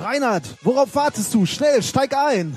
Reinhard, 0.00 0.56
worauf 0.62 0.94
wartest 0.94 1.34
du? 1.34 1.44
Schnell, 1.44 1.82
steig 1.82 2.16
ein! 2.16 2.56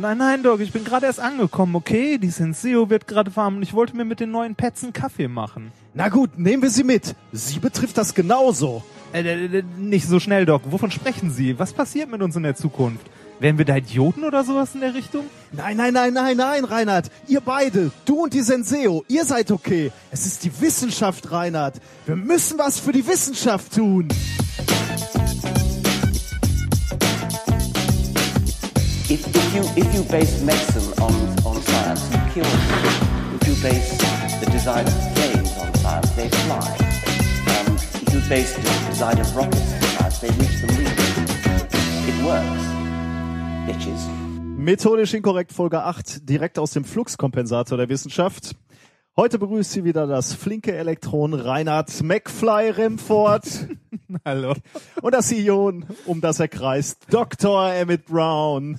Nein, 0.00 0.18
nein, 0.18 0.44
Doc, 0.44 0.60
ich 0.60 0.72
bin 0.72 0.84
gerade 0.84 1.06
erst 1.06 1.18
angekommen, 1.18 1.74
okay? 1.74 2.18
Die 2.18 2.30
Senseo 2.30 2.88
wird 2.88 3.08
gerade 3.08 3.34
warm 3.34 3.56
und 3.56 3.62
ich 3.62 3.74
wollte 3.74 3.96
mir 3.96 4.04
mit 4.04 4.20
den 4.20 4.30
neuen 4.30 4.54
Pets 4.54 4.84
einen 4.84 4.92
Kaffee 4.92 5.26
machen. 5.26 5.72
Na 5.92 6.08
gut, 6.08 6.38
nehmen 6.38 6.62
wir 6.62 6.70
sie 6.70 6.84
mit. 6.84 7.16
Sie 7.32 7.58
betrifft 7.58 7.98
das 7.98 8.14
genauso. 8.14 8.84
Äh, 9.12 9.22
äh, 9.22 9.58
äh, 9.58 9.64
nicht 9.76 10.06
so 10.06 10.20
schnell, 10.20 10.46
Doc. 10.46 10.62
Wovon 10.66 10.92
sprechen 10.92 11.32
Sie? 11.32 11.58
Was 11.58 11.72
passiert 11.72 12.08
mit 12.08 12.22
uns 12.22 12.36
in 12.36 12.44
der 12.44 12.54
Zukunft? 12.54 13.04
Werden 13.40 13.58
wir 13.58 13.64
da 13.64 13.76
Idioten 13.76 14.22
oder 14.22 14.44
sowas 14.44 14.72
in 14.74 14.82
der 14.82 14.94
Richtung? 14.94 15.24
Nein, 15.50 15.76
nein, 15.76 15.92
nein, 15.92 16.14
nein, 16.14 16.36
nein, 16.36 16.64
Reinhard. 16.64 17.10
Ihr 17.26 17.40
beide, 17.40 17.90
du 18.04 18.22
und 18.22 18.34
die 18.34 18.42
Senseo, 18.42 19.04
ihr 19.08 19.24
seid 19.24 19.50
okay. 19.50 19.90
Es 20.12 20.26
ist 20.26 20.44
die 20.44 20.60
Wissenschaft, 20.60 21.32
Reinhard. 21.32 21.74
Wir 22.06 22.16
müssen 22.16 22.56
was 22.56 22.78
für 22.78 22.92
die 22.92 23.06
Wissenschaft 23.06 23.74
tun. 23.74 24.08
If, 29.12 29.26
if, 29.28 29.54
you, 29.54 29.60
if 29.76 29.94
you 29.94 30.04
base 30.04 30.40
medicine 30.40 30.90
on, 31.02 31.12
on 31.44 31.60
science, 31.60 32.02
you 32.10 32.18
kill 32.32 32.50
people. 32.50 33.36
If 33.36 33.46
you 33.46 33.54
base 33.62 33.98
the 34.40 34.50
design 34.50 34.86
of 34.86 34.94
planes 35.14 35.52
on 35.58 35.74
science, 35.74 36.10
they 36.12 36.30
fly. 36.30 36.76
Um, 37.52 37.76
if 37.76 38.14
you 38.14 38.20
base 38.30 38.56
the 38.56 38.62
design 38.88 39.18
of 39.18 39.36
rockets 39.36 39.70
on 39.74 39.82
science, 39.82 40.18
they 40.20 40.30
reach 40.30 40.56
the 40.62 40.66
moon. 40.72 40.86
It 42.08 42.24
works. 42.24 42.64
Bitches. 43.68 44.08
Methodisch 44.56 45.12
inkorrekt 45.12 45.52
Folge 45.52 45.82
8, 45.82 46.26
direkt 46.26 46.58
aus 46.58 46.70
dem 46.70 46.86
Fluxkompensator 46.86 47.76
der 47.76 47.90
Wissenschaft. 47.90 48.56
Heute 49.14 49.38
begrüßt 49.38 49.72
Sie 49.72 49.84
wieder 49.84 50.06
das 50.06 50.32
flinke 50.32 50.74
Elektron 50.74 51.34
Reinhard 51.34 52.02
McFly 52.02 52.70
Remford 52.70 53.44
Hallo. 54.24 54.54
und 55.02 55.12
das 55.12 55.30
Ion, 55.32 55.84
um 56.06 56.22
das 56.22 56.40
er 56.40 56.48
kreist, 56.48 57.12
Dr. 57.12 57.74
Emmett 57.74 58.06
Brown. 58.06 58.78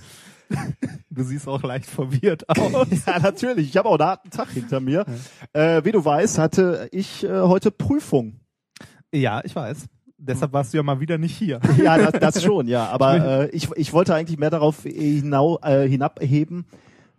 Du 1.10 1.24
siehst 1.24 1.48
auch 1.48 1.62
leicht 1.62 1.86
verwirrt 1.86 2.48
aus. 2.58 2.88
Ja, 3.06 3.20
natürlich. 3.20 3.70
Ich 3.70 3.78
habe 3.78 3.88
auch 3.90 4.00
einen 4.00 4.08
harten 4.08 4.30
Tag 4.32 4.50
hinter 4.50 4.80
mir. 4.80 5.06
Äh, 5.54 5.84
wie 5.84 5.92
du 5.92 6.04
weißt, 6.04 6.40
hatte 6.40 6.90
ich 6.92 7.24
äh, 7.24 7.42
heute 7.42 7.70
Prüfung. 7.72 8.40
Ja, 9.14 9.42
ich 9.44 9.56
weiß. 9.56 9.86
Deshalb 10.18 10.54
warst 10.54 10.74
du 10.74 10.78
ja 10.78 10.84
mal 10.84 11.00
wieder 11.00 11.18
nicht 11.18 11.36
hier. 11.38 11.60
Ja, 11.78 11.98
das, 11.98 12.20
das 12.20 12.44
schon, 12.44 12.68
ja. 12.68 12.88
Aber 12.92 13.44
äh, 13.44 13.50
ich, 13.50 13.70
ich 13.76 13.94
wollte 13.94 14.16
eigentlich 14.16 14.40
mehr 14.40 14.50
darauf 14.50 14.84
hinau, 14.84 15.60
äh, 15.62 15.88
hinabheben, 15.88 16.66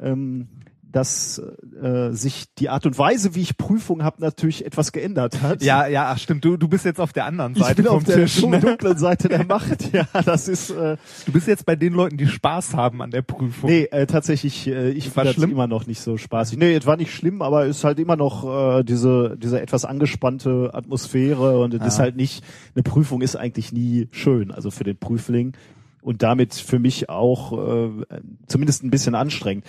ähm, 0.00 0.48
dass 0.95 1.42
äh, 1.83 2.12
sich 2.12 2.45
die 2.55 2.69
Art 2.69 2.87
und 2.87 2.97
Weise, 2.97 3.34
wie 3.34 3.42
ich 3.42 3.56
Prüfungen 3.59 4.05
habe, 4.05 4.20
natürlich 4.23 4.64
etwas 4.64 4.92
geändert 4.92 5.42
hat. 5.42 5.61
Ja, 5.61 5.89
ja, 5.89 6.12
ach, 6.12 6.19
stimmt. 6.19 6.45
Du, 6.45 6.56
du 6.56 6.69
bist 6.69 6.84
jetzt 6.84 7.01
auf 7.01 7.12
der 7.12 7.25
anderen 7.25 7.56
Seite 7.56 7.70
ich 7.73 7.77
bin 7.78 7.86
vom 7.86 7.97
auf 7.97 8.05
der 8.05 8.17
Tisch. 8.17 8.47
Ne? 8.47 8.61
dunklen 8.61 8.97
Seite 8.97 9.28
der 9.28 9.45
Macht. 9.45 9.64
Ja, 9.92 10.06
das 10.25 10.47
ist 10.47 10.70
äh, 10.70 10.97
Du 11.27 11.33
bist 11.33 11.48
jetzt 11.48 11.67
bei 11.67 11.75
den 11.75 11.95
Leuten, 11.95 12.17
die 12.17 12.28
Spaß 12.28 12.75
haben 12.75 13.03
an 13.03 13.11
der 13.11 13.23
Prüfung. 13.23 13.69
nee 13.70 13.84
äh, 13.91 14.06
tatsächlich. 14.06 14.69
Äh, 14.69 14.91
ich 14.91 15.14
War 15.17 15.27
schlimm? 15.27 15.51
immer 15.51 15.67
noch 15.67 15.86
nicht 15.89 16.01
so 16.01 16.17
spaßig. 16.17 16.59
Nee, 16.59 16.75
es 16.77 16.86
war 16.86 16.97
nicht 16.97 17.12
schlimm, 17.12 17.42
aber 17.42 17.67
es 17.67 17.79
ist 17.79 17.84
halt 17.84 17.98
immer 17.98 18.14
noch 18.17 18.79
äh, 18.79 18.84
diese 18.84 19.36
diese 19.36 19.61
etwas 19.61 19.84
angespannte 19.84 20.70
Atmosphäre 20.75 21.58
und 21.61 21.75
es 21.75 21.84
ist 21.84 21.98
Ja. 21.98 22.05
halt 22.05 22.17
nicht 22.17 22.45
eine 22.77 22.84
Prüfung 22.84 23.20
ist 23.20 23.34
eigentlich 23.34 23.73
nie 23.73 24.06
schön, 24.12 24.53
also 24.53 24.70
für 24.70 24.84
den 24.84 24.97
Prüfling 24.97 25.55
und 26.03 26.23
damit 26.23 26.55
für 26.55 26.79
mich 26.79 27.08
auch 27.08 27.53
äh, 27.53 28.05
zumindest 28.47 28.84
ein 28.84 28.91
bisschen 28.91 29.14
anstrengend. 29.17 29.64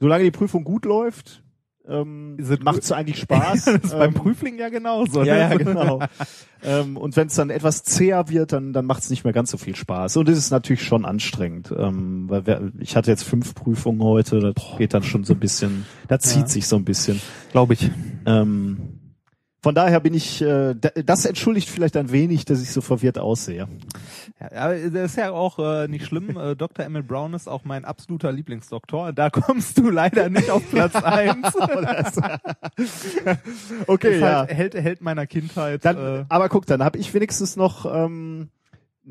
Solange 0.00 0.24
die 0.24 0.30
Prüfung 0.30 0.64
gut 0.64 0.84
läuft, 0.84 1.42
ähm, 1.88 2.36
macht 2.60 2.82
es 2.82 2.92
eigentlich 2.92 3.18
Spaß. 3.18 3.64
das 3.64 3.74
ist 3.76 3.90
beim 3.92 4.08
Ähm, 4.10 4.14
Prüfling 4.14 4.58
ja 4.58 4.68
genauso. 4.68 5.22
ja, 5.22 5.36
ja, 5.36 5.48
ne? 5.48 5.56
genau. 5.64 6.00
ähm, 6.62 6.96
und 6.98 7.16
wenn 7.16 7.28
es 7.28 7.34
dann 7.34 7.48
etwas 7.48 7.82
zäher 7.82 8.28
wird, 8.28 8.52
dann, 8.52 8.72
dann 8.74 8.84
macht 8.84 9.02
es 9.04 9.10
nicht 9.10 9.24
mehr 9.24 9.32
ganz 9.32 9.50
so 9.50 9.56
viel 9.56 9.74
Spaß. 9.74 10.18
Und 10.18 10.28
es 10.28 10.36
ist 10.36 10.50
natürlich 10.50 10.82
schon 10.82 11.06
anstrengend. 11.06 11.72
Ähm, 11.76 12.28
weil 12.28 12.46
wir, 12.46 12.72
ich 12.78 12.94
hatte 12.94 13.10
jetzt 13.10 13.22
fünf 13.24 13.54
Prüfungen 13.54 14.02
heute, 14.02 14.52
das 14.52 14.76
geht 14.76 14.92
dann 14.92 15.02
schon 15.02 15.24
so 15.24 15.32
ein 15.32 15.40
bisschen, 15.40 15.86
da 16.08 16.18
zieht 16.18 16.42
Ja. 16.42 16.46
sich 16.48 16.66
so 16.66 16.76
ein 16.76 16.84
bisschen. 16.84 17.20
Glaube 17.52 17.72
ich. 17.72 17.90
Ähm, 18.26 18.97
von 19.60 19.74
daher 19.74 19.98
bin 20.00 20.14
ich, 20.14 20.40
äh, 20.40 20.74
da- 20.74 20.90
das 21.04 21.24
entschuldigt 21.24 21.68
vielleicht 21.68 21.96
ein 21.96 22.12
wenig, 22.12 22.44
dass 22.44 22.62
ich 22.62 22.70
so 22.70 22.80
verwirrt 22.80 23.18
aussehe. 23.18 23.66
Ja, 24.40 24.50
aber 24.52 24.76
das 24.76 25.10
ist 25.12 25.16
ja 25.16 25.32
auch 25.32 25.58
äh, 25.58 25.88
nicht 25.88 26.06
schlimm. 26.06 26.36
Äh, 26.36 26.54
Dr. 26.54 26.84
Emmett 26.84 27.08
Brown 27.08 27.34
ist 27.34 27.48
auch 27.48 27.64
mein 27.64 27.84
absoluter 27.84 28.30
Lieblingsdoktor. 28.30 29.12
Da 29.12 29.30
kommst 29.30 29.76
du 29.78 29.90
leider 29.90 30.28
nicht 30.30 30.50
auf 30.50 30.62
Platz 30.70 30.94
eins. 31.02 31.52
Okay, 33.86 34.14
ist 34.16 34.20
ja. 34.20 34.38
halt 34.40 34.50
Held, 34.54 34.74
Held 34.74 35.00
meiner 35.00 35.26
Kindheit. 35.26 35.84
Dann, 35.84 35.96
äh, 35.96 36.24
aber 36.28 36.48
guck, 36.48 36.66
dann 36.66 36.82
habe 36.84 36.98
ich 36.98 37.12
wenigstens 37.14 37.56
noch 37.56 37.84
ähm, 37.92 38.48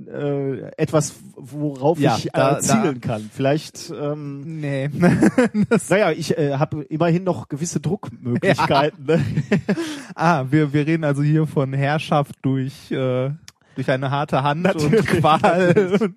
äh, 0.05 0.71
etwas, 0.77 1.15
worauf 1.35 1.99
Ja, 1.99 2.15
ich 2.17 2.27
äh, 2.27 2.29
da- 2.33 2.59
zielen 2.59 3.01
kann. 3.01 3.29
Vielleicht 3.33 3.89
ähm, 3.89 4.59
nee. 4.59 4.89
Naja, 5.89 6.11
ich 6.11 6.37
äh, 6.37 6.57
habe 6.57 6.83
immerhin 6.83 7.23
noch 7.23 7.47
gewisse 7.47 7.79
Druckmöglichkeiten. 7.79 9.05
Ne? 9.05 9.25
ah, 10.15 10.45
wir, 10.49 10.73
wir 10.73 10.85
reden 10.85 11.03
also 11.03 11.23
hier 11.23 11.47
von 11.47 11.73
Herrschaft 11.73 12.35
durch, 12.41 12.91
äh, 12.91 13.31
durch 13.75 13.89
eine 13.89 14.11
harte 14.11 14.43
Hand 14.43 14.61
Natürlich, 14.63 14.99
und 14.99 15.19
Qual. 15.19 16.13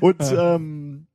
Und 0.00 0.22
ähm, 0.36 1.06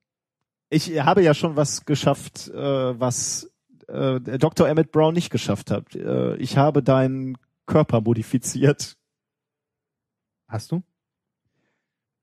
ich 0.69 0.99
habe 1.01 1.21
ja 1.21 1.33
schon 1.33 1.55
was 1.55 1.85
geschafft, 1.85 2.47
äh, 2.49 2.99
was 2.99 3.51
äh, 3.87 4.19
Dr. 4.21 4.69
Emmett 4.69 4.91
Brown 4.91 5.13
nicht 5.13 5.29
geschafft 5.29 5.69
hat. 5.71 5.93
Äh, 5.95 6.35
ich 6.37 6.57
habe 6.57 6.81
deinen 6.81 7.37
Körper 7.65 8.01
modifiziert. 8.01 8.95
Hast 10.47 10.71
du? 10.71 10.83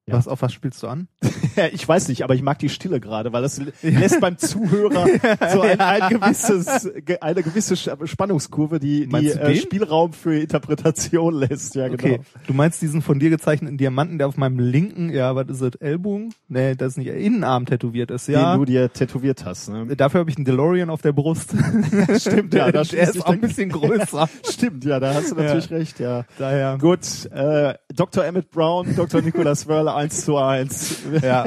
Ja. 0.08 0.14
Was, 0.14 0.26
auf 0.28 0.42
was 0.42 0.52
spielst 0.52 0.82
du 0.82 0.88
an? 0.88 1.08
ich 1.72 1.86
weiß 1.86 2.08
nicht, 2.08 2.22
aber 2.24 2.34
ich 2.34 2.42
mag 2.42 2.58
die 2.58 2.69
Stille 2.69 2.98
gerade, 3.00 3.32
weil 3.32 3.42
das 3.42 3.60
lässt 3.82 4.20
beim 4.20 4.38
Zuhörer 4.38 5.06
so 5.52 5.60
ein, 5.60 5.80
ein 5.80 6.08
gewisses, 6.08 6.91
ge- 7.04 7.19
eine 7.20 7.42
gewisse 7.42 7.76
Spannungskurve, 7.76 8.78
die, 8.78 9.06
die 9.06 9.28
äh? 9.28 9.56
Spielraum 9.56 10.12
für 10.12 10.38
Interpretation 10.38 11.34
lässt. 11.34 11.74
Ja, 11.74 11.88
genau. 11.88 12.02
Okay, 12.02 12.20
du 12.46 12.54
meinst 12.54 12.80
diesen 12.82 13.02
von 13.02 13.19
dir 13.19 13.30
gezeichneten 13.30 13.76
Diamanten, 13.78 14.19
der 14.19 14.28
auf 14.28 14.36
meinem 14.36 14.58
linken, 14.58 15.10
ja, 15.10 15.34
was 15.36 15.48
ist 15.48 15.62
das, 15.62 15.74
Ellbogen? 15.80 16.32
Nee, 16.48 16.75
das 16.75 16.92
ist 16.92 16.96
nicht, 16.98 17.08
Innenarm 17.08 17.66
tätowiert 17.66 18.10
ist, 18.10 18.28
ja. 18.28 18.52
Den 18.54 18.60
du 18.60 18.64
dir 18.64 18.92
tätowiert 18.92 19.44
hast. 19.44 19.69
Ne? 19.69 19.94
Dafür 19.96 20.20
habe 20.20 20.30
ich 20.30 20.36
einen 20.36 20.44
DeLorean 20.46 20.90
auf 20.90 21.02
der 21.02 21.12
Brust. 21.12 21.50
Stimmt, 22.19 22.54
ja, 22.54 22.72
da 22.72 22.82
der 22.82 23.02
ist 23.02 23.12
sich 23.14 23.22
auch 23.25 23.30
ein 23.32 23.40
bisschen 23.40 23.69
größer. 23.70 24.28
Stimmt, 24.48 24.84
ja, 24.84 24.98
da 25.00 25.14
hast 25.14 25.32
du 25.32 25.36
Ja. 25.36 25.42
natürlich 25.42 25.70
recht, 25.70 26.00
ja. 26.00 26.25
Daher. 26.38 26.78
Gut, 26.80 27.26
äh, 27.32 27.75
Dr. 27.94 28.25
Emmett 28.25 28.50
Brown, 28.50 28.94
Dr. 28.96 29.20
Nicholas 29.22 29.66
Wörl, 29.69 29.88
1 29.98 30.25
zu 30.25 30.36
1. 30.36 30.98
Ja. 31.22 31.47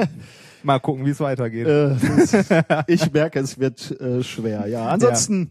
Mal 0.64 0.78
gucken, 0.78 1.04
wie 1.04 1.10
es 1.10 1.18
weitergeht. 1.18 1.66
Äh, 1.66 1.96
ich 2.86 3.12
merke, 3.12 3.40
es 3.40 3.58
wird 3.58 4.00
äh, 4.00 4.22
schwer, 4.22 4.68
ja. 4.68 4.86
Ansonsten 4.86 5.50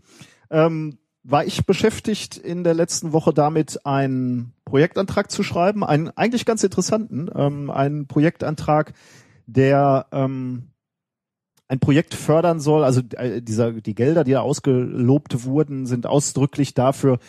ähm, 0.50 1.00
war 1.23 1.44
ich 1.44 1.66
beschäftigt 1.66 2.38
in 2.38 2.63
der 2.63 2.73
letzten 2.73 3.11
Woche 3.11 3.34
damit, 3.34 3.85
einen 3.85 4.53
Projektantrag 4.63 5.29
zu 5.29 5.44
schreiben, 5.44 5.84
einen 5.84 6.09
eigentlich 6.11 6.45
ganz 6.45 6.63
interessanten, 6.63 7.29
ähm, 7.35 7.69
einen 7.69 8.07
Projektantrag, 8.07 8.94
der 9.47 10.07
ähm, 10.13 10.69
ein 11.67 11.79
Projekt 11.79 12.13
fördern 12.13 12.59
soll, 12.59 12.84
also 12.84 13.01
äh, 13.16 13.41
dieser, 13.41 13.73
die 13.73 13.95
Gelder, 13.95 14.23
die 14.23 14.31
da 14.31 14.41
ausgelobt 14.41 15.44
wurden, 15.44 15.88
sind 15.88 16.06
ausdrücklich 16.06 16.73
dafür, 16.73 17.19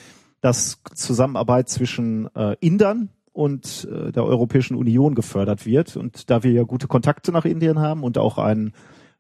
dass 0.41 0.83
Zusammenarbeit 0.95 1.69
zwischen 1.69 2.33
äh, 2.35 2.57
Indern 2.61 3.11
und 3.33 3.89
äh, 3.91 4.13
der 4.13 4.25
Europäischen 4.25 4.77
Union 4.77 5.15
gefördert 5.15 5.67
wird. 5.67 5.97
Und 5.97 6.31
da 6.31 6.43
wir 6.43 6.53
ja 6.53 6.63
gute 6.65 6.87
Kontakte 6.87 7.33
nach 7.33 7.45
Indien 7.45 7.79
haben 7.79 8.03
und 8.03 8.19
auch 8.19 8.39
einen, 8.39 8.73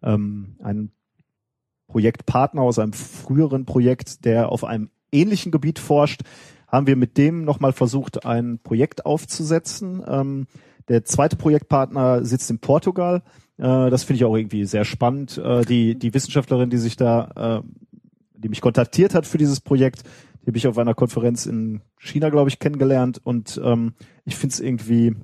ähm, 0.02 0.56
einen 0.62 0.92
Projektpartner 1.88 2.62
aus 2.62 2.78
einem 2.78 2.92
früheren 2.92 3.64
Projekt, 3.64 4.24
der 4.24 4.50
auf 4.50 4.64
einem 4.64 4.90
ähnlichen 5.12 5.52
Gebiet 5.52 5.78
forscht, 5.78 6.22
haben 6.68 6.86
wir 6.86 6.96
mit 6.96 7.18
dem 7.18 7.44
nochmal 7.44 7.72
versucht, 7.72 8.24
ein 8.24 8.58
Projekt 8.62 9.04
aufzusetzen. 9.04 10.02
Ähm, 10.06 10.46
der 10.88 11.04
zweite 11.04 11.36
Projektpartner 11.36 12.24
sitzt 12.24 12.50
in 12.50 12.58
Portugal. 12.58 13.22
Äh, 13.58 13.90
das 13.90 14.04
finde 14.04 14.16
ich 14.16 14.24
auch 14.24 14.36
irgendwie 14.36 14.64
sehr 14.64 14.84
spannend. 14.84 15.38
Äh, 15.38 15.64
die, 15.64 15.98
die 15.98 16.14
Wissenschaftlerin, 16.14 16.70
die 16.70 16.78
sich 16.78 16.96
da, 16.96 17.62
äh, 17.62 17.68
die 18.34 18.48
mich 18.48 18.60
kontaktiert 18.60 19.14
hat 19.14 19.26
für 19.26 19.38
dieses 19.38 19.60
Projekt, 19.60 20.02
die 20.42 20.48
habe 20.48 20.58
ich 20.58 20.66
auf 20.66 20.78
einer 20.78 20.94
Konferenz 20.94 21.46
in 21.46 21.82
China, 21.98 22.28
glaube 22.30 22.50
ich, 22.50 22.58
kennengelernt. 22.58 23.20
Und 23.22 23.60
ähm, 23.64 23.94
ich 24.24 24.36
finde 24.36 24.52
es 24.54 24.60
irgendwie 24.60 25.14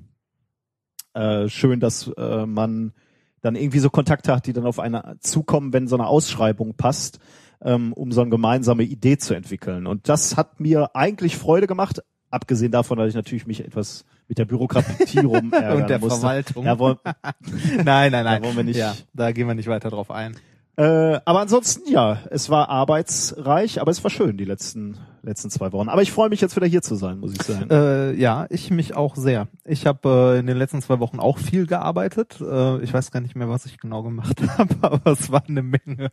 äh, 1.14 1.48
schön, 1.48 1.80
dass 1.80 2.08
äh, 2.16 2.46
man 2.46 2.92
dann 3.40 3.54
irgendwie 3.56 3.78
so 3.78 3.90
Kontakte 3.90 4.34
hat, 4.34 4.46
die 4.46 4.52
dann 4.52 4.66
auf 4.66 4.78
eine 4.80 5.16
zukommen, 5.20 5.72
wenn 5.72 5.86
so 5.88 5.96
eine 5.96 6.06
Ausschreibung 6.06 6.74
passt, 6.74 7.18
ähm, 7.62 7.92
um 7.92 8.12
so 8.12 8.20
eine 8.20 8.30
gemeinsame 8.30 8.84
Idee 8.84 9.16
zu 9.18 9.34
entwickeln. 9.34 9.86
Und 9.86 10.08
das 10.08 10.36
hat 10.36 10.60
mir 10.60 10.94
eigentlich 10.94 11.36
Freude 11.36 11.66
gemacht, 11.66 12.02
abgesehen 12.30 12.72
davon, 12.72 12.98
dass 12.98 13.08
ich 13.08 13.14
natürlich 13.14 13.46
mich 13.46 13.64
etwas 13.64 14.04
mit 14.28 14.38
der 14.38 14.44
Bürokratie 14.44 15.18
rumärgern 15.24 15.82
Und 15.82 15.90
der 15.90 15.98
musste. 15.98 16.20
Verwaltung. 16.20 16.64
Ja, 16.66 16.78
wollen, 16.78 16.96
nein, 17.04 18.12
nein, 18.12 18.12
nein. 18.12 18.42
Da 18.42 18.44
wollen 18.44 18.56
wir 18.56 18.64
nicht- 18.64 18.76
Ja, 18.76 18.94
da 19.14 19.32
gehen 19.32 19.46
wir 19.48 19.54
nicht 19.54 19.68
weiter 19.68 19.90
drauf 19.90 20.10
ein. 20.10 20.36
Äh, 20.78 21.20
aber 21.24 21.40
ansonsten 21.40 21.90
ja, 21.90 22.20
es 22.30 22.50
war 22.50 22.68
arbeitsreich, 22.68 23.80
aber 23.80 23.90
es 23.90 24.04
war 24.04 24.10
schön 24.10 24.36
die 24.36 24.44
letzten 24.44 24.96
letzten 25.22 25.50
zwei 25.50 25.72
Wochen. 25.72 25.88
Aber 25.88 26.02
ich 26.02 26.12
freue 26.12 26.28
mich 26.28 26.40
jetzt 26.40 26.54
wieder 26.54 26.68
hier 26.68 26.82
zu 26.82 26.94
sein, 26.94 27.18
muss 27.18 27.32
ich 27.32 27.42
sagen. 27.42 27.68
Äh, 27.68 28.14
ja, 28.14 28.46
ich 28.48 28.70
mich 28.70 28.94
auch 28.94 29.16
sehr. 29.16 29.48
Ich 29.64 29.86
habe 29.86 30.36
äh, 30.36 30.38
in 30.38 30.46
den 30.46 30.56
letzten 30.56 30.80
zwei 30.80 31.00
Wochen 31.00 31.18
auch 31.18 31.38
viel 31.38 31.66
gearbeitet. 31.66 32.40
Äh, 32.40 32.80
ich 32.82 32.94
weiß 32.94 33.10
gar 33.10 33.20
nicht 33.20 33.34
mehr, 33.34 33.48
was 33.48 33.66
ich 33.66 33.78
genau 33.78 34.04
gemacht 34.04 34.40
habe, 34.58 34.74
aber 34.80 35.10
es 35.10 35.32
war 35.32 35.42
eine 35.48 35.62
Menge. 35.62 36.12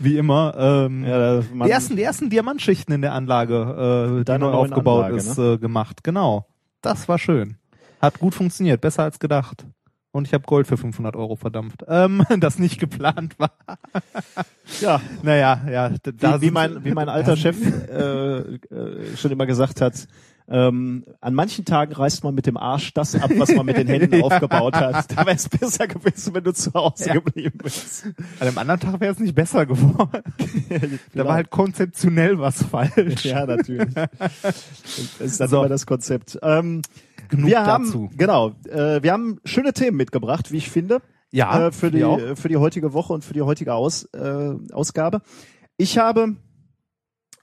Wie 0.00 0.16
immer. 0.16 0.54
Ähm, 0.58 1.04
ja, 1.04 1.40
die 1.40 1.70
ersten, 1.70 1.94
die 1.94 2.02
ersten 2.02 2.28
Diamantschichten 2.28 2.92
in 2.92 3.02
der 3.02 3.12
Anlage, 3.12 4.20
äh, 4.20 4.24
die 4.24 4.38
neu 4.38 4.50
aufgebaut 4.50 5.04
Anlage, 5.04 5.16
ist, 5.16 5.38
äh, 5.38 5.58
gemacht. 5.58 6.02
Genau. 6.02 6.46
Das 6.82 7.08
war 7.08 7.18
schön. 7.18 7.56
Hat 8.00 8.18
gut 8.18 8.34
funktioniert, 8.34 8.80
besser 8.80 9.04
als 9.04 9.20
gedacht. 9.20 9.64
Und 10.12 10.26
ich 10.26 10.34
habe 10.34 10.44
Gold 10.44 10.66
für 10.66 10.76
500 10.76 11.14
Euro 11.14 11.36
verdampft, 11.36 11.84
ähm, 11.86 12.24
das 12.40 12.58
nicht 12.58 12.80
geplant 12.80 13.38
war. 13.38 13.52
ja, 14.80 15.00
Naja, 15.22 15.60
ja. 15.70 15.90
Da 16.16 16.40
wie, 16.40 16.46
wie 16.46 16.50
mein 16.50 16.84
wie 16.84 16.92
mein 16.92 17.08
alter 17.08 17.36
Chef 17.36 17.56
äh, 17.88 18.38
äh, 18.38 19.16
schon 19.16 19.30
immer 19.30 19.46
gesagt 19.46 19.80
hat. 19.80 20.08
Ähm, 20.52 21.04
an 21.20 21.32
manchen 21.34 21.64
Tagen 21.64 21.92
reißt 21.92 22.24
man 22.24 22.34
mit 22.34 22.44
dem 22.46 22.56
Arsch 22.56 22.92
das 22.92 23.14
ab, 23.14 23.30
was 23.36 23.54
man 23.54 23.64
mit 23.66 23.76
den 23.76 23.86
Händen 23.86 24.20
aufgebaut 24.22 24.74
hat. 24.74 25.10
Da 25.16 25.18
wäre 25.24 25.36
es 25.36 25.48
besser 25.48 25.86
gewesen, 25.86 26.34
wenn 26.34 26.42
du 26.42 26.52
zu 26.52 26.72
Hause 26.74 27.06
Ja. 27.06 27.14
geblieben 27.14 27.56
bist. 27.62 28.06
An 28.40 28.46
dem 28.48 28.58
anderen 28.58 28.80
Tag 28.80 29.00
wäre 29.00 29.12
es 29.12 29.20
nicht 29.20 29.34
besser 29.34 29.64
geworden. 29.66 30.22
Da 31.14 31.24
war 31.24 31.34
halt 31.34 31.50
konzeptionell 31.50 32.38
was 32.38 32.62
falsch. 32.64 33.24
Ja, 33.24 33.46
natürlich. 33.46 33.94
Das 34.42 35.20
ist 35.20 35.40
dann 35.40 35.48
So. 35.48 35.58
immer 35.60 35.68
das 35.68 35.86
Konzept. 35.86 36.38
Ähm, 36.42 36.82
Genug 37.28 37.46
wir 37.46 37.54
dazu. 37.56 38.04
haben, 38.08 38.16
genau, 38.16 38.48
äh, 38.68 39.02
wir 39.02 39.12
haben 39.12 39.38
schöne 39.44 39.72
Themen 39.72 39.96
mitgebracht, 39.96 40.50
wie 40.50 40.56
ich 40.56 40.68
finde, 40.70 41.00
Ja, 41.30 41.68
äh, 41.68 41.72
für 41.72 41.90
die 41.92 41.98
die 41.98 42.04
auch. 42.04 42.18
für 42.34 42.48
die 42.48 42.56
heutige 42.56 42.92
Woche 42.92 43.12
und 43.12 43.24
für 43.24 43.34
die 43.34 43.42
heutige 43.42 43.74
Aus, 43.74 44.04
äh, 44.14 44.54
Ausgabe. 44.72 45.22
Ich 45.76 45.96
habe 45.98 46.34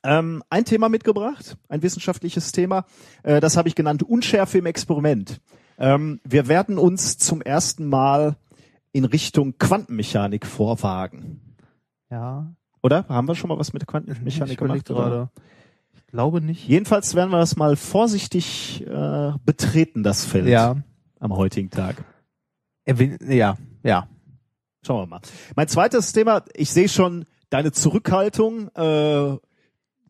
ähm, 0.03 0.43
ein 0.49 0.65
Thema 0.65 0.89
mitgebracht, 0.89 1.57
ein 1.69 1.81
wissenschaftliches 1.81 2.51
Thema. 2.51 2.85
Äh, 3.23 3.39
das 3.39 3.57
habe 3.57 3.67
ich 3.69 3.75
genannt 3.75 4.03
Unschärfe 4.03 4.57
im 4.59 4.65
Experiment. 4.65 5.41
Ähm, 5.77 6.19
wir 6.23 6.47
werden 6.47 6.77
uns 6.77 7.17
zum 7.17 7.41
ersten 7.41 7.87
Mal 7.87 8.35
in 8.91 9.05
Richtung 9.05 9.57
Quantenmechanik 9.59 10.45
vorwagen. 10.45 11.55
Ja. 12.09 12.53
Oder? 12.81 13.05
Haben 13.09 13.27
wir 13.27 13.35
schon 13.35 13.49
mal 13.49 13.59
was 13.59 13.73
mit 13.73 13.83
Ich 13.83 13.87
Quantenmechanik 13.87 14.59
überleg 14.61 14.85
gemacht? 14.85 15.03
gerade. 15.03 15.29
Ich 15.95 16.07
glaube 16.07 16.41
nicht. 16.41 16.67
Jedenfalls 16.67 17.15
werden 17.15 17.31
wir 17.31 17.39
das 17.39 17.57
mal 17.57 17.75
vorsichtig 17.75 18.85
äh, 18.87 19.33
betreten, 19.45 20.03
das 20.03 20.25
Feld 20.25 20.47
Ja. 20.47 20.77
am 21.19 21.35
heutigen 21.35 21.69
Tag. 21.69 22.03
Ja, 23.27 23.57
ja. 23.83 24.07
Schauen 24.85 25.01
wir 25.01 25.07
mal. 25.07 25.21
Mein 25.55 25.67
zweites 25.67 26.13
Thema, 26.13 26.43
ich 26.55 26.71
sehe 26.71 26.87
schon 26.87 27.25
deine 27.49 27.73
Zurückhaltung. 27.73 28.69
Äh, 28.69 29.37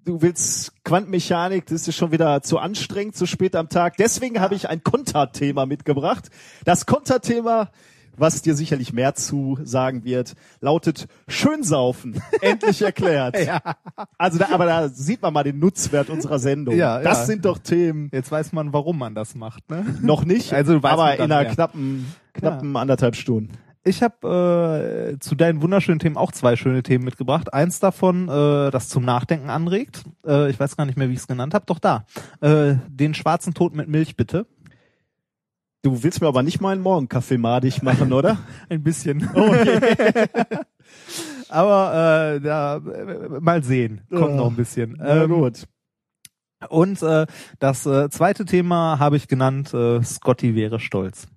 du 0.07 0.21
willst 0.21 0.71
Quantenmechanik, 0.83 1.65
das 1.65 1.87
ist 1.87 1.95
schon 1.95 2.11
wieder 2.11 2.41
zu 2.41 2.59
anstrengend, 2.59 3.15
zu 3.15 3.25
spät 3.25 3.55
am 3.55 3.69
Tag. 3.69 3.97
Deswegen 3.97 4.39
habe 4.39 4.55
ich 4.55 4.69
ein 4.69 4.83
Konterthema 4.83 5.65
mitgebracht. 5.65 6.29
Das 6.63 6.85
Konterthema, 6.85 7.69
was 8.15 8.41
dir 8.41 8.55
sicherlich 8.55 8.93
mehr 8.93 9.15
zu 9.15 9.59
sagen 9.63 10.05
wird, 10.05 10.35
lautet 10.61 11.07
Schönsaufen. 11.27 12.21
Endlich 12.41 12.81
erklärt. 12.81 13.37
Ja. 13.47 13.61
Also 14.17 14.39
da, 14.39 14.49
aber 14.51 14.65
da 14.65 14.89
sieht 14.89 15.21
man 15.21 15.33
mal 15.33 15.43
den 15.43 15.59
Nutzwert 15.59 16.09
unserer 16.09 16.39
Sendung. 16.39 16.75
Ja, 16.75 16.99
das 16.99 17.19
ja. 17.19 17.25
sind 17.25 17.45
doch 17.45 17.57
Themen. 17.57 18.09
Jetzt 18.11 18.31
weiß 18.31 18.53
man, 18.53 18.73
warum 18.73 18.97
man 18.97 19.13
das 19.13 19.35
macht, 19.35 19.69
ne? 19.69 19.85
Noch 20.01 20.25
nicht, 20.25 20.53
Also 20.53 20.81
weiß 20.81 20.91
aber 20.91 21.15
in 21.15 21.21
einer 21.23 21.41
mehr. 21.41 21.53
knappen, 21.53 22.13
knappen 22.33 22.75
anderthalb 22.75 23.15
Stunden. 23.15 23.51
Ich 23.87 24.03
habe 24.03 25.13
äh, 25.15 25.19
zu 25.19 25.35
deinen 25.35 25.61
wunderschönen 25.61 25.99
Themen 25.99 26.17
auch 26.17 26.31
zwei 26.31 26.55
schöne 26.55 26.83
Themen 26.83 27.05
mitgebracht. 27.05 27.53
Eins 27.53 27.79
davon, 27.79 28.27
äh, 28.27 28.69
das 28.71 28.89
zum 28.89 29.05
Nachdenken 29.05 29.49
anregt. 29.49 30.03
Äh, 30.25 30.49
ich 30.49 30.59
weiß 30.59 30.75
gar 30.75 30.85
nicht 30.85 30.97
mehr, 30.97 31.07
wie 31.09 31.13
ich 31.13 31.19
es 31.19 31.27
genannt 31.27 31.53
habe. 31.53 31.65
Doch 31.65 31.79
da. 31.79 32.05
Äh, 32.41 32.75
den 32.89 33.13
schwarzen 33.13 33.53
Tod 33.53 33.73
mit 33.75 33.87
Milch, 33.87 34.15
bitte. 34.15 34.45
Du 35.83 36.03
willst 36.03 36.19
mir 36.21 36.27
aber 36.27 36.43
nicht 36.43 36.59
meinen 36.59 36.81
Morgenkaffee 36.81 37.37
madig 37.37 37.81
machen, 37.83 38.11
oder? 38.11 38.39
Ein 38.69 38.83
bisschen. 38.83 39.29
Okay. 39.33 40.25
Aber 41.49 42.33
äh, 42.35 42.41
da, 42.41 42.75
äh, 42.77 43.39
mal 43.39 43.63
sehen. 43.63 44.01
Kommt 44.09 44.31
Ja. 44.31 44.35
noch 44.35 44.49
ein 44.49 44.55
bisschen. 44.57 45.01
Ähm, 45.05 45.29
gut. 45.29 45.65
Und 46.69 47.01
äh, 47.03 47.25
das 47.59 47.85
äh, 47.85 48.09
zweite 48.09 48.43
Thema 48.43 48.99
habe 48.99 49.15
ich 49.15 49.27
genannt, 49.29 49.73
äh, 49.73 50.01
Scotty 50.03 50.55
wäre 50.55 50.79
stolz. 50.81 51.27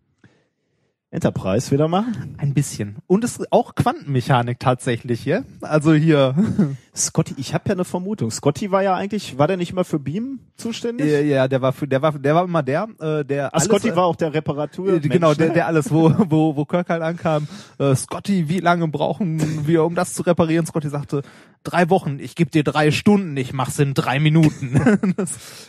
Enterprise 1.12 1.72
wieder 1.72 1.88
machen. 1.88 2.36
Ein 2.38 2.54
bisschen. 2.54 2.98
Und 3.08 3.24
es 3.24 3.36
ist 3.38 3.52
auch 3.52 3.74
Quantenmechanik 3.74 4.60
tatsächlich, 4.60 5.24
ja? 5.24 5.42
Also 5.60 5.92
hier. 5.92 6.36
Scotty, 6.94 7.34
ich 7.36 7.52
habe 7.52 7.64
ja 7.68 7.74
eine 7.74 7.84
Vermutung. 7.84 8.30
Scotty 8.30 8.70
war 8.70 8.82
ja 8.84 8.94
eigentlich, 8.94 9.36
war 9.36 9.48
der 9.48 9.56
nicht 9.56 9.72
immer 9.72 9.82
für 9.84 9.98
Beam 9.98 10.38
zuständig? 10.56 11.10
ja, 11.10 11.18
ja, 11.20 11.48
der 11.48 11.62
war 11.62 11.72
für, 11.72 11.88
der 11.88 12.00
war, 12.02 12.12
der 12.16 12.34
war 12.36 12.44
immer 12.44 12.62
der, 12.62 12.86
äh, 13.00 13.24
der 13.24 13.46
Ah, 13.46 13.50
alles, 13.54 13.64
Scotty 13.64 13.88
äh, 13.88 13.96
war 13.96 14.04
auch 14.04 14.14
der 14.14 14.32
Reparatur. 14.34 14.88
äh, 14.94 15.00
genau, 15.00 15.34
der, 15.34 15.48
der 15.50 15.66
alles, 15.66 15.90
wo, 15.90 16.14
wo, 16.28 16.54
wo 16.54 16.64
Kirk 16.64 16.88
halt 16.88 17.02
ankam, 17.02 17.48
äh, 17.80 17.94
Scotty, 17.96 18.48
wie 18.48 18.60
lange 18.60 18.86
brauchen 18.86 19.66
wir, 19.66 19.84
um 19.84 19.96
das 19.96 20.14
zu 20.14 20.22
reparieren? 20.22 20.64
Scotty 20.66 20.88
sagte, 20.90 21.22
drei 21.64 21.90
Wochen, 21.90 22.20
ich 22.20 22.36
gebe 22.36 22.50
dir 22.52 22.62
drei 22.62 22.92
Stunden, 22.92 23.36
ich 23.36 23.52
mach's 23.52 23.80
in 23.80 23.94
drei 23.94 24.20
Minuten. 24.20 25.14
das, 25.16 25.68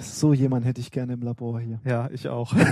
So 0.00 0.32
jemand 0.32 0.64
hätte 0.64 0.80
ich 0.80 0.92
gerne 0.92 1.14
im 1.14 1.22
Labor 1.22 1.58
hier. 1.60 1.80
ja, 1.84 2.08
ich 2.12 2.28
auch. 2.28 2.54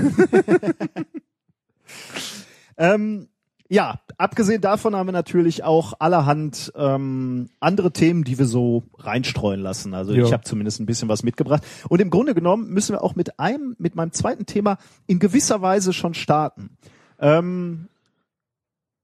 Ähm, 2.77 3.29
ja, 3.69 4.01
abgesehen 4.17 4.61
davon 4.61 4.95
haben 4.95 5.09
wir 5.09 5.13
natürlich 5.13 5.65
auch 5.65 5.95
allerhand 5.99 6.73
ähm, 6.77 7.49
andere 7.59 7.93
Themen, 7.93 8.23
die 8.23 8.39
wir 8.39 8.47
so 8.47 8.85
reinstreuen 8.99 9.61
lassen. 9.61 9.93
Also 9.95 10.13
Ja. 10.13 10.25
ich 10.25 10.33
habe 10.33 10.45
zumindest 10.45 10.79
ein 10.81 10.87
bisschen 10.87 11.09
was 11.09 11.23
mitgebracht. 11.25 11.65
Und 11.89 12.01
im 12.01 12.11
Grunde 12.11 12.35
genommen 12.35 12.69
müssen 12.71 12.93
wir 12.93 13.03
auch 13.03 13.17
mit 13.17 13.41
einem, 13.41 13.75
mit 13.79 13.97
meinem 13.97 14.13
zweiten 14.13 14.47
Thema 14.47 14.79
in 15.07 15.19
gewisser 15.19 15.63
Weise 15.63 15.93
schon 15.93 16.15
starten. 16.15 16.77
Ähm, 17.19 17.89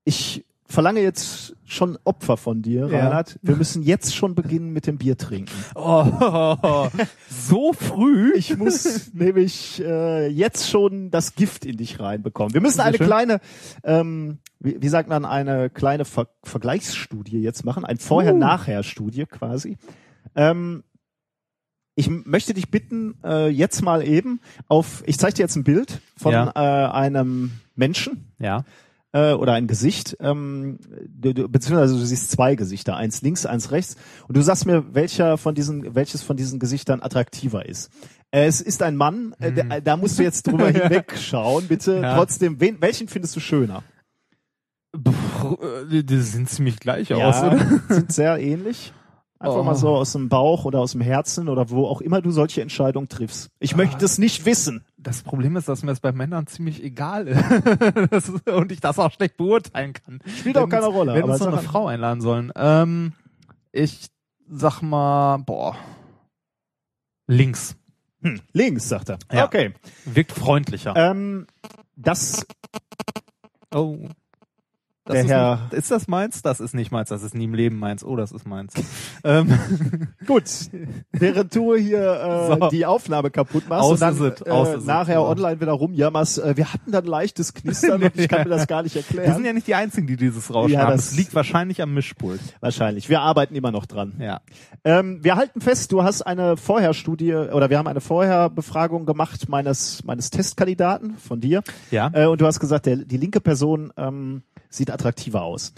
ich 0.05 0.45
verlange 0.73 1.01
jetzt 1.01 1.55
schon 1.65 1.99
Opfer 2.05 2.37
von 2.37 2.63
dir, 2.63 2.87
Ja. 2.89 3.05
Reinhard. 3.05 3.39
Wir 3.43 3.57
müssen 3.57 3.83
jetzt 3.83 4.15
schon 4.15 4.35
beginnen 4.35 4.73
mit 4.73 4.87
dem 4.87 4.99
Bier 4.99 5.17
trinken. 5.17 5.53
Oh, 5.75 6.89
so 7.29 7.73
früh? 7.73 8.33
Ich 8.37 8.57
muss 8.57 9.13
nämlich 9.15 9.83
äh, 9.85 10.27
jetzt 10.29 10.69
schon 10.69 11.11
das 11.11 11.35
Gift 11.35 11.65
in 11.65 11.77
dich 11.77 12.01
reinbekommen. 12.01 12.55
Wir 12.55 12.61
müssen 12.61 12.81
eine 12.81 12.97
schön. 12.99 13.07
kleine, 13.07 13.41
ähm, 13.85 14.39
wie, 14.61 14.81
wie 14.81 14.89
sagt 14.89 15.09
man, 15.09 15.25
eine 15.25 15.71
kleine 15.71 16.05
Ver 16.05 16.29
Vergleichsstudie 16.43 17.41
jetzt 17.43 17.65
machen, 17.65 17.85
ein 17.85 17.99
Vorher-Nachher-Studie 17.99 19.27
quasi. 19.27 19.77
Ähm, 20.35 20.83
ich 21.95 22.09
möchte 22.09 22.55
dich 22.55 22.71
bitten, 22.71 23.19
äh, 23.23 23.49
jetzt 23.49 23.83
mal 23.83 24.03
eben 24.07 24.41
auf, 24.69 25.03
ich 25.07 25.19
zeige 25.19 25.35
dir 25.35 25.43
jetzt 25.43 25.57
ein 25.57 25.65
Bild 25.65 26.01
von 26.17 26.33
Ja. 26.33 26.53
äh, 26.55 26.91
einem 26.93 27.53
Menschen 27.75 28.33
Ja. 28.39 28.65
Äh, 29.13 29.33
oder 29.33 29.53
ein 29.53 29.67
Gesicht, 29.67 30.17
ähm, 30.21 30.79
du, 31.09 31.33
du, 31.35 31.49
beziehungsweise 31.49 31.95
du 31.99 32.05
siehst 32.05 32.31
zwei 32.31 32.55
Gesichter, 32.55 32.97
eins 32.97 33.23
links, 33.23 33.47
eins 33.47 33.71
rechts, 33.71 33.97
und 34.29 34.37
du 34.37 34.43
sagst 34.43 34.67
mir, 34.67 34.95
welcher 34.95 35.37
von 35.39 35.55
diesen, 35.55 35.95
welches 35.95 36.23
von 36.23 36.37
diesen 36.37 36.59
Gesichtern 36.59 37.03
attraktiver 37.03 37.67
ist. 37.67 37.91
Äh, 38.31 38.47
es 38.47 38.61
ist 38.61 38.83
ein 38.83 38.97
Mann, 38.97 39.35
äh, 39.39 39.53
der, 39.53 39.81
da 39.83 39.97
musst 39.97 40.19
du 40.19 40.23
jetzt 40.23 40.47
drüber 40.47 40.69
hinwegschauen, 40.71 41.69
bitte. 41.69 42.01
Ja. 42.01 42.17
Trotzdem, 42.17 42.61
wen, 42.61 42.81
welchen 42.81 43.09
findest 43.09 43.37
du 43.37 43.41
schöner? 43.41 43.83
Äh, 44.95 46.03
die 46.03 46.21
sind 46.21 46.49
ziemlich 46.49 46.79
gleich 46.81 47.13
aus, 47.13 47.41
Ja, 47.43 47.47
oder? 47.53 47.81
sind 47.89 48.13
sehr 48.13 48.39
ähnlich. 48.39 48.93
Einfach 49.39 49.57
Oh. 49.59 49.63
mal 49.65 49.75
so 49.75 49.89
aus 49.89 50.13
dem 50.13 50.29
Bauch 50.29 50.65
oder 50.67 50.79
aus 50.79 50.93
dem 50.93 51.01
Herzen 51.01 51.49
oder 51.49 51.69
wo 51.69 51.87
auch 51.87 52.01
immer 52.01 52.23
du 52.23 52.31
solche 52.31 52.63
Entscheidungen 52.63 53.09
triffst. 53.09 53.49
Ah. 53.51 53.57
Ich 53.59 53.75
möchte 53.75 54.05
es 54.05 54.19
nicht 54.19 54.47
wissen. 54.47 54.85
Das 55.03 55.23
Problem 55.23 55.57
ist, 55.57 55.69
dass 55.69 55.83
mir 55.83 55.91
das 55.91 56.01
bei 56.01 56.13
Männern 56.13 56.47
ziemlich 56.47 56.83
egal 56.83 57.27
ist. 57.27 58.47
und 58.47 58.71
ich 58.71 58.81
das 58.81 58.99
auch 58.99 59.11
schlecht 59.13 59.37
beurteilen 59.37 59.93
kann. 59.93 60.21
Spielt 60.39 60.57
auch 60.59 60.69
keine 60.69 60.87
Rolle. 60.87 61.15
Wenn 61.15 61.25
aber 61.25 61.33
uns 61.33 61.41
noch 61.41 61.53
eine. 61.53 61.63
Frau 61.63 61.87
einladen 61.89 62.21
sollen. 62.21 62.53
Ähm, 62.55 63.13
ich 63.73 64.09
sag 64.49 64.81
mal, 64.83 65.39
boah. 65.39 65.77
Links. 67.27 67.77
Hm, 68.23 68.41
links, 68.53 68.89
sagt 68.89 69.09
er. 69.09 69.19
Ja. 69.33 69.47
Okay. 69.47 69.75
Wirkt 70.05 70.33
freundlicher. 70.33 70.95
Ähm, 70.95 71.47
das 71.97 72.47
oh. 73.75 74.09
Das 75.05 75.15
der 75.15 75.25
ist, 75.25 75.31
Herr- 75.31 75.57
nicht, 75.65 75.73
ist 75.75 75.91
das 75.91 76.07
meins? 76.07 76.43
Das 76.43 76.61
ist 76.61 76.75
nicht 76.75 76.93
meins. 76.93 77.09
Das 77.09 77.25
ist 77.25 77.35
nie 77.35 77.45
im 77.45 77.55
Leben 77.55 77.77
meins. 77.77 78.05
Oh, 78.05 78.15
das 78.15 78.31
ist 78.31 78.47
meins. 78.47 78.73
ähm, 79.25 79.59
Gut, 80.29 80.45
während 81.13 81.55
du 81.57 81.75
hier 81.75 82.49
äh, 82.53 82.61
So. 82.61 82.69
die 82.69 82.87
Aufnahme 82.87 83.31
kaputt 83.33 83.69
machst 83.69 83.83
Aus 83.83 84.01
und 84.01 84.01
dann 84.47 84.53
aus 84.53 84.69
äh, 84.69 84.79
nachher 84.87 85.15
ja. 85.15 85.21
online 85.23 85.61
wieder 85.61 85.73
rumjammerst, 85.73 86.39
äh, 86.39 86.57
wir 86.57 86.73
hatten 86.73 86.93
dann 86.93 87.05
leichtes 87.05 87.53
Knistern 87.53 88.01
und 88.05 88.17
ich 88.17 88.29
kann 88.29 88.45
mir 88.45 88.55
das 88.55 88.69
gar 88.69 88.85
nicht 88.85 88.95
wir 88.95 89.03
erklären. 89.03 89.35
sind 89.35 89.45
ja 89.45 89.53
nicht 89.53 89.67
die 89.67 89.75
Einzigen, 89.75 90.07
die 90.07 90.17
dieses 90.17 90.55
Rauschen 90.55 90.75
Ja, 90.75 90.83
haben. 90.83 90.93
das- 90.93 91.11
Es 91.11 91.17
liegt 91.17 91.35
wahrscheinlich 91.35 91.83
am 91.83 91.93
Mischpult. 91.95 92.41
Wahrscheinlich. 92.61 93.09
Wir 93.09 93.21
arbeiten 93.23 93.57
immer 93.57 93.73
noch 93.73 93.87
dran. 93.87 94.15
Ja. 94.21 94.41
Ähm, 94.85 95.19
wir 95.25 95.35
halten 95.35 95.61
fest, 95.61 95.91
du 95.91 96.05
hast 96.05 96.23
eine 96.23 96.57
Vorherstudie 96.57 97.35
oder 97.35 97.71
wir 97.71 97.79
haben 97.79 97.89
eine 97.89 98.01
Vorherbefragung 98.01 99.05
gemacht 99.07 99.49
meines 99.49 100.05
meines 100.05 100.31
Testkandidaten 100.31 101.17
von 101.17 101.41
dir 101.41 101.63
Ja. 101.91 102.11
äh, 102.15 102.27
und 102.27 102.41
du 102.41 102.47
hast 102.47 102.61
gesagt, 102.61 102.87
der, 102.87 102.97
die 102.99 103.17
linke 103.17 103.41
Person 103.41 103.93
ähm, 103.97 104.43
sieht 104.75 104.91
attraktiver 104.91 105.43
aus. 105.43 105.73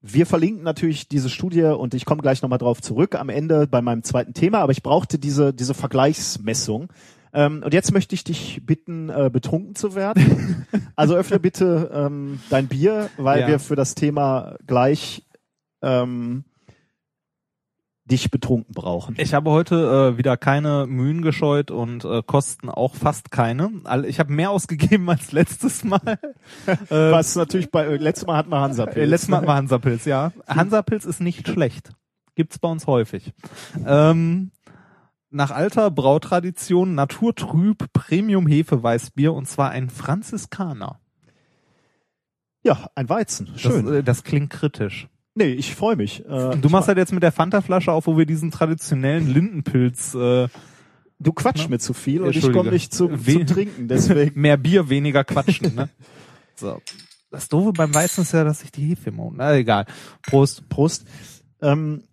wir 0.00 0.26
verlinken 0.26 0.62
natürlich 0.62 1.08
diese 1.08 1.28
Studie 1.28 1.64
und 1.64 1.92
ich 1.94 2.04
komme 2.04 2.22
gleich 2.22 2.40
nochmal 2.42 2.58
drauf 2.60 2.80
zurück 2.80 3.14
am 3.16 3.28
Ende 3.28 3.66
bei 3.66 3.82
meinem 3.82 4.04
zweiten 4.04 4.32
Thema, 4.32 4.58
aber 4.60 4.72
ich 4.72 4.82
brauchte 4.82 5.18
diese, 5.18 5.52
diese 5.52 5.74
Vergleichsmessung. 5.74 6.92
Ähm, 7.32 7.62
und 7.64 7.74
jetzt 7.74 7.92
möchte 7.92 8.14
ich 8.14 8.24
dich 8.24 8.62
bitten, 8.64 9.10
äh, 9.10 9.28
betrunken 9.30 9.74
zu 9.74 9.94
werden. 9.94 10.66
also 10.96 11.14
öffne 11.14 11.38
bitte 11.40 11.90
ähm, 11.92 12.40
dein 12.48 12.68
Bier, 12.68 13.10
weil 13.18 13.40
Ja. 13.40 13.48
wir 13.48 13.58
für 13.58 13.76
das 13.76 13.94
Thema 13.94 14.56
gleich 14.66 15.24
ähm, 15.82 16.44
dich 18.08 18.30
betrunken 18.30 18.74
brauchen. 18.74 19.14
Ich 19.18 19.34
habe 19.34 19.50
heute 19.50 20.14
äh, 20.14 20.18
wieder 20.18 20.36
keine 20.36 20.86
Mühen 20.86 21.22
gescheut 21.22 21.70
und 21.70 22.04
äh, 22.04 22.22
Kosten 22.24 22.68
auch 22.68 22.94
fast 22.94 23.30
keine. 23.30 23.70
Ich 24.06 24.18
habe 24.18 24.32
mehr 24.32 24.50
ausgegeben 24.50 25.08
als 25.08 25.32
letztes 25.32 25.84
Mal. 25.84 26.00
äh, 26.66 26.76
Was 26.90 27.36
natürlich 27.36 27.70
bei 27.70 27.84
äh, 27.84 27.96
letztes 27.96 28.26
Mal 28.26 28.36
hatten 28.36 28.50
wir 28.50 28.60
Hansa. 28.60 28.84
Äh, 28.84 29.04
letztes 29.04 29.28
Mal 29.28 29.46
war 29.46 29.56
Hansapilz, 29.56 30.04
ja. 30.04 30.32
Hansapilz 30.46 31.04
ist 31.04 31.20
nicht 31.20 31.46
schlecht. 31.46 31.92
Gibt's 32.34 32.58
bei 32.58 32.68
uns 32.68 32.86
häufig. 32.86 33.32
Ähm, 33.84 34.52
nach 35.30 35.50
alter 35.50 35.90
Brautradition 35.90 36.94
Naturtrüb 36.94 37.92
Premium 37.92 38.46
Hefeweißbier 38.46 39.32
und 39.34 39.46
zwar 39.46 39.70
ein 39.70 39.90
Franziskaner. 39.90 41.00
Ja, 42.62 42.90
ein 42.94 43.08
Weizen. 43.08 43.52
Schön. 43.56 43.86
Das, 43.86 43.94
äh, 43.94 44.02
das 44.02 44.24
klingt 44.24 44.50
kritisch. 44.50 45.08
Nee, 45.38 45.52
ich 45.52 45.74
freue 45.74 45.96
mich. 45.96 46.24
Äh, 46.26 46.56
Du 46.58 46.68
machst 46.68 46.88
halt 46.88 46.98
jetzt 46.98 47.12
mit 47.12 47.22
der 47.22 47.32
Fanta-Flasche 47.32 47.90
auf, 47.92 48.06
wo 48.06 48.18
wir 48.18 48.26
diesen 48.26 48.50
traditionellen 48.50 49.26
Lindenpilz 49.32 50.14
äh, 50.14 50.48
du 51.20 51.32
quatsch 51.32 51.68
mir 51.68 51.78
zu 51.78 51.94
viel 51.94 52.22
und 52.22 52.36
ich 52.36 52.52
komme 52.52 52.70
nicht 52.70 52.92
zu, 52.94 53.10
We- 53.26 53.32
zum 53.38 53.46
Trinken. 53.46 53.88
Deswegen. 53.88 54.40
mehr 54.40 54.56
Bier, 54.56 54.88
weniger 54.88 55.24
quatschen. 55.24 55.74
Ne? 55.74 55.88
so. 56.54 56.80
Das 57.30 57.48
Doofe 57.48 57.72
beim 57.72 57.94
Weizen 57.94 58.22
ist 58.22 58.32
ja, 58.32 58.44
dass 58.44 58.62
ich 58.62 58.70
die 58.72 58.82
Hefe 58.88 59.10
immer... 59.10 59.30
Na 59.34 59.54
egal. 59.54 59.84
Prost. 60.22 60.68
Prost. 60.68 61.04
Ähm, 61.60 62.04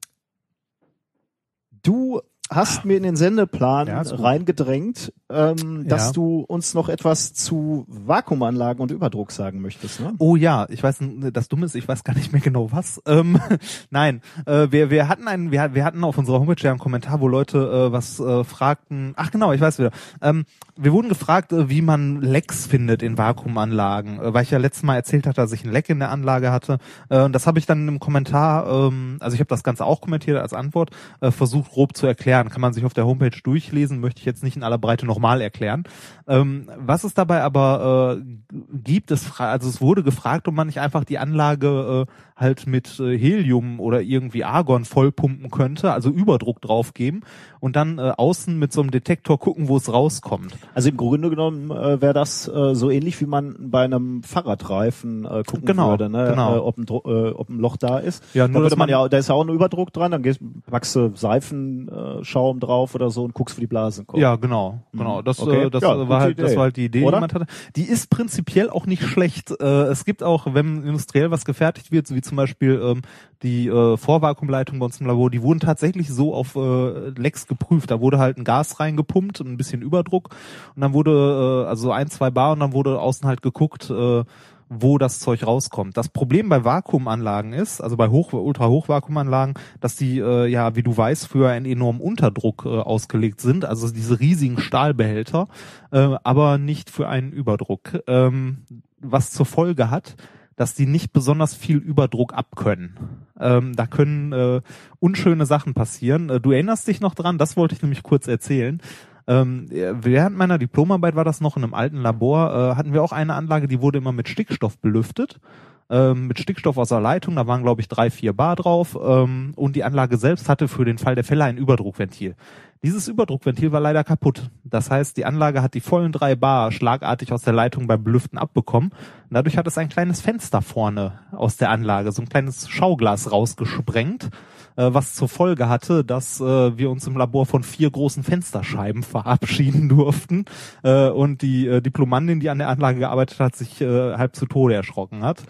du 1.83 2.21
hast 2.51 2.85
mir 2.85 2.97
in 2.97 3.03
den 3.03 3.15
Sendeplan 3.15 3.87
Ja, 3.87 4.01
reingedrängt, 4.01 5.11
ähm, 5.31 5.87
dass 5.87 6.07
Ja. 6.07 6.11
du 6.13 6.41
uns 6.41 6.73
noch 6.75 6.89
etwas 6.89 7.33
zu 7.33 7.85
Vakuumanlagen 7.87 8.81
und 8.81 8.91
Überdruck 8.91 9.31
sagen 9.31 9.61
möchtest. 9.61 9.99
Ne? 9.99 10.13
Oh 10.19 10.35
ja, 10.35 10.67
ich 10.69 10.83
weiß, 10.83 10.99
das 11.33 11.47
Dumme 11.47 11.65
ist, 11.65 11.75
ich 11.75 11.87
weiß 11.87 12.03
gar 12.03 12.13
nicht 12.15 12.31
mehr 12.33 12.41
genau 12.41 12.71
was. 12.71 13.01
Ähm, 13.07 13.39
nein, 13.89 14.21
äh, 14.45 14.67
wir, 14.69 14.91
wir 14.91 15.07
hatten 15.07 15.27
einen, 15.27 15.51
wir, 15.51 15.73
wir 15.73 15.83
hatten 15.83 16.03
auf 16.03 16.17
unserer 16.17 16.39
Homepage 16.39 16.61
ja 16.61 16.69
einen 16.69 16.79
Kommentar, 16.79 17.19
wo 17.19 17.27
Leute 17.27 17.57
äh, 17.57 17.91
was 17.91 18.19
äh, 18.19 18.43
fragten. 18.43 19.13
Ach 19.15 19.31
genau, 19.31 19.51
ich 19.51 19.61
weiß 19.61 19.79
wieder. 19.79 19.91
Ähm, 20.21 20.45
wir 20.77 20.91
wurden 20.93 21.09
gefragt, 21.09 21.51
äh, 21.51 21.69
wie 21.69 21.81
man 21.81 22.21
Lecks 22.21 22.67
findet 22.67 23.01
in 23.01 23.17
Vakuumanlagen, 23.17 24.19
äh, 24.19 24.33
weil 24.35 24.43
ich 24.43 24.51
ja 24.51 24.59
letztes 24.59 24.83
Mal 24.83 24.95
erzählt 24.95 25.25
hatte, 25.25 25.41
dass 25.41 25.51
ich 25.51 25.63
ein 25.65 25.71
Leck 25.71 25.89
in 25.89 25.97
der 25.99 26.11
Anlage 26.11 26.51
hatte. 26.51 26.77
Äh, 27.09 27.21
und 27.23 27.33
das 27.33 27.47
habe 27.47 27.57
ich 27.57 27.65
dann 27.65 27.87
im 27.87 27.99
Kommentar, 27.99 28.67
ähm, 28.89 29.17
also 29.19 29.33
ich 29.33 29.39
habe 29.39 29.47
das 29.47 29.63
Ganze 29.63 29.83
auch 29.85 30.01
kommentiert 30.01 30.37
als 30.37 30.53
Antwort, 30.53 30.91
äh, 31.21 31.31
versucht 31.31 31.71
grob 31.71 31.97
zu 31.97 32.05
erklären. 32.05 32.34
Kann 32.43 32.61
man 32.61 32.73
sich 32.73 32.85
auf 32.85 32.93
der 32.93 33.05
Homepage 33.05 33.37
durchlesen, 33.43 33.99
möchte 33.99 34.19
ich 34.19 34.25
jetzt 34.25 34.43
nicht 34.43 34.55
in 34.55 34.63
aller 34.63 34.77
Breite 34.77 35.05
nochmal 35.05 35.41
erklären. 35.41 35.83
Ähm, 36.27 36.69
was 36.77 37.03
es 37.03 37.13
dabei 37.13 37.41
aber 37.41 38.19
äh, 38.19 38.57
gibt, 38.73 39.11
es 39.11 39.39
also 39.39 39.69
es 39.69 39.81
wurde 39.81 40.03
gefragt, 40.03 40.47
ob 40.47 40.53
man 40.53 40.67
nicht 40.67 40.79
einfach 40.79 41.03
die 41.03 41.17
Anlage 41.17 42.07
äh, 42.07 42.34
halt 42.35 42.67
mit 42.67 42.99
äh, 42.99 43.17
Helium 43.17 43.79
oder 43.79 44.01
irgendwie 44.01 44.43
Argon 44.43 44.83
vollpumpen 44.83 45.49
könnte, 45.51 45.93
also 45.93 46.09
Überdruck 46.09 46.59
draufgeben 46.61 47.21
und 47.61 47.75
dann 47.77 47.97
äh, 47.97 48.11
außen 48.17 48.59
mit 48.59 48.73
so 48.73 48.81
einem 48.81 48.91
Detektor 48.91 49.39
gucken, 49.39 49.69
wo 49.69 49.77
es 49.77 49.91
rauskommt. 49.91 50.53
Also 50.73 50.89
im 50.89 50.97
Grunde 50.97 51.29
genommen 51.29 51.71
äh, 51.71 52.01
wäre 52.01 52.13
das 52.13 52.47
äh, 52.47 52.75
so 52.75 52.89
ähnlich, 52.89 53.21
wie 53.21 53.25
man 53.25 53.55
bei 53.71 53.83
einem 53.85 54.21
Fahrradreifen 54.23 55.25
äh, 55.25 55.43
gucken 55.45 55.65
Genau, 55.65 55.91
würde, 55.91 56.09
ne? 56.09 56.27
genau. 56.31 56.55
äh, 56.55 56.59
ob, 56.59 56.77
ein, 56.77 56.85
äh, 56.89 57.29
ob 57.31 57.49
ein 57.49 57.59
Loch 57.59 57.77
da 57.77 57.99
ist. 57.99 58.21
Ja, 58.33 58.43
da 58.43 58.47
nur, 58.49 58.61
würde 58.61 58.69
dass 58.71 58.77
man 58.77 58.89
man- 58.89 59.01
ja, 59.03 59.07
da 59.07 59.17
ist 59.17 59.29
ja 59.29 59.35
auch 59.35 59.43
ein 59.43 59.49
Überdruck 59.53 59.93
dran, 59.93 60.11
dann 60.11 60.21
gehst, 60.21 60.39
packst 60.69 60.95
du 60.95 61.11
Seifenschaum 61.15 62.57
äh, 62.57 62.59
drauf 62.59 62.95
oder 62.95 63.09
so 63.09 63.23
und 63.23 63.33
guckst, 63.33 63.57
wie 63.57 63.61
die 63.61 63.67
Blasen 63.67 64.05
kommen. 64.07 64.21
Ja, 64.21 64.35
genau, 64.35 64.79
genau. 64.93 65.21
Das, 65.21 65.39
Okay. 65.39 65.63
äh, 65.65 65.69
das 65.69 65.81
Ja, 65.83 65.95
äh, 66.01 66.09
war 66.09 66.21
halt, 66.21 66.39
das 66.39 66.55
war 66.55 66.63
halt 66.63 66.77
die 66.77 66.85
Idee, 66.85 66.99
die 66.99 67.05
Oder? 67.05 67.17
jemand 67.17 67.33
hatte. 67.33 67.45
Die 67.75 67.83
ist 67.83 68.09
prinzipiell 68.09 68.69
auch 68.69 68.85
nicht 68.85 69.03
schlecht. 69.03 69.51
Äh, 69.59 69.65
es 69.85 70.05
gibt 70.05 70.23
auch, 70.23 70.53
wenn 70.53 70.83
industriell 70.83 71.31
was 71.31 71.45
gefertigt 71.45 71.91
wird, 71.91 72.07
so 72.07 72.15
wie 72.15 72.21
zum 72.25 72.37
Beispiel 72.37 72.81
ähm, 72.83 73.01
die 73.43 73.67
äh, 73.67 73.97
Vorvakuumleitung 73.97 74.79
bei 74.79 74.85
uns 74.85 74.99
im 74.99 75.07
Labor, 75.07 75.29
die 75.29 75.41
wurden 75.41 75.59
tatsächlich 75.59 76.09
so 76.09 76.33
auf 76.33 76.55
äh, 76.55 77.09
Lecks 77.09 77.47
geprüft. 77.47 77.91
Da 77.91 78.01
wurde 78.01 78.19
halt 78.19 78.37
ein 78.37 78.43
Gas 78.43 78.79
reingepumpt, 78.79 79.39
ein 79.39 79.57
bisschen 79.57 79.81
Überdruck 79.81 80.35
und 80.75 80.81
dann 80.81 80.93
wurde 80.93 81.63
äh, 81.65 81.69
also 81.69 81.91
ein, 81.91 82.09
zwei 82.09 82.29
Bar 82.29 82.53
und 82.53 82.59
dann 82.59 82.73
wurde 82.73 82.99
außen 82.99 83.27
halt 83.27 83.41
geguckt, 83.41 83.89
äh, 83.89 84.23
wo 84.69 84.97
das 84.97 85.19
Zeug 85.19 85.45
rauskommt. 85.45 85.95
Das 85.95 86.09
Problem 86.09 86.49
bei 86.49 86.63
Vakuumanlagen 86.65 87.53
ist, 87.53 87.81
also 87.81 87.97
bei 87.97 88.09
Hoch 88.09 88.33
Ultra-Hochvakuumanlagen, 88.33 89.55
dass 89.79 89.95
die 89.95 90.19
äh, 90.19 90.47
ja, 90.47 90.75
wie 90.75 90.83
du 90.83 90.95
weißt, 90.95 91.27
für 91.27 91.49
einen 91.49 91.65
enormen 91.65 92.01
Unterdruck 92.01 92.63
äh, 92.65 92.69
ausgelegt 92.69 93.41
sind, 93.41 93.65
also 93.65 93.91
diese 93.91 94.19
riesigen 94.19 94.59
Stahlbehälter, 94.59 95.47
äh, 95.91 96.15
aber 96.23 96.57
nicht 96.57 96.89
für 96.89 97.07
einen 97.07 97.31
Überdruck, 97.31 98.01
ähm, 98.07 98.65
was 98.99 99.31
zur 99.31 99.45
Folge 99.45 99.91
hat, 99.91 100.15
dass 100.55 100.73
die 100.73 100.85
nicht 100.85 101.11
besonders 101.13 101.53
viel 101.53 101.77
Überdruck 101.77 102.33
abkönnen. 102.33 102.97
Ähm, 103.39 103.75
da 103.75 103.87
können 103.87 104.31
äh, 104.31 104.61
unschöne 104.99 105.45
Sachen 105.45 105.73
passieren. 105.73 106.29
Äh, 106.29 106.39
du 106.39 106.51
erinnerst 106.51 106.87
dich 106.87 107.01
noch 107.01 107.15
dran, 107.15 107.37
das 107.37 107.57
wollte 107.57 107.75
ich 107.75 107.81
nämlich 107.81 108.03
kurz 108.03 108.27
erzählen. 108.27 108.81
Ähm, 109.27 109.67
während 109.69 110.37
meiner 110.37 110.57
Diplomarbeit 110.57 111.15
war 111.15 111.25
das 111.25 111.41
noch 111.41 111.57
in 111.57 111.63
einem 111.63 111.73
alten 111.73 111.97
Labor, 111.97 112.53
äh, 112.53 112.75
hatten 112.75 112.93
wir 112.93 113.01
auch 113.01 113.11
eine 113.11 113.33
Anlage, 113.33 113.67
die 113.67 113.81
wurde 113.81 113.97
immer 113.97 114.11
mit 114.11 114.29
Stickstoff 114.29 114.77
belüftet. 114.77 115.39
Ähm, 115.87 116.27
mit 116.27 116.39
Stickstoff 116.39 116.77
aus 116.77 116.89
der 116.89 116.99
Leitung, 116.99 117.35
da 117.35 117.45
waren 117.45 117.61
glaube 117.61 117.81
ich 117.81 117.87
drei, 117.87 118.09
vier 118.09 118.33
Bar 118.33 118.55
drauf 118.55 118.97
ähm, 118.99 119.53
und 119.55 119.75
die 119.75 119.83
Anlage 119.83 120.17
selbst 120.17 120.49
hatte 120.49 120.67
für 120.67 120.83
den 120.83 120.97
Fall 120.97 121.13
der 121.13 121.23
Fälle 121.23 121.43
ein 121.43 121.57
Überdruckventil. 121.57 122.35
Dieses 122.81 123.07
Überdruckventil 123.07 123.71
war 123.71 123.79
leider 123.79 124.03
kaputt. 124.03 124.49
Das 124.63 124.91
heißt, 124.91 125.17
die 125.17 125.25
Anlage 125.25 125.61
hat 125.61 125.73
die 125.73 125.81
vollen 125.81 126.11
drei 126.11 126.35
Bar 126.35 126.71
schlagartig 126.71 127.31
aus 127.33 127.41
der 127.41 127.53
Leitung 127.53 127.87
beim 127.87 128.03
Belüften 128.03 128.37
abbekommen. 128.37 128.91
Und 128.91 129.33
dadurch 129.33 129.57
hat 129.57 129.65
es 129.65 129.77
ein 129.77 129.89
kleines 129.89 130.21
Fenster 130.21 130.61
vorne 130.61 131.19
aus 131.31 131.57
der 131.57 131.69
Anlage, 131.71 132.11
so 132.11 132.21
ein 132.21 132.29
kleines 132.29 132.69
Schauglas 132.69 133.31
rausgesprengt, 133.31 134.29
äh, 134.75 134.93
was 134.93 135.13
zur 135.13 135.29
Folge 135.29 135.69
hatte, 135.69 136.03
dass 136.03 136.39
äh, 136.39 136.77
wir 136.77 136.89
uns 136.89 137.07
im 137.07 137.17
Labor 137.17 137.45
von 137.45 137.63
vier 137.63 137.89
großen 137.89 138.23
Fensterscheiben 138.23 139.03
verabschieden 139.03 139.89
durften 139.89 140.45
äh, 140.83 141.09
und 141.09 141.41
die 141.41 141.67
äh, 141.67 141.81
Diplomandin, 141.81 142.39
die 142.39 142.49
an 142.49 142.59
der 142.59 142.69
Anlage 142.69 142.99
gearbeitet 142.99 143.39
hat, 143.39 143.55
sich 143.55 143.81
äh, 143.81 144.13
halb 144.15 144.35
zu 144.35 144.45
Tode 144.45 144.75
erschrocken 144.75 145.23
hat. 145.23 145.43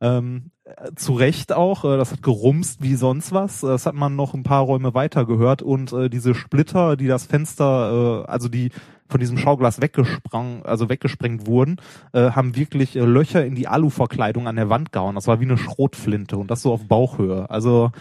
Ähm, 0.00 0.50
äh, 0.64 0.94
zu 0.94 1.14
Recht 1.14 1.52
auch, 1.52 1.84
äh, 1.84 1.96
das 1.96 2.12
hat 2.12 2.22
gerumst 2.22 2.82
wie 2.82 2.96
sonst 2.96 3.32
was. 3.32 3.60
Das 3.60 3.86
hat 3.86 3.94
man 3.94 4.16
noch 4.16 4.34
ein 4.34 4.42
paar 4.42 4.62
Räume 4.62 4.94
weiter 4.94 5.24
gehört 5.24 5.62
und 5.62 5.92
äh, 5.92 6.10
diese 6.10 6.34
Splitter, 6.34 6.96
die 6.96 7.06
das 7.06 7.24
Fenster, 7.24 8.24
äh, 8.26 8.30
also 8.30 8.48
die 8.48 8.70
von 9.08 9.20
diesem 9.20 9.38
Schauglas 9.38 9.80
weggesprang, 9.80 10.62
also 10.64 10.88
weggesprengt 10.88 11.46
wurden, 11.46 11.76
äh, 12.12 12.30
haben 12.30 12.56
wirklich 12.56 12.96
äh, 12.96 13.04
Löcher 13.04 13.44
in 13.44 13.54
die 13.54 13.68
Aluverkleidung 13.68 14.48
an 14.48 14.56
der 14.56 14.68
Wand 14.68 14.92
gehauen. 14.92 15.14
Das 15.14 15.28
war 15.28 15.40
wie 15.40 15.44
eine 15.44 15.58
Schrotflinte 15.58 16.36
und 16.36 16.50
das 16.50 16.62
so 16.62 16.72
auf 16.72 16.86
Bauchhöhe. 16.86 17.48
Also 17.48 17.92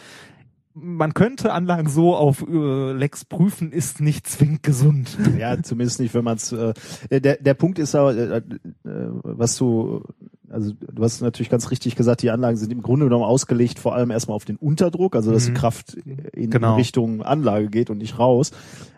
man 0.77 1.13
könnte 1.13 1.53
Anlagen 1.53 1.88
so 1.89 2.15
auf 2.15 2.46
äh, 2.48 2.91
Lecks 2.91 3.24
prüfen, 3.24 3.72
ist 3.72 4.01
nicht 4.01 4.27
zwingend 4.27 4.62
gesund. 4.62 5.17
Ja, 5.39 5.62
zumindest 5.63 6.00
nicht, 6.01 6.13
wenn 6.13 6.25
man 6.25 6.36
es. 6.36 6.51
Äh, 6.51 6.74
der, 7.10 7.38
der 7.38 7.53
Punkt 7.53 7.79
ist 7.79 7.96
aber, 7.96 8.13
äh, 8.15 8.38
äh, 8.38 8.41
was 8.84 9.55
du, 9.58 10.03
also 10.50 10.74
du 10.74 11.01
hast 11.03 11.22
natürlich 11.22 11.50
ganz 11.50 11.72
richtig 11.72 11.96
gesagt, 11.96 12.22
die 12.24 12.29
Anlagen 12.29 12.58
sind 12.58 12.74
im 12.74 12.82
Grunde 12.82 13.05
genommen 13.05 13.24
ausgelegt, 13.24 13.79
vor 13.79 13.96
allem 13.96 14.12
erstmal 14.12 14.36
auf 14.36 14.46
den 14.46 14.58
Unterdruck, 14.58 15.15
also 15.15 15.32
dass 15.32 15.44
Mhm. 15.48 15.53
die 15.53 15.60
Kraft 15.60 15.94
in 15.94 16.50
Genau. 16.50 16.75
Richtung 16.75 17.24
Anlage 17.24 17.70
geht 17.70 17.89
und 17.89 18.00
nicht 18.00 18.20
raus. 18.20 18.51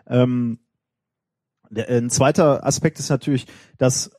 Ähm, 0.08 0.58
der, 1.70 1.88
ein 1.88 2.10
zweiter 2.10 2.66
Aspekt 2.66 2.98
ist 2.98 3.08
natürlich, 3.08 3.46
dass 3.78 4.10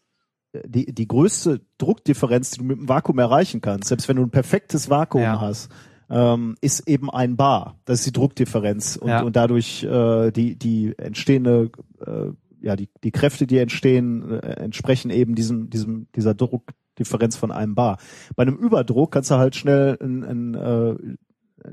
die, 0.66 0.94
die 0.94 1.08
größte 1.08 1.62
Druckdifferenz, 1.78 2.52
die 2.52 2.60
du 2.60 2.64
mit 2.64 2.78
dem 2.78 2.90
Vakuum 2.90 3.20
erreichen 3.20 3.62
kannst, 3.62 3.90
selbst 3.90 4.08
wenn 4.08 4.16
du 4.16 4.24
ein 4.24 4.32
perfektes 4.32 4.90
Vakuum 4.90 5.22
Ja. 5.22 5.42
hast, 5.42 5.70
ähm, 6.10 6.56
ist 6.62 6.88
eben 6.88 7.10
ein 7.10 7.36
Bar. 7.36 7.80
Das 7.86 8.00
ist 8.00 8.08
die 8.08 8.12
Druckdifferenz 8.12 8.96
und, 8.96 9.10
Ja. 9.10 9.22
und 9.22 9.36
dadurch 9.36 9.84
äh, 9.84 10.32
die 10.32 10.56
die 10.58 10.94
entstehende 10.98 11.72
äh, 12.06 12.32
ja 12.62 12.76
die 12.76 12.90
die 13.04 13.12
Kräfte, 13.12 13.48
die 13.48 13.58
entstehen, 13.58 14.30
äh, 14.32 14.54
entsprechen 14.62 15.12
eben 15.12 15.36
diesem 15.36 15.70
diesem 15.70 16.08
dieser 16.16 16.34
Druckdifferenz 16.34 17.36
von 17.36 17.52
einem 17.52 17.76
Bar. 17.76 17.98
Bei 18.36 18.44
einem 18.44 18.56
Überdruck 18.58 19.12
kannst 19.12 19.32
du 19.32 19.36
halt 19.36 19.56
schnell 19.56 19.98
ein, 20.02 20.24
ein, 20.24 20.54
äh, 20.56 20.96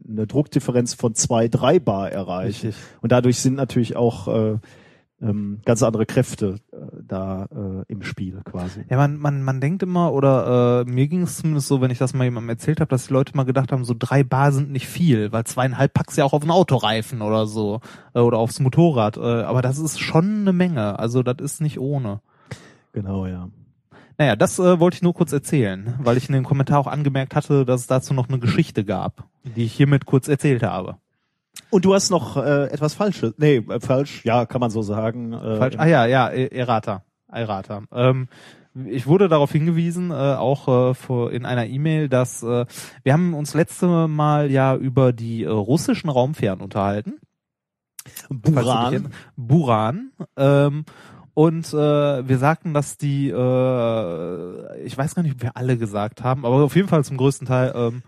eine 0.08 0.26
Druckdifferenz 0.26 0.94
von 0.94 1.14
zwei 1.14 1.48
drei 1.48 1.78
Bar 1.78 2.10
erreichen 2.12 2.74
und 3.00 3.12
dadurch 3.12 3.38
sind 3.38 3.54
natürlich 3.54 3.96
auch 3.96 4.28
äh, 4.28 4.58
ähm, 5.20 5.60
ganz 5.64 5.82
andere 5.82 6.04
Kräfte 6.04 6.56
äh, 6.72 6.76
da 7.02 7.46
äh, 7.46 7.84
im 7.88 8.02
Spiel 8.02 8.42
quasi. 8.44 8.84
Ja, 8.90 8.96
man, 8.98 9.16
man, 9.16 9.42
man 9.42 9.60
denkt 9.60 9.82
immer, 9.82 10.12
oder 10.12 10.84
äh, 10.86 10.90
mir 10.90 11.08
ging 11.08 11.22
es 11.22 11.38
zumindest 11.38 11.68
so, 11.68 11.80
wenn 11.80 11.90
ich 11.90 11.98
das 11.98 12.12
mal 12.12 12.24
jemandem 12.24 12.50
erzählt 12.50 12.80
habe, 12.80 12.90
dass 12.90 13.06
die 13.06 13.12
Leute 13.14 13.36
mal 13.36 13.44
gedacht 13.44 13.72
haben, 13.72 13.84
so 13.84 13.94
drei 13.98 14.24
Bar 14.24 14.52
sind 14.52 14.70
nicht 14.70 14.86
viel, 14.86 15.32
weil 15.32 15.44
zweieinhalb 15.44 15.94
packst 15.94 16.16
du 16.16 16.20
ja 16.20 16.26
auch 16.26 16.34
auf 16.34 16.42
einen 16.42 16.50
Autoreifen 16.50 17.22
oder 17.22 17.46
so 17.46 17.80
äh, 18.14 18.20
oder 18.20 18.38
aufs 18.38 18.60
Motorrad. 18.60 19.16
Äh, 19.16 19.20
aber 19.20 19.62
das 19.62 19.78
ist 19.78 19.98
schon 19.98 20.40
eine 20.40 20.52
Menge. 20.52 20.98
Also 20.98 21.22
das 21.22 21.36
ist 21.38 21.60
nicht 21.60 21.78
ohne. 21.78 22.20
Genau, 22.92 23.26
ja. 23.26 23.48
Naja, 24.18 24.36
das 24.36 24.58
äh, 24.58 24.80
wollte 24.80 24.96
ich 24.96 25.02
nur 25.02 25.14
kurz 25.14 25.32
erzählen, 25.32 25.94
weil 25.98 26.16
ich 26.16 26.28
in 26.28 26.34
dem 26.34 26.44
Kommentar 26.44 26.78
auch 26.78 26.86
angemerkt 26.86 27.34
hatte, 27.34 27.64
dass 27.64 27.82
es 27.82 27.86
dazu 27.86 28.14
noch 28.14 28.28
eine 28.28 28.38
Geschichte 28.38 28.84
gab, 28.84 29.24
die 29.44 29.64
ich 29.64 29.74
hiermit 29.74 30.06
kurz 30.06 30.28
erzählt 30.28 30.62
habe. 30.62 30.96
Und 31.70 31.84
du 31.84 31.94
hast 31.94 32.10
noch 32.10 32.36
äh, 32.36 32.66
etwas 32.66 32.94
Falsches. 32.94 33.34
Nee, 33.38 33.56
äh, 33.56 33.80
falsch, 33.80 34.24
ja, 34.24 34.46
kann 34.46 34.60
man 34.60 34.70
so 34.70 34.82
sagen. 34.82 35.32
Äh, 35.32 35.56
Falsch. 35.56 35.74
Ah 35.78 35.86
ja, 35.86 36.06
ja, 36.06 36.30
E- 36.30 36.48
Errata. 36.48 37.02
Errata. 37.30 37.82
Ähm, 37.92 38.28
ich 38.84 39.06
wurde 39.06 39.28
darauf 39.28 39.52
hingewiesen, 39.52 40.10
äh, 40.10 40.14
auch 40.14 40.68
äh, 40.90 40.94
vor, 40.94 41.32
in 41.32 41.46
einer 41.46 41.66
E-Mail, 41.66 42.08
dass 42.08 42.42
äh, 42.42 42.66
wir 43.02 43.12
haben 43.12 43.34
uns 43.34 43.54
letzte 43.54 44.06
Mal 44.06 44.50
ja 44.50 44.76
über 44.76 45.12
die 45.12 45.44
äh, 45.44 45.48
russischen 45.48 46.10
Raumfähren 46.10 46.60
unterhalten. 46.60 47.14
Buran. 48.28 49.08
Buran. 49.36 50.10
Ähm, 50.36 50.84
und 51.34 51.66
äh, 51.74 52.28
wir 52.28 52.38
sagten, 52.38 52.72
dass 52.72 52.96
die, 52.96 53.28
äh, 53.30 54.82
ich 54.84 54.96
weiß 54.96 55.14
gar 55.14 55.22
nicht, 55.22 55.34
ob 55.34 55.42
wir 55.42 55.56
alle 55.56 55.76
gesagt 55.76 56.22
haben, 56.22 56.46
aber 56.46 56.56
auf 56.64 56.76
jeden 56.76 56.88
Fall 56.88 57.04
zum 57.04 57.16
größten 57.16 57.46
Teil, 57.46 57.72
ähm, 57.74 58.02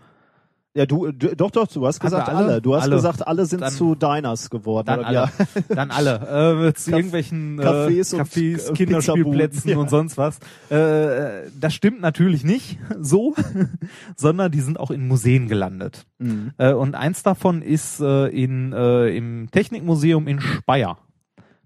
Ja, 0.75 0.85
du, 0.85 1.11
du, 1.11 1.35
doch, 1.35 1.49
doch, 1.49 1.67
du 1.67 1.85
hast 1.87 1.99
gesagt 1.99 2.29
alle? 2.29 2.37
alle? 2.37 2.61
Du 2.61 2.75
hast 2.75 2.83
Alle. 2.83 2.95
gesagt, 2.97 3.27
alle 3.27 3.45
sind 3.47 3.61
Dann- 3.63 3.71
zu 3.73 3.95
Diners 3.95 4.51
geworden. 4.51 4.85
dann 4.85 5.03
alle, 5.03 5.15
Ja. 5.15 5.31
dann 5.75 5.89
alle, 5.89 6.67
äh, 6.67 6.73
zu 6.73 6.91
Kaff- 6.91 6.97
irgendwelchen 6.99 7.59
äh, 7.59 7.63
Cafés 7.63 8.13
und, 8.13 8.21
Cafés, 8.21 8.69
äh, 8.69 8.73
Kinderspielplätzen 8.73 9.71
ja. 9.71 9.77
und 9.77 9.89
sonst 9.89 10.17
was. 10.17 10.37
Äh, 10.69 11.49
das 11.59 11.73
stimmt 11.73 12.01
natürlich 12.01 12.43
nicht 12.43 12.77
so, 13.01 13.33
sondern 14.15 14.51
die 14.51 14.61
sind 14.61 14.79
auch 14.79 14.91
in 14.91 15.07
Museen 15.07 15.47
gelandet. 15.47 16.05
Mhm. 16.19 16.51
Äh, 16.59 16.73
und 16.73 16.93
eins 16.93 17.23
davon 17.23 17.63
ist 17.63 17.99
äh, 17.99 18.27
in, 18.27 18.71
äh, 18.71 19.07
im 19.17 19.49
Technikmuseum 19.51 20.27
in 20.27 20.39
Speyer. 20.39 20.99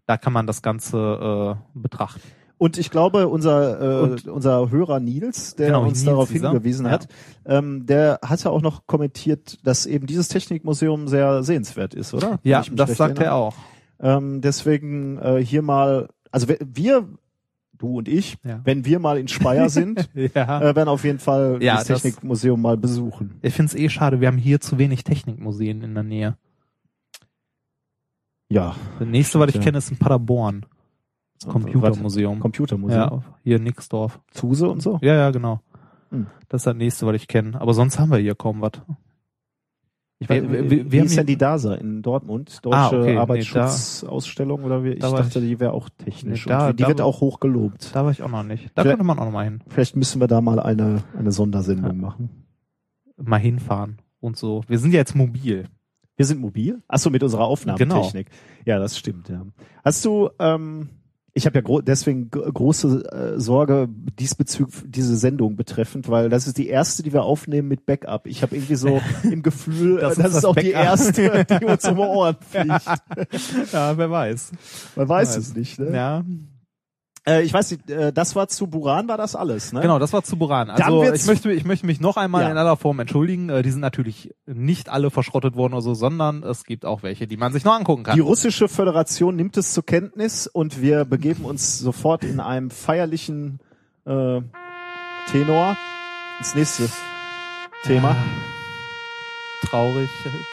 Da 0.06 0.16
kann 0.18 0.32
man 0.34 0.48
das 0.48 0.62
Ganze 0.62 1.58
äh, 1.58 1.78
betrachten. 1.78 2.22
Und 2.64 2.78
ich 2.78 2.90
glaube, 2.92 3.28
unser, 3.28 3.82
äh, 3.82 4.04
Und- 4.04 4.28
unser 4.30 4.72
Hörer 4.72 5.02
Nils, 5.02 5.56
der 5.56 5.68
Genau, 5.68 5.82
uns 5.82 5.96
Nils 6.00 6.06
darauf 6.06 6.30
dieser. 6.32 6.52
hingewiesen 6.52 6.86
Ja. 6.86 6.92
hat, 6.94 7.08
ähm, 7.46 7.86
der 7.86 8.20
hatte 8.24 8.50
auch 8.52 8.62
noch 8.62 8.88
kommentiert, 8.88 9.60
dass 9.66 9.86
eben 9.86 10.08
dieses 10.08 10.30
Technikmuseum 10.30 11.10
sehr 11.10 11.44
sehenswert 11.44 11.94
ist, 11.94 12.14
oder? 12.14 12.40
Ja, 12.44 12.64
das 12.72 12.96
sagt 12.96 13.18
er 13.20 13.26
erinnere. 13.26 13.34
auch. 13.34 13.56
Ähm, 14.00 14.40
deswegen 14.40 15.18
äh, 15.18 15.44
hier 15.44 15.62
mal, 15.62 16.08
also 16.32 16.48
wir- 16.48 17.06
du 17.78 17.98
und 17.98 18.08
ich, 18.08 18.38
Ja. 18.46 18.62
wenn 18.64 18.86
wir 18.86 19.00
mal 19.00 19.18
in 19.18 19.28
Speyer 19.28 19.68
sind, 19.70 20.10
Ja. 20.34 20.62
äh, 20.62 20.74
werden 20.74 20.88
auf 20.88 21.04
jeden 21.04 21.20
Fall 21.20 21.58
Ja, 21.62 21.76
das 21.84 21.88
Technikmuseum 21.88 22.62
mal 22.62 22.78
besuchen. 22.78 23.40
Ich 23.42 23.54
finde 23.54 23.74
es 23.74 23.76
eh 23.78 23.90
schade, 23.90 24.22
wir 24.22 24.30
haben 24.30 24.38
hier 24.38 24.62
zu 24.62 24.78
wenig 24.78 25.04
Technikmuseen 25.04 25.82
in 25.82 25.94
der 25.96 26.04
Nähe. 26.04 26.38
Ja. 28.50 28.76
Das 29.00 29.08
nächste, 29.10 29.38
was 29.40 29.50
ich 29.50 29.56
Ja. 29.56 29.62
kenne, 29.62 29.80
ist 29.80 29.92
in 29.92 29.98
Paderborn. 29.98 30.66
Computermuseum. 31.48 32.40
Computermuseum. 32.40 33.00
Ja, 33.00 33.24
hier 33.44 33.58
in 33.58 33.64
Nixdorf. 33.64 34.20
Zuse 34.32 34.70
und 34.70 34.82
so. 34.82 35.00
Ja, 35.02 35.16
ja, 35.16 35.32
genau. 35.32 35.62
Hm. 36.10 36.28
Das 36.50 36.62
ist 36.62 36.68
das 36.68 36.76
nächste, 36.76 37.06
was 37.08 37.16
ich 37.16 37.28
kenne. 37.28 37.60
Aber 37.60 37.74
sonst 37.74 38.00
haben 38.00 38.12
wir 38.12 38.18
hier 38.20 38.36
kaum 38.36 38.62
was. 38.62 38.72
Ich 40.20 40.30
Wir- 40.30 40.44
weiß, 40.44 40.52
wir- 40.52 40.64
wie, 40.66 40.70
wir 40.70 40.92
wie 40.92 41.00
haben 41.00 41.06
ist 41.08 41.18
denn 41.18 41.26
die 41.26 41.38
DASA 41.38 41.76
in 41.76 42.02
Dortmund? 42.02 42.60
Deutsche 42.64 42.78
Ah, 42.78 42.88
okay. 42.88 43.12
Nee, 43.14 43.18
Arbeitsschutzausstellung 43.18 44.64
oder 44.64 44.84
wie? 44.84 44.92
Ich 44.92 45.00
da 45.00 45.12
dachte, 45.12 45.40
ich- 45.40 45.46
die 45.46 45.60
wäre 45.60 45.74
auch 45.74 45.90
technisch. 45.90 46.46
Nee, 46.46 46.52
da- 46.52 46.72
die 46.74 46.84
da 46.84 46.88
wird 46.90 47.02
auch 47.02 47.20
hoch 47.20 47.40
gelobt. 47.40 47.94
Da 47.94 48.06
war 48.06 48.12
ich 48.12 48.22
auch 48.24 48.30
noch 48.30 48.44
nicht. 48.44 48.66
Da 48.76 48.84
Vielleicht- 48.84 48.98
könnte 48.98 49.04
man 49.06 49.20
auch 49.20 49.26
noch 49.26 49.32
mal 49.34 49.44
hin. 49.44 49.62
Vielleicht 49.68 49.96
müssen 49.96 50.22
wir 50.22 50.28
da 50.28 50.40
mal 50.40 50.60
eine, 50.60 51.04
eine 51.18 51.32
Sondersendung 51.32 51.96
Ja. 51.96 52.02
machen. 52.02 52.30
Mal 53.22 53.38
hinfahren 53.40 53.98
und 54.22 54.38
so. 54.38 54.64
Wir 54.68 54.80
sind 54.80 54.92
ja 54.94 55.00
jetzt 55.00 55.16
mobil. 55.16 55.66
Wir 56.16 56.26
sind 56.26 56.40
mobil? 56.40 56.82
Achso, 56.88 57.10
mit 57.10 57.24
unserer 57.24 57.46
Aufnahmetechnik. 57.46 58.28
Ja, 58.66 58.78
das 58.80 58.98
stimmt, 58.98 59.30
ja. 59.30 59.46
Hast 59.84 60.06
du, 60.06 60.30
ähm, 60.40 60.90
ich 61.36 61.46
habe 61.46 61.56
ja 61.56 61.62
gro 61.62 61.82
deswegen 61.82 62.30
große 62.30 63.36
äh, 63.36 63.40
Sorge 63.40 63.90
diesbezüglich 64.20 64.84
diese 64.86 65.18
Sendung 65.18 65.56
betreffend, 65.56 66.08
weil 66.08 66.30
das 66.30 66.46
ist 66.46 66.58
die 66.58 66.68
erste, 66.68 67.02
die 67.02 67.12
wir 67.12 67.24
aufnehmen 67.24 67.68
mit 67.68 67.86
Backup. 67.86 68.28
Ich 68.28 68.44
habe 68.44 68.56
irgendwie 68.56 68.76
so 68.76 69.02
im 69.24 69.42
Gefühl, 69.42 69.98
Das 70.00 70.16
das, 70.16 70.18
ist 70.18 70.24
das 70.24 70.38
ist 70.38 70.46
auch 70.46 70.56
die 70.56 70.72
erste, 70.72 71.46
die 71.46 71.66
uns 71.66 71.86
um 71.90 72.00
Ohren 72.00 72.36
fliegt. 72.40 73.74
ja, 73.74 73.98
wer 73.98 74.12
weiß. 74.12 74.52
Man 74.96 75.10
weiß 75.10 75.30
Weiß. 75.30 75.38
es 75.38 75.56
nicht. 75.56 75.80
Ne? 75.80 75.96
Ja, 75.96 76.24
Äh, 77.26 77.44
ich 77.44 77.54
weiß 77.54 77.72
nicht, 77.72 77.90
äh, 77.90 78.12
das 78.12 78.36
war 78.36 78.50
zu 78.50 78.68
Buran, 78.68 79.08
war 79.08 79.18
das 79.18 79.34
alles, 79.36 79.72
ne? 79.72 79.80
genau, 79.80 79.98
das 79.98 80.12
war 80.12 80.24
zu 80.24 80.36
Buran. 80.38 80.70
Also 80.70 81.04
ich 81.06 81.26
möchte, 81.26 81.52
ich 81.54 81.64
möchte 81.64 81.86
mich 81.86 82.02
noch 82.02 82.18
einmal 82.18 82.44
Ja. 82.44 82.52
in 82.52 82.58
aller 82.58 82.76
Form 82.76 83.00
entschuldigen. 83.00 83.48
Äh, 83.50 83.62
Die 83.64 83.72
sind 83.72 83.80
natürlich 83.80 84.34
nicht 84.46 84.90
alle 84.90 85.10
verschrottet 85.10 85.56
worden 85.56 85.74
oder 85.74 85.82
so, 85.82 85.94
sondern 85.94 86.44
es 86.44 86.66
gibt 86.66 86.84
auch 86.86 87.02
welche, 87.02 87.26
die 87.26 87.38
man 87.38 87.54
sich 87.54 87.64
noch 87.64 87.76
angucken 87.76 88.04
kann. 88.04 88.16
Die 88.16 88.20
russische 88.22 88.68
Föderation 88.68 89.38
nimmt 89.38 89.56
es 89.56 89.74
zur 89.74 89.86
Kenntnis 89.86 90.48
und 90.48 90.82
wir 90.82 91.06
begeben 91.06 91.46
uns 91.46 91.80
sofort 91.80 92.26
in 92.26 92.42
einem 92.42 92.70
feierlichen 92.70 93.60
äh, 94.06 94.42
Tenor 95.32 95.78
ins 96.40 96.56
nächste 96.56 96.90
Thema. 97.84 98.18
Traurig, 99.62 100.10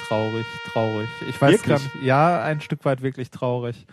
traurig, 0.07 0.47
traurig. 0.73 1.09
Ich 1.29 1.41
weiß 1.41 1.51
Wirklich? 1.53 1.67
gar 1.69 1.79
nicht. 1.81 2.05
Ja, 2.05 2.43
ein 2.43 2.61
Stück 2.61 2.85
weit 2.85 3.03
wirklich 3.03 3.31
traurig. 3.31 3.87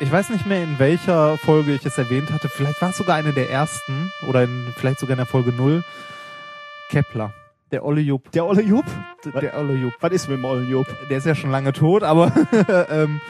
Ich 0.00 0.12
weiß 0.12 0.30
nicht 0.30 0.46
mehr, 0.46 0.62
in 0.62 0.78
welcher 0.78 1.36
Folge 1.38 1.74
ich 1.74 1.84
es 1.84 1.98
erwähnt 1.98 2.30
hatte. 2.32 2.48
Vielleicht 2.48 2.80
war 2.80 2.90
es 2.90 2.96
sogar 2.96 3.16
eine 3.16 3.32
der 3.32 3.50
ersten 3.50 4.12
oder 4.28 4.44
in, 4.44 4.72
vielleicht 4.76 5.00
sogar 5.00 5.14
in 5.14 5.18
der 5.18 5.26
Folge 5.26 5.52
null. 5.52 5.82
Kepler. 6.88 7.32
Der 7.72 7.84
Olle 7.84 8.00
Jupp. 8.00 8.30
Der 8.32 8.46
Olle 8.46 8.62
Jupp? 8.62 8.86
Der 9.42 9.58
Olle 9.58 9.74
Jupp. 9.74 9.92
Was 10.00 10.12
ist 10.12 10.28
mit 10.28 10.38
dem 10.38 10.44
Olle 10.44 10.62
Jupp? 10.64 10.86
Der 11.10 11.18
ist 11.18 11.26
ja 11.26 11.34
schon 11.34 11.50
lange 11.50 11.72
tot, 11.72 12.02
aber 12.02 12.32
ähm, 12.90 13.20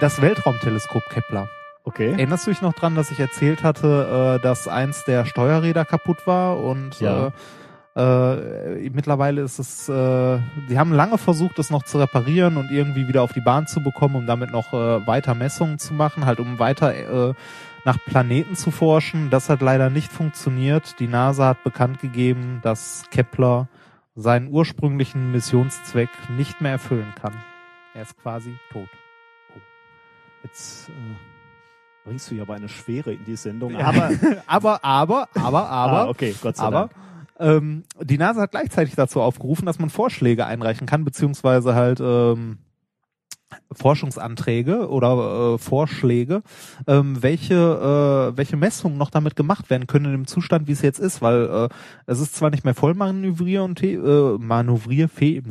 das 0.00 0.20
Weltraumteleskop 0.22 1.04
Kepler. 1.10 1.48
Okay. 1.84 2.12
Erinnerst 2.12 2.46
du 2.46 2.50
dich 2.50 2.62
noch 2.62 2.72
dran, 2.72 2.94
dass 2.94 3.10
ich 3.10 3.20
erzählt 3.20 3.62
hatte, 3.62 4.38
äh, 4.38 4.42
dass 4.42 4.68
eins 4.68 5.04
der 5.04 5.24
Steuerräder 5.26 5.84
kaputt 5.84 6.26
war 6.26 6.58
und 6.58 6.98
Ja. 7.00 7.28
äh, 7.28 7.30
äh, 7.96 8.88
mittlerweile 8.90 9.42
ist 9.42 9.58
es, 9.58 9.88
äh, 9.88 10.38
die 10.68 10.78
haben 10.78 10.92
lange 10.92 11.18
versucht, 11.18 11.58
es 11.58 11.70
noch 11.70 11.82
zu 11.82 11.98
reparieren 11.98 12.56
und 12.56 12.70
irgendwie 12.70 13.08
wieder 13.08 13.22
auf 13.22 13.32
die 13.32 13.40
Bahn 13.40 13.66
zu 13.66 13.82
bekommen, 13.82 14.14
um 14.14 14.26
damit 14.26 14.52
noch 14.52 14.72
äh, 14.72 15.06
weiter 15.06 15.34
Messungen 15.34 15.78
zu 15.78 15.94
machen, 15.94 16.24
halt 16.24 16.38
um 16.38 16.58
weiter 16.58 17.30
äh, 17.30 17.34
nach 17.84 17.98
Planeten 18.04 18.54
zu 18.54 18.70
forschen. 18.70 19.30
Das 19.30 19.48
hat 19.48 19.60
leider 19.60 19.90
nicht 19.90 20.12
funktioniert. 20.12 21.00
Die 21.00 21.08
NASA 21.08 21.48
hat 21.48 21.64
bekannt 21.64 22.00
gegeben, 22.00 22.60
dass 22.62 23.04
Kepler 23.10 23.68
seinen 24.14 24.48
ursprünglichen 24.48 25.32
Missionszweck 25.32 26.10
nicht 26.36 26.60
mehr 26.60 26.72
erfüllen 26.72 27.12
kann. 27.20 27.34
Er 27.94 28.02
ist 28.02 28.16
quasi 28.18 28.54
tot. 28.72 28.88
Jetzt 30.44 30.88
äh, 30.90 30.92
bringst 32.04 32.30
du 32.30 32.36
ja 32.36 32.42
aber 32.42 32.54
eine 32.54 32.68
Schwere 32.68 33.14
in 33.14 33.24
die 33.24 33.36
Sendung. 33.36 33.72
Ja. 33.72 33.86
Aber, 33.86 34.10
aber, 34.46 34.84
aber, 34.84 35.28
aber, 35.34 35.68
aber, 35.68 36.00
ah, 36.02 36.08
okay, 36.08 36.34
Gott 36.40 36.56
sei 36.56 36.64
aber 36.64 36.80
Dank. 36.80 36.92
Ähm, 37.40 37.84
die 38.00 38.18
NASA 38.18 38.42
hat 38.42 38.52
gleichzeitig 38.52 38.94
dazu 38.94 39.20
aufgerufen, 39.20 39.66
dass 39.66 39.78
man 39.78 39.90
Vorschläge 39.90 40.46
einreichen 40.46 40.86
kann, 40.86 41.04
beziehungsweise 41.04 41.74
halt 41.74 42.00
ähm, 42.00 42.58
Forschungsanträge 43.72 44.88
oder 44.88 45.54
äh, 45.54 45.58
Vorschläge, 45.58 46.42
ähm, 46.86 47.22
welche 47.22 47.54
äh, 47.54 48.36
welche 48.36 48.56
Messungen 48.56 48.98
noch 48.98 49.10
damit 49.10 49.36
gemacht 49.36 49.70
werden 49.70 49.86
können 49.86 50.14
im 50.14 50.26
Zustand, 50.26 50.68
wie 50.68 50.72
es 50.72 50.82
jetzt 50.82 51.00
ist, 51.00 51.22
weil 51.22 51.44
äh, 51.44 51.68
es 52.06 52.20
ist 52.20 52.34
zwar 52.34 52.50
nicht 52.50 52.64
mehr 52.64 52.74
voll 52.74 52.94
manövrier 52.94 53.62
und 53.64 53.82
äh, 53.82 53.96
manövrierfähig, 54.38 55.44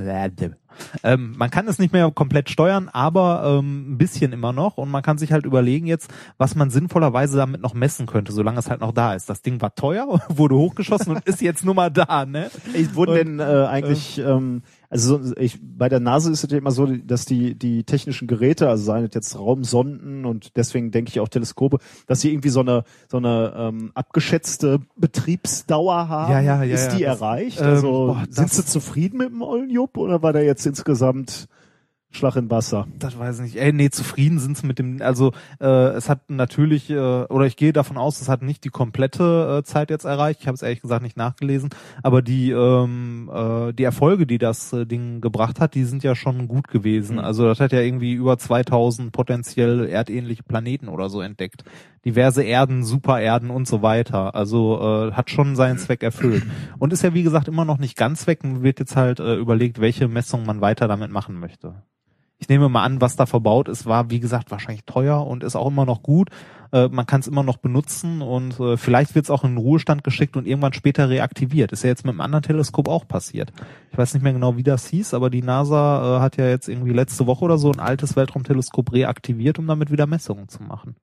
ähm, 1.04 1.34
man 1.38 1.50
kann 1.50 1.68
es 1.68 1.80
nicht 1.80 1.94
mehr 1.94 2.10
komplett 2.12 2.50
steuern, 2.50 2.90
aber 2.92 3.60
ähm, 3.60 3.94
ein 3.94 3.98
bisschen 3.98 4.32
immer 4.34 4.54
noch 4.54 4.78
und 4.78 4.90
man 4.90 5.02
kann 5.02 5.18
sich 5.18 5.32
halt 5.32 5.46
überlegen 5.46 5.88
jetzt, 5.88 6.12
was 6.38 6.56
man 6.56 6.70
sinnvollerweise 6.70 7.38
damit 7.38 7.62
noch 7.62 7.74
messen 7.74 8.06
könnte, 8.06 8.32
solange 8.32 8.60
es 8.60 8.70
halt 8.70 8.82
noch 8.82 8.94
da 8.94 9.14
ist. 9.14 9.30
Das 9.30 9.42
Ding 9.42 9.62
war 9.62 9.76
teuer, 9.76 10.22
wurde 10.30 10.56
hochgeschossen 10.56 11.16
und 11.16 11.26
ist 11.26 11.42
jetzt 11.42 11.66
nur 11.66 11.76
mal 11.76 11.90
da, 11.90 12.26
ne? 12.26 12.50
Ich, 12.74 12.96
wurden 12.96 13.16
denn 13.16 13.40
äh, 13.40 13.66
eigentlich, 13.68 14.18
ähm, 14.20 14.64
also 14.90 15.22
so- 15.22 15.36
ich, 15.38 15.60
bei 15.62 15.88
der 15.90 16.00
NASA 16.00 16.32
ist 16.32 16.44
es 16.44 16.52
ja 16.52 16.58
immer 16.58 16.72
so, 16.72 16.86
dass 16.88 17.26
die, 17.26 17.54
die 17.56 17.84
technischen 17.84 18.28
Geräte, 18.28 18.68
also 18.70 18.84
seien 18.84 19.06
es 19.06 19.14
jetzt 19.14 19.38
Raumsonden 19.38 20.26
und 20.26 20.56
deswegen 20.58 20.92
denke 20.92 21.10
ich 21.10 21.20
auch 21.20 21.28
Teleskope, 21.30 21.78
dass 22.08 22.22
sie 22.22 22.32
irgendwie 22.32 22.50
so 22.50 22.62
eine, 22.62 22.84
so 23.08 23.18
eine 23.18 23.54
ähm, 23.56 23.92
abgeschätzte 23.94 24.80
Betriebsdauer 24.96 26.08
haben. 26.10 26.32
Ja, 26.32 26.40
ja, 26.40 26.64
ja, 26.64 26.74
Ist 26.74 26.92
ja, 26.92 26.98
die 26.98 27.04
das- 27.04 27.22
erreicht? 27.22 27.60
ähm, 27.62 27.68
also 27.68 27.92
boah, 27.92 28.24
sind 28.30 28.52
Sie 28.52 28.66
zufrieden 28.66 29.18
mit 29.18 29.30
dem 29.30 29.42
ollen 29.42 29.70
Jupp 29.70 29.98
oder 29.98 30.22
war 30.24 30.34
der 30.34 30.44
jetzt 30.44 30.66
insgesamt 30.66 31.48
Schlag 32.12 32.36
in 32.36 32.50
Wasser? 32.50 32.88
Das 32.98 33.20
weiß 33.20 33.38
ich 33.38 33.42
nicht. 33.44 33.56
Ey, 33.58 33.72
nee, 33.72 33.90
zufrieden 33.90 34.40
sind 34.40 34.58
sie 34.58 34.66
mit 34.66 34.80
dem, 34.80 35.00
also 35.02 35.32
äh, 35.60 35.68
es 35.68 36.10
hat 36.10 36.30
natürlich, 36.30 36.90
äh, 36.90 36.98
oder 36.98 37.46
ich 37.46 37.56
gehe 37.56 37.72
davon 37.72 37.98
aus, 37.98 38.20
es 38.20 38.28
hat 38.28 38.42
nicht 38.42 38.64
die 38.64 38.70
komplette 38.70 39.60
äh, 39.60 39.64
Zeit 39.64 39.92
jetzt 39.92 40.06
erreicht. 40.06 40.42
Ich 40.42 40.48
habe 40.48 40.56
es 40.56 40.64
ehrlich 40.64 40.82
gesagt 40.82 41.04
nicht 41.04 41.18
nachgelesen, 41.18 41.70
aber 42.02 42.24
die 42.24 42.50
ähm, 42.50 43.30
äh, 43.32 43.74
die 43.74 43.84
Erfolge, 43.84 44.26
die 44.26 44.40
das 44.40 44.74
äh, 44.74 44.86
Ding 44.86 45.22
gebracht 45.22 45.60
hat, 45.60 45.76
die 45.76 45.84
sind 45.84 46.04
ja 46.04 46.16
schon 46.16 46.48
gut 46.48 46.68
gewesen. 46.68 47.18
Mhm. 47.18 47.24
Also 47.24 47.46
das 47.46 47.60
hat 47.60 47.74
ja 47.74 47.82
irgendwie 47.82 48.14
über 48.14 48.38
2000 48.38 49.12
potenziell 49.12 49.88
erdähnliche 49.88 50.44
Planeten 50.44 50.88
oder 50.88 51.10
so 51.10 51.22
entdeckt. 51.22 51.64
Diverse 52.06 52.44
Erden, 52.44 52.84
Supererden 52.84 53.52
und 53.52 53.68
so 53.68 53.82
weiter. 53.82 54.34
Also 54.34 54.80
äh, 54.82 55.12
hat 55.12 55.30
schon 55.30 55.56
seinen 55.56 55.78
Zweck 55.78 56.02
erfüllt. 56.02 56.44
Und 56.80 56.94
ist 56.94 57.04
ja 57.04 57.14
wie 57.14 57.24
gesagt 57.24 57.48
immer 57.48 57.66
noch 57.66 57.78
nicht 57.78 57.98
ganz 57.98 58.26
weg 58.26 58.44
und 58.44 58.64
wird 58.64 58.80
jetzt 58.80 58.96
halt 58.96 59.20
äh, 59.20 59.36
überlegt, 59.36 59.80
welche 59.80 60.08
Messungen 60.08 60.46
man 60.46 60.62
weiter 60.62 60.88
damit 60.88 61.12
machen 61.12 61.40
möchte. 61.40 61.84
Ich 62.40 62.48
nehme 62.48 62.70
mal 62.70 62.84
an, 62.84 63.02
was 63.02 63.18
da 63.18 63.26
verbaut 63.26 63.68
ist, 63.68 63.86
war 63.86 64.10
wie 64.10 64.22
gesagt 64.22 64.50
wahrscheinlich 64.50 64.86
teuer 64.86 65.28
und 65.28 65.44
ist 65.44 65.58
auch 65.58 65.68
immer 65.68 65.86
noch 65.86 66.02
gut. 66.02 66.30
Äh, 66.72 66.88
man 66.88 67.06
kann 67.06 67.20
es 67.20 67.28
immer 67.28 67.44
noch 67.44 67.58
benutzen 67.58 68.22
und 68.22 68.60
äh, 68.60 68.78
vielleicht 68.78 69.14
wird 69.14 69.26
es 69.26 69.30
auch 69.30 69.44
in 69.44 69.52
den 69.52 69.58
Ruhestand 69.58 70.04
geschickt 70.04 70.38
und 70.38 70.48
irgendwann 70.48 70.74
später 70.74 71.10
reaktiviert. 71.10 71.74
Ist 71.74 71.84
ja 71.84 71.90
jetzt 71.90 72.06
mit 72.06 72.12
einem 72.14 72.22
anderen 72.22 72.44
Teleskop 72.44 72.88
auch 72.88 73.08
passiert. 73.08 73.52
Ich 73.92 73.98
weiß 73.98 74.14
nicht 74.14 74.24
mehr 74.24 74.34
genau, 74.34 74.56
wie 74.56 74.64
das 74.64 74.88
hieß, 74.88 75.14
aber 75.14 75.30
die 75.30 75.42
NASA 75.42 76.18
äh, 76.18 76.20
hat 76.22 76.38
ja 76.38 76.48
jetzt 76.48 76.70
irgendwie 76.70 76.94
letzte 76.94 77.28
Woche 77.28 77.44
oder 77.44 77.58
so 77.58 77.72
ein 77.72 77.80
altes 77.80 78.16
Weltraumteleskop 78.16 78.94
reaktiviert, 78.94 79.60
um 79.60 79.68
damit 79.68 79.92
wieder 79.92 80.08
Messungen 80.08 80.48
zu 80.48 80.64
machen. 80.64 80.96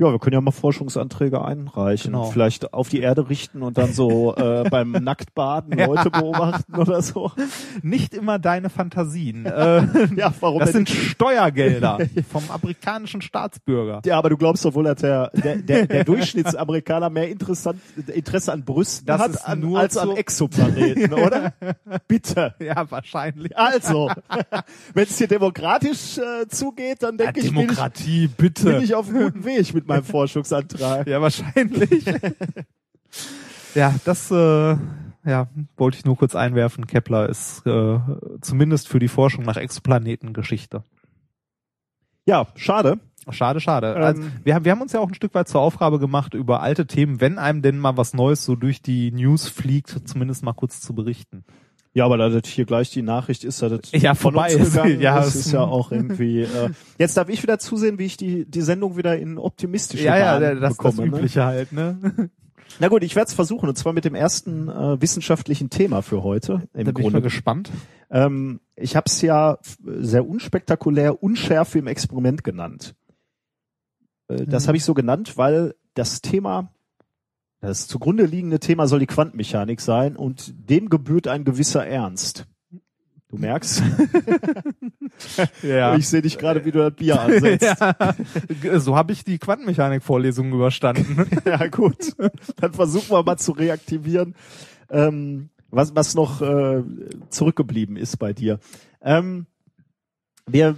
Ja, 0.00 0.12
wir 0.12 0.20
können 0.20 0.34
ja 0.34 0.40
mal 0.40 0.52
Forschungsanträge 0.52 1.44
einreichen. 1.44 2.12
Genau. 2.12 2.30
Vielleicht 2.30 2.72
auf 2.72 2.88
die 2.88 3.00
Erde 3.00 3.28
richten 3.28 3.62
und 3.62 3.76
dann 3.78 3.92
so 3.92 4.32
äh, 4.36 4.62
beim 4.70 4.92
Nacktbaden 4.92 5.76
Leute 5.76 6.08
beobachten 6.10 6.76
oder 6.76 7.02
so. 7.02 7.32
Nicht 7.82 8.14
immer 8.14 8.38
deine 8.38 8.70
Fantasien. 8.70 9.44
Äh, 9.58 9.82
Ja, 10.14 10.32
warum 10.38 10.60
das 10.60 10.70
sind 10.72 10.88
Steuergelder 10.88 11.98
vom 12.30 12.44
amerikanischen 12.48 13.22
Staatsbürger. 13.22 14.00
Ja, 14.04 14.18
aber 14.18 14.30
du 14.30 14.36
glaubst 14.36 14.64
doch 14.64 14.74
wohl, 14.74 14.84
dass 14.84 15.00
der, 15.00 15.30
der, 15.34 15.56
der, 15.56 15.86
der 15.88 16.04
Durchschnittsamerikaner 16.04 17.10
mehr 17.10 17.28
interessant, 17.28 17.80
Interesse 18.06 18.52
an 18.52 18.64
Brüsten 18.64 19.06
Das 19.06 19.20
hat 19.20 19.48
an, 19.48 19.60
nur 19.60 19.80
als 19.80 19.96
an 19.96 20.08
so- 20.10 20.16
Exoplaneten, 20.16 21.12
oder? 21.12 21.54
Bitte. 22.06 22.54
Ja, 22.60 22.88
wahrscheinlich. 22.90 23.56
Also, 23.58 24.10
wenn 24.94 25.04
es 25.04 25.18
hier 25.18 25.26
demokratisch 25.28 26.18
äh, 26.18 26.46
zugeht, 26.48 27.02
dann 27.02 27.16
denke 27.18 27.40
ich, 27.40 27.46
bin 27.52 27.60
ich, 27.62 27.66
Demokratie, 27.66 28.28
bitte. 28.28 28.64
bin 28.74 28.82
ich 28.82 28.94
auf 28.94 29.08
einem 29.08 29.24
guten 29.24 29.44
Weg 29.44 29.74
mit 29.74 29.87
meinem 29.88 30.04
Forschungsantrag. 30.04 31.06
Ja, 31.06 31.20
wahrscheinlich. 31.20 32.04
ja, 33.74 33.94
das 34.04 34.30
äh, 34.30 34.76
ja, 35.24 35.48
wollte 35.76 35.98
ich 35.98 36.04
nur 36.04 36.16
kurz 36.16 36.34
einwerfen. 36.34 36.86
Kepler 36.86 37.28
ist 37.28 37.66
äh, 37.66 37.98
zumindest 38.40 38.88
für 38.88 38.98
die 38.98 39.08
Forschung 39.08 39.44
nach 39.44 39.56
Exoplaneten 39.56 40.32
Geschichte. 40.32 40.84
Ja, 42.26 42.46
schade. 42.54 42.98
Schade, 43.30 43.60
schade. 43.60 43.94
Ähm, 43.94 44.02
also, 44.02 44.22
wir, 44.44 44.54
haben, 44.54 44.64
wir 44.64 44.72
haben 44.72 44.80
uns 44.80 44.92
ja 44.92 45.00
auch 45.00 45.08
ein 45.08 45.14
Stück 45.14 45.34
weit 45.34 45.48
zur 45.48 45.60
Aufgabe 45.60 45.98
gemacht, 45.98 46.34
über 46.34 46.62
alte 46.62 46.86
Themen, 46.86 47.20
wenn 47.20 47.38
einem 47.38 47.62
denn 47.62 47.78
mal 47.78 47.96
was 47.96 48.14
Neues 48.14 48.44
so 48.44 48.56
durch 48.56 48.80
die 48.80 49.10
News 49.12 49.48
fliegt, 49.48 50.08
zumindest 50.08 50.42
mal 50.42 50.54
kurz 50.54 50.80
zu 50.80 50.94
berichten. 50.94 51.44
Ja, 51.94 52.04
aber 52.04 52.16
da 52.18 52.28
das 52.28 52.46
hier 52.48 52.64
gleich 52.64 52.90
die 52.90 53.02
Nachricht 53.02 53.44
ist, 53.44 53.62
dass 53.62 53.70
das 53.80 53.92
Ja, 53.92 54.14
von 54.14 54.32
vorbei 54.34 54.54
uns 54.56 54.68
ist. 54.68 54.72
gegangen 54.74 55.00
Ja, 55.00 55.20
es- 55.20 55.34
ist 55.34 55.52
ja 55.52 55.60
auch 55.62 55.90
irgendwie. 55.90 56.42
Äh, 56.42 56.70
jetzt 56.98 57.16
darf 57.16 57.28
ich 57.28 57.42
wieder 57.42 57.58
zusehen, 57.58 57.98
wie 57.98 58.04
ich 58.04 58.16
die 58.16 58.44
die 58.44 58.60
Sendung 58.62 58.96
wieder 58.96 59.16
in 59.18 59.38
optimistische 59.38 60.04
Ja, 60.04 60.16
ja, 60.16 60.38
Bahnen 60.38 60.60
das, 60.60 60.76
das 60.76 60.76
bekomme. 60.76 61.08
ne? 61.10 61.16
Übliche 61.16 61.44
halt, 61.44 61.72
ne? 61.72 62.30
Na 62.80 62.88
gut, 62.88 63.02
ich 63.02 63.16
werde 63.16 63.28
es 63.28 63.34
versuchen 63.34 63.68
und 63.68 63.76
zwar 63.76 63.92
mit 63.94 64.04
dem 64.04 64.14
ersten 64.14 64.68
äh, 64.68 65.00
wissenschaftlichen 65.00 65.70
Thema 65.70 66.02
für 66.02 66.22
heute. 66.22 66.68
Im 66.74 66.84
da 66.84 66.92
bin 66.92 66.96
ich 66.96 66.96
mal 66.96 67.02
Grunde. 67.02 67.22
gespannt. 67.22 67.70
Ähm, 68.10 68.60
ich 68.76 68.94
habe 68.94 69.06
es 69.06 69.20
ja 69.22 69.58
sehr 69.84 70.26
unspektakulär 70.28 71.22
Unschärfe 71.22 71.78
im 71.78 71.86
Experiment 71.86 72.44
genannt. 72.44 72.94
Äh, 74.28 74.44
das 74.46 74.64
Mhm. 74.64 74.68
habe 74.68 74.76
ich 74.76 74.84
so 74.84 74.94
genannt, 74.94 75.36
weil 75.36 75.74
das 75.94 76.20
Thema, 76.20 76.72
das 77.60 77.86
zugrunde 77.88 78.24
liegende 78.24 78.60
Thema 78.60 78.86
soll 78.86 79.00
die 79.00 79.06
Quantenmechanik 79.06 79.80
sein 79.80 80.16
und 80.16 80.54
dem 80.70 80.88
gebührt 80.88 81.26
ein 81.28 81.44
gewisser 81.44 81.86
Ernst. 81.86 82.46
Du 83.28 83.36
merkst, 83.36 83.82
Ja. 85.62 85.96
ich 85.96 86.08
sehe 86.08 86.22
dich 86.22 86.38
gerade, 86.38 86.64
wie 86.64 86.70
du 86.70 86.78
das 86.78 86.94
Bier 86.94 87.20
ansetzt. 87.20 87.76
ja. 88.62 88.80
So 88.80 88.96
habe 88.96 89.12
ich 89.12 89.24
die 89.24 89.38
Quantenmechanik-Vorlesung 89.38 90.52
überstanden. 90.52 91.26
ja 91.44 91.66
gut, 91.66 92.14
dann 92.56 92.72
versuchen 92.72 93.10
wir 93.10 93.22
mal 93.22 93.36
zu 93.36 93.52
reaktivieren, 93.52 94.34
ähm, 94.90 95.50
was, 95.70 95.94
was 95.94 96.14
noch 96.14 96.40
äh, 96.40 96.82
zurückgeblieben 97.28 97.96
ist 97.96 98.18
bei 98.18 98.32
dir. 98.32 98.60
Ähm, 99.02 99.46
wir, 100.46 100.76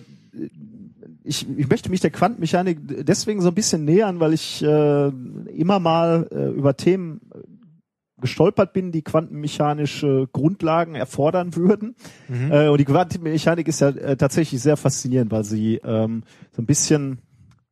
ich, 1.30 1.46
ich 1.56 1.68
möchte 1.68 1.90
mich 1.90 2.00
der 2.00 2.10
Quantenmechanik 2.10 2.78
deswegen 3.06 3.40
so 3.40 3.48
ein 3.48 3.54
bisschen 3.54 3.84
nähern, 3.84 4.18
weil 4.18 4.32
ich 4.32 4.62
äh, 4.62 5.08
immer 5.08 5.78
mal 5.78 6.28
äh, 6.32 6.48
über 6.48 6.76
Themen 6.76 7.20
gestolpert 8.20 8.72
bin, 8.72 8.90
die 8.90 9.02
quantenmechanische 9.02 10.28
Grundlagen 10.32 10.96
erfordern 10.96 11.54
würden. 11.54 11.94
Mhm. 12.28 12.50
Äh, 12.50 12.68
und 12.68 12.78
die 12.78 12.84
Quantenmechanik 12.84 13.68
ist 13.68 13.80
ja 13.80 13.90
äh, 13.90 14.16
tatsächlich 14.16 14.60
sehr 14.60 14.76
faszinierend, 14.76 15.30
weil 15.30 15.44
sie 15.44 15.80
ähm, 15.84 16.24
so 16.50 16.62
ein 16.62 16.66
bisschen, 16.66 17.20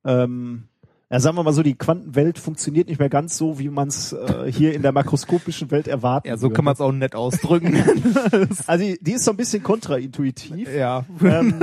ähm, 0.05 0.69
ja, 1.11 1.21
sagen 1.21 1.37
wir 1.37 1.43
mal 1.43 1.53
so, 1.53 1.63
die 1.63 1.75
Quantenwelt 1.75 2.39
funktioniert 2.39 2.89
nicht 2.89 2.99
mehr 2.99 3.09
ganz 3.09 3.39
so, 3.39 3.59
wie 3.59 3.71
man 3.71 3.89
es 3.89 4.13
äh, 4.13 4.51
hier 4.53 4.75
in 4.75 4.83
der 4.83 4.93
makroskopischen 4.93 5.71
Welt 5.71 5.89
erwarten 5.89 6.29
Ja, 6.29 6.37
so 6.37 6.43
würde. 6.43 6.55
kann 6.55 6.65
man 6.67 6.75
es 6.75 6.81
auch 6.81 6.93
nett 6.93 7.15
ausdrücken. 7.15 7.75
Also 8.67 8.85
die, 8.85 8.99
die 9.01 9.13
ist 9.13 9.25
so 9.25 9.31
ein 9.31 9.37
bisschen 9.37 9.63
kontraintuitiv. 9.63 10.69
ja. 10.75 11.05
Ähm, 11.23 11.55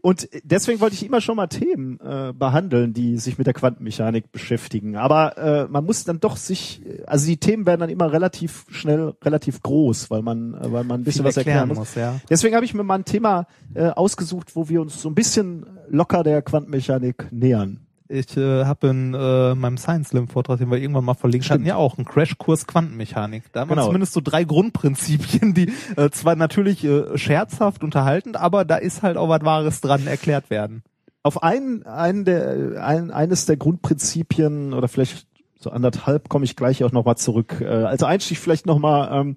und 0.00 0.28
deswegen 0.42 0.80
wollte 0.80 0.94
ich 0.94 1.04
immer 1.06 1.20
schon 1.20 1.36
mal 1.36 1.46
Themen 1.46 2.00
äh, 2.00 2.32
behandeln, 2.32 2.92
die 2.92 3.18
sich 3.18 3.38
mit 3.38 3.46
der 3.46 3.54
Quantenmechanik 3.54 4.32
beschäftigen. 4.32 4.96
Aber 4.96 5.38
äh, 5.38 5.68
man 5.68 5.84
muss 5.84 6.04
dann 6.04 6.18
doch 6.20 6.36
sich, 6.36 6.82
also 7.06 7.26
die 7.26 7.36
Themen 7.36 7.66
werden 7.66 7.80
dann 7.80 7.90
immer 7.90 8.12
relativ 8.12 8.66
schnell 8.70 9.14
relativ 9.22 9.62
groß, 9.62 10.10
weil 10.10 10.22
man, 10.22 10.54
äh, 10.54 10.72
weil 10.72 10.84
man 10.84 11.00
ein 11.00 11.04
bisschen 11.04 11.24
was 11.24 11.36
erklären 11.36 11.68
muss. 11.68 11.78
muss, 11.78 11.94
ja. 11.94 12.20
Deswegen 12.28 12.54
habe 12.56 12.64
ich 12.64 12.74
mir 12.74 12.82
mal 12.82 12.96
ein 12.96 13.04
Thema 13.04 13.46
äh, 13.74 13.86
ausgesucht, 13.88 14.56
wo 14.56 14.68
wir 14.68 14.80
uns 14.80 15.00
so 15.00 15.08
ein 15.08 15.14
bisschen 15.14 15.66
locker 15.88 16.22
der 16.24 16.42
Quantenmechanik 16.42 17.28
nähern. 17.30 17.85
Ich 18.08 18.36
äh, 18.36 18.64
habe 18.64 18.88
in 18.88 19.14
äh, 19.14 19.54
meinem 19.54 19.78
Science 19.78 20.10
Slim 20.10 20.28
Vortrag, 20.28 20.58
den 20.58 20.70
wir 20.70 20.78
irgendwann 20.78 21.04
mal 21.04 21.14
verlinkt 21.14 21.50
hatten, 21.50 21.66
ja 21.66 21.76
auch 21.76 21.98
einen 21.98 22.04
Crashkurs 22.04 22.66
Quantenmechanik. 22.66 23.44
Da 23.52 23.60
haben 23.60 23.70
wir 23.70 23.74
Genau. 23.74 23.86
zumindest 23.86 24.12
so 24.12 24.20
drei 24.22 24.44
Grundprinzipien, 24.44 25.54
die 25.54 25.72
äh, 25.96 26.10
zwar 26.10 26.36
natürlich 26.36 26.84
äh, 26.84 27.16
scherzhaft 27.18 27.82
unterhaltend, 27.82 28.36
aber 28.36 28.64
da 28.64 28.76
ist 28.76 29.02
halt 29.02 29.16
auch 29.16 29.28
was 29.28 29.42
Wahres 29.42 29.80
dran 29.80 30.06
erklärt 30.06 30.50
werden. 30.50 30.82
Auf 31.22 31.42
einen, 31.42 31.82
einen 31.84 32.24
der, 32.24 32.84
ein, 32.84 33.10
eines 33.10 33.46
der 33.46 33.56
Grundprinzipien 33.56 34.72
oder 34.72 34.86
vielleicht 34.86 35.26
so 35.58 35.70
anderthalb 35.70 36.28
komme 36.28 36.44
ich 36.44 36.54
gleich 36.54 36.84
auch 36.84 36.92
nochmal 36.92 37.16
zurück. 37.16 37.60
Äh, 37.60 37.66
als 37.66 38.02
Einstieg 38.04 38.38
vielleicht 38.38 38.66
nochmal, 38.66 39.20
ähm, 39.20 39.36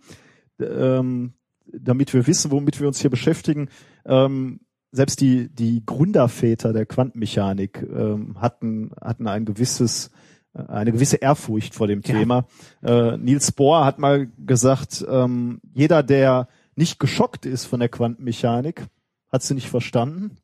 ähm, 0.60 1.34
damit 1.66 2.14
wir 2.14 2.28
wissen, 2.28 2.52
womit 2.52 2.80
wir 2.80 2.88
uns 2.88 3.00
hier 3.00 3.10
beschäftigen. 3.10 3.70
Ähm, 4.06 4.60
selbst 4.92 5.22
die, 5.22 5.50
die 5.50 5.84
Gründerväter 5.86 6.74
der 6.74 6.86
Quantenmechanik 6.86 7.82
ähm, 7.84 8.36
hatten, 8.40 8.92
hatten 9.02 9.28
ein 9.28 9.46
gewisses, 9.46 10.12
äh, 10.54 10.64
eine 10.68 10.92
gewisse 10.92 11.18
Ehrfurcht 11.18 11.76
vor 11.76 11.88
dem 11.88 12.02
Ja. 12.04 12.14
Thema. 12.20 12.46
Äh, 12.84 13.18
Niels 13.18 13.52
Bohr 13.52 13.86
hat 13.86 14.00
mal 14.00 14.28
gesagt, 14.46 15.06
ähm, 15.10 15.62
jeder, 15.74 16.04
der 16.04 16.48
nicht 16.76 17.00
geschockt 17.00 17.46
ist 17.46 17.66
von 17.66 17.80
der 17.80 17.90
Quantenmechanik, 17.90 18.86
hat 19.32 19.44
sie 19.44 19.54
nicht 19.54 19.70
verstanden. 19.70 20.38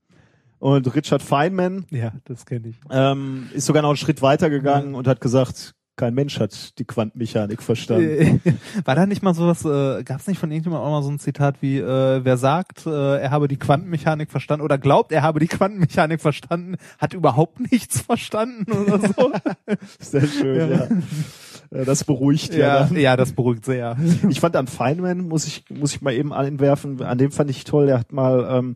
Und 0.59 0.95
Richard 0.95 1.21
Feynman 1.21 1.85
Ja, 1.91 2.13
das 2.25 2.45
kenne 2.45 2.69
ich. 2.69 2.75
ähm, 2.89 3.49
ist 3.53 3.65
sogar 3.65 3.81
noch 3.81 3.89
einen 3.89 3.97
Schritt 3.97 4.21
weiter 4.21 4.49
gegangen 4.49 4.95
und 4.95 5.07
hat 5.07 5.21
gesagt, 5.21 5.74
kein 5.95 6.13
Mensch 6.13 6.39
hat 6.39 6.77
die 6.79 6.85
Quantenmechanik 6.85 7.61
verstanden. 7.61 8.41
Äh, 8.43 8.53
War 8.85 8.95
da 8.95 9.05
nicht 9.05 9.23
mal 9.23 9.33
sowas, 9.33 9.63
äh, 9.65 10.03
gab 10.03 10.19
es 10.19 10.27
nicht 10.27 10.39
von 10.39 10.51
irgendjemandem 10.51 10.85
auch 10.85 10.91
mal 10.91 11.03
so 11.03 11.09
ein 11.09 11.19
Zitat 11.19 11.61
wie, 11.61 11.77
äh, 11.77 12.23
wer 12.23 12.37
sagt, 12.37 12.85
äh, 12.85 13.17
er 13.17 13.31
habe 13.31 13.47
die 13.47 13.57
Quantenmechanik 13.57 14.31
verstanden 14.31 14.63
oder 14.63 14.77
glaubt, 14.77 15.11
er 15.11 15.21
habe 15.21 15.39
die 15.39 15.47
Quantenmechanik 15.47 16.21
verstanden, 16.21 16.75
hat 16.97 17.13
überhaupt 17.13 17.59
nichts 17.71 18.01
verstanden 18.01 18.71
oder 18.71 18.99
so? 18.99 19.31
Sehr 19.99 20.27
schön, 20.27 20.71
ja. 20.71 20.87
Äh, 21.71 21.85
Das 21.85 22.03
beruhigt 22.03 22.53
ja. 22.53 22.87
ja, 22.87 22.97
ja, 22.97 23.17
das 23.17 23.33
beruhigt 23.33 23.65
sehr. 23.65 23.97
Ich 24.29 24.39
fand 24.39 24.55
an 24.55 24.67
Feynman, 24.67 25.27
muss 25.27 25.47
ich, 25.47 25.65
muss 25.69 25.95
ich 25.95 26.01
mal 26.01 26.13
eben 26.13 26.31
einwerfen, 26.33 27.01
an 27.01 27.17
dem 27.17 27.31
fand 27.31 27.49
ich 27.49 27.63
toll, 27.63 27.87
der 27.87 27.99
hat 27.99 28.11
mal, 28.11 28.47
ähm, 28.49 28.75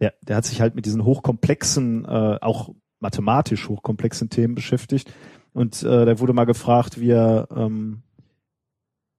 der, 0.00 0.14
der 0.22 0.36
hat 0.36 0.44
sich 0.44 0.60
halt 0.60 0.74
mit 0.74 0.86
diesen 0.86 1.04
hochkomplexen, 1.04 2.04
äh, 2.04 2.38
auch 2.40 2.70
mathematisch 3.00 3.68
hochkomplexen 3.68 4.30
Themen 4.30 4.54
beschäftigt. 4.54 5.12
Und 5.52 5.82
äh, 5.82 6.04
der 6.04 6.18
wurde 6.18 6.32
mal 6.32 6.44
gefragt, 6.44 7.00
wie 7.00 7.10
er, 7.10 7.48
ähm, 7.54 8.02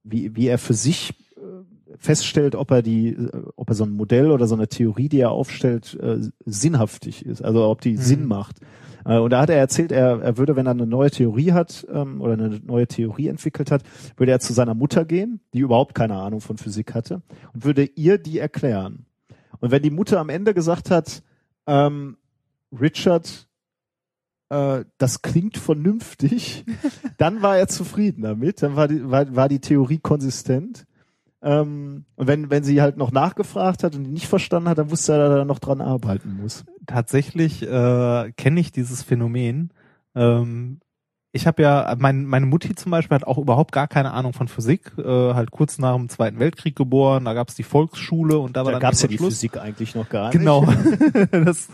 wie, 0.04 0.36
wie 0.36 0.48
er 0.48 0.58
für 0.58 0.74
sich 0.74 1.14
äh, 1.36 1.96
feststellt, 1.98 2.56
ob 2.56 2.72
er 2.72 2.82
die, 2.82 3.10
äh, 3.10 3.44
ob 3.56 3.70
er 3.70 3.76
so 3.76 3.84
ein 3.84 3.92
Modell 3.92 4.32
oder 4.32 4.48
so 4.48 4.56
eine 4.56 4.68
Theorie, 4.68 5.10
die 5.10 5.20
er 5.20 5.32
aufstellt, 5.32 5.98
äh, 6.02 6.20
sinnhaftig 6.46 7.26
ist, 7.26 7.44
also 7.44 7.66
ob 7.66 7.82
die 7.82 7.94
Mhm. 7.94 7.98
Sinn 8.02 8.26
macht. 8.26 8.60
Äh, 9.06 9.20
und 9.20 9.30
da 9.32 9.42
hat 9.42 9.50
er 9.50 9.58
erzählt, 9.58 9.92
er, 9.92 10.22
er 10.22 10.38
würde, 10.38 10.56
wenn 10.56 10.66
er 10.66 10.72
eine 10.72 10.88
neue 10.88 11.12
Theorie 11.12 11.52
hat 11.52 11.86
ähm, 11.92 12.20
oder 12.22 12.34
eine 12.34 12.60
neue 12.64 12.88
Theorie 12.88 13.28
entwickelt 13.28 13.70
hat, 13.70 13.84
würde 14.18 14.32
er 14.32 14.40
zu 14.40 14.54
seiner 14.54 14.74
Mutter 14.74 15.06
gehen, 15.06 15.40
die 15.54 15.60
überhaupt 15.60 15.94
keine 15.94 16.16
Ahnung 16.16 16.42
von 16.42 16.58
Physik 16.58 16.94
hatte, 16.96 17.22
und 17.54 17.64
würde 17.64 17.84
ihr 17.84 18.18
die 18.18 18.40
erklären. 18.40 19.06
Und 19.60 19.72
wenn 19.72 19.84
die 19.84 19.92
Mutter 19.92 20.20
am 20.20 20.30
Ende 20.30 20.54
gesagt 20.54 20.90
hat, 20.90 21.22
ähm, 21.68 22.18
Richard, 22.72 23.48
äh, 24.54 24.86
das 24.98 25.22
klingt 25.22 25.58
vernünftig, 25.58 26.66
dann 27.18 27.42
war 27.42 27.58
er 27.58 27.68
zufrieden 27.68 28.22
damit, 28.22 28.62
dann 28.62 28.76
war 28.76 28.88
die, 28.88 29.10
war, 29.10 29.36
war 29.36 29.50
die 29.50 29.60
Theorie 29.60 30.00
konsistent. 30.00 30.86
Ähm, 31.42 32.06
und 32.16 32.28
wenn, 32.28 32.50
wenn 32.50 32.64
sie 32.64 32.82
halt 32.82 32.96
noch 32.98 33.12
nachgefragt 33.12 33.84
hat 33.84 33.96
und 33.96 34.06
die 34.06 34.12
nicht 34.12 34.28
verstanden 34.28 34.70
hat, 34.70 34.78
dann 34.78 34.92
wusste 34.92 35.14
er, 35.14 35.18
dass 35.18 35.40
er 35.40 35.46
noch 35.46 35.60
dran 35.60 35.82
arbeiten 35.82 36.38
muss. 36.42 36.64
Tatsächlich 36.88 37.64
äh, 37.64 38.32
kenne 38.38 38.60
ich 38.60 38.72
dieses 38.72 39.04
Phänomen. 39.04 39.72
Ähm, 40.16 40.80
ich 41.36 41.48
habe 41.48 41.64
ja, 41.64 41.96
mein, 41.98 42.26
meine 42.26 42.46
Mutti 42.46 42.76
zum 42.76 42.92
Beispiel 42.92 43.16
hat 43.16 43.26
auch 43.26 43.40
überhaupt 43.40 43.72
gar 43.72 43.88
keine 43.88 44.12
Ahnung 44.12 44.34
von 44.34 44.48
Physik, 44.48 44.92
äh, 45.00 45.34
halt 45.34 45.50
kurz 45.50 45.80
nach 45.80 45.96
dem 45.96 46.08
Zweiten 46.08 46.38
Weltkrieg 46.38 46.76
geboren, 46.76 47.26
da 47.26 47.34
gab's 47.34 47.56
die 47.56 47.64
Volksschule 47.64 48.38
und 48.38 48.56
da 48.56 48.60
war 48.62 48.66
Da 48.66 48.72
dann 48.74 48.82
gab's 48.82 49.02
ja 49.02 49.08
die 49.08 49.18
Schluss. 49.18 49.34
Physik 49.34 49.58
eigentlich 49.58 49.96
noch 49.96 50.08
gar 50.10 50.26
nicht. 50.26 50.34
Genau. 50.34 50.64
das, 51.32 51.70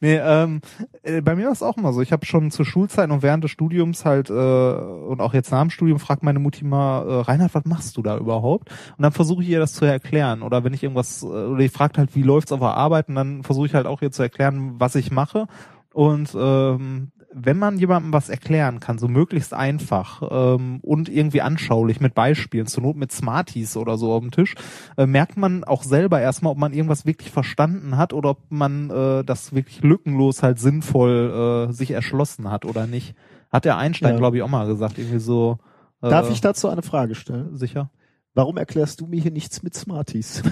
nee, 0.00 0.16
ähm, 0.16 0.62
äh, 1.02 1.20
bei 1.20 1.36
mir 1.36 1.44
war 1.44 1.52
es 1.52 1.62
auch 1.62 1.76
immer 1.76 1.92
so. 1.92 2.00
Ich 2.00 2.10
habe 2.10 2.24
schon 2.24 2.50
zur 2.50 2.64
Schulzeit 2.64 3.10
und 3.10 3.22
während 3.22 3.44
des 3.44 3.50
Studiums 3.50 4.06
halt 4.06 4.30
äh, 4.30 4.32
und 4.32 5.20
auch 5.20 5.34
jetzt 5.34 5.50
nach 5.50 5.60
dem 5.60 5.70
Studium 5.70 5.98
fragt 5.98 6.22
meine 6.22 6.38
Mutti 6.38 6.64
mal, 6.64 7.06
äh, 7.06 7.20
Reinhard, 7.20 7.54
was 7.54 7.66
machst 7.66 7.98
du 7.98 8.02
da 8.02 8.16
überhaupt? 8.16 8.70
Und 8.96 9.02
dann 9.02 9.12
versuche 9.12 9.42
ich 9.42 9.50
ihr 9.50 9.58
das 9.58 9.74
zu 9.74 9.84
erklären. 9.84 10.40
Oder 10.40 10.64
wenn 10.64 10.72
ich 10.72 10.82
irgendwas, 10.82 11.22
äh, 11.22 11.26
oder 11.26 11.58
die 11.58 11.68
fragt 11.68 11.98
halt, 11.98 12.14
wie 12.14 12.22
läuft's 12.22 12.50
auf 12.50 12.60
der 12.60 12.74
Arbeit, 12.74 13.10
und 13.10 13.14
dann 13.16 13.42
versuche 13.42 13.66
ich 13.66 13.74
halt 13.74 13.86
auch 13.86 14.00
ihr 14.00 14.10
zu 14.10 14.22
erklären, 14.22 14.76
was 14.78 14.94
ich 14.94 15.10
mache. 15.10 15.48
Und 15.92 16.34
ähm, 16.34 17.12
wenn 17.32 17.58
man 17.58 17.78
jemandem 17.78 18.12
was 18.12 18.28
erklären 18.28 18.80
kann, 18.80 18.98
so 18.98 19.08
möglichst 19.08 19.52
einfach 19.54 20.22
ähm, 20.30 20.78
und 20.82 21.08
irgendwie 21.08 21.42
anschaulich 21.42 22.00
mit 22.00 22.14
Beispielen, 22.14 22.66
zur 22.66 22.82
Not 22.82 22.96
mit 22.96 23.12
Smarties 23.12 23.76
oder 23.76 23.98
so 23.98 24.12
auf 24.12 24.20
dem 24.22 24.30
Tisch, 24.30 24.54
äh, 24.96 25.06
merkt 25.06 25.36
man 25.36 25.64
auch 25.64 25.82
selber 25.82 26.20
erstmal, 26.20 26.52
ob 26.52 26.58
man 26.58 26.72
irgendwas 26.72 27.04
wirklich 27.06 27.30
verstanden 27.30 27.96
hat 27.96 28.12
oder 28.12 28.30
ob 28.30 28.38
man 28.50 28.90
äh, 28.90 29.24
das 29.24 29.54
wirklich 29.54 29.82
lückenlos 29.82 30.42
halt 30.42 30.58
sinnvoll 30.58 31.68
äh, 31.68 31.72
sich 31.72 31.90
erschlossen 31.90 32.50
hat 32.50 32.64
oder 32.64 32.86
nicht. 32.86 33.14
Hat 33.50 33.64
der 33.64 33.76
Einstein, 33.76 34.12
Ja. 34.12 34.18
glaube 34.18 34.36
ich, 34.36 34.42
auch 34.42 34.48
mal 34.48 34.66
gesagt, 34.66 34.98
irgendwie 34.98 35.18
so. 35.20 35.58
Äh, 36.02 36.10
Darf 36.10 36.30
ich 36.30 36.40
dazu 36.40 36.68
eine 36.68 36.82
Frage 36.82 37.14
stellen? 37.14 37.56
sicher? 37.56 37.90
Warum 38.34 38.56
erklärst 38.58 39.00
du 39.00 39.06
mir 39.06 39.20
hier 39.20 39.30
nichts 39.30 39.62
mit 39.62 39.74
Smarties? 39.74 40.42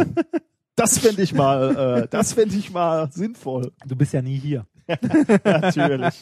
das 0.76 0.98
fände 0.98 1.22
ich 1.22 1.34
mal, 1.34 2.04
äh, 2.04 2.08
das 2.08 2.32
fände 2.32 2.56
ich 2.56 2.70
mal 2.70 3.10
sinnvoll. 3.12 3.72
Du 3.86 3.96
bist 3.96 4.12
ja 4.12 4.22
nie 4.22 4.38
hier. 4.38 4.66
Natürlich. 5.44 6.20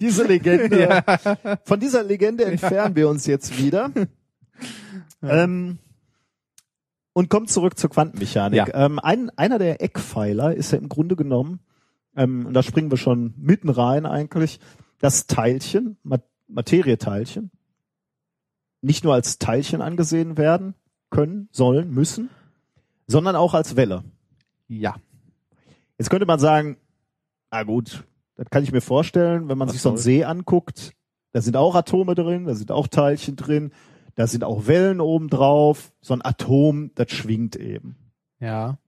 Diese 0.00 0.26
Legende, 0.26 1.04
von 1.64 1.78
dieser 1.78 2.02
Legende 2.02 2.44
entfernen 2.44 2.96
wir 2.96 3.08
uns 3.08 3.26
jetzt 3.26 3.58
wieder. 3.58 3.90
Ähm, 5.22 5.78
und 7.12 7.28
kommen 7.28 7.48
zurück 7.48 7.78
zur 7.78 7.90
Quantenmechanik. 7.90 8.56
Ja. 8.56 8.86
Ähm, 8.86 8.98
ein, 8.98 9.30
einer 9.36 9.58
der 9.58 9.82
Eckpfeiler 9.82 10.54
ist 10.54 10.72
ja 10.72 10.78
im 10.78 10.88
Grunde 10.88 11.16
genommen, 11.16 11.60
ähm, 12.16 12.46
und 12.46 12.54
da 12.54 12.62
springen 12.62 12.90
wir 12.90 12.98
schon 12.98 13.34
mitten 13.36 13.68
rein 13.68 14.06
eigentlich, 14.06 14.60
das 14.98 15.26
Teilchen, 15.26 15.96
Ma 16.02 16.18
Materieteilchen, 16.48 17.52
nicht 18.80 19.04
nur 19.04 19.14
als 19.14 19.38
Teilchen 19.38 19.82
angesehen 19.82 20.36
werden 20.36 20.74
können, 21.10 21.48
sollen, 21.52 21.92
müssen, 21.92 22.28
sondern 23.06 23.36
auch 23.36 23.54
als 23.54 23.76
Welle. 23.76 24.02
Ja. 24.66 24.96
Jetzt 25.96 26.10
könnte 26.10 26.26
man 26.26 26.40
sagen, 26.40 26.76
ah 27.50 27.62
gut, 27.64 28.04
das 28.36 28.48
kann 28.50 28.62
ich 28.62 28.72
mir 28.72 28.80
vorstellen, 28.80 29.48
wenn 29.48 29.58
man 29.58 29.68
Was 29.68 29.74
sich 29.74 29.82
so 29.82 29.90
einen? 29.90 29.98
See 29.98 30.24
anguckt, 30.24 30.94
da 31.32 31.40
sind 31.40 31.56
auch 31.56 31.74
Atome 31.74 32.14
drin, 32.14 32.46
da 32.46 32.54
sind 32.54 32.72
auch 32.72 32.88
Teilchen 32.88 33.36
drin, 33.36 33.72
da 34.14 34.26
sind 34.26 34.44
auch 34.44 34.66
Wellen 34.66 35.00
oben 35.00 35.28
drauf. 35.28 35.92
So 36.00 36.14
ein 36.14 36.24
Atom, 36.24 36.90
das 36.94 37.10
schwingt 37.12 37.56
eben. 37.56 37.96
Ja. 38.40 38.78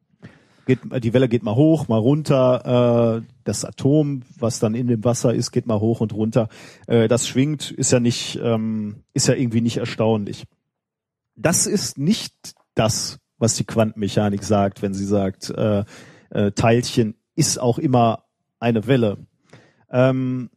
Geht, 0.66 0.80
die 1.02 1.12
Welle 1.12 1.28
geht 1.28 1.42
mal 1.42 1.54
hoch, 1.54 1.88
mal 1.88 1.98
runter. 1.98 3.20
Äh, 3.20 3.26
das 3.44 3.64
Atom, 3.64 4.22
was 4.38 4.58
dann 4.58 4.74
in 4.74 4.86
dem 4.86 5.04
Wasser 5.04 5.34
ist, 5.34 5.50
geht 5.50 5.66
mal 5.66 5.80
hoch 5.80 6.00
und 6.00 6.12
runter. 6.12 6.48
Äh, 6.86 7.08
das 7.08 7.26
schwingt, 7.26 7.70
ist 7.70 7.92
ja 7.92 8.00
nicht, 8.00 8.38
ähm, 8.42 9.04
ist 9.12 9.28
ja 9.28 9.34
irgendwie 9.34 9.60
nicht 9.60 9.78
erstaunlich. 9.78 10.44
Das 11.34 11.66
ist 11.66 11.98
nicht 11.98 12.54
das, 12.74 13.18
was 13.38 13.56
die 13.56 13.64
Quantenmechanik 13.64 14.44
sagt, 14.44 14.82
wenn 14.82 14.94
sie 14.94 15.06
sagt, 15.06 15.50
äh, 15.50 15.84
Teilchen 16.54 17.16
ist 17.34 17.58
auch 17.58 17.78
immer 17.78 18.24
eine 18.62 18.86
Welle. 18.86 19.18
Ähm, 19.90 20.50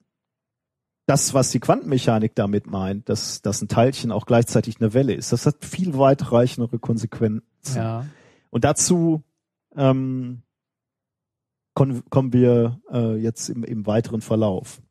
das, 1.08 1.34
was 1.34 1.52
die 1.52 1.60
Quantenmechanik 1.60 2.36
damit 2.36 2.68
meint, 2.68 3.10
dass, 3.10 3.42
dass 3.42 3.62
ein 3.62 3.68
Teilchen 3.68 4.12
auch 4.12 4.26
gleichzeitig 4.26 4.80
eine 4.80 4.94
Welle 4.94 5.14
ist, 5.14 5.32
das 5.32 5.46
hat 5.46 5.64
viel 5.64 5.98
weitreichendere 5.98 6.80
Konsequenzen. 6.80 7.44
Ja. 7.76 8.06
Und 8.50 8.64
dazu 8.64 9.24
ähm, 9.76 10.42
kommen 11.74 12.34
wir 12.34 12.80
äh, 12.92 13.16
jetzt 13.18 13.50
im, 13.50 13.64
im 13.64 13.86
weiteren 13.86 14.22
Verlauf. 14.22 14.82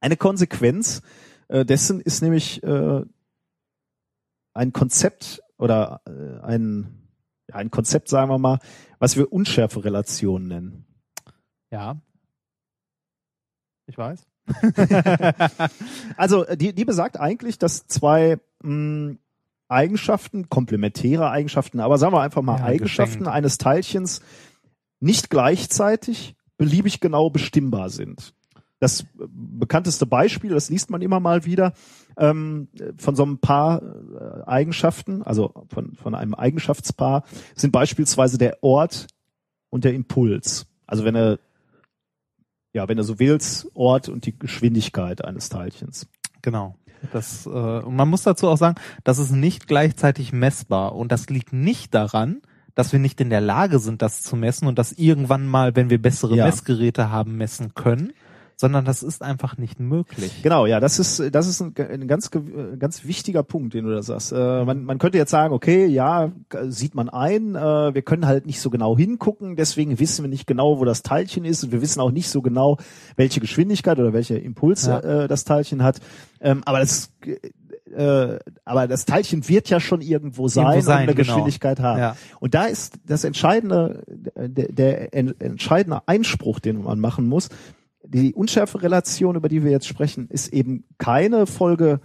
Eine 0.00 0.16
Konsequenz 0.16 1.02
äh, 1.48 1.64
dessen 1.64 2.00
ist 2.00 2.22
nämlich 2.22 2.62
äh, 2.62 3.02
ein 4.54 4.72
Konzept 4.72 5.42
oder 5.58 6.00
äh, 6.06 6.40
ein, 6.44 7.08
ein 7.52 7.70
Konzept, 7.70 8.08
sagen 8.08 8.30
wir 8.30 8.38
mal, 8.38 8.60
was 8.98 9.16
wir 9.16 9.32
Unschärferelation 9.32 10.46
nennen. 10.46 10.86
Ja. 11.70 12.00
Ich 13.86 13.98
weiß. 13.98 14.26
Also 16.16 16.44
äh, 16.44 16.56
die, 16.56 16.74
die 16.74 16.84
besagt 16.84 17.18
eigentlich, 17.18 17.58
dass 17.58 17.86
zwei 17.86 18.38
mh, 18.62 19.16
Eigenschaften, 19.68 20.48
komplementäre 20.48 21.30
Eigenschaften, 21.30 21.80
aber 21.80 21.98
sagen 21.98 22.12
wir 22.12 22.20
einfach 22.20 22.42
mal 22.42 22.58
Ja, 22.58 22.64
Eigenschaften 22.64 23.20
geschenkt. 23.20 23.34
eines 23.34 23.58
Teilchens 23.58 24.20
nicht 25.00 25.30
gleichzeitig 25.30 26.34
beliebig 26.56 27.00
genau 27.00 27.30
bestimmbar 27.30 27.90
sind. 27.90 28.34
Das 28.80 29.00
äh, 29.02 29.04
bekannteste 29.28 30.06
Beispiel, 30.06 30.50
das 30.50 30.68
liest 30.70 30.90
man 30.90 31.02
immer 31.02 31.20
mal 31.20 31.44
wieder, 31.44 31.72
ähm, 32.16 32.68
von 32.98 33.16
so 33.16 33.22
einem 33.22 33.38
Paar 33.38 33.82
äh, 33.82 34.42
Eigenschaften, 34.46 35.22
also 35.22 35.52
von, 35.68 35.94
von 35.96 36.14
einem 36.14 36.34
Eigenschaftspaar, 36.34 37.24
sind 37.56 37.72
beispielsweise 37.72 38.38
der 38.38 38.62
Ort 38.62 39.06
und 39.70 39.84
der 39.84 39.94
Impuls. 39.94 40.66
Also 40.86 41.04
wenn 41.04 41.16
er 41.16 41.38
ja, 42.74 42.88
wenn 42.88 42.98
du 42.98 43.04
so 43.04 43.18
willst, 43.18 43.68
Ort 43.74 44.08
und 44.08 44.26
die 44.26 44.38
Geschwindigkeit 44.38 45.24
eines 45.24 45.48
Teilchens. 45.48 46.06
Genau. 46.42 46.74
Das, 47.12 47.46
äh, 47.46 47.48
und 47.48 47.96
man 47.96 48.08
muss 48.08 48.22
dazu 48.22 48.48
auch 48.48 48.56
sagen, 48.56 48.76
das 49.04 49.18
ist 49.18 49.30
nicht 49.30 49.66
gleichzeitig 49.66 50.32
messbar. 50.32 50.94
Und 50.94 51.12
das 51.12 51.28
liegt 51.30 51.52
nicht 51.52 51.94
daran, 51.94 52.42
dass 52.74 52.92
wir 52.92 52.98
nicht 52.98 53.20
in 53.20 53.30
der 53.30 53.40
Lage 53.40 53.78
sind, 53.78 54.02
das 54.02 54.22
zu 54.22 54.36
messen 54.36 54.66
und 54.66 54.78
das 54.78 54.92
irgendwann 54.92 55.46
mal, 55.46 55.76
wenn 55.76 55.90
wir 55.90 56.02
bessere 56.02 56.36
Ja. 56.36 56.46
Messgeräte 56.46 57.10
haben, 57.10 57.36
messen 57.36 57.74
können, 57.74 58.12
sondern 58.56 58.84
das 58.84 59.02
ist 59.02 59.22
einfach 59.22 59.56
nicht 59.58 59.80
möglich. 59.80 60.42
Genau, 60.42 60.66
ja, 60.66 60.80
das 60.80 60.98
ist 60.98 61.22
das 61.34 61.46
ist 61.46 61.60
ein, 61.60 61.74
ein 61.76 62.08
ganz 62.08 62.30
äh, 62.34 62.76
ganz 62.76 63.04
wichtiger 63.04 63.42
Punkt, 63.42 63.74
den 63.74 63.84
du 63.84 63.94
da 63.94 64.02
sagst. 64.02 64.32
Äh, 64.32 64.64
man, 64.64 64.84
man 64.84 64.98
könnte 64.98 65.18
jetzt 65.18 65.30
sagen, 65.30 65.52
okay, 65.52 65.86
ja, 65.86 66.32
sieht 66.68 66.94
man 66.94 67.08
ein, 67.08 67.54
äh, 67.54 67.94
wir 67.94 68.02
können 68.02 68.26
halt 68.26 68.46
nicht 68.46 68.60
so 68.60 68.70
genau 68.70 68.96
hingucken, 68.96 69.56
deswegen 69.56 69.98
wissen 69.98 70.24
wir 70.24 70.28
nicht 70.30 70.46
genau, 70.46 70.78
wo 70.78 70.84
das 70.84 71.02
Teilchen 71.02 71.44
ist 71.44 71.64
und 71.64 71.72
wir 71.72 71.82
wissen 71.82 72.00
auch 72.00 72.10
nicht 72.12 72.28
so 72.28 72.42
genau, 72.42 72.78
welche 73.16 73.40
Geschwindigkeit 73.40 73.98
oder 73.98 74.12
welcher 74.12 74.40
Impuls 74.40 74.86
Ja. 74.86 75.00
äh, 75.00 75.28
das 75.28 75.44
Teilchen 75.44 75.82
hat. 75.82 76.00
Ähm, 76.40 76.62
aber 76.64 76.78
das 76.80 77.10
äh, 77.94 78.38
aber 78.64 78.88
das 78.88 79.04
Teilchen 79.04 79.48
wird 79.48 79.70
ja 79.70 79.78
schon 79.78 80.00
irgendwo 80.00 80.48
sein, 80.48 80.64
Irgendwo 80.66 80.80
sein, 80.84 80.96
und 80.96 81.02
eine 81.02 81.14
genau. 81.14 81.26
Geschwindigkeit 81.28 81.80
haben. 81.80 81.98
Ja. 82.00 82.16
Und 82.40 82.54
da 82.54 82.64
ist 82.64 82.94
das 83.06 83.22
entscheidende, 83.24 84.02
der, 84.36 84.72
der 84.72 85.14
en- 85.14 85.38
entscheidende 85.40 86.00
Einspruch, 86.06 86.58
den 86.60 86.82
man 86.82 86.98
machen 86.98 87.28
muss. 87.28 87.50
Die 88.06 88.34
Unschärferelation, 88.34 89.36
über 89.36 89.48
die 89.48 89.64
wir 89.64 89.70
jetzt 89.70 89.88
sprechen, 89.88 90.28
ist 90.28 90.52
eben 90.52 90.84
keine 90.98 91.46
Folge 91.46 92.00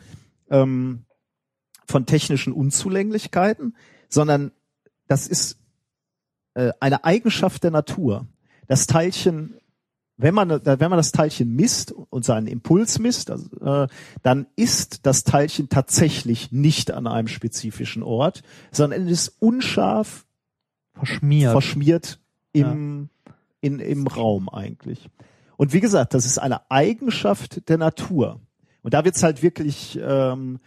ähm, 0.49 1.05
von 1.87 2.05
technischen 2.05 2.53
Unzulänglichkeiten, 2.53 3.75
sondern 4.07 4.51
das 5.07 5.27
ist 5.27 5.59
äh, 6.53 6.71
eine 6.79 7.03
Eigenschaft 7.03 7.63
der 7.63 7.71
Natur. 7.71 8.27
Das 8.67 8.87
Teilchen, 8.87 9.55
wenn 10.17 10.33
man, 10.33 10.49
wenn 10.49 10.89
man 10.89 10.97
das 10.97 11.11
Teilchen 11.11 11.55
misst 11.55 11.91
und 11.91 12.23
seinen 12.23 12.47
Impuls 12.47 12.99
misst, 12.99 13.31
also, 13.31 13.49
äh, 13.59 13.87
dann 14.21 14.47
ist 14.55 15.05
das 15.05 15.23
Teilchen 15.23 15.69
tatsächlich 15.69 16.51
nicht 16.51 16.91
an 16.91 17.07
einem 17.07 17.27
spezifischen 17.27 18.03
Ort, 18.03 18.43
sondern 18.71 19.07
es 19.07 19.11
ist 19.11 19.35
unscharf 19.39 20.25
Verschmiert. 20.93 21.51
verschmiert 21.51 22.19
im, 22.51 23.09
in, 23.61 23.79
im 23.79 24.07
Raum 24.07 24.49
eigentlich. 24.49 25.09
Und 25.59 25.73
wie 25.73 25.81
gesagt, 25.81 26.13
das 26.13 26.25
ist 26.25 26.37
eine 26.37 26.61
Eigenschaft 26.71 27.67
der 27.67 27.77
Natur. 27.77 28.39
Und 28.81 28.93
da 28.93 29.03
wird's 29.03 29.21
halt 29.23 29.43
wirklich, 29.43 29.99
ähm, 30.01 30.59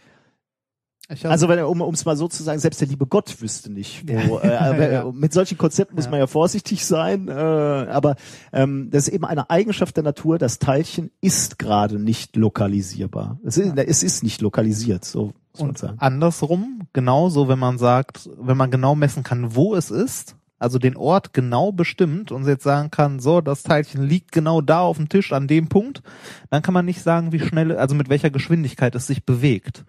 also 1.23 1.49
wenn, 1.49 1.59
um 1.63 1.93
es 1.95 2.05
mal 2.05 2.15
so 2.15 2.27
zu 2.27 2.43
sagen, 2.43 2.59
selbst 2.59 2.79
der 2.79 2.87
liebe 2.87 3.07
Gott 3.07 3.41
wüsste 3.41 3.71
nicht, 3.71 4.07
wo. 4.27 4.37
Äh, 4.43 4.93
Ja. 4.93 5.11
Mit 5.11 5.33
solchen 5.33 5.57
Konzepten 5.57 5.95
muss 5.95 6.05
Ja. 6.05 6.11
man 6.11 6.19
ja 6.19 6.27
vorsichtig 6.27 6.85
sein. 6.85 7.27
Äh, 7.27 7.31
aber 7.31 8.17
ähm, 8.51 8.89
das 8.91 9.07
ist 9.07 9.13
eben 9.15 9.25
eine 9.25 9.49
Eigenschaft 9.49 9.95
der 9.97 10.03
Natur. 10.03 10.37
Das 10.37 10.59
Teilchen 10.59 11.09
ist 11.21 11.57
gerade 11.57 11.97
nicht 11.97 12.35
lokalisierbar. 12.35 13.39
Es 13.43 13.57
ist, 13.57 13.75
es 13.75 14.03
ist 14.03 14.21
nicht 14.21 14.41
lokalisiert, 14.41 15.05
so 15.05 15.33
muss 15.53 15.59
man 15.59 15.69
Und 15.69 15.77
sagen. 15.79 15.95
andersrum, 15.97 16.81
genauso, 16.93 17.47
wenn 17.47 17.59
man 17.59 17.79
sagt, 17.79 18.29
wenn 18.39 18.57
man 18.57 18.69
genau 18.69 18.93
messen 18.93 19.23
kann, 19.23 19.55
wo 19.55 19.73
es 19.73 19.89
ist, 19.89 20.35
also 20.63 20.79
den 20.79 20.97
Ort 20.97 21.33
genau 21.33 21.71
bestimmt 21.71 22.31
und 22.31 22.47
jetzt 22.47 22.63
sagen 22.63 22.89
kann, 22.89 23.19
so, 23.19 23.41
das 23.41 23.63
Teilchen 23.63 24.01
liegt 24.03 24.31
genau 24.31 24.61
da 24.61 24.79
auf 24.79 24.97
dem 24.97 25.09
Tisch 25.09 25.33
an 25.33 25.47
dem 25.47 25.67
Punkt, 25.67 26.01
dann 26.49 26.61
kann 26.61 26.73
man 26.73 26.85
nicht 26.85 27.03
sagen, 27.03 27.31
wie 27.31 27.39
schnell, 27.39 27.75
also 27.77 27.93
mit 27.93 28.09
welcher 28.09 28.29
Geschwindigkeit 28.29 28.95
es 28.95 29.07
sich 29.07 29.25
bewegt. 29.25 29.85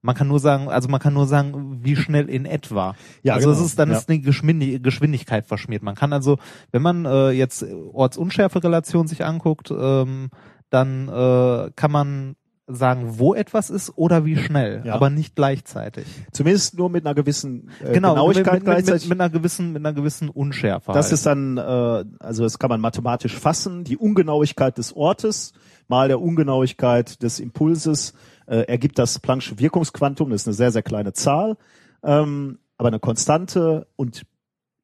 Man 0.00 0.14
kann 0.14 0.28
nur 0.28 0.38
sagen, 0.38 0.68
also 0.68 0.88
man 0.88 1.00
kann 1.00 1.14
nur 1.14 1.26
sagen, 1.26 1.80
wie 1.82 1.96
schnell 1.96 2.28
in 2.28 2.46
etwa. 2.46 2.94
Ja, 3.22 3.34
also 3.34 3.48
genau. 3.48 3.60
es 3.60 3.66
ist 3.66 3.78
dann 3.78 3.90
Ja. 3.90 3.96
ist 3.96 4.08
eine 4.08 4.20
Geschwindi 4.20 4.78
Geschwindigkeit 4.78 5.46
verschmiert. 5.46 5.82
Man 5.82 5.96
kann 5.96 6.12
also, 6.12 6.38
wenn 6.70 6.82
man 6.82 7.04
äh, 7.04 7.30
jetzt 7.30 7.64
Ortsunschärferelation 7.92 9.08
sich 9.08 9.24
anguckt, 9.24 9.72
ähm, 9.72 10.30
dann 10.70 11.08
äh, 11.08 11.70
kann 11.74 11.90
man 11.90 12.36
sagen, 12.68 13.18
wo 13.18 13.34
etwas 13.34 13.70
ist 13.70 13.96
oder 13.96 14.24
wie 14.24 14.36
schnell, 14.36 14.82
Ja. 14.84 14.94
aber 14.94 15.10
nicht 15.10 15.34
gleichzeitig. 15.34 16.06
Zumindest 16.32 16.76
nur 16.76 16.90
mit 16.90 17.06
einer 17.06 17.14
gewissen 17.14 17.70
äh, 17.82 17.92
genau, 17.92 18.14
Genauigkeit 18.14 18.44
mit, 18.44 18.52
mit, 18.52 18.52
mit, 18.54 18.64
gleichzeitig. 18.64 19.08
mit 19.08 19.20
einer 19.20 19.30
gewissen, 19.30 19.72
mit 19.72 19.84
einer 19.84 19.94
gewissen 19.94 20.28
Unschärfe. 20.28 20.92
Das 20.92 21.06
halt. 21.06 21.12
ist 21.14 21.26
dann, 21.26 21.56
äh, 21.56 22.04
also 22.20 22.42
das 22.42 22.58
kann 22.58 22.68
man 22.68 22.80
mathematisch 22.80 23.34
fassen. 23.34 23.84
Die 23.84 23.96
Ungenauigkeit 23.96 24.76
des 24.76 24.94
Ortes 24.94 25.54
mal 25.88 26.08
der 26.08 26.20
Ungenauigkeit 26.20 27.22
des 27.22 27.40
Impulses 27.40 28.12
äh, 28.46 28.60
ergibt 28.62 28.98
das 28.98 29.22
Planck'sche 29.22 29.58
Wirkungsquantum. 29.58 30.30
Das 30.30 30.42
ist 30.42 30.48
eine 30.48 30.54
sehr, 30.54 30.70
sehr 30.70 30.82
kleine 30.82 31.14
Zahl, 31.14 31.56
ähm, 32.02 32.58
aber 32.76 32.88
eine 32.88 33.00
Konstante 33.00 33.86
und 33.96 34.24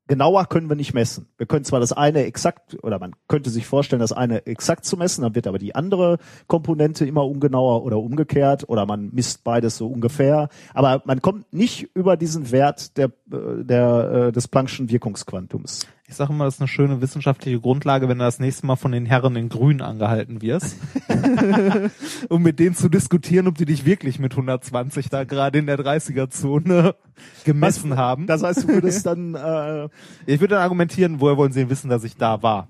genauer 0.06 0.46
können 0.46 0.68
wir 0.68 0.76
nicht 0.76 0.94
messen. 0.94 1.28
Wir 1.36 1.46
können 1.46 1.64
zwar 1.64 1.80
das 1.80 1.92
eine 1.92 2.24
exakt, 2.24 2.76
oder 2.82 2.98
man 2.98 3.12
könnte 3.28 3.50
sich 3.50 3.66
vorstellen, 3.66 4.00
das 4.00 4.12
eine 4.12 4.46
exakt 4.46 4.84
zu 4.84 4.96
messen, 4.96 5.22
dann 5.22 5.34
wird 5.34 5.46
aber 5.46 5.58
die 5.58 5.74
andere 5.74 6.18
Komponente 6.46 7.06
immer 7.06 7.26
ungenauer 7.26 7.84
oder 7.84 7.98
umgekehrt, 7.98 8.68
oder 8.68 8.86
man 8.86 9.10
misst 9.12 9.44
beides 9.44 9.76
so 9.76 9.86
ungefähr. 9.86 10.48
Aber 10.74 11.02
man 11.04 11.22
kommt 11.22 11.52
nicht 11.52 11.88
über 11.94 12.16
diesen 12.16 12.50
Wert 12.50 12.96
der, 12.96 13.06
äh, 13.32 13.64
der, 13.64 14.28
äh, 14.28 14.32
des 14.32 14.50
Planck'schen 14.50 14.90
Wirkungsquantums. 14.90 15.86
Ich 16.06 16.16
sage 16.16 16.34
immer, 16.34 16.44
das 16.44 16.56
ist 16.56 16.60
eine 16.60 16.68
schöne 16.68 17.00
wissenschaftliche 17.00 17.58
Grundlage, 17.60 18.08
wenn 18.08 18.18
du 18.18 18.24
das 18.24 18.38
nächste 18.38 18.66
Mal 18.66 18.76
von 18.76 18.92
den 18.92 19.06
Herren 19.06 19.36
in 19.36 19.48
Grün 19.48 19.80
angehalten 19.80 20.42
wirst. 20.42 20.76
um 22.28 22.42
mit 22.42 22.58
denen 22.58 22.74
zu 22.74 22.90
diskutieren, 22.90 23.46
ob 23.46 23.56
die 23.56 23.64
dich 23.64 23.86
wirklich 23.86 24.18
mit 24.18 24.32
120 24.32 25.08
da 25.08 25.24
gerade 25.24 25.58
in 25.58 25.66
der 25.66 25.78
30er-Zone 25.78 26.94
gemessen 27.44 27.96
haben. 27.96 28.26
Das 28.26 28.42
heißt, 28.42 28.64
du 28.64 28.68
würdest 28.68 29.06
dann, 29.06 29.34
äh, 29.34 29.88
Ich 30.26 30.40
würde 30.40 30.56
dann 30.56 30.62
argumentieren, 30.62 31.20
woher 31.20 31.38
wollen 31.38 31.52
sie 31.52 31.60
denn 31.60 31.70
wissen, 31.70 31.88
dass 31.88 32.04
ich 32.04 32.18
da 32.18 32.42
war? 32.42 32.68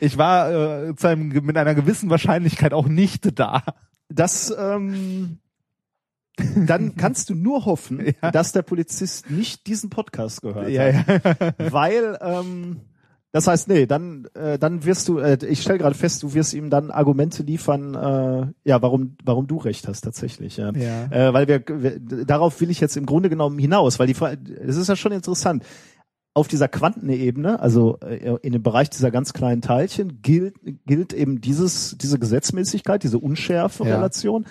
ich 0.00 0.18
war 0.18 0.90
äh, 0.90 1.16
mit 1.16 1.56
einer 1.56 1.74
gewissen 1.74 2.10
Wahrscheinlichkeit 2.10 2.74
auch 2.74 2.88
nicht 2.88 3.38
da. 3.38 3.62
das, 4.10 4.54
ähm, 4.56 5.38
dann 6.66 6.96
kannst 6.96 7.30
du 7.30 7.34
nur 7.34 7.64
hoffen, 7.64 8.00
Ja. 8.22 8.30
dass 8.30 8.52
der 8.52 8.62
Polizist 8.62 9.30
nicht 9.30 9.66
diesen 9.66 9.90
Podcast 9.90 10.42
gehört 10.42 10.68
Ja, 10.68 10.92
hat. 10.92 11.24
ja. 11.40 11.52
Weil, 11.72 12.18
ähm, 12.20 12.80
das 13.32 13.46
heißt, 13.46 13.68
nee, 13.68 13.86
dann, 13.86 14.26
äh, 14.34 14.58
dann 14.58 14.84
wirst 14.84 15.08
du, 15.08 15.18
äh, 15.18 15.38
ich 15.46 15.60
stelle 15.60 15.78
gerade 15.78 15.94
fest, 15.94 16.22
du 16.22 16.32
wirst 16.34 16.54
ihm 16.54 16.70
dann 16.70 16.90
Argumente 16.90 17.42
liefern, 17.42 17.94
äh, 17.94 18.46
ja, 18.68 18.80
warum, 18.82 19.16
warum 19.24 19.46
du 19.46 19.58
recht 19.58 19.86
hast 19.88 20.02
tatsächlich. 20.02 20.56
Ja. 20.56 20.72
Ja. 20.72 21.04
Äh, 21.10 21.34
weil 21.34 21.46
wir, 21.48 21.62
wir, 21.68 21.98
darauf 22.00 22.60
will 22.60 22.70
ich 22.70 22.80
jetzt 22.80 22.96
im 22.96 23.04
Grunde 23.06 23.28
genommen 23.28 23.58
hinaus, 23.58 23.98
weil 23.98 24.06
die 24.06 24.14
Frage, 24.14 24.38
es 24.66 24.76
ist 24.76 24.88
ja 24.88 24.96
schon 24.96 25.12
interessant. 25.12 25.64
Auf 26.32 26.48
dieser 26.48 26.68
Quantenebene, 26.68 27.60
also 27.60 27.98
äh, 28.00 28.36
in 28.42 28.52
dem 28.52 28.62
Bereich 28.62 28.90
dieser 28.90 29.10
ganz 29.10 29.32
kleinen 29.32 29.62
Teilchen, 29.62 30.20
gilt, 30.20 30.54
gilt 30.86 31.14
eben 31.14 31.40
dieses, 31.40 31.96
diese 31.98 32.18
Gesetzmäßigkeit, 32.18 33.02
diese 33.02 33.18
Unschärfe-Relation. 33.18 34.44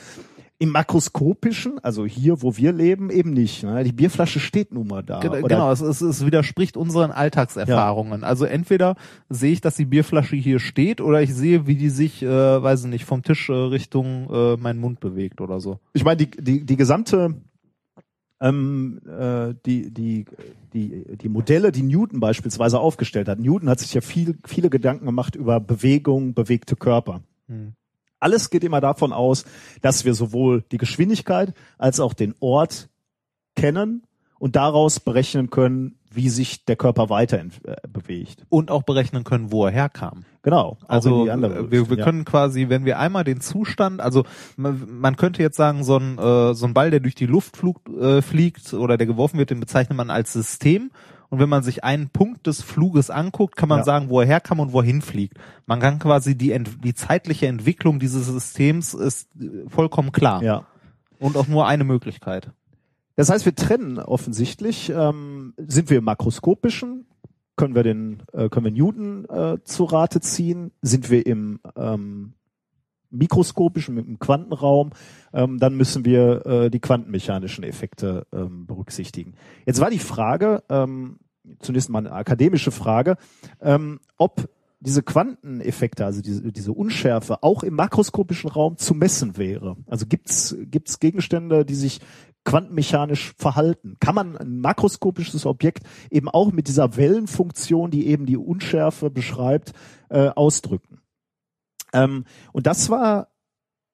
Im 0.57 0.69
makroskopischen, 0.69 1.79
also 1.83 2.05
hier, 2.05 2.41
wo 2.41 2.55
wir 2.55 2.71
leben, 2.71 3.09
eben 3.09 3.31
nicht. 3.31 3.63
Ne? 3.63 3.83
Die 3.83 3.91
Bierflasche 3.91 4.39
steht 4.39 4.71
nun 4.73 4.87
mal 4.87 5.03
da. 5.03 5.19
Gen- 5.19 5.31
Oder- 5.31 5.41
Genau, 5.49 5.69
es, 5.71 5.81
es, 5.81 5.99
es 5.99 6.25
widerspricht 6.25 6.77
unseren 6.77 7.11
Alltagserfahrungen. 7.11 8.23
Also 8.23 8.45
entweder 8.45 8.95
sehe 9.27 9.51
ich, 9.51 9.59
dass 9.59 9.75
die 9.75 9.83
Bierflasche 9.83 10.37
hier 10.37 10.59
steht, 10.59 11.01
oder 11.01 11.21
ich 11.21 11.33
sehe, 11.35 11.67
wie 11.67 11.75
die 11.75 11.89
sich, 11.89 12.23
äh, 12.23 12.27
weiß 12.29 12.85
ich 12.85 12.89
nicht, 12.89 13.03
vom 13.03 13.21
Tisch 13.21 13.49
äh, 13.49 13.53
Richtung 13.53 14.29
äh, 14.31 14.55
meinen 14.55 14.79
Mund 14.79 15.01
bewegt 15.01 15.41
oder 15.41 15.59
so. 15.59 15.79
ich 15.91 16.05
meine, 16.05 16.17
die, 16.25 16.31
die, 16.31 16.65
die 16.65 16.77
gesamte, 16.77 17.35
ähm, 18.39 19.01
äh, 19.07 19.55
die, 19.65 19.93
die, 19.93 20.25
die, 20.73 21.17
die 21.17 21.29
Modelle, 21.29 21.71
die 21.73 21.83
Newton 21.83 22.19
beispielsweise 22.21 22.79
aufgestellt 22.79 23.27
hat. 23.27 23.39
Newton 23.39 23.69
hat 23.69 23.79
sich 23.79 23.93
ja 23.93 23.99
viel, 24.01 24.37
viele 24.45 24.69
Gedanken 24.69 25.05
gemacht 25.05 25.35
über 25.35 25.59
Bewegung, 25.59 26.33
bewegte 26.33 26.75
Körper. 26.77 27.21
Hm. 27.47 27.73
Alles 28.19 28.49
geht 28.49 28.63
immer 28.63 28.81
davon 28.81 29.13
aus, 29.13 29.45
dass 29.81 30.05
wir 30.05 30.13
sowohl 30.13 30.63
die 30.71 30.77
Geschwindigkeit 30.77 31.53
als 31.77 31.99
auch 31.99 32.13
den 32.13 32.35
Ort 32.39 32.89
kennen 33.55 34.03
und 34.39 34.55
daraus 34.55 34.99
berechnen 34.99 35.49
können, 35.49 35.97
wie 36.11 36.29
sich 36.29 36.65
der 36.65 36.75
Körper 36.75 37.09
weiter 37.09 37.39
äh, 37.39 37.75
bewegt. 37.87 38.45
Und 38.49 38.71
auch 38.71 38.83
berechnen 38.83 39.23
können, 39.23 39.51
wo 39.51 39.65
er 39.65 39.71
herkam. 39.71 40.23
Genau. 40.43 40.77
Also 40.87 41.25
die 41.25 41.31
andere 41.31 41.53
äh, 41.53 41.57
wir, 41.63 41.71
wir 41.71 41.81
Richtung, 41.81 41.97
ja. 41.97 42.03
können 42.05 42.25
quasi, 42.25 42.69
wenn 42.69 42.85
wir 42.85 42.99
einmal 42.99 43.23
den 43.23 43.41
Zustand, 43.41 44.01
also 44.01 44.23
man, 44.55 44.87
man 44.99 45.17
könnte 45.17 45.41
jetzt 45.41 45.57
sagen, 45.57 45.83
so 45.83 45.97
ein, 45.97 46.17
äh, 46.17 46.53
so 46.53 46.65
ein 46.65 46.73
Ball, 46.73 46.91
der 46.91 46.99
durch 46.99 47.15
die 47.15 47.25
Luft 47.25 47.57
flug, 47.57 47.81
äh, 47.89 48.21
fliegt 48.21 48.73
oder 48.73 48.97
der 48.97 49.07
geworfen 49.07 49.37
wird, 49.37 49.49
den 49.49 49.59
bezeichnet 49.59 49.97
man 49.97 50.09
als 50.09 50.33
System. 50.33 50.91
Und 51.29 51.39
wenn 51.39 51.49
man 51.49 51.63
sich 51.63 51.83
einen 51.83 52.09
Punkt 52.09 52.47
des 52.47 52.61
Fluges 52.61 53.09
anguckt, 53.09 53.55
kann 53.55 53.69
man 53.69 53.79
Ja. 53.79 53.83
sagen, 53.83 54.09
wo 54.09 54.19
er 54.21 54.27
herkam 54.27 54.59
und 54.59 54.73
wohin 54.73 55.01
fliegt. 55.01 55.37
Man 55.65 55.79
kann 55.79 55.99
quasi 55.99 56.37
die, 56.37 56.57
die 56.83 56.93
zeitliche 56.93 57.47
Entwicklung 57.47 57.99
dieses 57.99 58.27
Systems 58.27 58.93
ist 58.93 59.29
äh, 59.41 59.67
vollkommen 59.67 60.11
klar. 60.11 60.43
ja. 60.43 60.65
Und 61.19 61.37
auch 61.37 61.47
nur 61.47 61.65
eine 61.67 61.83
Möglichkeit. 61.85 62.51
Das 63.15 63.29
heißt, 63.29 63.45
wir 63.45 63.55
trennen 63.55 63.97
offensichtlich, 63.99 64.89
ähm, 64.93 65.53
sind 65.57 65.89
wir 65.89 65.99
im 65.99 66.03
makroskopischen, 66.03 67.05
können 67.55 67.73
wir 67.73 67.83
den, 67.83 68.21
äh, 68.33 68.49
können 68.49 68.65
wir 68.65 68.71
Newton 68.73 69.25
äh, 69.29 69.57
zu 69.63 69.85
Rate 69.85 70.19
ziehen, 70.19 70.71
sind 70.81 71.09
wir 71.09 71.25
im 71.25 71.61
ähm, 71.77 72.33
mikroskopischen, 73.17 73.95
mit 73.95 74.07
dem 74.07 74.19
Quantenraum, 74.19 74.91
ähm, 75.33 75.59
dann 75.59 75.75
müssen 75.75 76.05
wir 76.05 76.45
äh, 76.45 76.69
die 76.69 76.79
quantenmechanischen 76.79 77.63
Effekte 77.63 78.27
ähm, 78.33 78.65
berücksichtigen. 78.65 79.33
Jetzt 79.65 79.79
war 79.79 79.89
die 79.89 79.99
Frage, 79.99 80.63
ähm, 80.69 81.17
zunächst 81.59 81.89
mal 81.89 81.99
eine 81.99 82.11
akademische 82.11 82.71
Frage, 82.71 83.17
ähm, 83.61 83.99
ob 84.17 84.49
diese 84.79 85.01
Quanteneffekte, 85.01 86.05
also 86.05 86.21
diese, 86.21 86.51
diese 86.51 86.71
Unschärfe, 86.71 87.41
auch 87.43 87.63
im 87.63 87.73
makroskopischen 87.75 88.49
Raum 88.49 88.77
zu 88.77 88.93
messen 88.93 89.37
wäre. 89.37 89.77
Also 89.87 90.05
gibt's 90.05 90.55
gibt's 90.59 90.99
Gegenstände, 90.99 91.65
die 91.65 91.75
sich 91.75 92.01
quantenmechanisch 92.43 93.33
verhalten? 93.37 93.97
Kann 93.99 94.15
man 94.15 94.37
ein 94.37 94.59
makroskopisches 94.59 95.45
Objekt 95.45 95.83
eben 96.11 96.29
auch 96.29 96.51
mit 96.51 96.67
dieser 96.67 96.95
Wellenfunktion, 96.95 97.91
die 97.91 98.07
eben 98.07 98.25
die 98.25 98.37
Unschärfe 98.37 99.09
beschreibt, 99.09 99.73
äh, 100.09 100.29
ausdrücken? 100.29 100.99
Ähm, 101.95 102.25
und 102.51 102.67
das 102.67 102.89
war 102.89 103.29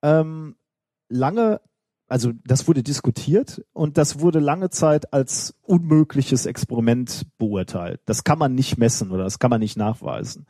ähm, 0.02 0.56
lange, 1.08 1.62
also 2.08 2.32
das 2.44 2.68
wurde 2.68 2.84
diskutiert 2.84 3.64
und 3.74 3.98
das 3.98 4.20
wurde 4.20 4.40
lange 4.40 4.70
Zeit 4.70 5.14
als 5.14 5.56
unmögliches 5.62 6.46
Experiment 6.48 7.28
beurteilt. 7.38 8.02
Das 8.06 8.24
kann 8.24 8.40
man 8.40 8.56
nicht 8.56 8.78
messen 8.78 9.12
oder 9.12 9.24
das 9.24 9.40
kann 9.40 9.52
man 9.52 9.60
nicht 9.60 9.78
nachweisen. 9.78 10.48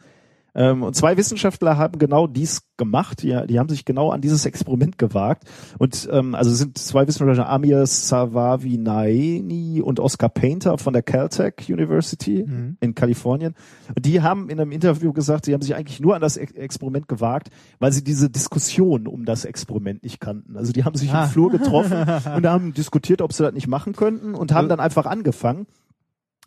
Ähm, 0.53 0.83
und 0.83 0.95
zwei 0.95 1.15
Wissenschaftler 1.15 1.77
haben 1.77 1.97
genau 1.97 2.27
dies 2.27 2.63
gemacht. 2.77 3.23
Die, 3.23 3.39
die 3.47 3.57
haben 3.59 3.69
sich 3.69 3.85
genau 3.85 4.11
an 4.11 4.19
dieses 4.21 4.45
Experiment 4.45 4.97
gewagt. 4.97 5.43
Und 5.77 6.09
ähm, 6.11 6.35
also 6.35 6.51
es 6.51 6.57
sind 6.57 6.77
zwei 6.77 7.07
Wissenschaftler, 7.07 7.47
Amir 7.47 7.85
Savavinaini 7.85 9.81
und 9.81 9.99
Oscar 9.99 10.29
Painter 10.29 10.77
von 10.77 10.93
der 10.93 11.03
Caltech 11.03 11.53
University 11.69 12.43
Mhm. 12.47 12.77
in 12.79 12.95
Kalifornien. 12.95 13.55
Und 13.95 14.05
die 14.05 14.21
haben 14.21 14.49
in 14.49 14.59
einem 14.59 14.71
Interview 14.71 15.13
gesagt, 15.13 15.45
sie 15.45 15.53
haben 15.53 15.61
sich 15.61 15.75
eigentlich 15.75 15.99
nur 15.99 16.15
an 16.15 16.21
das 16.21 16.37
Ex 16.37 16.51
Experiment 16.53 17.07
gewagt, 17.07 17.49
weil 17.79 17.91
sie 17.91 18.03
diese 18.03 18.29
Diskussion 18.29 19.07
um 19.07 19.25
das 19.25 19.45
Experiment 19.45 20.03
nicht 20.03 20.19
kannten. 20.19 20.57
Also 20.57 20.71
die 20.73 20.83
haben 20.83 20.95
sich 20.95 21.11
Ah. 21.13 21.23
im 21.25 21.29
Flur 21.29 21.49
getroffen 21.49 21.97
und 22.35 22.45
haben 22.47 22.73
diskutiert, 22.73 23.21
ob 23.21 23.33
sie 23.33 23.43
das 23.43 23.53
nicht 23.53 23.67
machen 23.67 23.93
könnten 23.93 24.35
und 24.35 24.51
haben 24.53 24.69
dann 24.69 24.79
einfach 24.79 25.05
angefangen 25.05 25.65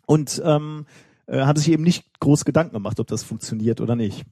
und 0.05 0.41
ähm, 0.45 0.85
äh, 1.27 1.41
haben 1.41 1.57
sich 1.57 1.71
eben 1.71 1.83
nicht 1.83 2.19
groß 2.19 2.45
Gedanken 2.45 2.73
gemacht, 2.73 2.99
ob 2.99 3.07
das 3.07 3.23
funktioniert 3.23 3.81
oder 3.81 3.95
nicht. 3.95 4.25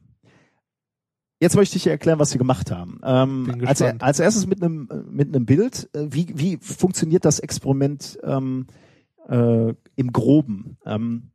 Jetzt 1.39 1.55
möchte 1.55 1.75
ich 1.75 1.83
dir 1.83 1.91
erklären, 1.91 2.19
was 2.19 2.31
sie 2.31 2.37
gemacht 2.37 2.71
haben. 2.71 3.01
Ähm, 3.03 3.63
als, 3.65 3.81
als 3.81 4.19
erstes 4.19 4.47
mit 4.47 4.63
einem 4.63 4.87
mit 5.09 5.27
einem 5.27 5.45
Bild. 5.45 5.89
Äh, 5.93 6.07
Wie, 6.09 6.27
wie 6.35 6.57
funktioniert 6.57 7.25
das 7.25 7.39
Experiment 7.39 8.17
ähm, 8.23 8.67
äh, 9.27 9.73
im 9.95 10.13
Groben? 10.13 10.77
Ähm, 10.85 11.31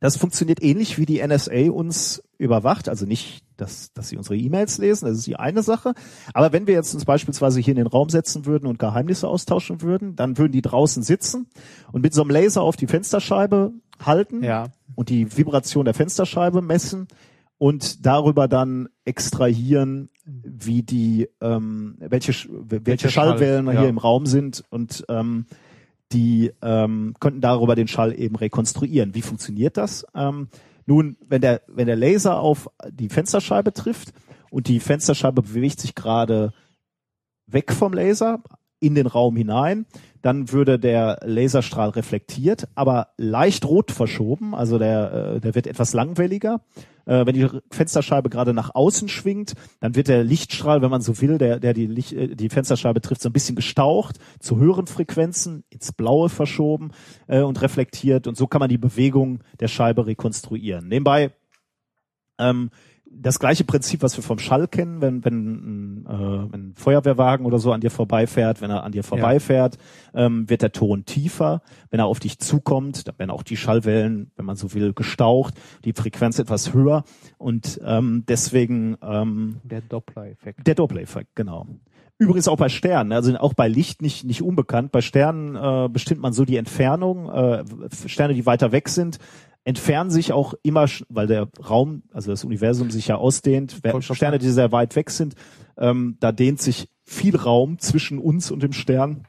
das 0.00 0.16
funktioniert 0.16 0.62
ähnlich 0.62 0.98
wie 0.98 1.06
die 1.06 1.26
NSA 1.26 1.70
uns 1.70 2.22
überwacht, 2.38 2.88
also 2.88 3.04
nicht, 3.04 3.42
dass, 3.56 3.92
dass 3.94 4.10
sie 4.10 4.16
unsere 4.16 4.36
E-Mails 4.36 4.78
lesen, 4.78 5.06
das 5.06 5.18
ist 5.18 5.26
die 5.26 5.36
eine 5.36 5.64
Sache. 5.64 5.94
Aber 6.34 6.52
wenn 6.52 6.68
wir 6.68 6.74
jetzt 6.74 6.94
uns 6.94 7.04
beispielsweise 7.04 7.58
hier 7.60 7.72
in 7.72 7.78
den 7.78 7.88
Raum 7.88 8.08
setzen 8.08 8.46
würden 8.46 8.66
und 8.66 8.78
Geheimnisse 8.78 9.26
austauschen 9.26 9.82
würden, 9.82 10.14
dann 10.14 10.38
würden 10.38 10.52
die 10.52 10.62
draußen 10.62 11.02
sitzen 11.02 11.48
und 11.90 12.02
mit 12.02 12.14
so 12.14 12.22
einem 12.22 12.30
Laser 12.30 12.62
auf 12.62 12.76
die 12.76 12.86
Fensterscheibe 12.86 13.72
halten 14.04 14.42
Ja. 14.42 14.68
und 14.94 15.08
die 15.08 15.36
Vibration 15.36 15.84
der 15.84 15.94
Fensterscheibe 15.94 16.62
messen 16.62 17.08
und 17.58 18.06
darüber 18.06 18.46
dann 18.48 18.88
extrahieren, 19.04 20.10
wie 20.24 20.82
die 20.82 21.28
ähm, 21.40 21.96
welche 21.98 22.32
Sch- 22.32 22.48
welche 22.50 22.86
Welcher 22.86 23.08
Schall, 23.08 23.28
Schallwellen 23.30 23.66
ja. 23.66 23.80
hier 23.80 23.88
im 23.88 23.98
Raum 23.98 24.26
sind 24.26 24.62
und 24.70 25.04
ähm, 25.08 25.46
die 26.12 26.52
ähm, 26.62 27.14
konnten 27.18 27.40
darüber 27.40 27.74
den 27.74 27.88
Schall 27.88 28.18
eben 28.18 28.36
rekonstruieren. 28.36 29.14
Wie 29.14 29.22
funktioniert 29.22 29.76
das? 29.76 30.06
Ähm, 30.14 30.48
nun, 30.86 31.16
wenn 31.28 31.40
der 31.40 31.62
wenn 31.66 31.86
der 31.86 31.96
Laser 31.96 32.40
auf 32.40 32.70
die 32.90 33.08
Fensterscheibe 33.08 33.72
trifft 33.72 34.12
und 34.50 34.68
die 34.68 34.80
Fensterscheibe 34.80 35.42
bewegt 35.42 35.80
sich 35.80 35.94
gerade 35.94 36.52
weg 37.46 37.72
vom 37.72 37.92
Laser, 37.92 38.40
in 38.80 38.94
den 38.94 39.06
Raum 39.06 39.36
hinein. 39.36 39.86
Dann 40.22 40.50
würde 40.52 40.78
der 40.78 41.20
Laserstrahl 41.24 41.90
reflektiert, 41.90 42.68
aber 42.74 43.08
leicht 43.16 43.64
rot 43.64 43.92
verschoben. 43.92 44.54
Also 44.54 44.78
der, 44.78 45.34
äh, 45.36 45.40
der 45.40 45.54
wird 45.54 45.66
etwas 45.66 45.92
langwelliger. 45.92 46.60
Äh, 47.06 47.24
wenn 47.24 47.34
die 47.34 47.48
Fensterscheibe 47.70 48.28
gerade 48.28 48.52
nach 48.52 48.74
außen 48.74 49.08
schwingt, 49.08 49.54
dann 49.80 49.94
wird 49.94 50.08
der 50.08 50.24
Lichtstrahl, 50.24 50.82
wenn 50.82 50.90
man 50.90 51.00
so 51.00 51.20
will, 51.20 51.38
der, 51.38 51.60
der 51.60 51.72
die, 51.72 51.86
Licht, 51.86 52.12
äh, 52.12 52.34
die 52.34 52.48
Fensterscheibe 52.48 53.00
trifft, 53.00 53.22
so 53.22 53.28
ein 53.28 53.32
bisschen 53.32 53.56
gestaucht, 53.56 54.18
zu 54.40 54.56
höheren 54.58 54.86
Frequenzen 54.86 55.64
ins 55.70 55.92
Blaue 55.92 56.28
verschoben 56.28 56.90
und 57.26 57.62
reflektiert. 57.62 58.26
Und 58.26 58.36
so 58.36 58.46
kann 58.46 58.60
man 58.60 58.68
die 58.68 58.78
Bewegung 58.78 59.40
der 59.60 59.68
Scheibe 59.68 60.06
rekonstruieren. 60.06 60.88
Nebenbei 60.88 61.32
ähm, 62.38 62.70
das 63.20 63.38
gleiche 63.38 63.64
Prinzip, 63.64 64.02
was 64.02 64.16
wir 64.16 64.22
vom 64.22 64.38
Schall 64.38 64.68
kennen, 64.68 65.00
wenn, 65.00 65.24
wenn, 65.24 66.06
äh, 66.06 66.52
wenn 66.52 66.68
ein 66.68 66.74
Feuerwehrwagen 66.76 67.46
oder 67.46 67.58
so 67.58 67.72
an 67.72 67.80
dir 67.80 67.90
vorbeifährt, 67.90 68.60
wenn 68.60 68.70
er 68.70 68.84
an 68.84 68.92
dir 68.92 69.02
vorbeifährt, 69.02 69.78
ja. 70.14 70.26
ähm, 70.26 70.48
wird 70.48 70.62
der 70.62 70.72
Ton 70.72 71.04
tiefer. 71.04 71.62
Wenn 71.90 72.00
er 72.00 72.06
auf 72.06 72.20
dich 72.20 72.38
zukommt, 72.38 73.08
dann 73.08 73.18
werden 73.18 73.30
auch 73.30 73.42
die 73.42 73.56
Schallwellen, 73.56 74.30
wenn 74.36 74.44
man 74.44 74.56
so 74.56 74.74
will, 74.74 74.92
gestaucht, 74.92 75.54
die 75.84 75.92
Frequenz 75.92 76.38
etwas 76.38 76.72
höher 76.72 77.04
und 77.38 77.80
ähm, 77.84 78.24
deswegen 78.28 78.96
ähm, 79.02 79.56
der 79.64 79.80
Doppler-Effekt. 79.80 80.66
Der 80.66 80.74
Doppler-Effekt, 80.74 81.34
genau. 81.34 81.66
Übrigens 82.20 82.48
auch 82.48 82.56
bei 82.56 82.68
Sternen, 82.68 83.12
also 83.12 83.36
auch 83.36 83.54
bei 83.54 83.68
Licht 83.68 84.02
nicht 84.02 84.24
nicht 84.24 84.42
unbekannt. 84.42 84.90
Bei 84.90 85.00
Sternen 85.02 85.54
äh, 85.54 85.88
bestimmt 85.88 86.20
man 86.20 86.32
so 86.32 86.44
die 86.44 86.56
Entfernung. 86.56 87.28
Äh, 87.30 87.64
Sterne, 88.06 88.34
die 88.34 88.44
weiter 88.44 88.72
weg 88.72 88.88
sind, 88.88 89.20
entfernen 89.64 90.10
sich 90.10 90.32
auch 90.32 90.54
immer, 90.62 90.86
weil 91.08 91.26
der 91.26 91.48
Raum, 91.68 92.02
also 92.12 92.30
das 92.30 92.44
Universum 92.44 92.90
sich 92.90 93.08
ja 93.08 93.16
ausdehnt, 93.16 93.80
Sterne, 94.00 94.38
die 94.38 94.48
sehr 94.48 94.72
weit 94.72 94.96
weg 94.96 95.10
sind, 95.10 95.34
ähm, 95.76 96.16
da 96.20 96.32
dehnt 96.32 96.60
sich 96.60 96.88
viel 97.04 97.36
Raum 97.36 97.78
zwischen 97.78 98.18
uns 98.18 98.50
und 98.50 98.62
dem 98.62 98.72
Stern. 98.72 99.26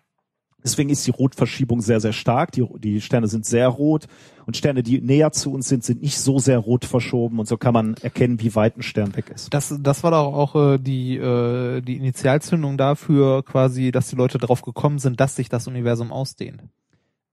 Deswegen 0.64 0.90
ist 0.90 1.08
die 1.08 1.12
Rotverschiebung 1.12 1.82
sehr, 1.82 2.02
sehr 2.02 2.12
stark. 2.12 2.52
Die, 2.52 2.66
die 2.80 3.00
Sterne 3.00 3.28
sind 3.28 3.46
sehr 3.46 3.70
rot 3.70 4.08
und 4.46 4.58
Sterne, 4.58 4.84
die 4.84 5.00
näher 5.00 5.32
zu 5.32 5.54
uns 5.54 5.70
sind, 5.70 5.86
sind 5.86 6.02
nicht 6.02 6.20
so 6.20 6.40
sehr 6.40 6.58
rot 6.58 6.84
verschoben 6.84 7.40
und 7.40 7.48
so 7.48 7.58
kann 7.58 7.74
man 7.74 7.96
erkennen, 8.02 8.42
wie 8.42 8.56
weit 8.56 8.78
ein 8.78 8.82
Stern 8.82 9.16
weg 9.16 9.30
ist. 9.30 9.54
Das, 9.54 9.74
das 9.80 10.04
war 10.04 10.12
doch 10.12 10.34
auch 10.34 10.56
äh, 10.56 10.78
die, 10.78 11.16
äh, 11.16 11.82
die 11.82 11.96
Initialzündung 11.96 12.78
dafür, 12.78 13.44
quasi, 13.44 13.92
dass 13.92 14.10
die 14.10 14.18
Leute 14.18 14.38
darauf 14.38 14.62
gekommen 14.62 15.00
sind, 15.00 15.20
dass 15.20 15.38
sich 15.38 15.48
das 15.48 15.68
Universum 15.68 16.12
ausdehnt. 16.12 16.64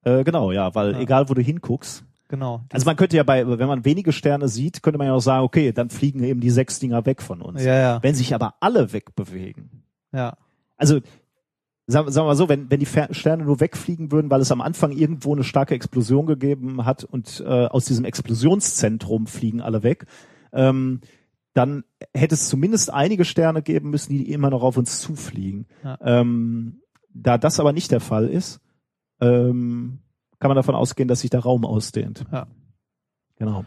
Äh, 0.04 0.22
genau, 0.22 0.52
ja, 0.52 0.74
weil 0.76 0.92
ja. 0.92 1.00
egal 1.00 1.28
wo 1.28 1.34
du 1.34 1.42
hinguckst, 1.42 2.04
Genau. 2.28 2.64
Also 2.72 2.84
man 2.86 2.96
könnte 2.96 3.16
ja 3.16 3.22
bei, 3.22 3.46
wenn 3.46 3.68
man 3.68 3.84
wenige 3.84 4.12
Sterne 4.12 4.48
sieht, 4.48 4.82
könnte 4.82 4.98
man 4.98 5.06
ja 5.06 5.14
auch 5.14 5.20
sagen, 5.20 5.44
okay, 5.44 5.72
dann 5.72 5.90
fliegen 5.90 6.22
eben 6.24 6.40
die 6.40 6.50
sechs 6.50 6.78
Dinger 6.78 7.06
weg 7.06 7.22
von 7.22 7.40
uns. 7.40 7.62
Ja, 7.62 7.74
ja. 7.74 8.02
Wenn 8.02 8.14
sich 8.14 8.34
aber 8.34 8.54
alle 8.60 8.92
wegbewegen. 8.92 9.84
Ja. 10.12 10.36
Also, 10.76 11.00
sagen, 11.86 12.10
sagen 12.10 12.24
wir 12.24 12.30
mal 12.30 12.36
so, 12.36 12.48
wenn, 12.48 12.68
wenn 12.70 12.80
die 12.80 12.86
Sterne 12.86 13.44
nur 13.44 13.60
wegfliegen 13.60 14.10
würden, 14.10 14.30
weil 14.30 14.40
es 14.40 14.50
am 14.50 14.60
Anfang 14.60 14.92
irgendwo 14.92 15.34
eine 15.34 15.44
starke 15.44 15.74
Explosion 15.74 16.26
gegeben 16.26 16.84
hat 16.84 17.04
und 17.04 17.42
äh, 17.46 17.66
aus 17.66 17.84
diesem 17.84 18.04
Explosionszentrum 18.04 19.26
fliegen 19.26 19.60
alle 19.60 19.82
weg, 19.82 20.06
ähm, 20.52 21.00
dann 21.54 21.84
hätte 22.12 22.34
es 22.34 22.48
zumindest 22.48 22.92
einige 22.92 23.24
Sterne 23.24 23.62
geben 23.62 23.90
müssen, 23.90 24.12
die 24.12 24.30
immer 24.30 24.50
noch 24.50 24.62
auf 24.62 24.76
uns 24.76 25.00
zufliegen. 25.00 25.66
Ja. 25.82 25.98
Ähm, 26.02 26.82
da 27.14 27.38
das 27.38 27.60
aber 27.60 27.72
nicht 27.72 27.92
der 27.92 28.00
Fall 28.00 28.26
ist, 28.26 28.60
ähm, 29.20 30.00
kann 30.38 30.48
man 30.48 30.56
davon 30.56 30.74
ausgehen, 30.74 31.08
dass 31.08 31.20
sich 31.20 31.30
der 31.30 31.40
Raum 31.40 31.64
ausdehnt. 31.64 32.24
Ja. 32.32 32.46
Genau. 33.38 33.64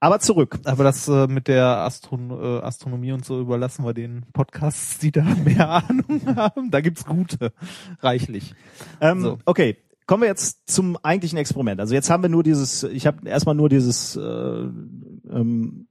Aber 0.00 0.20
zurück. 0.20 0.60
Aber 0.64 0.84
das 0.84 1.08
äh, 1.08 1.26
mit 1.26 1.48
der 1.48 1.64
Astron 1.64 2.30
äh, 2.30 2.60
Astronomie 2.60 3.12
und 3.12 3.24
so 3.24 3.40
überlassen 3.40 3.84
wir 3.84 3.94
den 3.94 4.24
Podcasts, 4.32 4.98
die 4.98 5.10
da 5.10 5.22
mehr 5.44 5.68
Ahnung 5.68 6.36
haben. 6.36 6.70
Da 6.70 6.80
gibt's 6.80 7.04
gute, 7.04 7.52
reichlich. 8.00 8.54
Ähm, 9.00 9.22
so. 9.22 9.38
Okay, 9.44 9.76
kommen 10.06 10.22
wir 10.22 10.28
jetzt 10.28 10.70
zum 10.70 10.96
eigentlichen 11.02 11.38
Experiment. 11.38 11.80
Also 11.80 11.94
jetzt 11.94 12.10
haben 12.10 12.22
wir 12.22 12.30
nur 12.30 12.44
dieses, 12.44 12.84
ich 12.84 13.06
habe 13.06 13.28
erstmal 13.28 13.56
nur 13.56 13.68
dieses 13.68 14.14
äh, 14.14 14.20
ähm, 14.20 15.88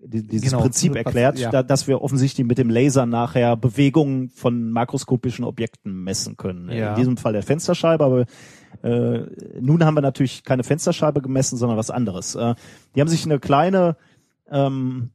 dieses 0.00 0.50
genau, 0.50 0.62
Prinzip 0.62 0.94
erklärt, 0.94 1.38
ja. 1.38 1.50
da, 1.50 1.62
dass 1.62 1.86
wir 1.86 2.02
offensichtlich 2.02 2.46
mit 2.46 2.56
dem 2.56 2.70
Laser 2.70 3.04
nachher 3.04 3.56
Bewegungen 3.56 4.30
von 4.30 4.70
makroskopischen 4.70 5.44
Objekten 5.44 6.04
messen 6.04 6.36
können. 6.36 6.70
Ja. 6.70 6.90
In 6.90 6.96
diesem 6.96 7.16
Fall 7.16 7.32
der 7.32 7.42
Fensterscheibe, 7.42 8.04
aber 8.04 8.26
äh, 8.82 9.26
nun 9.60 9.84
haben 9.84 9.94
wir 9.94 10.00
natürlich 10.00 10.44
keine 10.44 10.64
Fensterscheibe 10.64 11.22
gemessen, 11.22 11.56
sondern 11.56 11.78
was 11.78 11.90
anderes. 11.90 12.34
Äh, 12.34 12.54
die 12.94 13.00
haben 13.00 13.08
sich 13.08 13.24
eine 13.24 13.38
kleine, 13.38 13.96
ähm, 14.50 15.10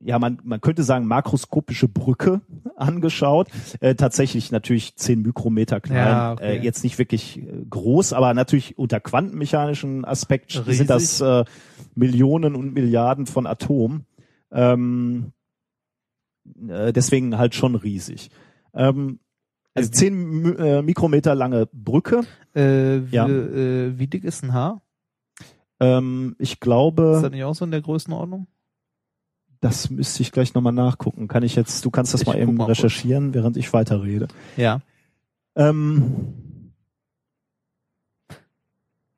ja, 0.00 0.18
man, 0.18 0.38
man 0.44 0.60
könnte 0.60 0.82
sagen, 0.82 1.06
makroskopische 1.06 1.88
Brücke 1.88 2.42
angeschaut. 2.76 3.48
Äh, 3.80 3.94
tatsächlich 3.94 4.52
natürlich 4.52 4.96
zehn 4.96 5.22
Mikrometer 5.22 5.80
klein. 5.80 5.96
Ja, 5.96 6.32
okay. 6.32 6.58
äh, 6.58 6.62
jetzt 6.62 6.84
nicht 6.84 6.98
wirklich 6.98 7.38
äh, 7.38 7.64
groß, 7.68 8.12
aber 8.12 8.34
natürlich 8.34 8.78
unter 8.78 9.00
quantenmechanischen 9.00 10.04
Aspekt 10.04 10.54
Riesig. 10.56 10.76
sind 10.76 10.90
das 10.90 11.20
äh, 11.20 11.44
Millionen 11.94 12.54
und 12.54 12.74
Milliarden 12.74 13.26
von 13.26 13.46
Atomen. 13.46 14.06
Ähm, 14.52 15.32
äh, 16.68 16.92
deswegen 16.92 17.38
halt 17.38 17.54
schon 17.54 17.74
riesig. 17.74 18.30
Ähm, 18.74 19.20
also 19.74 19.90
zehn 19.90 20.56
äh, 20.56 20.82
Mikrometer 20.82 21.34
lange 21.34 21.66
Brücke. 21.72 22.20
Äh, 22.54 23.10
wie, 23.10 23.14
ja. 23.16 23.28
äh, 23.28 23.98
wie 23.98 24.06
dick 24.06 24.24
ist 24.24 24.44
ein 24.44 24.52
Haar? 24.52 24.82
Ähm, 25.80 26.36
ich 26.38 26.60
glaube. 26.60 27.14
Ist 27.16 27.22
das 27.22 27.32
nicht 27.32 27.44
auch 27.44 27.54
so 27.54 27.64
in 27.64 27.70
der 27.70 27.82
Größenordnung? 27.82 28.46
Das 29.60 29.90
müsste 29.90 30.22
ich 30.22 30.30
gleich 30.30 30.54
nochmal 30.54 30.72
nachgucken. 30.72 31.26
Kann 31.26 31.42
ich 31.42 31.56
jetzt, 31.56 31.84
du 31.84 31.90
kannst 31.90 32.12
das 32.12 32.20
ich 32.20 32.26
mal 32.26 32.38
eben 32.38 32.54
mal 32.54 32.66
recherchieren, 32.66 33.26
kurz. 33.26 33.34
während 33.34 33.56
ich 33.56 33.72
weiterrede. 33.72 34.28
Ja. 34.56 34.80
Ähm, 35.56 36.72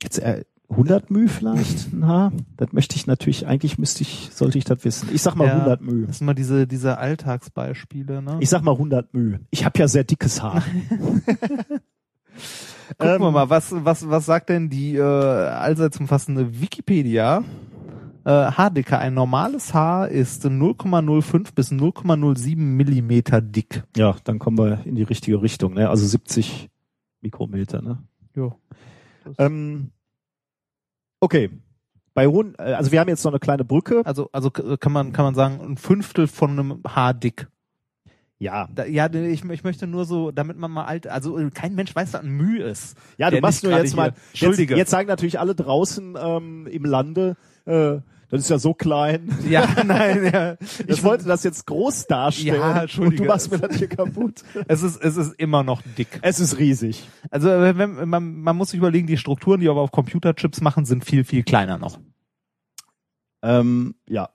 jetzt, 0.03 0.19
äh, 0.19 0.45
100 0.69 1.11
Müh 1.11 1.29
vielleicht 1.29 1.93
ein 1.93 2.07
Haar? 2.07 2.33
Das 2.57 2.73
möchte 2.73 2.97
ich 2.97 3.07
natürlich, 3.07 3.47
eigentlich 3.47 3.79
müsste 3.79 4.03
ich, 4.03 4.31
sollte 4.33 4.59
ich 4.59 4.65
das 4.65 4.85
wissen. 4.85 5.09
Ich 5.13 5.23
sag 5.23 5.37
mal 5.37 5.47
ja, 5.47 5.55
100 5.55 5.81
Müh. 5.81 6.07
Das 6.07 6.19
sind 6.19 6.27
mal 6.27 6.35
diese, 6.35 6.67
diese 6.67 6.99
Alltagsbeispiele, 6.99 8.21
ne? 8.23 8.39
Ich 8.41 8.51
sag 8.51 8.63
mal 8.63 8.73
100 8.73 9.15
Müh. 9.15 9.39
Ich 9.51 9.65
habe 9.65 9.79
ja 9.79 9.89
sehr 9.89 10.05
dickes 10.05 10.43
Haar. 10.43 10.63
Gucken 12.99 13.15
ähm, 13.17 13.21
wir 13.21 13.31
mal, 13.31 13.51
was, 13.51 13.73
was, 13.73 14.09
was 14.09 14.27
sagt 14.27 14.49
denn 14.49 14.69
die 14.69 14.97
äh, 14.97 15.03
allseits 15.03 15.99
umfassende 15.99 16.61
Wikipedia? 16.61 17.43
Äh, 18.25 18.31
Haardicke. 18.31 18.99
Ein 18.99 19.15
normales 19.15 19.75
Haar 19.75 20.09
ist 20.09 20.45
0,05 20.45 21.55
bis 21.55 21.73
0,07 21.73 22.57
Millimeter 22.57 23.41
dick. 23.41 23.85
Ja, 23.97 24.17
dann 24.25 24.39
kommen 24.39 24.59
wir 24.59 24.85
in 24.85 24.95
die 24.95 25.03
richtige 25.03 25.43
Richtung, 25.43 25.75
ne? 25.75 25.89
Also 25.89 26.07
70 26.07 26.69
Mikrometer, 27.21 27.83
ne? 27.83 27.99
Ja. 28.35 28.55
Ähm, 29.39 29.91
Okay. 31.21 31.51
Bei 32.15 32.27
hohen, 32.27 32.55
äh, 32.59 32.73
also 32.73 32.93
wir 32.93 33.01
haben 33.01 33.09
jetzt 33.09 33.25
noch 33.25 33.33
eine 33.33 33.41
kleine 33.41 33.65
Brücke. 33.65 34.03
Also, 34.05 34.29
also 34.33 34.51
kann 34.51 34.93
man, 34.93 35.13
kann 35.13 35.25
man 35.25 35.35
sagen, 35.35 35.61
ein 35.61 35.77
Fünftel 35.77 36.27
von 36.27 36.51
einem 36.51 36.83
Haar 36.87 37.15
dick. 37.15 37.49
Ja. 38.39 38.69
Da, 38.75 38.85
ja, 38.85 39.13
ich, 39.13 39.45
ich 39.45 39.65
möchte 39.65 39.87
nur 39.87 40.05
so, 40.05 40.31
damit 40.31 40.59
man 40.59 40.71
mal 40.71 40.85
alt, 40.85 41.07
also 41.07 41.39
kein 41.55 41.75
Mensch 41.75 41.95
weiß, 41.95 42.13
was 42.13 42.21
ein 42.21 42.31
Mühe 42.31 42.63
ist. 42.65 42.97
Ja, 43.17 43.31
du 43.31 43.41
machst 43.41 43.65
nur 43.65 43.73
jetzt 43.73 43.97
mal, 43.97 44.13
Entschuldige. 44.33 44.75
Jetzt, 44.75 44.79
jetzt 44.79 44.91
sagen 44.91 45.09
natürlich 45.09 45.41
alle 45.41 45.55
draußen 45.55 46.17
ähm, 46.21 46.67
im 46.67 46.85
Lande, 46.85 47.37
äh, 47.65 47.99
das 48.29 48.41
ist 48.41 48.51
ja 48.51 48.59
so 48.59 48.75
klein. 48.75 49.31
Ja, 49.49 49.67
nein, 49.85 50.31
ja. 50.33 50.57
Ich 50.87 51.03
wollte 51.05 51.25
das 51.25 51.45
jetzt 51.45 51.67
groß 51.67 52.07
darstellen. 52.07 52.61
Ja, 52.61 52.83
Entschuldige. 52.83 53.23
Und 53.23 53.27
du 53.27 53.33
machst 53.33 53.51
mir 53.51 53.59
das 53.59 53.77
hier 53.77 53.89
kaputt. 53.89 54.43
Es 54.69 54.83
ist, 54.83 55.03
es 55.03 55.17
ist 55.17 55.35
immer 55.39 55.63
noch 55.63 55.83
dick. 55.97 56.19
Es 56.23 56.41
ist 56.41 56.59
riesig. 56.59 57.09
Also 57.31 57.49
wenn, 57.49 58.09
man, 58.09 58.41
man 58.41 58.57
muss 58.57 58.71
sich 58.71 58.79
überlegen, 58.79 59.07
die 59.07 59.17
Strukturen, 59.17 59.61
die 59.61 59.69
aber 59.69 59.81
auf 59.81 59.93
Computerchips 59.93 60.61
machen, 60.61 60.85
sind 60.85 61.05
viel, 61.05 61.25
viel 61.25 61.45
kleiner 61.45 61.79
noch. 61.79 61.99
Ähm, 63.43 63.95
ja. 64.09 64.31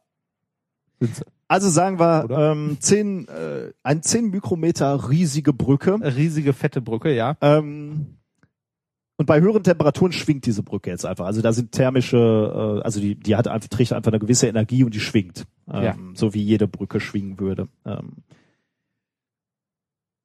Also 1.47 1.69
sagen 1.69 1.99
wir 1.99 2.29
ähm, 2.29 2.77
10, 2.79 3.27
äh, 3.27 3.73
ein 3.83 4.01
10 4.01 4.29
Mikrometer 4.29 5.09
riesige 5.09 5.51
Brücke. 5.51 5.97
Riesige 6.01 6.53
fette 6.53 6.81
Brücke, 6.81 7.13
ja. 7.13 7.35
Ähm, 7.41 8.20
und 9.21 9.27
bei 9.27 9.39
höheren 9.39 9.61
Temperaturen 9.61 10.11
schwingt 10.11 10.47
diese 10.47 10.63
Brücke 10.63 10.89
jetzt 10.89 11.05
einfach. 11.05 11.27
Also 11.27 11.43
da 11.43 11.53
sind 11.53 11.71
thermische, 11.71 12.17
äh, 12.17 12.83
also 12.83 12.99
die, 12.99 13.13
die 13.13 13.35
hat 13.35 13.47
einfach, 13.47 13.69
trägt 13.69 13.93
einfach 13.93 14.11
eine 14.11 14.17
gewisse 14.17 14.47
Energie 14.47 14.83
und 14.83 14.95
die 14.95 14.99
schwingt. 14.99 15.45
Ähm, 15.71 15.83
ja. 15.83 15.95
So 16.15 16.33
wie 16.33 16.41
jede 16.41 16.67
Brücke 16.67 16.99
schwingen 16.99 17.39
würde. 17.39 17.67
Ähm. 17.85 18.23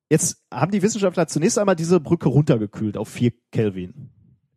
Jetzt 0.08 0.42
haben 0.50 0.72
die 0.72 0.80
Wissenschaftler 0.80 1.26
zunächst 1.26 1.58
einmal 1.58 1.76
diese 1.76 2.00
Brücke 2.00 2.30
runtergekühlt 2.30 2.96
auf 2.96 3.10
4 3.10 3.32
Kelvin 3.52 4.08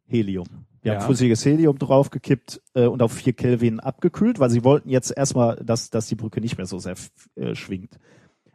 Helium. 0.05 0.47
Die 0.85 0.87
ja. 0.87 0.93
haben 0.93 1.05
flüssiges 1.05 1.43
Helium 1.43 1.77
draufgekippt 1.77 2.61
äh, 2.75 2.85
und 2.85 3.01
auf 3.01 3.11
4 3.11 3.33
Kelvin 3.33 3.81
abgekühlt, 3.81 4.39
weil 4.39 4.51
sie 4.51 4.63
wollten 4.63 4.87
jetzt 4.87 5.11
erstmal, 5.11 5.57
dass, 5.57 5.89
dass 5.89 6.07
die 6.07 6.15
Brücke 6.15 6.39
nicht 6.39 6.55
mehr 6.55 6.65
so 6.65 6.79
sehr 6.79 6.95
äh, 7.35 7.55
schwingt. 7.55 7.99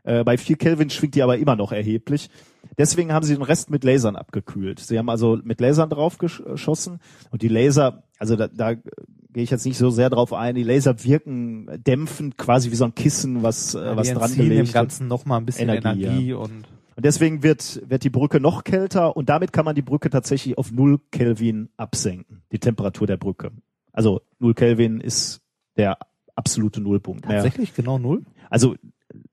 Äh, 0.03 0.24
bei 0.24 0.39
4 0.39 0.57
Kelvin 0.57 0.89
schwingt 0.89 1.14
die 1.14 1.22
aber 1.22 1.37
immer 1.37 1.57
noch 1.57 1.72
erheblich. 1.72 2.30
Deswegen 2.79 3.12
haben 3.12 3.25
sie 3.25 3.35
den 3.35 3.43
Rest 3.43 3.70
mit 3.70 3.85
Lasern 3.85 4.16
abgekühlt. 4.16 4.81
Sie 4.81 4.99
haben 4.99 5.09
also 5.09 5.39
mit 5.43 5.61
Lasern 5.61 5.91
draufgeschossen 5.91 7.01
und 7.31 7.43
die 7.43 7.49
Laser, 7.49 8.05
also 8.18 8.37
da, 8.37 8.49
da 8.49 8.75
gehe 8.75 9.43
ich 9.43 9.51
jetzt 9.51 9.66
nicht 9.66 9.79
so 9.79 9.91
sehr 9.91 10.11
drauf 10.11 10.33
ein. 10.33 10.55
Die 10.55 10.62
Laser 10.62 11.03
wirken 11.05 11.68
dämpfend, 11.87 12.39
quasi 12.39 12.70
wie 12.70 12.77
so 12.77 12.85
ein 12.85 12.95
Kissen, 12.95 13.43
was, 13.43 13.75
äh, 13.75 13.85
ja, 13.85 13.97
was 13.97 14.12
dran 14.12 14.35
gelegt 14.35 14.68
dem 14.68 14.72
Ganzen 14.72 15.09
noch 15.09 15.25
mal 15.25 15.39
ein 15.39 15.47
bisschen 15.47 15.68
Energie, 15.68 16.05
Energie 16.05 16.29
ja. 16.31 16.37
und 16.37 16.64
Und 16.97 17.05
deswegen 17.05 17.43
wird, 17.43 17.83
wird 17.89 18.05
die 18.05 18.11
Brücke 18.11 18.41
noch 18.41 18.64
kälter 18.64 19.16
und 19.16 19.29
damit 19.29 19.53
kann 19.53 19.64
man 19.64 19.75
die 19.75 19.83
Brücke 19.83 20.11
tatsächlich 20.11 20.59
auf 20.59 20.70
0 20.70 21.01
Kelvin 21.11 21.68
absenken, 21.77 22.43
die 22.53 22.59
Temperatur 22.59 23.07
der 23.07 23.16
Brücke. 23.16 23.51
Also 23.93 24.22
0 24.39 24.55
Kelvin 24.55 25.01
ist 25.01 25.41
der 25.77 25.99
absolute 26.37 26.81
Nullpunkt. 26.81 27.25
Tatsächlich 27.25 27.75
genau 27.75 27.99
null? 27.99 28.25
Also 28.51 28.77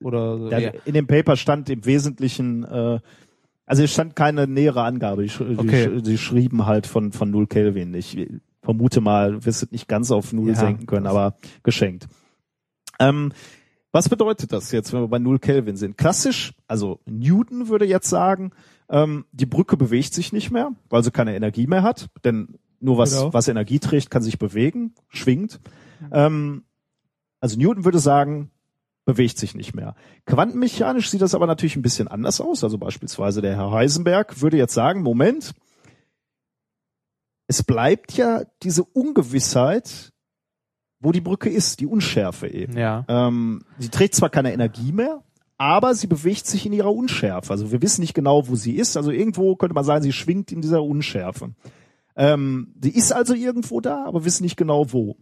Oder 0.00 0.50
da, 0.50 0.58
ja. 0.58 0.72
in 0.84 0.94
dem 0.94 1.06
Paper 1.06 1.36
stand 1.36 1.70
im 1.70 1.84
Wesentlichen, 1.84 2.64
äh, 2.64 3.00
also 3.72 3.84
es 3.84 3.90
stand 3.90 4.14
keine 4.14 4.46
nähere 4.46 4.82
Angabe. 4.82 5.22
Die, 5.22 5.30
sch- 5.30 5.58
Okay. 5.58 5.88
die, 5.88 5.98
sch- 5.98 6.02
die 6.02 6.18
schrieben 6.18 6.66
halt 6.66 6.86
von, 6.86 7.10
von 7.10 7.30
0 7.30 7.46
Kelvin. 7.46 7.94
Ich 7.94 8.18
vermute 8.62 9.00
mal, 9.00 9.46
wirst 9.46 9.62
es 9.62 9.70
nicht 9.70 9.88
ganz 9.88 10.10
auf 10.10 10.34
0 10.34 10.50
Ja, 10.50 10.54
senken 10.56 10.84
können, 10.84 11.06
aber 11.06 11.36
geschenkt. 11.62 12.06
Ähm, 13.00 13.32
was 13.90 14.10
bedeutet 14.10 14.52
das 14.52 14.72
jetzt, 14.72 14.92
wenn 14.92 15.00
wir 15.00 15.08
bei 15.08 15.18
0 15.18 15.38
Kelvin 15.38 15.76
sind? 15.78 15.96
Klassisch, 15.96 16.52
also 16.68 17.00
Newton 17.06 17.68
würde 17.68 17.86
jetzt 17.86 18.10
sagen, 18.10 18.50
ähm, 18.90 19.24
die 19.32 19.46
Brücke 19.46 19.78
bewegt 19.78 20.12
sich 20.12 20.34
nicht 20.34 20.50
mehr, 20.50 20.72
weil 20.90 21.02
sie 21.02 21.10
keine 21.10 21.34
Energie 21.34 21.66
mehr 21.66 21.82
hat, 21.82 22.10
denn 22.26 22.58
nur 22.78 22.98
was, 22.98 23.12
Genau. 23.16 23.32
was 23.32 23.48
Energie 23.48 23.78
trägt, 23.78 24.10
kann 24.10 24.22
sich 24.22 24.38
bewegen, 24.38 24.94
schwingt. 25.08 25.60
Ähm, 26.12 26.64
also 27.40 27.58
Newton 27.58 27.86
würde 27.86 28.00
sagen, 28.00 28.50
bewegt 29.04 29.38
sich 29.38 29.54
nicht 29.54 29.74
mehr. 29.74 29.94
Quantenmechanisch 30.26 31.10
sieht 31.10 31.22
das 31.22 31.34
aber 31.34 31.46
natürlich 31.46 31.76
ein 31.76 31.82
bisschen 31.82 32.08
anders 32.08 32.40
aus. 32.40 32.62
Also 32.62 32.78
beispielsweise 32.78 33.42
der 33.42 33.56
Herr 33.56 33.72
Heisenberg 33.72 34.40
würde 34.40 34.56
jetzt 34.56 34.74
sagen, 34.74 35.02
Moment, 35.02 35.54
es 37.48 37.62
bleibt 37.62 38.12
ja 38.12 38.42
diese 38.62 38.84
Ungewissheit, 38.84 40.12
wo 41.00 41.10
die 41.12 41.20
Brücke 41.20 41.50
ist, 41.50 41.80
die 41.80 41.86
Unschärfe 41.86 42.48
eben. 42.48 42.76
Ja. 42.78 43.04
Ähm, 43.08 43.64
sie 43.78 43.88
trägt 43.88 44.14
zwar 44.14 44.30
keine 44.30 44.52
Energie 44.52 44.92
mehr, 44.92 45.22
aber 45.58 45.94
sie 45.94 46.06
bewegt 46.06 46.46
sich 46.46 46.64
in 46.64 46.72
ihrer 46.72 46.94
Unschärfe. 46.94 47.50
Also 47.50 47.72
wir 47.72 47.82
wissen 47.82 48.00
nicht 48.00 48.14
genau, 48.14 48.48
wo 48.48 48.54
sie 48.54 48.76
ist. 48.76 48.96
Also 48.96 49.10
irgendwo 49.10 49.56
könnte 49.56 49.74
man 49.74 49.84
sagen, 49.84 50.02
sie 50.02 50.12
schwingt 50.12 50.52
in 50.52 50.62
dieser 50.62 50.82
Unschärfe. 50.82 51.54
Ähm, 52.14 52.74
sie 52.80 52.90
ist 52.90 53.12
also 53.12 53.34
irgendwo 53.34 53.80
da, 53.80 54.04
aber 54.04 54.24
wissen 54.24 54.44
nicht 54.44 54.56
genau 54.56 54.92
wo. 54.92 55.16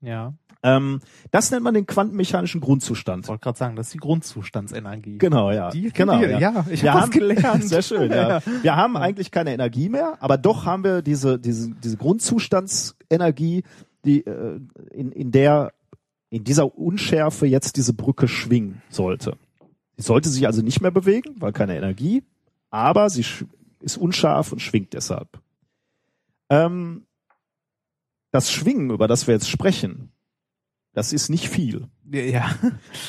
Ja. 0.00 0.34
Ähm, 0.64 1.00
das 1.30 1.50
nennt 1.50 1.62
man 1.62 1.74
den 1.74 1.86
quantenmechanischen 1.86 2.62
Grundzustand. 2.62 3.24
Ich 3.24 3.28
wollte 3.28 3.42
gerade 3.42 3.58
sagen, 3.58 3.76
das 3.76 3.88
ist 3.88 3.94
die 3.94 3.98
Grundzustandsenergie. 3.98 5.18
Genau, 5.18 5.50
ja. 5.50 5.70
Die 5.70 5.90
genau, 5.90 6.18
wir, 6.18 6.38
ja. 6.38 6.64
Ich 6.70 6.82
wir 6.82 6.90
hab 6.90 6.96
was 6.96 7.02
haben, 7.04 7.10
gelernt. 7.12 7.64
Sehr 7.68 7.82
schön, 7.82 8.10
ja. 8.10 8.40
Wir 8.62 8.74
haben 8.74 8.96
eigentlich 8.96 9.30
keine 9.30 9.52
Energie 9.52 9.90
mehr, 9.90 10.16
aber 10.20 10.38
doch 10.38 10.64
haben 10.64 10.82
wir 10.82 11.02
diese, 11.02 11.38
diese, 11.38 11.70
diese 11.70 11.98
Grundzustandsenergie, 11.98 13.62
die, 14.06 14.24
äh, 14.24 14.58
in, 14.90 15.12
in 15.12 15.30
der, 15.32 15.72
in 16.30 16.44
dieser 16.44 16.78
Unschärfe 16.78 17.44
jetzt 17.44 17.76
diese 17.76 17.92
Brücke 17.92 18.26
schwingen 18.26 18.80
sollte. 18.88 19.36
Sie 19.98 20.02
sollte 20.02 20.30
sich 20.30 20.46
also 20.46 20.62
nicht 20.62 20.80
mehr 20.80 20.90
bewegen, 20.90 21.36
weil 21.40 21.52
keine 21.52 21.76
Energie, 21.76 22.24
aber 22.70 23.10
sie 23.10 23.24
ist 23.80 23.98
unscharf 23.98 24.50
und 24.50 24.60
schwingt 24.62 24.94
deshalb. 24.94 25.28
Ähm, 26.48 27.04
das 28.30 28.50
Schwingen, 28.50 28.90
über 28.90 29.08
das 29.08 29.26
wir 29.26 29.34
jetzt 29.34 29.50
sprechen, 29.50 30.08
das 30.94 31.12
ist 31.12 31.28
nicht 31.28 31.48
viel. 31.48 31.88
Ja. 32.10 32.54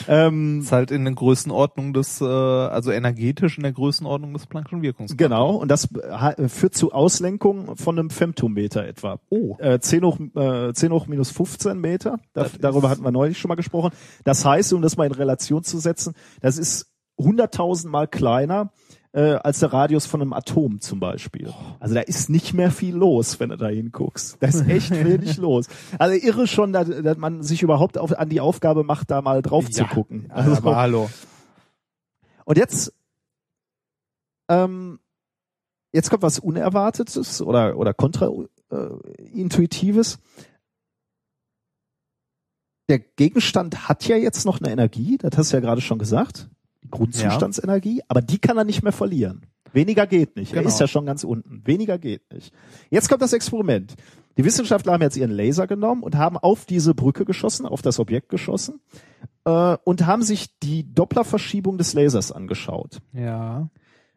Ähm, 0.08 0.62
ist 0.62 0.72
halt 0.72 0.92
in 0.92 1.06
der 1.06 1.14
Größenordnung 1.14 1.94
des, 1.94 2.22
äh, 2.22 2.26
also 2.26 2.92
energetisch 2.92 3.58
in 3.58 3.64
der 3.64 3.72
Größenordnung 3.72 4.34
des 4.34 4.48
Planck'schen 4.48 4.82
Wirkungsgrades. 4.82 5.18
Genau, 5.18 5.56
und 5.56 5.70
das 5.70 5.88
führt 6.48 6.76
zu 6.76 6.92
Auslenkung 6.92 7.76
von 7.78 7.98
einem 7.98 8.10
Femtometer 8.10 8.86
etwa. 8.86 9.20
Oh. 9.30 9.56
Äh, 9.60 9.80
10 9.80 10.04
hoch, 10.04 10.20
äh, 10.36 10.74
10 10.74 10.92
hoch 10.92 11.08
minus 11.08 11.32
15 11.32 11.80
Meter, 11.80 12.20
da, 12.34 12.44
Das 12.44 12.58
darüber 12.60 12.90
hatten 12.90 13.04
wir 13.04 13.12
neulich 13.12 13.38
schon 13.38 13.50
mal 13.50 13.56
gesprochen. 13.56 13.92
Das 14.24 14.46
heißt, 14.46 14.74
um 14.74 14.82
das 14.82 14.98
mal 14.98 15.06
in 15.06 15.14
Relation 15.14 15.64
zu 15.64 15.80
setzen, 15.80 16.14
das 16.42 16.58
ist 16.58 16.88
100.000 17.18 17.88
Mal 17.88 18.08
kleiner 18.08 18.72
äh, 19.16 19.36
als 19.36 19.60
der 19.60 19.72
Radius 19.72 20.06
von 20.06 20.22
einem 20.22 20.34
Atom 20.34 20.82
zum 20.82 21.00
Beispiel. 21.00 21.54
Also 21.80 21.96
da 21.96 22.02
ist 22.02 22.30
nicht 22.30 22.54
mehr 22.54 22.70
viel 22.70 22.94
los, 22.96 23.40
wenn 23.40 23.48
du 23.50 23.56
da 23.56 23.68
hinguckst. 23.68 24.36
Da 24.42 24.48
ist 24.48 24.68
echt 24.68 24.92
wenig 25.06 25.38
los. 25.38 25.68
Also 25.98 26.16
irre 26.16 26.48
schon, 26.48 26.74
dass, 26.74 26.90
dass 26.90 27.18
man 27.18 27.42
sich 27.42 27.62
überhaupt 27.64 27.98
auf, 27.98 28.12
an 28.20 28.28
die 28.28 28.42
Aufgabe 28.42 28.84
macht, 28.84 29.10
da 29.12 29.22
mal 29.22 29.42
drauf 29.42 29.70
zu 29.72 29.84
Ja. 29.84 29.88
gucken. 29.88 30.30
Also, 30.32 30.58
aber 30.58 30.76
hallo. 30.76 31.10
und 32.44 32.58
jetzt, 32.58 32.92
ähm, 34.50 35.00
jetzt 35.94 36.10
kommt 36.10 36.24
was 36.24 36.40
Unerwartetes 36.40 37.42
oder, 37.42 37.78
oder 37.78 37.94
kontraintuitives. 37.94 40.20
Der 42.90 43.00
Gegenstand 43.00 43.88
hat 43.88 44.06
ja 44.08 44.18
jetzt 44.18 44.46
noch 44.46 44.60
eine 44.60 44.72
Energie, 44.72 45.18
das 45.18 45.38
hast 45.38 45.54
du 45.54 45.58
ja 45.58 45.62
gerade 45.62 45.80
schon 45.82 46.00
gesagt, 46.00 46.50
die 46.86 46.92
Grundzustandsenergie, 46.92 48.02
aber 48.08 48.22
die 48.22 48.40
kann 48.40 48.58
er 48.58 48.64
nicht 48.64 48.84
mehr 48.84 48.92
verlieren. 48.92 49.46
Weniger 49.74 50.08
geht 50.08 50.36
nicht. 50.36 50.54
Er 50.54 50.60
Genau. 50.60 50.70
ist 50.70 50.80
ja 50.80 50.88
schon 50.88 51.06
ganz 51.06 51.24
unten. 51.24 51.62
Weniger 51.66 51.98
geht 51.98 52.32
nicht. 52.32 52.54
Jetzt 52.90 53.10
kommt 53.10 53.22
das 53.22 53.34
Experiment. 53.34 53.96
Die 54.38 54.46
Wissenschaftler 54.46 54.94
haben 54.94 55.02
jetzt 55.02 55.18
ihren 55.18 55.32
Laser 55.32 55.68
genommen 55.68 56.04
und 56.04 56.16
haben 56.16 56.38
auf 56.38 56.66
diese 56.66 56.94
Brücke 56.94 57.26
geschossen, 57.26 57.66
auf 57.66 57.82
das 57.82 58.00
Objekt 58.00 58.30
geschossen 58.30 58.80
äh, 59.46 59.78
und 59.84 60.06
haben 60.06 60.24
sich 60.24 60.58
die 60.60 60.94
Dopplerverschiebung 60.94 61.78
des 61.78 61.94
Lasers 61.94 62.32
angeschaut. 62.32 63.00
Ja. 63.14 63.70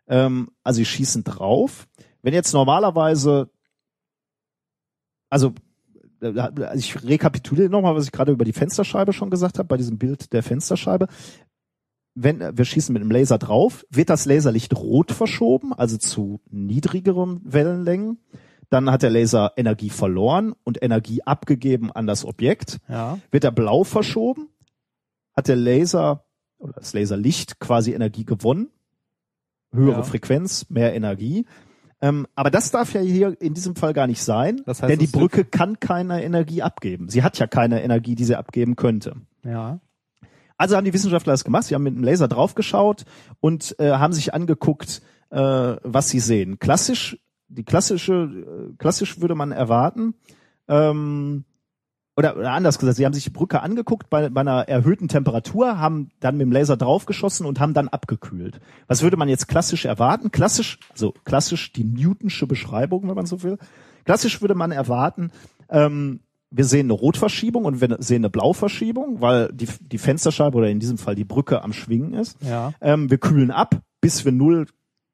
Ähm, 0.09 0.51
also 0.63 0.79
sie 0.79 0.85
schießen 0.85 1.25
drauf. 1.25 1.89
Wenn 2.23 2.35
jetzt 2.35 2.53
normalerweise, 2.53 3.49
also 5.31 5.55
äh, 6.21 6.39
also 6.39 6.75
ich 6.75 7.03
rekapituliere 7.05 7.69
nochmal, 7.71 7.95
was 7.95 8.05
ich 8.05 8.13
gerade 8.13 8.33
über 8.33 8.45
die 8.45 8.53
Fensterscheibe 8.53 9.13
schon 9.13 9.31
gesagt 9.31 9.59
habe, 9.59 9.69
bei 9.69 9.77
diesem 9.77 9.99
Bild 9.99 10.33
der 10.33 10.43
Fensterscheibe. 10.43 11.09
Wenn 12.21 12.41
wir 12.41 12.65
schießen 12.65 12.93
mit 12.93 13.03
dem 13.03 13.11
Laser 13.11 13.39
drauf, 13.39 13.85
wird 13.91 14.11
das 14.11 14.27
Laserlicht 14.27 14.75
rot 14.77 15.13
verschoben, 15.13 15.73
also 15.73 15.97
zu 15.99 16.41
niedrigeren 16.51 17.41
Wellenlängen. 17.45 18.19
Dann 18.71 18.91
hat 18.91 19.03
der 19.03 19.11
Laser 19.11 19.53
Energie 19.57 19.89
verloren 19.89 20.53
und 20.65 20.83
Energie 20.83 21.23
abgegeben 21.23 21.93
an 21.93 22.07
das 22.07 22.25
Objekt. 22.25 22.79
Ja. 22.89 23.19
Wird 23.31 23.45
er 23.45 23.53
blau 23.53 23.85
verschoben, 23.85 24.49
hat 25.35 25.49
der 25.49 25.57
Laser 25.57 26.25
oder 26.59 26.73
das 26.73 26.93
Laserlicht 26.93 27.61
quasi 27.61 27.93
Energie 27.93 28.25
gewonnen. 28.25 28.69
Höhere 29.73 29.99
Ja. 29.99 30.03
Frequenz, 30.03 30.67
mehr 30.69 30.95
Energie. 30.95 31.47
Ähm, 32.01 32.27
aber 32.35 32.51
das 32.51 32.71
darf 32.71 32.95
ja 32.95 33.01
hier 33.01 33.41
in 33.41 33.55
diesem 33.55 33.75
Fall 33.77 33.93
gar 33.93 34.07
nicht 34.07 34.23
sein, 34.23 34.63
Das 34.67 34.83
heißt, 34.83 34.91
denn 34.91 34.99
die 34.99 35.07
Brücke 35.07 35.45
kann 35.45 35.81
keine 35.81 36.23
Energie 36.23 36.63
abgeben. 36.63 37.09
Sie 37.09 37.23
hat 37.23 37.39
ja 37.39 37.47
keine 37.47 37.83
Energie, 37.83 38.15
die 38.15 38.25
sie 38.25 38.37
abgeben 38.37 38.77
könnte. 38.77 39.17
Ja. 39.45 39.81
Also 40.59 40.77
haben 40.77 40.85
die 40.85 40.93
Wissenschaftler 40.93 41.33
das 41.33 41.45
gemacht. 41.45 41.65
Sie 41.65 41.75
haben 41.75 41.85
mit 41.85 41.95
dem 41.95 42.05
Laser 42.05 42.29
draufgeschaut 42.29 43.05
und 43.41 43.75
äh, 43.79 43.93
haben 43.93 44.13
sich 44.13 44.35
angeguckt, 44.35 45.01
äh, 45.31 45.39
was 45.83 46.11
sie 46.11 46.21
sehen. 46.21 46.59
Klassisch, 46.59 47.19
die 47.49 47.65
klassische, 47.65 48.13
äh, 48.13 48.77
klassisch 48.77 49.21
würde 49.21 49.35
man 49.35 49.53
erwarten, 49.53 50.15
ähm, 50.69 51.45
oder, 52.19 52.37
oder 52.37 52.51
anders 52.51 52.81
gesagt, 52.81 52.97
sie 52.97 53.07
haben 53.07 53.13
sich 53.13 53.23
die 53.23 53.31
Brücke 53.31 53.63
angeguckt 53.63 54.11
bei, 54.11 54.29
bei 54.29 54.41
einer 54.41 54.69
erhöhten 54.69 55.07
Temperatur, 55.07 55.79
haben 55.79 56.11
dann 56.19 56.37
mit 56.37 56.47
dem 56.47 56.53
Laser 56.53 56.77
draufgeschossen 56.77 57.47
und 57.47 57.61
haben 57.61 57.75
dann 57.75 57.87
abgekühlt. 57.87 58.61
Was 58.89 59.03
würde 59.03 59.17
man 59.17 59.29
jetzt 59.29 59.47
klassisch 59.47 59.85
erwarten? 59.85 60.33
Klassisch, 60.33 60.81
also 60.91 61.15
klassisch 61.25 61.73
die 61.73 61.85
Newtonsche 61.85 62.49
Beschreibung, 62.49 63.07
wenn 63.07 63.15
man 63.15 63.27
so 63.27 63.45
will. 63.45 63.57
Klassisch 64.05 64.41
würde 64.41 64.57
man 64.57 64.73
erwarten, 64.73 65.31
ähm, 65.71 66.19
wir 66.51 66.65
sehen 66.65 66.87
eine 66.87 66.95
Rotverschiebung 66.95 67.65
und 67.65 67.81
wir 67.81 67.97
sehen 68.01 68.23
eine 68.23 68.31
Blauverschiebung, 68.31 69.21
weil 69.21 69.51
die, 69.53 69.69
die 69.81 69.99
Fensterscheibe 69.99 70.57
oder 70.57 70.71
in 70.71 70.81
diesem 70.81 70.99
Fall 70.99 71.15
die 71.15 71.25
Brücke 71.25 71.63
am 71.63 71.73
Schwingen 71.73 72.15
ist. 72.15 72.39
Ja. 72.43 72.73
Ähm, 72.81 73.11
wir 73.11 73.19
kühlen 73.19 73.51
ab, 73.51 73.81
bis 74.01 74.25
wir 74.25 74.33
null 74.33 74.67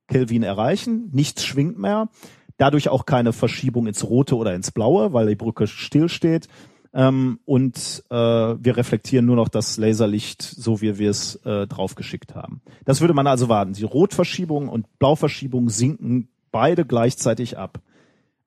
Kelvin 0.06 0.42
erreichen. 0.42 1.10
Nichts 1.12 1.44
schwingt 1.44 1.78
mehr. 1.78 2.08
Dadurch 2.56 2.88
auch 2.88 3.04
keine 3.04 3.32
Verschiebung 3.32 3.86
ins 3.86 4.04
Rote 4.04 4.36
oder 4.36 4.54
ins 4.54 4.70
Blaue, 4.70 5.12
weil 5.12 5.26
die 5.26 5.34
Brücke 5.34 5.66
stillsteht. 5.66 6.48
Ähm, 6.92 7.40
und 7.44 8.04
äh, 8.10 8.14
wir 8.14 8.76
reflektieren 8.76 9.26
nur 9.26 9.34
noch 9.34 9.48
das 9.48 9.76
Laserlicht, 9.76 10.42
so 10.42 10.80
wie 10.80 10.96
wir 10.98 11.10
es 11.10 11.36
äh, 11.44 11.66
draufgeschickt 11.66 12.36
haben. 12.36 12.62
Das 12.84 13.00
würde 13.00 13.14
man 13.14 13.26
also 13.26 13.48
warten. 13.48 13.72
Die 13.72 13.82
Rotverschiebung 13.82 14.68
und 14.68 14.86
Blauverschiebung 15.00 15.68
sinken 15.68 16.28
beide 16.52 16.84
gleichzeitig 16.84 17.58
ab. 17.58 17.80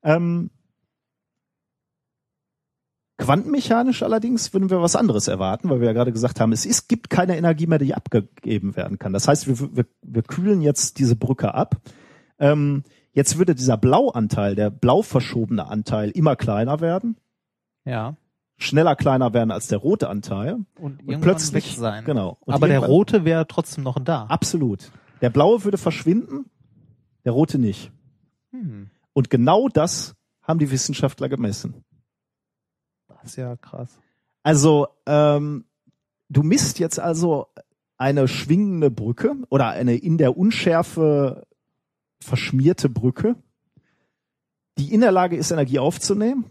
Ähm, 0.01 0.51
Quantenmechanisch 3.17 4.03
allerdings 4.03 4.53
würden 4.53 4.69
wir 4.69 4.81
was 4.81 4.95
anderes 4.95 5.27
erwarten, 5.27 5.69
weil 5.69 5.79
wir 5.79 5.87
ja 5.87 5.93
gerade 5.93 6.11
gesagt 6.11 6.39
haben, 6.39 6.51
es 6.51 6.65
ist, 6.65 6.87
gibt 6.87 7.09
keine 7.09 7.35
Energie 7.37 7.65
mehr, 7.65 7.79
die 7.79 7.95
abgegeben 7.95 8.75
werden 8.75 8.99
kann. 8.99 9.11
Das 9.13 9.27
heißt, 9.27 9.47
wir, 9.47 9.75
wir, 9.75 9.85
wir 10.03 10.21
kühlen 10.23 10.61
jetzt 10.61 10.99
diese 10.99 11.15
Brücke 11.15 11.53
ab. 11.55 11.77
Ähm, 12.37 12.83
jetzt 13.13 13.39
würde 13.39 13.55
dieser 13.55 13.77
Blauanteil, 13.77 14.53
der 14.55 14.69
blau 14.69 15.01
verschobene 15.01 15.67
Anteil, 15.67 16.11
immer 16.11 16.35
kleiner 16.35 16.79
werden, 16.79 17.17
Ja. 17.85 18.15
schneller 18.57 18.95
kleiner 18.95 19.33
werden 19.33 19.49
als 19.49 19.67
der 19.67 19.79
rote 19.79 20.09
Anteil. 20.09 20.59
Und, 20.79 21.07
Und 21.07 21.21
plötzlich, 21.21 21.71
weg 21.71 21.77
sein. 21.79 22.05
genau. 22.05 22.37
Und 22.41 22.53
Aber 22.53 22.67
der 22.67 22.79
rote 22.79 23.25
wäre 23.25 23.47
trotzdem 23.47 23.83
noch 23.83 23.97
da. 23.99 24.25
Absolut. 24.25 24.91
Der 25.21 25.31
blaue 25.31 25.63
würde 25.63 25.79
verschwinden, 25.79 26.45
der 27.25 27.31
rote 27.31 27.57
nicht. 27.57 27.91
Hm. 28.51 28.91
Und 29.13 29.31
genau 29.31 29.69
das 29.69 30.13
haben 30.43 30.59
die 30.59 30.69
Wissenschaftler 30.69 31.29
gemessen. 31.29 31.83
Ist 33.27 33.35
ja 33.35 33.55
krass. 33.57 33.99
Also, 34.43 34.87
ähm, 35.05 35.65
du 36.29 36.43
misst 36.43 36.79
jetzt 36.79 36.99
also 36.99 37.47
eine 37.97 38.27
schwingende 38.27 38.89
Brücke 38.89 39.35
oder 39.49 39.69
eine 39.69 39.95
in 39.95 40.17
der 40.17 40.37
Unschärfe 40.37 41.45
verschmierte 42.21 42.89
Brücke, 42.89 43.35
die 44.77 44.93
in 44.93 45.01
der 45.01 45.11
Lage 45.11 45.35
ist, 45.35 45.51
Energie 45.51 45.79
aufzunehmen, 45.79 46.45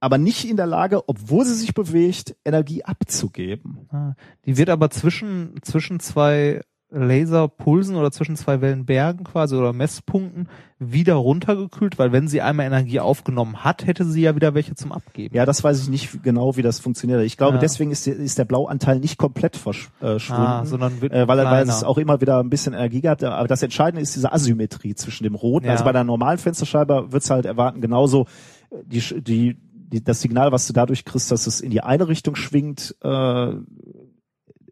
aber 0.00 0.18
nicht 0.18 0.48
in 0.48 0.56
der 0.56 0.66
Lage, 0.66 1.08
obwohl 1.08 1.44
sie 1.44 1.54
sich 1.54 1.72
bewegt, 1.72 2.36
Energie 2.44 2.84
abzugeben. 2.84 3.88
Ah, 3.90 4.14
Die 4.44 4.56
wird 4.56 4.68
aber 4.68 4.90
zwischen, 4.90 5.54
zwischen 5.62 6.00
zwei 6.00 6.60
Laserpulsen 6.90 7.96
oder 7.96 8.10
zwischen 8.10 8.36
zwei 8.36 8.60
Wellenbergen 8.60 9.24
quasi 9.24 9.54
oder 9.56 9.72
Messpunkten 9.72 10.48
wieder 10.78 11.14
runtergekühlt, 11.14 11.98
weil 11.98 12.10
wenn 12.12 12.26
sie 12.26 12.40
einmal 12.40 12.66
Energie 12.66 13.00
aufgenommen 13.00 13.62
hat, 13.64 13.86
hätte 13.86 14.04
sie 14.04 14.22
ja 14.22 14.34
wieder 14.34 14.54
welche 14.54 14.74
zum 14.74 14.92
Abgeben. 14.92 15.34
Ja, 15.36 15.44
das 15.46 15.62
weiß 15.62 15.80
ich 15.82 15.88
nicht 15.88 16.22
genau, 16.22 16.56
wie 16.56 16.62
das 16.62 16.80
funktioniert. 16.80 17.22
Ich 17.22 17.36
glaube, 17.36 17.54
Ja. 17.54 17.60
deswegen 17.60 17.90
ist 17.90 18.06
der, 18.06 18.16
ist 18.16 18.38
der 18.38 18.44
Blauanteil 18.44 18.98
nicht 18.98 19.18
komplett 19.18 19.56
verschwunden. 19.56 20.32
ah, 20.42 20.64
sondern 20.64 21.00
wird 21.00 21.12
äh, 21.12 21.28
weil, 21.28 21.38
weil 21.44 21.68
es 21.68 21.84
auch 21.84 21.98
immer 21.98 22.20
wieder 22.20 22.38
ein 22.40 22.50
bisschen 22.50 22.72
Energie 22.72 23.06
hat. 23.06 23.22
Aber 23.22 23.46
das 23.46 23.62
Entscheidende 23.62 24.02
ist 24.02 24.16
diese 24.16 24.32
Asymmetrie 24.32 24.94
zwischen 24.94 25.24
dem 25.24 25.34
Roten. 25.34 25.66
Ja. 25.66 25.72
Also 25.72 25.84
bei 25.84 25.92
der 25.92 26.04
normalen 26.04 26.38
Fensterscheibe 26.38 27.12
wird's 27.12 27.30
halt 27.30 27.44
erwarten, 27.44 27.80
genauso 27.80 28.26
äh, 28.70 28.76
die, 28.86 29.22
die, 29.22 29.56
die, 29.92 30.02
das 30.02 30.22
Signal, 30.22 30.50
was 30.50 30.66
du 30.66 30.72
dadurch 30.72 31.04
kriegst, 31.04 31.30
dass 31.30 31.46
es 31.46 31.60
in 31.60 31.70
die 31.70 31.82
eine 31.82 32.08
Richtung 32.08 32.36
schwingt, 32.36 32.96
äh, 33.02 33.52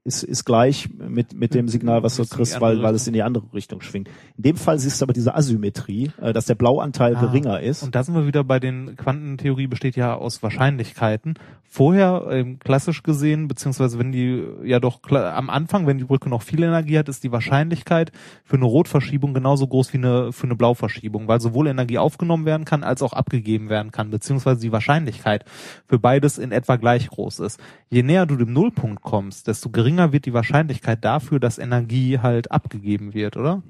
ist, 0.08 0.22
ist 0.22 0.44
gleich 0.44 0.88
mit, 0.96 1.34
mit 1.34 1.54
dem 1.54 1.68
Signal, 1.68 2.02
was 2.02 2.16
du 2.16 2.26
kriegst, 2.26 2.60
weil, 2.60 2.82
weil 2.82 2.94
es 2.94 3.06
in 3.06 3.12
die 3.12 3.22
andere 3.22 3.44
Richtung 3.52 3.82
schwingt. 3.82 4.08
In 4.36 4.42
dem 4.42 4.56
Fall 4.56 4.78
siehst 4.78 5.00
du 5.00 5.04
aber 5.04 5.12
diese 5.12 5.34
Asymmetrie, 5.34 6.10
äh, 6.20 6.32
dass 6.32 6.46
der 6.46 6.54
Blauanteil 6.54 7.16
Ah, 7.16 7.20
geringer 7.20 7.60
ist. 7.60 7.82
Und 7.82 7.94
da 7.94 8.02
sind 8.02 8.14
wir 8.14 8.26
wieder 8.26 8.44
bei 8.44 8.60
den 8.60 8.96
Quantentheorie 8.96 9.66
besteht 9.66 9.96
ja 9.96 10.14
aus 10.14 10.42
Wahrscheinlichkeiten. 10.42 11.34
Vorher, 11.70 12.26
ähm, 12.30 12.58
klassisch 12.58 13.02
gesehen, 13.02 13.46
beziehungsweise 13.46 13.98
wenn 13.98 14.10
die 14.10 14.42
ja 14.64 14.80
doch 14.80 15.00
am 15.10 15.50
Anfang, 15.50 15.86
wenn 15.86 15.98
die 15.98 16.04
Brücke 16.04 16.30
noch 16.30 16.40
viel 16.40 16.62
Energie 16.62 16.98
hat, 16.98 17.10
ist 17.10 17.24
die 17.24 17.32
Wahrscheinlichkeit 17.32 18.10
für 18.44 18.56
eine 18.56 18.64
Rotverschiebung 18.64 19.34
genauso 19.34 19.66
groß 19.66 19.92
wie 19.92 19.98
eine 19.98 20.32
für 20.32 20.46
eine 20.46 20.56
Blauverschiebung, 20.56 21.28
weil 21.28 21.40
sowohl 21.40 21.66
Energie 21.66 21.98
aufgenommen 21.98 22.46
werden 22.46 22.64
kann 22.64 22.84
als 22.84 23.02
auch 23.02 23.12
abgegeben 23.12 23.68
werden 23.68 23.92
kann, 23.92 24.10
beziehungsweise 24.10 24.60
die 24.60 24.72
Wahrscheinlichkeit 24.72 25.44
für 25.86 25.98
beides 25.98 26.38
in 26.38 26.52
etwa 26.52 26.76
gleich 26.76 27.08
groß 27.08 27.40
ist. 27.40 27.60
Je 27.90 28.02
näher 28.02 28.24
du 28.24 28.36
dem 28.36 28.52
Nullpunkt 28.54 29.02
kommst, 29.02 29.46
desto 29.46 29.68
geringer 29.68 29.97
wird 30.12 30.26
die 30.26 30.34
Wahrscheinlichkeit 30.34 31.04
dafür, 31.04 31.40
dass 31.40 31.58
Energie 31.58 32.18
halt 32.18 32.50
abgegeben 32.50 33.14
wird, 33.14 33.36
oder? 33.36 33.62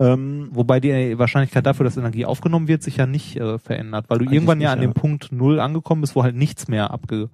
Ähm, 0.00 0.48
Wobei 0.52 0.80
die 0.80 1.18
Wahrscheinlichkeit 1.18 1.66
dafür, 1.66 1.84
dass 1.84 1.96
Energie 1.96 2.24
aufgenommen 2.24 2.68
wird, 2.68 2.82
sich 2.82 2.96
ja 2.96 3.06
nicht 3.06 3.36
äh, 3.36 3.58
verändert, 3.58 4.06
weil 4.08 4.18
du 4.18 4.24
Eigentlich 4.24 4.34
irgendwann 4.36 4.60
ja 4.60 4.70
nicht, 4.70 4.78
an 4.78 4.82
ja. 4.82 4.88
dem 4.88 4.94
Punkt 4.94 5.32
Null 5.32 5.58
angekommen 5.60 6.02
bist, 6.02 6.14
wo 6.14 6.22
halt 6.22 6.36
nichts 6.36 6.68
mehr 6.68 6.90
abgegeben 6.90 7.30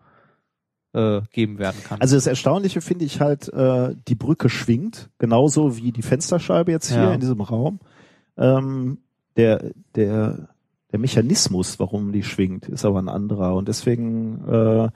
äh, 0.95 1.21
geben 1.33 1.59
werden 1.59 1.83
kann. 1.85 2.01
Also 2.01 2.17
das 2.17 2.27
Erstaunliche 2.27 2.81
finde 2.81 3.05
ich 3.05 3.21
halt, 3.21 3.53
äh, 3.53 3.95
die 4.09 4.15
Brücke 4.15 4.49
schwingt, 4.49 5.11
genauso 5.19 5.77
wie 5.77 5.93
die 5.93 6.03
Fensterscheibe 6.03 6.71
jetzt 6.73 6.91
hier 6.91 7.03
Ja. 7.03 7.15
in 7.15 7.21
diesem 7.21 7.41
Raum. 7.41 7.81
Ähm, 8.39 8.99
der, 9.37 9.73
der, 9.97 10.49
der 10.93 10.99
Mechanismus, 10.99 11.79
warum 11.81 12.13
die 12.13 12.23
schwingt, 12.23 12.69
ist 12.69 12.85
aber 12.85 13.01
ein 13.01 13.09
anderer. 13.09 13.57
Und 13.57 13.67
deswegen, 13.69 14.45
äh, 14.49 14.89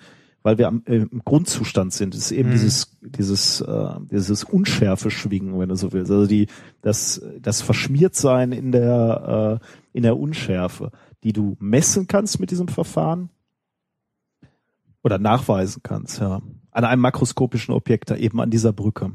weil 0.48 0.56
wir 0.56 0.68
am, 0.68 0.82
äh, 0.86 0.96
im 0.96 1.20
Grundzustand 1.26 1.92
sind, 1.92 2.14
ist 2.14 2.30
eben 2.30 2.48
Mhm. 2.48 2.52
dieses, 2.52 2.96
dieses, 3.02 3.60
äh, 3.60 3.94
dieses 4.10 4.44
unschärfe 4.44 5.10
Schwingen, 5.10 5.58
wenn 5.58 5.68
du 5.68 5.76
so 5.76 5.92
willst. 5.92 6.10
Also 6.10 6.26
die, 6.26 6.46
das, 6.80 7.20
das 7.42 7.60
Verschmiertsein 7.60 8.52
in 8.52 8.72
der, 8.72 9.60
äh, 9.60 9.66
in 9.92 10.04
der 10.04 10.16
Unschärfe, 10.18 10.90
die 11.22 11.34
du 11.34 11.58
messen 11.60 12.06
kannst 12.06 12.40
mit 12.40 12.50
diesem 12.50 12.68
Verfahren 12.68 13.28
oder 15.02 15.18
nachweisen 15.18 15.82
kannst, 15.82 16.18
ja. 16.18 16.40
An 16.70 16.84
einem 16.84 17.02
makroskopischen 17.02 17.74
Objekt, 17.74 18.10
da 18.10 18.16
eben 18.16 18.40
an 18.40 18.48
dieser 18.50 18.72
Brücke. 18.72 19.12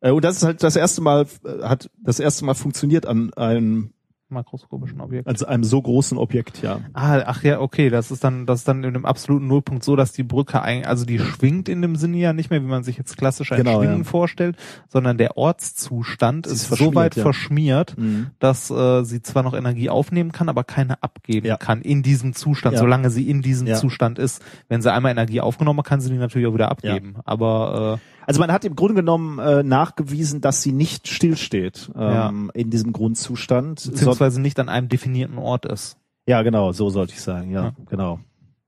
Äh, 0.00 0.10
Und 0.10 0.22
das 0.22 0.36
ist 0.36 0.42
halt 0.42 0.62
das 0.62 0.76
erste 0.76 1.00
Mal, 1.00 1.26
äh, 1.44 1.62
hat 1.62 1.88
das 1.96 2.20
erste 2.20 2.44
Mal 2.44 2.52
funktioniert 2.54 3.06
an 3.06 3.32
einem, 3.32 3.94
makroskopischen 4.30 5.00
Objekt. 5.00 5.26
also 5.28 5.46
einem 5.46 5.64
so 5.64 5.80
großen 5.80 6.18
Objekt, 6.18 6.62
ja. 6.62 6.80
Ah, 6.92 7.22
ach 7.26 7.42
ja, 7.42 7.60
okay, 7.60 7.90
das 7.90 8.10
ist 8.10 8.24
dann, 8.24 8.46
das 8.46 8.60
ist 8.60 8.68
dann 8.68 8.84
in 8.84 8.94
dem 8.94 9.04
absoluten 9.06 9.46
Nullpunkt 9.46 9.84
so, 9.84 9.96
dass 9.96 10.12
die 10.12 10.22
Brücke 10.22 10.62
ein, 10.62 10.84
also 10.86 11.04
die 11.04 11.18
schwingt 11.18 11.68
in 11.68 11.82
dem 11.82 11.96
Sinne 11.96 12.18
ja 12.18 12.32
nicht 12.32 12.50
mehr, 12.50 12.62
wie 12.62 12.66
man 12.66 12.82
sich 12.84 12.96
jetzt 12.98 13.16
klassisch 13.16 13.52
ein 13.52 13.58
Genau, 13.58 13.78
Schwingen 13.80 13.98
ja. 13.98 14.04
vorstellt, 14.04 14.56
sondern 14.88 15.18
der 15.18 15.36
Ortszustand 15.36 16.46
Sie 16.46 16.52
ist, 16.54 16.70
ist 16.70 16.78
so 16.78 16.94
weit 16.94 17.16
ja. 17.16 17.22
verschmiert, 17.22 17.96
Mhm. 17.98 18.28
dass 18.38 18.70
äh, 18.70 19.02
sie 19.04 19.22
zwar 19.22 19.42
noch 19.42 19.54
Energie 19.54 19.88
aufnehmen 19.90 20.32
kann, 20.32 20.48
aber 20.48 20.64
keine 20.64 21.02
abgeben 21.02 21.46
Ja. 21.46 21.56
kann 21.56 21.82
in 21.82 22.02
diesem 22.02 22.32
Zustand, 22.34 22.76
solange 22.78 23.10
sie 23.10 23.28
in 23.28 23.42
diesem. 23.42 23.66
Zustand 23.74 24.18
ist. 24.18 24.42
Wenn 24.68 24.82
sie 24.82 24.92
einmal 24.92 25.12
Energie 25.12 25.40
aufgenommen 25.40 25.78
hat, 25.80 25.86
kann 25.86 26.00
sie 26.00 26.10
die 26.10 26.16
natürlich 26.16 26.46
auch 26.48 26.54
wieder 26.54 26.70
abgeben. 26.70 27.16
Aber 27.24 28.00
Also 28.30 28.40
man 28.40 28.52
hat 28.52 28.64
im 28.64 28.76
Grunde 28.76 28.94
genommen 28.94 29.38
äh, 29.40 29.62
nachgewiesen, 29.64 30.40
dass 30.40 30.62
sie 30.62 30.70
nicht 30.72 31.08
stillsteht 31.08 31.90
Ja. 31.96 32.28
ähm, 32.28 32.50
in 32.54 32.70
diesem 32.70 32.92
Grundzustand. 32.92 33.80
So, 33.80 33.90
beziehungsweise 33.90 34.40
nicht 34.40 34.58
an 34.60 34.68
einem 34.68 34.88
definierten 34.88 35.36
Ort 35.38 35.66
ist. 35.66 35.96
ja, 36.26 36.42
genau, 36.42 36.70
so 36.72 36.90
sollte 36.90 37.12
ich 37.12 37.20
sagen, 37.20 37.50
ja, 37.50 37.64
Ja. 37.64 37.72
genau. 37.88 38.20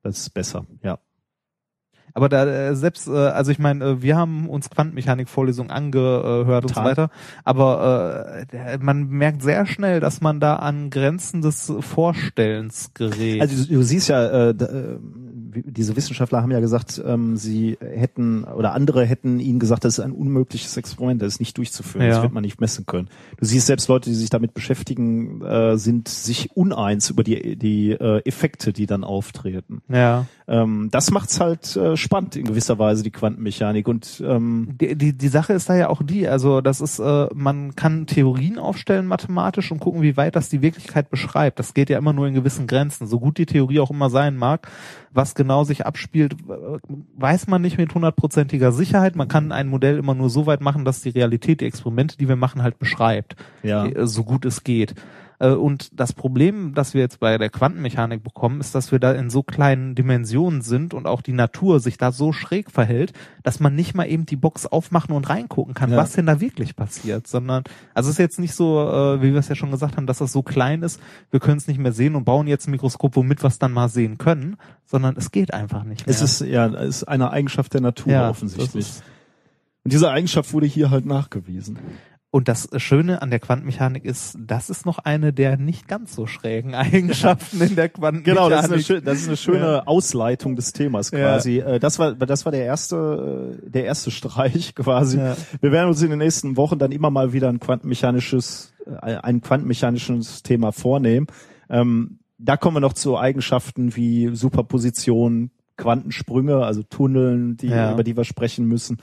Das 0.03 0.19
ist 0.19 0.31
besser, 0.35 0.67
ja. 0.83 0.99
Aber 2.15 2.29
da 2.29 2.45
äh, 2.47 2.77
selbst, 2.77 3.09
äh, 3.09 3.13
also 3.13 3.51
ich 3.51 3.59
meine, 3.59 3.85
äh, 3.85 4.03
wir 4.03 4.17
haben 4.17 4.49
uns 4.49 4.69
Quantenmechanik-Vorlesungen 4.71 5.71
angehört 5.71 6.65
und 6.65 6.75
so 6.75 6.83
weiter, 6.83 7.11
aber 7.45 8.45
äh, 8.53 8.79
man 8.79 9.09
merkt 9.09 9.43
sehr 9.43 9.67
schnell, 9.67 10.01
dass 10.01 10.21
man 10.21 10.41
da 10.41 10.57
an 10.57 10.91
Grenzen 10.91 11.43
des 11.43 11.73
Vorstellens 11.81 12.93
gerät. 12.95 13.41
Also 13.41 13.65
du, 13.65 13.75
du 13.75 13.83
siehst 13.83 14.09
ja, 14.09 14.25
äh, 14.25 14.51
äh, 14.51 14.99
diese 15.55 15.97
Wissenschaftler 15.97 16.41
haben 16.43 16.51
ja 16.51 16.61
gesagt, 16.61 17.03
ähm, 17.05 17.37
sie 17.37 17.77
hätten 17.81 18.45
oder 18.45 18.73
andere 18.73 19.05
hätten 19.05 19.39
ihnen 19.39 19.59
gesagt, 19.59 19.85
das 19.85 19.99
ist 19.99 20.05
ein 20.05 20.13
unmögliches 20.13 20.77
Experiment, 20.77 21.21
das 21.21 21.35
ist 21.35 21.41
nicht 21.41 21.59
durchzuführen, 21.59 22.07
das 22.09 22.17
Ja. 22.19 22.23
wird 22.23 22.33
man 22.33 22.43
nicht 22.43 22.61
messen 22.61 22.87
können. 22.87 23.09
Du 23.39 23.45
siehst 23.45 23.67
selbst 23.67 23.89
Leute, 23.89 24.09
die 24.11 24.17
sich 24.17 24.31
damit 24.31 24.55
beschäftigen, 24.55 25.43
äh, 25.43 25.77
sind 25.77 26.09
sich 26.09 26.57
uneins 26.57 27.11
über 27.11 27.23
die 27.23 27.57
die 27.57 27.91
äh, 27.93 28.23
Effekte, 28.27 28.73
die 28.73 28.87
dann 28.87 29.05
auftreten. 29.05 29.83
ja. 29.89 30.27
Ähm, 30.49 30.89
das 30.91 31.11
macht's 31.11 31.41
halt 31.41 31.77
äh, 31.77 31.97
spannend 31.97 32.37
in 32.37 32.47
gewisser 32.47 32.79
Weise 32.79 33.03
die 33.03 33.11
Quantenmechanik 33.11 33.87
und 33.89 34.23
ähm, 34.27 34.77
Die, 34.81 34.97
die, 34.97 35.13
die 35.17 35.29
Sache 35.29 35.53
ist 35.53 35.69
da 35.69 35.77
ja 35.77 35.89
auch 35.89 36.03
die, 36.03 36.27
also 36.29 36.61
das 36.61 36.81
ist, 36.81 36.99
äh, 36.99 37.29
man 37.35 37.77
kann 37.77 38.07
Theorien 38.07 38.59
aufstellen 38.59 39.07
mathematisch 39.07 39.71
und 39.71 39.81
gucken, 39.81 40.03
wie 40.03 40.17
weit 40.17 40.37
das 40.37 40.49
die 40.49 40.63
Wirklichkeit 40.63 41.11
beschreibt. 41.11 41.59
Das 41.59 41.75
geht 41.75 41.91
ja 41.91 41.99
immer 41.99 42.13
nur 42.13 42.27
in 42.27 42.35
gewissen 42.35 42.67
Grenzen. 42.67 43.07
So 43.07 43.21
gut 43.21 43.39
die 43.39 43.47
Theorie 43.47 43.81
auch 43.81 43.91
immer 43.91 44.11
sein 44.11 44.37
mag, 44.37 44.69
was 45.13 45.35
genau 45.35 45.65
sich 45.65 45.87
abspielt, 45.87 46.37
weiß 47.17 47.47
man 47.47 47.63
nicht 47.63 47.79
mit 47.79 47.95
hundertprozentiger 47.95 48.73
Sicherheit. 48.73 49.17
Man 49.17 49.29
kann 49.29 49.53
ein 49.53 49.69
Modell 49.69 49.99
immer 49.99 50.15
nur 50.15 50.31
so 50.31 50.47
weit 50.47 50.61
machen, 50.61 50.85
dass 50.85 51.03
die 51.03 51.11
Realität, 51.11 51.61
die 51.61 51.67
Experimente, 51.67 52.17
die 52.17 52.29
wir 52.29 52.37
machen, 52.37 52.63
halt 52.63 52.79
beschreibt. 52.79 53.37
ja. 53.63 53.87
äh, 53.87 54.07
so 54.07 54.25
gut 54.25 54.45
es 54.45 54.65
geht. 54.65 54.95
Äh, 55.43 55.49
Und 55.55 55.91
das 55.99 56.13
Problem, 56.13 56.73
das 56.73 56.95
wir 56.95 57.01
jetzt 57.01 57.19
bei 57.19 57.37
der 57.37 57.51
Quantenmechanik 57.51 58.23
bekommen, 58.23 58.61
ist, 58.61 58.75
dass 58.77 58.93
wir 58.93 59.01
da 59.01 59.11
in 59.13 59.29
so 59.29 59.43
kleinen 59.43 59.97
Dimensionen 59.97 60.63
sind 60.63 60.95
und 60.95 61.07
auch 61.07 61.21
die 61.21 61.33
Natur 61.33 61.81
sich 61.81 61.99
da 61.99 62.13
so 62.13 62.33
schräg 62.33 62.71
verhält, 62.71 63.13
dass 63.43 63.59
man 63.59 63.75
nicht 63.75 63.95
mal 63.95 64.05
eben 64.05 64.25
die 64.25 64.37
Box 64.37 64.67
aufmachen 64.67 65.15
und 65.15 65.29
reingucken 65.29 65.75
kann, 65.75 65.91
Ja. 65.91 65.97
was 65.97 66.13
denn 66.13 66.27
da 66.27 66.41
wirklich 66.41 66.77
passiert, 66.77 67.27
sondern, 67.27 67.65
also 67.93 68.09
es 68.09 68.15
ist 68.15 68.19
jetzt 68.19 68.39
nicht 68.39 68.55
so, 68.55 68.81
äh, 68.89 69.21
wie 69.21 69.33
wir 69.33 69.41
es 69.41 69.49
ja 69.49 69.57
schon 69.57 69.73
gesagt 69.73 69.97
haben, 69.97 70.07
dass 70.07 70.19
das 70.19 70.31
so 70.33 70.43
klein 70.43 70.83
ist, 70.83 71.01
wir 71.33 71.41
können 71.41 71.59
es 71.59 71.67
nicht 71.67 71.79
mehr 71.79 71.93
sehen 71.93 72.15
und 72.15 72.25
bauen 72.25 72.47
jetzt 72.47 72.69
ein 72.69 72.71
Mikroskop, 72.71 73.17
womit 73.17 73.43
wir 73.43 73.49
es 73.49 73.59
dann 73.59 73.73
mal 73.73 73.89
sehen 73.89 74.19
können, 74.19 74.57
sondern 74.87 75.17
es 75.17 75.33
geht 75.33 75.53
einfach 75.53 75.83
nicht 75.83 76.07
mehr. 76.07 76.15
Es 76.15 76.23
ist 76.23 76.41
ja 76.41 76.67
es 76.69 76.99
ist 76.99 77.05
eine 77.05 77.31
Eigenschaft 77.33 77.75
der 77.75 77.81
Natur 77.81 78.13
Ja, 78.13 78.31
offensichtlich. 78.31 78.87
Und 79.85 79.93
diese 79.93 80.09
Eigenschaft 80.11 80.53
wurde 80.53 80.67
hier 80.67 80.91
halt 80.91 81.05
nachgewiesen. 81.07 81.79
Und 82.35 82.49
das 82.49 82.67
Schöne 82.79 83.21
an 83.21 83.29
der 83.29 83.41
Quantenmechanik 83.41 84.07
ist, 84.07 84.39
das 84.41 84.71
ist 84.71 84.87
noch 84.87 84.99
eine 84.99 85.35
der 85.35 85.59
nicht 85.59 85.87
ganz 85.87 86.15
so 86.15 86.27
schrägen 86.27 86.75
Eigenschaften 86.75 87.61
in 87.61 87.77
der 87.77 87.91
Quantenmechanik. 87.91 88.25
Genau, 88.25 88.49
das 88.49 88.71
ist 88.71 88.91
eine, 88.91 89.03
das 89.03 89.19
ist 89.21 89.29
eine 89.29 89.37
schöne 89.37 89.59
Ja. 89.67 89.83
Ausleitung 89.87 90.57
des 90.57 90.73
Themas 90.73 91.11
Ja. 91.11 91.19
quasi. 91.19 91.59
Äh, 91.59 91.79
Das 91.79 91.99
war, 91.99 92.15
das 92.15 92.47
war 92.47 92.53
der 92.53 92.65
erste, 92.65 93.59
äh, 93.63 93.71
der 93.71 93.85
erste 93.85 94.11
Streich 94.11 94.75
quasi. 94.75 95.19
Ja. 95.19 95.37
Wir 95.61 95.73
werden 95.73 95.89
uns 95.89 96.01
in 96.01 96.09
den 96.09 96.21
nächsten 96.21 96.57
Wochen 96.57 96.79
dann 96.79 96.91
immer 96.91 97.11
mal 97.11 97.35
wieder 97.35 97.51
ein 97.51 97.61
quantenmechanisches, 97.61 98.73
äh, 98.87 99.17
ein 99.17 99.43
quantenmechanisches 99.43 100.43
Thema 100.43 100.73
vornehmen. 100.73 101.27
Ähm, 101.69 102.19
da 102.39 102.57
kommen 102.57 102.77
wir 102.77 102.81
noch 102.81 102.95
zu 102.95 103.19
Eigenschaften 103.19 103.95
wie 103.95 104.35
Superposition, 104.35 105.51
Quantensprünge, 105.77 106.65
also 106.65 106.83
Tunneln, 106.83 107.59
die, 107.59 107.67
Ja. 107.69 107.93
über 107.93 108.05
die 108.05 108.17
wir 108.17 108.25
sprechen 108.25 108.65
müssen. 108.67 108.97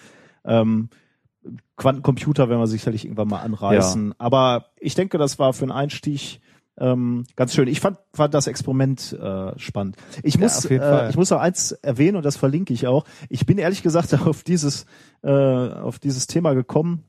Quantencomputer 1.77 2.49
werden 2.49 2.59
wir 2.59 2.67
sicherlich 2.67 3.05
irgendwann 3.05 3.29
mal 3.29 3.39
anreißen. 3.39 4.13
Aber 4.17 4.65
ich 4.79 4.95
denke, 4.95 5.17
das 5.17 5.39
war 5.39 5.53
für 5.53 5.63
einen 5.63 5.71
Einstieg 5.71 6.41
ähm, 6.79 7.25
ganz 7.35 7.53
schön. 7.53 7.67
Ich 7.67 7.81
fand, 7.81 7.97
fand 8.13 8.33
das 8.33 8.47
Experiment 8.47 9.13
äh, 9.13 9.57
spannend. 9.59 9.97
Ich 10.23 10.35
Ja, 10.35 10.41
muss, 10.41 10.63
jeden 10.63 10.81
äh, 10.81 11.09
ich 11.09 11.17
muss 11.17 11.29
noch 11.29 11.39
eins 11.39 11.73
erwähnen 11.73 12.15
und 12.15 12.23
das 12.23 12.37
verlinke 12.37 12.73
ich 12.73 12.87
auch. 12.87 13.05
Ich 13.27 13.45
bin 13.45 13.57
ehrlich 13.57 13.83
gesagt 13.83 14.13
auf 14.25 14.43
dieses, 14.43 14.85
äh, 15.21 15.29
auf 15.29 15.99
dieses 15.99 16.27
Thema 16.27 16.53
gekommen. 16.53 17.03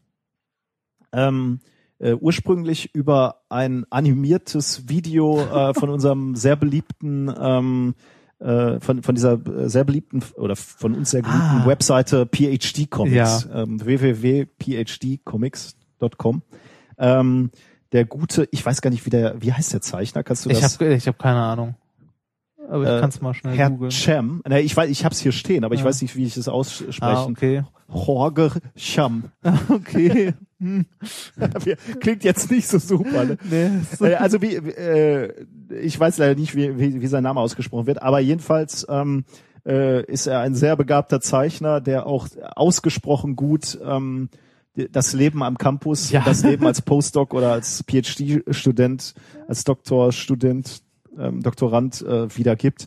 Ähm, 1.12 1.60
äh, 1.98 2.14
ursprünglich 2.14 2.94
über 2.94 3.42
ein 3.48 3.84
animiertes 3.90 4.88
Video 4.88 5.40
äh, 5.40 5.74
von 5.74 5.90
unserem 5.90 6.34
sehr 6.34 6.56
beliebten 6.56 7.32
ähm, 7.38 7.94
äh, 8.40 8.80
von, 8.80 9.02
von 9.02 9.14
dieser 9.14 9.32
äh, 9.34 9.68
sehr 9.68 9.84
beliebten 9.84 10.22
oder 10.36 10.56
von 10.56 10.94
uns 10.94 11.10
sehr 11.10 11.20
geliebten 11.22 11.40
Ah. 11.62 11.66
Webseite 11.66 12.26
PhD 12.26 12.90
Comics, 12.90 13.48
Ja. 13.52 13.62
ähm, 13.62 13.84
www.phdcomics.com. 13.84 16.42
Ähm, 16.98 17.50
der 17.92 18.04
gute, 18.04 18.46
ich 18.52 18.64
weiß 18.64 18.82
gar 18.82 18.90
nicht, 18.90 19.04
wie 19.06 19.10
der, 19.10 19.40
wie 19.42 19.52
heißt 19.52 19.72
der 19.72 19.80
Zeichner? 19.80 20.22
Kannst 20.22 20.44
du 20.46 20.50
Ich 20.50 20.60
das? 20.60 20.78
habe 20.80 20.94
ich 20.94 21.08
hab 21.08 21.18
keine 21.18 21.40
Ahnung. 21.40 21.74
Aber 22.68 22.84
ich 22.84 22.88
Äh, 22.88 23.00
kann 23.00 23.08
es 23.08 23.20
mal 23.20 23.34
schnell 23.34 23.56
Herr 23.56 23.70
googeln. 23.70 23.90
Cham. 23.90 24.42
Ne, 24.48 24.60
ich 24.60 24.76
weiß, 24.76 24.88
ich 24.90 25.04
hab's 25.04 25.18
hier 25.18 25.32
stehen, 25.32 25.64
aber 25.64 25.74
ich 25.74 25.80
Ja. 25.80 25.86
weiß 25.86 26.00
nicht, 26.02 26.14
wie 26.14 26.22
ich 26.24 26.36
es 26.36 26.46
aussprechen. 26.48 27.02
Ah, 27.02 27.24
okay. 27.24 27.64
Jorge 27.92 28.52
Cham. 28.76 29.24
Okay. 29.68 30.34
Hm. 30.60 30.84
Klingt 32.00 32.22
jetzt 32.22 32.50
nicht 32.50 32.68
so 32.68 32.78
super. 32.78 33.24
Ne? 33.24 33.38
Nee, 33.50 33.70
Äh, 34.06 34.14
also 34.16 34.42
wie, 34.42 34.54
äh, 34.56 35.32
ich 35.80 35.98
weiß 35.98 36.18
leider 36.18 36.38
nicht, 36.38 36.54
wie, 36.54 36.78
wie, 36.78 37.00
wie 37.00 37.06
sein 37.06 37.22
Name 37.22 37.40
ausgesprochen 37.40 37.86
wird, 37.86 38.02
aber 38.02 38.20
jedenfalls 38.20 38.86
ähm, 38.90 39.24
äh, 39.66 40.04
ist 40.04 40.26
er 40.26 40.40
ein 40.40 40.54
sehr 40.54 40.76
begabter 40.76 41.20
Zeichner, 41.20 41.80
der 41.80 42.06
auch 42.06 42.28
ausgesprochen 42.54 43.36
gut 43.36 43.78
ähm, 43.84 44.28
das 44.92 45.12
Leben 45.14 45.42
am 45.42 45.58
Campus, 45.58 46.10
Ja. 46.10 46.22
das 46.24 46.42
Leben 46.44 46.66
als 46.66 46.80
Postdoc 46.82 47.34
oder 47.34 47.52
als 47.52 47.82
PhD-Student, 47.90 49.14
als 49.48 49.64
Doktorstudent, 49.64 50.82
ähm, 51.18 51.42
Doktorand 51.42 52.02
äh, 52.02 52.34
wiedergibt. 52.36 52.86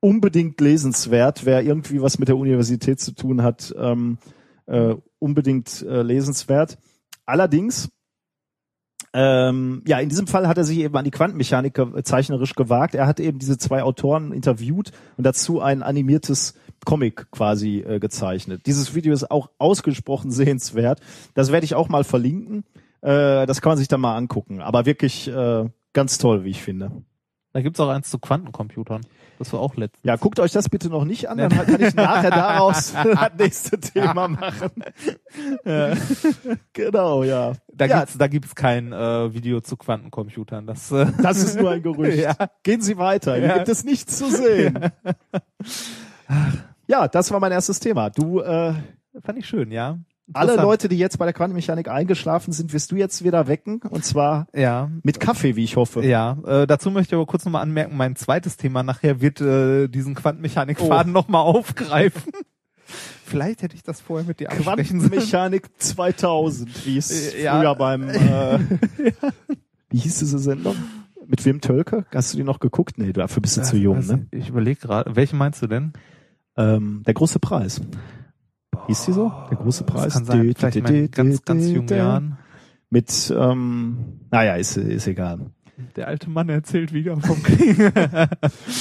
Unbedingt 0.00 0.60
lesenswert, 0.60 1.44
wer 1.44 1.62
irgendwie 1.62 2.00
was 2.00 2.18
mit 2.18 2.28
der 2.28 2.36
Universität 2.36 3.00
zu 3.00 3.12
tun 3.12 3.42
hat, 3.42 3.74
ähm, 3.78 4.18
äh, 4.66 4.94
unbedingt 5.18 5.82
äh, 5.82 6.02
lesenswert. 6.02 6.78
Allerdings 7.30 7.90
ähm, 9.12 9.82
ja, 9.86 9.98
in 9.98 10.08
diesem 10.08 10.26
Fall 10.26 10.46
hat 10.46 10.56
er 10.56 10.64
sich 10.64 10.78
eben 10.78 10.96
an 10.96 11.04
die 11.04 11.10
Quantenmechanik 11.10 11.74
ge 11.74 12.02
zeichnerisch 12.02 12.54
gewagt. 12.54 12.94
Er 12.94 13.06
hat 13.06 13.18
eben 13.18 13.38
diese 13.38 13.58
zwei 13.58 13.82
Autoren 13.82 14.32
interviewt 14.32 14.92
und 15.16 15.24
dazu 15.24 15.60
ein 15.60 15.82
animiertes 15.82 16.54
Comic 16.84 17.30
quasi 17.32 17.80
äh, 17.80 17.98
gezeichnet. 17.98 18.66
Dieses 18.66 18.94
Video 18.94 19.12
ist 19.12 19.30
auch 19.30 19.50
ausgesprochen 19.58 20.30
sehenswert. 20.30 21.00
Das 21.34 21.50
werde 21.50 21.64
ich 21.64 21.74
auch 21.74 21.88
mal 21.88 22.04
verlinken. 22.04 22.64
Äh, 23.00 23.46
das 23.46 23.60
kann 23.60 23.70
man 23.70 23.78
sich 23.78 23.88
dann 23.88 24.00
mal 24.00 24.16
angucken. 24.16 24.60
Aber 24.60 24.86
wirklich 24.86 25.26
äh, 25.28 25.68
ganz 25.92 26.18
toll, 26.18 26.44
wie 26.44 26.50
ich 26.50 26.62
finde. 26.62 26.92
Da 27.52 27.62
gibt's 27.62 27.80
auch 27.80 27.88
eins 27.88 28.10
zu 28.10 28.20
Quantencomputern. 28.20 29.00
Das 29.40 29.54
war 29.54 29.60
auch 29.60 29.74
letztens. 29.74 30.04
Ja, 30.04 30.16
guckt 30.16 30.38
euch 30.38 30.52
das 30.52 30.68
bitte 30.68 30.90
noch 30.90 31.06
nicht 31.06 31.30
an, 31.30 31.38
dann 31.38 31.48
kann 31.48 31.80
ich 31.80 31.94
nachher 31.94 32.28
daraus 32.30 32.92
das 33.04 33.30
nächste 33.38 33.80
Thema 33.80 34.28
machen. 34.28 34.70
genau, 36.74 37.24
ja. 37.24 37.54
Da 37.72 37.86
ja, 37.86 38.00
gibt's 38.00 38.18
da 38.18 38.26
gibt's 38.28 38.54
kein 38.54 38.92
äh, 38.92 39.32
Video 39.32 39.62
zu 39.62 39.78
Quantencomputern. 39.78 40.66
Das 40.66 40.92
äh, 40.92 41.06
Das 41.22 41.38
ist 41.38 41.58
nur 41.58 41.70
ein 41.70 41.82
Gerücht. 41.82 42.18
Ja. 42.20 42.34
Gehen 42.62 42.82
Sie 42.82 42.98
weiter. 42.98 43.36
Hier 43.36 43.46
Ja. 43.46 43.54
gibt 43.54 43.70
es 43.70 43.82
nichts 43.82 44.18
zu 44.18 44.30
sehen. 44.30 44.78
Ja, 46.86 47.08
das 47.08 47.30
war 47.30 47.40
mein 47.40 47.52
erstes 47.52 47.80
Thema. 47.80 48.10
Du, 48.10 48.40
äh, 48.40 48.74
fand 49.22 49.38
ich 49.38 49.46
schön, 49.46 49.70
ja. 49.70 49.98
Alle. 50.34 50.56
Leute, 50.56 50.88
die 50.88 50.96
jetzt 50.98 51.18
bei 51.18 51.24
der 51.24 51.32
Quantenmechanik 51.34 51.88
eingeschlafen 51.88 52.52
sind, 52.52 52.72
wirst 52.72 52.90
du 52.92 52.96
jetzt 52.96 53.24
wieder 53.24 53.48
wecken. 53.48 53.80
Und 53.88 54.04
zwar 54.04 54.46
Ja, 54.54 54.90
mit 55.02 55.20
Kaffee, 55.20 55.56
wie 55.56 55.64
ich 55.64 55.76
hoffe. 55.76 56.04
ja. 56.04 56.38
Äh, 56.46 56.66
dazu 56.66 56.90
möchte 56.90 57.14
ich 57.14 57.18
aber 57.18 57.26
kurz 57.26 57.44
nochmal 57.44 57.62
anmerken, 57.62 57.96
mein 57.96 58.16
zweites 58.16 58.56
Thema 58.56 58.82
nachher 58.82 59.20
wird 59.20 59.40
äh, 59.40 59.88
diesen 59.88 60.14
Quantenmechanikfaden 60.14 61.12
noch 61.12 61.20
nochmal 61.28 61.42
aufgreifen. 61.44 62.32
Vielleicht 63.24 63.62
hätte 63.62 63.76
ich 63.76 63.82
das 63.84 64.00
vorher 64.00 64.26
mit 64.26 64.40
dir 64.40 64.50
absprechen 64.50 64.98
sollen. 65.00 65.10
Quantenmechanik 65.12 65.68
2000, 65.78 66.86
wie 66.86 66.96
es 66.98 67.34
Ja. 67.40 67.58
früher 67.60 67.74
beim, 67.76 68.08
äh, 68.08 68.58
wie 69.90 69.98
hieß 69.98 70.18
diese 70.18 70.38
Sendung? 70.38 70.74
Mit 71.26 71.44
Wim 71.44 71.60
Tölke? 71.60 72.06
Hast 72.12 72.32
du 72.32 72.38
die 72.38 72.42
noch 72.42 72.58
geguckt? 72.58 72.98
Nee, 72.98 73.12
dafür 73.12 73.40
bist 73.40 73.56
du 73.56 73.62
zu 73.62 73.76
jung, 73.76 73.98
Weiß 73.98 74.08
ne? 74.08 74.26
Ich 74.32 74.48
überlege 74.48 74.80
gerade, 74.80 75.14
welche 75.14 75.36
meinst 75.36 75.62
du 75.62 75.68
denn? 75.68 75.92
Ähm, 76.56 77.04
der 77.06 77.14
große 77.14 77.38
Preis. 77.38 77.80
Hieß 78.86 79.04
die 79.06 79.12
so? 79.12 79.32
Der 79.50 79.56
große 79.58 79.84
Preis? 79.84 80.04
Das 80.04 80.14
kann 80.14 80.24
sein, 80.24 80.42
Dü- 80.42 80.58
vielleicht 80.58 80.76
dü- 80.78 81.04
in 81.04 81.10
ganz, 81.10 81.44
ganz 81.44 81.68
jungen 81.68 81.88
Jahren. 81.88 82.38
Mit, 82.90 83.32
ähm, 83.36 84.20
naja, 84.30 84.56
ist, 84.56 84.76
ist 84.76 85.06
egal. 85.06 85.50
Der 85.96 86.08
alte 86.08 86.28
Mann 86.28 86.48
erzählt 86.50 86.92
wieder 86.92 87.16
vom 87.16 87.42
Krieg. 87.42 87.76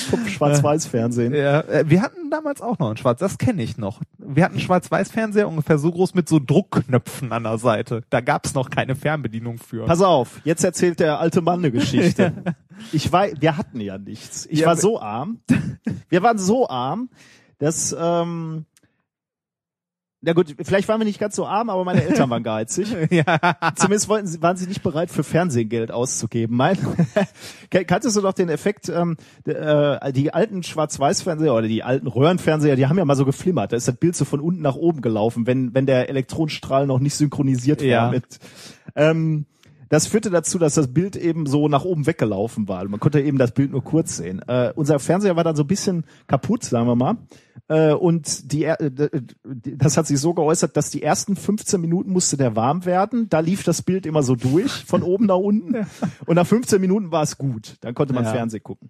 Vom 0.10 0.28
Schwarz-Weiß-Fernsehen. 0.28 1.34
ja, 1.34 1.62
äh, 1.62 1.86
wir 1.88 2.02
hatten 2.02 2.30
damals 2.30 2.62
auch 2.62 2.78
noch 2.78 2.90
ein 2.90 2.98
Schwarz, 2.98 3.20
das 3.20 3.38
kenne 3.38 3.64
ich 3.64 3.78
noch. 3.78 4.02
Wir 4.18 4.44
hatten 4.44 4.56
einen 4.56 4.62
Schwarz-Weiß-Fernseher 4.62 5.48
ungefähr 5.48 5.78
so 5.78 5.92
groß 5.92 6.14
mit 6.14 6.28
so 6.28 6.40
Druckknöpfen 6.40 7.32
an 7.32 7.44
der 7.44 7.58
Seite. 7.58 8.04
Da 8.10 8.20
gab's 8.20 8.54
noch 8.54 8.70
keine 8.70 8.96
Fernbedienung 8.96 9.60
für. 9.60 9.86
Pass 9.86 10.02
auf, 10.02 10.42
jetzt 10.44 10.64
erzählt 10.66 11.00
der 11.00 11.20
alte 11.20 11.42
Mann 11.42 11.60
eine 11.60 11.72
Geschichte. 11.72 12.34
Ich 12.94 13.12
war, 13.12 13.28
wir 13.42 13.58
hatten 13.58 13.82
ja 13.82 13.98
nichts. 13.98 14.46
Ich 14.46 14.60
Ja, 14.60 14.68
war 14.68 14.78
so 14.78 15.02
arm. 15.02 15.42
Wir 16.08 16.24
waren 16.24 16.38
so 16.38 16.70
arm, 16.70 17.10
dass, 17.58 17.94
ähm, 18.00 18.66
na 20.22 20.34
gut, 20.34 20.54
vielleicht 20.62 20.90
waren 20.90 21.00
wir 21.00 21.06
nicht 21.06 21.20
ganz 21.20 21.36
so 21.36 21.46
arm, 21.46 21.70
aber 21.70 21.86
meine 21.86 22.04
Eltern 22.04 22.30
waren 22.30 22.44
geizig. 22.44 22.94
ja. 23.10 23.24
Zumindest 23.76 24.10
wollten 24.10 24.28
sie, 24.28 24.42
waren 24.42 24.58
sie 24.58 24.68
nicht 24.68 24.84
bereit, 24.84 25.10
für 25.10 25.24
Fernsehen 25.24 25.70
Geld 25.70 25.92
auszugeben. 25.92 26.58
Mein, 26.58 26.78
kanntest 27.88 28.18
du 28.18 28.22
doch 28.22 28.34
den 28.34 28.50
Effekt, 28.50 28.90
ähm, 28.90 29.16
äh, 29.46 30.12
die 30.12 30.34
alten 30.34 30.64
Schwarz-Weiß-Fernseher 30.64 31.54
oder 31.54 31.68
die 31.68 31.84
alten 31.84 32.08
Röhrenfernseher, 32.08 32.76
die 32.76 32.88
haben 32.88 32.98
ja 32.98 33.06
mal 33.06 33.16
so 33.16 33.24
geflimmert. 33.24 33.72
Da 33.72 33.78
ist 33.78 33.88
das 33.88 33.96
Bild 33.96 34.16
so 34.16 34.26
von 34.26 34.42
unten 34.42 34.62
nach 34.62 34.76
oben 34.76 35.00
gelaufen, 35.02 35.48
wenn, 35.48 35.74
wenn 35.74 35.86
der 35.86 36.10
Elektronenstrahl 36.10 36.86
noch 36.86 37.00
nicht 37.00 37.16
synchronisiert 37.16 37.80
war 37.82 37.88
Ja. 37.88 38.10
mit. 38.10 38.40
Ähm, 38.96 39.46
das 39.90 40.08
führte 40.08 40.30
dazu, 40.30 40.60
dass 40.60 40.76
das 40.76 40.94
Bild 40.94 41.16
eben 41.16 41.46
so 41.46 41.68
nach 41.68 41.84
oben 41.84 42.06
weggelaufen 42.08 42.68
war. 42.68 42.88
Man 42.88 43.00
konnte 43.00 43.22
eben 43.22 43.38
das 43.38 43.52
Bild 43.52 43.72
nur 43.72 43.84
kurz 43.84 44.18
sehen. 44.18 44.42
Äh, 44.48 44.72
unser 44.76 45.00
Fernseher 45.00 45.36
war 45.36 45.44
dann 45.44 45.56
so 45.56 45.64
ein 45.64 45.68
bisschen 45.68 46.06
kaputt, 46.28 46.64
sagen 46.64 46.88
wir 46.88 46.96
mal. 46.96 47.18
Äh, 47.68 47.94
und 47.94 48.52
die, 48.52 48.66
äh, 48.66 48.78
das 49.44 49.98
hat 49.98 50.08
sich 50.08 50.20
so 50.20 50.34
geäußert, 50.34 50.78
dass 50.78 50.90
die 50.90 51.04
ersten 51.04 51.36
15 51.36 51.82
Minuten 51.82 52.12
musste 52.12 52.38
der 52.38 52.56
warm 52.56 52.86
werden. 52.86 53.30
Da 53.30 53.40
lief 53.40 53.64
das 53.64 53.82
Bild 53.82 54.06
immer 54.06 54.24
so 54.24 54.36
durch, 54.36 54.72
von 54.86 55.04
oben 55.04 55.26
nach 55.26 55.38
unten. 55.38 55.88
Und 56.26 56.36
nach 56.36 56.48
15 56.48 56.80
Minuten 56.80 57.12
war 57.12 57.24
es 57.24 57.38
gut. 57.38 57.78
Dann 57.82 57.94
konnte 57.96 58.14
man 58.14 58.24
Ja. 58.26 58.32
Fernsehen 58.32 58.64
gucken. 58.64 58.90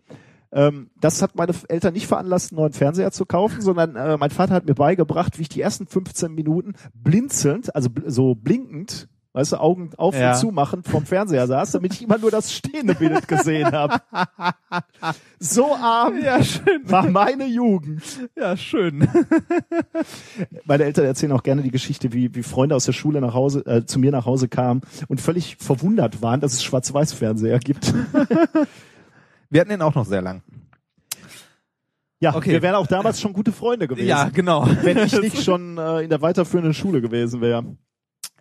Ähm, 0.51 0.89
das 0.99 1.21
hat 1.21 1.35
meine 1.35 1.53
Eltern 1.67 1.93
nicht 1.93 2.07
veranlasst, 2.07 2.51
einen 2.51 2.59
neuen 2.59 2.73
Fernseher 2.73 3.11
zu 3.11 3.25
kaufen, 3.25 3.61
sondern 3.61 3.95
äh, 3.95 4.17
mein 4.17 4.31
Vater 4.31 4.55
hat 4.55 4.65
mir 4.65 4.73
beigebracht, 4.73 5.37
wie 5.37 5.43
ich 5.43 5.49
die 5.49 5.61
ersten 5.61 5.85
15 5.85 6.33
Minuten 6.33 6.73
blinzelnd, 6.93 7.75
also 7.75 7.89
bl 7.89 8.09
so 8.09 8.33
blinkend, 8.33 9.07
weißt 9.33 9.51
du, 9.53 9.57
Augen 9.57 9.91
auf 9.97 10.15
Ja. 10.15 10.31
und 10.31 10.37
zu 10.37 10.51
machen 10.51 10.83
vom 10.83 11.05
Fernseher 11.05 11.45
saß, 11.47 11.71
damit 11.71 11.93
ich 11.93 12.01
immer 12.01 12.17
nur 12.17 12.31
das 12.31 12.51
stehende 12.53 12.95
Bild 12.95 13.27
gesehen 13.27 13.71
habe. 13.71 14.01
So 15.39 15.73
arm 15.75 16.19
Ja, 16.21 16.43
schön. 16.43 16.81
war 16.83 17.07
meine 17.09 17.45
Jugend. 17.47 18.03
Ja, 18.35 18.57
schön. 18.57 19.07
Meine 20.65 20.83
Eltern 20.83 21.05
erzählen 21.05 21.31
auch 21.31 21.43
gerne 21.43 21.61
die 21.61 21.71
Geschichte, 21.71 22.11
wie, 22.13 22.33
wie 22.35 22.43
Freunde 22.43 22.75
aus 22.75 22.85
der 22.85 22.91
Schule 22.93 23.21
nach 23.21 23.33
Hause, 23.33 23.65
äh, 23.65 23.85
zu 23.85 23.99
mir 23.99 24.11
nach 24.11 24.25
Hause 24.25 24.47
kamen 24.49 24.81
und 25.07 25.21
völlig 25.21 25.55
verwundert 25.57 26.21
waren, 26.21 26.41
dass 26.41 26.53
es 26.53 26.63
Schwarz-Weiß-Fernseher 26.63 27.59
gibt. 27.59 27.93
Wir 29.49 29.61
hatten 29.61 29.69
den 29.71 29.81
auch 29.81 29.95
noch 29.95 30.05
sehr 30.05 30.21
lang. 30.21 30.43
Ja, 32.19 32.35
Okay. 32.35 32.51
wir 32.51 32.61
wären 32.61 32.75
auch 32.75 32.85
damals 32.87 33.19
schon 33.21 33.31
gute 33.33 33.51
Freunde 33.53 33.87
gewesen. 33.87 34.07
Ja, 34.07 34.27
genau. 34.29 34.67
Wenn 34.83 34.97
ich 34.97 35.17
nicht 35.19 35.41
schon 35.41 35.77
äh, 35.77 36.01
in 36.01 36.09
der 36.09 36.21
weiterführenden 36.21 36.73
Schule 36.73 37.01
gewesen 37.01 37.39
wäre. 37.41 37.63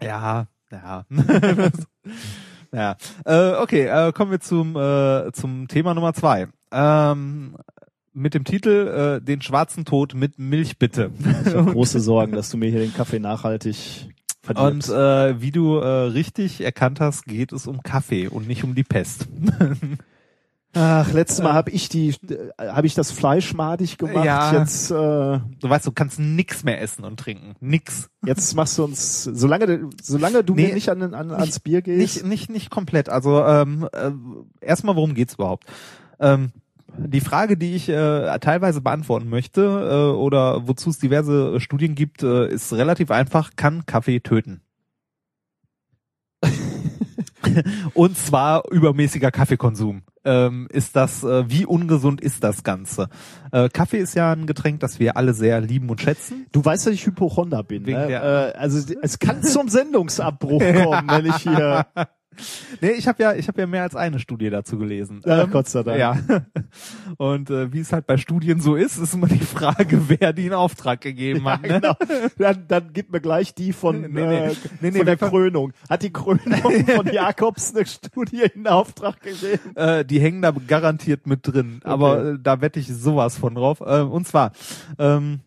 Ja, 0.02 0.48
ja. 0.70 1.04
ja. 2.72 2.96
Äh, 3.24 3.54
okay, 3.62 3.86
äh, 3.86 4.12
kommen 4.12 4.30
wir 4.30 4.40
zum, 4.40 4.76
äh, 4.76 5.32
zum 5.32 5.68
Thema 5.68 5.94
Nummer 5.94 6.14
zwei. 6.14 6.48
Ähm, 6.72 7.56
mit 8.12 8.34
dem 8.34 8.44
Titel 8.44 9.18
äh, 9.20 9.24
Den 9.24 9.40
schwarzen 9.42 9.84
Tod 9.84 10.14
mit 10.14 10.38
Milch 10.38 10.78
bitte. 10.78 11.10
Ich 11.46 11.54
habe 11.54 11.70
große 11.72 12.00
Sorgen, 12.00 12.32
dass 12.32 12.50
du 12.50 12.56
mir 12.56 12.70
hier 12.70 12.80
den 12.80 12.92
Kaffee 12.94 13.20
nachhaltig 13.20 14.08
Und 14.48 14.84
verdirbst. 14.84 14.90
äh, 14.90 15.40
wie 15.40 15.52
du 15.52 15.76
äh, 15.76 15.86
richtig 15.86 16.60
erkannt 16.60 17.00
hast, 17.00 17.24
geht 17.24 17.52
es 17.52 17.66
um 17.66 17.82
Kaffee 17.82 18.28
und 18.28 18.48
nicht 18.48 18.64
um 18.64 18.74
die 18.74 18.84
Pest. 18.84 19.26
Ach, 20.80 21.12
letztes 21.12 21.42
Mal 21.42 21.54
habe 21.54 21.70
ich 21.72 21.88
die, 21.88 22.10
äh, 22.10 22.68
habe 22.68 22.86
ich 22.86 22.94
das 22.94 23.10
Fleisch 23.10 23.52
madig 23.52 23.98
gemacht. 23.98 24.24
Ja. 24.24 24.52
Jetzt, 24.52 24.90
äh, 24.92 24.94
Du 24.94 25.42
weißt, 25.62 25.84
du 25.86 25.90
kannst 25.92 26.20
nix 26.20 26.62
mehr 26.62 26.80
essen 26.80 27.04
und 27.04 27.18
trinken. 27.18 27.56
Nix. 27.58 28.08
jetzt 28.24 28.54
machst 28.54 28.78
du 28.78 28.84
uns, 28.84 29.24
solange, 29.24 29.66
du- 29.66 29.90
solange 30.00 30.44
du 30.44 30.54
Nee, 30.54 30.68
mir 30.68 30.74
nicht 30.74 30.88
an, 30.88 31.02
an, 31.14 31.32
ans 31.32 31.58
Bier 31.58 31.82
gehst. 31.82 31.98
Nicht, 31.98 32.24
nicht, 32.26 32.50
nicht 32.50 32.70
komplett. 32.70 33.08
Also 33.08 33.44
ähm, 33.44 33.88
äh, 33.92 34.12
erstmal, 34.64 34.94
worum 34.94 35.14
geht's 35.14 35.34
überhaupt? 35.34 35.64
Ähm, 36.20 36.52
die 36.96 37.20
Frage, 37.20 37.56
die 37.56 37.74
ich 37.74 37.88
äh, 37.88 38.38
teilweise 38.38 38.80
beantworten 38.80 39.28
möchte 39.28 39.62
äh, 39.62 40.16
oder 40.16 40.68
wozu 40.68 40.90
es 40.90 40.98
diverse 40.98 41.58
Studien 41.60 41.94
gibt, 41.96 42.22
äh, 42.22 42.48
ist 42.48 42.72
relativ 42.72 43.10
einfach. 43.10 43.50
Kann 43.56 43.84
Kaffee 43.86 44.20
töten? 44.20 44.60
Und 47.94 48.16
zwar 48.16 48.62
übermäßiger 48.70 49.30
Kaffeekonsum. 49.30 50.02
Ähm, 50.28 50.68
ist 50.70 50.94
das, 50.94 51.24
äh, 51.24 51.48
wie 51.48 51.64
ungesund 51.64 52.20
ist 52.20 52.44
das 52.44 52.62
Ganze? 52.62 53.08
Äh, 53.50 53.70
Kaffee 53.70 53.96
ist 53.96 54.14
ja 54.14 54.32
ein 54.32 54.44
Getränk, 54.46 54.80
das 54.80 55.00
wir 55.00 55.16
alle 55.16 55.32
sehr 55.32 55.62
lieben 55.62 55.88
und 55.88 56.02
schätzen. 56.02 56.44
Du 56.52 56.62
weißt, 56.62 56.86
dass 56.86 56.92
ich 56.92 57.06
Hypochonder 57.06 57.62
bin. 57.62 57.84
Ne? 57.84 57.92
Äh, 57.92 58.58
also 58.58 58.94
es 59.00 59.18
kann 59.18 59.42
zum 59.42 59.68
Sendungsabbruch 59.68 60.60
kommen, 60.84 61.08
wenn 61.08 61.26
ich 61.26 61.36
hier. 61.36 61.86
nee, 62.80 62.90
ich 62.90 63.08
habe 63.08 63.22
ja, 63.22 63.34
ich 63.34 63.48
habe 63.48 63.60
ja 63.60 63.66
mehr 63.66 63.82
als 63.82 63.96
eine 63.96 64.18
Studie 64.18 64.50
dazu 64.50 64.78
gelesen. 64.78 65.20
Ja, 65.24 65.42
ähm, 65.42 65.50
Gott 65.50 65.68
sei 65.68 65.82
Dank. 65.82 65.98
Ja. 65.98 66.18
Und 67.16 67.50
äh, 67.50 67.72
wie 67.72 67.80
es 67.80 67.92
halt 67.92 68.06
bei 68.06 68.16
Studien 68.16 68.60
so 68.60 68.76
ist, 68.76 68.98
ist 68.98 69.14
immer 69.14 69.26
die 69.26 69.38
Frage, 69.38 70.08
wer 70.08 70.32
die 70.32 70.46
in 70.46 70.52
Auftrag 70.52 71.00
gegeben 71.00 71.44
ja, 71.44 71.52
hat. 71.52 71.62
Ne? 71.62 71.68
Genau. 71.68 71.94
Dann, 72.38 72.64
dann 72.68 72.90
gib 72.92 73.12
mir 73.12 73.20
gleich 73.20 73.54
die 73.54 73.72
von, 73.72 74.00
Nee, 74.00 74.08
nee. 74.08 74.46
äh, 74.46 74.54
Nee, 74.80 74.92
von 74.92 75.06
der 75.06 75.16
Krönung. 75.16 75.72
Hat 75.88 76.02
die 76.02 76.12
Krönung 76.12 76.84
von 76.86 77.06
Jakobs 77.12 77.74
eine 77.74 77.86
Studie 77.86 78.44
in 78.54 78.66
Auftrag 78.66 79.20
gegeben? 79.20 79.76
Äh, 79.76 80.04
die 80.04 80.20
hängen 80.20 80.42
da 80.42 80.50
garantiert 80.50 81.26
mit 81.26 81.46
drin. 81.46 81.80
Aber 81.84 82.24
äh, 82.24 82.38
da 82.40 82.60
wette 82.60 82.80
ich 82.80 82.88
sowas 82.88 83.36
von 83.36 83.54
drauf. 83.54 83.80
Äh, 83.80 84.00
und 84.00 84.26
zwar 84.26 84.52
ähm, 84.98 85.40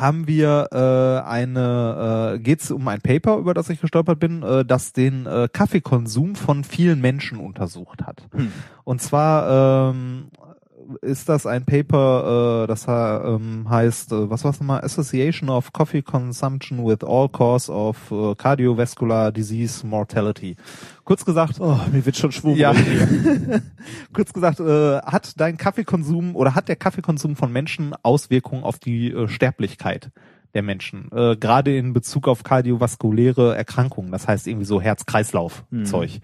haben 0.00 0.26
wir 0.26 0.68
äh, 0.72 1.28
eine, 1.28 2.34
äh, 2.34 2.38
geht 2.38 2.60
es 2.60 2.70
um 2.70 2.86
ein 2.88 3.00
Paper, 3.00 3.36
über 3.36 3.54
das 3.54 3.70
ich 3.70 3.80
gestolpert 3.80 4.18
bin, 4.18 4.42
äh, 4.42 4.64
das 4.64 4.92
den 4.92 5.26
äh, 5.26 5.48
Kaffeekonsum 5.52 6.34
von 6.34 6.64
vielen 6.64 7.00
Menschen 7.00 7.38
untersucht 7.38 8.02
hat. 8.02 8.22
Hm. 8.32 8.52
Und 8.84 9.02
zwar 9.02 9.90
ähm, 9.90 10.28
ist 11.02 11.28
das 11.28 11.46
ein 11.46 11.64
Paper, 11.64 12.64
äh, 12.64 12.66
das 12.66 12.86
ähm, 12.88 13.68
heißt, 13.68 14.12
äh, 14.12 14.30
was 14.30 14.44
war's 14.44 14.60
nochmal? 14.60 14.80
Association 14.82 15.50
of 15.50 15.72
Coffee 15.72 16.02
Consumption 16.02 16.86
with 16.86 17.04
All 17.04 17.28
Cause 17.28 17.70
of 17.72 18.10
äh, 18.10 18.34
Cardiovascular 18.34 19.32
Disease 19.32 19.86
Mortality. 19.86 20.56
Kurz 21.04 21.24
gesagt, 21.24 21.60
Oh, 21.60 21.78
mir 21.92 22.04
wird 22.04 22.16
schon 22.16 22.32
schwummrig. 22.32 22.60
ja. 22.60 22.74
Kurz 24.12 24.32
gesagt, 24.32 24.60
äh, 24.60 24.98
hat 24.98 25.40
dein 25.40 25.56
Kaffeekonsum 25.56 26.36
oder 26.36 26.54
hat 26.54 26.68
der 26.68 26.76
Kaffeekonsum 26.76 27.36
von 27.36 27.52
Menschen 27.52 27.94
Auswirkungen 28.02 28.62
auf 28.62 28.78
die 28.78 29.10
äh, 29.10 29.28
Sterblichkeit 29.28 30.10
der 30.54 30.62
Menschen? 30.62 31.10
Äh, 31.12 31.36
Gerade 31.36 31.76
in 31.76 31.92
Bezug 31.92 32.28
auf 32.28 32.42
kardiovaskuläre 32.42 33.56
Erkrankungen, 33.56 34.10
das 34.12 34.26
heißt 34.26 34.46
irgendwie 34.46 34.64
so 34.64 34.80
Herz-Kreislauf-Zeug, 34.80 36.20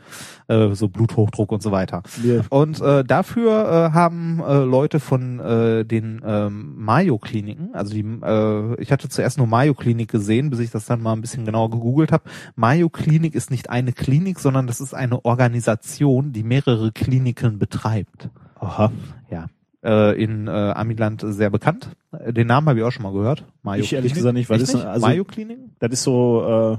äh, 0.49 0.75
so 0.75 0.89
Bluthochdruck 0.89 1.53
und 1.53 1.63
so 1.63 1.73
weiter. 1.73 2.03
Wir, 2.23 2.45
Und 2.51 2.81
äh, 2.81 3.05
dafür 3.05 3.91
äh, 3.91 3.95
haben 3.95 4.41
äh, 4.41 4.59
Leute 4.65 5.01
von 5.01 5.41
äh, 5.41 5.85
den 5.85 6.23
ähm, 6.25 6.75
Mayo-Kliniken, 6.77 7.75
also 7.75 7.95
die, 7.95 8.01
äh, 8.03 8.81
ich 8.81 8.93
hatte 8.93 9.09
zuerst 9.09 9.39
nur 9.39 9.47
Mayo-Klinik 9.47 10.11
gesehen, 10.11 10.51
bis 10.51 10.61
ich 10.61 10.71
das 10.71 10.87
dann 10.87 11.03
mal 11.03 11.13
ein 11.13 11.21
bisschen 11.21 11.45
genauer 11.45 11.71
gegoogelt 11.71 12.13
habe. 12.13 12.25
Mayo-Klinik 12.57 13.35
ist 13.35 13.51
nicht 13.51 13.71
eine 13.71 13.93
Klinik, 13.93 14.41
sondern 14.41 14.67
das 14.67 14.81
ist 14.81 14.95
eine 14.95 15.25
Organisation, 15.25 16.33
die 16.33 16.43
mehrere 16.43 16.93
Kliniken 16.93 17.59
betreibt. 17.59 18.31
aha. 18.61 18.93
Äh, 19.85 20.23
in 20.23 20.49
äh, 20.49 20.51
Amiland 20.51 21.23
sehr 21.27 21.51
bekannt. 21.51 21.91
Den 22.27 22.47
Namen 22.47 22.67
habe 22.71 22.79
ich 22.79 22.85
auch 22.87 22.91
schon 22.91 23.03
mal 23.03 23.13
gehört. 23.13 23.45
Mayo 23.63 23.83
Ich 23.83 23.93
ehrlich 23.93 24.13
Klinik. 24.13 24.15
gesagt 24.17 24.35
nicht, 24.35 24.49
weil 24.49 24.61
Echt 24.63 24.73
das 24.73 24.81
ist- 24.81 24.87
also- 24.87 25.07
Mayo-Klinik? 25.07 25.59
Das 25.79 25.93
ist 25.93 26.03
so 26.05 26.79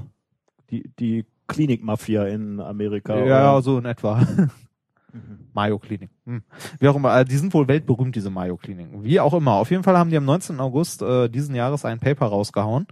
die, 0.70 0.90
die 0.98 1.24
Klinikmafia 1.46 2.26
in 2.26 2.58
Amerika. 2.58 3.16
Ja, 3.24 3.52
oder? 3.52 3.62
so 3.62 3.78
in 3.78 3.84
etwa. 3.84 4.26
Mayo 5.54 5.78
Klinik. 5.78 6.10
Hm. 6.26 6.42
Wie 6.80 6.88
auch 6.88 6.96
immer, 6.96 7.18
äh, 7.18 7.24
die 7.24 7.36
sind 7.36 7.54
wohl 7.54 7.68
weltberühmt, 7.68 8.14
diese 8.14 8.28
Mayo 8.28 8.56
Kliniken. 8.56 9.02
Wie 9.04 9.20
auch 9.20 9.32
immer. 9.32 9.52
Auf 9.52 9.70
jeden 9.70 9.82
Fall 9.84 9.96
haben 9.96 10.10
die 10.10 10.16
am 10.16 10.24
19. 10.24 10.60
August 10.60 11.00
äh, 11.00 11.28
diesen 11.28 11.54
Jahres 11.54 11.84
ein 11.84 11.98
Paper 12.00 12.26
rausgehauen. 12.26 12.86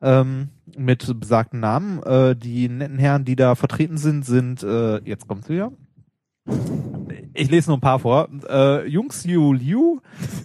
Ähm, 0.00 0.50
mit 0.76 1.18
besagten 1.20 1.58
Namen. 1.60 2.00
Äh, 2.04 2.36
die 2.36 2.68
netten 2.68 2.98
Herren, 2.98 3.24
die 3.24 3.34
da 3.36 3.56
vertreten 3.56 3.98
sind, 3.98 4.24
sind, 4.24 4.62
äh, 4.62 4.98
jetzt 5.04 5.26
kommt's 5.26 5.48
wieder. 5.48 5.72
Ich 7.38 7.50
lese 7.50 7.70
nur 7.70 7.76
ein 7.76 7.80
paar 7.80 8.00
vor. 8.00 8.28
Äh, 8.48 8.88
Jung 8.88 9.12
Siu 9.12 9.52
Liu, 9.52 10.00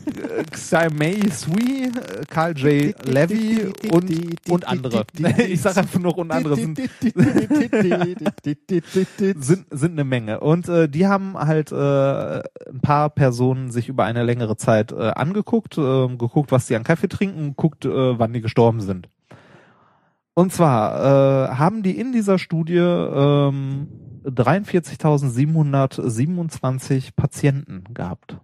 äh, 0.05 0.43
Xaimei 0.43 1.21
Sui, 1.31 1.85
äh, 1.85 1.89
Carl 2.29 2.55
J. 2.55 2.93
Levy 3.07 3.71
und, 3.91 4.11
und 4.47 4.67
andere. 4.67 5.05
Ich 5.47 5.61
sage 5.61 5.79
einfach 5.79 5.99
nur 5.99 6.15
und 6.15 6.29
andere 6.29 6.55
sind 6.55 6.77
sind, 9.43 9.65
sind 9.71 9.91
eine 9.91 10.03
Menge. 10.03 10.39
Und 10.39 10.69
äh, 10.69 10.87
die 10.87 11.07
haben 11.07 11.35
halt 11.35 11.71
äh, 11.71 11.75
ein 11.75 12.81
paar 12.83 13.09
Personen 13.09 13.71
sich 13.71 13.89
über 13.89 14.03
eine 14.03 14.23
längere 14.23 14.55
Zeit 14.55 14.91
äh, 14.91 15.13
angeguckt, 15.15 15.79
äh, 15.79 16.07
geguckt, 16.09 16.51
was 16.51 16.67
die 16.67 16.75
an 16.75 16.83
Kaffee 16.83 17.09
trinken, 17.09 17.55
geguckt, 17.55 17.85
äh, 17.85 18.19
wann 18.19 18.33
die 18.33 18.41
gestorben 18.41 18.81
sind. 18.81 19.07
Und 20.35 20.51
zwar 20.51 21.51
äh, 21.51 21.55
haben 21.55 21.83
die 21.83 21.97
in 21.99 22.11
dieser 22.11 22.39
Studie 22.39 22.77
ähm, 22.77 23.87
43.727 24.25 27.09
Patienten 27.15 27.83
gehabt. 27.93 28.37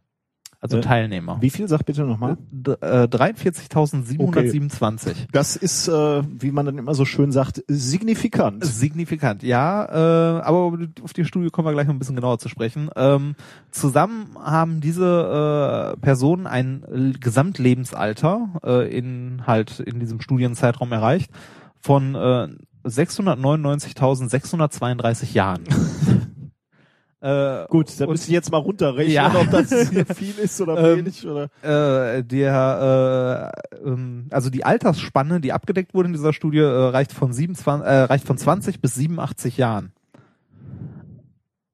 Also 0.62 0.80
Äh, 0.80 0.82
Teilnehmer. 0.82 1.38
Wie 1.40 1.50
viel, 1.50 1.70
sag 1.70 1.86
bitte 1.86 2.04
nochmal? 2.04 2.36
D- 2.52 2.72
äh, 2.82 3.08
43.727. 3.08 5.28
Das 5.32 5.56
ist, 5.56 5.88
äh, 5.88 6.22
wie 6.28 6.52
man 6.52 6.66
dann 6.66 6.78
immer 6.78 6.94
so 6.96 7.06
schön 7.06 7.32
sagt, 7.32 7.64
signifikant. 7.70 8.66
Signifikant, 8.66 9.42
ja, 9.42 9.86
äh, 9.86 10.42
aber 10.42 10.78
auf 11.02 11.14
die 11.14 11.24
Studie 11.24 11.50
kommen 11.50 11.66
wir 11.66 11.72
gleich 11.72 11.88
noch 11.88 11.94
ein 11.96 12.00
bisschen 12.00 12.18
genauer 12.18 12.40
zu 12.40 12.50
sprechen. 12.50 12.90
Ähm, 12.98 13.36
zusammen 13.72 14.36
haben 14.38 14.82
diese 14.82 15.94
äh, 15.96 16.00
Personen 16.02 16.46
ein 16.46 17.16
Gesamtlebensalter 17.22 18.50
äh, 18.62 18.98
in 18.98 19.44
halt 19.48 19.80
in 19.80 20.02
diesem 20.02 20.20
Studienzeitraum 20.20 20.92
erreicht 20.92 21.32
von 21.80 22.16
äh, 22.16 22.48
699.632 22.86 25.34
Jahren. 25.34 25.64
äh, 27.22 27.66
Gut, 27.68 28.00
da 28.00 28.10
ich 28.12 28.28
jetzt 28.28 28.52
mal 28.52 28.58
runterrechnen, 28.60 29.14
Ja. 29.14 29.34
ob 29.36 29.50
das 29.52 29.70
hier 29.90 30.06
viel 30.06 30.38
ist 30.40 30.60
oder 30.62 30.78
Ähm, 30.78 30.98
wenig. 31.00 31.28
Oder 31.28 31.50
äh, 31.62 32.24
der 32.24 33.52
äh, 33.74 33.78
ähm, 33.88 34.28
also 34.32 34.50
die 34.50 34.64
Altersspanne, 34.66 35.40
die 35.42 35.52
abgedeckt 35.54 35.94
wurde 35.94 36.08
in 36.08 36.14
dieser 36.14 36.34
Studie, 36.34 36.60
äh, 36.60 36.66
reicht 36.66 37.12
von 37.12 37.34
27, 37.34 37.86
äh, 37.86 38.02
reicht 38.04 38.26
von 38.26 38.38
20 38.38 38.82
bis 38.82 38.96
87 38.96 39.58
Jahren. 39.58 39.92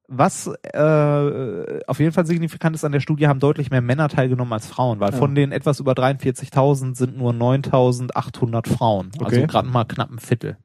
Was 0.08 0.46
äh, 0.72 1.80
auf 1.86 1.98
jeden 1.98 2.12
Fall 2.12 2.26
signifikant 2.26 2.76
ist 2.76 2.84
an 2.84 2.92
der 2.92 3.00
Studie, 3.00 3.26
haben 3.26 3.40
deutlich 3.40 3.70
mehr 3.70 3.80
Männer 3.80 4.08
teilgenommen 4.08 4.52
als 4.52 4.66
Frauen, 4.68 5.00
weil 5.00 5.12
Ja. 5.12 5.18
von 5.18 5.34
den 5.34 5.50
etwas 5.52 5.80
über 5.80 5.92
43.000 5.94 6.94
sind 6.96 7.16
nur 7.18 7.32
9.800 7.32 8.68
Frauen, 8.68 9.10
also 9.18 9.26
Okay. 9.26 9.46
gerade 9.46 9.68
mal 9.68 9.84
knapp 9.84 10.10
ein 10.10 10.18
Viertel. 10.18 10.56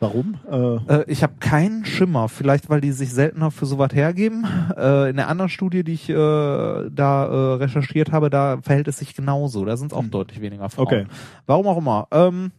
warum? 0.00 0.36
Äh, 0.50 0.56
Äh, 0.92 1.04
ich 1.06 1.22
habe 1.22 1.34
keinen 1.38 1.84
Schimmer, 1.84 2.28
vielleicht 2.28 2.68
weil 2.70 2.80
die 2.80 2.90
sich 2.92 3.12
seltener 3.12 3.50
für 3.52 3.66
sowas 3.66 3.90
hergeben. 3.92 4.44
Äh, 4.76 5.10
in 5.10 5.16
der 5.16 5.28
anderen 5.28 5.48
Studie, 5.48 5.84
die 5.84 5.92
ich 5.92 6.08
äh, 6.08 6.14
da 6.14 7.24
äh, 7.26 7.54
recherchiert 7.56 8.10
habe, 8.10 8.30
da 8.30 8.58
verhält 8.62 8.88
es 8.88 8.98
sich 8.98 9.14
genauso. 9.14 9.64
Da 9.64 9.76
sind 9.76 9.92
es 9.92 9.96
auch 9.96 10.02
Hm. 10.02 10.10
deutlich 10.10 10.40
weniger 10.40 10.68
Frauen. 10.70 10.86
Okay. 10.86 11.06
Warum 11.46 11.66
auch 11.68 11.76
immer. 11.78 12.08
Ähm, 12.10 12.50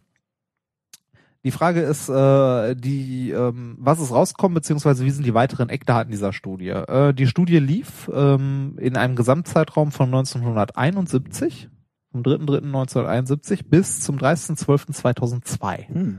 die 1.44 1.50
Frage 1.50 1.80
ist, 1.82 2.08
äh, 2.08 2.74
die, 2.74 3.30
ähm, 3.30 3.76
was 3.78 4.00
ist 4.00 4.12
rausgekommen, 4.12 4.54
beziehungsweise 4.54 5.04
wie 5.04 5.10
sind 5.10 5.26
die 5.26 5.34
weiteren 5.34 5.68
Eckdaten 5.68 6.10
dieser 6.10 6.32
Studie? 6.32 6.68
Äh, 6.70 7.12
die 7.12 7.26
Studie 7.26 7.58
lief 7.58 8.10
ähm, 8.12 8.76
in 8.80 8.96
einem 8.96 9.14
Gesamtzeitraum 9.14 9.92
von 9.92 10.06
1971, 10.06 11.68
vom 12.12 12.22
3.3.1971 12.22 13.60
bis 13.68 14.00
zum 14.00 14.16
30.12.2002. 14.18 15.88
hm. 15.88 16.18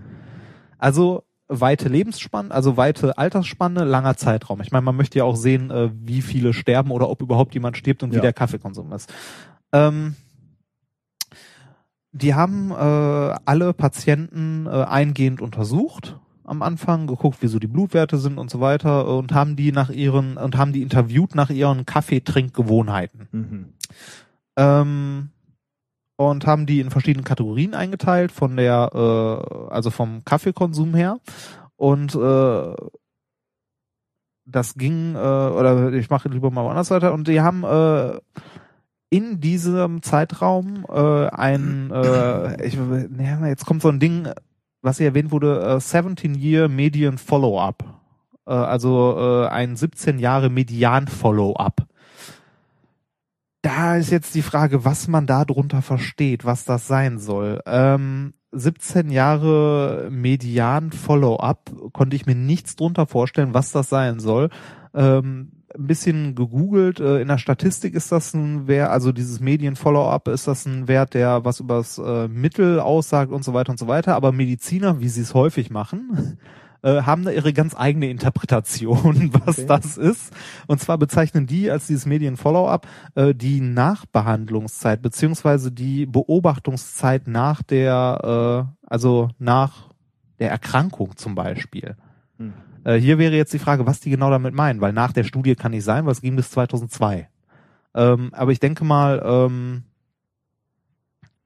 Also 0.78 1.24
weite 1.48 1.90
Lebensspanne, 1.90 2.52
also 2.52 2.76
weite 2.78 3.18
Altersspanne, 3.18 3.84
langer 3.84 4.18
Zeitraum. 4.18 4.62
Ich 4.62 4.72
meine, 4.72 4.82
man 4.84 4.96
möchte 4.96 5.20
ja 5.20 5.24
auch 5.24 5.36
sehen, 5.36 5.72
äh, 5.72 5.90
wie 5.94 6.22
viele 6.22 6.54
sterben 6.54 6.92
oder 6.92 7.10
ob 7.10 7.22
überhaupt 7.22 7.54
jemand 7.54 7.78
stirbt 7.78 8.04
und 8.04 8.12
wie 8.12 8.16
Ja. 8.18 8.22
der 8.22 8.34
Kaffeekonsum 8.34 8.92
ist. 8.94 9.12
Ähm, 9.72 10.16
die 12.16 12.34
haben 12.34 12.72
äh, 12.72 12.76
alle 13.46 13.74
Patienten 13.74 14.68
äh, 14.68 14.70
eingehend 14.70 15.42
untersucht 15.42 16.18
am 16.46 16.62
Anfang, 16.62 17.08
geguckt, 17.08 17.42
wie 17.42 17.48
so 17.48 17.60
die 17.60 17.68
Blutwerte 17.68 18.18
sind 18.18 18.38
und 18.38 18.50
so 18.50 18.62
weiter 18.62 19.08
und 19.08 19.34
haben 19.34 19.56
die 19.56 19.72
nach 19.72 19.90
ihren 19.90 20.38
und 20.38 20.58
haben 20.58 20.74
die 20.74 20.82
interviewt 20.82 21.36
nach 21.36 21.50
ihren 21.50 21.86
Kaffeetrinkgewohnheiten. 21.86 23.28
Mhm. 23.32 23.74
ähm, 24.56 25.30
und 26.18 26.48
haben 26.48 26.66
die 26.66 26.80
in 26.80 26.92
verschiedene 26.92 27.26
Kategorien 27.26 27.74
eingeteilt 27.74 28.32
von 28.32 28.56
der, 28.56 28.92
äh, 28.94 29.74
also 29.74 29.90
vom 29.90 30.24
Kaffeekonsum 30.24 30.96
her. 30.96 31.20
Und 31.76 32.16
äh, 32.16 32.76
das 34.46 34.76
ging, 34.76 35.16
äh, 35.16 35.18
oder 35.18 35.92
ich 35.92 36.10
mache 36.10 36.30
lieber 36.30 36.52
mal 36.52 36.64
woanders 36.64 36.92
weiter. 36.92 37.14
Und 37.14 37.28
die 37.28 37.42
haben 37.42 37.66
äh, 37.66 38.18
in 39.16 39.40
diesem 39.40 40.02
Zeitraum 40.02 40.86
äh, 40.90 41.28
ein, 41.28 41.92
äh, 41.92 42.66
ich, 42.66 42.76
ne, 42.76 43.40
jetzt 43.48 43.66
kommt 43.66 43.82
so 43.82 43.90
ein 43.90 44.00
Ding, 44.00 44.28
was 44.82 44.98
hier 44.98 45.08
erwähnt 45.08 45.32
wurde, 45.32 45.62
äh, 45.62 45.76
17-Year 45.76 46.68
Median 46.68 47.18
Follow-up. 47.18 47.84
Äh, 48.46 48.52
also 48.52 49.16
äh, 49.18 49.48
ein 49.48 49.76
17 49.76 50.20
Jahre 50.20 50.50
Median 50.50 51.08
Follow-up 51.08 51.88
da 53.66 53.96
ist 53.96 54.12
jetzt 54.12 54.36
die 54.36 54.44
Frage, 54.44 54.86
was 54.86 55.08
man 55.08 55.26
da 55.26 55.44
drunter 55.44 55.82
versteht, 55.82 56.46
was 56.46 56.66
das 56.66 56.86
sein 56.86 57.18
soll. 57.18 57.62
Ähm, 57.66 58.36
17 58.52 59.10
Jahre 59.10 60.08
Median 60.12 60.92
Follow-up 60.92 61.72
konnte 61.92 62.16
ich 62.16 62.28
mir 62.28 62.36
nichts 62.36 62.76
drunter 62.76 63.08
vorstellen, 63.08 63.56
was 63.56 63.72
das 63.72 63.90
sein 63.90 64.20
soll. 64.20 64.50
Ähm, 64.94 65.64
ein 65.78 65.88
bisschen 65.88 66.36
gegoogelt. 66.36 67.00
Äh, 67.00 67.22
in 67.22 67.28
der 67.28 67.38
Statistik 67.38 67.94
ist 67.94 68.12
das 68.12 68.34
ein 68.34 68.68
Wert, 68.68 68.90
also 68.90 69.12
dieses 69.12 69.40
Medien-Follow-up 69.40 70.28
ist 70.28 70.48
das 70.48 70.66
ein 70.66 70.88
Wert, 70.88 71.14
der 71.14 71.46
was 71.46 71.60
übers 71.60 71.98
äh, 71.98 72.28
Mittel 72.28 72.80
aussagt 72.80 73.32
und 73.32 73.44
so 73.44 73.54
weiter 73.54 73.72
und 73.72 73.80
so 73.80 73.88
weiter. 73.88 74.16
Aber 74.16 74.32
Mediziner, 74.32 75.00
wie 75.00 75.10
sie 75.10 75.22
es 75.22 75.34
häufig 75.34 75.70
machen, 75.70 76.38
äh, 76.82 77.02
haben 77.04 77.24
da 77.24 77.32
ihre 77.32 77.54
ganz 77.54 77.76
eigene 77.76 78.10
Interpretation, 78.10 79.32
was 79.46 79.60
Okay. 79.60 79.68
das 79.68 79.98
ist. 79.98 80.34
Und 80.68 80.80
zwar 80.80 80.98
bezeichnen 80.98 81.48
die 81.48 81.70
als 81.72 81.88
dieses 81.88 82.06
Medien-Follow-up 82.06 82.88
die 83.16 83.62
Nachbehandlungszeit 83.62 85.02
beziehungsweise 85.02 85.72
die 85.72 86.06
Beobachtungszeit 86.06 87.28
nach 87.28 87.64
der, 87.64 88.68
also 88.86 89.30
nach 89.40 89.90
der 90.40 90.52
Erkrankung 90.52 91.16
zum 91.16 91.36
Beispiel. 91.36 91.96
Äh, 92.86 92.96
hier 92.96 93.18
wäre 93.18 93.36
jetzt 93.36 93.54
die 93.54 93.60
Frage, 93.60 93.86
was 93.86 94.00
die 94.00 94.10
genau 94.10 94.30
damit 94.30 94.54
meinen, 94.54 94.80
weil 94.80 94.94
nach 94.94 95.12
der 95.12 95.26
Studie 95.26 95.56
kann 95.56 95.72
nicht 95.72 95.84
sein, 95.84 96.06
weil 96.06 96.14
es 96.14 96.22
ging 96.22 96.38
bis 96.38 96.52
2002. 96.52 97.28
Ähm, 97.96 98.30
aber 98.34 98.52
ich 98.52 98.60
denke 98.60 98.86
mal, 98.86 99.22
ähm, 99.26 99.84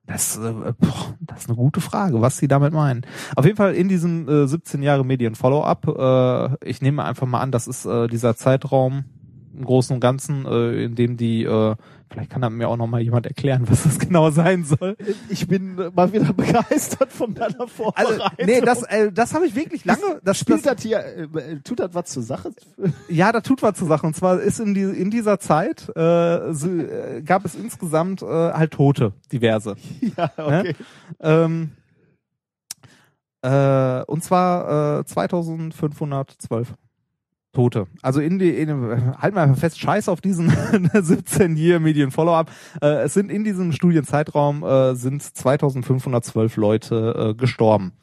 das, 0.06 0.38
äh, 0.38 0.74
boah, 0.78 1.16
das 1.22 1.42
ist 1.42 1.50
eine 1.50 1.56
gute 1.56 1.82
Frage, 1.82 2.22
was 2.22 2.38
sie 2.38 2.48
damit 2.48 2.74
meinen. 2.74 3.06
Auf 3.36 3.46
jeden 3.46 3.58
Fall 3.58 3.74
in 3.74 3.88
diesem 3.88 4.28
äh, 4.28 4.48
17 4.48 4.82
Jahre 4.82 5.06
Medien 5.06 5.36
Follow-up, 5.36 5.88
äh, 5.88 6.70
ich 6.70 6.82
nehme 6.82 7.04
einfach 7.04 7.28
mal 7.28 7.42
an, 7.42 7.52
das 7.52 7.68
ist 7.68 7.86
äh, 7.86 8.08
dieser 8.08 8.36
Zeitraum 8.36 9.06
im 9.60 9.66
Großen 9.66 9.94
und 9.94 10.00
Ganzen, 10.00 10.46
äh, 10.46 10.86
in 10.86 10.96
dem 10.96 11.18
die, 11.18 11.44
äh, 11.44 11.76
vielleicht 12.10 12.32
kann 12.32 12.42
da 12.42 12.50
mir 12.50 12.70
auch 12.70 12.78
noch 12.78 12.88
mal 12.88 13.02
jemand 13.02 13.28
erklären, 13.28 13.64
was 13.70 13.84
das 13.84 14.00
genau 14.00 14.32
sein 14.32 14.64
soll. 14.64 14.96
Ich 15.30 15.48
bin 15.48 15.78
äh, 15.78 15.92
mal 15.94 16.12
wieder 16.12 16.34
begeistert 16.34 17.12
von 17.12 17.36
deiner 17.36 17.60
Also, 17.60 17.68
Vorbereitung. 17.68 18.46
nee, 18.46 18.62
das, 18.62 18.84
äh, 18.84 19.12
das 19.12 19.34
habe 19.34 19.46
ich 19.46 19.56
wirklich 19.56 19.86
lange, 19.86 20.20
das 20.24 20.40
spielt 20.40 20.66
das, 20.66 20.76
das 20.76 20.84
hier, 20.84 21.00
äh, 21.00 21.60
tut 21.64 21.80
das 21.80 21.94
was 21.94 22.06
zur 22.06 22.24
Sache? 22.24 22.52
Ja, 23.10 23.32
da 23.32 23.42
tut 23.42 23.62
was 23.62 23.78
zur 23.78 23.88
Sache. 23.88 24.08
Und 24.08 24.16
zwar 24.16 24.40
ist 24.40 24.60
in, 24.60 24.74
die, 24.74 24.82
in 24.82 25.12
dieser 25.12 25.40
Zeit 25.40 25.90
äh, 25.96 26.54
so, 26.54 26.70
äh, 26.70 27.22
gab 27.24 27.46
es 27.46 27.56
insgesamt 27.56 28.22
äh, 28.22 28.26
halt 28.26 28.72
Tote, 28.72 29.14
diverse. 29.32 29.76
ja, 30.18 30.32
okay. 30.38 30.76
Ähm, 31.20 31.72
äh, 33.42 34.04
und 34.04 34.24
zwar 34.24 35.00
äh, 35.00 35.06
2512 35.06 36.74
Tote. 37.52 37.88
Also 38.02 38.22
in 38.22 38.38
die, 38.38 38.50
in, 38.50 39.18
halt 39.18 39.34
mal 39.34 39.56
fest, 39.56 39.80
scheiß 39.80 40.08
auf 40.08 40.22
diesen 40.22 40.50
17 40.94 41.58
Year 41.58 41.80
Medien 41.80 42.12
Follow-up. 42.12 42.52
Äh, 42.82 43.04
es 43.04 43.16
sind 43.16 43.32
in 43.32 43.44
diesem 43.44 43.72
Studienzeitraum 43.72 44.64
äh, 44.64 44.96
sind 44.96 45.24
2512 45.24 46.58
Leute 46.58 47.30
äh, 47.32 47.34
gestorben. 47.34 47.94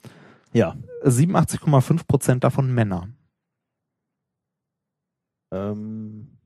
Ja. 0.52 0.76
87,5 1.04 2.06
Prozent 2.06 2.44
davon 2.44 2.74
Männer. 2.74 3.08
Ähm, 5.52 6.38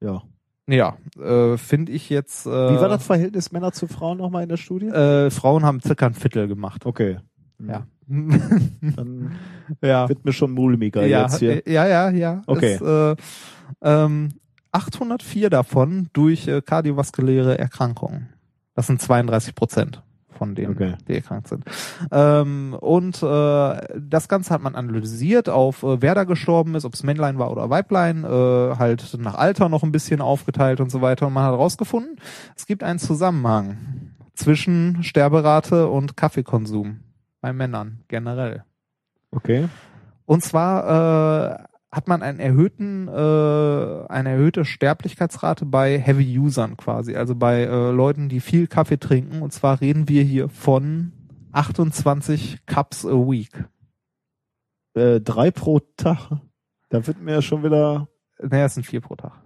ja. 0.00 0.22
Ja, 0.68 0.96
äh, 1.18 1.56
finde 1.58 1.92
ich 1.92 2.08
jetzt. 2.08 2.46
Äh, 2.46 2.50
Wie 2.50 2.80
war 2.80 2.88
das 2.88 3.04
Verhältnis 3.04 3.52
Männer 3.52 3.72
zu 3.72 3.88
Frauen 3.88 4.18
nochmal 4.18 4.44
in 4.44 4.48
der 4.48 4.56
Studie? 4.56 4.86
Äh, 4.86 5.30
Frauen 5.30 5.64
haben 5.64 5.80
circa 5.80 6.06
ein 6.06 6.14
Viertel 6.14 6.48
gemacht. 6.48 6.86
okay. 6.86 7.18
Ja. 7.68 7.86
Dann 8.06 9.32
ja. 9.82 10.08
wird 10.08 10.24
mir 10.24 10.32
schon 10.32 10.52
mulmiger 10.52 11.06
ja, 11.06 11.22
jetzt 11.22 11.38
hier. 11.38 11.62
ja, 11.66 11.86
ja, 11.86 12.10
ja. 12.10 12.42
Okay. 12.46 12.74
Es, 12.74 12.80
äh, 12.80 13.16
ähm, 13.82 14.30
804 14.72 15.50
davon 15.50 16.08
durch 16.12 16.48
äh, 16.48 16.62
kardiovaskuläre 16.62 17.58
Erkrankungen. 17.58 18.28
Das 18.74 18.86
sind 18.86 19.00
32 19.00 19.54
Prozent 19.54 20.02
von 20.42 20.54
denen, 20.54 20.72
Okay. 20.72 20.94
die 21.06 21.14
erkrankt 21.14 21.48
sind. 21.48 21.64
Ähm, 22.10 22.74
und 22.80 23.22
äh, 23.22 23.76
das 23.98 24.28
Ganze 24.28 24.52
hat 24.54 24.62
man 24.62 24.74
analysiert 24.74 25.48
auf 25.48 25.82
äh, 25.82 26.00
wer 26.00 26.14
da 26.14 26.24
gestorben 26.24 26.74
ist, 26.74 26.84
ob 26.84 26.94
es 26.94 27.02
Männlein 27.02 27.38
war 27.38 27.52
oder 27.52 27.70
Weiblein, 27.70 28.24
äh, 28.24 28.26
halt 28.28 29.16
nach 29.20 29.34
Alter 29.34 29.68
noch 29.68 29.82
ein 29.82 29.92
bisschen 29.92 30.20
aufgeteilt 30.20 30.80
und 30.80 30.90
so 30.90 31.00
weiter. 31.00 31.26
Und 31.26 31.34
man 31.34 31.44
hat 31.44 31.52
herausgefunden, 31.52 32.16
es 32.56 32.66
gibt 32.66 32.82
einen 32.82 32.98
Zusammenhang 32.98 33.76
zwischen 34.34 35.02
Sterberate 35.04 35.88
und 35.88 36.16
Kaffeekonsum 36.16 37.00
bei 37.42 37.52
Männern 37.52 38.04
generell. 38.08 38.64
Okay. 39.30 39.68
Und 40.24 40.42
zwar 40.42 41.58
äh, 41.58 41.64
hat 41.90 42.08
man 42.08 42.22
einen 42.22 42.40
erhöhten, 42.40 43.08
äh, 43.08 44.06
eine 44.08 44.30
erhöhte 44.30 44.64
Sterblichkeitsrate 44.64 45.66
bei 45.66 45.98
Heavy 45.98 46.38
Usern 46.38 46.78
quasi, 46.78 47.16
also 47.16 47.34
bei 47.34 47.64
äh, 47.64 47.90
Leuten, 47.90 48.30
die 48.30 48.40
viel 48.40 48.66
Kaffee 48.66 48.98
trinken. 48.98 49.42
Und 49.42 49.52
zwar 49.52 49.82
reden 49.82 50.08
wir 50.08 50.22
hier 50.22 50.48
von 50.48 51.12
28 51.52 52.64
Cups 52.64 53.04
a 53.04 53.10
Week. 53.10 53.52
Äh, 54.94 55.20
drei 55.20 55.50
pro 55.50 55.80
Tag. 55.96 56.40
Da 56.88 57.06
wird 57.06 57.20
mir 57.20 57.32
ja 57.32 57.42
schon 57.42 57.62
wieder 57.62 58.08
Naja, 58.38 58.66
es 58.66 58.74
sind 58.74 58.84
vier 58.84 59.00
pro 59.00 59.16
Tag. 59.16 59.41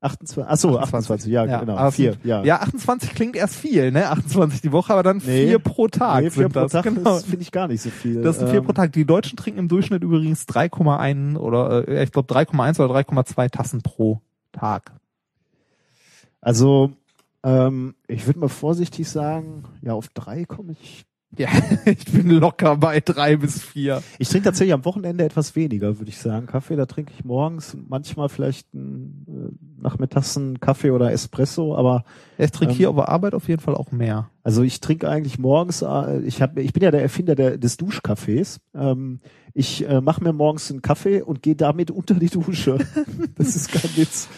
28. 0.00 0.44
Achso, 0.48 0.78
28, 0.78 0.82
28, 1.26 1.32
ja, 1.32 1.44
ja, 1.44 1.60
genau. 1.60 1.90
Vier, 1.90 2.16
ja. 2.22 2.44
Ja, 2.44 2.60
28 2.60 3.14
klingt 3.14 3.34
erst 3.34 3.56
viel, 3.56 3.90
ne? 3.90 4.08
28 4.10 4.60
die 4.60 4.70
Woche, 4.70 4.92
aber 4.92 5.02
dann 5.02 5.16
Nee. 5.18 5.46
vier 5.48 5.58
pro 5.58 5.88
Tag 5.88 6.22
nee, 6.22 6.30
vier 6.30 6.42
sind 6.44 6.52
pro 6.52 6.60
das. 6.60 6.72
Tag, 6.72 6.84
genau. 6.84 7.16
finde 7.16 7.42
ich 7.42 7.50
gar 7.50 7.66
nicht 7.66 7.82
so 7.82 7.90
viel. 7.90 8.22
Das 8.22 8.38
sind 8.38 8.48
vier 8.48 8.60
Ähm, 8.60 8.64
pro 8.64 8.72
Tag. 8.72 8.92
Die 8.92 9.04
Deutschen 9.04 9.36
trinken 9.36 9.58
im 9.58 9.68
Durchschnitt 9.68 10.04
übrigens 10.04 10.46
3,1 10.46 11.36
oder 11.36 11.88
äh, 11.88 12.04
ich 12.04 12.12
glaube 12.12 12.32
3,1 12.32 12.80
oder 12.80 12.94
3,2 12.94 13.50
Tassen 13.50 13.82
pro 13.82 14.20
Tag. 14.52 14.92
Also, 16.40 16.92
ähm, 17.42 17.94
ich 18.06 18.26
würde 18.26 18.38
mal 18.40 18.48
vorsichtig 18.48 19.08
sagen, 19.08 19.64
ja, 19.82 19.94
auf 19.94 20.08
drei 20.08 20.44
komme 20.44 20.72
ich. 20.72 21.04
Ja, 21.36 21.48
ich 21.84 22.06
bin 22.06 22.30
locker 22.30 22.76
bei 22.76 23.00
drei 23.00 23.36
bis 23.36 23.62
vier. 23.62 24.02
Ich 24.18 24.28
trinke 24.28 24.44
tatsächlich 24.46 24.72
am 24.72 24.84
Wochenende 24.84 25.24
etwas 25.24 25.56
weniger, 25.56 25.98
würde 25.98 26.08
ich 26.08 26.18
sagen. 26.18 26.46
Kaffee, 26.46 26.76
da 26.76 26.86
trinke 26.86 27.12
ich 27.16 27.24
morgens 27.24 27.76
manchmal 27.88 28.28
vielleicht 28.30 28.72
ein, 28.72 29.26
äh, 29.28 29.67
nachmittags 29.80 30.36
einen 30.36 30.60
Kaffee 30.60 30.90
oder 30.90 31.12
Espresso, 31.12 31.76
aber 31.76 32.04
Ich 32.38 32.50
trinke 32.50 32.72
Ähm, 32.72 32.76
hier 32.76 32.90
auf 32.90 32.98
Arbeit 32.98 33.34
auf 33.34 33.48
jeden 33.48 33.60
Fall 33.60 33.74
auch 33.74 33.92
mehr. 33.92 34.30
Also 34.42 34.62
ich 34.62 34.80
trinke 34.80 35.08
eigentlich 35.08 35.38
morgens, 35.38 35.82
äh, 35.82 36.20
ich 36.20 36.40
hab, 36.42 36.56
ich 36.58 36.72
bin 36.72 36.82
ja 36.82 36.90
der 36.90 37.02
Erfinder 37.02 37.34
der, 37.34 37.58
des 37.58 37.76
Duschkaffees. 37.76 38.60
Ähm, 38.74 39.20
ich 39.54 39.88
äh, 39.88 40.00
mache 40.00 40.22
mir 40.22 40.32
morgens 40.32 40.70
einen 40.70 40.82
Kaffee 40.82 41.20
und 41.22 41.42
gehe 41.42 41.56
damit 41.56 41.90
unter 41.90 42.14
die 42.14 42.28
Dusche. 42.28 42.78
das 43.36 43.56
ist 43.56 43.72
kein 43.72 43.96
Witz. 43.96 44.28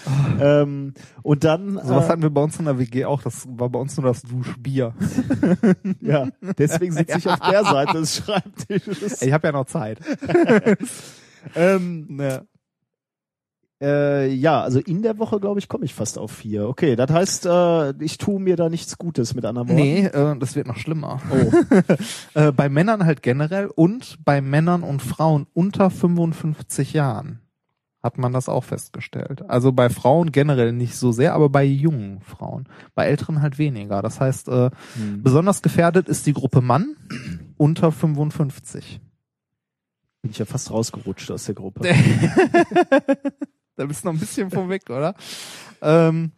ähm, 0.41 0.95
und 1.23 1.45
dann, 1.45 1.75
So 1.75 1.95
was 1.95 2.07
äh, 2.07 2.09
hatten 2.09 2.23
wir 2.23 2.31
bei 2.31 2.43
uns 2.43 2.59
in 2.59 2.65
der 2.65 2.79
WG 2.79 3.05
auch. 3.05 3.23
Das 3.23 3.47
war 3.51 3.69
bei 3.69 3.79
uns 3.79 3.97
nur 3.97 4.07
das 4.07 4.23
Duschbier. 4.23 4.95
ja, 6.01 6.29
deswegen 6.59 6.93
sitze 6.93 7.19
ich 7.19 7.27
auf 7.31 7.41
der 7.41 7.65
Seite 7.65 7.99
des 7.99 8.17
Schreibtisches. 8.17 9.21
Ich 9.23 9.33
habe 9.33 9.49
ja 9.49 9.53
noch 9.53 9.67
Zeit. 9.67 9.99
Ähm, 11.55 12.07
Ne. 12.09 12.47
Äh, 13.83 14.29
ja, 14.33 14.63
also 14.63 14.79
in 14.81 15.03
der 15.03 15.19
Woche, 15.19 15.41
glaube 15.41 15.59
ich, 15.59 15.69
komme 15.69 15.85
ich 15.85 15.95
fast 15.95 16.19
auf 16.19 16.31
vier. 16.33 16.69
Okay, 16.69 16.97
das 16.97 17.11
heißt, 17.11 17.47
äh, 17.47 18.05
ich 18.05 18.19
tue 18.19 18.41
mir 18.41 18.57
da 18.57 18.69
nichts 18.69 18.99
Gutes 18.99 19.35
mit 19.35 19.45
anderen 19.45 19.69
Worten. 19.69 19.81
Nee, 19.81 20.07
äh, 20.07 20.39
das 20.39 20.55
wird 20.57 20.67
noch 20.67 20.77
schlimmer. 20.77 21.21
Oh. 21.31 21.53
äh, 22.35 22.53
bei 22.53 22.69
Männern 22.69 23.05
halt 23.05 23.23
generell 23.23 23.67
und 23.67 24.19
bei 24.25 24.41
Männern 24.41 24.83
und 24.83 25.01
Frauen 25.03 25.47
unter 25.55 25.91
55 25.91 26.93
Jahren 26.93 27.41
hat 28.03 28.17
man 28.17 28.33
das 28.33 28.49
auch 28.49 28.65
festgestellt. 28.65 29.43
Also 29.49 29.73
bei 29.73 29.91
Frauen 29.91 30.33
generell 30.33 30.73
nicht 30.73 30.97
so 30.97 31.13
sehr, 31.13 31.35
aber 31.35 31.51
bei 31.51 31.65
jungen 31.65 32.21
Frauen. 32.23 32.67
Bei 32.95 33.05
älteren 33.07 33.43
halt 33.43 33.59
weniger. 33.59 34.01
Das 34.01 34.21
heißt, 34.21 34.49
äh, 34.49 34.71
Hm. 34.95 35.23
besonders 35.23 35.61
gefährdet 35.61 36.09
ist 36.09 36.27
die 36.27 36.33
Gruppe 36.33 36.63
Mann 36.63 36.97
unter 37.59 37.93
55. 37.93 39.01
Bin 40.23 40.31
ich 40.31 40.39
ja 40.39 40.45
fast 40.47 40.71
rausgerutscht 40.71 41.31
aus 41.31 41.45
der 41.45 41.55
Gruppe. 41.55 41.81
da 43.81 43.87
bist 43.87 44.05
du 44.05 44.09
noch 44.09 44.15
ein 44.15 44.21
bisschen 44.21 44.51
von 44.51 44.69
weg, 44.69 44.91
oder? 44.91 45.15
Ähm, 45.81 46.33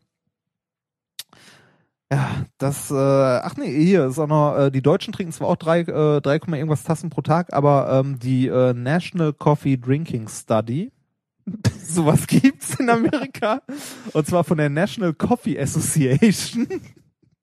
ja, 2.12 2.44
das, 2.58 2.90
äh, 2.90 2.94
ach 2.94 3.56
nee, 3.56 3.84
hier 3.84 4.06
ist 4.06 4.18
auch 4.18 4.28
noch, 4.28 4.56
äh, 4.56 4.70
die 4.70 4.82
Deutschen 4.82 5.12
trinken 5.12 5.32
zwar 5.32 5.48
auch 5.48 5.56
drei, 5.56 5.80
äh, 5.80 6.20
3, 6.20 6.38
Komma 6.38 6.56
irgendwas 6.56 6.84
Tassen 6.84 7.10
pro 7.10 7.22
Tag, 7.22 7.52
aber 7.52 7.90
ähm, 7.90 8.18
die 8.18 8.46
äh, 8.46 8.74
National 8.74 9.32
Coffee 9.32 9.76
Drinking 9.76 10.28
Study, 10.28 10.92
sowas 11.82 12.26
gibt's 12.28 12.76
in 12.76 12.88
Amerika, 12.88 13.62
und 14.12 14.26
zwar 14.26 14.44
von 14.44 14.58
der 14.58 14.70
National 14.70 15.14
Coffee 15.14 15.58
Association. 15.58 16.68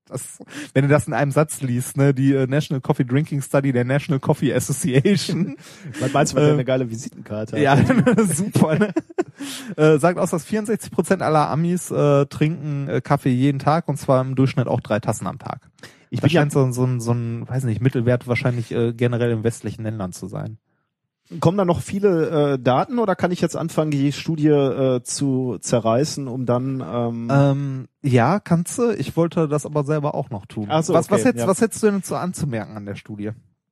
Das, 0.10 0.40
wenn 0.74 0.84
du 0.84 0.90
das 0.90 1.08
in 1.08 1.14
einem 1.14 1.32
Satz 1.32 1.62
liest, 1.62 1.98
ne, 1.98 2.14
die 2.14 2.34
äh, 2.34 2.48
National 2.48 2.82
Coffee 2.82 3.06
Drinking 3.06 3.42
Study 3.42 3.72
der 3.72 3.86
National 3.86 4.20
Coffee 4.20 4.54
Association. 4.54 5.56
Was 6.00 6.12
meinst 6.14 6.36
der 6.36 6.44
Ähm, 6.44 6.54
eine 6.56 6.66
geile 6.66 6.90
Visitenkarte 6.90 7.54
hat? 7.56 7.62
Ja, 7.62 7.78
super. 8.34 8.78
Ne? 8.78 8.94
äh, 9.78 9.98
sagt 10.00 10.18
aus, 10.20 10.32
dass 10.32 10.46
64 10.46 10.92
Prozent 10.92 11.22
aller 11.22 11.50
Amis 11.50 11.92
äh, 11.92 12.26
trinken 12.26 12.88
äh, 12.90 13.02
Kaffee 13.02 13.30
jeden 13.32 13.60
Tag 13.60 13.88
und 13.88 13.98
zwar 13.98 14.22
im 14.22 14.36
Durchschnitt 14.36 14.68
auch 14.68 14.80
drei 14.82 15.00
Tassen 15.00 15.28
am 15.28 15.40
Tag. 15.40 15.62
Ich 16.10 16.22
bin 16.22 16.32
ja, 16.32 16.50
so, 16.50 16.64
ein- 16.64 16.74
so, 16.74 16.84
ein- 16.86 17.00
so 17.00 17.12
ein, 17.12 17.48
weiß 17.48 17.64
nicht, 17.66 17.82
Mittelwert 17.82 18.28
wahrscheinlich 18.28 18.72
äh, 18.72 18.94
generell 18.94 19.32
in 19.32 19.44
westlichen 19.44 19.84
Ländern 19.84 20.12
zu 20.12 20.28
sein. 20.28 20.58
Kommen 21.40 21.58
da 21.58 21.66
noch 21.66 21.82
viele 21.82 22.54
äh, 22.54 22.60
Daten 22.60 23.00
oder 23.00 23.16
kann 23.16 23.32
ich 23.32 23.42
jetzt 23.42 23.56
anfangen, 23.56 23.92
die 23.92 24.12
Studie 24.12 24.48
äh, 24.48 25.04
zu 25.04 25.58
zerreißen, 25.60 26.28
um 26.28 26.46
dann 26.46 26.84
ähm, 26.86 27.28
Ähm, 27.32 27.88
ja, 28.02 28.40
kannst 28.40 28.78
du. 28.78 28.92
Ich 28.92 29.16
wollte 29.16 29.48
das 29.48 29.66
aber 29.66 29.84
selber 29.84 30.16
auch 30.16 30.30
noch 30.30 30.46
tun. 30.46 30.68
Ach 30.70 30.84
so, 30.84 30.94
was, 30.94 31.12
was, 31.12 31.20
okay, 31.20 31.30
hättest, 31.30 31.44
ja. 31.44 31.50
was 31.50 31.62
hättest 31.62 31.84
du 31.84 31.92
denn 31.92 32.02
so 32.02 32.16
anzumerken 32.16 32.76
an 32.76 32.86
der 32.86 32.96
Studie? 32.96 33.32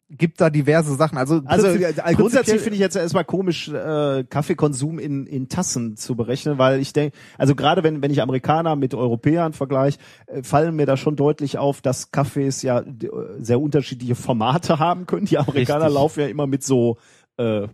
gibt 0.10 0.39
da 0.39 0.49
diverse 0.49 0.95
Sachen. 0.95 1.18
Also, 1.18 1.41
Also 1.45 1.68
äh, 1.68 1.93
grundsätzlich 2.14 2.62
finde 2.62 2.76
ich 2.76 2.80
jetzt 2.80 2.95
erstmal 2.95 3.26
komisch, 3.26 3.68
äh, 3.68 4.24
Kaffeekonsum 4.24 4.99
in, 4.99 5.26
in 5.26 5.49
Tassen 5.49 5.97
zu 5.97 6.16
berechnen, 6.16 6.58
weil 6.58 6.80
ich 6.80 6.93
denke, 6.93 7.18
also 7.38 7.55
gerade 7.55 7.84
wenn, 7.84 8.01
wenn 8.01 8.12
ich 8.12 8.22
Amerikaner 8.22 8.76
mit 8.76 8.93
Europäern 8.93 9.53
vergleiche, 9.53 9.99
äh, 10.28 10.43
fallen 10.43 10.76
mir 10.76 10.86
da 10.86 10.95
schon 10.95 11.18
deutlich 11.18 11.58
auf, 11.58 11.82
dass 11.82 12.12
Kaffees 12.12 12.62
ja 12.62 12.80
äh, 12.80 13.10
sehr 13.39 13.60
unterschiedliche 13.60 14.16
Formate 14.16 14.80
haben 14.80 15.08
können. 15.08 15.26
Die 15.26 15.38
Amerikaner 15.38 15.86
Richtig. 15.86 15.95
laufen 15.95 16.20
ja 16.22 16.28
immer 16.28 16.47
mit 16.47 16.64
so 16.64 16.97
äh, 17.38 17.68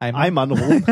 Eimer. 0.00 0.18
Eimern 0.18 0.50
rum. 0.52 0.84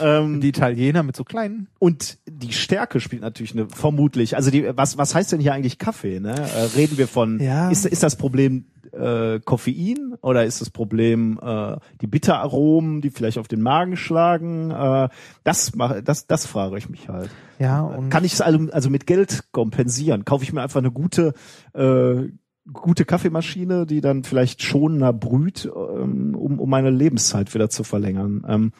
ähm, 0.00 0.40
die 0.40 0.48
Italiener 0.48 1.02
mit 1.02 1.16
so 1.16 1.24
kleinen. 1.24 1.68
und 1.78 2.18
die 2.26 2.52
Stärke 2.52 3.00
spielt 3.00 3.22
natürlich 3.22 3.52
eine, 3.52 3.68
vermutlich. 3.68 4.36
Also 4.36 4.50
die, 4.50 4.64
was, 4.76 4.96
was 4.96 5.14
heißt 5.14 5.32
denn 5.32 5.40
hier 5.40 5.52
eigentlich 5.52 5.78
Kaffee? 5.78 6.20
Ne? 6.20 6.34
Äh, 6.34 6.76
reden 6.76 6.96
wir 6.96 7.08
von, 7.08 7.40
Ja. 7.40 7.70
ist, 7.70 7.84
ist 7.84 8.02
das 8.02 8.16
Problem 8.16 8.66
äh, 8.92 9.40
Koffein 9.40 10.14
oder 10.22 10.46
ist 10.46 10.62
das 10.62 10.70
Problem 10.70 11.38
äh, 11.42 11.76
die 12.00 12.06
Bitteraromen, 12.06 13.02
die 13.02 13.10
vielleicht 13.10 13.36
auf 13.36 13.48
den 13.48 13.60
Magen 13.60 13.96
schlagen? 13.96 14.70
Äh, 14.70 15.08
das, 15.44 15.74
mach, 15.74 16.00
das, 16.00 16.26
das 16.26 16.46
frage 16.46 16.78
ich 16.78 16.88
mich 16.88 17.08
halt. 17.10 17.28
Ja, 17.58 17.82
und 17.82 18.08
Kann 18.08 18.24
ich 18.24 18.32
es 18.34 18.40
also, 18.40 18.70
also 18.72 18.88
mit 18.88 19.06
Geld 19.06 19.44
kompensieren? 19.52 20.24
Kaufe 20.24 20.44
ich 20.44 20.52
mir 20.52 20.62
einfach 20.62 20.80
eine 20.80 20.92
gute 20.92 21.34
äh, 21.74 22.28
gute 22.72 23.04
Kaffeemaschine, 23.04 23.86
die 23.86 24.00
dann 24.00 24.24
vielleicht 24.24 24.62
schonender 24.62 25.12
brüht, 25.12 25.66
ähm, 25.74 26.34
um, 26.34 26.58
um 26.60 26.68
meine 26.70 26.90
Lebenszeit 26.90 27.54
wieder 27.54 27.70
zu 27.70 27.84
verlängern. 27.84 28.44
Ähm, 28.48 28.72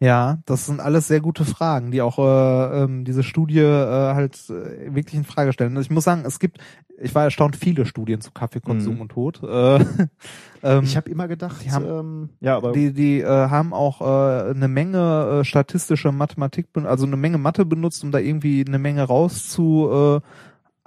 Ja, 0.00 0.38
das 0.44 0.66
sind 0.66 0.80
alles 0.80 1.06
sehr 1.08 1.20
gute 1.20 1.44
Fragen, 1.44 1.90
die 1.92 2.02
auch 2.02 2.18
äh, 2.18 2.82
ähm, 2.82 3.04
diese 3.04 3.22
Studie 3.22 3.60
äh, 3.60 4.14
halt 4.14 4.36
äh, 4.50 4.94
wirklich 4.94 5.14
in 5.14 5.24
Frage 5.24 5.52
stellen. 5.52 5.76
Also 5.76 5.86
ich 5.86 5.90
muss 5.94 6.04
sagen, 6.04 6.24
es 6.26 6.38
gibt, 6.40 6.58
ich 7.00 7.14
war 7.14 7.24
erstaunt, 7.24 7.56
viele 7.56 7.86
Studien 7.86 8.20
zu 8.20 8.32
Kaffeekonsum 8.32 8.96
Mhm. 8.96 9.00
und 9.02 9.08
Tod. 9.12 9.40
Äh, 9.44 9.78
ähm, 10.64 10.82
ich 10.84 10.96
habe 10.96 11.08
immer 11.10 11.28
gedacht, 11.28 11.64
die 11.64 11.70
haben- 11.70 11.86
ähm, 11.86 12.30
ja, 12.40 12.56
aber 12.56 12.72
die 12.72 12.92
die 12.92 13.20
äh, 13.20 13.26
haben 13.26 13.72
auch 13.72 14.00
äh, 14.00 14.50
eine 14.50 14.68
Menge 14.68 15.38
äh, 15.40 15.44
statistische 15.44 16.10
Mathematik, 16.12 16.66
also 16.84 17.06
eine 17.06 17.16
Menge 17.16 17.38
Mathe 17.38 17.64
benutzt, 17.64 18.02
um 18.04 18.10
da 18.10 18.18
irgendwie 18.18 18.64
eine 18.66 18.78
Menge 18.80 19.02
rauszu 19.04 19.88
äh, 19.92 20.20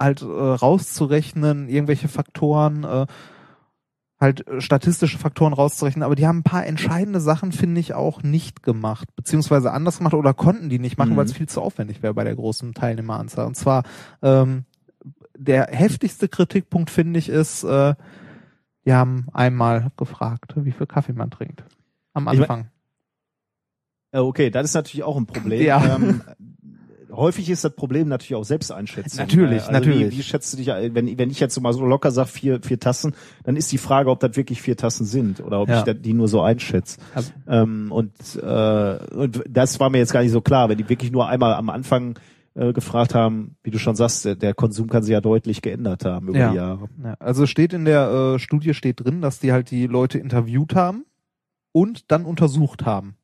halt 0.00 0.22
äh, 0.22 0.24
rauszurechnen, 0.26 1.68
irgendwelche 1.68 2.08
Faktoren. 2.08 2.84
Äh, 2.84 3.06
halt 4.18 4.46
äh, 4.48 4.60
statistische 4.60 5.16
Faktoren 5.18 5.54
rauszurechnen, 5.54 6.02
aber 6.02 6.14
die 6.14 6.26
haben 6.26 6.40
ein 6.40 6.42
paar 6.42 6.66
entscheidende 6.66 7.20
Sachen, 7.20 7.52
finde 7.52 7.80
ich, 7.80 7.94
auch 7.94 8.22
nicht 8.22 8.62
gemacht, 8.62 9.08
beziehungsweise 9.16 9.72
anders 9.72 9.96
gemacht 9.98 10.12
oder 10.12 10.34
konnten 10.34 10.68
die 10.68 10.78
nicht 10.78 10.98
machen, 10.98 11.12
Mhm. 11.12 11.16
weil 11.16 11.24
es 11.24 11.32
viel 11.32 11.48
zu 11.48 11.62
aufwendig 11.62 12.02
wäre 12.02 12.12
bei 12.12 12.24
der 12.24 12.34
großen 12.36 12.74
Teilnehmeranzahl. 12.74 13.46
Und 13.46 13.56
zwar 13.56 13.82
ähm, 14.22 14.64
der 15.38 15.68
heftigste 15.68 16.28
Kritikpunkt, 16.28 16.90
finde 16.90 17.18
ich, 17.18 17.30
ist, 17.30 17.64
äh, 17.64 17.94
die 18.84 18.92
haben 18.92 19.26
einmal 19.32 19.90
gefragt, 19.96 20.52
wie 20.56 20.72
viel 20.72 20.86
Kaffee 20.86 21.14
man 21.14 21.30
trinkt. 21.30 21.64
Am 22.12 22.24
Ich 22.24 22.26
mein- 22.26 22.40
Anfang. 22.42 22.70
Äh, 24.12 24.18
Okay, 24.18 24.50
das 24.50 24.66
ist 24.66 24.74
natürlich 24.74 25.04
auch 25.04 25.16
ein 25.16 25.26
Problem. 25.26 25.62
Ja. 25.64 25.96
Ähm, 25.96 26.20
häufig 27.12 27.48
ist 27.50 27.64
das 27.64 27.74
Problem 27.74 28.08
natürlich 28.08 28.34
auch 28.34 28.44
Selbsteinschätzung. 28.44 29.18
Natürlich, 29.20 29.58
Äh, 29.58 29.60
also 29.60 29.72
natürlich. 29.72 30.12
Wie, 30.12 30.18
wie 30.18 30.22
schätzt 30.22 30.52
du 30.52 30.56
dich, 30.56 30.68
wenn, 30.68 31.18
wenn 31.18 31.30
ich 31.30 31.40
jetzt 31.40 31.54
so 31.54 31.60
mal 31.60 31.72
so 31.72 31.84
locker 31.84 32.10
sage, 32.10 32.28
vier, 32.28 32.60
vier 32.62 32.78
Tassen, 32.80 33.14
dann 33.44 33.56
ist 33.56 33.70
die 33.72 33.78
Frage, 33.78 34.10
ob 34.10 34.20
das 34.20 34.36
wirklich 34.36 34.60
vier 34.62 34.76
Tassen 34.76 35.04
sind 35.06 35.40
oder 35.40 35.60
ob 35.60 35.68
Ja. 35.68 35.84
ich 35.86 36.00
die 36.02 36.12
nur 36.12 36.28
so 36.28 36.40
einschätze. 36.42 36.98
Also- 37.14 37.32
ähm, 37.48 37.90
und, 37.92 38.12
äh, 38.42 38.98
und 39.14 39.42
das 39.48 39.80
war 39.80 39.90
mir 39.90 39.98
jetzt 39.98 40.12
gar 40.12 40.22
nicht 40.22 40.32
so 40.32 40.40
klar, 40.40 40.68
wenn 40.68 40.78
die 40.78 40.88
wirklich 40.88 41.10
nur 41.12 41.28
einmal 41.28 41.54
am 41.54 41.70
Anfang 41.70 42.18
äh, 42.56 42.72
gefragt 42.72 43.14
haben, 43.14 43.54
wie 43.62 43.70
du 43.70 43.78
schon 43.78 43.94
sagst, 43.94 44.24
der, 44.24 44.34
der 44.34 44.54
Konsum 44.54 44.88
kann 44.88 45.04
sich 45.04 45.12
ja 45.12 45.20
deutlich 45.20 45.62
geändert 45.62 46.04
haben 46.04 46.28
über 46.28 46.38
Ja. 46.38 46.50
die 46.50 46.56
Jahre. 46.56 46.88
Ja, 47.04 47.14
also 47.20 47.46
steht 47.46 47.72
in 47.72 47.84
der 47.84 48.10
äh, 48.34 48.38
Studie 48.40 48.74
steht 48.74 49.04
drin, 49.04 49.20
dass 49.20 49.38
die 49.38 49.52
halt 49.52 49.70
die 49.70 49.86
Leute 49.86 50.18
interviewt 50.18 50.74
haben 50.74 51.04
und 51.72 52.10
dann 52.10 52.24
untersucht 52.24 52.84
haben. 52.84 53.14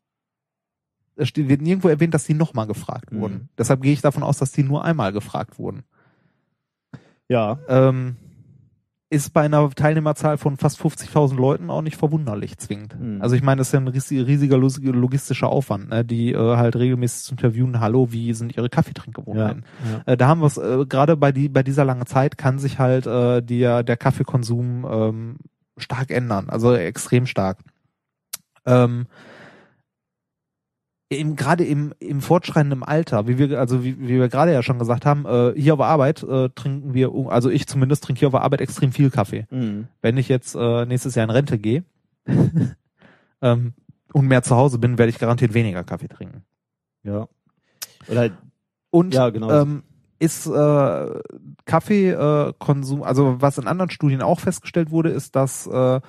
Es 1.16 1.34
wird 1.34 1.62
nirgendwo 1.62 1.88
erwähnt, 1.88 2.12
dass 2.14 2.24
die 2.24 2.34
nochmal 2.34 2.66
gefragt 2.66 3.10
Mhm. 3.12 3.20
wurden. 3.20 3.48
Deshalb 3.58 3.80
gehe 3.82 3.92
ich 3.92 4.02
davon 4.02 4.22
aus, 4.22 4.38
dass 4.38 4.52
die 4.52 4.62
nur 4.62 4.84
einmal 4.84 5.12
gefragt 5.12 5.58
wurden. 5.58 5.82
Ja, 7.28 7.58
Ähm, 7.68 8.16
ist 9.08 9.32
bei 9.32 9.42
einer 9.42 9.70
Teilnehmerzahl 9.70 10.36
von 10.36 10.56
fast 10.56 10.80
50.000 10.80 11.36
Leuten 11.36 11.70
auch 11.70 11.80
nicht 11.80 11.96
verwunderlich 11.96 12.58
zwingend. 12.58 12.98
Mhm. 13.00 13.22
Also 13.22 13.36
ich 13.36 13.42
meine, 13.42 13.60
das 13.60 13.68
ist 13.68 13.72
ja 13.72 13.78
ein 13.80 13.88
ries- 13.88 14.10
riesiger 14.10 14.58
log- 14.58 14.82
logistischer 14.82 15.48
Aufwand, 15.48 15.88
ne? 15.90 16.04
die 16.04 16.32
äh, 16.32 16.56
halt 16.56 16.74
regelmäßig 16.74 17.22
zu 17.24 17.32
interviewen, 17.34 17.78
hallo, 17.80 18.10
wie 18.10 18.32
sind 18.34 18.56
ihre 18.56 18.68
Kaffeetrinkgewohnheiten? 18.68 19.64
ja. 20.06 20.12
Äh, 20.12 20.16
da 20.16 20.26
haben 20.26 20.40
wir 20.40 20.46
es 20.46 20.58
äh, 20.58 20.84
gerade 20.86 21.16
bei 21.16 21.30
die 21.30 21.48
bei 21.48 21.62
dieser 21.62 21.84
langen 21.84 22.06
Zeit 22.06 22.36
kann 22.36 22.58
sich 22.58 22.78
halt 22.80 23.06
äh, 23.06 23.42
der 23.42 23.84
der 23.84 23.96
Kaffeekonsum 23.96 24.84
ähm, 24.90 25.36
stark 25.78 26.10
ändern, 26.10 26.50
also 26.50 26.74
extrem 26.74 27.26
stark. 27.26 27.58
Ähm, 28.66 29.06
im, 31.08 31.36
gerade 31.36 31.64
im, 31.64 31.92
im 32.00 32.20
fortschreitenden 32.20 32.82
Alter, 32.82 33.28
wie 33.28 33.38
wir, 33.38 33.60
also 33.60 33.84
wie, 33.84 33.98
wie 34.00 34.18
wir 34.18 34.28
gerade 34.28 34.52
ja 34.52 34.62
schon 34.62 34.78
gesagt 34.78 35.06
haben, 35.06 35.24
äh, 35.24 35.52
hier 35.60 35.74
auf 35.74 35.78
der 35.78 35.86
Arbeit 35.86 36.22
äh, 36.24 36.48
trinken 36.50 36.94
wir, 36.94 37.12
also 37.28 37.48
ich 37.48 37.66
zumindest 37.68 38.02
trinke 38.04 38.18
hier 38.18 38.28
auf 38.28 38.32
der 38.32 38.42
Arbeit 38.42 38.60
extrem 38.60 38.90
viel 38.92 39.10
Kaffee. 39.10 39.46
Mhm. 39.50 39.86
Wenn 40.02 40.16
ich 40.16 40.28
jetzt 40.28 40.56
äh, 40.56 40.84
nächstes 40.86 41.14
Jahr 41.14 41.24
in 41.24 41.30
Rente 41.30 41.58
gehe 41.58 41.84
ähm, 43.42 43.74
und 44.12 44.26
mehr 44.26 44.42
zu 44.42 44.56
Hause 44.56 44.78
bin, 44.78 44.98
werde 44.98 45.10
ich 45.10 45.18
garantiert 45.18 45.54
weniger 45.54 45.84
Kaffee 45.84 46.08
trinken. 46.08 46.42
ja. 47.02 47.28
Oder 48.08 48.30
Und 48.90 49.14
Ja, 49.14 49.30
genau. 49.30 49.50
ähm, 49.50 49.82
ist 50.18 50.46
äh, 50.46 51.20
Kaffeekonsum, 51.64 53.00
äh, 53.00 53.04
also 53.04 53.36
was 53.40 53.58
in 53.58 53.66
anderen 53.66 53.90
Studien 53.90 54.22
auch 54.22 54.40
festgestellt 54.40 54.90
wurde, 54.90 55.10
ist, 55.10 55.36
dass 55.36 55.66
äh, 55.66 56.00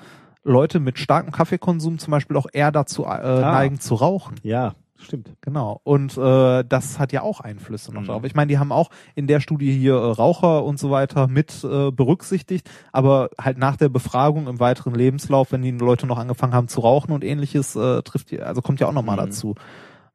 Leute 0.43 0.79
mit 0.79 0.97
starkem 0.99 1.31
Kaffeekonsum 1.31 1.97
zum 1.99 2.11
Beispiel 2.11 2.37
auch 2.37 2.45
eher 2.53 2.71
dazu 2.71 3.03
äh, 3.03 3.07
Ah. 3.07 3.51
neigen 3.51 3.79
zu 3.79 3.95
rauchen. 3.95 4.35
ja, 4.43 4.75
stimmt. 4.99 5.31
Genau. 5.41 5.79
Und 5.83 6.17
äh, 6.17 6.63
das 6.67 6.99
hat 6.99 7.11
ja 7.11 7.21
auch 7.21 7.39
Einflüsse 7.39 7.93
noch 7.93 8.01
Mhm. 8.01 8.05
drauf. 8.05 8.23
Ich 8.23 8.35
meine, 8.35 8.49
die 8.49 8.57
haben 8.59 8.71
auch 8.71 8.89
in 9.15 9.27
der 9.27 9.39
Studie 9.39 9.71
hier 9.77 9.93
äh, 9.95 10.11
Raucher 10.11 10.63
und 10.63 10.79
so 10.79 10.91
weiter 10.91 11.27
mit 11.27 11.63
äh, 11.63 11.91
berücksichtigt, 11.91 12.69
aber 12.91 13.29
halt 13.39 13.57
nach 13.57 13.77
der 13.77 13.89
Befragung 13.89 14.47
im 14.47 14.59
weiteren 14.59 14.93
Lebenslauf, 14.95 15.51
wenn 15.51 15.61
die 15.61 15.71
Leute 15.71 16.07
noch 16.07 16.17
angefangen 16.17 16.53
haben 16.53 16.67
zu 16.67 16.81
rauchen 16.81 17.11
und 17.11 17.23
ähnliches, 17.23 17.75
äh, 17.75 18.01
trifft 18.03 18.31
die, 18.31 18.41
also 18.41 18.61
kommt 18.61 18.79
ja 18.79 18.87
auch 18.87 18.93
nochmal 18.93 19.17
Mhm. 19.17 19.21
dazu. 19.21 19.55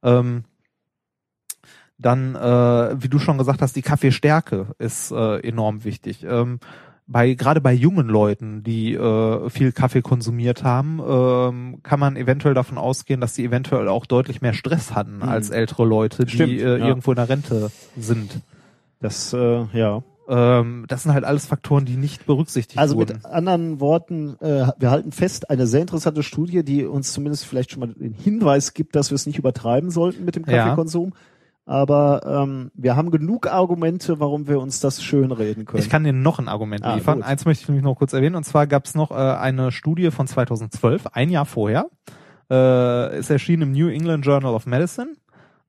Ähm, 0.03 0.45
dann, 1.99 2.35
äh, 2.35 3.01
wie 3.03 3.09
du 3.09 3.19
schon 3.19 3.39
gesagt 3.39 3.63
hast, 3.63 3.77
die 3.77 3.83
Kaffeestärke 3.83 4.75
ist 4.79 5.13
äh, 5.13 5.39
enorm 5.47 5.85
wichtig. 5.85 6.25
Ähm, 6.25 6.59
bei 7.13 7.35
gerade 7.35 7.61
bei 7.61 7.73
jungen 7.73 8.09
Leuten, 8.09 8.63
die 8.65 8.95
äh, 8.95 9.51
viel 9.51 9.73
Kaffee 9.73 10.03
konsumiert 10.03 10.65
haben, 10.65 11.01
ähm, 11.07 11.79
kann 11.83 12.01
man 12.01 12.17
eventuell 12.17 12.55
davon 12.55 12.79
ausgehen, 12.79 13.21
dass 13.21 13.35
sie 13.35 13.45
eventuell 13.45 13.89
auch 13.89 14.07
deutlich 14.07 14.41
mehr 14.43 14.55
Stress 14.55 14.95
hatten 14.95 15.17
Mhm. 15.19 15.23
als 15.29 15.51
ältere 15.51 15.85
Leute, 15.85 16.29
Stimmt, 16.29 16.51
die 16.51 16.61
äh, 16.61 16.79
ja. 16.79 16.87
irgendwo 16.89 17.13
in 17.13 17.17
der 17.17 17.29
Rente 17.29 17.71
sind. 17.97 18.41
Das, 19.01 19.33
äh, 19.33 19.65
ja. 19.73 20.03
Ähm, 20.29 20.85
das 20.89 21.03
sind 21.03 21.13
halt 21.13 21.25
alles 21.25 21.47
Faktoren, 21.47 21.85
die 21.85 21.97
nicht 21.97 22.27
berücksichtigt 22.27 22.79
Also 22.79 22.97
wurden. 22.97 23.17
mit 23.17 23.27
anderen 23.27 23.81
Worten, 23.81 24.37
äh, 24.41 24.69
wir 24.79 24.91
halten 24.91 25.11
fest, 25.11 25.51
eine 25.51 25.67
sehr 25.67 25.81
interessante 25.81 26.23
Studie, 26.23 26.63
die 26.65 26.85
uns 26.87 27.13
zumindest 27.13 27.45
vielleicht 27.45 27.73
schon 27.73 27.81
mal 27.81 27.89
den 27.93 28.15
Hinweis 28.15 28.73
gibt, 28.73 28.95
dass 28.95 29.11
wir 29.11 29.17
es 29.17 29.27
nicht 29.27 29.39
übertreiben 29.39 29.91
sollten 29.91 30.25
mit 30.25 30.37
dem 30.37 30.45
Ja. 30.45 30.75
Aber 31.65 32.23
ähm, 32.27 32.73
wir 32.75 32.97
haben 32.97 33.13
genug 33.13 33.47
Argumente, 33.47 34.19
warum 34.19 34.49
wir 34.49 34.59
uns 34.61 34.81
das 34.81 35.01
schönreden 35.03 35.65
können. 35.65 35.81
Ich 35.83 35.89
kann 35.89 36.03
dir 36.03 36.13
noch 36.13 36.41
ein 36.41 36.49
Argument 36.49 36.85
Ah, 36.85 36.97
liefern. 36.97 37.19
gut. 37.19 37.25
Eins 37.27 37.45
möchte 37.45 37.63
ich 37.63 37.69
nämlich 37.69 37.85
noch 37.85 37.95
kurz 37.95 38.13
erwähnen. 38.13 38.35
Und 38.35 38.43
zwar 38.45 38.67
gab 38.67 38.85
es 38.85 38.97
noch 38.97 39.13
äh, 39.13 39.15
eine 39.15 39.71
Studie 39.71 40.11
von 40.11 40.27
2012, 40.27 41.07
ein 41.13 41.31
Jahr 41.31 41.47
vorher. 41.47 41.87
Äh, 42.51 43.17
ist 43.19 43.31
erschienen 43.31 43.63
im 43.63 43.71
New 43.73 43.89
England 43.89 44.27
Journal 44.27 44.55
of 44.55 44.67
Medicine. 44.67 45.13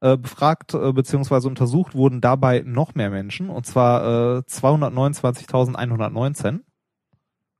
Äh, 0.01 0.17
befragt 0.17 0.73
äh, 0.73 0.91
beziehungsweise 0.91 1.47
untersucht 1.47 1.93
wurden 1.95 2.19
dabei 2.21 2.63
noch 2.65 2.95
mehr 2.95 3.11
Menschen. 3.11 3.49
Und 3.49 3.65
zwar 3.67 4.39
äh, 4.39 4.41
229.119. 4.49 6.61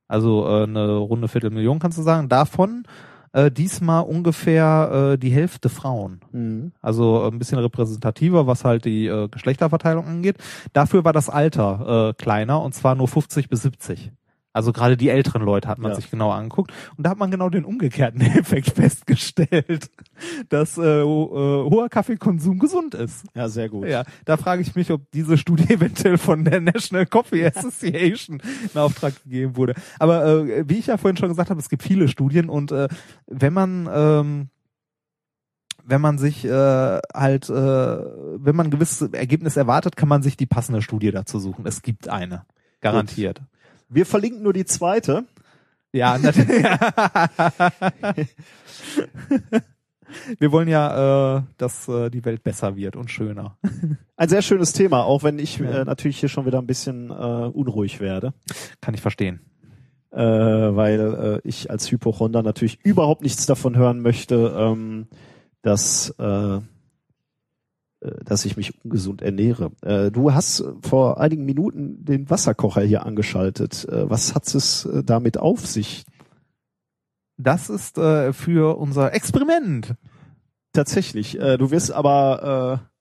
Also 0.08 0.46
äh, 0.46 0.64
eine 0.64 0.96
runde 0.96 1.28
Viertelmillion 1.28 1.78
kannst 1.78 1.98
du 1.98 2.02
sagen. 2.02 2.28
Davon 2.28 2.82
äh, 3.34 3.50
diesmal 3.50 4.04
ungefähr 4.04 5.12
äh, 5.12 5.18
die 5.18 5.30
Hälfte 5.30 5.68
Frauen. 5.68 6.20
Mhm. 6.32 6.72
Also 6.80 7.24
äh, 7.24 7.28
ein 7.28 7.38
bisschen 7.38 7.58
repräsentativer, 7.58 8.46
was 8.46 8.64
halt 8.64 8.84
die 8.84 9.06
äh, 9.06 9.28
Geschlechterverteilung 9.28 10.06
angeht. 10.06 10.38
Dafür 10.72 11.04
war 11.04 11.12
das 11.12 11.28
Alter 11.28 12.10
äh, 12.10 12.14
kleiner 12.14 12.62
und 12.62 12.74
zwar 12.74 12.94
nur 12.94 13.08
50 13.08 13.48
bis 13.48 13.62
70. 13.62 14.12
Also 14.54 14.72
gerade 14.72 14.96
die 14.96 15.10
älteren 15.10 15.42
Leute 15.42 15.68
hat 15.68 15.78
man 15.78 15.90
Ja. 15.90 15.96
sich 15.96 16.10
genauer 16.10 16.34
angeguckt 16.36 16.72
und 16.96 17.04
da 17.04 17.10
hat 17.10 17.18
man 17.18 17.30
genau 17.30 17.50
den 17.50 17.64
umgekehrten 17.66 18.20
Effekt 18.38 18.70
festgestellt, 18.70 19.90
dass 20.48 20.78
äh, 20.78 21.02
ho- 21.02 21.66
äh, 21.66 21.70
hoher 21.70 21.88
Kaffeekonsum 21.90 22.58
gesund 22.58 22.94
ist. 22.94 23.24
Ja, 23.34 23.48
sehr 23.48 23.68
gut. 23.68 23.86
Ja, 23.88 24.04
da 24.24 24.36
frage 24.36 24.62
ich 24.62 24.74
mich, 24.76 24.90
ob 24.90 25.10
diese 25.10 25.36
Studie 25.36 25.64
eventuell 25.74 26.16
von 26.16 26.44
der 26.44 26.60
National 26.60 27.04
Coffee 27.04 27.44
Association 27.44 28.40
in 28.72 28.80
Auftrag 28.80 29.22
gegeben 29.24 29.56
wurde. 29.56 29.74
Aber 29.98 30.24
äh, 30.24 30.64
wie 30.68 30.78
ich 30.78 30.86
ja 30.86 30.96
vorhin 30.96 31.16
schon 31.16 31.28
gesagt 31.28 31.50
habe, 31.50 31.60
es 31.60 31.68
gibt 31.68 31.82
viele 31.82 32.06
Studien 32.08 32.48
und 32.48 32.70
äh, 32.72 32.88
wenn 33.26 33.52
man 33.52 33.88
ähm, 33.92 34.48
wenn 35.86 36.00
man 36.00 36.16
sich 36.16 36.44
äh, 36.46 36.50
halt, 37.12 37.50
äh, 37.50 37.52
wenn 37.52 38.56
man 38.56 38.68
ein 38.68 38.70
gewisses 38.70 39.12
Ergebnis 39.12 39.56
erwartet, 39.56 39.96
kann 39.96 40.08
man 40.08 40.22
sich 40.22 40.36
die 40.36 40.46
passende 40.46 40.80
Studie 40.80 41.10
dazu 41.10 41.38
suchen. 41.38 41.66
Es 41.66 41.82
gibt 41.82 42.08
eine, 42.08 42.46
garantiert. 42.80 43.42
Wir 43.94 44.06
verlinken 44.06 44.42
nur 44.42 44.52
die 44.52 44.64
zweite. 44.64 45.24
Ja, 45.92 46.18
natürlich. 46.18 46.64
Wir 50.38 50.52
wollen 50.52 50.68
ja, 50.68 51.38
äh, 51.38 51.42
dass 51.58 51.88
äh, 51.88 52.10
die 52.10 52.24
Welt 52.24 52.44
besser 52.44 52.76
wird 52.76 52.94
und 52.96 53.10
schöner. 53.10 53.56
Ein 54.16 54.28
sehr 54.28 54.42
schönes 54.42 54.72
Thema, 54.72 55.04
auch 55.04 55.22
wenn 55.24 55.38
ich 55.38 55.60
äh, 55.60 55.84
natürlich 55.84 56.18
hier 56.20 56.28
schon 56.28 56.46
wieder 56.46 56.58
ein 56.58 56.66
bisschen 56.66 57.10
äh, 57.10 57.12
unruhig 57.12 58.00
werde. 58.00 58.32
Kann 58.80 58.94
ich 58.94 59.00
verstehen. 59.00 59.40
äh, 60.14 60.16
weil 60.76 61.40
äh, 61.44 61.48
ich 61.48 61.70
als 61.70 61.90
Hypochonder 61.90 62.42
natürlich 62.42 62.78
überhaupt 62.84 63.22
nichts 63.22 63.46
davon 63.46 63.76
hören 63.76 64.00
möchte, 64.00 64.54
ähm, 64.56 65.08
dass 65.62 66.10
äh, 66.18 66.58
dass 68.24 68.44
ich 68.44 68.56
mich 68.56 68.84
ungesund 68.84 69.22
ernähre. 69.22 69.70
Äh, 69.82 70.10
du 70.10 70.32
hast 70.32 70.64
vor 70.82 71.20
einigen 71.20 71.44
Minuten 71.44 72.04
den 72.04 72.28
Wasserkocher 72.30 72.82
hier 72.82 73.06
angeschaltet. 73.06 73.86
Äh, 73.88 74.08
was 74.10 74.34
hat 74.34 74.52
es 74.54 74.84
äh, 74.84 75.02
damit 75.02 75.38
auf 75.38 75.66
sich? 75.66 76.04
Das 77.36 77.68
ist 77.68 77.98
äh, 77.98 78.32
für 78.32 78.78
unser 78.78 79.12
Experiment. 79.12 79.94
Tatsächlich. 80.72 81.40
Äh, 81.40 81.56
du 81.56 81.70
wirst 81.70 81.92
aber 81.92 82.80
äh, 82.82 82.94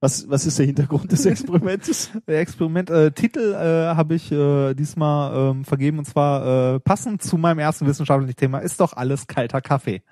was 0.00 0.28
was 0.28 0.46
ist 0.46 0.58
der 0.58 0.66
Hintergrund 0.66 1.12
des 1.12 1.24
Experimentes? 1.26 2.10
Der 2.26 2.40
Experiment 2.40 2.90
äh, 2.90 3.12
Titel 3.12 3.54
äh, 3.54 3.94
habe 3.94 4.16
ich 4.16 4.32
äh, 4.32 4.74
diesmal 4.74 5.50
ähm, 5.50 5.64
vergeben 5.64 5.98
und 5.98 6.06
zwar 6.06 6.74
äh, 6.74 6.80
passend 6.80 7.22
zu 7.22 7.38
meinem 7.38 7.60
ersten 7.60 7.86
wissenschaftlichen 7.86 8.36
Thema 8.36 8.58
ist 8.58 8.80
doch 8.80 8.94
alles 8.94 9.26
kalter 9.28 9.60
Kaffee. 9.60 10.02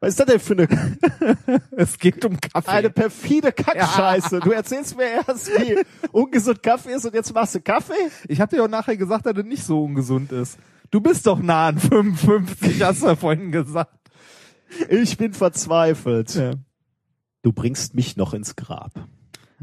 Was 0.00 0.10
ist 0.10 0.20
das 0.20 0.26
denn 0.26 0.40
für 0.40 0.54
eine, 0.54 1.60
Es 1.76 1.98
geht 1.98 2.24
um 2.24 2.40
Kaffee. 2.40 2.70
eine 2.70 2.90
perfide 2.90 3.52
Kackscheiße? 3.52 4.40
Du 4.40 4.50
erzählst 4.50 4.96
mir 4.96 5.04
erst, 5.26 5.48
wie 5.48 5.78
ungesund 6.12 6.62
Kaffee 6.62 6.92
ist 6.94 7.04
und 7.04 7.14
jetzt 7.14 7.34
machst 7.34 7.54
du 7.54 7.60
Kaffee? 7.60 7.92
Ich 8.26 8.40
habe 8.40 8.56
dir 8.56 8.64
auch 8.64 8.68
nachher 8.68 8.96
gesagt, 8.96 9.26
dass 9.26 9.36
er 9.36 9.42
nicht 9.42 9.62
so 9.62 9.84
ungesund 9.84 10.32
ist. 10.32 10.58
Du 10.90 11.00
bist 11.00 11.26
doch 11.26 11.38
nah 11.38 11.68
an 11.68 11.78
55, 11.78 12.82
hast 12.82 13.02
du 13.02 13.06
ja 13.08 13.16
vorhin 13.16 13.52
gesagt. 13.52 13.94
Ich 14.88 15.18
bin 15.18 15.34
verzweifelt. 15.34 16.34
Ja. 16.34 16.52
Du 17.42 17.52
bringst 17.52 17.94
mich 17.94 18.16
noch 18.16 18.32
ins 18.32 18.56
Grab. 18.56 18.92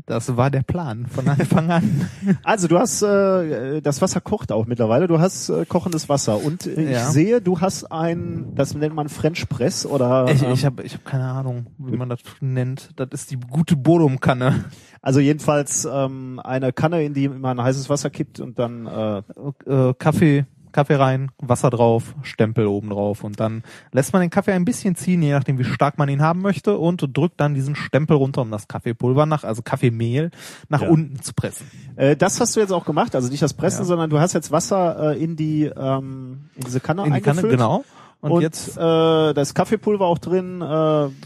Das 0.06 0.38
war 0.38 0.52
der 0.52 0.62
Plan 0.62 1.06
von 1.08 1.28
Anfang 1.28 1.72
an. 1.72 2.10
Also 2.44 2.68
du 2.68 2.78
hast 2.78 3.02
äh, 3.02 3.82
das 3.82 4.02
Wasser 4.02 4.22
kocht 4.22 4.52
auch 4.52 4.66
mittlerweile. 4.68 5.08
Du 5.08 5.20
hast 5.20 5.50
äh, 5.50 5.66
kochendes 5.66 6.08
Wasser 6.08 6.44
und 6.44 6.66
äh, 6.68 6.92
Ja. 6.92 7.00
ich 7.00 7.04
sehe, 7.14 7.42
du 7.42 7.60
hast 7.62 7.92
ein, 7.92 8.54
das 8.56 8.74
nennt 8.76 8.94
man 8.96 9.10
French 9.10 9.50
Press 9.50 9.86
oder 9.86 10.30
Ich, 10.32 10.44
ähm, 10.44 10.52
ich 10.54 10.66
habe 10.66 10.84
ich 10.84 10.94
hab 10.94 11.04
keine 11.06 11.26
Ahnung, 11.26 11.68
wie 11.78 11.98
man 11.98 12.10
das 12.10 12.20
nennt. 12.42 12.92
Das 12.96 13.10
ist 13.12 13.32
die 13.32 13.38
gute 13.40 13.76
Bodumkanne. 13.76 14.66
also 15.02 15.20
jedenfalls 15.20 15.88
ähm, 15.92 16.40
eine 16.44 16.72
Kanne, 16.74 17.04
in 17.04 17.14
die 17.14 17.28
man 17.28 17.62
heißes 17.62 17.90
Wasser 17.90 18.10
kippt 18.10 18.40
und 18.40 18.60
dann 18.60 18.86
äh, 18.86 19.22
Äh, 19.66 19.94
Kaffee, 19.98 20.46
Kaffee 20.78 20.94
rein, 20.94 21.32
Wasser 21.40 21.72
drauf, 21.72 22.14
Stempel 22.22 22.68
oben 22.68 22.92
drauf 22.92 23.24
und 23.24 23.40
dann 23.40 23.64
lässt 23.92 24.14
man 24.14 24.22
den 24.22 24.30
Kaffee 24.30 24.52
ein 24.54 24.64
bisschen 24.64 24.96
ziehen, 24.96 25.24
je 25.24 25.32
nachdem 25.32 25.58
wie 25.58 25.64
stark 25.64 25.98
man 25.98 26.08
ihn 26.08 26.22
haben 26.22 26.44
möchte 26.44 26.78
und 26.78 27.04
drückt 27.18 27.40
dann 27.42 27.56
diesen 27.56 27.76
Stempel 27.76 28.16
runter, 28.16 28.44
um 28.44 28.52
das 28.52 28.68
Kaffeepulver 28.68 29.26
nach, 29.26 29.44
also 29.44 29.64
Kaffeemehl, 29.64 30.30
nach 30.70 30.84
Ja. 30.84 30.90
unten 30.90 31.20
zu 31.24 31.34
pressen. 31.34 31.66
äh, 31.96 32.16
das 32.16 32.40
hast 32.40 32.56
du 32.56 32.60
jetzt 32.60 32.70
auch 32.72 32.86
gemacht. 32.86 33.16
Also 33.16 33.28
nicht 33.28 33.42
das 33.42 33.56
Pressen, 33.56 33.80
Ja. 33.80 33.86
sondern 33.86 34.12
du 34.12 34.20
hast 34.20 34.34
jetzt 34.34 34.52
Wasser 34.52 35.14
äh, 35.16 35.24
in 35.24 35.36
die 35.36 35.64
ähm, 35.64 36.50
in 36.56 36.66
diese 36.66 36.80
Kanne 36.80 37.08
In 37.08 37.14
die 37.16 37.22
Kanne, 37.22 37.42
genau. 37.42 37.84
Und, 38.22 38.32
Und, 38.34 38.42
jetzt, 38.44 38.78
äh, 38.78 38.80
da 38.80 39.34
ist 39.42 39.56
Kaffeepulver 39.56 40.06
auch 40.06 40.20
drin. 40.20 40.62
Äh, 40.62 40.66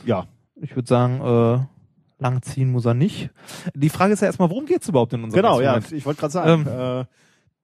ja, 0.08 0.28
ich 0.62 0.76
würde 0.78 0.88
sagen, 0.88 1.20
äh, 1.20 2.24
lang 2.24 2.42
ziehen 2.42 2.72
muss 2.72 2.86
er 2.86 2.94
nicht. 2.94 3.32
Die 3.74 3.90
Frage 3.90 4.14
ist 4.14 4.22
ja 4.22 4.28
erstmal, 4.28 4.50
worum 4.50 4.66
geht's 4.66 4.88
überhaupt 4.88 5.12
in 5.12 5.26
unserem 5.26 5.42
genau. 5.42 5.60
Ja, 5.60 5.76
Experiment? 5.76 5.98
ich 6.00 6.06
wollte 6.06 6.20
gerade 6.22 6.32
sagen. 6.34 6.66
Ähm, 6.70 7.02
äh, 7.02 7.06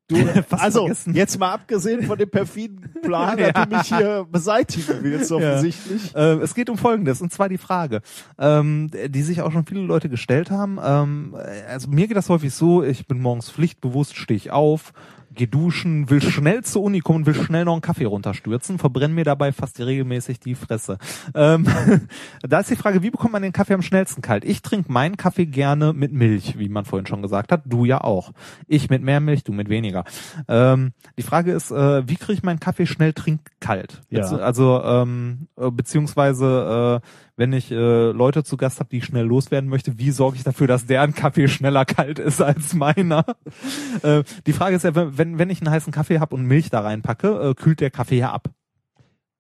Du, 0.10 0.16
also 0.52 0.80
vergessen. 0.82 1.14
jetzt 1.14 1.38
mal 1.38 1.52
abgesehen 1.52 2.04
von 2.04 2.18
dem 2.18 2.30
perfiden 2.30 2.90
Plan, 3.02 3.38
Ja. 3.40 3.52
dass 3.52 3.68
du 3.70 3.76
mich 3.76 3.88
hier 3.88 4.28
beseitigen 4.32 5.00
willst, 5.02 5.32
offensichtlich. 5.34 6.16
Äh, 6.16 6.36
es 6.36 6.56
geht 6.56 6.70
um 6.70 6.78
Folgendes, 6.78 7.22
und 7.22 7.32
zwar 7.34 7.50
die 7.50 7.58
Frage, 7.58 8.02
ähm, 8.40 8.90
die 9.10 9.22
sich 9.22 9.42
auch 9.42 9.52
schon 9.52 9.66
viele 9.66 9.82
Leute 9.82 10.08
gestellt 10.10 10.50
haben. 10.50 10.80
Ähm, 10.82 11.36
also 11.70 11.90
mir 11.90 12.08
geht 12.08 12.16
das 12.18 12.30
häufig 12.30 12.54
so, 12.54 12.84
ich 12.84 13.06
bin 13.08 13.22
morgens 13.22 13.50
pflichtbewusst, 13.52 14.16
stehe 14.16 14.38
ich 14.38 14.52
auf, 14.52 14.94
geh 15.38 15.48
duschen, 15.48 16.10
will 16.10 16.22
schnell 16.22 16.64
zur 16.64 16.84
Uni 16.84 17.00
kommen, 17.00 17.26
will 17.26 17.36
schnell 17.36 17.64
noch 17.64 17.74
einen 17.74 17.82
Kaffee 17.82 18.06
runterstürzen, 18.06 18.80
verbrenne 18.80 19.14
mir 19.14 19.24
dabei 19.24 19.54
fast 19.54 19.80
regelmäßig 19.80 20.40
die 20.40 20.56
Fresse. 20.56 20.98
Ähm, 21.34 21.66
da 22.42 22.60
ist 22.60 22.70
die 22.70 22.76
Frage, 22.76 23.04
wie 23.04 23.12
bekommt 23.12 23.34
man 23.34 23.42
den 23.42 23.54
Kaffee 23.54 23.74
am 23.74 23.82
schnellsten 23.82 24.22
kalt? 24.22 24.44
Ich 24.44 24.62
trinke 24.62 24.92
meinen 24.92 25.16
Kaffee 25.16 25.46
gerne 25.46 25.94
mit 25.94 26.12
Milch, 26.12 26.58
wie 26.58 26.70
man 26.70 26.86
vorhin 26.86 27.08
schon 27.08 27.22
gesagt 27.22 27.52
hat. 27.52 27.62
Du 27.66 27.86
ja 27.86 28.02
auch. 28.02 28.34
Ich 28.68 28.90
mit 28.90 29.02
mehr 29.02 29.20
Milch, 29.20 29.44
du 29.44 29.54
mit 29.54 29.70
weniger. 29.70 30.04
Ähm, 30.48 30.92
die 31.18 31.24
Frage 31.24 31.54
ist, 31.54 31.72
äh, 31.72 32.08
wie 32.08 32.16
kriege 32.16 32.34
ich 32.34 32.44
meinen 32.44 32.60
Kaffee 32.60 32.88
schnell 32.88 33.14
trinkkalt? 33.14 34.02
Ja. 34.10 34.24
Also 34.38 34.82
ähm, 34.84 35.48
äh, 35.56 35.70
beziehungsweise 35.72 37.02
äh, 37.04 37.08
wenn 37.38 37.54
ich 37.54 37.72
äh, 37.72 37.76
Leute 38.12 38.44
zu 38.44 38.58
Gast 38.58 38.80
habe, 38.80 38.90
die 38.90 38.98
ich 38.98 39.06
schnell 39.06 39.26
loswerden 39.26 39.70
möchte, 39.70 39.98
wie 40.00 40.12
sorge 40.12 40.38
ich 40.38 40.44
dafür, 40.44 40.68
dass 40.68 40.88
deren 40.88 41.14
Kaffee 41.14 41.48
schneller 41.48 41.86
kalt 41.86 42.20
ist 42.20 42.42
als 42.42 42.74
meiner? 42.74 43.26
äh, 44.04 44.24
die 44.46 44.54
Frage 44.54 44.76
ist 44.76 44.84
ja, 44.84 44.92
wenn, 44.96 45.38
wenn 45.38 45.50
ich 45.50 45.62
einen 45.62 45.70
heißen 45.70 45.94
Kaffee 45.94 46.20
habe 46.20 46.36
und 46.36 46.46
Milch 46.46 46.70
da 46.70 46.82
reinpacke, 46.82 47.50
äh, 47.50 47.54
kühlt 47.54 47.80
der 47.80 47.92
Kaffee 47.92 48.18
ja 48.18 48.34
ab. 48.34 48.50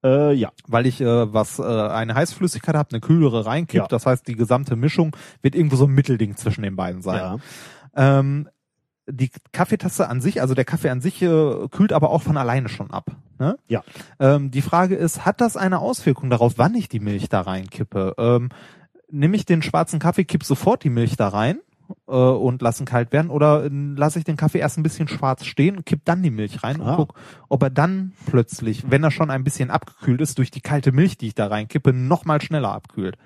Äh, 0.03 0.33
ja. 0.33 0.51
Weil 0.67 0.85
ich 0.85 1.01
äh, 1.01 1.33
was 1.33 1.57
äh, 1.57 1.63
eine 1.63 2.13
Heißflüssigkeit 2.13 2.75
habe, 2.75 2.91
eine 2.91 3.01
kühlere 3.01 3.45
reinkippt. 3.45 3.85
Ja. 3.85 3.87
Das 3.87 4.05
heißt, 4.05 4.27
die 4.27 4.35
gesamte 4.35 4.75
Mischung 4.75 5.15
wird 5.41 5.55
irgendwo 5.55 5.75
so 5.75 5.85
ein 5.85 5.91
Mittelding 5.91 6.35
zwischen 6.37 6.61
den 6.61 6.75
beiden 6.75 7.01
sein. 7.01 7.17
ja. 7.17 8.19
Ähm, 8.19 8.47
die 9.09 9.31
Kaffeetasse 9.53 10.09
an 10.09 10.21
sich, 10.21 10.41
also 10.41 10.53
der 10.53 10.65
Kaffee 10.65 10.89
an 10.89 11.01
sich, 11.01 11.21
äh, 11.21 11.67
kühlt 11.71 11.93
aber 11.93 12.09
auch 12.09 12.21
von 12.21 12.37
alleine 12.37 12.69
schon 12.69 12.91
ab. 12.91 13.15
Ne? 13.39 13.57
Ja. 13.67 13.83
Ähm, 14.19 14.51
die 14.51 14.61
Frage 14.61 14.95
ist, 14.95 15.25
hat 15.25 15.41
das 15.41 15.57
eine 15.57 15.79
Auswirkung 15.79 16.29
darauf, 16.29 16.53
wann 16.57 16.75
ich 16.75 16.89
die 16.89 16.99
Milch 16.99 17.29
da 17.29 17.41
reinkippe? 17.41 18.15
Ähm, 18.17 18.49
nehme 19.09 19.35
ich 19.35 19.45
den 19.45 19.61
schwarzen 19.61 19.99
Kaffee, 19.99 20.25
kipp 20.25 20.43
sofort 20.43 20.83
die 20.83 20.89
Milch 20.89 21.15
da 21.17 21.29
rein 21.29 21.59
äh, 22.07 22.11
und 22.11 22.61
lasse 22.61 22.83
ihn 22.83 22.85
kalt 22.85 23.11
werden 23.13 23.29
oder 23.31 23.65
äh, 23.65 23.69
lasse 23.71 24.19
ich 24.19 24.25
den 24.25 24.35
Kaffee 24.37 24.59
erst 24.59 24.77
ein 24.77 24.83
bisschen 24.83 25.07
schwarz 25.07 25.45
stehen 25.45 25.77
und 25.77 25.85
kipp 25.85 26.01
dann 26.05 26.23
die 26.23 26.31
Milch 26.31 26.63
rein 26.63 26.81
Ah. 26.81 26.91
und 26.91 26.95
guck, 26.97 27.13
ob 27.47 27.63
er 27.63 27.69
dann 27.69 28.11
plötzlich, 28.25 28.89
wenn 28.91 29.03
er 29.03 29.11
schon 29.11 29.29
ein 29.31 29.43
bisschen 29.43 29.69
abgekühlt 29.71 30.19
ist, 30.21 30.37
durch 30.37 30.51
die 30.51 30.61
kalte 30.61 30.91
Milch, 30.91 31.17
die 31.17 31.27
ich 31.27 31.35
da 31.35 31.47
reinkippe, 31.47 31.93
noch 31.93 32.25
mal 32.25 32.41
schneller 32.41 32.71
abkühlt. 32.73 33.17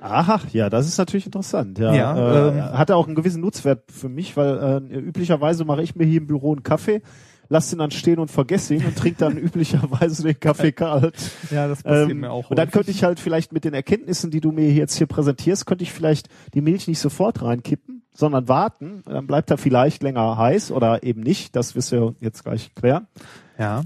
Aha, 0.00 0.40
ja, 0.52 0.70
das 0.70 0.86
ist 0.86 0.96
natürlich 0.96 1.26
interessant. 1.26 1.76
Ja, 1.78 1.92
Ja, 1.92 2.16
äh, 2.16 2.48
ähm, 2.58 2.78
hat 2.78 2.90
auch 2.92 3.06
einen 3.06 3.16
gewissen 3.16 3.40
Nutzwert 3.40 3.90
für 3.90 4.08
mich, 4.08 4.36
weil 4.36 4.82
äh, 4.92 4.96
üblicherweise 4.96 5.64
mache 5.64 5.82
ich 5.82 5.96
mir 5.96 6.04
hier 6.04 6.20
im 6.20 6.28
Büro 6.28 6.52
einen 6.52 6.62
Kaffee, 6.62 7.02
lass 7.48 7.70
den 7.70 7.78
dann 7.78 7.90
stehen 7.90 8.18
und 8.18 8.30
vergesse 8.30 8.74
ihn 8.74 8.84
und 8.84 8.96
trinke 8.96 9.18
dann 9.18 9.36
üblicherweise 9.38 10.22
den 10.22 10.38
Kaffee 10.38 10.72
kalt. 10.72 11.14
Ja, 11.50 11.68
das 11.68 11.80
Ähm, 11.84 12.24
und 12.24 12.58
dann 12.58 12.70
könnte 12.70 12.90
ich 12.90 13.04
halt 13.04 13.20
vielleicht 13.20 13.52
mit 13.52 13.64
den 13.64 13.74
Erkenntnissen, 13.74 14.30
die 14.30 14.40
du 14.40 14.52
mir 14.52 14.70
jetzt 14.72 14.96
hier 14.96 15.06
präsentierst, 15.06 15.66
könnte 15.66 15.84
ich 15.84 15.92
vielleicht 15.92 16.28
die 16.54 16.60
Milch 16.60 16.88
nicht 16.88 16.98
sofort 16.98 17.42
reinkippen, 17.42 18.02
sondern 18.12 18.48
warten. 18.48 19.02
Dann 19.06 19.26
bleibt 19.26 19.50
er 19.50 19.58
vielleicht 19.58 20.02
länger 20.02 20.36
heiß 20.36 20.70
oder 20.72 21.02
eben 21.02 21.22
nicht. 21.22 21.56
Das 21.56 21.74
wirst 21.74 21.92
du 21.92 22.14
jetzt 22.20 22.44
gleich 22.44 22.74
klären. 22.74 23.06
ja. 23.58 23.82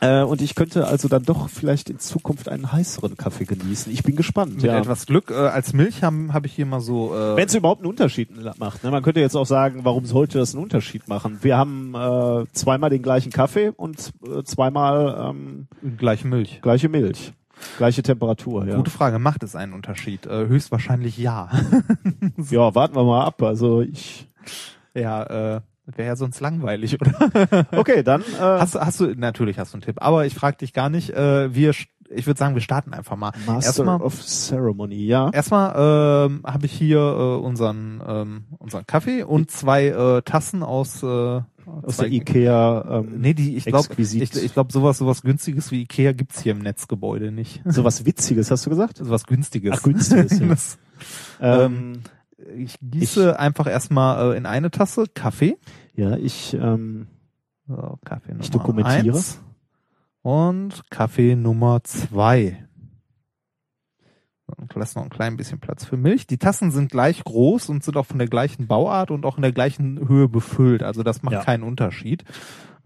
Äh, 0.00 0.22
und 0.22 0.40
ich 0.40 0.54
könnte 0.54 0.86
also 0.86 1.08
dann 1.08 1.24
doch 1.24 1.48
vielleicht 1.48 1.90
in 1.90 1.98
Zukunft 1.98 2.48
einen 2.48 2.70
heißeren 2.70 3.16
Kaffee 3.16 3.44
genießen. 3.44 3.92
Ich 3.92 4.02
bin 4.02 4.16
gespannt. 4.16 4.56
Mit 4.56 4.64
ja. 4.64 4.78
etwas 4.78 5.06
Glück, 5.06 5.30
äh, 5.30 5.34
als 5.34 5.72
Milch 5.72 6.02
habe 6.02 6.32
hab 6.32 6.46
ich 6.46 6.52
hier 6.52 6.66
mal 6.66 6.80
so. 6.80 7.14
Äh, 7.14 7.36
Wenn 7.36 7.46
es 7.46 7.54
überhaupt 7.54 7.80
einen 7.80 7.90
Unterschied 7.90 8.30
macht. 8.58 8.84
Ne? 8.84 8.90
Man 8.90 9.02
könnte 9.02 9.20
jetzt 9.20 9.36
auch 9.36 9.46
sagen, 9.46 9.80
warum 9.84 10.04
sollte 10.06 10.38
das 10.38 10.54
einen 10.54 10.62
Unterschied 10.62 11.08
machen? 11.08 11.38
Wir 11.42 11.56
haben 11.56 11.94
äh, 11.94 12.44
zweimal 12.52 12.90
den 12.90 13.02
gleichen 13.02 13.32
Kaffee 13.32 13.70
und 13.70 14.12
äh, 14.24 14.42
zweimal 14.44 15.30
ähm, 15.30 15.66
gleiche 15.96 16.28
Milch. 16.28 16.60
gleiche 16.62 16.88
Milch. 16.88 17.32
Gleiche 17.76 18.04
Temperatur, 18.04 18.66
ja. 18.66 18.76
Gute 18.76 18.90
Frage, 18.90 19.18
macht 19.18 19.42
es 19.42 19.56
einen 19.56 19.72
Unterschied? 19.72 20.26
Äh, 20.26 20.46
höchstwahrscheinlich 20.46 21.18
ja. 21.18 21.50
Ja, 22.50 22.74
warten 22.74 22.94
wir 22.94 23.02
mal 23.02 23.24
ab. 23.24 23.42
Also 23.42 23.80
ich. 23.80 24.28
ja, 24.94 25.56
äh, 25.56 25.60
wäre 25.96 26.08
ja 26.08 26.16
sonst 26.16 26.40
langweilig, 26.40 26.96
oder? 27.00 27.66
Okay, 27.72 28.02
dann. 28.02 28.20
Äh, 28.22 28.24
hast, 28.40 28.74
du- 28.74 28.80
hast 28.80 29.00
du, 29.00 29.06
natürlich 29.16 29.58
hast 29.58 29.72
du 29.72 29.76
einen 29.76 29.82
Tipp, 29.82 29.96
aber 29.98 30.26
ich 30.26 30.34
frage 30.34 30.58
dich 30.58 30.72
gar 30.72 30.90
nicht. 30.90 31.10
Äh, 31.10 31.54
wir, 31.54 31.70
ich 32.10 32.26
würde 32.26 32.38
sagen, 32.38 32.54
wir 32.54 32.62
starten 32.62 32.92
einfach 32.94 33.16
mal. 33.16 33.32
Master 33.46 33.66
Erstmal, 33.66 34.00
of 34.02 34.22
Ceremony, 34.22 35.06
ja. 35.06 35.30
erstmal 35.32 36.26
ähm, 36.28 36.42
habe 36.44 36.66
ich 36.66 36.72
hier 36.72 36.98
äh, 36.98 37.36
unseren 37.44 38.02
ähm, 38.06 38.44
unseren 38.58 38.86
Kaffee 38.86 39.22
und 39.22 39.50
zwei 39.50 39.86
äh, 39.88 40.22
Tassen 40.22 40.62
aus 40.62 41.02
äh, 41.02 41.06
Aus 41.06 41.98
der 41.98 42.08
Ikea. 42.10 43.00
Ähm, 43.00 43.20
Nee, 43.20 43.34
die, 43.34 43.56
ich 43.56 43.66
glaube, 43.66 43.88
ich, 43.98 44.14
ich 44.20 44.52
glaube, 44.54 44.72
sowas, 44.72 44.96
sowas 44.98 45.20
günstiges 45.22 45.70
wie 45.70 45.82
Ikea 45.82 46.12
gibt's 46.12 46.40
hier 46.40 46.52
im 46.52 46.60
Netzgebäude 46.60 47.30
nicht. 47.30 47.60
So 47.66 47.84
was 47.84 48.06
Witziges, 48.06 48.50
hast 48.50 48.64
du 48.64 48.70
gesagt? 48.70 48.96
Sowas 48.98 49.24
günstiges. 49.26 49.74
Ach, 49.76 49.82
günstiges, 49.82 50.38
ja. 50.40 50.46
Das- 50.46 50.78
Ähm, 51.40 52.00
ich 52.56 52.76
gieße 52.80 53.38
einfach 53.38 53.66
erstmal 53.66 54.32
äh, 54.34 54.36
in 54.36 54.46
eine 54.46 54.70
Tasse 54.70 55.04
Kaffee. 55.12 55.56
ja, 55.94 56.16
ich. 56.16 56.54
Ähm, 56.54 57.08
So, 57.66 57.98
Kaffee 58.04 58.30
Nummer 58.32 58.44
Ich 58.44 58.50
dokumentiere. 58.50 59.16
eins 59.16 59.40
und 60.22 60.82
Kaffee 60.90 61.34
Nummer 61.36 61.82
zwei. 61.84 62.64
Und 64.56 64.72
lass 64.74 64.94
noch 64.94 65.02
ein 65.02 65.10
klein 65.10 65.36
bisschen 65.36 65.60
Platz 65.60 65.84
für 65.84 65.98
Milch. 65.98 66.26
Die 66.26 66.38
Tassen 66.38 66.70
sind 66.70 66.90
gleich 66.90 67.22
groß 67.22 67.68
und 67.68 67.84
sind 67.84 67.96
auch 67.98 68.06
von 68.06 68.18
der 68.18 68.28
gleichen 68.28 68.66
Bauart 68.66 69.10
und 69.10 69.26
auch 69.26 69.36
in 69.36 69.42
der 69.42 69.52
gleichen 69.52 70.08
Höhe 70.08 70.26
befüllt. 70.28 70.82
Also 70.82 71.02
das 71.02 71.22
macht 71.22 71.34
Ja. 71.34 71.44
keinen 71.44 71.62
Unterschied. 71.62 72.24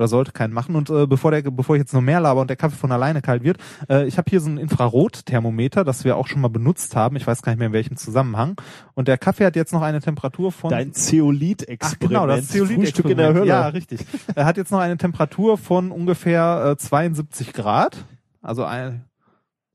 Oder 0.02 0.08
sollte 0.08 0.32
keinen 0.32 0.52
machen. 0.52 0.74
Und 0.74 0.90
äh, 0.90 1.06
bevor 1.06 1.30
der, 1.30 1.42
bevor 1.42 1.76
ich 1.76 1.80
jetzt 1.80 1.94
noch 1.94 2.00
mehr 2.00 2.20
laber 2.20 2.40
und 2.40 2.48
der 2.50 2.56
Kaffee 2.56 2.74
von 2.76 2.90
alleine 2.90 3.22
kalt 3.22 3.44
wird, 3.44 3.58
äh, 3.88 4.04
ich 4.06 4.18
habe 4.18 4.28
hier 4.28 4.40
so 4.40 4.50
ein 4.50 4.58
Infrarotthermometer, 4.58 5.84
das 5.84 6.04
wir 6.04 6.16
auch 6.16 6.26
schon 6.26 6.40
mal 6.40 6.48
benutzt 6.48 6.96
haben. 6.96 7.14
Ich 7.14 7.24
weiß 7.26 7.42
gar 7.42 7.52
nicht 7.52 7.60
mehr 7.60 7.68
in 7.68 7.72
welchem 7.72 7.96
Zusammenhang. 7.96 8.56
Und 8.94 9.06
der 9.06 9.16
Kaffee 9.16 9.46
hat 9.46 9.54
jetzt 9.54 9.72
noch 9.72 9.82
eine 9.82 10.00
Temperatur 10.00 10.50
von 10.50 10.70
Dein 10.70 10.92
Zeolit-Experiment. 10.92 12.02
Ach, 12.02 12.08
genau, 12.08 12.26
das 12.26 12.50
Frühstück 12.50 13.06
in 13.10 13.16
der. 13.16 13.32
Hölle. 13.32 13.46
Ja, 13.46 13.68
richtig. 13.68 14.00
Er 14.34 14.44
hat 14.44 14.56
jetzt 14.56 14.72
noch 14.72 14.80
eine 14.80 14.96
Temperatur 14.96 15.56
von 15.56 15.92
ungefähr 15.92 16.72
äh, 16.72 16.76
72 16.76 17.52
Grad. 17.52 18.04
Also 18.40 18.64
ein 18.64 19.04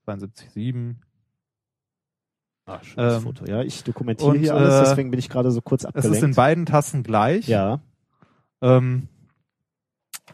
72,7. 0.08 0.96
Ah, 2.66 2.80
schönes 2.84 3.16
Ähm, 3.16 3.22
Foto. 3.22 3.46
Ja, 3.46 3.62
ich 3.62 3.84
dokumentiere 3.86 4.32
und, 4.32 4.40
hier 4.40 4.54
alles, 4.54 4.74
äh, 4.76 4.84
deswegen 4.90 5.10
bin 5.10 5.20
ich 5.20 5.30
gerade 5.30 5.52
so 5.52 5.62
kurz 5.62 5.84
Es 5.84 5.88
abgelenkt. 5.88 6.18
ist 6.18 6.24
in 6.24 6.36
beiden 6.36 6.66
Tassen 6.66 7.04
gleich. 7.04 7.48
ja. 7.48 7.80
Ähm, 8.62 9.08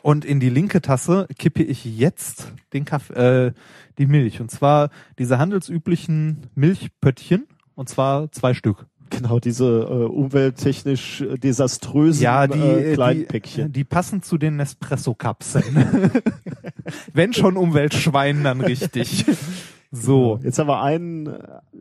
und 0.03 0.25
in 0.25 0.39
die 0.39 0.49
linke 0.49 0.81
Tasse 0.81 1.27
kippe 1.39 1.63
ich 1.63 1.85
jetzt 1.85 2.51
den 2.73 2.83
Kaffee, 2.85 3.47
äh, 3.47 3.51
die 3.97 4.05
Milch. 4.05 4.41
Und 4.41 4.51
zwar 4.51 4.89
diese 5.17 5.39
handelsüblichen 5.39 6.47
Milchpöttchen. 6.55 7.47
Und 7.75 7.89
zwar 7.89 8.31
zwei 8.31 8.53
Stück. 8.53 8.85
Genau, 9.09 9.39
diese 9.39 9.65
äh, 9.65 10.05
umwelttechnisch 10.05 11.21
äh, 11.21 11.37
desaströsen 11.37 12.21
Ja, 12.21 12.47
die, 12.47 12.59
äh, 12.59 12.91
äh, 12.91 12.93
kleinen 12.95 13.19
die, 13.21 13.25
Päckchen. 13.25 13.71
die 13.71 13.83
passen 13.83 14.21
zu 14.21 14.37
den 14.37 14.57
Nespresso-Kapseln. 14.57 16.11
Wenn 17.13 17.33
schon 17.33 17.55
Umweltschwein, 17.57 18.43
dann 18.43 18.61
richtig. 18.61 19.25
So. 19.91 20.39
Jetzt 20.43 20.57
haben 20.59 20.67
wir 20.67 20.81
einen, 20.81 21.29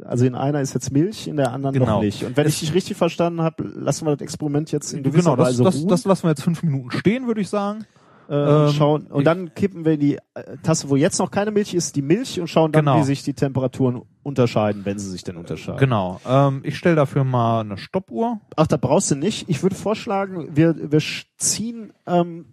also 0.04 0.26
in 0.26 0.34
einer 0.34 0.60
ist 0.60 0.74
jetzt 0.74 0.92
Milch, 0.92 1.26
in 1.26 1.36
der 1.36 1.52
anderen 1.52 1.74
noch 1.78 1.86
Genau. 1.86 2.02
nicht. 2.02 2.22
Und 2.24 2.36
wenn 2.36 2.46
ich 2.46 2.60
dich 2.60 2.74
richtig 2.74 2.96
verstanden 2.98 3.40
habe, 3.40 3.64
lassen 3.64 4.06
wir 4.06 4.12
das 4.14 4.20
Experiment 4.20 4.70
jetzt 4.70 4.92
in 4.92 5.02
gewisser 5.02 5.30
Genau, 5.30 5.36
das, 5.36 5.48
Weise 5.48 5.64
das, 5.64 5.76
ruhen. 5.80 5.88
das 5.88 6.04
lassen 6.04 6.24
wir 6.24 6.28
jetzt 6.30 6.42
fünf 6.42 6.62
Minuten 6.62 6.90
stehen, 6.92 7.26
würde 7.26 7.40
ich 7.40 7.48
sagen. 7.48 7.86
Äh, 8.32 8.66
ähm, 8.66 8.72
schauen 8.72 9.06
und 9.08 9.24
dann 9.26 9.54
kippen 9.54 9.84
wir 9.84 9.92
in 9.92 10.00
die 10.00 10.16
äh, 10.34 10.56
Tasse, 10.62 10.88
wo 10.88 10.96
jetzt 10.96 11.18
noch 11.18 11.30
keine 11.30 11.50
Milch 11.50 11.74
ist, 11.74 11.96
die 11.96 12.02
Milch 12.02 12.40
und 12.40 12.48
schauen 12.48 12.72
dann, 12.72 12.86
Genau. 12.86 12.98
wie 12.98 13.02
sich 13.04 13.22
die 13.22 13.34
Temperaturen 13.34 14.02
unterscheiden, 14.22 14.84
wenn 14.84 14.98
sie 14.98 15.10
sich 15.10 15.22
denn 15.22 15.36
unterscheiden. 15.36 15.78
Genau. 15.78 16.20
Ähm, 16.26 16.60
ich 16.64 16.78
stelle 16.78 16.96
dafür 16.96 17.24
mal 17.24 17.60
eine 17.60 17.76
Stoppuhr. 17.76 18.40
Ach, 18.56 18.66
da 18.66 18.76
brauchst 18.78 19.10
du 19.10 19.16
nicht. 19.16 19.48
Ich 19.50 19.62
würde 19.62 19.74
vorschlagen, 19.76 20.48
wir, 20.56 20.90
wir 20.92 21.00
ziehen 21.36 21.92
ähm, 22.06 22.46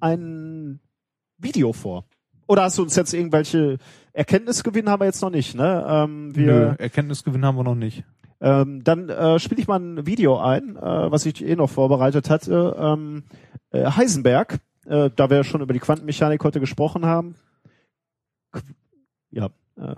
ein 0.00 0.80
Video 1.38 1.72
vor. 1.72 2.04
Oder 2.46 2.64
hast 2.64 2.76
du 2.78 2.82
uns 2.82 2.94
jetzt 2.96 3.14
irgendwelche 3.14 3.78
Erkenntnisgewinne 4.12 4.90
haben 4.90 5.00
wir 5.00 5.06
jetzt 5.06 5.22
noch 5.22 5.30
nicht, 5.30 5.54
ne? 5.54 5.84
Ähm, 5.88 6.28
Nö, 6.28 6.34
wir, 6.46 6.76
Erkenntnisgewinn 6.78 7.44
haben 7.44 7.56
wir 7.56 7.64
noch 7.64 7.74
nicht. 7.74 8.04
ähm, 8.40 8.84
dann 8.84 9.08
äh, 9.08 9.38
spiele 9.38 9.60
ich 9.62 9.66
mal 9.68 9.80
ein 9.80 10.06
Video 10.06 10.38
ein, 10.38 10.76
äh, 10.76 11.10
was 11.10 11.24
ich 11.24 11.42
eh 11.44 11.56
noch 11.56 11.70
vorbereitet 11.70 12.28
hatte. 12.28 12.76
Ähm, 12.78 13.24
äh, 13.70 13.86
Heisenberg, 13.86 14.58
äh, 14.86 15.10
da 15.14 15.30
wir 15.30 15.44
schon 15.44 15.60
über 15.60 15.72
die 15.72 15.80
Quantenmechanik 15.80 16.42
heute 16.44 16.60
gesprochen 16.60 17.04
haben. 17.06 17.34
Qu- 18.52 18.62
Ja, 19.30 19.50
äh, 19.76 19.94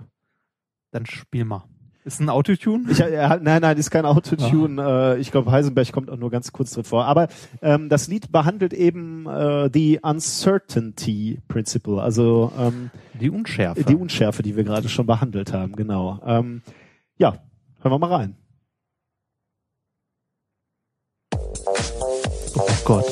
Dann 0.91 1.05
spiel 1.05 1.45
mal. 1.45 1.63
Ist 2.05 2.21
ein 2.21 2.29
Autotune? 2.29 2.89
Ich, 2.89 3.01
er 3.01 3.27
hat, 3.27 3.43
nein, 3.43 3.61
nein, 3.61 3.77
ist 3.77 3.91
kein 3.91 4.05
Autotune. 4.05 4.81
Äh, 4.81 5.19
ich 5.19 5.29
glaube, 5.29 5.51
Heisenberg 5.51 5.91
kommt 5.91 6.09
auch 6.09 6.15
nur 6.15 6.31
ganz 6.31 6.53
kurz 6.53 6.71
drin 6.71 6.85
vor. 6.85 7.03
Aber 7.03 7.27
ähm, 7.61 7.89
das 7.89 8.07
Lied 8.07 8.31
behandelt 8.31 8.71
eben 8.73 9.25
äh, 9.27 9.69
die 9.69 9.99
Uncertainty 10.01 11.41
Principle, 11.49 12.01
also 12.01 12.53
ähm, 12.57 12.91
Die 13.19 13.29
Unschärfe. 13.29 13.83
die 13.83 13.95
Unschärfe, 13.95 14.41
die 14.41 14.55
wir 14.55 14.63
gerade 14.63 14.87
schon 14.87 15.05
behandelt 15.05 15.51
haben. 15.51 15.75
Genau. 15.75 16.21
Ähm, 16.25 16.61
ja, 17.17 17.33
hören 17.81 17.91
wir 17.91 17.99
mal 17.99 18.13
rein. 18.15 18.37
oh 22.55 22.67
Gott. 22.85 23.05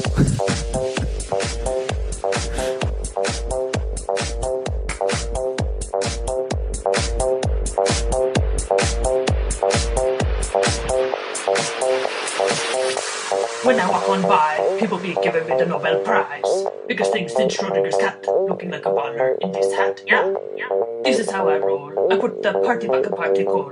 When 13.66 13.80
I 13.80 13.90
walk 13.90 14.08
on 14.10 14.22
by, 14.22 14.78
people 14.80 15.00
be 15.00 15.16
giving 15.24 15.50
me 15.50 15.58
the 15.58 15.66
Nobel 15.66 16.00
Prize. 16.02 16.66
Biggest 16.88 17.12
thing 17.12 17.28
since 17.28 17.58
Schrodinger's 17.58 17.98
cat, 17.98 18.24
looking 18.28 18.70
like 18.70 18.86
a 18.86 18.90
baller 18.90 19.38
in 19.42 19.52
this 19.54 19.74
hat. 19.74 20.04
Yeah, 20.06 20.36
yeah. 20.56 20.70
This 21.04 21.18
is 21.18 21.32
how 21.32 21.50
I 21.50 21.58
roll. 21.58 22.14
I 22.14 22.18
put 22.18 22.44
the 22.44 22.54
party 22.54 22.88
back 22.88 23.08
in 23.08 23.14
particle. 23.14 23.72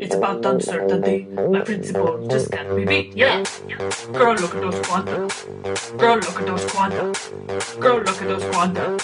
It's 0.00 0.14
about 0.14 0.44
uncertainty. 0.44 1.26
My 1.50 1.60
principle 1.60 2.26
just 2.28 2.50
can't 2.50 2.74
be 2.74 2.86
beat. 2.86 3.14
Yeah, 3.14 3.44
yeah. 3.68 3.90
Girl, 4.12 4.34
look 4.36 4.54
at 4.54 4.62
those 4.62 4.80
quanta. 4.86 5.28
Girl, 5.98 6.16
look 6.16 6.40
at 6.40 6.46
those 6.46 6.64
quanta. 6.72 7.12
Girl, 7.78 7.98
look 7.98 8.22
at 8.22 8.28
those 8.28 8.44
quanta. 8.54 8.98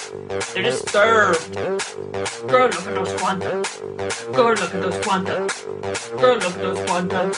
They're 0.55 0.63
disturbed. 0.63 1.55
Girl, 2.49 2.69
look 2.69 2.87
at 2.87 2.95
those 2.95 3.13
quanta. 3.21 3.63
Girl, 4.33 4.55
look 4.55 4.75
at 4.75 4.81
those 4.81 4.99
quanta. 5.05 5.49
Girl, 6.17 6.37
look 6.37 6.57
at 6.57 6.63
those 6.63 6.89
quanta. 6.89 7.33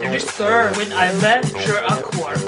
They're 0.00 0.12
disturbed 0.12 0.76
when 0.76 0.92
I 0.92 1.12
measure 1.20 1.78
a 1.78 2.02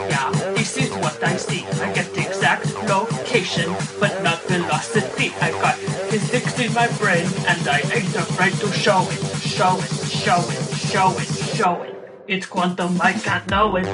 Yeah, 0.09 0.31
this 0.55 0.77
is 0.77 0.90
what 0.90 1.23
I 1.23 1.36
see. 1.36 1.66
I 1.82 1.93
get 1.93 2.12
the 2.15 2.27
exact 2.27 2.73
location, 2.89 3.74
but 4.01 4.23
not 4.23 4.40
velocity. 4.43 5.32
I 5.40 5.51
got 5.51 5.74
physics 6.11 6.59
in 6.59 6.73
my 6.73 6.89
brain, 6.98 7.27
and 7.47 7.69
I 7.69 7.81
afraid 8.16 8.53
to 8.61 8.73
show 8.73 9.03
it, 9.11 9.20
show 9.43 9.77
it, 9.78 9.90
show 10.09 10.40
it, 10.40 10.65
show 10.77 11.11
it, 11.19 11.28
show 11.57 11.82
it. 11.82 11.94
It's 12.27 12.47
quantum, 12.47 13.01
I 13.01 13.12
can't 13.12 13.48
know 13.51 13.77
it. 13.77 13.86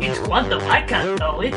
It's 0.00 0.18
quantum, 0.20 0.62
I 0.62 0.82
can't 0.82 1.18
know 1.18 1.40
it. 1.40 1.54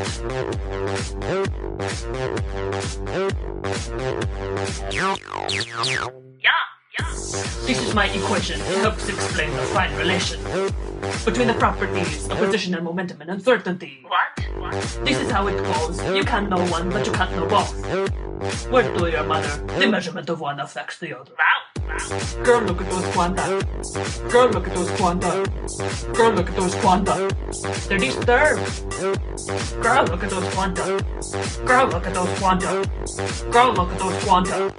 Yeah. 4.91 6.69
This 7.65 7.79
is 7.85 7.93
my 7.93 8.07
equation. 8.07 8.59
It 8.61 8.77
helps 8.79 9.07
explain 9.07 9.51
the 9.51 9.63
fine 9.73 9.95
relation 9.95 10.41
between 11.25 11.47
the 11.47 11.53
properties 11.53 12.27
of 12.29 12.37
position 12.37 12.75
and 12.75 12.83
momentum 12.83 13.21
and 13.21 13.29
uncertainty. 13.29 14.05
What? 14.07 14.47
What? 14.57 14.73
This 15.05 15.17
is 15.19 15.31
how 15.31 15.47
it 15.47 15.57
goes. 15.57 16.03
You 16.15 16.23
can't 16.23 16.49
know 16.49 16.63
one, 16.67 16.89
but 16.89 17.05
you 17.05 17.11
can't 17.13 17.31
know 17.31 17.45
both. 17.45 17.73
Word 18.71 18.97
do 18.97 19.07
your 19.07 19.23
mother. 19.23 19.63
The 19.79 19.87
measurement 19.87 20.29
of 20.29 20.39
one 20.39 20.59
affects 20.59 20.97
the 20.99 21.17
other. 21.17 21.31
Wow. 21.37 21.59
Girl, 22.43 22.61
look 22.61 22.81
at 22.81 22.89
those 22.89 23.05
quanta. 23.13 23.65
Girl, 24.29 24.49
look 24.49 24.67
at 24.67 24.75
those 24.75 24.91
quanta. 24.91 25.43
Girl, 26.13 26.31
look 26.31 26.49
at 26.49 26.55
those 26.55 26.75
quanta. 26.75 27.29
They're 27.87 27.97
disturbed. 27.97 28.89
Girl, 29.81 30.05
look 30.05 30.23
at 30.23 30.29
those 30.29 30.53
quanta. 30.53 31.03
Girl, 31.65 31.87
look 31.87 32.05
at 32.07 32.13
those 32.13 32.39
quanta. 32.39 32.89
Girl, 33.51 33.73
look 33.73 33.91
at 33.91 33.99
those 33.99 34.23
quanta. 34.23 34.73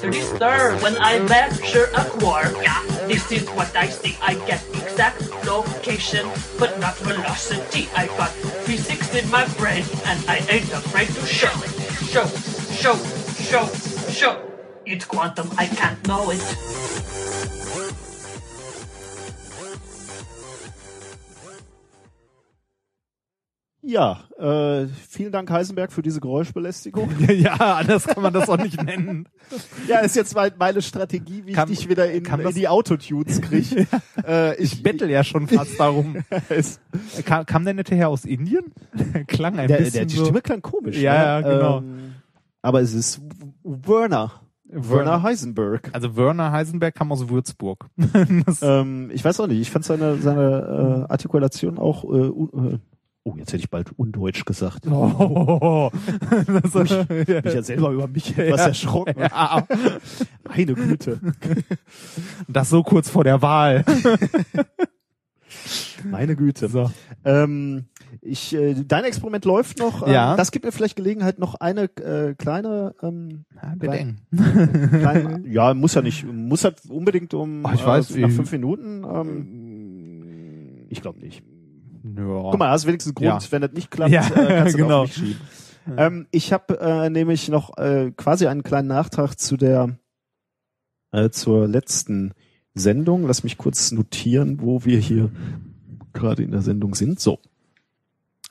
They're 0.00 0.10
disturbed 0.10 0.82
when 0.82 0.96
I 0.96 1.18
measure 1.64 1.88
a 1.94 2.04
quark. 2.04 2.52
Yeah, 2.62 2.84
this 3.08 3.32
is 3.32 3.48
what 3.50 3.74
I 3.74 3.88
see. 3.88 4.16
I 4.20 4.34
get 4.46 4.62
exact 4.74 5.20
location, 5.46 6.28
but 6.58 6.78
not 6.78 6.94
velocity. 6.98 7.88
I 7.96 8.06
got 8.18 8.30
physics 8.66 9.14
in 9.14 9.28
my 9.30 9.46
brain, 9.56 9.84
and 10.04 10.18
I 10.28 10.44
ain't 10.50 10.70
afraid 10.72 11.08
to 11.08 11.26
show 11.26 11.52
it. 11.64 11.72
Show, 12.12 12.26
show, 12.76 12.96
show, 13.48 13.66
show. 14.10 14.36
It's 14.84 15.04
quantum, 15.06 15.50
I 15.56 15.66
can't 15.66 16.06
know 16.06 16.30
it. 16.30 16.44
Ja, 23.86 24.20
äh, 24.38 24.86
vielen 25.08 25.30
Dank 25.30 25.50
Heisenberg 25.50 25.92
für 25.92 26.00
diese 26.00 26.18
Geräuschbelästigung. 26.20 27.10
ja, 27.28 27.52
anders 27.76 28.04
kann 28.06 28.22
man 28.22 28.32
das 28.32 28.48
auch 28.48 28.56
nicht 28.56 28.82
nennen. 28.82 29.28
ja, 29.88 29.98
ist 29.98 30.16
jetzt 30.16 30.34
mein, 30.34 30.52
meine 30.58 30.80
Strategie, 30.80 31.42
wie 31.44 31.52
Kann- 31.52 31.70
ich 31.70 31.80
dich 31.80 31.88
wieder 31.90 32.10
in, 32.10 32.24
in 32.24 32.54
die 32.54 32.66
Autotunes 32.68 33.42
kriege. 33.42 33.86
äh, 34.26 34.56
Ich 34.62 34.82
bettel 34.82 35.10
ja 35.10 35.22
schon 35.22 35.48
fast 35.48 35.78
darum. 35.78 36.24
es, 36.48 36.80
Kam, 37.26 37.44
kam 37.44 37.64
der 37.66 37.74
nette 37.74 37.94
Herr 37.94 38.08
aus 38.08 38.24
Indien? 38.24 38.72
Klang 39.26 39.58
ein 39.58 39.68
der, 39.68 39.76
bisschen 39.78 39.92
der, 39.92 40.04
die 40.06 40.14
so. 40.16 40.24
Stimme 40.24 40.40
klang 40.40 40.62
komisch. 40.62 40.96
Ja, 40.96 41.40
ja, 41.40 41.40
ne? 41.46 41.54
genau. 41.54 41.78
Ähm, 41.78 42.14
aber 42.62 42.80
es 42.80 42.94
ist 42.94 43.20
Werner. 43.62 44.32
Werner 44.66 45.22
Heisenberg. 45.22 45.90
Also 45.92 46.16
Werner 46.16 46.50
Heisenberg 46.52 46.94
kam 46.94 47.12
aus 47.12 47.28
Würzburg. 47.28 47.86
Ähm, 48.62 49.10
ich 49.12 49.22
weiß 49.24 49.38
auch 49.40 49.46
nicht, 49.46 49.60
ich 49.60 49.70
fand 49.70 49.84
seine, 49.84 50.16
seine 50.16 51.06
äh, 51.06 51.12
Artikulation 51.12 51.78
auch, 51.78 52.04
äh, 52.04 52.26
äh, 52.28 52.78
oh, 53.24 53.34
jetzt 53.38 53.48
hätte 53.52 53.62
ich 53.62 53.70
bald 53.70 53.90
undeutsch 53.98 54.44
gesagt. 54.44 54.86
oh, 54.86 55.90
das, 56.62 56.90
Ich 56.90 57.06
bin 57.08 57.26
ja 57.44 57.62
selber 57.62 57.90
über 57.90 58.06
mich 58.06 58.36
etwas 58.38 58.60
Ja. 58.60 58.66
erschrocken. 58.68 59.14
ja, 59.18 59.66
Meine 60.48 60.74
Güte. 60.74 61.18
das 62.48 62.68
so 62.70 62.82
kurz 62.82 63.08
vor 63.08 63.24
der 63.24 63.40
Wahl. 63.42 63.84
Meine 66.04 66.36
Güte. 66.36 66.68
So. 66.68 66.90
Ähm, 67.24 67.86
ich, 68.20 68.54
äh, 68.54 68.74
dein 68.86 69.04
Experiment 69.04 69.44
läuft 69.46 69.78
noch. 69.78 70.06
Ähm, 70.06 70.12
Ja. 70.12 70.36
Das 70.36 70.50
gibt 70.50 70.64
mir 70.64 70.72
vielleicht 70.72 70.96
Gelegenheit, 70.96 71.38
noch 71.38 71.54
eine 71.54 71.84
äh, 71.96 72.34
kleine, 72.34 72.94
ähm, 73.02 73.44
Wird 73.78 73.92
Klein- 73.92 74.18
eng. 74.32 74.90
kleine 75.00 75.42
ja, 75.48 75.72
muss 75.74 75.94
ja 75.94 76.02
nicht, 76.02 76.26
muss 76.30 76.64
halt 76.64 76.76
unbedingt 76.88 77.32
um 77.34 77.64
Ach, 77.64 77.74
ich 77.74 77.84
weiß, 77.86 78.10
äh, 78.16 78.20
nach 78.20 78.30
fünf 78.30 78.52
Minuten. 78.52 79.04
Ähm, 79.04 80.86
ich 80.90 81.00
glaube 81.00 81.20
nicht. 81.20 81.42
Ja. 82.04 82.22
Guck 82.50 82.58
mal, 82.58 82.70
hast 82.70 82.86
wenigstens 82.86 83.14
Grund, 83.14 83.26
Ja. 83.26 83.38
wenn 83.50 83.62
das 83.62 83.72
nicht 83.72 83.90
klappt, 83.90 84.12
Ja, 84.12 84.26
äh, 84.28 84.58
kannst 84.58 84.74
du 84.74 84.78
genau. 84.78 85.02
auf 85.02 85.06
mich 85.08 85.16
schieben. 85.16 85.40
Ähm, 85.96 86.26
ich 86.30 86.52
habe 86.52 86.78
äh, 86.80 87.10
nämlich 87.10 87.48
noch 87.48 87.76
äh, 87.78 88.10
quasi 88.16 88.46
einen 88.46 88.62
kleinen 88.62 88.88
Nachtrag 88.88 89.38
zu 89.38 89.56
der 89.56 89.98
äh, 91.12 91.30
zur 91.30 91.66
letzten 91.68 92.32
Sendung. 92.74 93.26
Lass 93.26 93.44
mich 93.44 93.58
kurz 93.58 93.92
notieren, 93.92 94.60
wo 94.60 94.84
wir 94.84 94.98
hier 94.98 95.30
gerade 96.12 96.42
in 96.42 96.52
der 96.52 96.62
Sendung 96.62 96.94
sind. 96.94 97.20
So. 97.20 97.38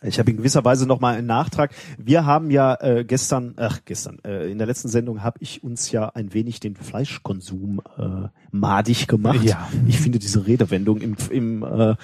Ich 0.03 0.19
habe 0.19 0.29
in 0.31 0.37
gewisser 0.37 0.63
Weise 0.65 0.85
noch 0.85 0.99
mal 0.99 1.15
einen 1.15 1.27
Nachtrag. 1.27 1.71
Wir 1.97 2.25
haben 2.25 2.51
ja 2.51 2.75
äh, 2.81 3.05
gestern, 3.05 3.53
ach 3.57 3.79
gestern, 3.85 4.19
äh, 4.25 4.51
in 4.51 4.57
der 4.57 4.67
letzten 4.67 4.89
Sendung 4.89 5.23
habe 5.23 5.37
ich 5.39 5.63
uns 5.63 5.91
ja 5.91 6.09
ein 6.09 6.33
wenig 6.33 6.59
den 6.59 6.75
Fleischkonsum 6.75 7.81
äh, 7.97 8.27
madig 8.51 9.07
gemacht. 9.07 9.43
Ja. 9.43 9.69
Ich 9.87 9.99
finde 9.99 10.19
diese 10.19 10.45
Redewendung 10.45 10.99
im, 11.01 11.15
im, 11.29 11.63
äh, 11.63 11.95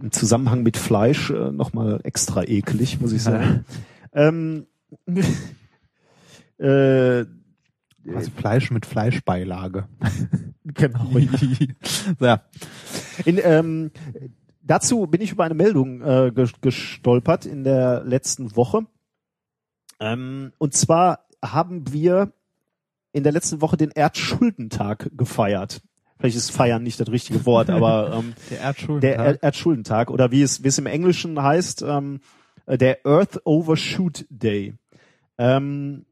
im 0.00 0.12
Zusammenhang 0.12 0.62
mit 0.62 0.76
Fleisch 0.76 1.30
äh, 1.30 1.52
noch 1.52 1.72
mal 1.72 2.00
extra 2.04 2.42
eklig, 2.44 3.00
muss 3.00 3.12
ich 3.12 3.22
sagen. 3.22 3.64
ähm, 4.12 4.66
äh, 6.58 7.24
Also 8.14 8.30
Fleisch 8.36 8.70
mit 8.70 8.86
Fleischbeilage. 8.86 9.88
genau. 10.64 11.10
ja. 12.20 12.42
In, 13.24 13.38
ähm, 13.42 13.90
dazu 14.62 15.06
bin 15.06 15.20
ich 15.20 15.32
über 15.32 15.44
eine 15.44 15.54
Meldung 15.54 16.00
äh, 16.00 16.32
ges- 16.34 16.54
gestolpert 16.60 17.46
in 17.46 17.64
der 17.64 18.02
letzten 18.04 18.56
Woche. 18.56 18.86
Ähm, 20.00 20.52
und 20.58 20.74
zwar 20.74 21.26
haben 21.44 21.92
wir 21.92 22.32
in 23.12 23.22
der 23.22 23.32
letzten 23.32 23.60
Woche 23.60 23.76
den 23.76 23.90
Erdschuldentag 23.90 25.10
gefeiert. 25.16 25.82
Vielleicht 26.20 26.36
ist 26.36 26.52
feiern 26.52 26.82
nicht 26.82 27.00
das 27.00 27.10
richtige 27.10 27.44
Wort, 27.46 27.70
aber 27.70 28.12
ähm, 28.18 28.34
Der 28.50 28.60
Erdschulden. 28.60 29.00
der 29.00 29.16
er 29.16 29.42
Erdschuldentag 29.42 30.10
oder 30.10 30.30
wie 30.30 30.42
es, 30.42 30.62
wie 30.62 30.68
es 30.68 30.78
im 30.78 30.86
Englischen 30.86 31.42
heißt, 31.42 31.82
ähm, 31.82 32.20
äh, 32.66 32.78
der 32.78 32.98
Earth 33.04 33.40
Overshoot 33.44 34.26
Day. 34.28 34.74
Ähm, 35.38 36.04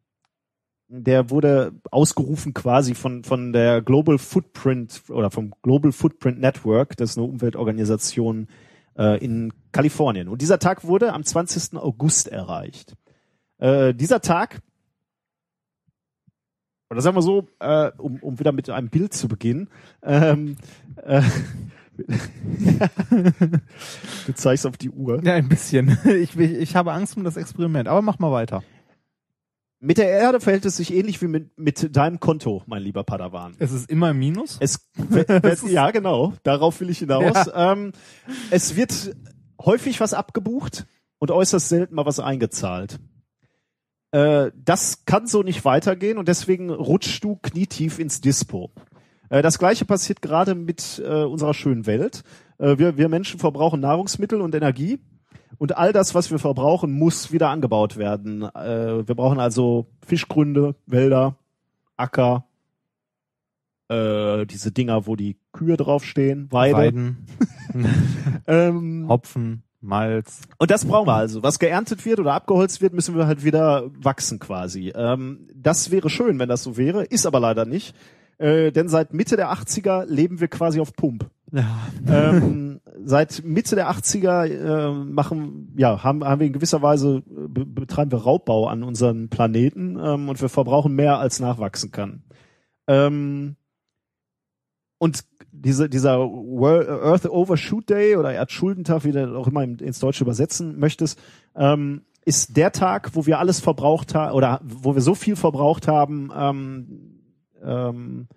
der 0.89 1.29
wurde 1.29 1.73
ausgerufen 1.91 2.55
quasi 2.55 2.95
von, 2.95 3.23
von 3.23 3.53
der 3.53 3.83
Global 3.83 4.17
Footprint 4.17 5.03
oder 5.11 5.31
vom 5.31 5.53
Global 5.63 5.93
Footprint 5.93 6.41
Network, 6.41 6.97
das 6.97 7.11
ist 7.11 7.19
eine 7.19 7.27
Umweltorganisation 7.27 8.49
äh, 8.97 9.23
in 9.23 9.53
Kalifornien. 9.73 10.29
Und 10.29 10.41
dieser 10.41 10.59
Tag 10.59 10.85
wurde 10.85 11.13
am 11.13 11.25
20. 11.25 11.77
August 11.77 12.29
erreicht. 12.29 12.95
Äh, 13.59 13.93
dieser 13.93 14.23
Tag, 14.23 14.61
oder 16.91 17.01
sagen 17.01 17.17
wir 17.17 17.23
so, 17.23 17.49
äh, 17.61 17.91
um, 17.99 18.19
um 18.21 18.39
wieder 18.39 18.53
mit 18.53 18.71
einem 18.71 18.89
Bild 18.89 19.13
zu 19.13 19.29
beginnen, 19.29 19.69
ähm, 20.03 20.57
äh, 21.05 21.23
du 24.27 24.35
zeigst 24.35 24.67
auf 24.67 24.77
die 24.77 24.91
Uhr. 24.91 25.23
ja, 25.25 25.35
ein 25.35 25.49
bisschen. 25.49 25.99
Ich, 26.05 26.39
ich, 26.39 26.53
ich 26.53 26.77
habe 26.77 26.93
Angst 26.93 27.17
um 27.17 27.25
das 27.25 27.37
Experiment, 27.37 27.89
aber 27.89 28.03
mach 28.03 28.19
mal 28.19 28.31
weiter. 28.33 28.63
Mit 29.81 29.99
der 29.99 30.09
Erde 30.09 30.41
verhält 30.41 30.65
es 30.65 30.77
sich 30.77 30.93
ähnlich 30.93 31.23
wie 31.23 31.29
mit, 31.29 31.57
mit 31.57 31.95
deinem 31.97 32.19
Konto, 32.19 32.63
mein 32.67 32.83
lieber 32.83 33.05
Padawan. 33.05 33.55
Es 33.59 33.71
ist 33.71 33.89
immer 33.89 34.11
im 34.11 34.19
Minus. 34.19 34.57
Es, 34.61 34.89
ja, 35.69 35.93
genau, 35.93 36.33
darauf 36.43 36.81
will 36.81 36.91
ich 36.91 36.99
hinaus. 36.99 37.49
Ähm, 37.55 37.93
es 38.51 38.75
wird 38.75 39.15
häufig 39.61 40.01
was 40.01 40.15
abgebucht 40.15 40.87
und 41.19 41.31
äußerst 41.31 41.69
selten 41.69 41.95
mal 41.95 42.07
was 42.07 42.19
eingezahlt. 42.19 42.99
Äh, 44.11 44.51
das 44.55 45.05
kann 45.05 45.27
so 45.27 45.43
nicht 45.43 45.65
weitergehen 45.65 46.19
und 46.19 46.29
deswegen 46.29 46.71
rutschst 46.71 47.23
du 47.23 47.37
knietief 47.37 47.99
ins 47.99 48.21
Dispo. 48.21 48.71
Äh, 49.29 49.43
das 49.43 49.59
gleiche 49.59 49.85
passiert 49.85 50.23
gerade 50.23 50.55
mit 50.55 51.03
äh, 51.05 51.25
unserer 51.25 51.55
schönen 51.55 51.87
Welt. 51.87 52.23
Äh, 52.59 52.79
wir, 52.79 52.97
wir 52.97 53.09
Menschen 53.09 53.39
verbrauchen 53.39 53.81
Nahrungsmittel 53.81 54.41
und 54.41 54.55
Energie 54.55 55.01
und 55.59 55.77
all 55.77 55.93
das, 55.93 56.15
was 56.15 56.31
wir 56.31 56.39
verbrauchen, 56.39 56.93
muss 56.93 57.33
wieder 57.33 57.51
angebaut 57.51 57.97
werden. 57.97 58.43
Äh, 58.43 59.07
wir 59.07 59.15
brauchen 59.15 59.41
also 59.41 59.87
Fischgründe, 60.07 60.75
Wälder, 60.87 61.37
Acker, 61.97 62.45
äh, 63.89 64.47
diese 64.47 64.71
Dinger, 64.71 65.07
wo 65.07 65.17
die 65.17 65.37
Kühe 65.53 65.77
draufstehen, 65.77 66.49
Weide. 66.51 66.77
Weiden, 66.77 67.27
Ähm, 68.47 69.07
Hopfen, 69.09 69.63
Malz. 69.81 70.43
und 70.59 70.71
das 70.71 70.85
brauchen 70.85 71.07
wir 71.07 71.15
also. 71.15 71.43
Was 71.43 71.59
geerntet 71.59 72.05
wird 72.05 72.19
oder 72.19 72.35
abgeholzt 72.35 72.81
wird, 72.81 72.95
müssen 72.95 73.17
wir 73.17 73.27
halt 73.27 73.45
wieder 73.45 73.91
wachsen 73.97 74.39
quasi. 74.39 74.93
Ähm, 74.95 75.47
das 75.55 75.91
wäre 75.91 76.11
schön, 76.11 76.39
wenn 76.39 76.49
das 76.49 76.65
so 76.65 76.77
wäre, 76.77 77.05
ist 77.05 77.27
aber 77.27 77.41
leider 77.41 77.65
nicht. 77.65 77.95
Äh, 78.39 78.71
denn 78.71 78.89
seit 78.89 79.13
Mitte 79.13 79.37
der 79.37 79.53
80er 79.53 80.05
leben 80.07 80.41
wir 80.41 80.49
quasi 80.49 80.81
auf 80.81 80.93
Pump. 80.95 81.29
Ja. 81.51 81.89
ähm, 82.07 82.81
seit 83.05 83.43
Mitte 83.45 83.75
der 83.75 83.91
80er 83.91 84.47
äh, 84.47 84.93
machen, 84.93 85.75
ja, 85.77 86.03
haben, 86.05 86.25
haben 86.25 86.41
wir 86.41 86.47
in 86.47 86.53
gewisser 86.53 86.83
Weise, 86.83 87.23
be 87.27 87.65
betreiben 87.65 88.13
wir 88.13 88.19
Raubbau 88.19 88.67
an 88.67 88.83
unseren 88.83 89.29
Planeten 89.29 89.99
ähm, 90.01 90.29
und 90.29 90.41
wir 90.41 90.49
verbrauchen 90.49 90.95
mehr, 90.95 91.19
als 91.19 91.41
nachwachsen 91.41 91.91
kann. 91.91 92.23
Ähm, 92.87 93.57
und 94.99 95.25
diese, 95.61 95.89
dieser 95.89 96.19
World, 96.21 96.89
Earth 96.89 97.27
Overshoot 97.29 97.89
Day 97.91 98.17
oder 98.17 98.33
Erdschuldentag, 98.33 99.05
wie 99.05 99.13
du 99.13 99.37
auch 99.37 99.47
immer 99.49 99.63
im- 99.65 99.79
ins 99.79 99.99
Deutsche 100.01 100.25
übersetzen 100.25 100.79
möchtest, 100.79 101.19
ähm, 101.57 102.03
ist 102.25 102.57
der 102.57 102.73
Tag, 102.73 103.11
wo 103.15 103.27
wir 103.27 103.39
alles 103.39 103.61
verbraucht 103.61 104.15
haben 104.15 104.35
oder 104.35 104.61
wo 104.63 104.95
wir 104.95 105.01
so 105.03 105.15
viel 105.15 105.35
verbraucht 105.37 105.89
haben, 105.89 106.31
ähm, 106.37 107.21
ähm, 107.65 108.29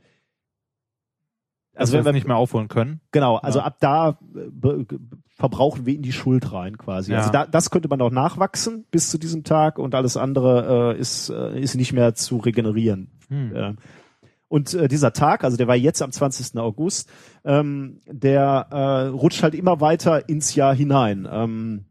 Also, 1.73 1.93
wenn 1.93 2.05
wir 2.05 2.11
nicht 2.13 2.27
mehr 2.27 2.35
aufholen 2.37 2.67
können. 2.67 2.99
Genau, 3.11 3.37
also 3.37 3.59
Ja. 3.59 3.65
ab 3.65 3.77
da 3.79 4.09
äh, 4.35 4.85
verbrauchen 5.27 5.85
wir 5.85 5.95
in 5.95 6.01
die 6.01 6.11
Schuld 6.11 6.51
rein 6.53 6.77
quasi. 6.77 7.11
Ja. 7.13 7.19
Also 7.19 7.31
da, 7.31 7.45
das 7.47 7.69
könnte 7.71 7.87
man 7.87 7.97
noch 7.99 8.11
nachwachsen 8.11 8.85
bis 8.91 9.09
zu 9.09 9.17
diesem 9.17 9.43
Tag 9.43 9.79
und 9.79 9.95
alles 9.95 10.15
andere 10.17 10.93
äh, 10.95 10.99
ist, 10.99 11.29
äh, 11.29 11.59
ist 11.59 11.75
nicht 11.75 11.93
mehr 11.93 12.13
zu 12.13 12.37
regenerieren. 12.37 13.09
Hm. 13.29 13.55
Äh, 13.55 13.73
und 14.51 14.73
äh, 14.73 14.89
dieser 14.89 15.13
Tag, 15.13 15.45
also 15.45 15.55
der 15.55 15.69
war 15.69 15.77
jetzt 15.77 16.01
am 16.01 16.11
20. 16.11 16.59
August, 16.59 17.09
ähm, 17.45 18.01
der 18.05 18.67
äh, 18.69 19.07
rutscht 19.07 19.43
halt 19.43 19.55
immer 19.55 19.79
weiter 19.79 20.27
ins 20.27 20.55
Jahr 20.55 20.75
hinein. 20.75 21.25
Ähm, 21.31 21.85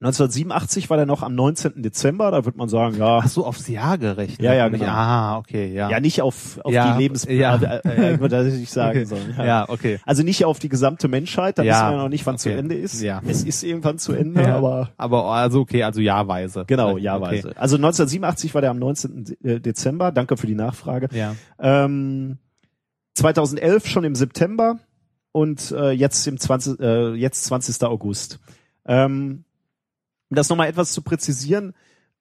1987 0.00 0.90
war 0.90 0.98
der 0.98 1.06
noch 1.06 1.22
am 1.22 1.34
19. 1.34 1.82
Dezember, 1.82 2.30
da 2.30 2.44
würde 2.44 2.58
man 2.58 2.68
sagen, 2.68 2.98
ja, 2.98 3.20
Ach 3.22 3.28
so, 3.28 3.46
aufs 3.46 3.66
Jahr 3.66 3.96
gerechnet. 3.96 4.42
Ja, 4.42 4.52
ja, 4.52 4.68
genau. 4.68 4.84
Ah, 4.88 5.38
okay, 5.38 5.72
ja. 5.72 5.88
ja 5.88 6.00
nicht 6.00 6.20
auf, 6.20 6.58
auf 6.62 6.70
Ja, 6.70 6.92
die 6.92 7.02
Lebens... 7.02 7.24
ja. 7.24 7.56
Äh, 7.56 7.80
äh, 8.12 8.14
ich 8.14 8.20
das 8.28 8.44
nicht 8.52 8.70
sagen 8.70 8.90
okay. 8.98 9.04
sollen. 9.06 9.34
Ja, 9.38 9.66
okay. 9.70 9.98
Also 10.04 10.22
nicht 10.22 10.44
auf 10.44 10.58
die 10.58 10.68
gesamte 10.68 11.08
Menschheit, 11.08 11.56
da 11.58 11.62
Ja, 11.62 11.72
wissen 11.72 11.86
wir 11.86 11.96
ja 11.96 12.02
noch 12.02 12.08
nicht, 12.10 12.26
wann 12.26 12.36
zu 12.36 12.50
okay. 12.50 12.58
Ende 12.58 12.74
ist. 12.74 13.00
Ja. 13.00 13.22
Es 13.26 13.42
ist 13.42 13.62
irgendwann 13.62 13.98
zu 13.98 14.12
Ende, 14.16 14.42
Ja. 14.42 14.56
aber 14.56 14.90
Aber 14.98 15.24
also 15.32 15.60
okay, 15.60 15.82
also 15.82 16.02
jahrweise. 16.02 16.64
genau, 16.66 16.90
Okay. 16.92 17.00
jahrweise. 17.02 17.52
Also 17.56 17.76
1987 17.76 18.52
war 18.54 18.60
der 18.60 18.72
am 18.72 18.78
19. 18.78 19.36
De- 19.42 19.60
Dezember, 19.60 20.12
danke 20.12 20.36
für 20.36 20.46
die 20.46 20.54
Nachfrage. 20.54 21.08
Ja. 21.12 21.34
Ähm, 21.58 22.36
2011 23.14 23.86
schon 23.86 24.04
im 24.04 24.14
September 24.14 24.78
und 25.32 25.70
äh, 25.72 25.92
jetzt 25.92 26.26
im 26.26 26.38
20, 26.38 26.80
äh, 26.80 27.14
jetzt 27.14 27.44
20. 27.46 27.82
August. 27.84 28.40
Ähm, 28.86 29.44
um 30.30 30.36
das 30.36 30.48
nochmal 30.48 30.68
etwas 30.68 30.92
zu 30.92 31.02
präzisieren, 31.02 31.74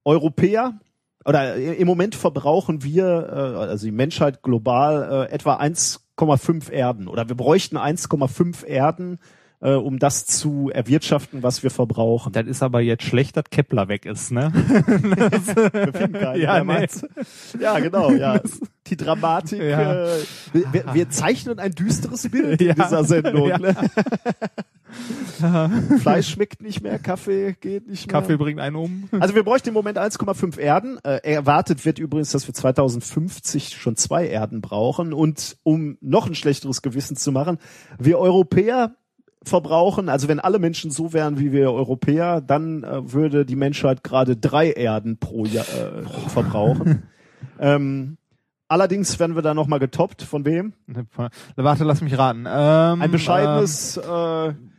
Europäer 0.04 0.80
oder 1.26 1.56
im 1.56 1.88
Moment 1.88 2.14
verbrauchen 2.16 2.84
wir, 2.84 3.06
äh, 3.06 3.58
also 3.58 3.86
die 3.86 3.92
Menschheit 3.92 4.44
global, 4.44 5.28
äh, 5.28 5.34
etwa 5.34 5.56
1,5 5.56 6.72
Erden 6.72 7.08
oder 7.08 7.28
wir 7.28 7.36
bräuchten 7.36 7.78
1,5 7.78 8.64
Erden, 8.64 9.20
äh, 9.66 9.74
um 9.74 9.98
das 10.00 10.26
zu 10.28 10.70
erwirtschaften, 10.72 11.42
was 11.44 11.64
wir 11.64 11.72
verbrauchen. 11.72 12.32
Das 12.34 12.46
ist 12.46 12.62
aber 12.62 12.82
jetzt 12.82 13.04
schlecht, 13.04 13.36
dass 13.36 13.46
Kepler 13.50 13.88
weg 13.88 14.06
ist, 14.06 14.32
ne? 14.32 14.52
Keinen, 15.94 16.40
Ja, 16.40 16.64
nee. 16.64 16.88
ja, 17.60 17.80
genau, 17.80 18.12
ja. 18.12 18.40
Die 18.88 18.98
Dramatik. 18.98 19.60
Ja. 19.62 20.06
Äh, 20.06 20.10
wir- 20.54 20.74
wir, 20.74 20.94
wir 20.94 21.10
zeichnen 21.10 21.58
ein 21.58 21.72
düsteres 21.72 22.30
Bild 22.30 22.62
Ja. 22.62 22.70
in 22.74 22.76
dieser 22.76 23.04
Sendung. 23.04 23.48
Ja. 23.50 23.58
Ne? 23.58 23.76
Fleisch 26.00 26.30
schmeckt 26.30 26.62
nicht 26.62 26.82
mehr, 26.82 27.00
Kaffee 27.00 27.54
geht 27.60 27.88
nicht 27.88 28.08
mehr. 28.08 28.22
Kaffee 28.22 28.38
bringt 28.38 28.60
einen 28.60 28.76
um. 28.76 29.10
Also 29.20 29.34
wir 29.36 29.44
bräuchten 29.44 29.70
im 29.70 29.74
Moment 29.74 29.98
1,5 29.98 30.58
Erden. 30.60 30.98
Äh, 31.04 31.18
erwartet 31.24 31.84
wird 31.86 31.98
übrigens, 32.00 32.32
dass 32.32 32.48
wir 32.48 32.54
2050 32.54 33.76
schon 33.76 33.96
zwei 33.96 34.28
Erden 34.28 34.62
brauchen. 34.62 35.14
Und 35.14 35.58
um 35.64 35.98
noch 36.02 36.28
ein 36.28 36.36
schlechteres 36.36 36.82
Gewissen 36.84 37.18
zu 37.18 37.32
machen, 37.32 37.58
wir 37.98 38.20
Europäer 38.20 38.96
verbrauchen, 39.50 40.10
also 40.10 40.28
wenn 40.28 40.40
alle 40.40 40.60
Menschen 40.60 40.92
so 40.92 41.14
wären 41.14 41.40
wie 41.40 41.52
wir 41.52 41.72
Europäer, 41.72 42.42
dann 42.42 42.84
äh, 42.84 43.14
würde 43.14 43.46
die 43.46 43.56
Menschheit 43.56 44.04
gerade 44.04 44.36
drei 44.38 44.72
Erden 44.72 45.18
pro 45.18 45.46
Jahr 45.46 45.66
äh, 45.66 46.30
verbrauchen. 46.30 47.04
ähm, 47.60 48.18
allerdings 48.68 49.20
werden 49.20 49.36
wir 49.36 49.42
da 49.42 49.54
nochmal 49.54 49.80
getoppt. 49.80 50.24
Von 50.24 50.46
wem? 50.46 50.74
Warte, 51.56 51.84
lass 51.84 52.02
mich 52.02 52.18
raten. 52.18 52.46
Ähm, 52.48 53.02
Ein 53.02 53.12
bescheidenes, 53.12 53.98
äh, 53.98 54.48
ähm, 54.48 54.72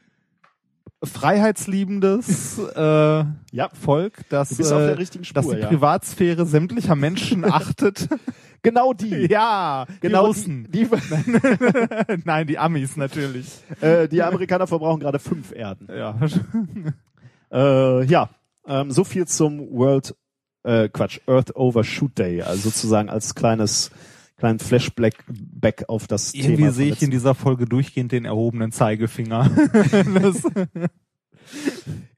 freiheitsliebendes 1.03 2.59
äh, 2.77 2.81
ja, 2.81 3.69
Volk, 3.73 4.29
das, 4.29 4.51
du 4.51 4.57
bist 4.57 4.73
auf 4.73 4.79
der 4.79 4.91
äh, 4.91 4.95
richtigen 4.95 5.25
Spur. 5.25 5.43
das 5.43 5.51
die 5.51 5.59
ja. 5.59 5.69
Privatsphäre 5.69 6.47
sämtlicher 6.47 6.97
Menschen 6.97 7.45
achtet. 7.51 8.09
Genau 8.63 8.93
die. 8.93 9.27
Ja, 9.31 9.87
genau 10.01 10.33
die. 10.33 10.65
Die, 10.69 10.89
Nein, 12.25 12.47
die 12.47 12.59
Amis 12.59 12.97
natürlich. 12.97 13.47
äh, 13.81 14.09
die 14.09 14.23
Amerikaner 14.23 14.67
verbrauchen 14.67 15.01
gerade 15.01 15.19
fünf 15.19 15.53
Erden. 15.53 15.89
Ja. 15.95 16.19
Äh, 17.53 18.05
ja, 18.07 18.29
ähm, 18.67 18.91
so 18.91 19.05
viel 19.05 19.29
zum 19.29 19.71
World, 19.71 20.17
äh, 20.65 20.89
Quatsch, 20.89 21.21
Earth 21.29 21.55
Overshoot 21.55 22.19
Day, 22.19 22.43
also 22.43 22.71
sozusagen 22.71 23.09
als 23.09 23.37
kleines, 23.37 23.93
kleinen 24.37 24.59
Flashback 24.59 25.15
back 25.29 25.85
auf 25.89 26.09
das 26.09 26.35
Irgendwie 26.35 26.57
Thema. 26.57 26.73
sehe 26.73 26.93
ich 26.93 27.03
in 27.03 27.13
dieser 27.13 27.37
Folge 27.37 27.67
durchgehend 27.67 28.11
den 28.11 28.25
erhobenen 28.25 28.73
Zeigefinger. 28.73 29.49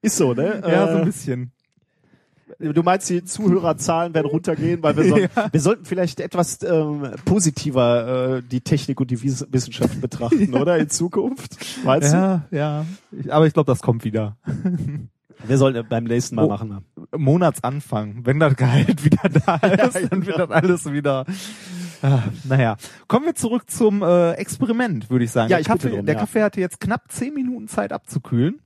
Ist 0.01 0.17
so, 0.17 0.33
ne? 0.33 0.63
ja, 0.67 0.87
so 0.89 0.95
ein 0.97 1.03
Äh, 1.03 1.05
bisschen. 1.05 1.53
Du 2.61 2.83
meinst, 2.83 3.09
die 3.09 3.23
Zuhörerzahlen 3.23 4.15
werden 4.15 4.27
runtergehen, 4.27 4.83
weil 4.83 4.97
wir, 4.97 5.05
soll, 5.09 5.29
wir 5.53 5.61
sollten 5.61 5.85
vielleicht 5.85 6.19
etwas 6.19 6.61
ähm, 6.65 7.09
positiver 7.25 8.39
äh, 8.39 8.43
die 8.43 8.61
Technik 8.63 9.01
und 9.01 9.11
die 9.13 9.23
Wissenschaft 9.23 10.01
betrachten, 10.01 10.53
oder? 10.61 10.77
In 10.79 10.89
Zukunft. 10.89 11.57
Weißt 11.85 12.13
Ja, 12.13 12.47
ja. 12.51 12.85
Ich, 13.13 13.33
aber 13.33 13.47
ich 13.47 13.53
glaube, 13.55 13.71
das 13.71 13.81
kommt 13.81 14.05
wieder. 14.05 14.37
du? 14.45 15.09
Wir 15.47 15.57
sollten 15.57 15.87
beim 15.89 16.03
nächsten 16.03 16.35
Mal 16.35 16.47
Oh. 16.47 16.49
machen. 16.49 16.85
Monatsanfang, 17.17 18.23
wenn 18.27 18.41
das 18.41 18.57
Gehalt 18.57 19.05
wieder 19.05 19.29
da 19.29 19.55
ist, 19.55 20.11
dann 20.11 20.27
wird 20.27 20.37
das 20.37 20.51
alles 20.51 20.91
wieder. 20.91 21.27
Ah, 22.03 22.23
naja, 22.43 22.77
kommen 23.07 23.27
wir 23.27 23.37
zurück 23.37 23.71
zum 23.71 24.03
äh, 24.03 24.33
Experiment, 24.33 25.11
würde 25.11 25.25
ich 25.25 25.31
sagen. 25.31 25.49
Ja, 25.51 25.59
der 25.59 25.61
ich 25.61 25.67
bitte 25.69 25.79
Kaffee, 25.79 25.95
drum, 25.97 26.07
der 26.07 26.15
ja. 26.17 26.21
Kaffee 26.21 26.43
hatte 26.43 26.61
jetzt 26.61 26.81
knapp 26.81 27.11
zehn 27.13 27.35
Minuten 27.35 27.69
Zeit 27.69 27.93
abzukühlen. 27.93 28.59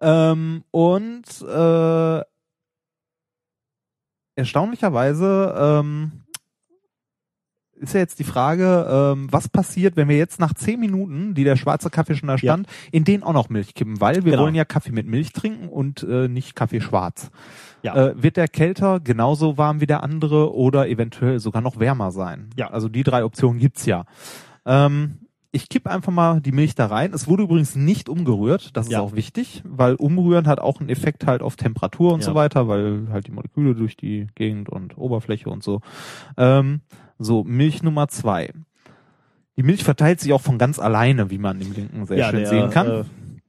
Ähm, 0.00 0.64
und 0.70 1.24
äh, 1.42 2.22
erstaunlicherweise 4.36 5.54
ähm, 5.58 6.12
ist 7.80 7.94
ja 7.94 8.00
jetzt 8.00 8.18
die 8.18 8.24
Frage, 8.24 8.86
ähm, 8.90 9.28
was 9.30 9.48
passiert, 9.48 9.96
wenn 9.96 10.08
wir 10.08 10.16
jetzt 10.16 10.40
nach 10.40 10.52
zehn 10.54 10.80
Minuten, 10.80 11.34
die 11.34 11.44
der 11.44 11.56
schwarze 11.56 11.90
Kaffee 11.90 12.16
schon 12.16 12.28
da 12.28 12.36
stand, 12.38 12.66
in 12.90 13.04
den 13.04 13.22
auch 13.22 13.32
noch 13.32 13.48
Milch 13.50 13.74
kippen, 13.74 14.00
weil 14.00 14.24
wir 14.24 14.32
Genau. 14.32 14.44
wollen 14.44 14.54
ja 14.54 14.64
Kaffee 14.64 14.90
mit 14.92 15.06
Milch 15.06 15.32
trinken 15.32 15.68
und 15.68 16.02
äh, 16.02 16.28
nicht 16.28 16.56
Kaffee 16.56 16.80
schwarz. 16.80 17.30
Ja. 17.82 17.94
Äh, 17.94 18.22
wird 18.22 18.36
der 18.36 18.48
kälter 18.48 18.98
genauso 18.98 19.56
warm 19.58 19.80
wie 19.80 19.86
der 19.86 20.02
andere 20.02 20.54
oder 20.54 20.88
eventuell 20.88 21.38
sogar 21.38 21.62
noch 21.62 21.78
wärmer 21.78 22.10
sein? 22.10 22.50
Ja. 22.56 22.70
Also 22.70 22.88
die 22.88 23.04
drei 23.04 23.24
Optionen 23.24 23.60
gibt's 23.60 23.86
ja. 23.86 24.04
Ähm, 24.66 25.27
ich 25.50 25.68
kipp 25.68 25.86
einfach 25.86 26.12
mal 26.12 26.40
die 26.40 26.52
Milch 26.52 26.74
da 26.74 26.86
rein. 26.86 27.12
Es 27.14 27.26
wurde 27.26 27.44
übrigens 27.44 27.74
nicht 27.74 28.08
umgerührt, 28.08 28.76
das 28.76 28.86
ist 28.86 28.92
Ja. 28.92 29.00
auch 29.00 29.14
wichtig, 29.14 29.62
weil 29.64 29.94
umrühren 29.94 30.46
hat 30.46 30.60
auch 30.60 30.80
einen 30.80 30.88
Effekt 30.90 31.26
halt 31.26 31.40
auf 31.42 31.56
Temperatur 31.56 32.12
und 32.12 32.20
Ja. 32.20 32.26
so 32.26 32.34
weiter, 32.34 32.68
weil 32.68 33.08
halt 33.10 33.26
die 33.26 33.30
Moleküle 33.32 33.74
durch 33.74 33.96
die 33.96 34.26
Gegend 34.34 34.68
und 34.68 34.98
Oberfläche 34.98 35.48
und 35.50 35.62
so. 35.62 35.80
Ähm, 36.36 36.80
so, 37.18 37.44
Milch 37.44 37.82
Nummer 37.82 38.08
zwei. 38.08 38.52
Die 39.56 39.62
Milch 39.62 39.82
verteilt 39.82 40.20
sich 40.20 40.32
auch 40.32 40.40
von 40.42 40.58
ganz 40.58 40.78
alleine, 40.78 41.30
wie 41.30 41.38
man 41.38 41.60
im 41.60 41.72
Linken 41.72 42.06
sehr 42.06 42.24
schön 42.24 42.40
der, 42.40 42.48
sehen 42.48 42.70
kann. 42.70 42.86
Äh, 42.86 43.04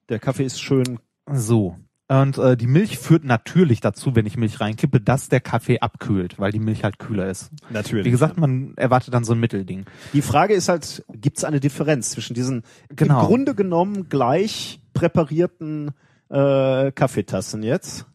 der 0.10 0.20
Kaffee 0.20 0.46
ist 0.46 0.60
schön. 0.60 1.00
So. 1.32 1.76
Und 2.12 2.40
äh, 2.40 2.58
die 2.58 2.66
Milch 2.66 2.98
führt 2.98 3.24
natürlich 3.24 3.82
dazu, 3.82 4.16
wenn 4.16 4.26
ich 4.26 4.36
Milch 4.36 4.60
reinkippe, 4.60 5.00
dass 5.00 5.30
der 5.30 5.42
Kaffee 5.42 5.80
abkühlt, 5.80 6.40
weil 6.40 6.52
die 6.52 6.58
Milch 6.60 6.84
halt 6.84 6.98
kühler 6.98 7.30
ist. 7.30 7.52
Natürlich. 7.70 8.04
Wie 8.06 8.10
gesagt, 8.12 8.36
man 8.36 8.74
erwartet 8.78 9.14
dann 9.14 9.24
so 9.24 9.34
ein 9.34 9.40
Mittelding. 9.40 9.86
Die 10.14 10.24
Frage 10.24 10.56
ist 10.56 10.70
halt, 10.70 11.06
gibt 11.14 11.38
es 11.38 11.44
eine 11.44 11.60
Differenz 11.60 12.10
zwischen 12.10 12.34
diesen 12.34 12.64
Genau. 12.96 13.22
im 13.22 13.28
Grunde 13.28 13.54
genommen 13.54 14.10
gleich 14.10 14.80
präparierten 14.96 15.92
äh, 16.32 16.92
Kaffeetassen 16.92 17.62
jetzt? 17.62 18.08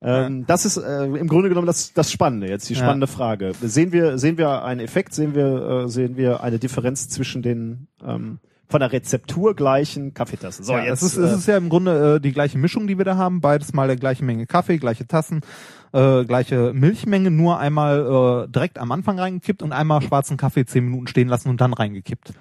Ähm, 0.00 0.44
Das 0.48 0.64
ist 0.66 0.76
äh, 0.78 1.04
im 1.04 1.28
Grunde 1.28 1.48
genommen 1.48 1.68
das, 1.68 1.92
das 1.92 2.10
Spannende 2.10 2.48
jetzt, 2.48 2.68
die 2.68 2.74
Ja. 2.74 2.80
spannende 2.80 3.06
Frage. 3.06 3.52
Sehen 3.62 3.92
wir, 3.92 4.18
sehen 4.18 4.36
wir 4.36 4.64
einen 4.64 4.80
Effekt, 4.80 5.14
sehen 5.14 5.36
wir, 5.36 5.84
äh, 5.84 5.88
sehen 5.88 6.16
wir 6.16 6.42
eine 6.42 6.58
Differenz 6.58 7.08
zwischen 7.08 7.40
den 7.40 7.86
ähm, 8.04 8.40
von 8.72 8.80
der 8.80 8.90
Rezeptur 8.90 9.54
gleichen 9.54 10.14
Kaffeetassen? 10.14 10.64
So, 10.64 10.72
ja, 10.72 10.82
jetzt 10.84 11.02
es 11.02 11.12
ist, 11.12 11.18
es 11.18 11.30
äh, 11.30 11.34
ist 11.36 11.46
ja 11.46 11.56
im 11.56 11.68
Grunde 11.68 12.16
äh, 12.16 12.20
die 12.20 12.32
gleiche 12.32 12.58
Mischung, 12.58 12.88
die 12.88 12.98
wir 12.98 13.04
da 13.04 13.16
haben. 13.16 13.40
Beides 13.40 13.72
mal 13.72 13.86
der 13.86 13.94
gleiche 13.96 14.24
Menge 14.24 14.46
Kaffee, 14.46 14.78
gleiche 14.78 15.06
Tassen, 15.06 15.42
äh, 15.92 16.24
gleiche 16.24 16.72
Milchmenge, 16.74 17.30
nur 17.30 17.60
einmal 17.60 18.46
äh, 18.46 18.50
direkt 18.50 18.78
am 18.78 18.90
Anfang 18.90 19.18
reingekippt 19.18 19.62
und 19.62 19.72
einmal 19.72 20.02
schwarzen 20.02 20.36
Kaffee 20.36 20.64
zehn 20.64 20.86
Minuten 20.86 21.06
stehen 21.06 21.28
lassen 21.28 21.50
und 21.50 21.60
dann 21.60 21.74
reingekippt. 21.74 22.32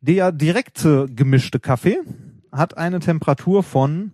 Der 0.00 0.32
direkte 0.32 1.06
gemischte 1.06 1.60
Kaffee 1.60 1.98
hat 2.52 2.76
eine 2.76 3.00
Temperatur 3.00 3.62
von 3.62 4.12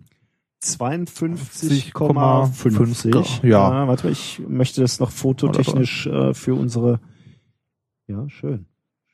52,50. 0.63 3.45
Ja. 3.45 3.85
Warte, 3.87 4.09
ich 4.09 4.41
möchte 4.47 4.81
das 4.81 4.99
noch 4.99 5.11
fototechnisch 5.11 6.07
äh, 6.07 6.33
für 6.33 6.55
unsere. 6.55 6.99
Ja, 8.07 8.27
schön. 8.29 8.65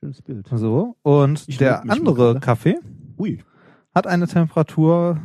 Schönes 0.02 0.22
Bild. 0.24 0.48
so 0.52 0.96
und 1.04 1.44
Ich 1.48 1.58
der 1.60 1.84
andere. 1.90 2.40
Kaffee 2.40 2.80
Ui. 3.20 3.44
hat 3.94 4.08
eine 4.08 4.28
Temperatur 4.28 5.20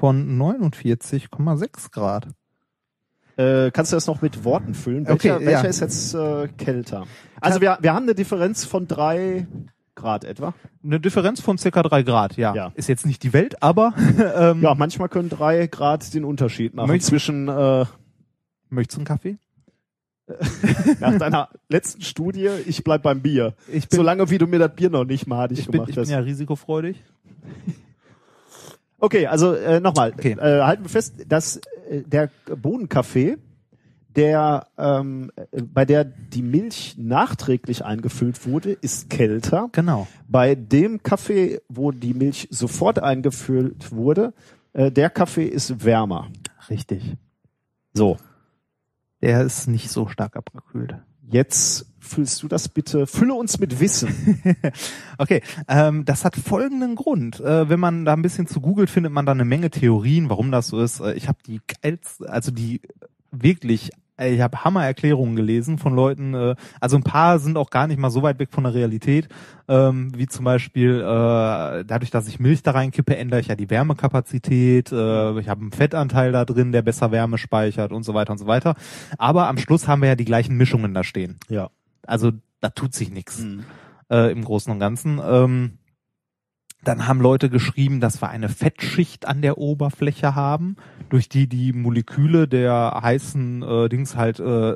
von 0.00 0.36
49,6 0.36 1.92
Grad. 1.92 2.26
Äh, 3.36 3.70
kannst 3.70 3.92
du 3.92 3.96
das 3.96 4.08
noch 4.08 4.22
mit 4.22 4.42
Worten 4.44 4.74
füllen? 4.74 5.06
Okay, 5.08 5.30
Welcher, 5.30 5.40
welcher 5.46 5.62
ja. 5.62 5.68
ist 5.68 5.78
jetzt 5.80 6.14
äh, 6.14 6.48
kälter? 6.58 7.04
Also 7.40 7.60
wir, 7.60 7.78
wir 7.80 7.94
haben 7.94 8.02
eine 8.02 8.16
Differenz 8.16 8.64
von 8.64 8.88
drei 8.88 9.46
Grad 9.94 10.24
etwa. 10.24 10.54
Eine 10.82 10.98
Differenz 10.98 11.40
von 11.40 11.56
circa 11.56 11.82
drei 11.84 12.02
Grad, 12.02 12.36
ja. 12.36 12.52
Ja. 12.52 12.72
Ist 12.74 12.88
jetzt 12.88 13.06
nicht 13.06 13.22
die 13.22 13.32
Welt, 13.32 13.62
aber 13.62 13.94
ähm, 14.36 14.60
Ja, 14.60 14.74
manchmal 14.74 15.08
können 15.08 15.28
drei 15.28 15.68
Grad 15.68 16.12
den 16.14 16.24
Unterschied 16.24 16.74
machen 16.74 16.90
Möcht- 16.90 17.02
zwischen 17.06 17.46
äh, 17.48 17.84
möchtest 18.70 18.96
du 18.96 19.00
einen 19.02 19.06
Kaffee? 19.06 19.36
nach 21.00 21.18
deiner 21.18 21.48
letzten 21.68 22.02
Studie, 22.02 22.48
ich 22.66 22.82
bleib 22.84 23.02
beim 23.02 23.20
Bier. 23.22 23.54
Ich 23.72 23.88
bin, 23.88 23.96
Solange 23.96 24.28
wie 24.30 24.38
du 24.38 24.46
mir 24.46 24.58
das 24.58 24.74
Bier 24.74 24.90
noch 24.90 25.04
nicht 25.04 25.26
madig 25.26 25.58
ich 25.58 25.66
bin, 25.66 25.72
gemacht 25.72 25.88
ich 25.90 25.94
bin 25.94 26.02
hast. 26.02 26.10
ja 26.10 26.18
risikofreudig. 26.18 27.02
Okay, 28.98 29.26
also 29.26 29.54
äh, 29.54 29.78
nochmal, 29.80 30.12
Okay. 30.12 30.32
äh, 30.32 30.62
halten 30.62 30.84
wir 30.84 30.88
fest, 30.88 31.14
dass 31.28 31.58
äh, 31.90 32.02
der 32.06 32.30
Bohnenkaffee, 32.46 33.36
der 34.16 34.66
ähm, 34.78 35.30
äh, 35.52 35.62
bei 35.62 35.84
der 35.84 36.04
die 36.04 36.40
Milch 36.42 36.96
nachträglich 36.98 37.84
eingefüllt 37.84 38.46
wurde, 38.46 38.72
ist 38.72 39.10
kälter. 39.10 39.68
Genau. 39.72 40.06
Bei 40.28 40.54
dem 40.54 41.02
Kaffee, 41.02 41.60
wo 41.68 41.92
die 41.92 42.14
Milch 42.14 42.48
sofort 42.50 42.98
eingefüllt 42.98 43.92
wurde, 43.92 44.32
äh, 44.72 44.90
der 44.90 45.10
Kaffee 45.10 45.44
ist 45.46 45.84
wärmer. 45.84 46.28
Richtig. 46.70 47.02
So, 47.92 48.16
Der 49.22 49.42
ist 49.42 49.66
nicht 49.66 49.90
so 49.90 50.08
stark 50.08 50.36
abgekühlt. 50.36 50.96
jetzt 51.28 51.86
füllst 51.98 52.42
du 52.42 52.48
das 52.48 52.68
bitte, 52.68 53.06
fülle 53.06 53.34
uns 53.34 53.58
mit 53.58 53.80
Wissen. 53.80 54.42
Okay, 55.18 55.40
ähm, 55.66 56.04
das 56.04 56.26
hat 56.26 56.36
folgenden 56.36 56.94
Grund. 56.94 57.40
Äh, 57.40 57.70
wenn 57.70 57.80
man 57.80 58.04
da 58.04 58.12
ein 58.12 58.20
bisschen 58.20 58.46
zu 58.46 58.60
googelt, 58.60 58.90
findet 58.90 59.12
man 59.12 59.24
da 59.24 59.32
eine 59.32 59.46
Menge 59.46 59.70
Theorien, 59.70 60.28
warum 60.28 60.52
das 60.52 60.68
so 60.68 60.80
ist. 60.80 61.00
Äh, 61.00 61.14
ich 61.14 61.26
habe 61.26 61.38
die 61.46 61.62
geilste, 61.82 62.28
also 62.28 62.50
die 62.50 62.82
wirklich, 63.30 63.90
äh, 64.18 64.34
ich 64.34 64.40
habe 64.40 64.64
Hammererklärungen 64.64 65.36
gelesen 65.36 65.78
von 65.78 65.94
Leuten, 65.94 66.34
äh, 66.34 66.54
also 66.80 66.96
ein 66.96 67.02
paar 67.02 67.38
sind 67.38 67.56
auch 67.56 67.70
gar 67.70 67.86
nicht 67.86 67.98
mal 67.98 68.10
so 68.10 68.22
weit 68.22 68.38
weg 68.38 68.50
von 68.50 68.64
der 68.64 68.74
Realität, 68.74 69.28
ähm, 69.68 70.12
wie 70.16 70.26
zum 70.26 70.44
Beispiel 70.44 71.00
äh, 71.00 71.84
dadurch, 71.84 72.10
dass 72.10 72.28
ich 72.28 72.40
Milch 72.40 72.62
da 72.62 72.72
reinkippe, 72.72 73.16
ändere 73.16 73.40
ich 73.40 73.48
ja 73.48 73.54
die 73.54 73.70
Wärmekapazität, 73.70 74.92
äh, 74.92 75.38
ich 75.38 75.48
habe 75.48 75.60
einen 75.60 75.72
Fettanteil 75.72 76.32
da 76.32 76.44
drin, 76.44 76.72
der 76.72 76.82
besser 76.82 77.10
Wärme 77.10 77.38
speichert 77.38 77.92
und 77.92 78.02
so 78.02 78.14
weiter 78.14 78.32
und 78.32 78.38
so 78.38 78.46
weiter. 78.46 78.74
Aber 79.18 79.48
am 79.48 79.58
Schluss 79.58 79.88
haben 79.88 80.02
wir 80.02 80.08
ja 80.08 80.16
die 80.16 80.24
gleichen 80.24 80.56
Mischungen 80.56 80.94
da 80.94 81.04
stehen. 81.04 81.36
Ja. 81.48 81.70
Also 82.06 82.32
da 82.60 82.70
tut 82.70 82.94
sich 82.94 83.10
nichts 83.10 83.44
äh, 84.10 84.30
im 84.30 84.44
Großen 84.44 84.72
und 84.72 84.78
Ganzen. 84.78 85.20
Ähm, 85.24 85.78
dann 86.88 87.06
haben 87.08 87.20
Leute 87.20 87.50
geschrieben, 87.50 88.00
dass 88.00 88.20
wir 88.22 88.28
eine 88.28 88.48
Fettschicht 88.48 89.26
an 89.26 89.42
der 89.42 89.58
Oberfläche 89.58 90.34
haben, 90.34 90.76
durch 91.08 91.28
die 91.28 91.48
die 91.48 91.72
Moleküle 91.72 92.48
der 92.48 93.00
heißen 93.02 93.62
äh, 93.62 93.88
Dings 93.88 94.16
halt 94.16 94.40
äh, 94.40 94.74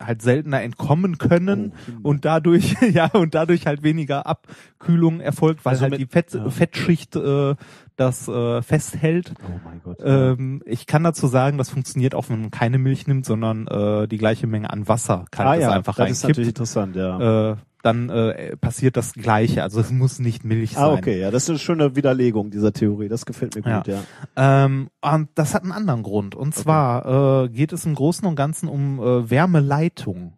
halt 0.00 0.22
seltener 0.22 0.62
entkommen 0.62 1.18
können 1.18 1.72
Oh, 2.02 2.08
und 2.08 2.24
dadurch 2.24 2.76
ja 2.92 3.06
und 3.06 3.34
dadurch 3.34 3.66
halt 3.66 3.82
weniger 3.82 4.26
Abkühlung 4.26 5.20
erfolgt, 5.20 5.64
weil 5.64 5.72
Also 5.72 5.82
halt 5.82 5.92
mit- 5.92 6.00
die 6.00 6.06
Fett, 6.06 6.32
ja. 6.34 6.48
Fettschicht 6.50 7.16
äh, 7.16 7.54
das 7.96 8.28
äh, 8.28 8.62
festhält. 8.62 9.34
Oh 9.46 9.60
mein 9.64 9.80
Gott. 9.82 9.98
Ähm, 10.02 10.62
ich 10.64 10.86
kann 10.86 11.04
dazu 11.04 11.26
sagen, 11.26 11.58
das 11.58 11.68
funktioniert 11.68 12.14
auch, 12.14 12.28
wenn 12.30 12.40
man 12.40 12.50
keine 12.50 12.78
Milch 12.78 13.06
nimmt, 13.06 13.26
sondern 13.26 13.66
äh, 13.66 14.08
die 14.08 14.16
gleiche 14.18 14.46
Menge 14.46 14.70
an 14.70 14.88
Wasser 14.88 15.26
kalt 15.30 15.48
ah 15.48 15.54
ist 15.54 15.62
ja, 15.62 15.70
einfach 15.72 15.96
das 15.96 16.10
ist 16.10 16.24
reinkippt 16.24 16.28
natürlich 16.38 16.48
interessant, 16.48 16.96
ja. 16.96 17.50
äh, 17.52 17.56
dann 17.82 18.10
äh, 18.10 18.56
passiert 18.56 18.96
das 18.96 19.14
Gleiche. 19.14 19.62
Also 19.62 19.80
es 19.80 19.90
muss 19.90 20.18
nicht 20.18 20.44
Milch 20.44 20.72
sein. 20.72 20.84
ah, 20.84 20.92
okay, 20.92 21.20
ja, 21.20 21.30
das 21.30 21.44
ist 21.44 21.50
eine 21.50 21.58
schöne 21.58 21.96
Widerlegung 21.96 22.50
dieser 22.50 22.72
Theorie. 22.72 23.08
Das 23.08 23.26
gefällt 23.26 23.54
mir 23.54 23.62
gut, 23.62 23.86
ja. 23.86 24.02
Ähm, 24.36 24.90
und 25.00 25.28
das 25.34 25.54
hat 25.54 25.62
einen 25.62 25.72
anderen 25.72 26.02
Grund. 26.02 26.34
Und 26.34 26.54
zwar 26.54 27.44
äh, 27.44 27.48
geht 27.48 27.72
es 27.72 27.84
im 27.86 27.94
Großen 27.94 28.26
und 28.26 28.36
Ganzen 28.36 28.68
um 28.68 29.00
äh, 29.00 29.30
Wärmeleitung 29.30 30.34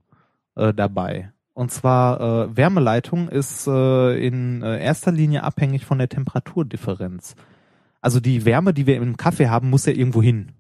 äh, 0.55 0.73
dabei. 0.73 1.33
Und 1.55 1.71
zwar 1.71 2.21
äh, 2.21 2.57
Wärmeleitung 2.57 3.29
ist 3.29 3.67
äh, 3.67 4.27
in 4.27 4.63
äh, 4.63 4.83
erster 4.83 5.13
Linie 5.13 5.43
abhängig 5.43 5.85
von 5.85 5.99
der 5.99 6.09
Temperaturdifferenz. 6.09 7.35
Also 8.01 8.21
die 8.21 8.45
Wärme, 8.45 8.73
die 8.73 8.87
wir 8.87 8.97
im 8.97 9.17
Kaffee 9.17 9.49
haben, 9.49 9.71
muss 9.71 9.87
ja 9.87 9.93
irgendwo 9.93 10.23
hin. 10.23 10.53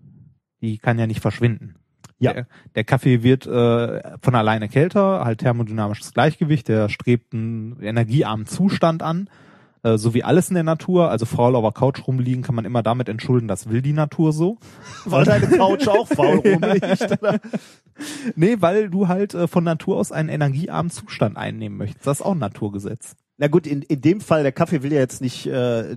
Die 0.60 0.78
kann 0.78 0.98
ja 0.98 1.06
nicht 1.06 1.20
verschwinden. 1.20 1.76
Ja. 2.22 2.32
Der, 2.32 2.46
der 2.76 2.84
Kaffee 2.84 3.22
wird 3.22 3.46
äh, 3.46 4.00
von 4.20 4.34
alleine 4.34 4.68
kälter, 4.68 5.24
halt 5.24 5.40
thermodynamisches 5.40 6.14
Gleichgewicht, 6.14 6.68
der 6.68 6.88
strebt 6.88 7.34
einen 7.34 7.82
energiearmen 7.82 8.46
Zustand 8.46 9.02
an, 9.02 9.28
äh, 9.82 9.98
so 9.98 10.14
wie 10.14 10.22
alles 10.22 10.48
in 10.48 10.54
der 10.54 10.62
Natur. 10.62 11.10
Also 11.10 11.26
faul 11.26 11.56
auf 11.56 11.64
der 11.64 11.72
Couch 11.72 12.06
rumliegen 12.06 12.42
kann 12.42 12.54
man 12.54 12.64
immer 12.64 12.84
damit 12.84 13.08
entschulden, 13.08 13.48
das 13.48 13.68
will 13.68 13.82
die 13.82 13.92
Natur 13.92 14.32
so. 14.32 14.58
Weil 15.04 15.24
deine 15.24 15.48
Couch 15.48 15.88
auch 15.88 16.06
faul 16.06 16.36
rumliegt. 16.44 17.18
Nee, 18.36 18.56
weil 18.60 18.88
du 18.88 19.08
halt 19.08 19.34
äh, 19.34 19.48
von 19.48 19.64
Natur 19.64 19.96
aus 19.96 20.12
einen 20.12 20.28
energiearmen 20.28 20.90
Zustand 20.90 21.36
einnehmen 21.36 21.76
möchtest. 21.76 22.06
Das 22.06 22.20
ist 22.20 22.26
auch 22.26 22.32
ein 22.32 22.38
Naturgesetz. 22.38 23.16
Na 23.38 23.48
gut, 23.48 23.66
in, 23.66 23.82
in 23.82 24.00
dem 24.00 24.20
Fall, 24.20 24.42
der 24.42 24.52
Kaffee 24.52 24.82
will 24.82 24.92
ja 24.92 25.00
jetzt 25.00 25.20
nicht, 25.20 25.46
äh, 25.46 25.96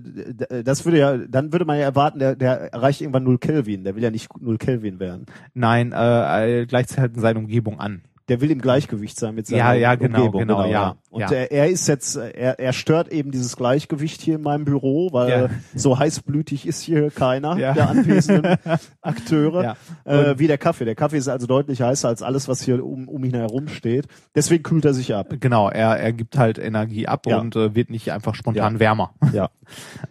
das 0.64 0.84
würde 0.84 0.98
ja, 0.98 1.16
dann 1.18 1.52
würde 1.52 1.64
man 1.64 1.78
ja 1.78 1.84
erwarten, 1.84 2.18
der, 2.18 2.34
der 2.34 2.72
erreicht 2.72 3.00
irgendwann 3.00 3.24
null 3.24 3.38
Kelvin. 3.38 3.84
Der 3.84 3.94
will 3.94 4.02
ja 4.02 4.10
nicht 4.10 4.28
null 4.40 4.58
Kelvin 4.58 4.98
werden. 4.98 5.26
Nein, 5.54 5.92
äh, 5.92 6.62
äh, 6.62 6.66
gleicht 6.66 6.88
sich 6.88 6.98
halt 6.98 7.14
in 7.14 7.20
seine 7.20 7.38
Umgebung 7.38 7.78
an. 7.78 8.02
Der 8.28 8.40
will 8.40 8.50
im 8.50 8.60
Gleichgewicht 8.60 9.18
sein 9.18 9.34
mit 9.36 9.46
seiner 9.46 9.58
Ja, 9.58 9.72
ja, 9.74 9.94
genau, 9.94 10.18
Umgebung. 10.18 10.40
genau, 10.40 10.66
ja, 10.66 10.96
Und 11.10 11.20
ja. 11.20 11.30
Er, 11.30 11.52
er 11.52 11.68
ist 11.68 11.86
jetzt, 11.86 12.16
er, 12.16 12.58
er 12.58 12.72
stört 12.72 13.08
eben 13.12 13.30
dieses 13.30 13.56
Gleichgewicht 13.56 14.20
hier 14.20 14.34
in 14.34 14.42
meinem 14.42 14.64
Büro, 14.64 15.12
weil 15.12 15.30
Ja. 15.30 15.48
so 15.76 15.96
heißblütig 15.98 16.66
ist 16.66 16.80
hier 16.80 17.10
keiner 17.12 17.56
Ja. 17.56 17.72
der 17.72 17.88
anwesenden 17.88 18.56
Akteure, 19.00 19.76
äh, 20.04 20.38
wie 20.38 20.48
der 20.48 20.58
Kaffee. 20.58 20.84
Der 20.84 20.96
Kaffee 20.96 21.18
ist 21.18 21.28
also 21.28 21.46
deutlich 21.46 21.82
heißer 21.82 22.08
als 22.08 22.22
alles, 22.22 22.48
was 22.48 22.62
hier 22.62 22.84
um, 22.84 23.08
um 23.08 23.22
ihn 23.24 23.34
herum 23.34 23.68
steht. 23.68 24.06
Deswegen 24.34 24.62
kühlt 24.64 24.84
er 24.84 24.94
sich 24.94 25.14
ab. 25.14 25.28
Genau, 25.38 25.68
er, 25.70 25.96
er 25.96 26.12
gibt 26.12 26.36
halt 26.36 26.58
Energie 26.58 27.06
ab 27.06 27.26
und 27.28 27.54
äh, 27.54 27.74
wird 27.76 27.90
nicht 27.90 28.10
einfach 28.12 28.34
spontan 28.34 28.80
wärmer. 28.80 29.12
Ja. 29.32 29.50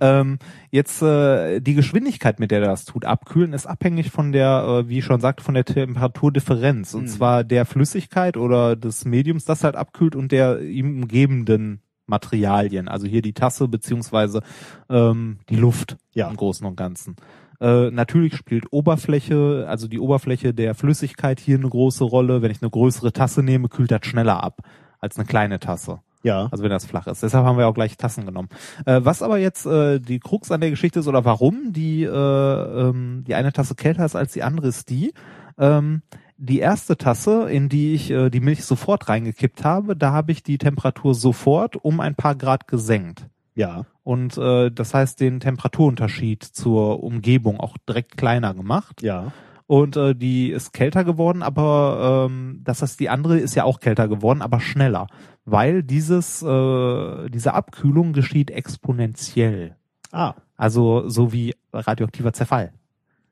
Ähm, 0.01 0.37
jetzt 0.69 1.01
äh, 1.01 1.61
die 1.61 1.75
Geschwindigkeit, 1.75 2.41
mit 2.41 2.51
der 2.51 2.59
er 2.59 2.67
das 2.67 2.83
tut, 2.83 3.05
abkühlen, 3.05 3.53
ist 3.53 3.65
abhängig 3.65 4.11
von 4.11 4.33
der, 4.33 4.65
äh, 4.83 4.89
wie 4.89 4.97
ich 4.99 5.05
schon 5.05 5.21
sagte, 5.21 5.41
von 5.45 5.53
der 5.53 5.63
Temperaturdifferenz. 5.63 6.93
Und 6.93 7.03
Mhm. 7.03 7.07
zwar 7.07 7.43
der 7.45 7.65
Flüssigkeit 7.65 8.04
oder 8.37 8.75
des 8.75 9.05
Mediums, 9.05 9.45
das 9.45 9.63
halt 9.63 9.75
abkühlt 9.75 10.15
und 10.15 10.31
der 10.31 10.61
ihm 10.61 11.03
umgebenden 11.03 11.81
Materialien. 12.07 12.87
Also 12.87 13.07
hier 13.07 13.21
die 13.21 13.33
Tasse 13.33 13.67
beziehungsweise 13.67 14.41
ähm, 14.89 15.39
die 15.49 15.55
Luft 15.55 15.97
Ja. 16.13 16.29
im 16.29 16.35
Großen 16.35 16.65
und 16.65 16.75
Ganzen. 16.75 17.15
Äh, 17.59 17.89
natürlich 17.91 18.35
spielt 18.35 18.71
Oberfläche, 18.71 19.65
also 19.67 19.87
die 19.87 19.99
Oberfläche 19.99 20.53
der 20.53 20.75
Flüssigkeit 20.75 21.39
hier 21.39 21.57
eine 21.57 21.69
große 21.69 22.03
Rolle. 22.03 22.41
Wenn 22.41 22.51
ich 22.51 22.61
eine 22.61 22.69
größere 22.69 23.13
Tasse 23.13 23.43
nehme, 23.43 23.69
kühlt 23.69 23.91
das 23.91 24.05
schneller 24.05 24.43
ab 24.43 24.61
als 24.99 25.17
eine 25.17 25.25
kleine 25.25 25.59
Tasse. 25.59 25.99
Ja. 26.23 26.47
Also 26.51 26.63
wenn 26.63 26.71
das 26.71 26.85
flach 26.85 27.05
ist. 27.07 27.21
Deshalb 27.21 27.45
haben 27.45 27.57
wir 27.57 27.67
auch 27.67 27.75
gleich 27.75 27.97
Tassen 27.97 28.25
genommen. 28.25 28.49
Äh, 28.85 29.01
was 29.03 29.21
aber 29.21 29.37
jetzt 29.37 29.65
äh, 29.67 29.99
die 29.99 30.19
Krux 30.19 30.49
an 30.51 30.59
der 30.59 30.71
Geschichte 30.71 30.99
ist 30.99 31.07
oder 31.07 31.23
warum 31.23 31.71
die 31.71 32.03
äh, 32.03 32.09
ähm, 32.09 33.23
die 33.27 33.35
eine 33.35 33.53
Tasse 33.53 33.75
kälter 33.75 34.05
ist 34.05 34.15
als 34.15 34.33
die 34.33 34.41
andere 34.43 34.67
ist 34.67 34.89
die. 34.89 35.13
Ähm, 35.57 36.01
die 36.37 36.59
erste 36.59 36.97
Tasse, 36.97 37.49
in 37.49 37.69
die 37.69 37.93
ich 37.93 38.11
äh, 38.11 38.29
die 38.29 38.39
Milch 38.41 38.63
sofort 38.65 39.07
reingekippt 39.09 39.63
habe, 39.63 39.95
da 39.95 40.11
habe 40.11 40.31
ich 40.31 40.43
die 40.43 40.57
Temperatur 40.57 41.15
sofort 41.15 41.75
um 41.77 41.99
ein 41.99 42.15
paar 42.15 42.35
Grad 42.35 42.67
gesenkt. 42.67 43.27
Ja. 43.55 43.85
Und 44.03 44.37
äh, 44.37 44.69
das 44.69 44.93
heißt 44.93 45.19
den 45.21 45.39
Temperaturunterschied 45.39 46.43
zur 46.43 47.01
Umgebung 47.03 47.59
auch 47.59 47.77
direkt 47.87 48.17
kleiner 48.17 48.53
gemacht 48.53 49.01
Ja. 49.01 49.31
und 49.65 49.95
äh, 49.95 50.13
die 50.13 50.49
ist 50.51 50.73
kälter 50.73 51.03
geworden, 51.05 51.41
aber 51.41 52.27
ähm, 52.29 52.61
das 52.63 52.81
heißt, 52.81 52.99
die 52.99 53.09
andere 53.09 53.37
ist 53.39 53.55
ja 53.55 53.63
auch 53.63 53.79
kälter 53.79 54.07
geworden, 54.09 54.41
aber 54.41 54.59
schneller, 54.59 55.07
weil 55.45 55.83
dieses 55.83 56.43
äh, 56.43 57.29
diese 57.29 57.53
Abkühlung 57.53 58.11
geschieht 58.13 58.51
exponentiell, 58.51 59.75
Ah. 60.11 60.33
also 60.57 61.07
so 61.09 61.31
wie 61.33 61.55
radioaktiver 61.73 62.33
Zerfall. 62.33 62.73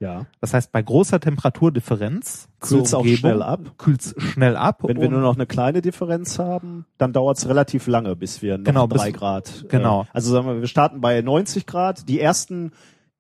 Ja. 0.04 0.26
Das 0.42 0.54
heißt, 0.54 0.72
bei 0.74 0.82
großer 0.82 1.20
Temperaturdifferenz 1.22 2.50
Kühlt's 2.60 2.90
zur 2.92 3.00
auch 3.00 3.06
schnell 3.06 3.42
ab? 3.42 3.60
Kühlt's 3.78 4.14
schnell 4.18 4.56
ab. 4.58 4.80
Wenn 4.84 5.00
wir 5.00 5.10
nur 5.10 5.22
noch 5.22 5.36
eine 5.36 5.46
kleine 5.46 5.82
Differenz 5.82 6.40
haben, 6.40 6.86
dann 6.98 7.14
dauert 7.14 7.38
es 7.38 7.48
relativ 7.48 7.88
lange, 7.88 8.16
bis 8.16 8.42
wir 8.42 8.58
noch 8.58 8.66
Genau, 8.66 8.88
bis- 8.88 9.02
drei 9.02 9.12
Grad. 9.12 9.66
genau. 9.70 10.02
Äh, 10.04 10.06
also 10.14 10.32
sagen 10.34 10.48
wir, 10.48 10.60
wir 10.60 10.68
starten 10.68 11.00
bei 11.02 11.22
90 11.22 11.66
Grad. 11.66 12.10
Die 12.10 12.20
ersten, 12.20 12.72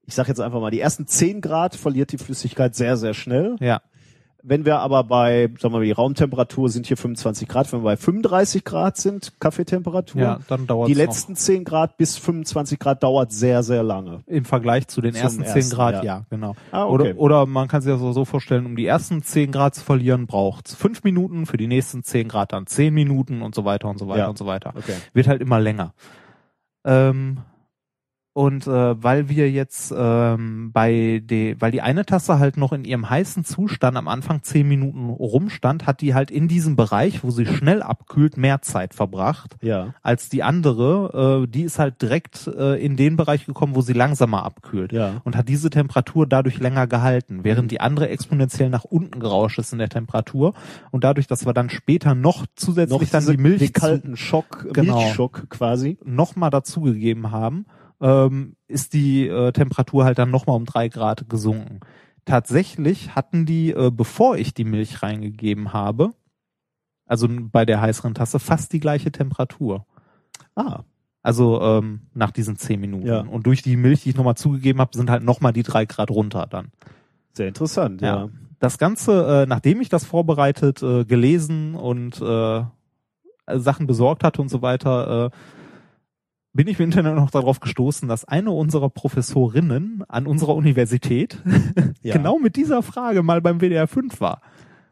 ich 0.06 0.14
sag 0.16 0.28
jetzt 0.28 0.42
einfach 0.42 0.60
mal, 0.60 0.72
die 0.72 0.80
ersten 0.82 1.08
10 1.08 1.40
Grad 1.42 1.76
verliert 1.76 2.12
die 2.12 2.18
Flüssigkeit 2.18 2.76
sehr, 2.76 2.98
sehr 2.98 3.14
schnell. 3.14 3.56
ja, 3.62 3.82
Wenn 4.46 4.66
wir 4.66 4.80
aber 4.80 5.06
bei, 5.06 5.50
sagen 5.60 5.74
wir 5.74 5.80
mal, 5.80 5.86
die 5.86 5.94
Raumtemperatur 5.94 6.68
sind 6.68 6.86
hier 6.86 6.98
25 6.98 7.48
Grad, 7.48 7.72
wenn 7.72 7.80
wir 7.80 7.86
bei 7.86 7.96
35 7.98 8.66
Grad 8.66 8.98
sind, 8.98 9.40
Kaffeetemperatur, 9.40 10.22
ja, 10.22 10.40
dann 10.50 10.68
dauert 10.68 10.90
die 10.90 10.94
letzten 10.94 11.38
10 11.38 11.64
Grad 11.64 11.96
bis 11.96 12.18
25 12.18 12.78
Grad 12.78 13.02
dauert 13.04 13.32
sehr, 13.32 13.64
sehr 13.64 13.84
lange. 13.84 14.22
im 14.28 14.44
Vergleich 14.44 14.88
zu 14.88 15.00
den 15.00 15.14
Zum 15.14 15.24
ersten 15.24 15.46
10 15.46 15.56
ersten, 15.56 15.76
Grad, 15.76 15.94
ja. 15.96 16.04
ja, 16.04 16.26
genau. 16.30 16.56
Ah, 16.74 16.86
okay. 16.86 17.14
Oder, 17.14 17.20
oder 17.20 17.46
man 17.46 17.70
kann 17.70 17.82
sich 17.82 17.90
das 17.94 18.02
so 18.02 18.26
vorstellen, 18.26 18.66
um 18.66 18.76
die 18.76 18.86
ersten 18.86 19.24
10 19.24 19.54
Grad 19.54 19.76
zu 19.76 19.84
verlieren, 19.84 20.28
braucht's 20.28 20.76
5 20.76 21.06
Minuten, 21.06 21.46
für 21.46 21.56
die 21.56 21.68
nächsten 21.68 22.04
10 22.04 22.28
Grad 22.28 22.52
dann 22.52 22.68
10 22.68 22.94
Minuten 22.94 23.42
und 23.44 23.56
so 23.56 23.64
weiter 23.64 23.88
und 23.88 23.98
so 23.98 24.10
weiter 24.10 24.24
Ja. 24.24 24.28
und 24.28 24.38
so 24.38 24.46
weiter. 24.46 24.74
Okay. 24.76 24.96
Wird 25.14 25.28
halt 25.28 25.42
immer 25.42 25.62
länger. 25.62 25.94
Ähm, 26.84 27.38
und 28.34 28.66
äh, 28.66 29.04
weil 29.04 29.30
wir 29.30 29.52
jetzt 29.52 29.94
ähm, 29.96 30.72
bei 30.74 31.22
de, 31.24 31.56
weil 31.60 31.72
die 31.72 31.82
eine 31.82 32.06
Tasse 32.06 32.40
halt 32.40 32.58
noch 32.58 32.74
in 32.74 32.84
ihrem 32.84 33.08
heißen 33.10 33.46
Zustand 33.46 33.96
am 33.96 34.08
Anfang 34.08 34.42
10 34.42 34.68
Minuten 34.68 35.10
rumstand, 35.10 35.86
hat 35.86 36.02
die 36.02 36.16
halt 36.16 36.32
in 36.32 36.48
diesem 36.48 36.76
Bereich, 36.76 37.24
wo 37.24 37.30
sie 37.30 37.46
schnell 37.46 37.84
abkühlt, 37.84 38.36
mehr 38.38 38.62
Zeit 38.64 38.96
verbracht 38.96 39.56
Ja. 39.62 39.94
als 40.02 40.30
die 40.30 40.42
andere. 40.42 41.44
Äh, 41.44 41.48
die 41.48 41.62
ist 41.62 41.78
halt 41.78 42.02
direkt 42.02 42.48
äh, 42.48 42.76
in 42.84 42.98
den 42.98 43.18
Bereich 43.18 43.46
gekommen, 43.46 43.76
wo 43.76 43.82
sie 43.82 43.94
langsamer 43.94 44.44
abkühlt 44.44 44.92
Ja. 44.92 45.22
und 45.24 45.36
hat 45.38 45.48
diese 45.48 45.70
Temperatur 45.70 46.26
dadurch 46.28 46.60
länger 46.60 46.88
gehalten, 46.88 47.44
während 47.44 47.70
die 47.72 47.82
andere 47.82 48.10
exponentiell 48.10 48.70
nach 48.70 48.84
unten 48.84 49.20
gerauscht 49.20 49.60
ist 49.60 49.74
in 49.74 49.80
der 49.80 49.90
Temperatur 49.90 50.54
und 50.92 51.04
dadurch, 51.04 51.28
dass 51.28 51.46
wir 51.46 51.54
dann 51.54 51.70
später 51.70 52.16
noch 52.16 52.46
zusätzlich 52.56 53.00
Noch 53.00 53.10
dann 53.10 53.28
die 53.28 53.38
Milch 53.38 53.60
den 53.60 53.74
kalten 53.74 54.18
Schock, 54.18 54.68
Genau. 54.74 54.98
Milchschock 55.04 55.50
quasi. 55.50 55.98
noch 56.04 56.36
mal 56.36 56.50
dazugegeben 56.50 57.30
haben, 57.32 57.66
ähm, 58.04 58.58
ist 58.68 58.94
die 58.94 59.28
äh, 59.28 59.54
Temperatur 59.54 60.04
halt 60.04 60.20
dann 60.20 60.30
noch 60.30 60.46
mal 60.46 60.54
um 60.54 60.66
drei 60.66 60.90
Grad 60.90 61.30
gesunken. 61.30 61.80
Tatsächlich 62.26 63.16
hatten 63.16 63.46
die, 63.46 63.72
äh, 63.72 63.92
bevor 63.92 64.38
ich 64.38 64.54
die 64.54 64.66
Milch 64.66 65.02
reingegeben 65.02 65.74
habe, 65.74 66.14
also 67.06 67.28
bei 67.30 67.66
der 67.66 67.82
heißeren 67.82 68.14
Tasse, 68.14 68.40
fast 68.40 68.74
die 68.74 68.80
gleiche 68.80 69.12
Temperatur. 69.12 69.86
Ah. 70.56 70.84
Also 71.22 71.62
ähm, 71.62 72.02
nach 72.14 72.32
diesen 72.32 72.58
zehn 72.58 72.82
Minuten. 72.82 73.08
Ja. 73.08 73.22
Und 73.22 73.46
durch 73.48 73.62
die 73.62 73.78
Milch, 73.78 74.04
die 74.04 74.10
ich 74.10 74.16
nochmal 74.18 74.36
zugegeben 74.36 74.82
habe, 74.82 74.96
sind 74.96 75.10
halt 75.10 75.24
nochmal 75.24 75.54
die 75.54 75.64
drei 75.64 75.86
Grad 75.86 76.12
runter 76.12 76.46
dann. 76.50 76.72
Sehr 77.32 77.48
interessant, 77.48 78.02
ja. 78.02 78.26
Ja. 78.26 78.30
Das 78.60 78.78
Ganze, 78.78 79.44
äh, 79.44 79.46
nachdem 79.46 79.80
ich 79.80 79.90
das 79.90 80.04
vorbereitet, 80.04 80.84
äh, 80.84 81.06
gelesen 81.06 81.76
und 81.76 82.22
äh, 82.22 82.64
Sachen 83.56 83.88
besorgt 83.88 84.24
hatte 84.24 84.42
und 84.42 84.50
so 84.50 84.62
weiter, 84.62 85.26
äh, 85.26 85.30
bin 86.54 86.68
ich 86.68 86.80
im 86.80 86.86
Internet 86.86 87.16
noch 87.16 87.32
darauf 87.32 87.60
gestoßen, 87.60 88.08
dass 88.08 88.26
eine 88.26 88.52
unserer 88.52 88.90
Professorinnen 88.90 90.04
an 90.08 90.28
unserer 90.28 90.56
Universität 90.56 91.38
Ja. 92.04 92.14
genau 92.16 92.38
mit 92.38 92.56
dieser 92.56 92.84
Frage 92.84 93.24
mal 93.24 93.42
beim 93.42 93.60
WDR 93.60 93.88
5 93.88 94.20
war. 94.22 94.42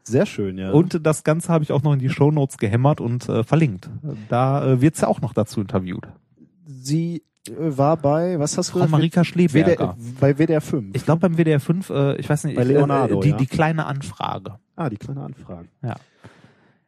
Sehr 0.02 0.26
schön, 0.26 0.58
ja. 0.58 0.72
Und 0.72 1.06
das 1.06 1.22
Ganze 1.24 1.48
habe 1.52 1.62
ich 1.62 1.70
auch 1.72 1.82
noch 1.82 1.92
in 1.92 1.98
die 2.00 2.08
Shownotes 2.10 2.58
gehämmert 2.58 3.00
und 3.00 3.28
äh, 3.28 3.44
verlinkt. 3.44 3.88
Da 4.28 4.64
äh, 4.66 4.80
wird's 4.80 5.00
ja 5.02 5.08
auch 5.08 5.20
noch 5.20 5.32
dazu 5.32 5.60
interviewt. 5.60 6.08
sie 6.66 7.22
äh, 7.46 7.52
war 7.58 7.96
bei, 7.96 8.38
was 8.40 8.58
hast 8.58 8.70
du 8.70 8.74
gesagt? 8.74 8.90
Marika 8.90 9.20
WDR, 9.20 9.24
Schleberger. 9.24 9.96
bei 10.20 10.38
WDR 10.38 10.60
5. 10.60 10.96
Ich 10.96 11.04
glaube 11.04 11.20
beim 11.20 11.36
WDR 11.38 11.60
5, 11.60 11.90
äh, 11.90 12.16
ich 12.16 12.28
weiß 12.28 12.44
nicht, 12.44 12.56
Bei 12.56 12.62
ich, 12.62 12.68
Leonardo, 12.68 13.18
äh, 13.18 13.22
die, 13.22 13.30
ja. 13.30 13.36
die 13.36 13.46
kleine 13.46 13.86
Anfrage. 13.86 14.58
ah, 14.74 14.88
die 14.90 14.96
kleine 14.96 15.22
Anfrage. 15.22 15.68
Ja. 15.82 15.94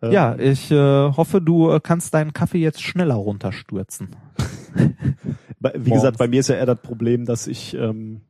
Ähm, 0.03 0.11
Ja, 0.13 0.37
ich 0.37 0.71
äh, 0.73 0.75
hoffe, 1.13 1.41
du 1.41 1.71
äh, 1.71 1.81
kannst 1.81 2.15
deinen 2.15 2.33
Kaffee 2.33 2.59
jetzt 2.59 2.83
schneller 2.83 3.15
runterstürzen. 3.17 4.09
Wie 5.75 5.91
gesagt, 5.91 6.19
bei 6.19 6.29
mir 6.29 6.41
ist 6.41 6.49
ja 6.49 6.57
eher 6.57 6.67
das 6.67 6.81
Problem, 6.81 7.25
dass 7.25 7.47
ich, 7.47 7.75
ähm, 7.75 8.23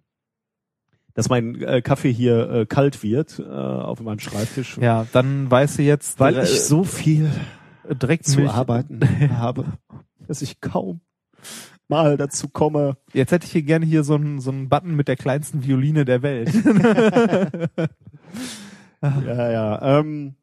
dass 1.15 1.29
mein 1.29 1.61
äh, 1.63 1.83
Kaffee 1.83 2.13
hier 2.13 2.51
äh, 2.51 2.67
kalt 2.67 3.03
wird 3.03 3.39
äh, 3.39 3.43
auf 3.43 4.01
meinem 4.01 4.21
Schreibtisch, 4.21 4.79
Ja, 4.79 5.07
dann 5.13 5.51
weißt 5.51 5.79
du 5.79 5.83
jetzt, 5.83 6.21
weil 6.21 6.37
äh, 6.37 6.43
ich 6.45 6.63
so 6.63 6.85
viel 6.85 7.31
direkt 7.89 8.27
zu 8.27 8.49
arbeiten 8.49 9.01
habe, 9.39 9.65
dass 10.27 10.43
ich 10.43 10.61
kaum 10.61 11.01
mal 11.89 12.17
dazu 12.17 12.49
komme. 12.49 12.97
Jetzt 13.13 13.33
hätte 13.33 13.47
ich 13.47 13.53
hier 13.53 13.63
gerne 13.63 13.85
hier 13.85 14.05
so 14.05 14.15
einen 14.15 14.41
so 14.41 14.51
einen 14.51 14.69
Button 14.69 14.97
mit 14.97 15.09
der 15.09 15.17
kleinsten 15.17 15.65
Violine 15.65 16.05
der 16.05 16.23
Welt. 16.23 16.53
Ja, 19.27 19.51
ja. 19.51 20.01
Ähm, 20.01 20.35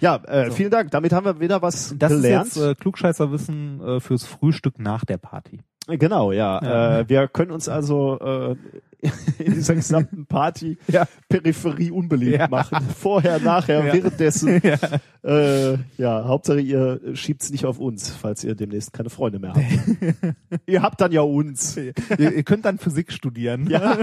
ja, 0.00 0.16
äh, 0.26 0.46
So. 0.50 0.52
vielen 0.56 0.70
Dank. 0.70 0.90
Damit 0.90 1.12
haben 1.12 1.24
wir 1.26 1.40
wieder 1.40 1.62
was 1.62 1.94
Das 1.98 2.12
gelernt. 2.12 2.48
ist 2.48 2.56
jetzt 2.56 2.64
äh, 2.64 2.74
Klugscheißerwissen 2.74 3.80
äh, 3.80 4.00
fürs 4.00 4.24
Frühstück 4.24 4.78
nach 4.78 5.04
der 5.04 5.18
Party. 5.18 5.60
Genau, 5.88 6.32
ja. 6.32 6.60
Ja. 6.62 6.98
Äh, 7.00 7.08
wir 7.08 7.28
können 7.28 7.52
uns 7.52 7.68
also 7.68 8.18
äh, 8.18 8.56
in 9.38 9.54
dieser 9.54 9.76
gesamten 9.76 10.26
Party 10.26 10.78
Ja. 10.88 11.04
Peripherie 11.28 11.92
unbeliebt 11.92 12.38
Ja. 12.40 12.48
machen. 12.48 12.78
Vorher, 12.98 13.38
nachher, 13.38 13.84
währenddessen. 13.92 14.60
ja. 14.64 14.76
Äh, 15.22 15.78
ja, 15.96 16.24
Hauptsache 16.24 16.58
ihr 16.60 17.00
schiebt's 17.14 17.50
nicht 17.50 17.66
auf 17.66 17.78
uns, 17.78 18.10
falls 18.10 18.42
ihr 18.42 18.56
demnächst 18.56 18.92
keine 18.92 19.10
Freunde 19.10 19.38
mehr 19.38 19.54
habt. 19.54 20.58
ihr 20.66 20.82
habt 20.82 21.00
dann 21.00 21.12
ja 21.12 21.20
uns. 21.20 21.76
ihr, 21.76 21.92
ihr 22.18 22.42
könnt 22.42 22.64
dann 22.64 22.78
Physik 22.78 23.12
studieren. 23.12 23.68
Ja, 23.70 23.96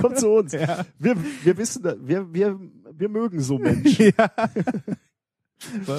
kommt 0.00 0.18
zu 0.18 0.30
uns. 0.30 0.52
Wir, 0.52 1.16
wir 1.44 1.56
wissen, 1.58 1.84
wir, 2.02 2.32
wir 2.34 2.58
wir 2.92 3.08
mögen 3.08 3.40
so 3.40 3.56
Menschen. 3.58 4.12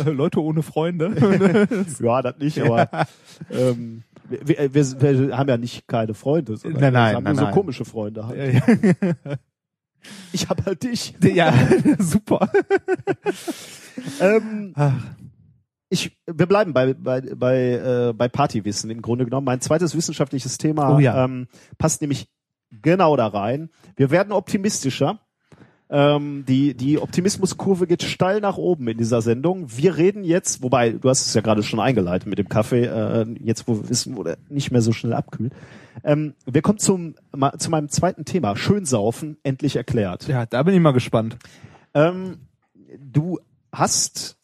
Leute 0.05 0.41
ohne 0.41 0.63
Freunde. 0.63 1.67
ja, 1.99 2.21
das 2.21 2.38
nicht, 2.39 2.61
aber 2.61 2.89
ähm, 3.49 4.03
wir, 4.27 4.73
wir, 4.73 5.01
wir 5.01 5.38
haben 5.38 5.49
ja 5.49 5.57
nicht 5.57 5.88
keine 5.88 6.13
Freunde, 6.13 6.57
sondern 6.57 6.81
Nein, 6.81 6.93
nein, 6.93 7.11
wir 7.11 7.15
haben 7.17 7.23
nein, 7.23 7.33
nur 7.33 7.39
so 7.39 7.45
nein. 7.45 7.53
komische 7.53 7.85
Freunde 7.85 8.27
halt. 8.27 8.53
ja, 8.53 9.35
Ich 10.31 10.49
hab 10.49 10.65
halt 10.65 10.83
dich. 10.83 11.13
ja, 11.21 11.53
super. 11.99 12.49
Ähm, 14.19 14.73
ich, 15.89 16.17
wir 16.25 16.45
bleiben 16.45 16.73
bei 16.73 16.93
bei 16.93 17.21
bei, 17.21 17.57
äh, 17.73 18.13
bei 18.13 18.27
Partywissen 18.27 18.89
im 18.89 19.01
Grunde 19.01 19.25
genommen. 19.25 19.45
Mein 19.45 19.61
zweites 19.61 19.95
wissenschaftliches 19.95 20.57
Thema 20.57 20.95
Oh 20.95 20.99
ja. 20.99 21.25
ähm, 21.25 21.47
passt 21.77 22.01
nämlich 22.01 22.29
genau 22.71 23.15
da 23.15 23.27
rein. 23.27 23.69
Wir 23.95 24.09
werden 24.09 24.31
optimistischer. 24.31 25.19
Ähm, 25.93 26.45
die 26.47 26.73
die 26.73 26.99
Optimismuskurve 26.99 27.85
geht 27.85 28.01
steil 28.03 28.39
nach 28.39 28.55
oben 28.55 28.88
in 28.88 28.97
dieser 28.97 29.22
Sendung. 29.22 29.65
Wir 29.76 29.97
reden 29.97 30.23
jetzt, 30.23 30.63
wobei 30.63 30.91
du 30.91 31.09
hast 31.09 31.27
es 31.27 31.34
ja 31.34 31.41
gerade 31.41 31.63
schon 31.63 31.81
eingeleitet 31.81 32.27
mit 32.30 32.39
dem 32.39 32.47
Kaffee. 32.47 32.85
Äh, 32.85 33.26
jetzt 33.43 33.68
wo 33.68 33.76
wir 33.76 33.89
wissen, 33.89 34.15
wo 34.15 34.23
der 34.23 34.38
nicht 34.47 34.72
mehr 34.72 34.81
so 34.81 34.93
schnell 34.93 35.11
abkühlt. 35.13 35.51
Ähm, 36.05 36.34
wir 36.45 36.61
kommen 36.61 36.80
zum 36.80 37.15
ma, 37.35 37.51
zu 37.59 37.69
meinem 37.69 37.89
zweiten 37.89 38.23
Thema. 38.23 38.55
Schönsaufen 38.55 39.35
endlich 39.43 39.76
erklärt. 39.76 40.30
ja, 40.30 40.45
da 40.45 40.63
bin 40.63 40.73
ich 40.73 40.80
mal 40.80 40.93
gespannt. 40.93 41.35
Ähm, 41.93 42.38
du 42.97 43.39
hast 43.73 44.38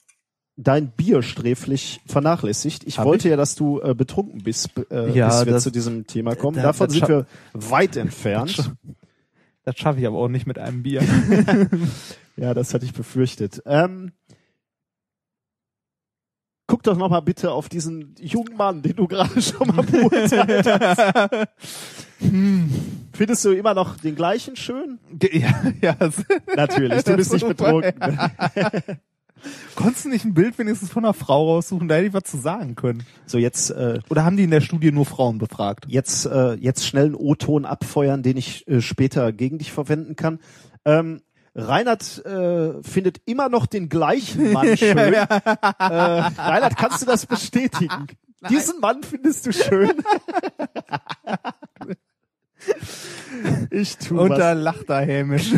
dein 0.57 0.89
Bier 0.91 1.21
sträflich 1.21 2.01
vernachlässigt. 2.07 2.83
Ich 2.85 2.97
Hab 2.97 3.05
wollte 3.05 3.29
ja, 3.29 3.37
dass 3.37 3.55
du 3.55 3.79
äh, 3.79 3.93
betrunken 3.93 4.43
bist, 4.43 4.71
äh, 4.91 5.11
Ja, 5.13 5.27
bis 5.29 5.45
wir 5.45 5.53
das- 5.53 5.63
zu 5.63 5.71
diesem 5.71 6.07
Thema 6.07 6.35
kommen. 6.35 6.57
da- 6.57 6.63
Davon 6.63 6.89
sind 6.89 7.07
wir 7.07 7.25
weit 7.53 7.95
entfernt. 7.95 8.73
Das 9.67 9.77
schaffe 9.77 9.99
ich 9.99 10.07
aber 10.07 10.17
auch 10.17 10.29
nicht 10.29 10.47
mit 10.47 10.57
einem 10.57 10.81
Bier. 10.81 11.01
Ja, 12.39 12.53
das 12.53 12.71
hatte 12.75 12.85
ich 12.85 12.93
befürchtet. 12.93 13.63
Ähm, 13.65 14.11
guck 16.67 16.83
doch 16.83 16.95
noch 16.95 17.09
mal 17.09 17.21
bitte 17.21 17.51
auf 17.51 17.67
diesen 17.67 18.13
jungen 18.19 18.55
Mann, 18.55 18.83
den 18.83 18.95
du 18.95 19.07
gerade 19.07 19.41
schon 19.41 19.67
mal 19.69 19.81
beurteilt 19.81 20.67
hast. 20.67 21.49
Findest 23.11 23.43
du 23.43 23.51
immer 23.53 23.73
noch 23.73 23.97
den 23.97 24.15
gleichen 24.15 24.55
schön? 24.55 24.99
ja, 25.31 25.73
ja. 25.81 25.97
Natürlich, 26.55 27.03
du 27.03 27.15
bist 27.15 27.33
nicht 27.33 27.47
betrunken. 27.47 27.99
Konntest 29.75 30.05
du 30.05 30.09
nicht 30.09 30.25
ein 30.25 30.33
Bild 30.33 30.57
wenigstens 30.57 30.89
von 30.89 31.05
einer 31.05 31.13
Frau 31.13 31.53
raussuchen? 31.53 31.87
Da 31.87 31.95
hätte 31.95 32.07
ich 32.07 32.13
was 32.13 32.23
zu 32.23 32.37
sagen 32.37 32.75
können. 32.75 33.03
So, 33.25 33.37
jetzt 33.37 33.69
äh, 33.69 33.99
Oder 34.09 34.25
haben 34.25 34.37
die 34.37 34.43
in 34.43 34.51
der 34.51 34.61
Studie 34.61 34.91
nur 34.91 35.05
Frauen 35.05 35.37
befragt? 35.37 35.85
jetzt, 35.87 36.25
äh, 36.25 36.53
jetzt 36.55 36.85
schnell 36.85 37.05
einen 37.05 37.15
O-Ton 37.15 37.65
abfeuern, 37.65 38.23
den 38.23 38.37
ich 38.37 38.67
äh, 38.67 38.81
später 38.81 39.31
gegen 39.31 39.57
dich 39.57 39.71
verwenden 39.71 40.15
kann. 40.15 40.39
Ähm, 40.85 41.21
Reinhard 41.55 42.23
äh, 42.25 42.83
findet 42.83 43.21
immer 43.25 43.49
noch 43.49 43.65
den 43.65 43.89
gleichen 43.89 44.53
Mann 44.53 44.67
schön. 44.77 44.97
Äh, 44.97 45.25
Reinhard, 45.79 46.77
kannst 46.77 47.01
du 47.01 47.05
das 47.05 47.25
bestätigen? 47.25 48.07
Diesen 48.49 48.79
Mann 48.79 49.01
findest 49.01 49.47
du 49.47 49.51
schön. 49.51 49.91
ich 53.71 53.97
tu 53.97 54.19
Und 54.19 54.29
was. 54.29 54.37
da 54.37 54.53
lacht 54.53 54.87
er 54.89 55.01
hämisch. 55.01 55.51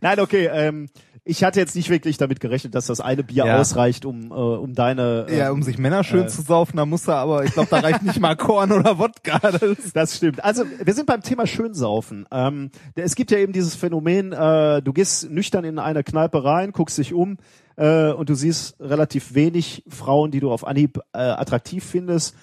Nein, 0.00 0.18
okay. 0.18 0.50
Ähm, 0.52 0.88
ich 1.28 1.42
hatte 1.42 1.58
jetzt 1.58 1.74
nicht 1.74 1.90
wirklich 1.90 2.18
damit 2.18 2.38
gerechnet, 2.38 2.76
dass 2.76 2.86
das 2.86 3.00
eine 3.00 3.24
Bier 3.24 3.46
Ja. 3.46 3.60
ausreicht, 3.60 4.04
um, 4.04 4.30
äh, 4.30 4.34
um 4.34 4.74
deine. 4.74 5.26
Äh, 5.28 5.38
ja, 5.38 5.50
um 5.50 5.60
sich 5.62 5.76
Männer 5.76 6.04
schön 6.04 6.24
Äh. 6.24 6.28
zu 6.28 6.40
saufen, 6.42 6.76
da 6.76 6.86
muss 6.86 7.08
er 7.08 7.16
aber, 7.16 7.44
ich 7.44 7.52
glaube, 7.52 7.68
da 7.68 7.80
reicht 7.80 8.02
nicht 8.04 8.20
mal 8.20 8.36
Korn 8.36 8.70
oder 8.70 8.98
Wodka. 8.98 9.40
Das 9.50 9.92
Das 9.92 10.16
stimmt. 10.16 10.44
Also 10.44 10.64
wir 10.82 10.94
sind 10.94 11.06
beim 11.06 11.22
Thema 11.22 11.46
Schönsaufen. 11.46 12.26
Ähm, 12.30 12.70
es 12.94 13.16
gibt 13.16 13.32
ja 13.32 13.38
eben 13.38 13.52
dieses 13.52 13.74
Phänomen, 13.74 14.32
äh, 14.32 14.80
du 14.82 14.92
gehst 14.92 15.28
nüchtern 15.28 15.64
in 15.64 15.80
eine 15.80 16.04
Kneipe 16.04 16.44
rein, 16.44 16.70
guckst 16.70 16.96
dich 16.96 17.12
um 17.12 17.38
äh, 17.76 18.12
und 18.12 18.28
du 18.28 18.34
siehst 18.34 18.76
relativ 18.78 19.34
wenig 19.34 19.82
Frauen, 19.88 20.30
die 20.30 20.38
du 20.40 20.52
auf 20.52 20.64
Anhieb 20.64 21.00
äh, 21.12 21.18
attraktiv 21.18 21.84
findest. 21.84 22.36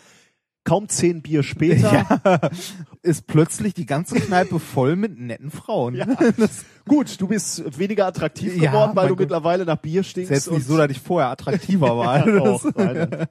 Kaum 0.65 0.87
zehn 0.87 1.21
Bier 1.21 1.43
später. 1.43 2.05
ist 3.01 3.27
plötzlich 3.27 3.73
die 3.73 3.85
ganze 3.85 4.15
Kneipe 4.15 4.59
voll 4.59 4.95
mit 4.95 5.19
netten 5.19 5.51
Frauen. 5.51 5.95
Ja. 5.95 6.05
Gut, 6.87 7.21
du 7.21 7.27
bist 7.27 7.79
weniger 7.79 8.05
attraktiv 8.07 8.55
Ja, 8.61 8.71
geworden, 8.71 8.91
weil 8.95 9.07
du 9.07 9.13
Gott. 9.15 9.21
mittlerweile 9.21 9.63
nach 9.65 9.77
Bier 9.77 10.03
stinkst. 10.03 10.31
jetzt 10.31 10.51
nicht 10.51 10.67
so, 10.67 10.77
dass 10.77 10.91
ich 10.91 10.99
vorher 10.99 11.29
attraktiver 11.29 11.97
war. 11.97 12.41
auch, 12.41 12.65
Reinhard. 12.75 13.29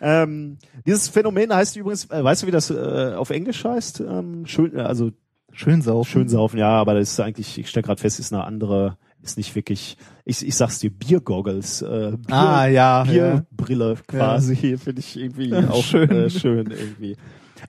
ähm, 0.00 0.56
dieses 0.86 1.08
Phänomen 1.08 1.54
heißt 1.54 1.76
übrigens, 1.76 2.06
äh, 2.10 2.24
weißt 2.24 2.42
du, 2.42 2.46
wie 2.46 2.50
das 2.50 2.70
äh, 2.70 3.12
auf 3.16 3.30
Englisch 3.30 3.64
heißt? 3.64 4.00
Ähm, 4.00 4.46
schön, 4.46 4.74
äh, 4.76 4.80
also 4.80 5.10
Schön 5.52 5.82
saufen. 5.82 6.08
schön 6.10 6.28
saufen, 6.28 6.58
ja, 6.58 6.68
aber 6.70 6.94
das 6.94 7.10
ist 7.10 7.20
eigentlich, 7.20 7.58
ich 7.58 7.68
stelle 7.68 7.82
gerade 7.82 8.00
fest, 8.00 8.20
ist 8.20 8.32
eine 8.32 8.44
andere, 8.44 8.96
ist 9.20 9.36
nicht 9.36 9.54
wirklich, 9.56 9.96
ich, 10.24 10.46
ich 10.46 10.54
sag's 10.54 10.78
dir, 10.78 10.90
Biergoggles, 10.90 11.82
äh, 11.82 12.12
Bier, 12.16 12.34
Ah, 12.36 12.66
ja. 12.68 13.04
ja. 13.04 13.42
Bierbrille 13.50 13.96
quasi, 14.06 14.78
finde 14.78 15.00
ich 15.00 15.18
irgendwie 15.18 15.52
auch. 15.68 15.82
Schön. 15.82 16.08
Äh, 16.08 16.30
schön 16.30 16.70
irgendwie. 16.70 17.16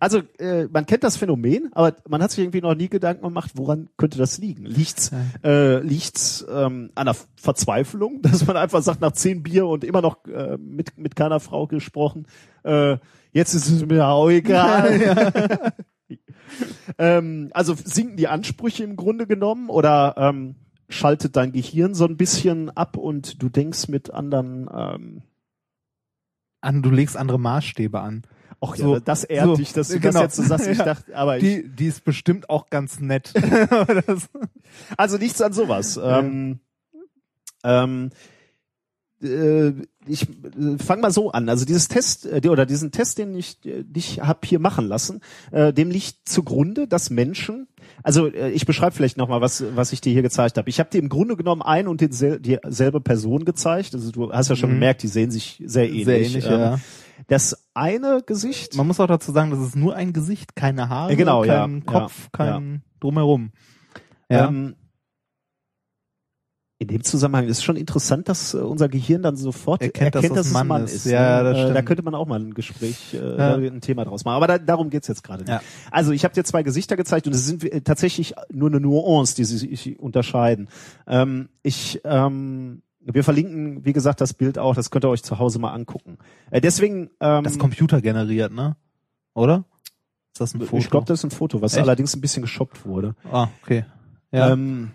Also 0.01 0.23
äh, 0.39 0.65
man 0.65 0.87
kennt 0.87 1.03
das 1.03 1.15
Phänomen, 1.15 1.69
aber 1.73 1.95
man 2.09 2.23
hat 2.23 2.31
sich 2.31 2.43
irgendwie 2.43 2.61
noch 2.61 2.73
nie 2.73 2.89
Gedanken 2.89 3.21
gemacht, 3.21 3.51
woran 3.53 3.87
könnte 3.97 4.17
das 4.17 4.39
liegen? 4.39 4.65
Liegt's, 4.65 5.11
äh, 5.43 5.79
liegt's 5.79 6.43
ähm, 6.49 6.89
an 6.95 7.05
der 7.05 7.15
Verzweiflung, 7.35 8.21
dass 8.23 8.47
man 8.47 8.57
einfach 8.57 8.81
sagt, 8.81 8.99
nach 8.99 9.11
zehn 9.11 9.43
Bier 9.43 9.67
und 9.67 9.83
immer 9.83 10.01
noch 10.01 10.25
äh, 10.25 10.57
mit 10.57 10.97
mit 10.97 11.15
keiner 11.15 11.39
Frau 11.39 11.67
gesprochen, 11.67 12.25
äh, 12.63 12.97
jetzt 13.31 13.53
ist 13.53 13.69
es 13.69 13.85
mir 13.85 14.07
auch 14.07 14.29
egal. 14.29 15.71
ähm, 16.97 17.49
also 17.53 17.75
sinken 17.75 18.17
die 18.17 18.27
Ansprüche 18.27 18.83
im 18.83 18.95
Grunde 18.95 19.27
genommen 19.27 19.69
oder 19.69 20.15
ähm, 20.17 20.55
schaltet 20.89 21.35
dein 21.35 21.51
Gehirn 21.51 21.93
so 21.93 22.05
ein 22.05 22.17
bisschen 22.17 22.69
ab 22.71 22.97
und 22.97 23.41
du 23.41 23.49
denkst 23.49 23.87
mit 23.87 24.11
anderen 24.11 24.67
ähm, 24.73 25.21
An, 26.59 26.81
du 26.81 26.89
legst 26.89 27.17
andere 27.17 27.39
Maßstäbe 27.39 27.99
an. 27.99 28.23
Ach 28.63 28.75
So, 28.75 28.93
ja, 28.93 28.99
das 28.99 29.23
ehrt 29.23 29.45
so, 29.47 29.55
dich, 29.55 29.73
dass 29.73 29.88
du 29.88 29.99
genau. 29.99 30.13
das 30.13 30.21
jetzt 30.21 30.35
so 30.35 30.43
sagst. 30.43 30.67
Ich 30.67 30.77
Ja. 30.77 30.85
dachte, 30.85 31.15
aber 31.15 31.38
ich, 31.38 31.43
Die, 31.43 31.67
die 31.67 31.88
ist 31.88 32.03
bestimmt 32.03 32.49
auch 32.49 32.69
ganz 32.69 32.99
nett. 32.99 33.33
also 34.97 35.17
nichts 35.17 35.41
an 35.41 35.53
sowas. 35.53 35.99
Ähm, 36.01 36.59
ähm, 37.63 38.09
äh, 39.23 39.69
ich 40.07 40.23
äh, 40.29 40.77
fang 40.83 40.99
mal 41.01 41.11
so 41.11 41.31
an. 41.31 41.47
Also 41.49 41.65
dieses 41.65 41.88
Test 41.88 42.25
äh, 42.25 42.47
oder 42.49 42.65
diesen 42.65 42.91
Test, 42.91 43.17
den 43.19 43.35
ich 43.35 43.63
äh, 43.65 43.83
dich 43.83 44.19
hab 44.21 44.45
hier 44.45 44.59
machen 44.59 44.88
lassen, 44.88 45.21
äh, 45.51 45.71
dem 45.73 45.91
liegt 45.91 46.27
zugrunde, 46.27 46.88
dass 46.88 47.09
Menschen, 47.11 47.67
also 48.03 48.27
äh, 48.27 48.49
ich 48.51 48.65
beschreibe 48.65 48.95
vielleicht 48.95 49.17
noch 49.17 49.27
mal 49.27 49.41
was, 49.41 49.63
was 49.75 49.93
ich 49.93 50.01
dir 50.01 50.11
hier 50.13 50.23
gezeigt 50.23 50.57
habe. 50.57 50.69
Ich 50.69 50.79
habe 50.79 50.89
dir 50.89 50.97
im 50.99 51.09
Grunde 51.09 51.35
genommen 51.35 51.61
ein 51.61 51.88
und 51.88 52.01
dieselbe 52.01 53.01
Person 53.01 53.45
gezeigt. 53.45 53.93
Also 53.93 54.11
du 54.11 54.31
hast 54.31 54.49
ja 54.49 54.55
schon 54.55 54.69
Mhm. 54.71 54.75
gemerkt, 54.75 55.03
die 55.03 55.07
sehen 55.07 55.29
sich 55.31 55.61
sehr 55.65 55.88
ähnlich. 55.89 56.05
Sehr 56.05 56.21
ähnlich, 56.21 56.45
Ähm, 56.45 56.51
ja. 56.51 56.79
Das 57.27 57.69
eine 57.73 58.22
Gesicht, 58.26 58.76
Man 58.76 58.88
muss 58.88 58.99
auch 58.99 59.07
dazu 59.07 59.31
sagen, 59.31 59.52
das 59.52 59.60
ist 59.60 59.76
nur 59.76 59.95
ein 59.95 60.14
Gesicht, 60.14 60.56
keine 60.56 60.89
Haare, 60.89 61.11
Ja, 61.11 61.15
genau, 61.18 61.43
ja. 61.43 61.61
kein 61.61 61.85
Kopf, 61.85 62.23
Ja, 62.23 62.30
kein 62.31 62.84
Drumherum. 62.99 63.52
Ja. 64.30 64.48
Ähm, 64.48 64.76
in 66.80 66.88
dem 66.88 67.03
Zusammenhang 67.03 67.48
ist 67.48 67.64
schon 67.64 67.76
interessant, 67.76 68.27
dass 68.27 68.56
äh, 68.56 68.57
unser 68.57 68.89
Gehirn 68.89 69.22
dann 69.22 69.35
sofort 69.38 69.84
Erkennt, 69.84 70.15
erkennt, 70.15 70.31
dass 70.31 70.45
dass, 70.45 70.45
das 70.45 70.48
es 70.48 70.56
ein 70.56 70.68
Mann 70.68 70.84
ist. 70.84 70.93
ist. 70.93 71.06
Ja, 71.06 71.43
das 71.43 71.56
Äh, 71.57 71.61
da 71.61 71.69
stimmt. 71.73 71.85
könnte 71.88 72.02
man 72.03 72.15
auch 72.15 72.26
mal 72.26 72.39
ein 72.39 72.56
Gespräch, 72.56 73.14
äh, 73.14 73.18
Ja. 73.18 73.35
da 73.38 73.56
ein 73.57 73.81
Thema 73.81 74.03
draus 74.03 74.26
machen. 74.26 74.35
Aber 74.38 74.48
da, 74.48 74.57
darum 74.57 74.89
geht's 74.89 75.07
jetzt 75.07 75.23
gerade 75.23 75.43
nicht. 75.43 75.49
Ja. 75.52 75.61
Also 75.91 76.11
ich 76.11 76.23
habe 76.23 76.34
dir 76.34 76.43
zwei 76.43 76.64
Gesichter 76.64 76.98
gezeigt 76.98 77.27
und 77.27 77.34
es 77.35 77.45
sind 77.45 77.64
tatsächlich 77.85 78.34
nur 78.52 78.69
eine 78.69 78.80
Nuance, 78.80 79.35
die 79.35 79.43
sie 79.45 79.57
sich 79.60 79.99
unterscheiden. 79.99 80.69
Ähm, 81.06 81.49
ich 81.61 82.02
ähm, 82.03 82.81
wir 83.03 83.23
verlinken, 83.23 83.85
wie 83.85 83.93
gesagt, 83.93 84.21
das 84.21 84.33
Bild 84.33 84.57
auch. 84.57 84.75
Das 84.75 84.91
könnt 84.91 85.05
ihr 85.05 85.09
euch 85.09 85.23
zu 85.23 85.39
Hause 85.39 85.59
mal 85.59 85.73
angucken. 85.73 86.17
Äh, 86.51 86.61
deswegen, 86.61 87.09
ähm, 87.19 87.43
Das 87.43 87.57
Computer 87.57 88.01
generiert, 88.01 88.51
ne? 88.51 88.75
Oder? 89.33 89.65
Ist 90.33 90.41
das 90.41 90.53
ein 90.53 90.61
Foto? 90.61 90.77
ich 90.77 90.89
glaube, 90.89 91.05
das 91.07 91.19
ist 91.19 91.23
ein 91.25 91.31
Foto, 91.31 91.61
was 91.61 91.73
Echt? 91.73 91.83
allerdings 91.83 92.15
ein 92.15 92.21
bisschen 92.21 92.41
geshoppt 92.41 92.85
wurde. 92.85 93.15
Ah, 93.31 93.49
okay. 93.61 93.85
Ja. 94.31 94.51
Ähm, 94.51 94.91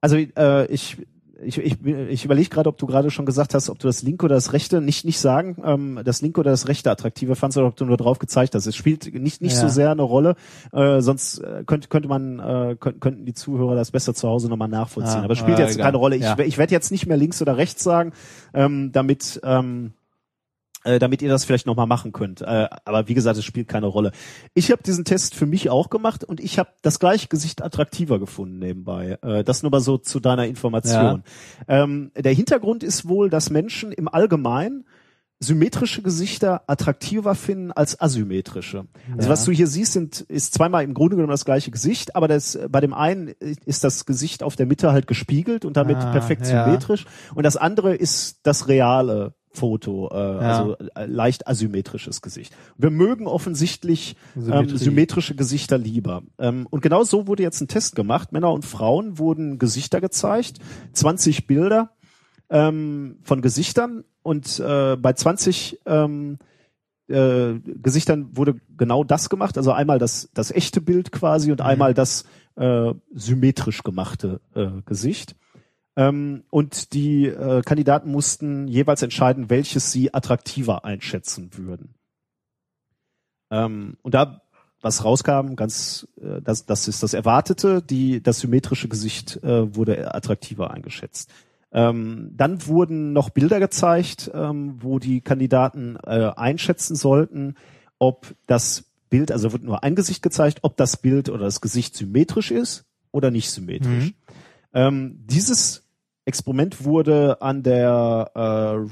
also 0.00 0.16
äh, 0.16 0.66
ich 0.66 0.96
ich, 1.44 1.58
ich, 1.58 1.84
ich 1.84 2.24
überlege 2.24 2.48
gerade, 2.48 2.68
ob 2.68 2.78
du 2.78 2.86
gerade 2.86 3.10
schon 3.10 3.26
gesagt 3.26 3.54
hast, 3.54 3.68
ob 3.70 3.78
du 3.78 3.86
das 3.86 4.02
linke 4.02 4.24
oder 4.24 4.34
das 4.36 4.52
rechte, 4.52 4.80
nicht 4.80 5.04
nicht 5.04 5.18
sagen, 5.18 5.56
ähm, 5.64 6.00
das 6.04 6.22
linke 6.22 6.40
oder 6.40 6.50
das 6.50 6.68
rechte 6.68 6.90
attraktiver 6.90 7.36
fandst 7.36 7.58
oder 7.58 7.66
ob 7.66 7.76
du 7.76 7.84
nur 7.84 7.96
drauf 7.96 8.18
gezeigt 8.18 8.54
hast. 8.54 8.66
Es 8.66 8.76
spielt 8.76 9.12
nicht 9.14 9.40
nicht 9.42 9.54
Ja. 9.54 9.60
so 9.62 9.68
sehr 9.68 9.90
eine 9.90 10.02
Rolle, 10.02 10.36
äh, 10.72 11.00
sonst 11.00 11.38
äh, 11.38 11.64
könnte 11.66 11.88
könnte 11.88 12.08
man 12.08 12.38
äh, 12.38 12.76
könnten, 12.78 13.00
könnten 13.00 13.24
die 13.26 13.34
Zuhörer 13.34 13.74
das 13.74 13.90
besser 13.90 14.14
zu 14.14 14.28
Hause 14.28 14.48
nochmal 14.48 14.68
nachvollziehen. 14.68 15.20
Ah, 15.20 15.24
Aber 15.24 15.32
es 15.32 15.38
spielt 15.38 15.58
jetzt 15.58 15.74
egal. 15.74 15.86
keine 15.86 15.96
Rolle. 15.98 16.16
Ich, 16.16 16.22
Ja. 16.22 16.38
ich 16.38 16.58
werde 16.58 16.72
jetzt 16.72 16.90
nicht 16.90 17.06
mehr 17.06 17.16
links 17.16 17.40
oder 17.42 17.56
rechts 17.56 17.82
sagen, 17.82 18.12
ähm, 18.54 18.90
damit 18.92 19.40
ähm, 19.44 19.92
äh, 20.84 20.98
damit 20.98 21.22
ihr 21.22 21.28
das 21.28 21.44
vielleicht 21.44 21.66
nochmal 21.66 21.86
machen 21.86 22.12
könnt. 22.12 22.40
Äh, 22.42 22.68
aber 22.84 23.08
wie 23.08 23.14
gesagt, 23.14 23.38
es 23.38 23.44
spielt 23.44 23.68
keine 23.68 23.86
Rolle. 23.86 24.12
Ich 24.54 24.70
habe 24.70 24.82
diesen 24.82 25.04
Test 25.04 25.34
für 25.34 25.46
mich 25.46 25.70
auch 25.70 25.90
gemacht 25.90 26.24
und 26.24 26.40
ich 26.40 26.58
habe 26.58 26.70
das 26.82 26.98
gleiche 26.98 27.28
Gesicht 27.28 27.62
attraktiver 27.62 28.18
gefunden 28.18 28.58
nebenbei. 28.58 29.18
Äh, 29.22 29.44
das 29.44 29.62
nur 29.62 29.70
mal 29.70 29.80
so 29.80 29.98
zu 29.98 30.20
deiner 30.20 30.46
Information. 30.46 31.22
Ähm, 31.68 32.10
der 32.16 32.32
Hintergrund 32.32 32.82
ist 32.82 33.08
wohl, 33.08 33.30
dass 33.30 33.50
Menschen 33.50 33.92
im 33.92 34.08
Allgemeinen 34.08 34.84
symmetrische 35.38 36.02
Gesichter 36.02 36.62
attraktiver 36.68 37.34
finden 37.34 37.72
als 37.72 38.00
asymmetrische. 38.00 38.84
Also 39.16 39.22
Ja. 39.24 39.28
was 39.32 39.44
du 39.44 39.50
hier 39.50 39.66
siehst, 39.66 39.92
sind, 39.92 40.20
ist 40.20 40.54
zweimal 40.54 40.84
im 40.84 40.94
Grunde 40.94 41.16
genommen 41.16 41.32
das 41.32 41.44
gleiche 41.44 41.72
Gesicht, 41.72 42.14
aber 42.14 42.28
das, 42.28 42.56
bei 42.70 42.80
dem 42.80 42.94
einen 42.94 43.28
ist 43.66 43.82
das 43.82 44.06
Gesicht 44.06 44.44
auf 44.44 44.54
der 44.54 44.66
Mitte 44.66 44.92
halt 44.92 45.08
gespiegelt 45.08 45.64
und 45.64 45.76
damit 45.76 45.96
Ah, 45.96 46.12
perfekt 46.12 46.46
ja. 46.46 46.64
symmetrisch 46.64 47.06
und 47.34 47.42
das 47.42 47.56
andere 47.56 47.92
ist 47.96 48.38
das 48.44 48.68
reale 48.68 49.34
Foto, 49.54 50.08
äh, 50.10 50.14
also 50.14 50.76
äh, 50.94 51.06
leicht 51.06 51.46
asymmetrisches 51.46 52.22
Gesicht. 52.22 52.54
Wir 52.78 52.90
mögen 52.90 53.26
offensichtlich 53.26 54.16
ähm, 54.36 54.76
symmetrische 54.76 55.34
Gesichter 55.34 55.78
lieber. 55.78 56.22
Ähm, 56.38 56.66
und 56.70 56.82
genau 56.82 57.04
so 57.04 57.26
wurde 57.26 57.42
jetzt 57.42 57.60
ein 57.60 57.68
Test 57.68 57.94
gemacht. 57.94 58.32
Männer 58.32 58.52
und 58.52 58.64
Frauen 58.64 59.18
wurden 59.18 59.58
Gesichter 59.58 60.00
gezeigt, 60.00 60.58
20 60.92 61.46
Bilder 61.46 61.90
ähm, 62.50 63.18
von 63.22 63.42
Gesichtern 63.42 64.04
und 64.22 64.60
äh, 64.60 64.96
bei 64.96 65.12
20 65.12 65.80
ähm, 65.86 66.38
äh, 67.08 67.54
Gesichtern 67.64 68.36
wurde 68.36 68.54
genau 68.76 69.04
das 69.04 69.28
gemacht, 69.28 69.58
also 69.58 69.72
einmal 69.72 69.98
das, 69.98 70.30
das 70.34 70.50
echte 70.50 70.80
Bild 70.80 71.12
quasi 71.12 71.50
und 71.50 71.60
einmal 71.60 71.94
das 71.94 72.24
äh, 72.56 72.92
symmetrisch 73.12 73.82
gemachte 73.82 74.40
äh, 74.54 74.68
Gesicht. 74.86 75.36
Ähm, 75.96 76.44
und 76.50 76.94
die 76.94 77.26
äh, 77.26 77.62
Kandidaten 77.62 78.10
mussten 78.10 78.66
jeweils 78.66 79.02
entscheiden, 79.02 79.50
welches 79.50 79.92
sie 79.92 80.14
attraktiver 80.14 80.84
einschätzen 80.84 81.50
würden. 81.54 81.94
Ähm, 83.50 83.98
und 84.02 84.14
da 84.14 84.42
was 84.82 85.04
rauskam, 85.04 85.54
ganz, 85.54 86.06
äh, 86.20 86.42
das, 86.42 86.66
das 86.66 86.88
ist 86.88 87.02
das 87.02 87.14
Erwartete, 87.14 87.82
die, 87.82 88.22
das 88.22 88.40
symmetrische 88.40 88.88
Gesicht 88.88 89.42
äh, 89.42 89.74
wurde 89.74 90.14
attraktiver 90.14 90.72
eingeschätzt. 90.72 91.30
Ähm, 91.72 92.32
dann 92.36 92.66
wurden 92.66 93.12
noch 93.12 93.30
Bilder 93.30 93.60
gezeigt, 93.60 94.30
ähm, 94.34 94.82
wo 94.82 94.98
die 94.98 95.22
Kandidaten 95.22 95.96
äh, 96.04 96.32
einschätzen 96.36 96.96
sollten, 96.96 97.54
ob 97.98 98.34
das 98.46 98.84
Bild, 99.08 99.32
also 99.32 99.52
wird 99.52 99.62
nur 99.62 99.82
ein 99.82 99.94
Gesicht 99.94 100.22
gezeigt, 100.22 100.58
ob 100.62 100.76
das 100.76 100.96
Bild 100.96 101.28
oder 101.28 101.44
das 101.44 101.60
Gesicht 101.60 101.96
symmetrisch 101.96 102.50
ist 102.50 102.84
oder 103.10 103.30
nicht 103.30 103.50
symmetrisch. 103.50 104.12
Ähm, 104.74 105.20
dieses 105.26 105.81
Experiment 106.24 106.84
wurde 106.84 107.40
an 107.42 107.62
der 107.62 108.30
äh, 108.34 108.40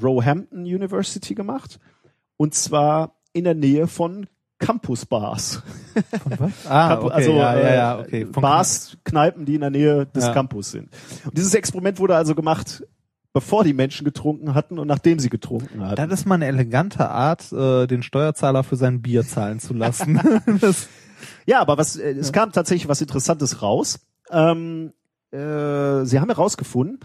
Roehampton 0.03 0.61
University 0.61 1.33
gemacht 1.33 1.79
und 2.37 2.53
zwar 2.53 3.15
in 3.33 3.45
der 3.45 3.55
Nähe 3.55 3.87
von 3.87 4.27
Campus-Bars. 4.59 5.63
Von 6.23 6.39
was? 6.39 6.51
Ah, 6.69 6.89
Camp- 6.89 7.03
okay, 7.05 7.13
also 7.13 7.31
ja, 7.31 7.59
ja, 7.59 7.73
ja, 7.73 7.97
äh, 7.97 8.01
okay. 8.03 8.25
Von- 8.31 8.41
Bars, 8.41 8.97
Kneipen, 9.03 9.45
die 9.45 9.55
in 9.55 9.61
der 9.61 9.69
Nähe 9.71 10.05
des 10.07 10.25
Ja. 10.25 10.33
Campus 10.33 10.71
sind. 10.71 10.89
Und 11.25 11.37
dieses 11.37 11.53
Experiment 11.55 11.99
wurde 11.99 12.15
also 12.15 12.35
gemacht, 12.35 12.83
bevor 13.33 13.63
die 13.63 13.73
Menschen 13.73 14.03
getrunken 14.03 14.53
hatten 14.53 14.77
und 14.77 14.87
nachdem 14.87 15.17
sie 15.19 15.29
getrunken 15.29 15.83
hatten. 15.85 15.95
Das 16.09 16.19
ist 16.19 16.25
mal 16.25 16.35
eine 16.35 16.47
elegante 16.47 17.09
Art, 17.09 17.51
äh, 17.53 17.87
den 17.87 18.03
Steuerzahler 18.03 18.63
für 18.63 18.75
sein 18.75 19.01
Bier 19.01 19.23
zahlen 19.25 19.59
zu 19.59 19.73
lassen. 19.73 20.19
Ja, 21.45 21.59
aber 21.61 21.77
was, 21.77 21.97
äh, 21.97 22.11
es 22.13 22.31
kam 22.31 22.51
tatsächlich 22.51 22.87
was 22.87 22.99
Interessantes 23.01 23.61
raus. 23.61 23.99
Ähm, 24.31 24.91
äh, 25.31 26.03
sie 26.03 26.19
haben 26.19 26.29
herausgefunden, 26.29 26.99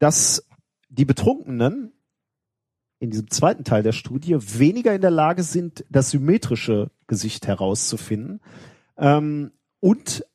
dass 0.00 0.44
die 0.88 1.04
Betrunkenen 1.04 1.92
in 2.98 3.10
diesem 3.10 3.30
zweiten 3.30 3.64
Teil 3.64 3.82
der 3.84 3.92
Studie 3.92 4.36
weniger 4.58 4.94
in 4.94 5.00
der 5.00 5.12
Lage 5.12 5.42
sind, 5.44 5.84
das 5.88 6.10
symmetrische 6.10 6.90
Gesicht 7.06 7.46
herauszufinden 7.46 8.40
ähm, 8.98 9.52
und 9.78 10.26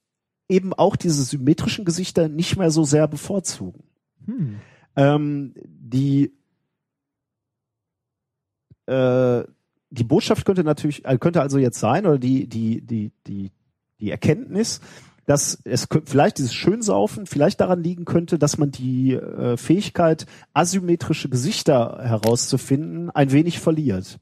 eben 0.47 0.73
auch 0.73 0.95
diese 0.95 1.23
symmetrischen 1.23 1.83
Gesichter 1.83 2.29
nicht 2.29 2.57
mehr 2.57 2.71
so 2.71 2.85
sehr 2.85 3.07
bevorzugen. 3.07 3.83
hm. 4.25 4.59
Ähm, 4.95 5.53
die 5.65 6.31
äh, 8.85 9.43
die 9.89 10.03
Botschaft 10.03 10.45
könnte 10.45 10.63
natürlich 10.63 11.05
äh, 11.05 11.17
könnte 11.17 11.41
also 11.41 11.57
jetzt 11.57 11.79
sein 11.79 12.05
oder 12.05 12.17
die 12.17 12.47
die 12.47 12.81
die 12.81 13.11
die 13.27 13.51
die 13.99 14.11
Erkenntnis, 14.11 14.81
dass 15.25 15.59
es 15.63 15.87
vielleicht 16.05 16.37
dieses 16.37 16.53
Schönsaufen 16.53 17.25
vielleicht 17.25 17.61
daran 17.61 17.83
liegen 17.83 18.05
könnte, 18.05 18.37
dass 18.37 18.57
man 18.57 18.71
die 18.71 19.13
äh, 19.13 19.57
Fähigkeit 19.57 20.25
asymmetrische 20.53 21.29
Gesichter 21.29 21.99
herauszufinden 22.01 23.09
ein 23.09 23.31
wenig 23.31 23.59
verliert. 23.59 24.19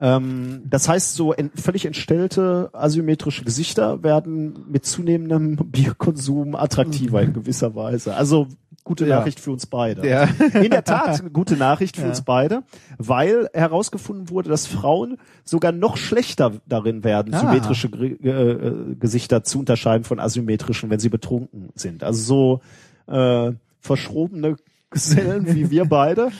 Ähm, 0.00 0.62
das 0.64 0.88
heißt, 0.88 1.14
so 1.14 1.32
ent 1.32 1.58
völlig 1.58 1.84
entstellte 1.84 2.70
asymmetrische 2.72 3.44
Gesichter 3.44 4.02
werden 4.02 4.66
mit 4.70 4.86
zunehmendem 4.86 5.56
Bierkonsum 5.70 6.54
attraktiver 6.54 7.22
in 7.22 7.32
gewisser 7.32 7.74
Weise. 7.74 8.14
Also 8.14 8.48
gute 8.88 9.06
Ja. 9.06 9.18
Nachricht 9.20 9.38
für 9.38 9.52
uns 9.52 9.66
beide. 9.66 10.08
Ja. 10.08 10.24
In 10.54 10.70
der 10.70 10.82
Tat, 10.82 11.20
eine 11.20 11.30
gute 11.30 11.56
Nachricht 11.56 11.96
für 11.96 12.02
Ja. 12.02 12.08
uns 12.08 12.22
beide, 12.22 12.62
weil 12.98 13.48
herausgefunden 13.54 14.30
wurde, 14.30 14.48
dass 14.50 14.66
Frauen 14.66 15.18
sogar 15.44 15.70
noch 15.72 15.96
schlechter 15.96 16.52
darin 16.66 17.04
werden, 17.04 17.32
Ah. 17.34 17.38
symmetrische 17.40 17.90
Gr- 17.90 18.24
äh, 18.24 18.94
Gesichter 18.98 19.44
zu 19.44 19.60
unterscheiden 19.60 20.04
von 20.04 20.18
asymmetrischen, 20.18 20.90
wenn 20.90 20.98
sie 20.98 21.08
betrunken 21.10 21.68
sind. 21.74 22.02
Also 22.02 22.60
so 23.06 23.12
äh, 23.14 23.52
verschrobene 23.80 24.56
Gesellen 24.90 25.54
wie 25.54 25.70
wir 25.70 25.84
beide 25.88 26.30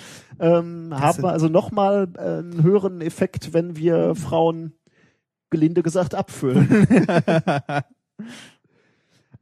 ähm, 0.40 0.90
haben 0.92 1.24
also 1.26 1.48
nochmal 1.48 2.08
äh, 2.16 2.20
einen 2.20 2.62
höheren 2.62 3.00
Effekt, 3.02 3.52
wenn 3.52 3.76
wir 3.76 4.14
Frauen 4.14 4.72
gelinde 5.50 5.82
gesagt 5.82 6.14
abfüllen. 6.14 6.66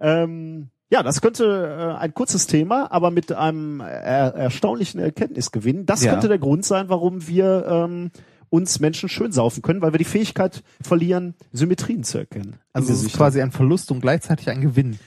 ähm, 0.00 0.68
ja, 0.90 1.02
das 1.02 1.20
könnte 1.20 1.94
äh, 1.96 2.00
ein 2.00 2.14
kurzes 2.14 2.46
Thema, 2.46 2.90
aber 2.92 3.10
mit 3.10 3.32
einem 3.32 3.80
er 3.80 4.34
erstaunlichen 4.34 5.00
Erkenntnisgewinn. 5.00 5.86
Das 5.86 6.04
Ja. 6.04 6.12
könnte 6.12 6.28
der 6.28 6.38
Grund 6.38 6.64
sein, 6.64 6.88
warum 6.88 7.26
wir 7.26 7.66
ähm, 7.68 8.10
uns 8.50 8.78
Menschen 8.80 9.08
schön 9.08 9.32
saufen 9.32 9.62
können, 9.62 9.82
weil 9.82 9.92
wir 9.92 9.98
die 9.98 10.04
Fähigkeit 10.04 10.62
verlieren, 10.80 11.34
Symmetrien 11.52 12.04
zu 12.04 12.18
erkennen. 12.18 12.56
Also 12.72 12.92
es 12.92 13.02
ist 13.02 13.16
quasi 13.16 13.42
ein 13.42 13.50
Verlust 13.52 13.90
und 13.90 14.00
gleichzeitig 14.00 14.48
ein 14.50 14.60
Gewinn. 14.60 14.98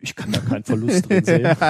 ich 0.00 0.14
kann 0.14 0.30
da 0.30 0.38
keinen 0.40 0.64
Verlust 0.64 1.08
drin 1.08 1.24
sehen. 1.24 1.56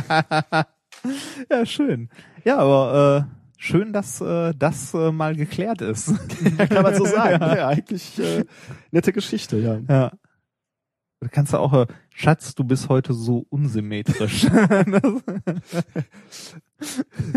Ja, 1.50 1.66
schön. 1.66 2.10
Ja, 2.44 2.59
aber 2.59 3.26
äh, 3.28 3.60
schön, 3.60 3.92
dass 3.92 4.20
äh, 4.20 4.52
das 4.56 4.94
äh, 4.94 5.10
mal 5.10 5.34
geklärt 5.34 5.80
ist. 5.80 6.12
kann 6.68 6.82
man 6.82 6.94
so 6.94 7.04
sagen. 7.06 7.42
Ja, 7.56 7.68
eigentlich 7.68 8.18
äh, 8.20 8.44
nette 8.92 9.12
Geschichte, 9.12 9.56
ja. 9.59 9.78
Ja. 9.88 10.12
Da 11.20 11.28
kannst 11.28 11.54
du 11.54 11.59
auch, 11.59 11.72
äh, 11.72 11.86
Schatz, 12.14 12.55
du 12.55 12.64
bist 12.64 12.89
heute 12.89 13.14
so 13.14 13.47
unsymmetrisch. 13.51 14.47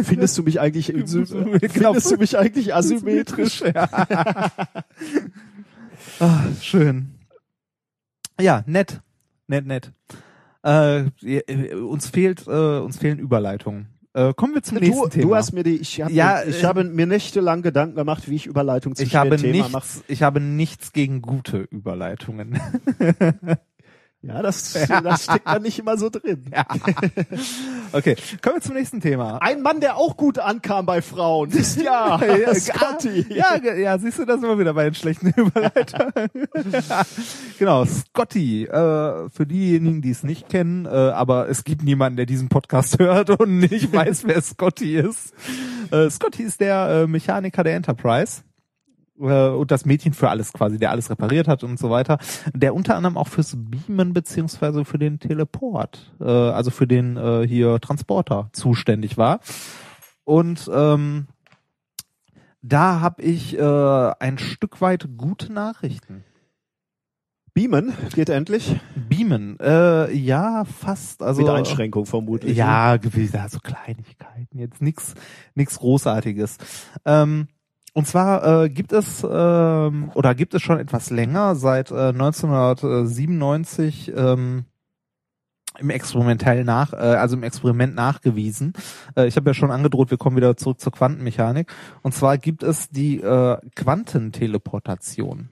Findest 0.03 0.38
du 0.38 0.43
mich 0.43 0.60
eigentlich 0.60 0.89
in, 0.93 1.07
findest 1.07 2.11
du 2.11 2.18
mich 2.18 2.38
eigentlich 2.38 2.73
asymmetrisch? 2.76 3.61
ja. 3.61 3.89
ah, 6.19 6.41
schön. 6.61 7.15
Ja, 8.39 8.64
nett. 8.65 9.02
Nett, 9.47 9.65
nett. 9.65 9.91
Äh, 10.65 11.06
äh, 11.23 11.73
uns 11.76 12.07
fehlt, 12.07 12.47
äh, 12.47 12.80
uns 12.80 12.97
fehlen 12.97 13.19
Überleitungen. 13.19 13.88
Äh, 14.14 14.34
kommen 14.34 14.56
wir 14.56 14.64
zum 14.64 14.77
nächsten 14.80 14.95
Du, 15.02 15.07
Thema. 15.10 15.23
du 15.27 15.35
hast 15.35 15.52
mir 15.53 15.64
die, 15.64 15.76
ich, 15.76 16.02
hab 16.02 16.10
Ja, 16.10 16.41
mir, 16.43 16.49
ich 16.49 16.64
äh, 16.64 16.65
habe 16.65 16.84
mir 16.85 17.06
nächtelang 17.06 17.61
Gedanken 17.61 17.95
gemacht, 17.95 18.30
wie 18.30 18.35
ich 18.35 18.45
Überleitung 18.47 18.95
zwischen 18.95 19.07
ich 19.10 19.15
habe 19.15 19.35
Thema 19.35 19.69
mache. 19.69 19.85
nichts, 19.85 20.03
ich 20.07 20.23
habe 20.23 20.39
nichts 20.39 20.93
gegen 20.93 21.22
gute 21.22 21.60
Überleitungen. 21.69 22.60
Ja, 24.27 24.41
das, 24.41 24.73
das 24.73 25.23
steckt 25.23 25.47
da 25.47 25.60
nicht 25.60 25.77
immer 25.80 25.97
so 25.97 26.10
drin. 26.10 26.45
Okay, 27.91 28.18
kommen 28.41 28.57
wir 28.57 28.61
zum 28.61 28.73
nächsten 28.76 28.99
Thema. 28.99 29.38
Ein 29.38 29.61
Mann, 29.61 29.80
der 29.80 29.95
auch 29.95 30.18
gut 30.18 30.38
ankam 30.38 30.85
bei 30.85 31.02
Frauen, 31.02 31.52
ist 31.52 31.81
ja, 31.81 32.19
Scotty. 32.53 33.26
Ja, 33.30 33.56
ja, 33.56 33.97
siehst 33.97 34.19
du, 34.19 34.26
das 34.26 34.41
wir 34.41 34.60
wieder 34.60 34.73
bei 34.73 34.84
den 34.84 34.95
schlechten 34.95 35.27
Überleitungen. 35.38 36.30
genau, 37.57 37.85
Scotty, 37.85 38.65
äh, 38.65 39.30
für 39.30 39.45
diejenigen, 39.45 40.02
die 40.02 40.10
es 40.10 40.23
nicht 40.23 40.49
kennen, 40.49 40.85
äh, 40.85 40.89
aber 40.89 41.47
es 41.47 41.64
gibt 41.64 41.84
niemanden, 41.84 42.18
der 42.18 42.26
diesen 42.26 42.49
Podcast 42.49 42.99
hört 42.99 43.30
und 43.30 43.60
nicht 43.60 43.93
weiß, 43.93 44.26
wer 44.26 44.41
Scotty 44.41 44.97
ist. 44.97 45.34
Äh, 45.91 46.10
Scotty 46.10 46.43
ist 46.43 46.60
der 46.60 47.03
äh, 47.03 47.07
Mechaniker 47.07 47.64
der 47.64 47.76
Enterprise. 47.76 48.41
Äh, 49.20 49.50
und 49.50 49.72
das 49.72 49.86
Mädchen 49.86 50.14
für 50.14 50.30
alles 50.30 50.54
quasi, 50.54 50.78
der 50.78 50.92
alles 50.92 51.10
repariert 51.10 51.48
hat 51.48 51.64
und 51.64 51.80
so 51.80 51.90
weiter. 51.90 52.18
Der 52.54 52.76
unter 52.76 52.96
anderem 52.96 53.18
auch 53.18 53.28
fürs 53.28 53.56
Beamen 53.58 54.14
beziehungsweise 54.14 54.86
für 54.86 54.98
den 54.98 55.20
Teleport, 55.20 56.14
äh, 56.20 56.26
also 56.26 56.72
für 56.72 56.88
den 56.88 57.18
äh, 57.18 57.48
hier 57.48 57.80
Transporter 57.80 58.50
zuständig 58.54 59.18
war. 59.18 59.40
Und 60.24 60.70
ähm, 60.74 61.28
da 62.62 63.00
habe 63.00 63.22
ich 63.22 63.58
äh, 63.58 64.12
ein 64.20 64.38
Stück 64.40 64.82
weit 64.82 65.08
gute 65.18 65.54
Nachrichten. 65.54 66.24
Beamen 67.54 67.94
geht 68.14 68.28
endlich. 68.28 68.76
Beamen, 69.08 69.58
äh, 69.62 70.12
ja, 70.12 70.66
fast. 70.66 71.24
Also 71.24 71.42
Mit 71.42 71.52
Einschränkung 71.52 72.06
vermutlich. 72.06 72.58
Ja, 72.58 72.98
gewisse, 72.98 73.40
also 73.40 73.60
Kleinigkeiten, 73.60 74.60
jetzt 74.60 74.82
nix, 74.82 75.14
nix 75.54 75.80
Großartiges. 75.80 76.58
Ähm, 77.06 77.48
und 77.95 78.05
zwar 78.05 78.63
äh, 78.63 78.69
gibt 78.69 78.91
es 78.91 79.23
ähm, 79.23 80.11
oder 80.15 80.35
gibt 80.35 80.53
es 80.53 80.61
schon 80.61 80.80
etwas 80.80 81.11
länger, 81.11 81.55
seit 81.55 81.91
äh, 81.91 82.09
1997 82.09 84.11
ähm, 84.13 84.65
im 85.80 85.89
experimentell 85.89 86.65
nach, 86.65 86.91
äh, 86.91 86.97
also 86.97 87.38
im 87.38 87.43
Experiment 87.43 87.95
nachgewiesen. 87.95 88.73
Äh, 89.15 89.27
ich 89.27 89.38
habe 89.38 89.49
ja 89.49 89.53
schon 89.53 89.72
angedroht, 89.72 90.11
wir 90.11 90.17
kommen 90.17 90.35
wieder 90.35 90.57
zurück 90.57 90.81
zur 90.81 90.91
Quantenmechanik. 90.91 91.72
Und 92.01 92.13
zwar 92.13 92.38
gibt 92.38 92.63
es 92.63 92.89
die 92.89 93.22
äh, 93.22 93.59
Quantenteleportation. 93.76 95.47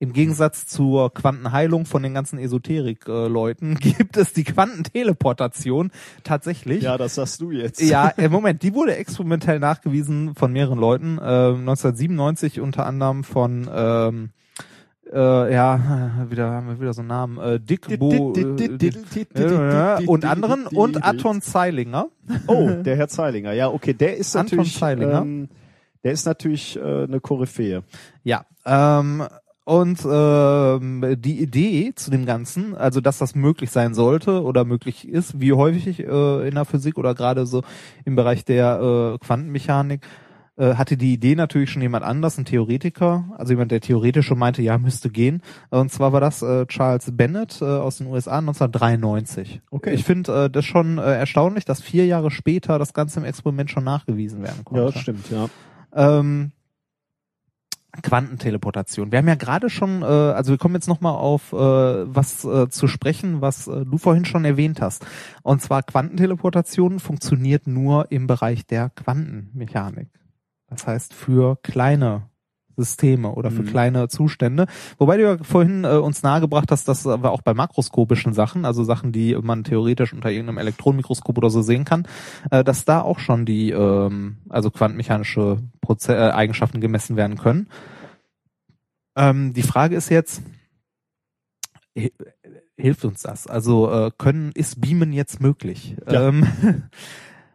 Im 0.00 0.12
Gegensatz 0.12 0.66
zur 0.66 1.12
Quantenheilung 1.12 1.84
von 1.84 2.04
den 2.04 2.14
ganzen 2.14 2.38
Esoterik-Leuten 2.38 3.74
gibt 3.80 4.16
es 4.16 4.32
die 4.32 4.44
Quantenteleportation 4.44 5.90
tatsächlich. 6.22 6.84
Ja, 6.84 6.96
das 6.96 7.16
sagst 7.16 7.40
du 7.40 7.50
jetzt. 7.50 7.80
Ja, 7.80 8.08
im 8.08 8.30
Moment, 8.30 8.62
die 8.62 8.74
wurde 8.74 8.94
experimentell 8.94 9.58
nachgewiesen 9.58 10.36
von 10.36 10.52
mehreren 10.52 10.78
Leuten. 10.78 11.18
Äh, 11.18 11.22
1997 11.22 12.60
unter 12.60 12.86
anderem 12.86 13.24
von 13.24 13.68
ähm, 13.74 14.30
äh, 15.12 15.54
ja, 15.54 16.26
wieder 16.28 16.50
haben 16.50 16.68
wir 16.68 16.80
wieder 16.80 16.92
so 16.92 17.00
einen 17.00 17.08
Namen, 17.08 17.38
äh, 17.38 17.58
Dick 17.58 17.98
Bo 17.98 18.34
äh, 18.34 20.06
und 20.06 20.24
anderen 20.24 20.66
und 20.66 21.02
Anton 21.02 21.40
Zeilinger. 21.40 22.08
Oh, 22.46 22.68
der 22.84 22.96
Herr 22.96 23.08
Zeilinger. 23.08 23.52
Ja, 23.52 23.68
okay, 23.68 23.94
der 23.94 24.16
ist 24.16 24.36
Anton 24.36 24.58
natürlich 24.58 24.78
Zeilinger. 24.78 25.22
ähm, 25.22 25.48
der 26.04 26.12
ist 26.12 26.26
natürlich 26.26 26.76
äh, 26.76 27.04
eine 27.04 27.20
Koryphäe. 27.20 27.82
Ja, 28.22 28.44
ähm, 28.64 29.24
und 29.68 29.98
ähm, 30.10 31.16
die 31.18 31.42
Idee 31.42 31.92
zu 31.94 32.10
dem 32.10 32.24
Ganzen, 32.24 32.74
also 32.74 33.02
dass 33.02 33.18
das 33.18 33.34
möglich 33.34 33.70
sein 33.70 33.92
sollte 33.92 34.42
oder 34.42 34.64
möglich 34.64 35.06
ist, 35.06 35.42
wie 35.42 35.52
häufig 35.52 36.00
äh, 36.00 36.48
in 36.48 36.54
der 36.54 36.64
Physik 36.64 36.96
oder 36.96 37.14
gerade 37.14 37.44
so 37.44 37.62
im 38.06 38.16
Bereich 38.16 38.46
der 38.46 38.80
äh, 38.80 39.18
Quantenmechanik, 39.18 40.00
äh, 40.56 40.76
hatte 40.76 40.96
die 40.96 41.12
Idee 41.12 41.34
natürlich 41.34 41.68
schon 41.68 41.82
jemand 41.82 42.02
anders, 42.02 42.38
ein 42.38 42.46
Theoretiker, 42.46 43.26
also 43.36 43.52
jemand, 43.52 43.70
der 43.70 43.82
theoretisch 43.82 44.24
schon 44.24 44.38
meinte, 44.38 44.62
ja, 44.62 44.78
müsste 44.78 45.10
gehen. 45.10 45.42
Und 45.68 45.92
zwar 45.92 46.14
war 46.14 46.22
das 46.22 46.40
äh, 46.40 46.64
Charles 46.64 47.14
Bennett 47.14 47.60
äh, 47.60 47.66
aus 47.66 47.98
den 47.98 48.06
USA 48.06 48.38
1993. 48.38 49.60
Okay. 49.70 49.92
Ich 49.92 50.02
finde 50.02 50.44
äh, 50.44 50.50
das 50.50 50.64
schon 50.64 50.96
äh, 50.96 51.02
erstaunlich, 51.18 51.66
dass 51.66 51.82
vier 51.82 52.06
Jahre 52.06 52.30
später 52.30 52.78
das 52.78 52.94
Ganze 52.94 53.20
im 53.20 53.26
Experiment 53.26 53.70
schon 53.70 53.84
nachgewiesen 53.84 54.42
werden 54.42 54.64
konnte. 54.64 54.84
Ja, 54.84 54.90
das 54.92 55.02
stimmt, 55.02 55.30
ja. 55.30 55.50
Ähm, 55.94 56.52
Quantenteleportation. 58.02 59.12
Wir 59.12 59.18
haben 59.18 59.28
ja 59.28 59.34
gerade 59.34 59.70
schon, 59.70 60.02
äh, 60.02 60.04
also 60.04 60.52
wir 60.52 60.58
kommen 60.58 60.74
jetzt 60.74 60.88
nochmal 60.88 61.14
auf 61.14 61.52
äh, 61.52 61.56
was 61.56 62.44
äh, 62.44 62.68
zu 62.68 62.88
sprechen, 62.88 63.40
was 63.40 63.68
äh, 63.68 63.84
du 63.84 63.98
vorhin 63.98 64.24
schon 64.24 64.44
erwähnt 64.44 64.80
hast. 64.80 65.04
Und 65.42 65.62
zwar 65.62 65.82
Quantenteleportation 65.82 67.00
funktioniert 67.00 67.66
nur 67.66 68.10
im 68.10 68.26
Bereich 68.26 68.66
der 68.66 68.90
Quantenmechanik. 68.90 70.08
Das 70.68 70.86
heißt 70.86 71.14
für 71.14 71.56
kleine 71.62 72.28
Systeme 72.78 73.32
oder 73.32 73.50
für 73.50 73.62
Mhm. 73.62 73.66
kleine 73.66 74.08
Zustände. 74.08 74.66
Wobei 74.98 75.16
du 75.16 75.24
ja 75.24 75.36
vorhin 75.42 75.84
äh, 75.84 75.96
uns 75.96 76.22
nahegebracht 76.22 76.70
hast, 76.70 76.86
dass 76.86 77.06
aber 77.06 77.32
auch 77.32 77.42
bei 77.42 77.52
makroskopischen 77.52 78.32
Sachen, 78.32 78.64
also 78.64 78.84
Sachen, 78.84 79.10
die 79.12 79.34
man 79.34 79.64
theoretisch 79.64 80.14
unter 80.14 80.30
irgendeinem 80.30 80.58
Elektronenmikroskop 80.58 81.36
oder 81.36 81.50
so 81.50 81.60
sehen 81.60 81.84
kann, 81.84 82.06
äh, 82.50 82.62
dass 82.62 82.84
da 82.84 83.02
auch 83.02 83.18
schon 83.18 83.44
die 83.44 83.70
ähm, 83.72 84.38
also 84.48 84.70
quantenmechanische 84.70 85.58
Proze 85.80 86.14
äh, 86.14 86.30
Eigenschaften 86.30 86.80
gemessen 86.80 87.16
werden 87.16 87.36
können. 87.36 87.68
Ähm, 89.16 89.52
die 89.52 89.62
Frage 89.62 89.96
ist 89.96 90.08
jetzt, 90.10 90.42
hi- 91.96 92.12
hilft 92.76 93.04
uns 93.04 93.22
das? 93.22 93.46
Also 93.48 93.90
äh, 93.90 94.10
können 94.16 94.52
ist 94.52 94.80
Beamen 94.80 95.12
jetzt 95.12 95.40
möglich? 95.40 95.96
Ja. 96.08 96.28
Ähm, 96.28 96.46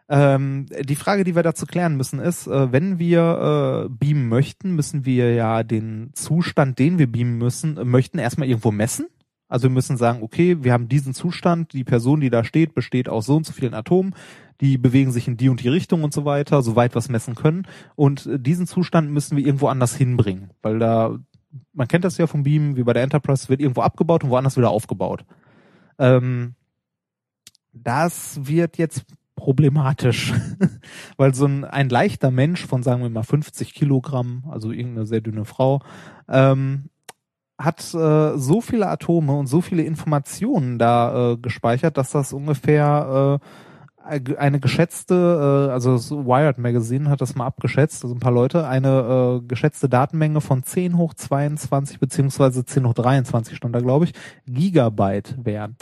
ähm, 0.09 0.65
die 0.81 0.95
Frage, 0.95 1.23
die 1.23 1.35
wir 1.35 1.43
dazu 1.43 1.65
klären 1.65 1.95
müssen, 1.95 2.19
ist, 2.19 2.47
äh, 2.47 2.71
wenn 2.71 2.99
wir 2.99 3.85
äh, 3.85 3.89
beamen 3.89 4.27
möchten, 4.27 4.75
müssen 4.75 5.05
wir 5.05 5.33
ja 5.33 5.63
den 5.63 6.11
Zustand, 6.13 6.77
den 6.79 6.99
wir 6.99 7.11
beamen 7.11 7.37
müssen, 7.37 7.77
äh, 7.77 7.85
möchten 7.85 8.19
erstmal 8.19 8.47
irgendwo 8.47 8.71
messen. 8.71 9.07
Also 9.47 9.63
wir 9.63 9.73
müssen 9.73 9.97
sagen, 9.97 10.23
okay, 10.23 10.63
wir 10.63 10.73
haben 10.73 10.89
diesen 10.89 11.13
Zustand, 11.13 11.73
die 11.73 11.83
Person, 11.83 12.21
die 12.21 12.29
da 12.29 12.43
steht, 12.43 12.73
besteht 12.73 13.07
aus 13.07 13.27
so 13.27 13.35
und 13.35 13.45
so 13.45 13.53
vielen 13.53 13.73
Atomen, 13.73 14.15
die 14.61 14.77
bewegen 14.77 15.11
sich 15.11 15.27
in 15.27 15.37
die 15.37 15.49
und 15.49 15.61
die 15.61 15.69
Richtung 15.69 16.03
und 16.03 16.13
so 16.13 16.25
weiter, 16.25 16.61
soweit 16.61 16.95
wir 16.95 16.99
es 16.99 17.09
messen 17.09 17.35
können. 17.35 17.67
Und 17.95 18.25
äh, 18.25 18.39
diesen 18.39 18.67
Zustand 18.67 19.09
müssen 19.09 19.37
wir 19.37 19.45
irgendwo 19.45 19.67
anders 19.67 19.95
hinbringen, 19.95 20.51
weil 20.61 20.79
da, 20.79 21.17
man 21.71 21.87
kennt 21.87 22.03
das 22.03 22.17
ja 22.17 22.27
vom 22.27 22.43
Beam, 22.43 22.75
wie 22.75 22.83
bei 22.83 22.93
der 22.93 23.03
Enterprise, 23.03 23.47
wird 23.47 23.61
irgendwo 23.61 23.81
abgebaut 23.81 24.23
und 24.23 24.31
woanders 24.31 24.57
wieder 24.57 24.69
aufgebaut. 24.69 25.23
Ähm, 25.97 26.55
das 27.71 28.39
wird 28.45 28.77
jetzt 28.77 29.05
problematisch, 29.35 30.33
weil 31.17 31.33
so 31.33 31.45
ein, 31.45 31.65
ein 31.65 31.89
leichter 31.89 32.31
Mensch 32.31 32.65
von, 32.65 32.83
sagen 32.83 33.01
wir 33.01 33.09
mal, 33.09 33.23
50 33.23 33.73
Kilogramm, 33.73 34.43
also 34.49 34.71
irgendeine 34.71 35.05
sehr 35.05 35.21
dünne 35.21 35.45
Frau, 35.45 35.81
ähm, 36.29 36.89
hat 37.57 37.93
äh, 37.93 38.37
so 38.37 38.61
viele 38.61 38.87
Atome 38.87 39.33
und 39.33 39.47
so 39.47 39.61
viele 39.61 39.83
Informationen 39.83 40.79
da 40.79 41.33
äh, 41.33 41.37
gespeichert, 41.37 41.97
dass 41.97 42.11
das 42.11 42.33
ungefähr 42.33 43.39
äh, 43.41 43.47
eine 44.05 44.59
geschätzte, 44.59 45.67
äh, 45.69 45.71
also 45.71 45.93
das 45.93 46.11
Wired 46.11 46.57
Magazine 46.57 47.09
hat 47.09 47.21
das 47.21 47.35
mal 47.35 47.45
abgeschätzt, 47.45 48.03
also 48.03 48.15
ein 48.15 48.19
paar 48.19 48.33
Leute, 48.33 48.67
eine 48.67 49.41
äh, 49.41 49.47
geschätzte 49.47 49.87
Datenmenge 49.87 50.41
von 50.41 50.63
10 50.63 50.97
hoch 50.97 51.13
22 51.13 51.99
beziehungsweise 51.99 52.65
10 52.65 52.87
hoch 52.87 52.93
23 52.93 53.55
stand 53.55 53.75
da, 53.75 53.79
glaube 53.79 54.05
ich, 54.05 54.13
Gigabyte 54.45 55.37
wären. 55.43 55.77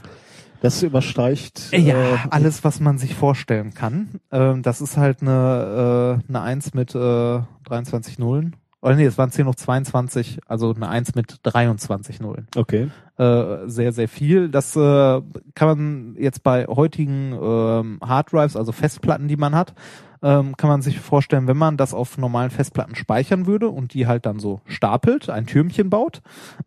Das 0.62 0.84
übersteigt 0.84 1.72
Ja, 1.72 1.96
äh, 1.96 2.18
alles, 2.30 2.64
was 2.64 2.80
man 2.80 2.98
sich 2.98 3.16
vorstellen 3.16 3.74
kann. 3.74 4.22
Ähm, 4.32 4.62
das 4.62 4.80
ist 4.80 4.96
halt 4.96 5.22
eine, 5.22 6.22
äh, 6.24 6.30
eine 6.30 6.42
1 6.42 6.74
mit 6.74 6.96
äh, 6.96 7.40
23 7.66 8.20
Nullen. 8.20 8.56
Oder 8.82 8.96
nee, 8.96 9.06
es 9.06 9.18
waren 9.18 9.32
10 9.32 9.48
hoch 9.48 9.56
22, 9.56 10.40
also 10.48 10.74
eine 10.74 10.90
1 10.90 11.14
mit 11.16 11.38
23 11.44 12.20
Nullen. 12.20 12.48
Okay. 12.56 12.90
Äh, 13.18 13.68
sehr, 13.68 13.92
sehr 13.92 14.08
viel. 14.08 14.50
Das 14.50 14.76
äh, 14.76 15.22
kann 15.56 15.68
man 15.68 16.16
jetzt 16.18 16.42
bei 16.42 16.66
heutigen 16.66 17.38
ähm, 17.40 18.00
Harddrives, 18.04 18.56
also 18.56 18.72
Festplatten, 18.72 19.28
die 19.28 19.38
man 19.38 19.54
hat, 19.54 19.76
ähm, 20.24 20.56
kann 20.58 20.70
man 20.70 20.82
sich 20.82 21.00
vorstellen, 21.00 21.48
wenn 21.48 21.58
man 21.58 21.78
das 21.78 21.94
auf 21.94 22.18
normalen 22.18 22.52
Festplatten 22.52 22.96
speichern 22.96 23.46
würde 23.46 23.70
und 23.70 23.94
die 23.94 24.08
halt 24.08 24.26
dann 24.26 24.40
so 24.40 24.62
stapelt, 24.66 25.30
ein 25.30 25.46
Türmchen 25.46 25.90
baut, 25.90 26.22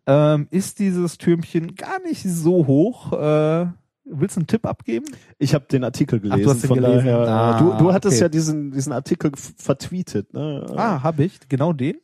ähm, 0.05 0.47
ist 0.51 0.79
dieses 0.79 1.17
Türmchen 1.17 1.75
gar 1.75 2.01
nicht 2.01 2.23
so 2.23 2.67
hoch. 2.67 3.13
Äh, 3.13 3.67
willst 4.05 4.35
du 4.35 4.39
einen 4.41 4.47
Tipp 4.47 4.65
abgeben? 4.65 5.05
Ich 5.39 5.53
habe 5.53 5.65
den 5.65 5.83
Artikel 5.83 6.19
Ach, 6.19 6.21
gelesen. 6.23 6.43
du 6.43 6.49
hast 6.49 6.63
den 6.63 6.67
von 6.67 6.77
gelesen. 6.79 7.05
daher, 7.05 7.17
Ah, 7.27 7.57
äh, 7.57 7.59
du, 7.59 7.83
du 7.83 7.93
hattest 7.93 8.15
okay. 8.15 8.21
ja 8.23 8.29
diesen 8.29 8.71
diesen 8.71 8.93
Artikel 8.93 9.31
vertweetet, 9.35 10.33
ne? 10.33 10.65
Ah, 10.75 11.03
habe 11.03 11.23
ich. 11.23 11.39
Genau 11.49 11.73
den? 11.73 11.97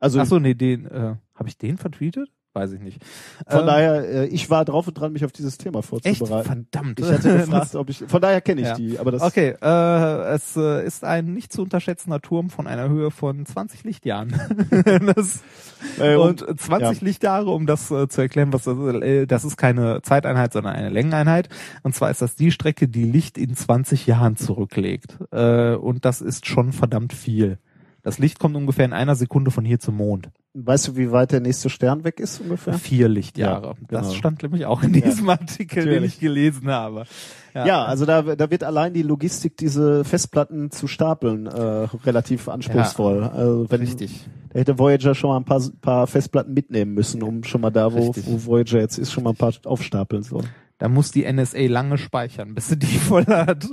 also 0.00 0.20
Ach 0.20 0.26
so, 0.26 0.38
nee, 0.38 0.54
den, 0.54 0.86
äh, 0.86 1.16
habe 1.34 1.48
ich 1.48 1.56
den 1.56 1.78
vertweetet? 1.78 2.28
Weiß 2.56 2.70
ich 2.70 2.80
nicht. 2.80 3.04
von 3.48 3.60
Ähm, 3.62 3.66
daher, 3.66 4.08
äh, 4.08 4.26
ich 4.26 4.48
war 4.48 4.64
drauf 4.64 4.86
und 4.86 4.94
dran, 4.94 5.12
mich 5.12 5.24
auf 5.24 5.32
dieses 5.32 5.58
Thema 5.58 5.80
Echt? 5.80 5.88
vorzubereiten. 5.88 6.66
Verdammt. 6.70 7.00
Ich 7.00 7.06
hatte 7.10 7.36
gefragt, 7.38 7.74
ob 7.74 7.90
ich. 7.90 8.04
Von 8.06 8.22
daher 8.22 8.40
kenne 8.40 8.60
ich 8.60 8.68
Ja. 8.68 8.74
die, 8.76 8.98
aber 8.98 9.10
das. 9.10 9.22
Okay, 9.22 9.56
äh, 9.60 10.34
es 10.34 10.56
äh, 10.56 10.86
ist 10.86 11.02
ein 11.02 11.34
nicht 11.34 11.52
zu 11.52 11.62
unterschätzender 11.62 12.20
Turm 12.20 12.50
von 12.50 12.68
einer 12.68 12.88
Höhe 12.88 13.10
von 13.10 13.44
20 13.44 13.82
Lichtjahren. 13.82 14.32
das, 15.16 15.42
Äh, 15.98 16.14
und 16.14 16.42
und- 16.42 16.60
20 16.60 17.00
ja. 17.00 17.04
Lichtjahre, 17.04 17.50
um 17.50 17.66
das 17.66 17.90
äh, 17.90 18.06
zu 18.08 18.20
erklären, 18.20 18.52
was 18.52 18.62
das, 18.62 18.76
äh, 18.78 19.26
das 19.26 19.44
ist 19.44 19.56
keine 19.56 20.00
Zeiteinheit, 20.02 20.52
sondern 20.52 20.74
eine 20.74 20.90
Längeneinheit. 20.90 21.48
Und 21.82 21.94
zwar 21.96 22.10
ist 22.12 22.22
das 22.22 22.36
die 22.36 22.52
Strecke, 22.52 22.86
die 22.86 23.04
Licht 23.04 23.36
in 23.36 23.56
20 23.56 24.06
Jahren 24.06 24.36
zurücklegt. 24.36 25.18
Äh, 25.32 25.74
und 25.74 26.04
das 26.04 26.20
ist 26.20 26.46
schon 26.46 26.72
verdammt 26.72 27.12
viel. 27.12 27.58
Das 28.04 28.18
Licht 28.20 28.38
kommt 28.38 28.54
ungefähr 28.54 28.84
in 28.84 28.92
einer 28.92 29.16
Sekunde 29.16 29.50
von 29.50 29.64
hier 29.64 29.80
zum 29.80 29.96
Mond. 29.96 30.30
Weißt 30.56 30.86
du, 30.86 30.96
wie 30.96 31.10
weit 31.10 31.32
der 31.32 31.40
nächste 31.40 31.68
Stern 31.68 32.04
weg 32.04 32.20
ist 32.20 32.40
ungefähr? 32.40 32.74
Vier 32.74 33.08
Lichtjahre. 33.08 33.66
Ja, 33.66 33.74
Das 33.88 34.06
genau. 34.06 34.14
stand 34.14 34.42
nämlich 34.44 34.66
auch 34.66 34.84
in 34.84 34.92
diesem 34.92 35.28
Artikel, 35.28 35.82
den 35.82 35.94
natürlich. 35.94 36.14
ich 36.14 36.20
gelesen 36.20 36.70
habe. 36.70 37.06
Ja, 37.54 37.84
also 37.84 38.06
da, 38.06 38.22
da 38.22 38.50
wird 38.50 38.62
allein 38.62 38.94
die 38.94 39.02
Logistik, 39.02 39.56
diese 39.56 40.04
Festplatten 40.04 40.70
zu 40.70 40.86
stapeln, 40.86 41.46
äh, 41.46 41.60
relativ 42.04 42.48
anspruchsvoll. 42.48 43.24
Also 43.24 43.66
wenn, 43.68 43.80
richtig. 43.80 44.28
Da 44.52 44.60
hätte 44.60 44.78
Voyager 44.78 45.16
schon 45.16 45.30
mal 45.30 45.38
ein 45.38 45.44
paar, 45.44 45.60
paar 45.80 46.06
Festplatten 46.06 46.54
mitnehmen 46.54 46.94
müssen, 46.94 47.24
um 47.24 47.42
schon 47.42 47.60
mal 47.60 47.70
da, 47.70 47.92
wo, 47.92 48.14
wo 48.14 48.46
Voyager 48.46 48.78
jetzt 48.78 48.98
ist, 48.98 49.12
schon 49.12 49.24
mal 49.24 49.30
ein 49.30 49.36
paar 49.36 49.52
aufstapeln 49.64 50.22
soll. 50.22 50.44
Da 50.78 50.88
muss 50.88 51.12
die 51.12 51.30
NSA 51.30 51.66
lange 51.68 51.98
speichern, 51.98 52.54
bis 52.54 52.68
sie 52.68 52.76
die 52.76 52.86
voll 52.98 53.26
hat. 53.26 53.66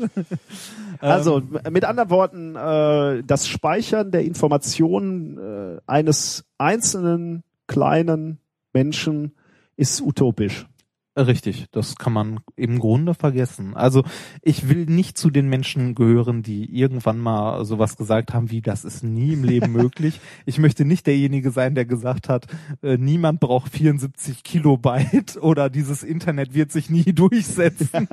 Also 0.99 1.39
Ähm. 1.39 1.73
mit 1.73 1.83
anderen 1.83 2.09
Worten, 2.09 2.55
äh, 2.55 3.23
das 3.25 3.47
Speichern 3.47 4.11
der 4.11 4.23
Informationen 4.23 5.37
äh, 5.37 5.81
eines 5.87 6.45
einzelnen 6.57 7.43
kleinen 7.67 8.39
Menschen 8.73 9.35
ist 9.75 10.01
utopisch. 10.01 10.67
Richtig, 11.17 11.65
das 11.71 11.97
kann 11.97 12.13
man 12.13 12.39
im 12.55 12.79
Grunde 12.79 13.13
vergessen. 13.13 13.75
Also 13.75 14.03
ich 14.41 14.69
will 14.69 14.85
nicht 14.85 15.17
zu 15.17 15.29
den 15.29 15.49
Menschen 15.49 15.93
gehören, 15.93 16.41
die 16.41 16.73
irgendwann 16.73 17.19
mal 17.19 17.65
sowas 17.65 17.97
gesagt 17.97 18.33
haben 18.33 18.49
wie, 18.49 18.61
das 18.61 18.85
ist 18.85 19.03
nie 19.03 19.33
im 19.33 19.43
Leben 19.43 19.71
möglich. 19.73 20.21
Ich 20.45 20.57
möchte 20.57 20.85
nicht 20.85 21.05
derjenige 21.07 21.51
sein, 21.51 21.75
der 21.75 21.83
gesagt 21.83 22.29
hat, 22.29 22.47
äh, 22.81 22.97
niemand 22.97 23.41
braucht 23.41 23.73
74 23.73 24.43
Kilobyte 24.43 25.35
oder 25.41 25.69
dieses 25.69 26.03
Internet 26.03 26.53
wird 26.53 26.71
sich 26.71 26.89
nie 26.89 27.03
durchsetzen. 27.13 28.07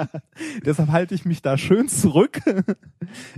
Deshalb 0.65 0.91
halte 0.91 1.15
ich 1.15 1.25
mich 1.25 1.41
da 1.41 1.57
schön 1.57 1.89
zurück. 1.89 2.41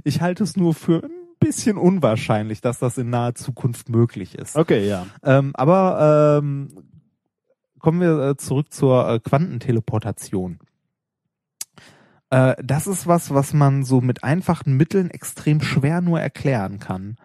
Ich 0.04 0.22
halte 0.22 0.42
es 0.42 0.56
nur 0.56 0.72
für 0.72 1.04
ein 1.04 1.10
bisschen 1.38 1.76
unwahrscheinlich, 1.76 2.62
dass 2.62 2.78
das 2.78 2.96
in 2.96 3.10
naher 3.10 3.34
Zukunft 3.34 3.90
möglich 3.90 4.36
ist. 4.36 4.56
Okay, 4.56 4.88
ja. 4.88 5.06
Ähm, 5.22 5.50
aber 5.54 6.38
ähm, 6.42 6.68
kommen 7.80 8.00
wir 8.00 8.20
äh, 8.20 8.36
zurück 8.36 8.72
zur 8.72 9.08
äh, 9.08 9.20
Quantenteleportation. 9.20 10.58
Äh, 12.30 12.54
das 12.62 12.86
ist 12.86 13.06
was, 13.06 13.34
was 13.34 13.52
man 13.52 13.82
so 13.82 14.00
mit 14.00 14.22
einfachen 14.22 14.76
Mitteln 14.76 15.10
extrem 15.10 15.60
schwer 15.60 16.00
nur 16.00 16.20
erklären 16.20 16.78
kann. 16.78 17.16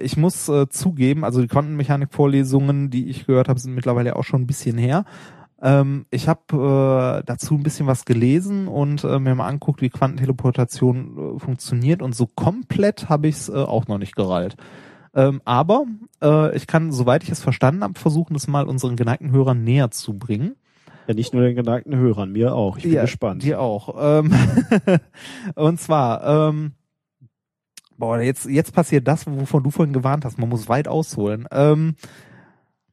Ich 0.00 0.16
muss 0.16 0.50
zugeben, 0.70 1.24
also 1.24 1.40
die 1.40 1.46
Quantenmechanik-Vorlesungen, 1.46 2.90
die 2.90 3.08
ich 3.08 3.26
gehört 3.28 3.48
habe, 3.48 3.60
sind 3.60 3.72
mittlerweile 3.72 4.16
auch 4.16 4.24
schon 4.24 4.42
ein 4.42 4.48
bisschen 4.48 4.76
her. 4.76 5.04
Ähm, 5.62 6.06
ich 6.10 6.26
habe 6.26 7.22
dazu 7.24 7.54
ein 7.54 7.62
bisschen 7.62 7.86
was 7.86 8.04
gelesen 8.04 8.66
und 8.66 9.04
mir 9.04 9.32
mal 9.36 9.46
anguckt, 9.46 9.80
wie 9.80 9.88
Quantenteleportation 9.88 11.38
funktioniert 11.38 12.02
und 12.02 12.16
so 12.16 12.26
komplett 12.26 13.08
habe 13.08 13.28
ich 13.28 13.36
es 13.36 13.48
auch 13.48 13.86
noch 13.86 13.98
nicht 13.98 14.16
gereilt. 14.16 14.56
Ähm, 15.14 15.40
aber 15.44 15.86
äh, 16.22 16.56
ich 16.56 16.66
kann, 16.66 16.92
soweit 16.92 17.22
ich 17.22 17.30
es 17.30 17.40
verstanden 17.40 17.82
habe, 17.82 17.98
versuchen, 17.98 18.34
das 18.34 18.46
mal 18.46 18.66
unseren 18.66 18.96
geneigten 18.96 19.32
Hörern 19.32 19.64
näher 19.64 19.90
zu 19.90 20.16
bringen. 20.16 20.56
Ja, 21.06 21.14
nicht 21.14 21.34
nur 21.34 21.42
den 21.42 21.56
geneigten 21.56 21.96
Hörern, 21.96 22.30
mir 22.30 22.54
auch. 22.54 22.76
Ich 22.76 22.84
bin 22.84 22.92
ja, 22.92 23.02
gespannt. 23.02 23.42
Dir 23.42 23.60
auch. 23.60 23.96
Ähm, 23.98 24.32
und 25.56 25.80
zwar, 25.80 26.50
ähm, 26.50 26.72
boah, 27.96 28.20
jetzt, 28.20 28.46
jetzt 28.46 28.72
passiert 28.72 29.08
das, 29.08 29.26
wovon 29.26 29.64
du 29.64 29.70
vorhin 29.70 29.92
gewarnt 29.92 30.24
hast. 30.24 30.38
Man 30.38 30.48
muss 30.48 30.68
weit 30.68 30.86
ausholen. 30.86 31.48
Ähm, 31.50 31.96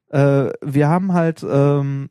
äh, 0.10 0.50
wir 0.62 0.88
haben 0.88 1.14
halt, 1.14 1.46
ähm, 1.48 2.10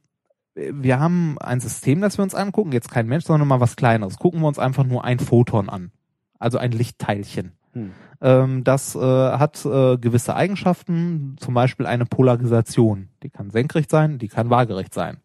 wir 0.55 1.01
haben 1.01 1.39
ein 1.39 1.61
System, 1.61 2.01
das 2.01 2.19
wir 2.19 2.23
uns 2.23 2.35
angucken. 2.35 2.71
Jetzt 2.73 2.91
kein 2.91 3.09
Mensch, 3.09 3.25
sondern 3.25 3.49
mal 3.49 3.61
was 3.61 3.75
Kleineres. 3.75 4.19
Gucken 4.19 4.41
wir 4.41 4.49
uns 4.49 4.59
einfach 4.59 4.85
nur 4.85 5.05
ein 5.05 5.19
Photon 5.19 5.69
an. 5.69 5.91
Also 6.39 6.59
ein 6.59 6.71
Lichtteilchen. 6.71 7.53
Hm. 7.73 7.91
Ähm, 8.21 8.65
das 8.65 8.95
äh, 8.95 9.01
hat 9.01 9.65
äh, 9.65 9.99
gewisse 9.99 10.35
Eigenschaften, 10.35 11.37
zum 11.39 11.55
Beispiel 11.55 11.87
eine 11.87 12.07
Polarisation. 12.07 13.09
Die 13.23 13.31
kann 13.31 13.51
senkrecht 13.51 13.91
sein, 13.91 14.19
die 14.19 14.29
kann 14.29 14.51
waagerecht 14.51 14.95
sein. 14.95 15.19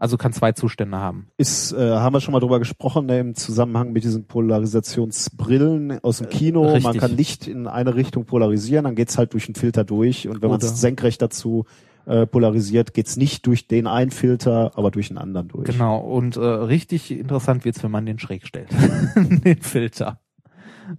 Also 0.00 0.16
kann 0.16 0.32
zwei 0.32 0.52
Zustände 0.52 0.96
haben. 0.96 1.26
Ist, 1.38 1.72
äh, 1.72 1.76
haben 1.76 2.14
wir 2.14 2.20
schon 2.20 2.30
mal 2.32 2.38
drüber 2.38 2.60
gesprochen, 2.60 3.06
ne, 3.06 3.18
im 3.18 3.34
Zusammenhang 3.34 3.92
mit 3.92 4.04
diesen 4.04 4.26
Polarisationsbrillen 4.26 5.98
aus 6.04 6.18
dem 6.18 6.28
Kino. 6.28 6.66
Richtig. 6.66 6.84
Man 6.84 6.98
kann 6.98 7.16
Licht 7.16 7.48
in 7.48 7.66
eine 7.66 7.96
Richtung 7.96 8.24
polarisieren, 8.24 8.84
dann 8.84 8.94
geht's 8.94 9.18
halt 9.18 9.32
durch 9.32 9.46
den 9.46 9.56
Filter 9.56 9.82
durch. 9.82 10.28
Und 10.28 10.40
wenn 10.40 10.50
man 10.50 10.60
es 10.60 10.80
senkrecht 10.80 11.20
dazu 11.20 11.66
äh, 12.06 12.26
polarisiert, 12.26 12.94
geht's 12.94 13.16
nicht 13.16 13.44
durch 13.46 13.66
den 13.66 13.88
einen 13.88 14.12
Filter, 14.12 14.70
aber 14.76 14.92
durch 14.92 15.10
einen 15.10 15.18
anderen 15.18 15.48
durch. 15.48 15.64
Genau. 15.64 15.98
Und 15.98 16.36
äh, 16.36 16.40
richtig 16.40 17.10
interessant 17.10 17.64
wird's, 17.64 17.82
wenn 17.82 17.90
man 17.90 18.06
den 18.06 18.20
schräg 18.20 18.46
stellt. 18.46 18.68
den 19.16 19.60
Filter. 19.60 20.20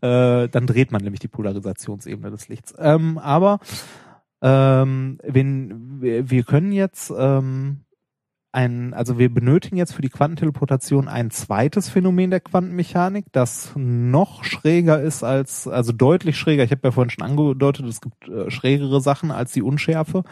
Äh, 0.02 0.50
dann 0.50 0.68
dreht 0.68 0.92
man 0.92 1.02
nämlich 1.02 1.20
die 1.20 1.28
Polarisationsebene 1.28 2.32
des 2.32 2.48
Lichts. 2.48 2.74
Ähm, 2.78 3.18
aber 3.18 3.60
ähm, 4.42 5.20
wenn, 5.24 6.02
wir, 6.02 6.44
können 6.44 6.72
jetzt 6.72 7.12
ähm, 7.18 7.82
ein, 8.52 8.94
also 8.94 9.20
wir 9.20 9.34
benötigen 9.34 9.78
jetzt 9.78 9.94
für 9.94 10.02
die 10.02 10.10
Quantenteleportation 10.10 11.08
ein 11.08 11.30
zweites 11.30 11.90
Phänomen 11.90 12.32
der 12.32 12.40
Quantenmechanik, 12.40 13.26
das 13.32 13.72
noch 13.76 14.44
schräger 14.44 15.02
ist 15.02 15.24
als, 15.24 15.68
also 15.68 15.92
deutlich 15.92 16.38
schräger. 16.38 16.64
Ich 16.64 16.72
habe 16.72 16.82
ja 16.88 16.92
vorhin 16.92 17.12
schon 17.12 17.26
angedeutet, 17.26 17.86
es 17.86 18.02
gibt 18.02 18.28
äh, 18.28 18.50
schrägere 18.50 19.02
Sachen 19.02 19.32
als 19.32 19.52
die 19.52 19.62
Unschärfe. 19.62 20.24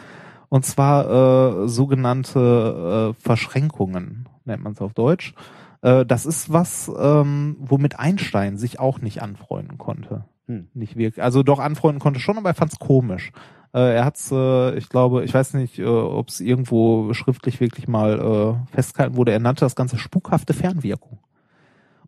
Und 0.48 0.64
zwar 0.64 1.64
äh, 1.64 1.68
sogenannte 1.68 3.14
äh, 3.14 3.22
Verschränkungen, 3.22 4.28
nennt 4.44 4.62
man 4.62 4.72
es 4.72 4.80
auf 4.80 4.94
Deutsch. 4.94 5.34
Äh, 5.82 6.04
das 6.06 6.26
ist 6.26 6.52
was, 6.52 6.90
ähm, 6.98 7.56
womit 7.60 7.98
Einstein 7.98 8.56
sich 8.56 8.80
auch 8.80 9.00
nicht 9.00 9.22
anfreunden 9.22 9.78
konnte. 9.78 10.24
Hm. 10.46 10.68
Nicht 10.74 10.96
wirklich. 10.96 11.22
Also 11.22 11.42
doch 11.42 11.58
anfreunden 11.58 12.00
konnte 12.00 12.20
schon, 12.20 12.38
aber 12.38 12.50
er 12.50 12.54
fand 12.54 12.72
es 12.72 12.78
komisch. 12.78 13.32
Äh, 13.74 13.96
er 13.96 14.04
hat's, 14.04 14.30
äh, 14.32 14.76
ich 14.76 14.88
glaube, 14.88 15.24
ich 15.24 15.34
weiß 15.34 15.54
nicht, 15.54 15.78
äh, 15.78 15.84
ob 15.84 16.28
es 16.28 16.40
irgendwo 16.40 17.12
schriftlich 17.12 17.60
wirklich 17.60 17.86
mal 17.86 18.18
äh, 18.18 18.74
festgehalten 18.74 19.16
wurde. 19.16 19.32
Er 19.32 19.40
nannte 19.40 19.60
das 19.60 19.76
Ganze 19.76 19.98
spukhafte 19.98 20.54
Fernwirkung. 20.54 21.20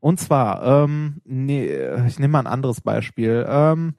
Und 0.01 0.19
zwar, 0.19 0.85
ähm, 0.85 1.21
nee, 1.25 1.71
ich 2.07 2.19
nehme 2.19 2.33
mal 2.33 2.41
ein 2.41 2.47
anderes 2.47 2.81
Beispiel. 2.81 3.45
Ähm, 3.47 3.95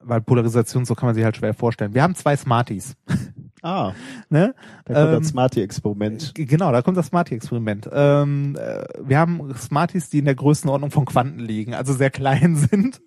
weil 0.00 0.20
Polarisation, 0.20 0.84
so 0.84 0.94
kann 0.94 1.08
man 1.08 1.14
sich 1.14 1.24
halt 1.24 1.36
schwer 1.36 1.54
vorstellen. 1.54 1.94
Wir 1.94 2.02
haben 2.02 2.14
zwei 2.14 2.36
Smarties. 2.36 2.96
Ah, 3.66 3.92
Ne? 4.30 4.54
da 4.84 4.94
kommt 4.94 5.06
Ähm, 5.14 5.20
das 5.20 5.28
Smarty-Experiment. 5.30 6.32
Genau, 6.36 6.70
da 6.70 6.82
kommt 6.82 6.96
das 6.96 7.06
Smarty-Experiment. 7.08 7.88
Ähm, 7.92 8.56
äh, 8.56 8.84
wir 9.04 9.18
haben 9.18 9.52
Smarties, 9.56 10.08
die 10.08 10.18
in 10.18 10.24
der 10.24 10.36
Größenordnung 10.36 10.90
von 10.92 11.04
Quanten 11.04 11.40
liegen, 11.40 11.74
also 11.74 11.92
sehr 11.92 12.10
klein 12.10 12.54
sind. 12.70 13.00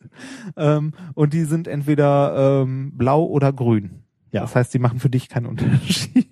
Ähm, 0.58 0.92
und 1.16 1.34
die 1.34 1.44
sind 1.46 1.68
entweder 1.70 2.64
ähm, 2.64 2.92
blau 2.98 3.24
oder 3.26 3.54
grün. 3.54 4.04
Ja. 4.32 4.42
Das 4.42 4.56
heißt, 4.56 4.74
die 4.74 4.80
machen 4.80 5.00
für 5.00 5.10
dich 5.10 5.30
keinen 5.30 5.46
Unterschied. 5.46 6.28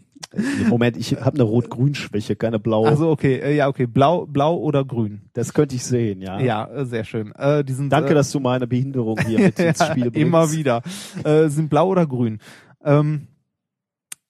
Moment, 0.70 0.98
ich 0.98 1.14
habe 1.16 1.36
eine 1.36 1.44
Rot-Grün-Schwäche, 1.44 2.36
keine 2.36 2.60
blaue. 2.60 2.88
Also 2.90 3.10
okay, 3.10 3.38
äh, 3.38 3.56
ja 3.56 3.70
okay, 3.70 3.88
blau, 3.88 4.26
blau 4.26 4.58
oder 4.58 4.84
grün. 4.84 5.22
das 5.34 5.54
könnte 5.54 5.76
ich 5.76 5.84
sehen, 5.86 6.22
ja. 6.22 6.40
Ja, 6.40 6.66
äh, 6.68 6.86
sehr 6.86 7.06
schön. 7.06 7.32
Äh, 7.36 7.64
die 7.64 7.72
sind, 7.74 7.92
Danke, 7.92 8.12
äh, 8.12 8.14
dass 8.14 8.30
du 8.32 8.40
meine 8.42 8.68
Behinderung 8.68 9.18
hier 9.26 9.40
mit 9.40 9.58
ins 9.60 9.84
Spiel 9.84 10.12
bringst. 10.12 10.18
Immer 10.18 10.52
wieder. 10.52 10.82
Äh, 11.24 11.48
sind 11.48 11.70
blau 11.70 11.88
oder 11.88 12.06
grün. 12.06 12.40
Ähm, 12.84 13.28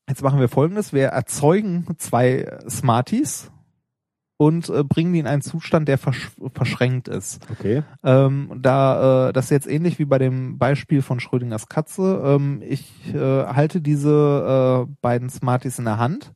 jetzt 0.07 0.23
machen 0.23 0.39
wir 0.39 0.49
folgendes. 0.49 0.93
Wir 0.93 1.07
erzeugen 1.07 1.85
zwei 1.97 2.59
Smarties 2.69 3.51
und 4.37 4.69
äh, 4.69 4.83
bringen 4.83 5.13
die 5.13 5.19
in 5.19 5.27
einen 5.27 5.41
Zustand, 5.41 5.87
der 5.87 5.97
versch 5.97 6.29
verschränkt 6.53 7.07
ist. 7.07 7.39
Okay. 7.51 7.83
Ähm, 8.03 8.51
da 8.61 9.29
äh, 9.29 9.33
das 9.33 9.45
ist 9.45 9.51
jetzt 9.51 9.67
ähnlich 9.67 9.97
wie 9.99 10.05
bei 10.05 10.19
dem 10.19 10.57
Beispiel 10.57 11.01
von 11.01 11.19
Schrödingers 11.19 11.69
Katze. 11.69 12.21
Ähm, 12.23 12.61
ich 12.63 13.13
äh, 13.13 13.45
halte 13.45 13.81
diese 13.81 14.85
äh, 14.87 14.93
beiden 15.01 15.29
Smarties 15.29 15.79
in 15.79 15.85
der 15.85 15.97
Hand, 15.97 16.33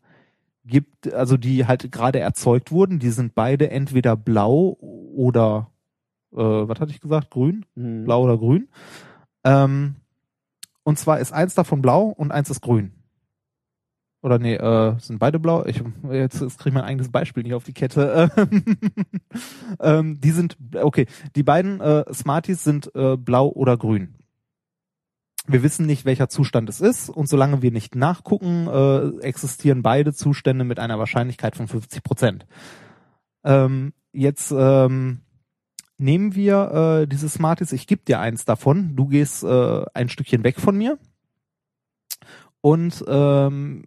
gibt 0.65 1.13
also 1.13 1.37
die 1.37 1.67
halt 1.67 1.91
gerade 1.91 2.19
erzeugt 2.19 2.71
wurden. 2.71 2.99
Die 2.99 3.11
sind 3.11 3.35
beide 3.35 3.69
entweder 3.69 4.15
blau 4.15 4.77
oder 4.79 5.69
äh, 6.33 6.37
was 6.37 6.79
hatte 6.79 6.91
ich 6.91 7.01
gesagt? 7.01 7.29
Grün, 7.29 7.65
Mhm. 7.75 8.05
blau 8.05 8.23
oder 8.23 8.37
grün. 8.37 8.67
Ähm, 9.43 9.95
und 10.83 10.97
zwar 10.97 11.19
ist 11.19 11.31
eins 11.33 11.53
davon 11.53 11.81
blau 11.83 12.05
und 12.05 12.31
eins 12.31 12.49
ist 12.49 12.61
grün. 12.61 12.93
Oder 14.21 14.37
nee, 14.37 14.55
äh, 14.55 14.99
sind 14.99 15.17
beide 15.17 15.39
blau? 15.39 15.65
Ich, 15.65 15.81
jetzt, 16.11 16.41
jetzt 16.41 16.59
kriege 16.59 16.69
ich 16.69 16.75
mein 16.75 16.83
eigenes 16.83 17.09
Beispiel 17.09 17.43
nicht 17.43 17.55
auf 17.55 17.63
die 17.63 17.73
Kette. 17.73 18.31
ähm, 19.79 20.21
die 20.21 20.31
sind, 20.31 20.57
okay, 20.75 21.07
die 21.35 21.43
beiden 21.43 21.81
äh, 21.81 22.05
Smarties 22.13 22.63
sind 22.63 22.93
äh, 22.95 23.17
blau 23.17 23.49
oder 23.49 23.77
grün. 23.77 24.15
Wir 25.47 25.63
wissen 25.63 25.87
nicht, 25.87 26.05
welcher 26.05 26.29
Zustand 26.29 26.69
es 26.69 26.81
ist 26.81 27.09
und 27.09 27.27
solange 27.27 27.63
wir 27.63 27.71
nicht 27.71 27.95
nachgucken, 27.95 28.67
äh, 28.67 29.25
existieren 29.25 29.81
beide 29.81 30.13
Zustände 30.13 30.65
mit 30.65 30.77
einer 30.77 30.99
Wahrscheinlichkeit 30.99 31.55
von 31.55 31.67
50 31.67 32.03
Prozent. 32.03 32.45
Ähm, 33.43 33.93
jetzt 34.13 34.53
ähm, 34.55 35.21
nehmen 35.97 36.35
wir 36.35 37.01
äh, 37.01 37.07
diese 37.07 37.27
Smarties, 37.27 37.71
ich 37.71 37.87
gebe 37.87 38.03
dir 38.03 38.19
eins 38.19 38.45
davon, 38.45 38.95
du 38.95 39.07
gehst 39.07 39.43
äh, 39.43 39.83
ein 39.95 40.09
Stückchen 40.09 40.43
weg 40.43 40.59
von 40.59 40.77
mir 40.77 40.99
und 42.61 43.03
ähm, 43.07 43.85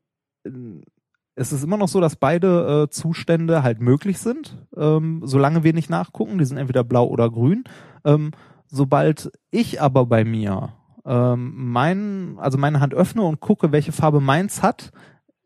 es 1.36 1.52
ist 1.52 1.64
immer 1.64 1.76
noch 1.76 1.88
so, 1.88 2.00
dass 2.00 2.16
beide 2.16 2.84
äh, 2.84 2.90
Zustände 2.90 3.62
halt 3.62 3.80
möglich 3.80 4.18
sind, 4.18 4.56
ähm, 4.76 5.22
solange 5.24 5.64
wir 5.64 5.72
nicht 5.72 5.90
nachgucken. 5.90 6.38
Die 6.38 6.44
sind 6.44 6.58
entweder 6.58 6.84
blau 6.84 7.06
oder 7.06 7.30
grün. 7.30 7.64
Ähm, 8.04 8.30
sobald 8.66 9.32
ich 9.50 9.80
aber 9.80 10.06
bei 10.06 10.24
mir 10.24 10.74
ähm, 11.04 11.52
mein, 11.72 12.36
also 12.38 12.56
meine 12.58 12.80
Hand 12.80 12.94
öffne 12.94 13.22
und 13.22 13.40
gucke, 13.40 13.72
welche 13.72 13.92
Farbe 13.92 14.20
meins 14.20 14.62
hat, 14.62 14.92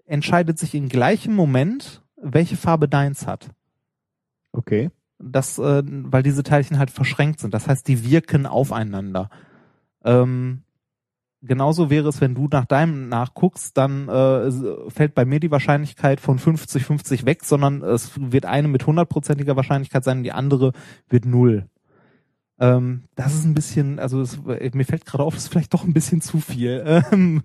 entscheidet 0.05 0.59
sich 0.59 0.75
im 0.75 0.89
gleichen 0.89 1.35
Moment, 1.35 2.03
welche 2.17 2.57
Farbe 2.57 2.89
deins 2.89 3.27
hat. 3.27 3.51
Okay. 4.53 4.91
Das, 5.19 5.59
äh, 5.59 5.83
weil 5.85 6.23
diese 6.23 6.43
Teilchen 6.43 6.79
halt 6.79 6.91
verschränkt 6.91 7.41
sind. 7.41 7.53
Das 7.53 7.67
heißt, 7.67 7.89
die 7.89 8.09
wirken 8.09 8.47
aufeinander. 8.47 9.31
Ähm, 10.05 10.63
genauso 11.43 11.91
wäre 11.91 12.09
es, 12.09 12.21
wenn 12.21 12.35
du 12.35 12.49
nach 12.51 12.65
deinem 12.65 13.09
nachguckst, 13.09 13.77
dann 13.77 14.09
äh, 14.09 14.91
fällt 14.91 15.15
bei 15.15 15.25
mir 15.25 15.41
die 15.41 15.51
Wahrscheinlichkeit 15.51 16.21
von 16.21 16.39
50-50 16.39 17.27
weg, 17.27 17.45
sondern 17.45 17.83
es 17.83 18.13
wird 18.17 18.47
eine 18.47 18.69
mit 18.69 18.87
hundertprozentiger 18.87 19.57
Wahrscheinlichkeit 19.57 20.05
sein 20.05 20.19
und 20.19 20.25
die 20.25 20.33
andere 20.33 20.73
wird 21.09 21.25
null. 21.25 21.67
Ähm, 22.61 23.05
das 23.15 23.35
ist 23.35 23.45
ein 23.45 23.55
bisschen, 23.55 23.99
also 23.99 24.21
es, 24.21 24.39
mir 24.43 24.85
fällt 24.85 25.07
gerade 25.07 25.23
auf, 25.23 25.35
das 25.35 25.45
ist 25.45 25.51
vielleicht 25.51 25.75
doch 25.75 25.85
ein 25.85 25.95
bisschen 25.95 26.21
zu 26.21 26.39
viel. 26.39 27.03
Ähm, 27.13 27.43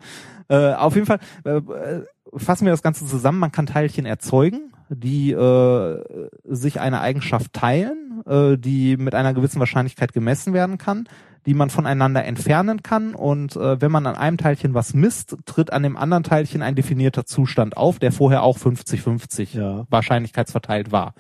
äh, 0.50 0.74
auf 0.74 0.96
jeden 0.96 1.08
Fall 1.08 1.20
äh, 1.46 1.58
äh, 1.58 2.06
fassen 2.36 2.66
wir 2.66 2.72
das 2.72 2.82
Ganze 2.82 3.06
zusammen. 3.06 3.40
Man 3.40 3.52
kann 3.52 3.66
Teilchen 3.66 4.06
erzeugen, 4.06 4.73
die 4.96 5.32
äh, 5.32 6.04
sich 6.44 6.80
eine 6.80 7.02
Eigenschaft 7.02 7.54
teilen, 7.54 8.22
äh, 8.26 8.58
die 8.58 8.98
mit 8.98 9.16
einer 9.16 9.34
gewissen 9.34 9.60
Wahrscheinlichkeit 9.60 10.14
gemessen 10.14 10.54
werden 10.54 10.78
kann, 10.78 11.08
die 11.46 11.54
man 11.54 11.70
voneinander 11.70 12.24
entfernen 12.24 12.84
kann. 12.84 13.16
Und 13.16 13.56
äh, 13.56 13.82
wenn 13.82 13.92
man 13.92 14.06
an 14.08 14.16
einem 14.16 14.38
Teilchen 14.38 14.74
was 14.74 14.94
misst, 14.94 15.38
tritt 15.46 15.74
an 15.74 15.84
dem 15.84 15.98
anderen 15.98 16.24
Teilchen 16.24 16.62
ein 16.62 16.76
definierter 16.76 17.26
Zustand 17.26 17.76
auf, 17.78 18.00
der 18.00 18.12
vorher 18.12 18.44
auch 18.44 18.58
50-50 18.58 19.58
Ja. 19.58 19.86
wahrscheinlichkeitsverteilt 19.90 20.92
war. 20.92 21.14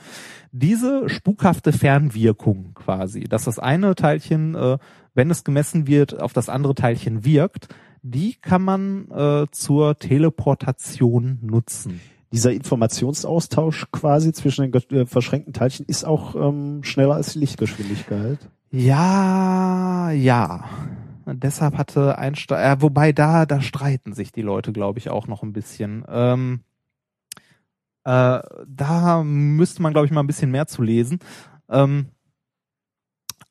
Diese 0.52 1.10
spukhafte 1.10 1.74
Fernwirkung 1.74 2.74
quasi, 2.76 3.24
dass 3.24 3.45
das 3.45 3.60
eine 3.60 3.95
Teilchen, 3.95 4.56
äh, 4.56 4.78
wenn 5.14 5.30
es 5.30 5.44
gemessen 5.44 5.88
wird, 5.88 6.22
auf 6.22 6.34
das 6.34 6.48
andere 6.50 6.76
Teilchen 6.76 7.26
wirkt, 7.26 7.68
die 8.02 8.36
kann 8.36 8.62
man 8.62 9.10
äh, 9.12 9.45
zur 9.52 9.98
Teleportation 9.98 11.40
nutzen. 11.41 12.02
Dieser 12.34 12.52
Informationsaustausch 12.52 13.86
quasi 13.92 14.34
zwischen 14.34 14.72
den 14.72 14.84
äh, 14.90 15.06
verschränkten 15.06 15.54
Teilchen 15.54 15.86
ist 15.86 16.04
auch 16.04 16.36
ähm, 16.36 16.84
schneller 16.84 17.14
als 17.14 17.34
die 17.34 17.40
Lichtgeschwindigkeit. 17.40 18.40
Ja, 18.72 20.10
ja. 20.10 20.66
Und 21.26 21.44
deshalb 21.44 21.78
hatte 21.78 22.18
Einstein, 22.18 22.80
äh, 22.80 22.82
wobei 22.82 23.12
da, 23.12 23.46
da 23.46 23.62
streiten 23.62 24.14
sich 24.14 24.32
die 24.32 24.42
Leute, 24.42 24.74
glaube 24.74 24.98
ich, 24.98 25.12
auch 25.12 25.28
noch 25.28 25.44
ein 25.44 25.54
bisschen. 25.54 26.04
Ähm, 26.10 26.62
äh, 28.04 28.40
da 28.68 29.24
müsste 29.24 29.84
man, 29.84 29.94
glaube 29.94 30.08
ich, 30.08 30.12
mal 30.12 30.22
ein 30.22 30.28
bisschen 30.28 30.50
mehr 30.50 30.66
zu 30.66 30.82
lesen. 30.82 31.20
Ähm, 31.70 32.08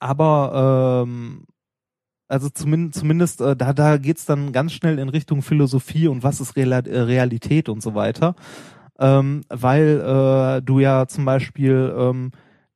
aber 0.01 1.05
ähm, 1.07 1.45
also 2.33 2.49
zumindest, 2.49 2.99
zumindest 2.99 3.41
äh, 3.43 3.55
da, 3.55 3.75
da 3.75 3.99
geht's 3.99 4.25
dann 4.25 4.53
ganz 4.53 4.73
schnell 4.73 4.99
in 4.99 5.11
Richtung 5.11 5.43
Philosophie 5.43 6.09
und 6.09 6.23
was 6.23 6.41
ist 6.41 6.57
Real 6.57 6.73
äh, 6.73 7.01
Realität 7.01 7.69
und 7.69 7.83
so 7.83 7.95
weiter. 7.95 8.35
Ähm, 9.03 9.41
weil 9.49 10.01
äh, 10.01 10.63
du 10.63 10.79
ja 10.79 11.09
zum 11.09 11.25
Beispiel 11.25 11.93
ähm, 11.99 12.31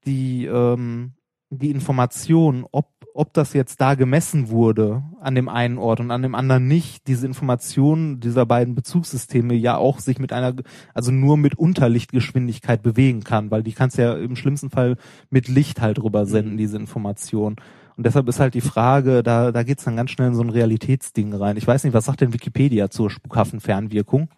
die, 0.06 0.46
ähm, 0.46 1.12
die 1.50 1.70
Information, 1.70 2.66
ob, 2.72 2.88
ob 3.14 3.32
das 3.32 3.52
jetzt 3.52 3.80
da 3.80 3.94
gemessen 3.94 4.48
wurde 4.48 5.04
an 5.20 5.36
dem 5.36 5.48
einen 5.48 5.78
Ort 5.78 6.00
und 6.00 6.10
an 6.10 6.22
dem 6.22 6.34
anderen 6.34 6.66
nicht, 6.66 7.06
diese 7.06 7.28
Information 7.28 8.18
dieser 8.18 8.44
beiden 8.44 8.74
Bezugssysteme 8.74 9.54
ja 9.54 9.76
auch 9.76 10.00
sich 10.00 10.18
mit 10.18 10.32
einer, 10.32 10.52
also 10.94 11.12
nur 11.12 11.36
mit 11.36 11.56
Unterlichtgeschwindigkeit 11.56 12.82
bewegen 12.82 13.22
kann, 13.22 13.52
weil 13.52 13.62
die 13.62 13.72
kannst 13.72 13.96
ja 13.96 14.16
im 14.16 14.34
schlimmsten 14.34 14.70
Fall 14.70 14.96
mit 15.30 15.46
Licht 15.46 15.80
halt 15.80 16.02
rüber 16.02 16.26
senden, 16.26 16.56
diese 16.56 16.76
Information. 16.76 17.54
Und 17.96 18.04
deshalb 18.04 18.28
ist 18.28 18.40
halt 18.40 18.54
die 18.54 18.60
Frage, 18.60 19.22
da, 19.22 19.52
da 19.52 19.62
geht's 19.62 19.84
dann 19.84 19.94
ganz 19.94 20.10
schnell 20.10 20.28
in 20.28 20.34
so 20.34 20.42
ein 20.42 20.50
Realitätsding 20.50 21.32
rein. 21.32 21.56
Ich 21.56 21.68
weiß 21.68 21.84
nicht, 21.84 21.94
was 21.94 22.06
sagt 22.06 22.20
denn 22.20 22.32
Wikipedia 22.32 22.90
zur 22.90 23.10
spukhaften 23.10 23.60
Fernwirkung? 23.60 24.28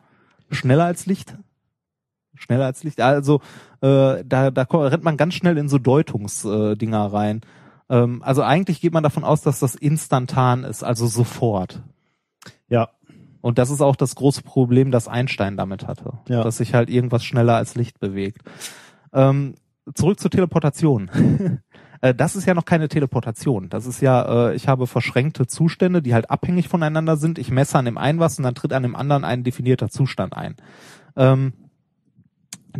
Schneller 0.50 0.84
als 0.84 1.06
Licht? 1.06 1.34
Schneller 2.38 2.66
als 2.66 2.84
Licht? 2.84 3.00
Also 3.00 3.40
äh, 3.80 4.24
da, 4.24 4.50
da 4.50 4.62
rennt 4.62 5.04
man 5.04 5.16
ganz 5.16 5.34
schnell 5.34 5.58
in 5.58 5.68
so 5.68 5.78
Deutungsdinger 5.78 7.04
äh, 7.04 7.08
rein. 7.08 7.40
Ähm, 7.90 8.22
also 8.22 8.42
eigentlich 8.42 8.80
geht 8.80 8.92
man 8.92 9.02
davon 9.02 9.24
aus, 9.24 9.42
dass 9.42 9.60
das 9.60 9.74
instantan 9.74 10.64
ist, 10.64 10.82
also 10.82 11.06
sofort. 11.06 11.82
Ja, 12.68 12.88
Und 13.40 13.58
das 13.58 13.70
ist 13.70 13.80
auch 13.80 13.96
das 13.96 14.14
große 14.14 14.42
Problem, 14.42 14.90
das 14.90 15.08
Einstein 15.08 15.56
damit 15.56 15.86
hatte. 15.86 16.14
Ja. 16.28 16.42
Dass 16.42 16.58
sich 16.58 16.74
halt 16.74 16.90
irgendwas 16.90 17.24
schneller 17.24 17.56
als 17.56 17.74
Licht 17.76 18.00
bewegt. 18.00 18.42
Ähm, 19.12 19.54
zurück 19.94 20.20
zur 20.20 20.30
Teleportation. 20.30 21.10
Äh, 22.00 22.14
Das 22.14 22.36
ist 22.36 22.46
ja 22.46 22.54
noch 22.54 22.64
keine 22.64 22.88
Teleportation. 22.88 23.68
Das 23.70 23.84
ist 23.84 24.00
ja, 24.00 24.50
äh, 24.50 24.54
ich 24.54 24.68
habe 24.68 24.86
verschränkte 24.86 25.48
Zustände, 25.48 26.00
die 26.00 26.14
halt 26.14 26.30
abhängig 26.30 26.68
voneinander 26.68 27.16
sind. 27.16 27.40
Ich 27.40 27.50
messe 27.50 27.76
an 27.76 27.86
dem 27.86 27.98
einen 27.98 28.20
was 28.20 28.38
und 28.38 28.44
dann 28.44 28.54
tritt 28.54 28.72
an 28.72 28.84
dem 28.84 28.94
anderen 28.94 29.24
ein 29.24 29.42
definierter 29.42 29.88
Zustand 29.88 30.36
ein. 30.36 30.54
Ähm, 31.16 31.54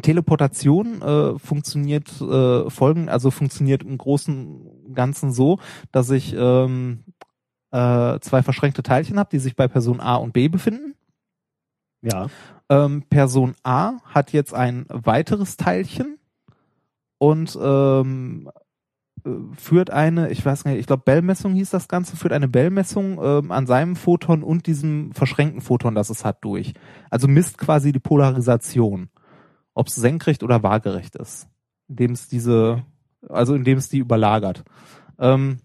Teleportation 0.03 1.03
äh, 1.03 1.39
funktioniert 1.39 2.21
äh, 2.21 2.71
folgend, 2.71 3.09
also 3.09 3.31
funktioniert 3.31 3.83
im 3.83 3.99
großen 3.99 4.63
und 4.87 4.95
Ganzen 4.95 5.33
so, 5.33 5.59
dass 5.93 6.11
ich 6.11 6.35
ähm, 6.37 7.05
äh, 7.71 8.19
zwei 8.21 8.43
verschränkte 8.43 8.83
Teilchen 8.83 9.19
habe, 9.19 9.31
die 9.31 9.39
sich 9.39 9.57
bei 9.57 9.69
Person 9.69 10.01
A 10.01 10.17
und 10.17 10.33
B 10.33 10.49
befinden. 10.49 10.95
ja. 12.03 12.29
Ähm, 12.71 13.03
Person 13.09 13.55
A 13.63 13.95
hat 14.05 14.33
jetzt 14.33 14.53
ein 14.53 14.85
weiteres 14.91 15.57
Teilchen 15.57 16.19
und 17.17 17.59
ähm, 17.61 18.51
äh, 19.25 19.31
führt 19.57 19.91
eine, 19.91 20.31
ich 20.31 20.45
weiß 20.45 20.67
nicht, 20.67 20.79
ich 20.79 20.87
glaube 20.87 21.03
Bellmessung 21.05 21.55
hieß 21.55 21.71
das 21.71 21.89
Ganze, 21.89 22.17
führt 22.17 22.33
eine 22.33 22.49
Bellmessung 22.49 23.19
ähm, 23.23 23.53
an 23.53 23.67
seinem 23.67 23.97
Photon 23.97 24.43
und 24.43 24.67
diesem 24.67 25.13
verschränkten 25.13 25.61
Photon, 25.61 25.95
das 25.95 26.11
es 26.11 26.25
hat, 26.25 26.45
durch. 26.45 26.75
Also 27.11 27.27
misst 27.27 27.59
quasi 27.59 27.93
die 27.93 28.01
Polarisation, 28.01 29.09
ob 29.79 29.87
es 29.87 29.95
senkrecht 29.95 30.43
oder 30.43 30.65
waagerecht 30.65 31.15
ist, 31.15 31.49
indem 31.89 32.11
es 32.11 32.27
diese, 32.27 32.85
also 33.29 33.55
indem 33.55 33.79
es 33.79 33.89
die 33.89 33.99
überlagert. 33.99 34.65
Ähm, 35.21 35.59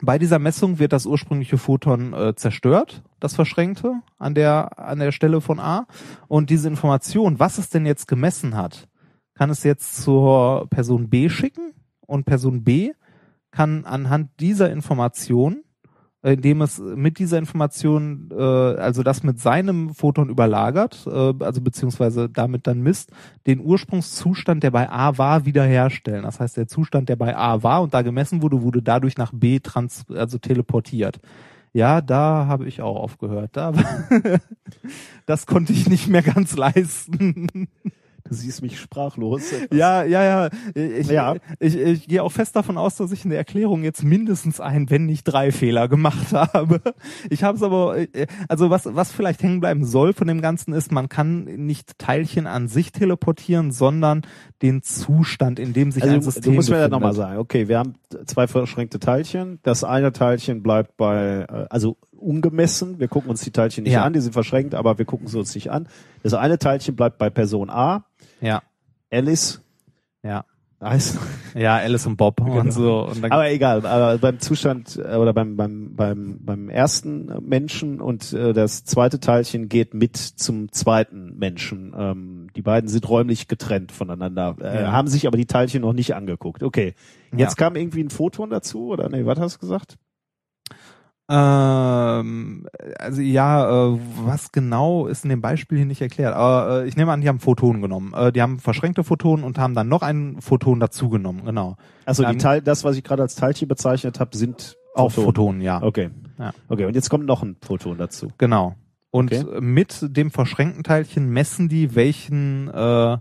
bei 0.00 0.18
dieser 0.18 0.38
Messung 0.38 0.78
wird 0.78 0.92
das 0.92 1.04
ursprüngliche 1.06 1.58
Photon 1.58 2.12
äh, 2.12 2.34
zerstört, 2.36 3.02
das 3.18 3.34
verschränkte, 3.34 3.94
an 4.18 4.34
der, 4.34 4.78
an 4.78 5.00
der 5.00 5.10
Stelle 5.10 5.40
von 5.40 5.58
A. 5.58 5.86
Und 6.28 6.50
diese 6.50 6.68
Information, 6.68 7.40
was 7.40 7.58
es 7.58 7.68
denn 7.70 7.86
jetzt 7.86 8.06
gemessen 8.06 8.56
hat, 8.56 8.88
kann 9.34 9.50
es 9.50 9.64
jetzt 9.64 10.02
zur 10.02 10.68
Person 10.70 11.08
B 11.08 11.28
schicken 11.28 11.72
und 12.06 12.24
Person 12.24 12.62
B 12.62 12.92
kann 13.50 13.84
anhand 13.84 14.30
dieser 14.38 14.70
Information, 14.70 15.64
indem 16.22 16.62
es 16.62 16.78
mit 16.78 17.18
dieser 17.18 17.38
Information, 17.38 18.28
äh, 18.30 18.42
also 18.42 19.02
das 19.02 19.22
mit 19.22 19.40
seinem 19.40 19.92
Photon 19.92 20.28
überlagert, 20.28 21.06
äh, 21.06 21.32
also 21.40 21.60
beziehungsweise 21.60 22.28
damit 22.28 22.66
dann 22.66 22.80
misst, 22.80 23.10
den 23.46 23.60
Ursprungszustand, 23.60 24.62
der 24.62 24.70
bei 24.70 24.88
A 24.88 25.18
war, 25.18 25.44
wiederherstellen. 25.46 26.22
Das 26.22 26.38
heißt, 26.38 26.56
der 26.56 26.68
Zustand, 26.68 27.08
der 27.08 27.16
bei 27.16 27.36
A 27.36 27.62
war 27.62 27.82
und 27.82 27.92
da 27.92 28.02
gemessen 28.02 28.42
wurde, 28.42 28.62
wurde 28.62 28.82
dadurch 28.82 29.18
nach 29.18 29.32
B 29.34 29.58
trans, 29.58 30.04
also 30.10 30.38
teleportiert. 30.38 31.20
Ja, 31.72 32.00
da 32.00 32.46
habe 32.46 32.68
ich 32.68 32.82
auch 32.82 32.96
aufgehört. 32.96 33.50
Da, 33.54 33.72
das 35.26 35.46
konnte 35.46 35.72
ich 35.72 35.88
nicht 35.88 36.06
mehr 36.06 36.22
ganz 36.22 36.56
leisten. 36.56 37.68
Du 38.28 38.34
siehst 38.34 38.62
mich 38.62 38.78
sprachlos. 38.78 39.42
Ja, 39.72 40.04
ja, 40.04 40.22
ja. 40.22 40.48
Ich, 40.74 41.08
Ja. 41.08 41.34
ich, 41.58 41.76
ich 41.76 42.08
gehe 42.08 42.22
auch 42.22 42.30
fest 42.32 42.54
davon 42.56 42.78
aus, 42.78 42.96
dass 42.96 43.10
ich 43.12 43.24
in 43.24 43.30
der 43.30 43.38
Erklärung 43.38 43.82
jetzt 43.82 44.02
mindestens 44.04 44.60
ein, 44.60 44.90
wenn 44.90 45.06
nicht 45.06 45.24
drei 45.24 45.50
Fehler 45.52 45.88
gemacht 45.88 46.32
habe. 46.32 46.80
Ich 47.30 47.42
habe 47.44 47.56
es 47.56 47.62
aber, 47.62 47.98
äh, 47.98 48.26
also 48.48 48.70
was, 48.70 48.86
was 48.94 49.10
vielleicht 49.12 49.42
hängen 49.42 49.60
bleiben 49.60 49.84
soll 49.84 50.12
von 50.12 50.28
dem 50.28 50.40
Ganzen 50.40 50.72
ist, 50.72 50.92
man 50.92 51.08
kann 51.08 51.44
nicht 51.44 51.98
Teilchen 51.98 52.46
an 52.46 52.68
sich 52.68 52.92
teleportieren, 52.92 53.72
sondern 53.72 54.22
den 54.62 54.82
Zustand, 54.82 55.58
in 55.58 55.72
dem 55.72 55.90
sich 55.90 56.02
ein 56.04 56.10
Also 56.10 56.30
System 56.30 56.52
du 56.52 56.56
musst 56.56 56.68
mir 56.70 56.76
ja 56.76 56.82
befindet. 56.82 56.92
nochmal 57.00 57.14
sagen, 57.14 57.38
okay, 57.38 57.68
wir 57.68 57.78
haben 57.78 57.94
zwei 58.26 58.46
verschränkte 58.46 59.00
Teilchen. 59.00 59.58
Das 59.62 59.82
eine 59.84 60.12
Teilchen 60.12 60.62
bleibt 60.62 60.96
bei, 60.96 61.46
äh, 61.48 61.66
also 61.70 61.96
ungemessen. 62.12 63.00
Wir 63.00 63.08
gucken 63.08 63.30
uns 63.30 63.40
die 63.40 63.50
Teilchen 63.50 63.82
nicht 63.84 63.94
Ja. 63.94 64.04
an, 64.04 64.12
die 64.12 64.20
sind 64.20 64.32
verschränkt, 64.32 64.74
aber 64.76 64.96
wir 64.98 65.04
gucken 65.04 65.26
sie 65.26 65.38
uns 65.38 65.54
nicht 65.54 65.70
an. 65.72 65.88
Das 66.22 66.34
eine 66.34 66.58
Teilchen 66.58 66.94
bleibt 66.94 67.18
bei 67.18 67.30
Person 67.30 67.68
A. 67.68 68.04
Ja, 68.42 68.62
Alice 69.10 69.62
ja. 70.22 70.44
heißt, 70.82 71.18
Ja, 71.54 71.76
Alice 71.76 72.06
und 72.06 72.16
Bob 72.16 72.36
Genau. 72.38 72.60
und 72.60 72.72
so. 72.72 73.06
Und 73.06 73.24
aber 73.30 73.50
egal, 73.50 73.86
aber 73.86 74.18
beim 74.18 74.40
Zustand 74.40 74.96
äh, 74.96 75.16
oder 75.16 75.32
beim, 75.32 75.56
beim, 75.56 75.94
beim, 75.94 76.38
beim 76.40 76.68
ersten 76.68 77.26
Menschen 77.46 78.00
und 78.00 78.32
äh, 78.32 78.52
das 78.52 78.84
zweite 78.84 79.20
Teilchen 79.20 79.68
geht 79.68 79.94
mit 79.94 80.16
zum 80.16 80.72
zweiten 80.72 81.38
Menschen. 81.38 81.94
Ähm, 81.96 82.46
die 82.56 82.62
beiden 82.62 82.88
sind 82.88 83.08
räumlich 83.08 83.48
getrennt 83.48 83.92
voneinander, 83.92 84.56
äh, 84.60 84.82
Ja. 84.82 84.92
haben 84.92 85.08
sich 85.08 85.26
aber 85.26 85.36
die 85.36 85.46
Teilchen 85.46 85.82
noch 85.82 85.92
nicht 85.92 86.14
angeguckt. 86.14 86.62
Okay. 86.62 86.94
Jetzt 87.36 87.58
Ja. 87.60 87.66
kam 87.66 87.76
irgendwie 87.76 88.02
ein 88.02 88.10
Photon 88.10 88.50
dazu, 88.50 88.88
oder 88.88 89.08
nee, 89.08 89.24
was 89.24 89.38
hast 89.38 89.56
du 89.56 89.60
gesagt? 89.60 89.96
Ähm, 91.32 92.66
also 92.98 93.20
ja, 93.22 93.86
äh, 93.94 93.98
was 94.24 94.52
genau 94.52 95.06
ist 95.06 95.24
in 95.24 95.30
dem 95.30 95.40
Beispiel 95.40 95.78
hier 95.78 95.86
nicht 95.86 96.02
erklärt. 96.02 96.34
Aber 96.34 96.82
äh, 96.82 96.88
ich 96.88 96.96
nehme 96.96 97.10
an, 97.12 97.20
die 97.22 97.28
haben 97.28 97.40
Photonen 97.40 97.80
genommen. 97.80 98.12
Äh, 98.14 98.32
die 98.32 98.42
haben 98.42 98.58
verschränkte 98.58 99.02
Photonen 99.04 99.44
und 99.44 99.58
haben 99.58 99.74
dann 99.74 99.88
noch 99.88 100.02
ein 100.02 100.36
Photon 100.40 100.78
dazugenommen. 100.80 101.44
Genau. 101.44 101.76
Also 102.04 102.24
die 102.24 102.36
Teil, 102.36 102.60
das, 102.60 102.84
was 102.84 102.96
ich 102.96 103.04
gerade 103.04 103.22
als 103.22 103.34
Teilchen 103.34 103.66
bezeichnet 103.68 104.20
habe, 104.20 104.36
sind 104.36 104.76
Auch 104.94 105.10
Photonen. 105.10 105.24
Photonen, 105.26 105.60
ja. 105.62 105.82
Okay. 105.82 106.10
Ja. 106.38 106.52
Okay, 106.68 106.84
und 106.86 106.94
jetzt 106.94 107.08
kommt 107.08 107.24
noch 107.26 107.42
ein 107.42 107.56
Photon 107.62 107.96
dazu. 107.98 108.28
Genau. 108.38 108.74
Und 109.10 109.32
Okay. 109.32 109.60
mit 109.60 109.98
dem 110.16 110.30
verschränkten 110.30 110.84
Teilchen 110.84 111.30
messen 111.30 111.68
die, 111.68 111.94
welchen 111.94 112.68
äh, 112.68 113.12
äh, 113.14 113.18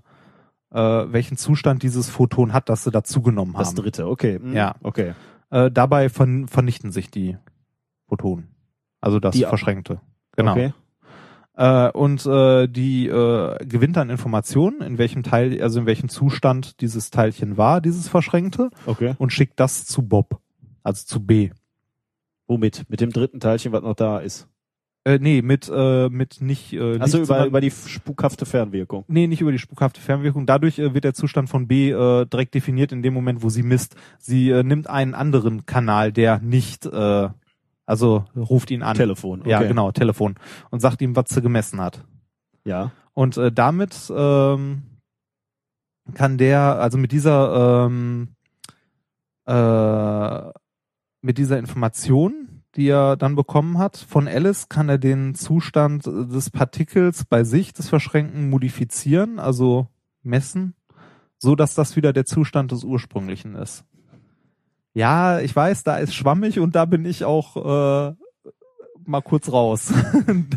welchen 0.73 1.35
Zustand 1.37 1.83
dieses 1.83 2.09
Photon 2.09 2.53
hat, 2.53 2.69
das 2.69 2.85
sie 2.85 2.91
dazugenommen 2.91 3.53
Das 3.57 3.69
haben. 3.69 3.75
dritte, 3.75 4.07
okay. 4.07 4.39
Hm, 4.41 4.53
Ja. 4.53 4.75
Okay. 4.83 5.13
Äh, 5.49 5.69
dabei 5.69 6.07
ver 6.07 6.25
vernichten 6.47 6.93
sich 6.93 7.11
die 7.11 7.37
Photonen. 8.11 8.49
Also 8.99 9.19
das 9.21 9.33
Die- 9.35 9.45
verschränkte. 9.45 10.01
Genau. 10.35 10.51
Okay. 10.51 10.73
Äh, 11.55 11.91
und 11.91 12.25
äh, 12.25 12.67
die 12.67 13.07
äh, 13.07 13.65
gewinnt 13.65 13.95
dann 13.95 14.09
Informationen, 14.09 14.81
in 14.81 14.97
welchem 14.97 15.23
Teil, 15.23 15.61
also 15.61 15.79
in 15.79 15.85
welchem 15.85 16.09
Zustand 16.09 16.81
dieses 16.81 17.09
Teilchen 17.09 17.55
war, 17.57 17.79
dieses 17.81 18.09
verschränkte, 18.09 18.69
Okay. 18.85 19.15
und 19.17 19.31
schickt 19.31 19.59
das 19.59 19.85
zu 19.85 20.01
Bob, 20.03 20.39
also 20.83 21.05
zu 21.05 21.25
B. 21.25 21.51
Womit? 22.47 22.85
Mit 22.89 22.99
dem 23.01 23.11
dritten 23.11 23.39
Teilchen, 23.39 23.71
was 23.71 23.81
noch 23.81 23.95
da 23.95 24.19
ist. 24.19 24.47
Äh, 25.03 25.17
nee, 25.19 25.41
mit 25.41 25.69
äh, 25.73 26.09
mit 26.09 26.41
nicht. 26.41 26.73
Äh, 26.73 26.99
Also 26.99 27.17
nicht, 27.19 27.27
über, 27.27 27.45
über 27.45 27.59
die 27.61 27.71
spukhafte 27.71 28.45
Fernwirkung. 28.45 29.03
Nee, 29.07 29.25
nicht 29.27 29.41
über 29.41 29.51
die 29.51 29.57
spukhafte 29.59 29.99
Fernwirkung. 29.99 30.45
Dadurch 30.45 30.77
äh, 30.77 30.93
wird 30.93 31.03
der 31.05 31.13
Zustand 31.15 31.49
von 31.49 31.67
B 31.67 31.89
äh, 31.91 32.25
direkt 32.27 32.53
definiert 32.53 32.91
in 32.91 33.01
dem 33.01 33.13
Moment, 33.13 33.41
wo 33.41 33.49
sie 33.49 33.63
misst. 33.63 33.95
Sie 34.19 34.51
äh, 34.51 34.61
nimmt 34.63 34.87
einen 34.87 35.15
anderen 35.15 35.65
Kanal, 35.65 36.11
der 36.11 36.39
nicht, 36.39 36.85
äh, 36.85 37.29
also 37.91 38.25
ruft 38.35 38.71
ihn 38.71 38.81
an. 38.81 38.95
Telefon. 38.95 39.41
Okay. 39.41 39.49
Ja, 39.49 39.61
genau, 39.63 39.91
Telefon. 39.91 40.35
Und 40.69 40.79
sagt 40.79 41.01
ihm, 41.01 41.15
was 41.15 41.25
sie 41.29 41.41
gemessen 41.41 41.79
hat. 41.81 42.03
Ja. 42.63 42.91
Und 43.13 43.37
äh, 43.37 43.51
damit 43.51 44.11
ähm, 44.15 44.83
kann 46.13 46.37
der, 46.37 46.79
also 46.79 46.97
mit 46.97 47.11
dieser 47.11 47.85
ähm, 47.85 48.29
äh, 49.45 50.51
mit 51.21 51.37
dieser 51.37 51.59
Information, 51.59 52.63
die 52.75 52.87
er 52.87 53.17
dann 53.17 53.35
bekommen 53.35 53.77
hat. 53.77 53.97
Von 53.97 54.27
Alice 54.27 54.69
kann 54.69 54.89
er 54.89 54.97
den 54.97 55.35
Zustand 55.35 56.05
des 56.05 56.49
Partikels 56.49 57.25
bei 57.25 57.43
sich, 57.43 57.73
des 57.73 57.89
Verschränkten, 57.89 58.49
modifizieren, 58.49 59.37
also 59.37 59.87
messen, 60.23 60.73
so 61.37 61.55
dass 61.55 61.75
das 61.75 61.95
wieder 61.95 62.13
der 62.13 62.25
Zustand 62.25 62.71
des 62.71 62.83
ursprünglichen 62.83 63.55
ist. 63.55 63.83
Ja, 64.93 65.39
ich 65.39 65.55
weiß, 65.55 65.83
da 65.83 65.97
ist 65.97 66.13
schwammig 66.13 66.59
und 66.59 66.75
da 66.75 66.85
bin 66.85 67.05
ich 67.05 67.23
auch 67.23 67.55
äh, 67.55 68.13
mal 69.05 69.21
kurz 69.21 69.51
raus. 69.51 69.91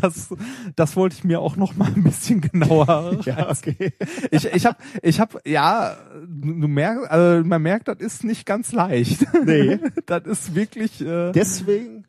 Das, 0.01 0.29
das 0.75 0.95
wollte 0.95 1.15
ich 1.17 1.23
mir 1.23 1.39
auch 1.39 1.55
noch 1.55 1.75
mal 1.75 1.87
ein 1.95 2.03
bisschen 2.03 2.41
genauer. 2.41 3.19
Ja, 3.25 3.49
okay. 3.49 3.93
Ich, 4.29 4.45
ich 4.45 4.65
habe, 4.65 4.77
ich 5.01 5.19
habe, 5.19 5.39
ja, 5.45 5.97
du 6.27 6.67
merkst, 6.67 7.09
also 7.09 7.47
man 7.47 7.61
merkt, 7.61 7.87
das 7.87 7.97
ist 7.99 8.23
nicht 8.23 8.45
ganz 8.45 8.71
leicht. 8.71 9.25
Nee. 9.45 9.79
Das 10.05 10.23
ist 10.25 10.53
wirklich. 10.55 11.01
Äh, 11.01 11.31
Deswegen. 11.31 12.05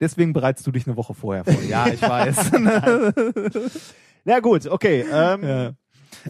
deswegen 0.00 0.32
bereitest 0.32 0.66
du 0.66 0.70
dich 0.70 0.86
eine 0.86 0.96
Woche 0.96 1.14
vorher 1.14 1.44
vor. 1.44 1.62
Ja, 1.68 1.88
ich 1.88 2.00
weiß. 2.02 2.52
Na 4.24 4.40
gut, 4.40 4.66
okay. 4.66 5.04
Ähm, 5.10 5.42
ja. 5.42 5.72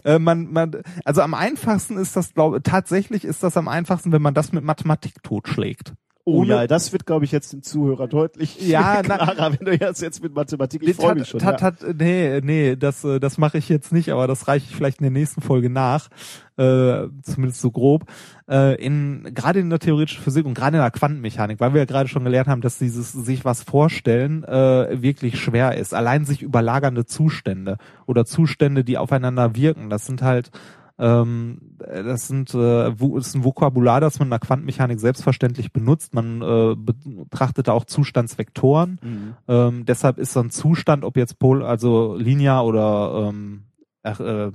Äh, 0.03 0.19
man, 0.19 0.51
man, 0.51 0.81
also 1.03 1.21
am 1.21 1.33
einfachsten 1.33 1.97
ist 1.97 2.15
das, 2.15 2.33
glaube 2.33 2.61
tatsächlich 2.63 3.23
ist 3.25 3.43
das 3.43 3.57
am 3.57 3.67
einfachsten, 3.67 4.11
wenn 4.11 4.21
man 4.21 4.33
das 4.33 4.51
mit 4.51 4.63
Mathematik 4.63 5.21
totschlägt. 5.23 5.93
Oh 6.27 6.43
ja, 6.43 6.65
das 6.65 6.91
wird, 6.91 7.05
glaube 7.05 7.23
ich, 7.23 7.31
jetzt 7.31 7.53
dem 7.53 7.61
Zuhörer 7.61 8.07
deutlich 8.07 8.59
Ja, 8.67 9.01
na- 9.07 9.17
klarer, 9.17 9.53
wenn 9.59 9.65
du 9.65 9.73
jetzt, 9.77 10.01
jetzt 10.01 10.23
mit 10.23 10.33
Mathematik, 10.33 10.81
ich 10.81 10.87
Nee, 10.87 10.93
freue 10.95 11.13
mich 11.15 11.29
schon. 11.29 11.39
tat- 11.39 11.61
ja. 11.61 11.71
tat- 11.71 11.95
nee, 11.99 12.41
nee, 12.43 12.75
das, 12.75 13.03
äh, 13.03 13.19
das 13.19 13.37
mache 13.37 13.59
ich 13.59 13.69
jetzt 13.69 13.93
nicht, 13.93 14.09
aber 14.11 14.25
das 14.25 14.47
reiche 14.47 14.65
ich 14.67 14.75
vielleicht 14.75 14.99
in 15.01 15.03
der 15.03 15.11
nächsten 15.11 15.41
Folge 15.41 15.69
nach, 15.69 16.09
äh, 16.57 17.03
zumindest 17.21 17.61
so 17.61 17.69
grob. 17.69 18.05
Äh, 18.49 18.75
in 18.83 19.29
gerade 19.35 19.59
in 19.59 19.69
der 19.69 19.77
theoretischen 19.79 20.23
Physik 20.23 20.45
und 20.47 20.55
gerade 20.55 20.77
in 20.77 20.81
der 20.81 20.89
Quantenmechanik, 20.91 21.59
weil 21.59 21.73
wir 21.73 21.81
ja 21.81 21.85
gerade 21.85 22.09
schon 22.09 22.23
gelernt 22.23 22.47
haben, 22.47 22.61
dass 22.61 22.79
dieses 22.79 23.11
sich 23.11 23.45
was 23.45 23.61
vorstellen 23.61 24.43
äh, 24.45 25.01
wirklich 25.03 25.39
schwer 25.39 25.77
ist. 25.77 25.93
Allein 25.93 26.25
sich 26.25 26.41
überlagernde 26.41 27.05
Zustände 27.05 27.77
oder 28.07 28.25
Zustände, 28.25 28.83
die 28.83 28.97
aufeinander 28.97 29.55
wirken, 29.55 29.91
das 29.91 30.07
sind 30.07 30.23
halt 30.23 30.49
ähm, 30.97 31.75
das 31.77 32.27
sind 32.27 32.53
äh, 32.53 32.99
wo- 32.99 33.17
ist 33.17 33.35
ein 33.35 33.43
Vokabular, 33.43 33.99
das 33.99 34.19
man 34.19 34.27
in 34.27 34.31
der 34.31 34.39
Quantenmechanik 34.39 34.99
selbstverständlich 34.99 35.73
benutzt. 35.73 36.13
Man 36.13 36.41
äh, 36.41 36.75
betrachtet 36.75 37.67
da 37.67 37.73
auch 37.73 37.85
Zustandsvektoren. 37.85 38.99
Mhm. 39.03 39.33
Ähm, 39.47 39.85
deshalb 39.85 40.17
ist 40.17 40.33
so 40.33 40.39
ein 40.39 40.51
Zustand, 40.51 41.03
ob 41.03 41.17
jetzt 41.17 41.37
pol 41.39 41.63
also 41.63 42.15
linear 42.15 42.65
oder 42.65 43.29
ähm, 43.29 43.63
äh, 44.03 44.51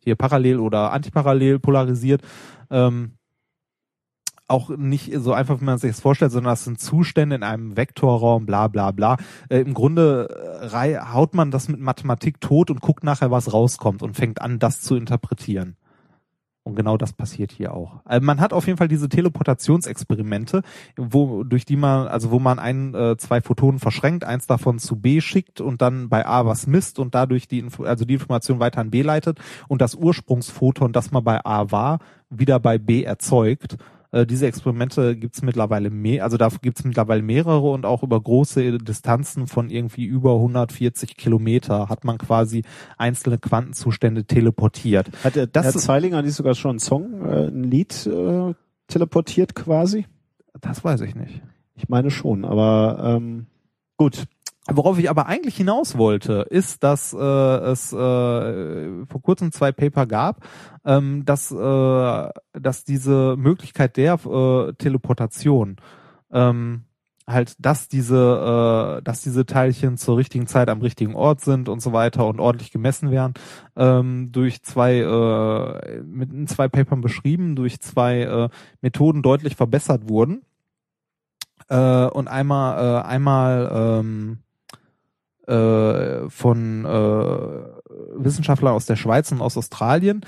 hier 0.00 0.16
parallel 0.16 0.58
oder 0.58 0.92
antiparallel 0.92 1.58
polarisiert, 1.58 2.22
ähm, 2.70 3.12
auch 4.46 4.68
nicht 4.68 5.10
so 5.20 5.32
einfach, 5.32 5.60
wie 5.60 5.64
man 5.64 5.78
sich 5.78 5.92
das 5.92 6.00
vorstellt, 6.00 6.30
sondern 6.30 6.52
das 6.52 6.64
sind 6.64 6.78
Zustände 6.78 7.36
in 7.36 7.42
einem 7.42 7.78
Vektorraum, 7.78 8.44
bla 8.44 8.68
bla 8.68 8.90
bla. 8.90 9.16
Äh, 9.48 9.60
Im 9.60 9.72
Grunde 9.72 10.68
äh, 10.70 10.98
haut 10.98 11.34
man 11.34 11.50
das 11.50 11.68
mit 11.68 11.80
Mathematik 11.80 12.40
tot 12.40 12.70
und 12.70 12.82
guckt 12.82 13.04
nachher, 13.04 13.30
was 13.30 13.52
rauskommt 13.54 14.02
und 14.02 14.16
fängt 14.16 14.42
an, 14.42 14.58
das 14.58 14.82
zu 14.82 14.96
interpretieren. 14.96 15.76
Und 16.66 16.76
genau 16.76 16.96
das 16.96 17.12
passiert 17.12 17.52
hier 17.52 17.74
auch. 17.74 18.00
Also 18.06 18.24
man 18.24 18.40
hat 18.40 18.54
auf 18.54 18.66
jeden 18.66 18.78
Fall 18.78 18.88
diese 18.88 19.10
Teleportationsexperimente, 19.10 20.62
wo 20.96 21.44
durch 21.44 21.66
die 21.66 21.76
man, 21.76 22.08
also 22.08 22.30
wo 22.30 22.38
man 22.38 22.58
ein, 22.58 22.94
äh, 22.94 23.18
zwei 23.18 23.42
Photonen 23.42 23.78
verschränkt, 23.78 24.24
eins 24.24 24.46
davon 24.46 24.78
zu 24.78 24.96
B 24.96 25.20
schickt 25.20 25.60
und 25.60 25.82
dann 25.82 26.08
bei 26.08 26.24
A 26.24 26.46
was 26.46 26.66
misst 26.66 26.98
und 26.98 27.14
dadurch 27.14 27.48
die, 27.48 27.58
Info 27.58 27.84
also 27.84 28.06
die 28.06 28.14
Information 28.14 28.60
weiter 28.60 28.80
an 28.80 28.90
B 28.90 29.02
leitet 29.02 29.38
und 29.68 29.82
das 29.82 29.94
Ursprungsphoton, 29.94 30.94
das 30.94 31.10
mal 31.10 31.20
bei 31.20 31.44
A 31.44 31.70
war, 31.70 31.98
wieder 32.30 32.58
bei 32.60 32.78
B 32.78 33.02
erzeugt. 33.02 33.76
Äh, 34.14 34.26
diese 34.26 34.46
Experimente 34.46 35.16
gibt's 35.16 35.42
mittlerweile 35.42 35.90
mehr, 35.90 36.22
also 36.22 36.36
da 36.36 36.48
gibt's 36.62 36.84
mittlerweile 36.84 37.20
mehrere 37.22 37.68
und 37.72 37.84
auch 37.84 38.04
über 38.04 38.20
große 38.20 38.78
Distanzen 38.78 39.48
von 39.48 39.70
irgendwie 39.70 40.04
über 40.04 40.34
140 40.34 41.16
Kilometer 41.16 41.88
hat 41.88 42.04
man 42.04 42.18
quasi 42.18 42.62
einzelne 42.96 43.38
Quantenzustände 43.38 44.24
teleportiert. 44.24 45.10
Hat 45.24 45.34
der, 45.34 45.48
Das- 45.48 45.64
Herr 45.66 45.72
Zeilinger 45.74 46.22
nicht 46.22 46.34
sogar 46.34 46.54
schon 46.54 46.70
einen 46.70 46.78
Song, 46.78 47.26
äh, 47.26 47.48
ein 47.48 47.64
Lied 47.64 48.06
äh, 48.06 48.54
teleportiert 48.86 49.56
quasi? 49.56 50.06
Das 50.60 50.84
weiß 50.84 51.00
ich 51.00 51.16
nicht. 51.16 51.42
Ich 51.74 51.88
meine 51.88 52.12
schon, 52.12 52.44
aber 52.44 53.16
ähm, 53.18 53.46
gut. 53.96 54.24
Worauf 54.70 54.98
ich 54.98 55.10
aber 55.10 55.26
eigentlich 55.26 55.56
hinaus 55.56 55.98
wollte, 55.98 56.46
ist, 56.48 56.82
dass 56.82 57.12
äh, 57.12 57.18
es 57.18 57.92
äh, 57.92 59.04
vor 59.06 59.20
kurzem 59.20 59.52
zwei 59.52 59.72
Paper 59.72 60.06
gab, 60.06 60.46
ähm, 60.86 61.24
dass, 61.26 61.52
äh, 61.52 62.28
dass 62.52 62.84
diese 62.84 63.36
Möglichkeit 63.36 63.98
der 63.98 64.14
äh, 64.14 64.72
Teleportation 64.74 65.76
ähm, 66.32 66.84
halt, 67.26 67.56
dass 67.58 67.88
diese, 67.88 68.98
äh, 68.98 69.02
dass 69.02 69.22
diese 69.22 69.44
Teilchen 69.44 69.98
zur 69.98 70.16
richtigen 70.16 70.46
Zeit 70.46 70.68
am 70.68 70.80
richtigen 70.80 71.14
Ort 71.14 71.42
sind 71.42 71.68
und 71.68 71.80
so 71.80 71.92
weiter 71.92 72.26
und 72.26 72.40
ordentlich 72.40 72.70
gemessen 72.70 73.10
werden, 73.10 73.34
ähm, 73.76 74.30
durch 74.32 74.62
zwei 74.62 74.98
äh, 74.98 76.02
mit 76.02 76.48
zwei 76.48 76.68
Papern 76.68 77.00
beschrieben, 77.00 77.56
durch 77.56 77.80
zwei 77.80 78.22
äh, 78.22 78.48
Methoden 78.80 79.22
deutlich 79.22 79.56
verbessert 79.56 80.08
wurden. 80.08 80.42
Äh, 81.68 82.06
und 82.06 82.28
einmal, 82.28 83.02
äh, 83.02 83.06
einmal 83.06 83.70
ähm, 83.72 84.38
äh, 85.46 86.28
von 86.28 86.84
äh, 86.84 87.64
Wissenschaftlern 88.16 88.74
aus 88.74 88.86
der 88.86 88.96
Schweiz 88.96 89.30
und 89.32 89.40
aus 89.40 89.56
Australien 89.56 90.24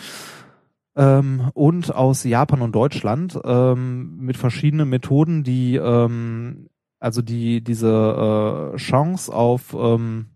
ähm, 0.96 1.50
und 1.54 1.94
aus 1.94 2.24
Japan 2.24 2.62
und 2.62 2.74
Deutschland 2.74 3.38
ähm, 3.44 4.18
mit 4.18 4.36
verschiedenen 4.36 4.88
Methoden, 4.88 5.44
die 5.44 5.76
ähm, 5.76 6.68
also 6.98 7.22
die 7.22 7.62
diese 7.62 8.72
äh, 8.74 8.76
Chance 8.76 9.32
auf 9.32 9.74
ähm, 9.78 10.26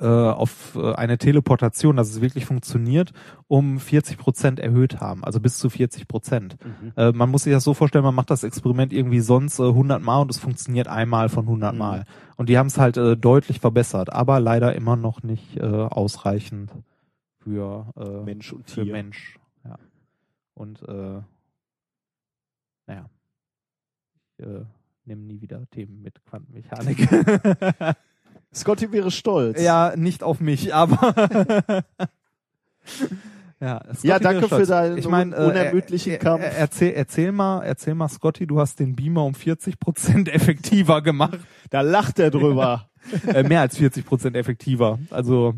äh, 0.00 0.06
auf 0.06 0.76
äh, 0.76 0.94
eine 0.94 1.18
Teleportation, 1.18 1.96
dass 1.96 2.08
es 2.08 2.20
wirklich 2.20 2.46
funktioniert, 2.46 3.12
um 3.48 3.78
40 3.78 4.16
Prozent 4.16 4.58
erhöht 4.58 5.00
haben, 5.00 5.24
also 5.24 5.40
bis 5.40 5.58
zu 5.58 5.68
40 5.68 6.08
Prozent. 6.08 6.56
Äh, 6.96 7.12
man 7.12 7.30
muss 7.30 7.44
sich 7.44 7.52
das 7.52 7.64
so 7.64 7.74
vorstellen, 7.74 8.04
man 8.04 8.14
macht 8.14 8.30
das 8.30 8.42
Experiment 8.42 8.92
irgendwie 8.92 9.20
sonst 9.20 9.58
äh, 9.58 9.64
100 9.64 10.02
Mal 10.02 10.22
und 10.22 10.30
es 10.30 10.38
funktioniert 10.38 10.88
einmal 10.88 11.28
von 11.28 11.44
100 11.44 11.72
Mhm. 11.72 11.78
Mal. 11.78 12.04
Und 12.36 12.48
die 12.48 12.56
haben 12.56 12.68
es 12.68 12.78
halt 12.78 12.96
äh, 12.96 13.16
deutlich 13.16 13.60
verbessert, 13.60 14.12
aber 14.12 14.40
leider 14.40 14.74
immer 14.74 14.96
noch 14.96 15.22
nicht 15.22 15.56
äh, 15.58 15.64
ausreichend 15.64 16.70
für 17.38 17.92
äh, 17.96 18.24
Mensch 18.24 18.52
und 18.52 18.70
für 18.70 18.82
Tier. 18.84 18.92
Mensch. 18.92 19.38
Ja. 19.64 19.78
Und 20.54 20.82
äh, 20.88 21.20
naja, 22.86 23.10
ich 24.38 24.44
äh, 24.44 24.64
nehme 25.04 25.22
nie 25.22 25.40
wieder 25.40 25.68
Themen 25.70 26.02
mit 26.02 26.24
Quantenmechanik. 26.24 27.08
Scotty 28.54 28.92
wäre 28.92 29.10
stolz. 29.10 29.60
ja, 29.60 29.92
nicht 29.96 30.22
auf 30.22 30.40
mich, 30.40 30.74
aber 30.74 31.14
ja, 33.60 33.80
Scotty 33.92 34.08
Ja, 34.08 34.18
danke 34.18 34.48
für 34.48 34.66
deinen 34.66 34.98
ich 34.98 35.06
mein, 35.08 35.32
äh, 35.32 35.36
unermüdlichen 35.36 36.14
äh, 36.14 36.18
Kampf. 36.18 36.42
äh, 36.42 36.50
Erzähl, 36.56 36.92
erzähl 36.92 37.32
mal, 37.32 37.62
erzähl 37.62 37.94
mal, 37.94 38.08
Scotty, 38.08 38.46
du 38.46 38.58
hast 38.58 38.80
den 38.80 38.96
Beamer 38.96 39.24
um 39.24 39.34
40 39.34 39.78
Prozent 39.78 40.28
effektiver 40.34 41.02
gemacht. 41.02 41.38
Da 41.70 41.82
lacht 41.82 42.18
er 42.18 42.30
drüber. 42.30 42.88
äh, 43.26 43.42
mehr 43.42 43.60
als 43.60 43.76
40 43.76 44.04
Prozent 44.04 44.36
effektiver. 44.36 44.98
Also, 45.10 45.54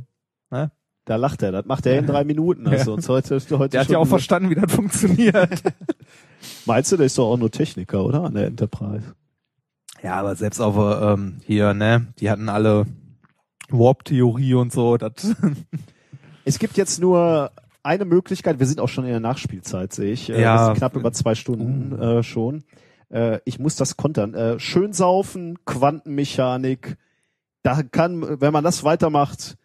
da 1.05 1.17
lacht 1.17 1.43
er. 1.43 1.51
Das 1.51 1.67
macht 1.67 1.87
er 1.87 1.99
in 1.99 2.07
drei 2.07 2.23
Minuten. 2.23 2.69
Also 2.69 2.93
uns 2.93 3.09
heute, 3.09 3.41
heute 3.59 3.69
der 3.71 3.81
hat 3.81 3.89
ja 3.89 3.99
auch 3.99 4.07
verstanden, 4.07 4.51
wie 4.51 4.55
das 4.55 4.71
funktioniert. 4.73 5.61
Meinst 6.67 6.93
du, 6.93 6.97
der 6.97 7.07
ist 7.07 7.19
doch 7.19 7.33
auch 7.33 7.37
nur 7.37 7.51
Techniker, 7.51 8.05
oder? 8.05 8.23
An 8.23 8.35
der 8.35 8.47
Enterprise. 8.47 9.15
Ja, 10.03 10.17
aber 10.17 10.35
selbst 10.35 10.61
auf 10.61 10.77
äh, 10.77 11.13
ähm, 11.13 11.39
hier, 11.45 11.75
ne, 11.75 12.09
die 12.19 12.31
hatten 12.31 12.49
alle 12.49 12.87
Warp-Theorie 13.71 14.55
und 14.55 14.73
so. 14.73 14.97
Das 14.97 15.13
Es 16.45 16.59
gibt 16.59 16.77
jetzt 16.77 17.01
nur 17.01 17.53
eine 17.85 18.05
Möglichkeit. 18.05 18.59
Wir 18.59 18.67
sind 18.67 18.81
auch 18.81 18.89
schon 18.89 19.05
in 19.05 19.11
der 19.11 19.21
Nachspielzeit, 19.21 19.93
sehe 19.93 20.13
ich. 20.13 20.29
Äh, 20.31 20.43
Ja. 20.43 20.57
wir 20.57 20.65
sind 20.67 20.77
knapp 20.79 20.97
über 20.97 21.13
zwei 21.13 21.35
Stunden 21.35 21.97
äh, 22.01 22.23
schon. 22.23 22.65
Äh, 23.11 23.39
ich 23.45 23.59
muss 23.59 23.77
das 23.77 23.97
kontern. 23.97 24.35
Äh, 24.35 24.59
schön 24.59 24.93
saufen, 24.93 25.59
Quantenmechanik. 25.65 26.97
Da 27.63 27.83
kann, 27.85 28.41
wenn 28.41 28.53
man 28.53 28.65
das 28.65 28.83
weitermacht, 28.83 29.57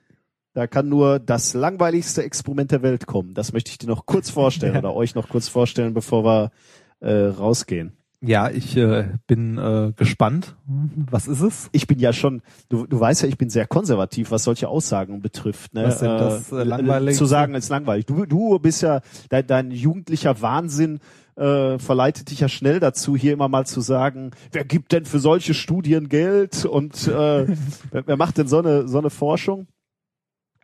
da 0.54 0.68
kann 0.68 0.88
nur 0.90 1.18
das 1.20 1.54
langweiligste 1.56 2.24
Experiment 2.24 2.72
der 2.72 2.84
Welt 2.84 3.08
kommen. 3.08 3.34
Das 3.34 3.54
möchte 3.54 3.72
ich 3.72 3.80
dir 3.80 3.88
noch 3.88 4.06
kurz 4.06 4.30
vorstellen 4.32 4.74
Ja. 4.74 4.80
oder 4.80 4.94
euch 4.94 5.16
noch 5.16 5.30
kurz 5.30 5.48
vorstellen, 5.48 5.96
bevor 5.96 6.24
wir 6.24 6.52
äh, 7.00 7.12
rausgehen. 7.28 7.94
Ja, 8.22 8.50
ich 8.50 8.76
äh, 8.76 9.10
bin 9.28 9.58
äh, 9.58 9.94
gespannt. 9.96 10.56
Was 10.66 11.28
ist 11.28 11.42
es? 11.42 11.70
ich 11.72 11.86
bin 11.86 12.00
ja 12.00 12.14
schon, 12.14 12.42
du, 12.70 12.88
du 12.88 13.00
weißt 13.00 13.22
ja, 13.22 13.28
ich 13.28 13.38
bin 13.38 13.50
sehr 13.50 13.68
konservativ, 13.68 14.32
was 14.32 14.44
solche 14.44 14.68
Aussagen 14.68 15.22
betrifft. 15.22 15.74
Ne? 15.74 15.86
Was 15.86 16.00
denn 16.00 16.18
das, 16.18 16.52
äh, 16.52 16.64
Langweiligste? 16.64 17.20
Zu 17.20 17.26
sagen, 17.26 17.54
ist 17.54 17.70
langweilig. 17.70 18.06
Du, 18.08 18.26
du 18.26 18.58
bist 18.60 18.82
ja, 18.82 19.02
dein, 19.30 19.46
dein 19.46 19.72
jugendlicher 19.72 20.42
Wahnsinn 20.42 21.00
äh, 21.36 21.78
verleitet 21.78 22.32
dich 22.32 22.40
ja 22.40 22.50
schnell 22.50 22.80
dazu, 22.80 23.16
hier 23.16 23.34
immer 23.34 23.48
mal 23.50 23.68
zu 23.68 23.82
sagen, 23.82 24.32
wer 24.52 24.66
gibt 24.66 24.92
denn 24.92 25.06
für 25.06 25.20
solche 25.20 25.54
Studien 25.54 26.10
Geld 26.10 26.66
und 26.66 27.08
äh, 27.08 27.48
wer, 27.92 28.08
wer 28.08 28.18
macht 28.18 28.40
denn 28.40 28.48
so 28.48 28.58
eine, 28.58 28.88
so 28.88 28.98
eine 28.98 29.12
Forschung? 29.12 29.68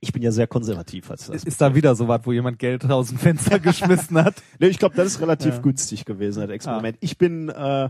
Ich 0.03 0.13
bin 0.13 0.21
ja 0.21 0.31
sehr 0.31 0.47
konservativ. 0.47 1.09
Was 1.09 1.27
das 1.27 1.43
Ist 1.43 1.61
da 1.61 1.73
wieder 1.75 1.95
so 1.95 2.07
was, 2.07 2.21
wo 2.25 2.31
jemand 2.31 2.59
Geld 2.59 2.83
aus 2.89 3.07
dem 3.09 3.17
Fenster 3.17 3.57
geschmissen 3.59 4.17
hat? 4.23 4.35
Nee, 4.59 4.67
ich 4.67 4.77
glaube, 4.79 4.95
das 4.95 5.07
ist 5.07 5.21
relativ 5.21 5.55
Ja. 5.55 5.61
günstig 5.61 6.05
gewesen, 6.05 6.41
das 6.41 6.49
Experiment. 6.49 6.97
Ich 6.99 7.17
bin, 7.17 7.49
äh, 7.49 7.89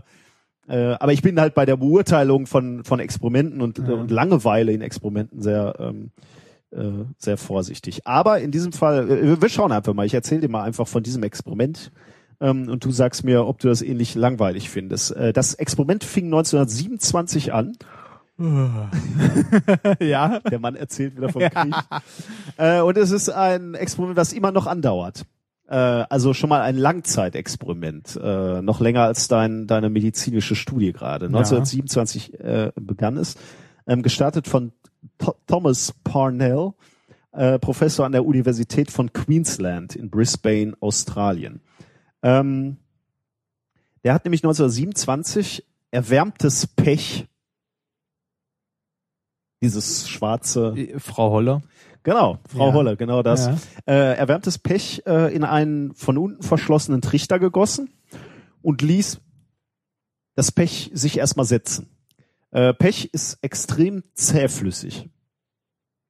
Äh, 0.66 0.94
aber 0.98 1.12
ich 1.12 1.20
bin 1.20 1.38
halt 1.38 1.52
bei 1.54 1.66
der 1.66 1.76
Beurteilung 1.76 2.46
von, 2.46 2.84
von 2.84 2.98
Experimenten 2.98 3.60
und, 3.60 3.76
Ja. 3.78 3.92
und 3.96 4.10
Langeweile 4.10 4.72
in 4.72 4.80
Experimenten 4.80 5.42
sehr, 5.42 5.74
ähm, 5.78 6.10
äh, 6.70 7.04
sehr 7.18 7.36
vorsichtig. 7.36 8.06
Aber 8.06 8.40
in 8.40 8.50
diesem 8.50 8.72
Fall, 8.72 9.10
äh, 9.10 9.42
wir 9.42 9.48
schauen 9.50 9.72
einfach 9.72 9.92
mal. 9.92 10.06
Ich 10.06 10.14
erzähle 10.14 10.40
dir 10.40 10.48
mal 10.48 10.62
einfach 10.62 10.88
von 10.88 11.02
diesem 11.02 11.22
Experiment. 11.22 11.92
Ähm, 12.40 12.68
und 12.70 12.82
du 12.82 12.90
sagst 12.92 13.24
mir, 13.24 13.44
ob 13.46 13.58
du 13.58 13.68
das 13.68 13.82
ähnlich 13.82 14.14
langweilig 14.14 14.70
findest. 14.70 15.14
Äh, 15.14 15.34
das 15.34 15.52
Experiment 15.52 16.02
fing 16.02 16.26
1927 16.32 17.52
an. 17.52 17.76
ja. 20.00 20.40
Der 20.40 20.58
Mann 20.58 20.74
erzählt 20.74 21.16
wieder 21.16 21.28
vom 21.28 21.42
Krieg. 21.42 21.74
Äh, 22.56 22.80
und 22.80 22.96
es 22.96 23.10
ist 23.10 23.28
ein 23.28 23.74
Experiment, 23.74 24.18
das 24.18 24.32
immer 24.32 24.52
noch 24.52 24.66
andauert. 24.66 25.24
Äh, 25.68 25.76
also 25.76 26.34
schon 26.34 26.50
mal 26.50 26.60
ein 26.60 26.76
Langzeitexperiment, 26.76 28.18
äh, 28.22 28.60
noch 28.60 28.80
länger 28.80 29.02
als 29.02 29.28
dein, 29.28 29.66
deine 29.66 29.88
medizinische 29.88 30.54
Studie 30.54 30.92
gerade. 30.92 31.26
1927 31.26 32.40
äh, 32.40 32.72
begann 32.76 33.16
es, 33.16 33.36
ähm, 33.86 34.02
gestartet 34.02 34.46
von 34.46 34.72
Th 35.18 35.32
Thomas 35.46 35.94
Parnell, 36.04 36.72
äh, 37.32 37.58
Professor 37.58 38.06
an 38.06 38.12
der 38.12 38.24
Universität 38.24 38.90
von 38.90 39.12
Queensland 39.12 39.96
in 39.96 40.10
Brisbane, 40.10 40.74
Australien. 40.80 41.60
Ähm, 42.22 42.76
der 44.02 44.14
hat 44.14 44.24
nämlich 44.24 44.42
1927 44.42 45.66
erwärmtes 45.90 46.66
Pech, 46.66 47.26
dieses 49.62 50.08
schwarze 50.08 50.74
Frau 50.98 51.30
Holle. 51.30 51.62
Genau, 52.02 52.38
Frau 52.48 52.68
Ja. 52.68 52.74
Holle, 52.74 52.96
genau 52.96 53.22
das. 53.22 53.46
Ja. 53.46 53.56
Äh, 53.86 54.16
erwärmtes 54.16 54.58
Pech 54.58 55.02
äh, 55.06 55.34
in 55.34 55.42
einen 55.44 55.94
von 55.94 56.18
unten 56.18 56.42
verschlossenen 56.42 57.00
Trichter 57.00 57.38
gegossen 57.38 57.90
und 58.60 58.82
ließ 58.82 59.20
das 60.34 60.52
Pech 60.52 60.90
sich 60.92 61.16
erstmal 61.18 61.46
setzen. 61.46 61.88
Äh, 62.50 62.74
Pech 62.74 63.10
ist 63.12 63.38
extrem 63.42 64.02
zähflüssig, 64.14 65.08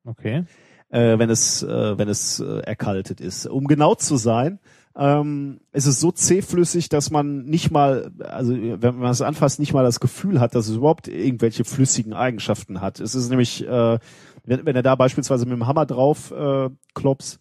Okay. 0.05 0.45
äh, 0.89 1.19
wenn 1.19 1.31
es, 1.31 1.63
äh, 1.63 1.97
wenn 1.99 2.09
es 2.09 2.41
äh, 2.41 2.59
erkaltet 2.61 3.21
ist. 3.21 3.47
Um 3.47 3.67
genau 3.67 3.95
zu 3.95 4.17
sein, 4.17 4.59
ähm, 4.97 5.61
es 5.73 5.87
ist 5.87 6.01
so 6.01 6.13
zähflüssig, 6.13 6.89
dass 6.89 7.11
man 7.11 7.45
nicht 7.45 7.71
mal, 7.71 8.13
also 8.21 8.55
wenn 8.55 8.97
man 8.97 9.11
es 9.11 9.23
anfasst, 9.23 9.59
nicht 9.59 9.73
mal 9.73 9.83
das 9.83 9.99
Gefühl 9.99 10.41
hat, 10.41 10.55
dass 10.55 10.69
es 10.69 10.77
überhaupt 10.77 11.09
irgendwelche 11.09 11.65
flüssigen 11.65 12.13
Eigenschaften 12.13 12.81
hat. 12.81 13.01
Es 13.01 13.15
ist 13.15 13.29
nämlich, 13.29 13.67
äh, 13.67 13.99
wenn, 14.45 14.67
wenn 14.67 14.77
er 14.77 14.83
da 14.83 14.95
beispielsweise 14.95 15.47
mit 15.47 15.57
dem 15.57 15.67
Hammer 15.67 15.87
drauf 15.87 16.31
äh, 16.31 16.71
klopst, 16.95 17.41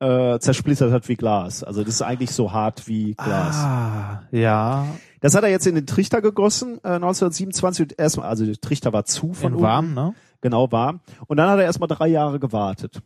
äh, 0.00 0.38
zersplittert 0.38 0.92
hat 0.92 1.08
wie 1.08 1.16
Glas. 1.16 1.62
Also 1.62 1.82
das 1.84 1.94
ist 1.94 2.02
eigentlich 2.02 2.30
so 2.30 2.52
hart 2.52 2.88
wie 2.88 3.14
Glas. 3.14 3.56
Ah, 3.56 4.22
ja. 4.30 4.86
Das 5.20 5.34
hat 5.34 5.44
er 5.44 5.50
jetzt 5.50 5.66
in 5.66 5.74
den 5.74 5.86
Trichter 5.86 6.22
gegossen, 6.22 6.78
äh, 6.84 6.94
1927. 6.96 7.82
Und 7.82 7.98
erstmal, 7.98 8.28
also 8.28 8.44
der 8.46 8.56
Trichter 8.56 8.92
war 8.92 9.04
zu 9.04 9.34
von 9.34 9.54
In 9.54 9.60
warm, 9.60 9.94
ne? 9.94 10.14
Genau, 10.40 10.70
warm. 10.72 11.00
Und 11.26 11.38
dann 11.38 11.48
hat 11.48 11.58
er 11.58 11.64
erstmal 11.64 11.88
drei 11.88 12.08
Jahre 12.08 12.38
gewartet. 12.38 13.00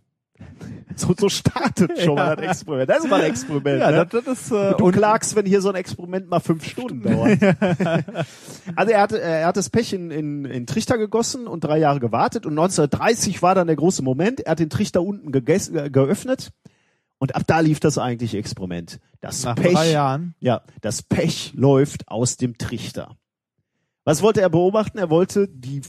So, 0.97 1.15
so 1.17 1.29
startet 1.29 2.01
schon 2.01 2.17
mal 2.17 2.35
das 2.35 2.47
Experiment. 2.47 2.91
Das 2.91 3.05
ist 3.05 3.11
mal 3.11 3.21
ein 3.21 3.31
Experiment. 3.31 3.81
Ja, 3.81 3.91
ne? 3.91 4.07
das, 4.07 4.25
das 4.25 4.41
ist 4.43 4.53
äh, 4.53 4.75
du 4.77 4.91
klagst, 4.91 5.37
wenn 5.37 5.47
hier 5.47 5.61
so 5.61 5.69
ein 5.69 5.77
Experiment 5.77 6.29
mal 6.29 6.41
fünf 6.41 6.65
Stunden 6.65 7.03
dauert. 7.03 7.39
also 8.77 8.93
er 8.93 9.01
hat, 9.01 9.13
er 9.13 9.47
hat 9.47 9.57
das 9.57 9.71
Pech 9.71 9.93
in, 9.93 10.11
in, 10.11 10.45
in 10.45 10.67
Trichter 10.67 10.99
gegossen 10.99 11.47
und 11.47 11.63
drei 11.63 11.79
Jahre 11.79 12.01
gewartet 12.01 12.47
und 12.47 12.53
1930 12.53 13.43
war 13.43 13.55
dann 13.55 13.69
der 13.69 13.77
große 13.77 14.03
Moment. 14.03 14.41
Er 14.41 14.53
hat 14.53 14.59
den 14.59 14.71
Trichter 14.71 15.03
unten 15.03 15.31
geges- 15.31 15.73
äh, 15.73 15.89
geöffnet 15.89 16.51
und 17.19 17.37
ab 17.37 17.43
da 17.47 17.61
lief 17.61 17.79
das 17.79 17.99
eigentliche 17.99 18.39
Experiment. 18.39 18.99
Das 19.21 19.45
nach 19.45 19.55
Pech, 19.57 19.75
drei 19.75 19.91
Jahren. 19.93 20.35
ja, 20.41 20.63
das 20.81 21.03
Pech 21.03 21.53
läuft 21.55 22.09
aus 22.09 22.37
dem 22.37 22.59
Trichter. 22.59 23.17
Was 24.05 24.23
wollte 24.23 24.41
er 24.41 24.49
beobachten? 24.49 24.99
Er 24.99 25.11
wollte 25.11 25.49
die 25.49 25.83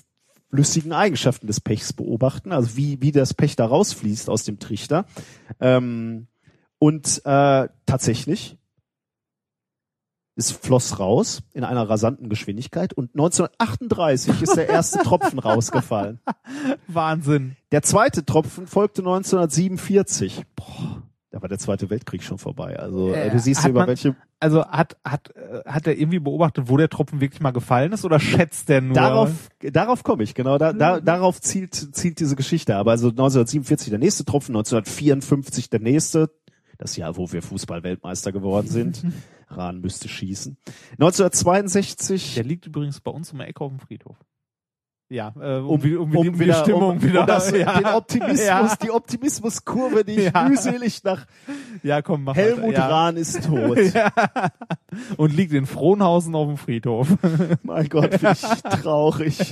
flüssigen 0.50 0.94
Eigenschaften 0.94 1.48
des 1.48 1.60
Pechs 1.60 1.94
beobachten, 1.94 2.52
also 2.52 2.76
wie, 2.76 3.02
wie 3.02 3.12
das 3.12 3.34
Pech 3.34 3.56
da 3.56 3.66
rausfließt 3.66 4.30
aus 4.30 4.44
dem 4.44 4.60
Trichter. 4.60 5.06
Ähm, 5.60 6.28
und 6.80 7.22
äh, 7.26 7.68
tatsächlich, 7.86 8.58
es 10.36 10.52
floss 10.52 11.00
raus 11.00 11.44
in 11.54 11.66
einer 11.66 11.90
rasanten 11.90 12.30
Geschwindigkeit 12.30 12.94
und 12.94 13.12
1938 13.14 14.42
ist 14.42 14.56
der 14.56 14.70
erste 14.70 15.00
Tropfen 15.04 15.38
rausgefallen. 15.38 16.22
Wahnsinn. 16.88 17.58
Der 17.72 17.82
zweite 17.82 18.26
Tropfen 18.26 18.66
folgte 18.66 19.02
1947. 19.02 20.46
Boah, 20.56 21.04
da 21.32 21.42
war 21.42 21.50
der 21.50 21.60
Zweite 21.60 21.90
Weltkrieg 21.90 22.24
schon 22.24 22.38
vorbei. 22.40 22.80
Also 22.80 23.14
äh, 23.14 23.30
du 23.30 23.40
siehst 23.40 23.60
hat 23.60 23.66
hier 23.66 23.70
über 23.72 23.82
man- 23.82 23.90
welche 23.90 24.16
Also 24.40 24.66
hat 24.66 24.98
hat 25.04 25.32
hat 25.66 25.86
er 25.88 25.98
irgendwie 25.98 26.20
beobachtet, 26.20 26.70
wo 26.70 26.78
der 26.78 26.90
Tropfen 26.90 27.22
wirklich 27.22 27.42
mal 27.42 27.52
gefallen 27.52 27.92
ist 27.92 28.04
oder 28.06 28.20
schätzt 28.20 28.70
der 28.70 28.82
nur? 28.82 28.96
Darauf, 28.96 29.50
darauf 29.60 30.04
komme 30.04 30.24
ich, 30.24 30.34
genau. 30.34 30.58
Da, 30.58 30.74
da, 30.74 31.00
darauf 31.00 31.40
zielt, 31.42 31.76
zielt 31.96 32.20
diese 32.20 32.36
Geschichte. 32.36 32.76
Aber 32.78 32.92
also 32.92 33.10
1947 33.10 33.90
der 33.92 34.00
nächste 34.00 34.26
Tropfen, 34.26 34.56
1954 34.56 35.70
der 35.70 35.80
nächste. 35.82 36.32
Das 36.78 36.96
Jahr, 36.96 37.18
wo 37.18 37.30
wir 37.32 37.42
Fußball-Weltmeister 37.42 38.32
geworden 38.32 38.68
sind. 38.68 39.04
Rahn 39.50 39.82
müsste 39.82 40.08
schießen. 40.08 40.58
1962. 40.94 42.36
Der 42.36 42.44
liegt 42.44 42.66
übrigens 42.68 43.02
bei 43.02 43.12
uns 43.12 43.32
um 43.34 43.40
die 43.40 43.46
Ecke 43.46 43.64
auf 43.64 43.72
dem 43.72 43.80
Friedhof. 43.80 44.16
Ja, 45.12 45.34
äh, 45.42 45.56
um, 45.58 45.70
um, 45.70 45.84
wie- 45.84 45.96
um, 45.96 46.16
um, 46.16 46.24
die, 46.34 46.40
wieder, 46.40 46.54
Stimmung 46.54 46.92
um, 46.98 47.02
wieder. 47.02 47.22
um 47.22 47.26
das, 47.28 47.50
ja. 47.58 47.78
den 47.80 47.86
Optimismus, 47.88 48.46
Ja, 48.46 48.76
die 48.82 48.92
Optimismuskurve, 48.92 50.06
die 50.06 50.12
ich 50.18 50.32
Ja. 50.34 50.48
mühselig 50.48 51.04
nach 51.04 51.26
ja 51.82 52.02
komm, 52.04 52.26
mach 52.26 52.36
Helmut 52.36 52.74
ja. 52.74 52.88
Rahn 52.88 53.18
ist 53.18 53.44
tot. 53.46 53.78
Und 55.18 55.36
liegt 55.36 55.54
in 55.54 55.66
Frohnhausen 55.66 56.36
auf 56.36 56.48
dem 56.48 56.58
Friedhof. 56.58 57.08
Mein 57.64 57.90
Gott, 57.90 58.14
ich 58.14 58.22
traurig. 58.82 59.52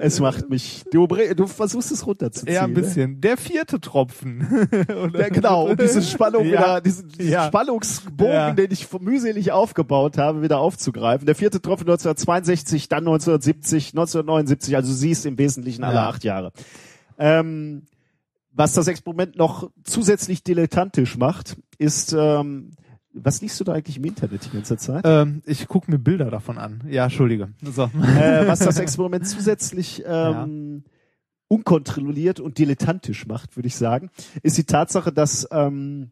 Es 0.00 0.20
macht 0.20 0.50
mich, 0.50 0.84
du, 0.90 1.06
du 1.06 1.46
versuchst 1.46 1.90
es 1.92 2.06
runterzuziehen. 2.06 2.54
Ja, 2.54 2.64
ein 2.64 2.72
ne? 2.72 2.80
bisschen. 2.80 3.20
Der 3.20 3.36
vierte 3.36 3.80
Tropfen. 3.80 4.46
Ja, 5.14 5.28
genau, 5.28 5.68
um 5.70 5.76
diese 5.76 6.02
Spannung 6.02 6.44
Ja. 6.46 6.50
wieder, 6.52 6.80
diesen, 6.80 7.08
diesen 7.08 7.32
Ja. 7.32 7.46
Spannungsbogen, 7.46 8.32
Ja. 8.32 8.50
den 8.52 8.70
ich 8.70 8.86
mühselig 9.00 9.52
aufgebaut 9.52 10.18
habe, 10.18 10.42
wieder 10.42 10.58
aufzugreifen. 10.58 11.26
Der 11.26 11.34
vierte 11.34 11.60
Tropfen 11.62 11.84
1962, 11.88 12.88
dann 12.88 12.98
1970, 13.06 13.88
1979, 13.92 14.76
also 14.76 14.88
du 14.90 14.94
siehst 14.94 15.26
im 15.26 15.38
Wesentlichen 15.38 15.84
alle 15.84 16.00
acht 16.00 16.24
Jahre. 16.24 16.52
Ähm, 17.18 17.82
was 18.52 18.72
das 18.72 18.86
Experiment 18.88 19.36
noch 19.36 19.70
zusätzlich 19.84 20.42
dilettantisch 20.44 21.16
macht, 21.16 21.56
ist, 21.78 22.12
ähm, 22.16 22.70
was 23.14 23.40
liest 23.40 23.58
du 23.60 23.64
da 23.64 23.72
eigentlich 23.74 23.96
im 23.96 24.04
Internet 24.04 24.44
die 24.46 24.50
ganze 24.50 24.76
Zeit? 24.76 25.02
ähm, 25.06 25.40
ich 25.46 25.66
gucke 25.68 25.90
mir 25.90 25.98
Bilder 25.98 26.30
davon 26.30 26.58
an. 26.58 26.82
Ja, 26.88 27.04
entschuldige. 27.04 27.48
So. 27.62 27.84
äh, 27.84 28.46
was 28.46 28.58
das 28.60 28.78
Experiment 28.78 29.26
zusätzlich 29.26 30.02
ähm, 30.06 30.84
unkontrolliert 31.48 32.40
und 32.40 32.58
dilettantisch 32.58 33.26
macht, 33.26 33.56
würde 33.56 33.68
ich 33.68 33.76
sagen, 33.76 34.10
ist 34.42 34.58
die 34.58 34.64
Tatsache, 34.64 35.12
dass 35.12 35.46
ähm, 35.50 36.10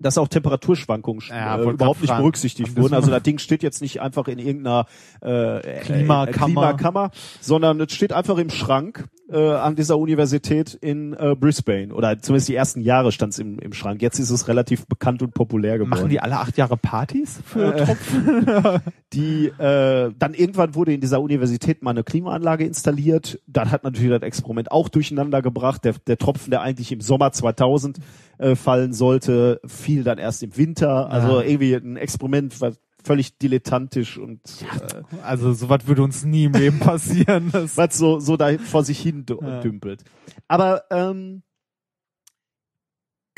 dass 0.00 0.16
auch 0.16 0.28
Temperaturschwankungen 0.28 1.24
Ja, 1.28 1.58
äh, 1.58 1.70
überhaupt 1.70 2.00
nicht 2.02 2.16
berücksichtigt 2.16 2.76
wurden. 2.76 2.90
so- 2.90 2.94
Also 2.96 3.10
das 3.10 3.22
Ding 3.24 3.38
steht 3.38 3.64
jetzt 3.64 3.82
nicht 3.82 4.00
einfach 4.00 4.28
in 4.28 4.38
irgendeiner 4.38 4.86
äh, 5.20 5.80
Klimakammer. 5.80 6.26
Klimakammer, 6.32 7.10
sondern 7.40 7.80
es 7.80 7.92
steht 7.92 8.12
einfach 8.12 8.38
im 8.38 8.48
Schrank 8.50 9.08
äh, 9.30 9.36
an 9.52 9.76
dieser 9.76 9.98
Universität 9.98 10.74
in 10.74 11.12
äh, 11.12 11.34
Brisbane. 11.38 11.94
Oder 11.94 12.18
zumindest 12.18 12.48
die 12.48 12.54
ersten 12.54 12.80
Jahre 12.80 13.12
stand 13.12 13.32
es 13.34 13.38
im, 13.38 13.58
im 13.58 13.72
Schrank. 13.72 14.00
Jetzt 14.02 14.18
ist 14.18 14.30
es 14.30 14.48
relativ 14.48 14.86
bekannt 14.86 15.22
und 15.22 15.34
populär 15.34 15.74
geworden. 15.78 15.90
Machen 15.90 16.08
die 16.08 16.20
alle 16.20 16.38
acht 16.38 16.56
Jahre 16.56 16.76
Partys 16.76 17.40
für 17.44 17.74
Äh, 17.74 17.84
Tropfen? 17.84 18.46
die 19.12 19.46
äh, 19.58 20.12
dann 20.18 20.34
irgendwann 20.34 20.74
wurde 20.74 20.92
in 20.92 21.00
dieser 21.00 21.20
Universität 21.20 21.82
mal 21.82 21.90
eine 21.90 22.04
Klimaanlage 22.04 22.64
installiert. 22.64 23.40
Dann 23.46 23.70
hat 23.70 23.84
natürlich 23.84 24.10
das 24.10 24.22
Experiment 24.22 24.70
auch 24.72 24.88
durcheinander 24.88 25.42
gebracht. 25.42 25.84
Der, 25.84 25.94
der 26.06 26.18
Tropfen, 26.18 26.50
der 26.50 26.62
eigentlich 26.62 26.90
im 26.92 27.00
Sommer 27.00 27.32
2000 27.32 27.98
äh, 28.38 28.54
fallen 28.54 28.92
sollte, 28.92 29.60
fiel 29.66 30.04
dann 30.04 30.18
erst 30.18 30.42
im 30.42 30.56
Winter. 30.56 31.10
Also 31.10 31.40
Ja. 31.40 31.46
irgendwie 31.46 31.74
ein 31.74 31.96
Experiment 31.96 32.60
war 32.60 32.72
völlig 33.02 33.38
dilettantisch 33.38 34.18
und 34.18 34.40
äh, 34.62 35.02
Also 35.22 35.52
sowas 35.52 35.86
würde 35.86 36.02
uns 36.02 36.24
nie 36.24 36.44
im 36.44 36.52
Leben 36.52 36.78
passieren. 36.80 37.50
Das, 37.52 37.76
was 37.76 37.96
so 37.96 38.18
so 38.18 38.36
da 38.36 38.56
vor 38.58 38.84
sich 38.84 38.98
hin 39.00 39.24
dümpelt. 39.26 40.04
Aber 40.48 40.84
ähm, 40.90 41.42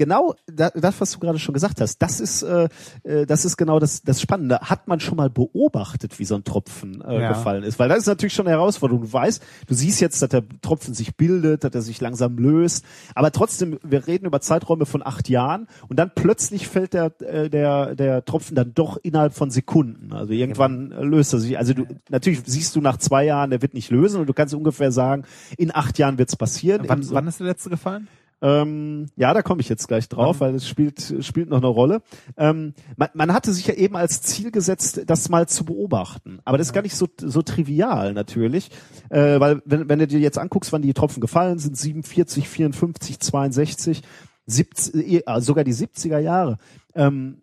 genau 0.00 0.34
da, 0.52 0.70
das, 0.70 1.00
was 1.00 1.12
du 1.12 1.18
gerade 1.20 1.38
schon 1.38 1.52
gesagt 1.52 1.80
hast, 1.80 1.98
das 1.98 2.18
ist 2.20 2.42
äh, 2.42 2.68
äh, 3.04 3.26
das 3.26 3.44
ist 3.44 3.56
genau 3.58 3.78
das 3.78 4.02
das 4.02 4.20
Spannende. 4.20 4.58
Hat 4.62 4.88
man 4.88 4.98
schon 4.98 5.16
mal 5.16 5.28
beobachtet, 5.30 6.18
wie 6.18 6.24
so 6.24 6.34
ein 6.34 6.42
Tropfen 6.44 7.02
äh, 7.02 7.20
Ja. 7.20 7.28
gefallen 7.28 7.62
ist? 7.62 7.78
Weil 7.78 7.88
das 7.90 7.98
ist 7.98 8.06
natürlich 8.06 8.32
schon 8.32 8.46
eine 8.46 8.56
Herausforderung. 8.56 9.02
Du 9.02 9.12
weißt, 9.12 9.42
du 9.66 9.74
siehst 9.74 10.00
jetzt, 10.00 10.22
dass 10.22 10.30
der 10.30 10.42
Tropfen 10.62 10.94
sich 10.94 11.16
bildet, 11.16 11.62
dass 11.64 11.74
er 11.74 11.82
sich 11.82 12.00
langsam 12.00 12.38
löst, 12.38 12.84
aber 13.14 13.30
trotzdem, 13.30 13.78
wir 13.84 14.06
reden 14.06 14.24
über 14.26 14.40
Zeiträume 14.40 14.86
von 14.86 15.06
acht 15.06 15.28
Jahren 15.28 15.66
und 15.88 15.98
dann 15.98 16.10
plötzlich 16.14 16.66
fällt 16.66 16.94
der 16.94 17.12
äh, 17.20 17.50
der 17.50 17.94
der 17.94 18.24
Tropfen 18.24 18.54
dann 18.56 18.72
doch 18.74 18.96
innerhalb 19.02 19.34
von 19.34 19.50
Sekunden. 19.50 20.12
Also 20.14 20.32
irgendwann 20.32 20.92
äh, 20.92 21.02
löst 21.04 21.32
er 21.34 21.38
sich. 21.40 21.58
Also 21.58 21.74
du 21.74 21.84
natürlich 22.08 22.40
siehst 22.46 22.74
du 22.74 22.80
nach 22.80 22.96
zwei 22.96 23.24
Jahren, 23.24 23.50
der 23.50 23.60
wird 23.60 23.74
nicht 23.74 23.90
lösen 23.90 24.20
und 24.20 24.26
du 24.26 24.32
kannst 24.32 24.54
ungefähr 24.54 24.92
sagen, 24.92 25.24
in 25.58 25.74
acht 25.74 25.98
Jahren 25.98 26.16
wird's 26.18 26.36
passieren. 26.36 26.82
wann, 26.86 27.02
Im- 27.02 27.10
wann 27.10 27.26
ist 27.26 27.38
der 27.40 27.46
letzte 27.48 27.68
gefallen? 27.68 28.08
Ähm, 28.42 29.06
ja, 29.16 29.34
da 29.34 29.42
komme 29.42 29.60
ich 29.60 29.68
jetzt 29.68 29.88
gleich 29.88 30.08
drauf, 30.08 30.40
weil 30.40 30.54
es 30.54 30.68
spielt, 30.68 31.14
spielt 31.20 31.50
noch 31.50 31.58
eine 31.58 31.66
Rolle. 31.66 32.02
Ähm, 32.36 32.74
man, 32.96 33.08
man 33.14 33.32
hatte 33.32 33.52
sich 33.52 33.66
ja 33.66 33.74
eben 33.74 33.96
als 33.96 34.22
Ziel 34.22 34.50
gesetzt, 34.50 35.02
das 35.06 35.28
mal 35.28 35.46
zu 35.48 35.64
beobachten. 35.64 36.40
Aber 36.44 36.58
das 36.58 36.68
ist 36.68 36.72
gar 36.72 36.82
nicht 36.82 36.96
so, 36.96 37.06
so 37.18 37.42
trivial 37.42 38.12
natürlich. 38.14 38.70
Äh, 39.10 39.40
weil 39.40 39.62
wenn, 39.64 39.88
wenn 39.88 39.98
du 39.98 40.06
dir 40.06 40.20
jetzt 40.20 40.38
anguckst, 40.38 40.72
wann 40.72 40.82
die 40.82 40.94
Tropfen 40.94 41.20
gefallen 41.20 41.58
sind, 41.58 41.76
47, 41.76 42.48
54, 42.48 43.20
62, 43.20 44.02
70, 44.46 45.26
äh, 45.26 45.40
sogar 45.40 45.64
die 45.64 45.74
70er 45.74 46.18
Jahre. 46.18 46.58
Ähm, 46.94 47.42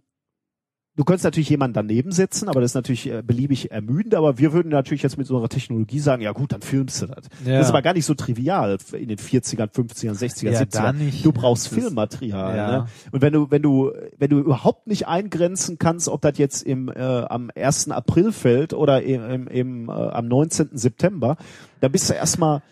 Du 0.98 1.04
könntest 1.04 1.26
natürlich 1.26 1.50
jemanden 1.50 1.76
daneben 1.76 2.12
setzen, 2.12 2.50
aber 2.50 2.60
das 2.60 2.72
ist 2.72 2.76
natürlich 2.76 3.08
äh, 3.12 3.22
beliebig 3.22 3.70
ermüdend. 3.72 4.16
Aber 4.16 4.40
wir 4.40 4.52
würden 4.52 4.70
natürlich 4.70 5.04
jetzt 5.04 5.16
mit 5.16 5.28
so 5.28 5.38
einer 5.38 5.48
Technologie 5.48 6.00
sagen, 6.00 6.24
ja 6.24 6.32
gut, 6.32 6.52
dann 6.52 6.62
filmst 6.62 7.04
du 7.04 7.06
das. 7.06 7.26
Ja. 7.46 7.54
Das 7.60 7.68
ist 7.68 7.70
aber 7.70 7.84
gar 7.84 7.94
nicht 7.94 8.06
so 8.06 8.16
trivial 8.16 8.78
in 8.94 9.08
den 9.08 9.20
40ern, 9.20 9.70
50ern, 9.72 10.18
60ern, 10.18 10.50
Ja, 10.50 10.60
70ern. 10.62 10.66
da 10.72 10.94
nicht. 10.94 11.24
Du 11.24 11.32
brauchst 11.32 11.68
Filmmaterial. 11.68 12.58
Ja. 12.58 12.72
Ne? 12.72 12.86
Und 13.12 13.22
wenn 13.22 13.32
du, 13.32 13.52
wenn 13.52 13.62
du, 13.62 13.92
wenn 14.18 14.30
du 14.32 14.40
überhaupt 14.40 14.88
nicht 14.88 15.08
eingrenzen 15.08 15.78
kannst, 15.78 16.10
ob 16.10 16.22
das 16.24 16.40
jetzt 16.40 16.64
im, 16.64 16.90
äh, 16.90 17.00
am 17.00 17.52
1. 17.56 17.92
April 17.92 18.32
fällt 18.32 18.74
oder 18.74 19.04
im, 19.04 19.24
im, 19.30 19.48
im, 19.48 19.90
äh, 19.90 19.92
am 19.92 20.28
19. 20.28 20.70
September, 20.74 21.38
dann 21.80 21.92
bist 21.92 22.10
du 22.10 22.16
erstmal 22.16 22.64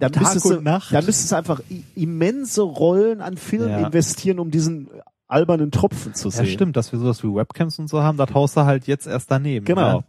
dann 0.00 0.10
Tag 0.12 0.22
müsstest, 0.34 0.44
du, 0.46 0.60
dann 0.60 1.04
müsstest 1.04 1.30
du 1.30 1.36
einfach 1.36 1.60
immense 1.94 2.62
Rollen 2.62 3.20
an 3.20 3.36
Film 3.36 3.68
Ja. 3.68 3.86
investieren, 3.86 4.40
um 4.40 4.50
diesen 4.50 4.88
albernen 5.28 5.70
Tropfen 5.70 6.14
zu 6.14 6.30
sehen. 6.30 6.44
Ja, 6.46 6.50
stimmt, 6.52 6.76
dass 6.76 6.92
wir 6.92 6.98
sowas 6.98 7.22
wie 7.22 7.28
Webcams 7.34 7.78
und 7.78 7.88
so 7.88 8.02
haben, 8.02 8.16
das 8.18 8.32
haust 8.34 8.56
du 8.56 8.62
halt 8.64 8.86
jetzt 8.86 9.06
erst 9.06 9.30
daneben. 9.30 9.64
Genau. 9.66 9.98
Ne? 9.98 10.04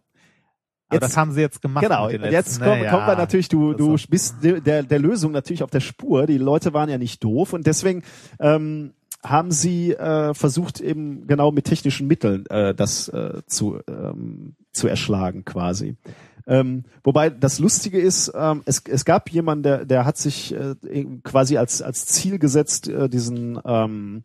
Jetzt- 0.92 1.04
das 1.04 1.18
haben 1.18 1.34
sie 1.34 1.42
jetzt 1.42 1.62
gemacht. 1.62 1.84
Genau, 1.84 2.06
und 2.08 2.24
jetzt 2.32 2.60
ne? 2.62 2.66
kommen 2.66 2.82
wir 2.82 2.86
Ja. 2.86 3.16
natürlich, 3.16 3.50
du, 3.50 3.74
du 3.74 3.98
bist 4.10 4.42
de- 4.42 4.62
der, 4.62 4.84
der 4.84 5.00
Lösung 5.00 5.34
natürlich 5.34 5.64
auf 5.64 5.70
der 5.70 5.82
Spur. 5.82 6.28
Die 6.28 6.38
Leute 6.38 6.74
waren 6.74 6.90
ja 6.90 6.98
nicht 6.98 7.22
doof 7.24 7.52
und 7.52 7.68
deswegen 7.68 8.04
ähm, 8.40 8.94
haben 9.22 9.52
sie 9.52 9.92
äh, 9.94 10.34
versucht, 10.34 10.80
eben 10.80 11.28
genau 11.28 11.52
mit 11.52 11.66
technischen 11.66 12.08
Mitteln 12.08 12.46
äh, 12.46 12.74
das 12.74 13.10
äh, 13.10 13.42
zu, 13.48 13.80
ähm, 13.90 14.56
zu 14.72 14.88
erschlagen 14.88 15.44
quasi. 15.44 15.98
Ähm, 16.46 16.86
wobei 17.04 17.30
das 17.30 17.60
Lustige 17.60 18.00
ist, 18.00 18.32
ähm, 18.34 18.62
es, 18.66 18.82
es 18.88 19.04
gab 19.04 19.30
jemanden, 19.30 19.64
der, 19.64 19.86
der 19.86 20.06
hat 20.06 20.18
sich 20.18 20.54
äh, 20.56 20.76
quasi 21.24 21.58
als, 21.58 21.82
als 21.82 22.06
Ziel 22.06 22.40
gesetzt, 22.40 22.88
äh, 22.88 23.10
diesen 23.10 23.60
ähm, 23.66 24.24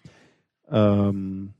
ähm, 0.73 1.55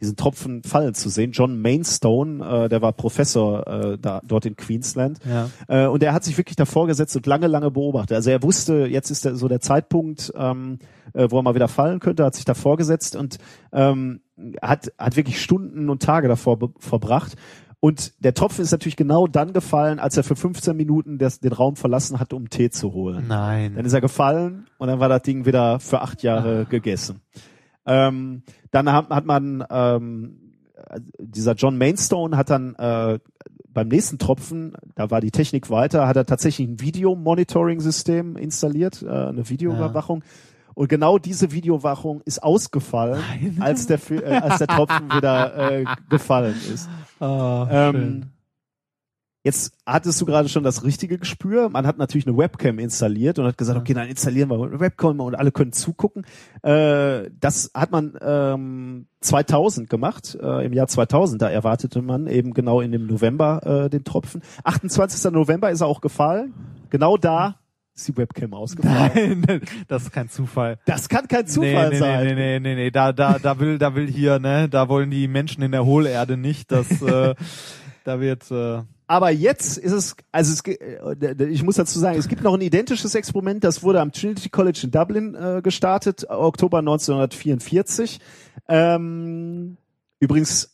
diesen 0.00 0.16
Tropfen 0.16 0.62
fallen 0.62 0.94
zu 0.94 1.08
sehen. 1.08 1.32
John 1.32 1.60
Mainstone, 1.60 2.64
äh, 2.64 2.68
der 2.68 2.82
war 2.82 2.92
Professor 2.92 3.66
äh, 3.66 3.98
da, 3.98 4.20
dort 4.24 4.44
in 4.44 4.56
Queensland. 4.56 5.18
Ja. 5.24 5.50
Äh, 5.68 5.86
und 5.88 6.02
er 6.02 6.12
hat 6.12 6.24
sich 6.24 6.36
wirklich 6.36 6.56
davor 6.56 6.86
gesetzt 6.86 7.16
und 7.16 7.26
lange, 7.26 7.46
lange 7.46 7.70
beobachtet. 7.70 8.16
Also 8.16 8.30
er 8.30 8.42
wusste, 8.42 8.86
jetzt 8.86 9.10
ist 9.10 9.24
der, 9.24 9.36
so 9.36 9.48
der 9.48 9.60
Zeitpunkt, 9.60 10.32
ähm, 10.36 10.78
äh, 11.14 11.28
wo 11.30 11.38
er 11.38 11.42
mal 11.42 11.54
wieder 11.54 11.68
fallen 11.68 12.00
könnte, 12.00 12.24
hat 12.24 12.34
sich 12.34 12.44
davor 12.44 12.76
gesetzt 12.76 13.16
und 13.16 13.38
ähm, 13.72 14.20
hat, 14.60 14.92
hat 14.98 15.16
wirklich 15.16 15.40
Stunden 15.40 15.88
und 15.88 16.02
Tage 16.02 16.28
davor 16.28 16.58
verbracht. 16.78 17.36
Und 17.80 18.14
der 18.24 18.32
Tropfen 18.32 18.62
ist 18.62 18.72
natürlich 18.72 18.96
genau 18.96 19.26
dann 19.26 19.52
gefallen, 19.52 19.98
als 19.98 20.16
er 20.16 20.24
für 20.24 20.36
15 20.36 20.74
Minuten 20.74 21.18
des, 21.18 21.40
den 21.40 21.52
Raum 21.52 21.76
verlassen 21.76 22.18
hat, 22.18 22.32
um 22.32 22.48
Tee 22.48 22.70
zu 22.70 22.94
holen. 22.94 23.26
Nein. 23.28 23.74
Dann 23.76 23.84
ist 23.84 23.92
er 23.92 24.00
gefallen 24.00 24.66
und 24.78 24.88
dann 24.88 25.00
war 25.00 25.10
das 25.10 25.22
Ding 25.22 25.44
wieder 25.44 25.80
für 25.80 26.00
acht 26.00 26.22
Jahre 26.22 26.64
gegessen. 26.64 27.20
Ähm, 27.86 28.42
dann 28.70 28.90
hat, 28.92 29.10
hat 29.10 29.26
man 29.26 29.64
ähm, 29.70 30.44
dieser 31.18 31.54
John 31.54 31.76
Mainstone 31.76 32.36
hat 32.36 32.50
dann 32.50 32.74
äh, 32.76 33.18
beim 33.68 33.88
nächsten 33.88 34.18
Tropfen, 34.18 34.72
da 34.94 35.10
war 35.10 35.20
die 35.20 35.32
Technik 35.32 35.68
weiter, 35.68 36.06
hat 36.06 36.16
er 36.16 36.26
tatsächlich 36.26 36.68
ein 36.68 36.80
Video-Monitoring-System 36.80 38.36
installiert, 38.36 39.02
äh, 39.02 39.08
eine 39.08 39.48
Videoüberwachung. 39.48 40.22
Und 40.74 40.88
genau 40.88 41.18
diese 41.18 41.52
Videowachung 41.52 42.20
ist 42.24 42.42
ausgefallen, 42.42 43.22
als 43.60 43.86
der, 43.86 43.98
äh, 44.10 44.36
als 44.36 44.58
der 44.58 44.68
Tropfen 44.68 45.10
wieder 45.12 45.72
äh, 45.72 45.84
gefallen 46.08 46.56
ist. 46.72 46.88
Oh, 47.20 47.66
Ähm, 47.70 48.33
Jetzt 49.44 49.76
hattest 49.84 50.18
du 50.22 50.24
gerade 50.24 50.48
schon 50.48 50.64
das 50.64 50.84
richtige 50.84 51.18
Gespür. 51.18 51.68
Man 51.68 51.86
hat 51.86 51.98
natürlich 51.98 52.26
eine 52.26 52.38
Webcam 52.38 52.78
installiert 52.78 53.38
und 53.38 53.44
hat 53.44 53.58
gesagt, 53.58 53.78
okay, 53.78 53.92
dann 53.92 54.08
installieren 54.08 54.48
wir 54.48 54.58
eine 54.58 54.80
Webcam 54.80 55.20
und 55.20 55.34
alle 55.34 55.52
können 55.52 55.72
zugucken. 55.72 56.24
Äh, 56.62 57.30
das 57.38 57.70
hat 57.74 57.90
man 57.90 58.18
ähm, 58.22 59.06
2000 59.20 59.90
gemacht, 59.90 60.38
äh, 60.40 60.64
im 60.64 60.72
Jahr 60.72 60.86
2000. 60.86 61.42
Da 61.42 61.50
erwartete 61.50 62.00
man 62.00 62.26
eben 62.26 62.54
genau 62.54 62.80
in 62.80 62.90
dem 62.90 63.06
November 63.06 63.84
äh, 63.84 63.90
den 63.90 64.02
Tropfen. 64.02 64.40
28. 64.64 65.30
November 65.30 65.70
ist 65.70 65.82
er 65.82 65.88
auch 65.88 66.00
gefallen. 66.00 66.54
Genau 66.88 67.18
da 67.18 67.56
ist 67.94 68.08
die 68.08 68.16
Webcam 68.16 68.54
ausgefallen. 68.54 69.44
Nein, 69.46 69.60
das 69.88 70.04
ist 70.04 70.12
kein 70.12 70.30
Zufall. 70.30 70.78
Das 70.86 71.10
kann 71.10 71.28
kein 71.28 71.46
Zufall 71.46 71.90
nee, 71.90 71.94
nee, 71.94 71.98
sein. 71.98 72.26
Nee, 72.28 72.34
nee, 72.34 72.60
nee, 72.60 72.74
nee, 72.76 72.90
da, 72.90 73.12
da, 73.12 73.38
da 73.38 73.58
will, 73.60 73.76
da 73.76 73.94
will 73.94 74.10
hier, 74.10 74.38
ne, 74.38 74.70
da 74.70 74.88
wollen 74.88 75.10
die 75.10 75.28
Menschen 75.28 75.62
in 75.62 75.72
der 75.72 75.84
Hohlerde 75.84 76.38
nicht, 76.38 76.72
dass, 76.72 77.02
äh, 77.02 77.34
da 78.04 78.20
wird, 78.20 78.50
äh, 78.50 78.82
Aber 79.06 79.30
jetzt 79.30 79.76
ist 79.76 79.92
es, 79.92 80.16
also 80.32 80.52
es, 80.52 80.62
ge- 80.62 80.78
äh, 80.78 81.44
ich 81.48 81.62
muss 81.62 81.76
dazu 81.76 81.98
sagen, 81.98 82.18
es 82.18 82.28
gibt 82.28 82.42
noch 82.42 82.54
ein 82.54 82.60
identisches 82.62 83.14
Experiment, 83.14 83.62
das 83.62 83.82
wurde 83.82 84.00
am 84.00 84.12
Trinity 84.12 84.48
College 84.48 84.80
in 84.84 84.90
Dublin 84.90 85.34
äh, 85.34 85.60
gestartet, 85.62 86.24
Oktober 86.30 86.78
1944. 86.78 88.18
Ähm, 88.68 89.76
übrigens 90.20 90.70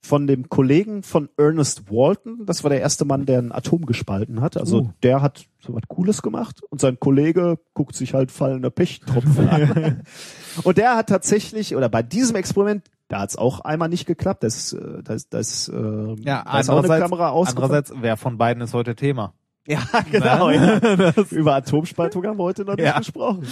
von 0.00 0.26
dem 0.26 0.48
Kollegen 0.48 1.02
von 1.02 1.28
Ernest 1.36 1.90
Walton, 1.90 2.46
das 2.46 2.62
war 2.62 2.70
der 2.70 2.80
erste 2.80 3.04
Mann, 3.04 3.26
der 3.26 3.40
ein 3.40 3.52
Atom 3.52 3.84
gespalten 3.84 4.40
hat. 4.40 4.56
Also 4.56 4.78
Uh. 4.80 4.90
der 5.02 5.22
hat 5.22 5.46
so 5.60 5.74
was 5.74 5.82
Cooles 5.88 6.22
gemacht 6.22 6.62
und 6.70 6.80
sein 6.80 6.98
Kollege 7.00 7.58
guckt 7.74 7.94
sich 7.96 8.14
halt 8.14 8.30
fallende 8.30 8.70
Pechtropfen 8.70 9.48
an. 9.48 10.02
und 10.62 10.78
der 10.78 10.96
hat 10.96 11.08
tatsächlich, 11.08 11.74
oder 11.76 11.88
bei 11.88 12.02
diesem 12.02 12.36
Experiment, 12.36 12.88
da 13.08 13.20
hat 13.20 13.30
es 13.30 13.36
auch 13.36 13.60
einmal 13.60 13.88
nicht 13.88 14.06
geklappt. 14.06 14.42
Das, 14.42 14.72
äh, 14.72 15.02
das, 15.02 15.28
das, 15.28 15.68
äh, 15.68 15.74
ja, 16.20 16.44
da 16.44 16.60
ist 16.60 16.70
auch 16.70 16.82
eine 16.84 16.98
Kamera 17.00 17.30
ausgefallen. 17.30 17.64
andererseits, 17.72 17.92
wer 18.02 18.16
von 18.16 18.38
beiden 18.38 18.62
ist 18.62 18.74
heute 18.74 18.94
Thema? 18.94 19.34
Ja, 19.66 19.80
genau. 20.10 20.50
Ja. 20.50 20.78
Das- 20.80 21.32
Über 21.32 21.54
Atomspaltung 21.54 22.24
haben 22.26 22.38
wir 22.38 22.44
heute 22.44 22.64
noch 22.64 22.76
nicht 22.76 22.84
Ja. 22.86 22.98
gesprochen. 22.98 23.46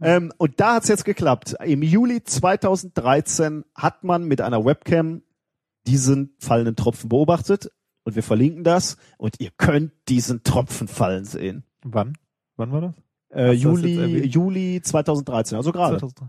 Ähm, 0.00 0.32
und 0.38 0.58
da 0.60 0.74
hat's 0.76 0.88
jetzt 0.88 1.04
geklappt. 1.04 1.54
Im 1.64 1.82
Juli 1.82 2.22
2013 2.24 3.64
hat 3.74 4.04
man 4.04 4.24
mit 4.24 4.40
einer 4.40 4.64
Webcam 4.64 5.22
diesen 5.86 6.34
fallenden 6.38 6.76
Tropfen 6.76 7.08
beobachtet. 7.08 7.70
Und 8.04 8.14
wir 8.16 8.22
verlinken 8.22 8.62
das. 8.64 8.96
Und 9.18 9.40
ihr 9.40 9.50
könnt 9.56 9.92
diesen 10.08 10.42
Tropfen 10.44 10.88
fallen 10.88 11.24
sehen. 11.24 11.64
Wann? 11.84 12.16
Wann 12.56 12.72
war 12.72 12.80
das? 12.80 12.94
Äh, 13.30 13.46
du 13.46 13.52
das 13.52 13.62
Juli, 13.62 13.96
erwähnt? 13.98 14.34
Juli 14.34 14.80
2013, 14.82 15.56
also 15.56 15.72
gerade. 15.72 15.98
2003. 15.98 16.26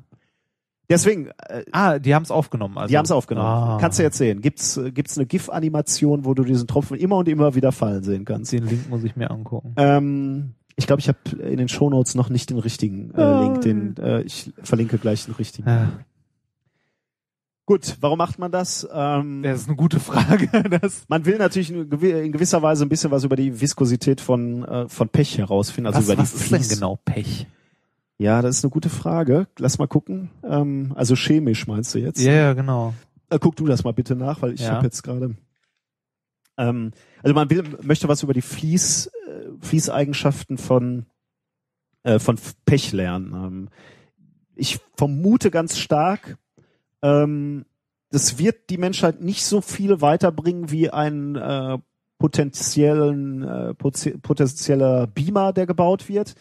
Deswegen, 0.90 1.28
äh, 1.50 1.64
Ah, 1.72 2.00
die 2.00 2.16
haben 2.16 2.24
es 2.24 2.32
aufgenommen. 2.32 2.78
Also. 2.78 2.90
die 2.90 2.98
haben's 2.98 3.12
aufgenommen. 3.12 3.48
Ah. 3.48 3.78
Kannst 3.82 4.00
du 4.00 4.04
jetzt 4.04 4.18
sehen. 4.18 4.42
Gibt's, 4.42 4.78
äh, 4.78 4.92
gibt's 4.92 5.18
eine 5.18 5.26
GIF-Animation, 5.26 6.24
wo 6.24 6.34
du 6.34 6.44
diesen 6.44 6.66
Tropfen 6.68 6.98
immer 6.98 7.18
und 7.18 7.28
immer 7.28 7.56
wieder 7.56 7.72
fallen 7.74 8.04
sehen 8.04 8.24
kannst. 8.24 8.52
Den 8.54 8.66
Link 8.66 8.90
muss 8.90 9.04
ich 9.04 9.16
mir 9.18 9.30
angucken. 9.30 9.74
Ähm, 9.76 10.54
ich 10.78 10.88
glaube, 10.88 11.00
ich 11.02 11.08
habe 11.10 11.18
in 11.42 11.58
den 11.58 11.68
Shownotes 11.68 12.16
noch 12.16 12.30
nicht 12.30 12.50
den 12.50 12.60
richtigen 12.60 13.12
äh, 13.16 13.22
Ah. 13.22 13.42
Link. 13.44 13.62
Den, 13.62 13.98
äh, 13.98 14.22
ich 14.22 14.54
verlinke 14.64 14.98
gleich 14.98 15.26
den 15.26 15.34
richtigen. 15.36 15.68
Ja. 15.68 15.90
Gut, 17.66 17.98
warum 18.00 18.18
macht 18.18 18.40
man 18.40 18.50
das? 18.50 18.88
Ähm, 18.94 19.44
Das 19.44 19.62
ist 19.62 19.68
eine 19.68 19.76
gute 19.76 20.00
Frage. 20.00 20.48
Das, 20.82 21.04
man 21.10 21.26
will 21.26 21.38
natürlich 21.38 21.70
in 21.70 21.90
gewi- 21.90 22.22
in 22.22 22.32
gewisser 22.32 22.62
Weise 22.62 22.86
ein 22.86 22.90
bisschen 22.90 23.12
was 23.12 23.26
über 23.26 23.36
die 23.36 23.60
Viskosität 23.60 24.22
von, 24.22 24.64
äh, 24.64 24.88
von 24.88 25.10
Pech 25.10 25.38
herausfinden. 25.38 25.88
Also 25.88 26.00
was 26.00 26.06
über 26.14 26.22
was 26.22 26.32
die 26.32 26.38
ist 26.38 26.52
denn 26.54 26.62
Fließ- 26.62 26.74
genau 26.76 26.98
Pech? 27.04 27.46
Ja, 28.20 28.42
das 28.42 28.58
ist 28.58 28.64
eine 28.64 28.72
gute 28.72 28.90
Frage. 28.90 29.48
Lass 29.60 29.78
mal 29.78 29.88
gucken. 29.88 30.30
Ähm, 30.44 30.92
also 30.96 31.16
chemisch 31.16 31.68
meinst 31.68 31.94
du 31.94 32.00
jetzt? 32.00 32.20
Ja, 32.22 32.34
ja, 32.34 32.54
genau. 32.54 32.94
Äh, 33.30 33.38
guck 33.40 33.56
du 33.56 33.66
das 33.68 33.84
mal 33.84 33.94
bitte 33.94 34.16
nach, 34.16 34.42
weil 34.42 34.54
ich 34.54 34.62
Ja. 34.62 34.72
habe 34.72 34.86
jetzt 34.86 35.04
gerade. 35.04 35.36
Ähm, 36.58 36.92
also 37.22 37.36
man 37.36 37.50
will, 37.50 37.64
möchte 37.84 38.08
was 38.08 38.24
über 38.24 38.34
die 38.34 38.42
Fließ, 38.42 39.08
äh, 39.08 39.66
Fließeigenschaften 39.66 40.58
von 40.58 41.06
äh, 42.04 42.18
von 42.20 42.40
Pech 42.66 42.92
lernen. 42.94 43.34
Ähm, 43.34 43.70
ich 44.56 44.80
vermute 44.96 45.52
ganz 45.52 45.78
stark, 45.78 46.38
ähm, 47.04 47.66
das 48.10 48.40
wird 48.40 48.70
die 48.72 48.78
Menschheit 48.78 49.22
nicht 49.22 49.44
so 49.46 49.62
viel 49.62 50.02
weiterbringen 50.02 50.72
wie 50.72 50.90
ein 50.90 51.36
äh, 51.36 51.78
potenziellen 52.18 53.44
äh, 53.44 53.74
poten- 53.76 54.20
potenzieller 54.22 55.06
Beamer, 55.06 55.54
der 55.54 55.68
gebaut 55.68 56.10
wird. 56.10 56.34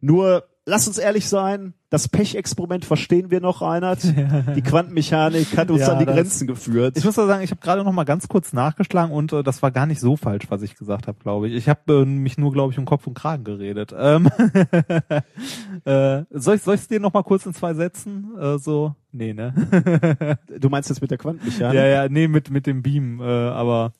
Nur 0.00 0.44
lass 0.64 0.86
uns 0.86 0.98
ehrlich 0.98 1.28
sein, 1.28 1.74
das 1.90 2.08
Pechexperiment 2.08 2.84
verstehen 2.84 3.30
wir 3.30 3.40
noch, 3.40 3.60
Reinhard. 3.62 4.02
Die 4.56 4.62
Quantenmechanik 4.62 5.56
hat 5.56 5.70
uns 5.70 5.80
Ja, 5.80 5.92
an 5.92 5.98
die 5.98 6.06
Grenzen 6.06 6.46
geführt. 6.46 6.96
Ich 6.96 7.04
muss 7.04 7.16
da 7.16 7.26
sagen, 7.26 7.42
ich 7.42 7.50
habe 7.50 7.60
gerade 7.60 7.84
noch 7.84 7.92
mal 7.92 8.04
ganz 8.04 8.28
kurz 8.28 8.52
nachgeschlagen 8.52 9.12
und 9.12 9.32
äh, 9.32 9.42
das 9.42 9.62
war 9.62 9.70
gar 9.70 9.86
nicht 9.86 10.00
so 10.00 10.16
falsch, 10.16 10.46
was 10.48 10.62
ich 10.62 10.76
gesagt 10.76 11.06
habe, 11.06 11.18
glaube 11.20 11.48
ich. 11.48 11.54
Ich 11.54 11.68
habe 11.68 12.02
äh, 12.02 12.04
mich 12.04 12.38
nur, 12.38 12.52
glaube 12.52 12.72
ich, 12.72 12.78
um 12.78 12.84
Kopf 12.84 13.06
und 13.06 13.14
Kragen 13.14 13.44
geredet. 13.44 13.94
Ähm, 13.96 14.26
äh, 15.84 16.24
soll 16.30 16.56
ich 16.56 16.62
soll 16.62 16.76
ich's 16.76 16.88
dir 16.88 17.00
noch 17.00 17.12
mal 17.12 17.22
kurz 17.22 17.44
in 17.44 17.54
zwei 17.54 17.74
Sätzen? 17.74 18.30
Äh, 18.40 18.58
so, 18.58 18.94
nee, 19.10 19.32
ne? 19.34 20.38
Du 20.58 20.68
meinst 20.68 20.88
jetzt 20.88 21.02
mit 21.02 21.10
der 21.10 21.18
Quantenmechanik? 21.18 21.74
ja, 21.74 21.86
ja, 21.86 22.08
nee, 22.08 22.28
mit 22.28 22.50
mit 22.50 22.66
dem 22.66 22.82
Beam, 22.82 23.20
äh, 23.20 23.24
aber 23.24 23.92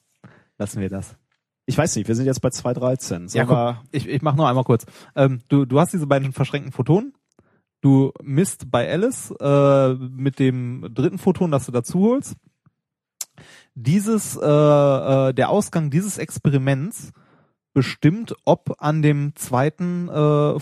lassen 0.59 0.81
wir 0.81 0.89
das. 0.89 1.17
Ich 1.67 1.79
weiß 1.79 1.95
nicht, 1.97 2.09
wir 2.09 2.15
sind 2.15 2.27
jetzt 2.27 2.41
bei 2.41 2.49
2.13. 2.49 3.37
Ja, 3.37 3.45
aber 3.45 3.83
Ich, 3.93 4.09
ich 4.09 4.23
mache 4.23 4.37
nur 4.37 4.49
einmal 4.49 4.65
kurz. 4.65 4.85
Ähm, 5.15 5.41
du, 5.49 5.65
du 5.65 5.79
hast 5.79 5.93
diese 5.93 6.07
beiden 6.07 6.33
verschränkten 6.33 6.73
Photonen 6.73 7.15
Du 7.83 8.13
misst 8.23 8.71
bei 8.71 8.91
Alice 8.91 9.35
äh, 9.41 9.95
mit 9.95 10.39
dem 10.39 10.87
dritten 10.95 11.19
Photon, 11.19 11.51
das 11.51 11.67
du 11.67 11.73
dazu 11.73 12.01
holst. 12.01 12.37
Dieses, 13.75 14.37
äh, 14.37 14.41
äh, 14.41 15.35
der 15.35 15.51
Ausgang 15.51 15.91
dieses 15.91 16.17
Experiments 16.17 17.11
bestimmt, 17.73 18.35
ob 18.45 18.77
an 18.79 19.03
dem 19.03 19.33
zweiten 19.35 20.09
äh, 20.09 20.51
äh, 20.53 20.59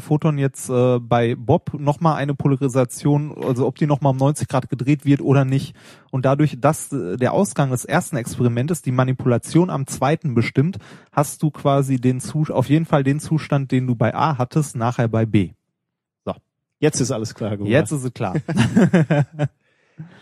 Photon 0.00 0.38
jetzt 0.38 0.68
äh, 0.68 0.98
bei 0.98 1.34
Bob 1.34 1.74
nochmal 1.74 2.16
eine 2.16 2.34
Polarisation, 2.34 3.36
also 3.42 3.66
ob 3.66 3.76
die 3.76 3.86
nochmal 3.86 4.12
um 4.12 4.18
90 4.18 4.48
Grad 4.48 4.68
gedreht 4.68 5.04
wird 5.04 5.20
oder 5.20 5.44
nicht. 5.44 5.74
Und 6.10 6.24
dadurch, 6.24 6.60
dass 6.60 6.92
äh, 6.92 7.16
der 7.16 7.32
Ausgang 7.32 7.70
des 7.70 7.84
ersten 7.84 8.16
Experimentes 8.16 8.82
die 8.82 8.92
Manipulation 8.92 9.70
am 9.70 9.86
zweiten 9.86 10.34
bestimmt, 10.34 10.78
hast 11.12 11.42
du 11.42 11.50
quasi 11.50 12.00
den 12.00 12.20
Zu 12.20 12.40
auf 12.50 12.68
jeden 12.68 12.86
Fall 12.86 13.04
den 13.04 13.20
Zustand, 13.20 13.70
den 13.72 13.86
du 13.86 13.94
bei 13.94 14.14
A 14.14 14.38
hattest, 14.38 14.76
nachher 14.76 15.08
bei 15.08 15.26
B. 15.26 15.50
Jetzt 16.80 16.98
ist 16.98 17.10
alles 17.10 17.34
klar 17.34 17.58
geworden. 17.58 17.70
Jetzt 17.70 17.92
ist 17.92 18.04
es 18.04 18.12
klar. 18.14 18.34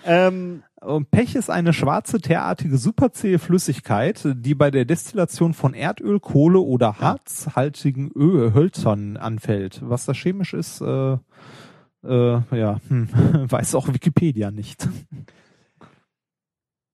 Ähm, 0.04 0.62
Und 0.80 1.10
Pech 1.10 1.34
ist 1.34 1.50
eine 1.50 1.72
schwarze, 1.72 2.20
teerartige, 2.20 2.78
superzähe 2.78 3.38
Flüssigkeit, 3.38 4.20
die 4.36 4.54
bei 4.54 4.70
der 4.70 4.84
Destillation 4.84 5.54
von 5.54 5.74
Erdöl, 5.74 6.20
Kohle 6.20 6.60
oder 6.60 7.00
harzhaltigen 7.00 8.10
Öl, 8.14 8.54
Hölzern 8.54 9.16
anfällt. 9.16 9.80
Was 9.82 10.04
das 10.06 10.16
chemisch 10.16 10.54
ist, 10.54 10.80
äh, 10.80 11.18
äh, 12.04 12.40
ja, 12.52 12.80
hm, 12.88 13.08
weiß 13.50 13.74
auch 13.74 13.88
Wikipedia 13.88 14.50
nicht. 14.50 14.88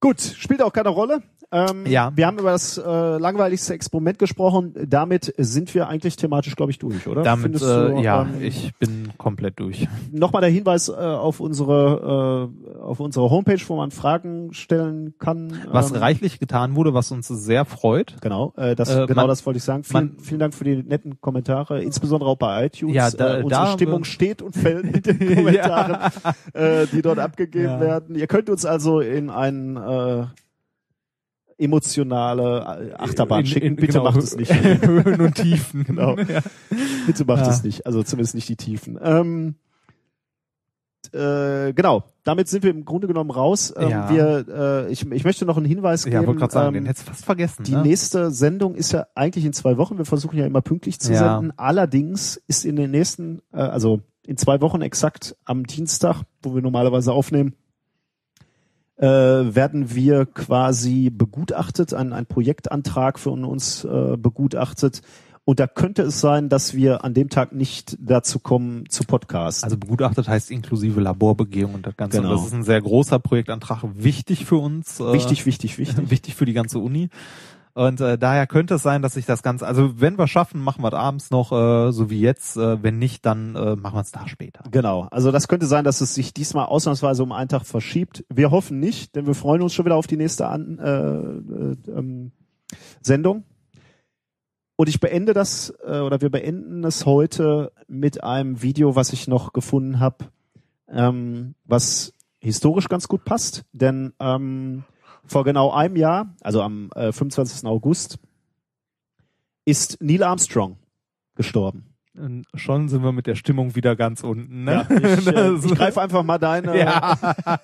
gut, 0.00 0.20
spielt 0.20 0.62
auch 0.62 0.72
keine 0.72 0.88
Rolle. 0.90 1.22
Ähm, 1.52 1.86
Ja. 1.86 2.12
Wir 2.14 2.26
haben 2.26 2.38
über 2.38 2.50
das 2.52 2.78
äh, 2.78 2.82
langweiligste 3.18 3.74
Experiment 3.74 4.18
gesprochen. 4.18 4.74
Damit 4.88 5.32
sind 5.38 5.74
wir 5.74 5.88
eigentlich 5.88 6.16
thematisch, 6.16 6.56
glaube 6.56 6.72
ich, 6.72 6.78
durch, 6.78 7.06
oder? 7.06 7.22
Damit, 7.22 7.54
äh, 7.56 7.58
du, 7.58 8.00
ja, 8.02 8.22
ähm, 8.22 8.42
ich 8.42 8.72
bin 8.78 9.10
komplett 9.18 9.58
durch. 9.60 9.86
Nochmal 10.12 10.42
der 10.42 10.50
Hinweis 10.50 10.88
äh, 10.88 10.92
auf 10.92 11.40
unsere 11.40 12.50
äh, 12.74 12.78
auf 12.80 13.00
unsere 13.00 13.30
Homepage, 13.30 13.60
wo 13.68 13.76
man 13.76 13.90
Fragen 13.90 14.52
stellen 14.52 15.14
kann. 15.18 15.52
Was 15.70 15.90
ähm, 15.90 15.96
reichlich 15.98 16.38
getan 16.38 16.74
wurde, 16.76 16.94
was 16.94 17.10
uns 17.12 17.28
sehr 17.28 17.64
freut. 17.64 18.16
Genau, 18.20 18.52
äh, 18.56 18.74
das, 18.74 18.90
Äh, 18.94 19.06
genau 19.06 19.22
man- 19.22 19.28
das 19.28 19.44
wollte 19.46 19.58
ich 19.58 19.64
sagen. 19.64 19.84
Vielen, 19.84 20.14
man- 20.14 20.18
vielen 20.20 20.40
Dank 20.40 20.54
für 20.54 20.64
die 20.64 20.82
netten 20.82 21.20
Kommentare, 21.20 21.82
insbesondere 21.82 22.30
auch 22.30 22.36
bei 22.38 22.66
iTunes. 22.66 22.94
Ja, 22.94 23.10
da- 23.10 23.38
äh, 23.38 23.42
unsere 23.42 23.62
da- 23.64 23.72
Stimmung 23.72 24.04
steht 24.04 24.42
und 24.42 24.54
fällt 24.56 24.90
mit 24.92 25.06
den 25.20 25.34
Kommentaren, 25.36 26.12
äh, 26.52 26.86
die 26.92 27.02
dort 27.02 27.18
abgegeben 27.18 27.64
Ja. 27.64 27.80
werden. 27.80 28.14
Ihr 28.16 28.26
könnt 28.26 28.50
uns 28.50 28.64
also 28.64 29.00
in 29.00 29.30
ein 29.30 29.76
äh, 29.76 30.24
emotionale 31.64 32.90
äh, 32.90 32.94
Achterbahn 32.94 33.40
In- 33.40 33.46
schicken. 33.46 33.66
in- 33.66 33.76
Bitte 33.76 33.92
genau, 33.94 34.04
macht 34.04 34.18
es 34.18 34.36
nicht. 34.36 34.52
Höhen 34.82 35.20
und 35.20 35.34
Tiefen. 35.34 35.84
Genau. 35.86 36.16
Ja. 36.18 36.40
Bitte 37.06 37.24
macht 37.24 37.42
Ja. 37.46 37.50
es 37.50 37.62
nicht. 37.64 37.86
Also 37.86 38.02
zumindest 38.02 38.34
nicht 38.34 38.48
die 38.48 38.56
Tiefen. 38.56 38.98
Ähm, 39.02 39.54
äh, 41.12 41.72
genau. 41.74 42.04
Damit 42.24 42.48
sind 42.48 42.62
wir 42.64 42.70
im 42.70 42.84
Grunde 42.84 43.06
genommen 43.06 43.30
raus. 43.30 43.72
Ähm, 43.76 43.88
Ja. 43.90 44.10
wir, 44.10 44.46
äh, 44.86 44.92
ich, 44.92 45.10
ich 45.10 45.24
möchte 45.24 45.44
noch 45.44 45.56
einen 45.56 45.66
Hinweis 45.66 46.04
Ja, 46.04 46.10
geben. 46.12 46.26
wollte 46.26 46.40
gerade 46.40 46.52
sagen, 46.52 46.68
ähm, 46.68 46.74
den 46.84 46.86
hättest 46.86 47.06
fast 47.08 47.24
vergessen. 47.24 47.62
die 47.64 47.72
ne? 47.72 47.82
nächste 47.82 48.30
Sendung 48.30 48.74
ist 48.74 48.92
ja 48.92 49.06
eigentlich 49.14 49.44
in 49.44 49.52
zwei 49.52 49.76
Wochen. 49.76 49.98
Wir 49.98 50.06
versuchen 50.06 50.38
ja 50.38 50.46
immer 50.46 50.62
pünktlich 50.62 50.98
zu 50.98 51.12
Ja. 51.12 51.18
senden. 51.36 51.52
Allerdings 51.58 52.42
ist 52.48 52.64
in 52.64 52.76
den 52.76 52.90
nächsten, 52.90 53.42
äh, 53.52 53.58
also 53.58 54.00
in 54.26 54.36
zwei 54.38 54.60
Wochen 54.62 54.80
exakt 54.80 55.36
am 55.44 55.64
Dienstag, 55.66 56.22
wo 56.42 56.54
wir 56.54 56.62
normalerweise 56.62 57.12
aufnehmen, 57.12 57.54
äh, 58.96 59.06
werden 59.06 59.94
wir 59.94 60.26
quasi 60.26 61.10
begutachtet, 61.10 61.94
ein, 61.94 62.12
ein 62.12 62.26
Projektantrag 62.26 63.18
von 63.18 63.44
uns 63.44 63.84
äh, 63.84 64.16
begutachtet. 64.16 65.02
Und 65.46 65.60
da 65.60 65.66
könnte 65.66 66.02
es 66.02 66.22
sein, 66.22 66.48
dass 66.48 66.72
wir 66.72 67.04
an 67.04 67.12
dem 67.12 67.28
Tag 67.28 67.52
nicht 67.52 67.98
dazu 68.00 68.38
kommen 68.38 68.88
zu 68.88 69.04
Podcast. 69.04 69.62
Also 69.62 69.76
begutachtet 69.76 70.26
heißt 70.26 70.50
inklusive 70.50 71.02
Laborbegehung 71.02 71.74
und 71.74 71.86
das 71.86 71.96
Ganze. 71.98 72.16
Genau. 72.16 72.30
Und 72.30 72.36
Das 72.38 72.46
ist 72.46 72.54
ein 72.54 72.62
sehr 72.62 72.80
großer 72.80 73.18
Projektantrag, 73.18 73.84
wichtig 73.94 74.46
für 74.46 74.56
uns. 74.56 75.00
äh, 75.00 75.12
wichtig, 75.12 75.44
wichtig, 75.44 75.76
wichtig. 75.76 76.10
wichtig 76.10 76.34
für 76.34 76.46
die 76.46 76.54
ganze 76.54 76.78
Uni. 76.78 77.10
Und 77.74 78.00
äh, 78.00 78.16
daher 78.16 78.46
könnte 78.46 78.74
es 78.74 78.82
sein, 78.82 79.02
dass 79.02 79.14
sich 79.14 79.26
das 79.26 79.42
Ganze, 79.42 79.66
also 79.66 80.00
wenn 80.00 80.16
wir 80.16 80.28
schaffen, 80.28 80.62
machen 80.62 80.82
wir 80.84 80.88
es 80.88 80.94
abends 80.94 81.30
noch, 81.32 81.50
äh, 81.50 81.92
so 81.92 82.08
wie 82.08 82.20
jetzt. 82.20 82.56
Äh, 82.56 82.80
wenn 82.84 82.98
nicht, 82.98 83.26
dann 83.26 83.56
äh, 83.56 83.74
machen 83.74 83.96
wir 83.96 84.00
es 84.00 84.12
da 84.12 84.28
später. 84.28 84.62
Genau. 84.70 85.08
Also 85.10 85.32
das 85.32 85.48
könnte 85.48 85.66
sein, 85.66 85.84
dass 85.84 86.00
es 86.00 86.14
sich 86.14 86.32
diesmal 86.32 86.66
ausnahmsweise 86.66 87.24
um 87.24 87.32
einen 87.32 87.48
Tag 87.48 87.66
verschiebt. 87.66 88.24
Wir 88.32 88.52
hoffen 88.52 88.78
nicht, 88.78 89.16
denn 89.16 89.26
wir 89.26 89.34
freuen 89.34 89.60
uns 89.60 89.74
schon 89.74 89.84
wieder 89.86 89.96
auf 89.96 90.06
die 90.06 90.16
nächste 90.16 90.46
An 90.46 90.78
äh, 90.78 90.90
äh, 90.90 91.98
ähm, 91.98 92.30
Sendung. 93.02 93.42
Und 94.76 94.88
ich 94.88 95.00
beende 95.00 95.34
das 95.34 95.74
äh, 95.84 95.98
oder 95.98 96.20
wir 96.20 96.30
beenden 96.30 96.84
es 96.84 97.06
heute 97.06 97.72
mit 97.88 98.22
einem 98.22 98.62
Video, 98.62 98.94
was 98.94 99.12
ich 99.12 99.26
noch 99.26 99.52
gefunden 99.52 99.98
habe, 99.98 100.26
ähm, 100.88 101.56
was 101.64 102.12
historisch 102.38 102.88
ganz 102.88 103.08
gut 103.08 103.24
passt. 103.24 103.64
Denn 103.72 104.12
ähm, 104.20 104.84
vor 105.26 105.44
genau 105.44 105.70
einem 105.72 105.96
Jahr, 105.96 106.34
also 106.42 106.62
am 106.62 106.90
äh, 106.94 107.12
25. 107.12 107.66
August, 107.66 108.18
ist 109.64 109.98
Neil 110.02 110.22
Armstrong 110.22 110.76
gestorben. 111.36 111.86
Und 112.16 112.44
schon 112.54 112.88
sind 112.88 113.02
wir 113.02 113.10
mit 113.10 113.26
der 113.26 113.34
Stimmung 113.34 113.74
wieder 113.74 113.96
ganz 113.96 114.22
unten. 114.22 114.62
Ne? 114.64 114.86
Ja, 114.88 114.96
ich, 114.96 115.26
äh, 115.26 115.32
Das- 115.32 115.64
ich 115.64 115.74
greife 115.74 116.00
einfach 116.00 116.22
mal 116.22 116.38
deine, 116.38 116.78
Ja. 116.78 117.18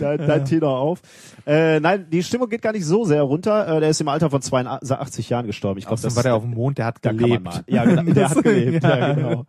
dein, 0.00 0.18
dein 0.18 0.44
Tenor 0.44 0.78
auf. 0.78 1.00
Äh, 1.46 1.80
nein, 1.80 2.06
die 2.10 2.22
Stimmung 2.22 2.48
geht 2.48 2.62
gar 2.62 2.72
nicht 2.72 2.84
so 2.84 3.04
sehr 3.04 3.22
runter. 3.22 3.66
Äh, 3.76 3.80
der 3.80 3.90
ist 3.90 4.00
im 4.00 4.06
Alter 4.06 4.30
von 4.30 4.40
82 4.40 5.30
Jahren 5.30 5.46
gestorben. 5.46 5.78
Ich 5.78 5.84
glaube, 5.86 5.94
Außerdem 5.94 6.14
war 6.16 6.22
der 6.22 6.34
auf 6.36 6.42
dem 6.42 6.52
Mond, 6.52 6.78
der 6.78 6.84
hat 6.86 7.02
gelebt. 7.02 7.64
Ja, 7.66 7.84
genau, 7.84 8.02
der 8.12 8.30
hat 8.30 8.42
gelebt. 8.44 8.84
ja. 8.84 8.98
Ja. 8.98 9.12
genau. 9.14 9.46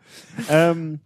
Ähm, 0.49 0.99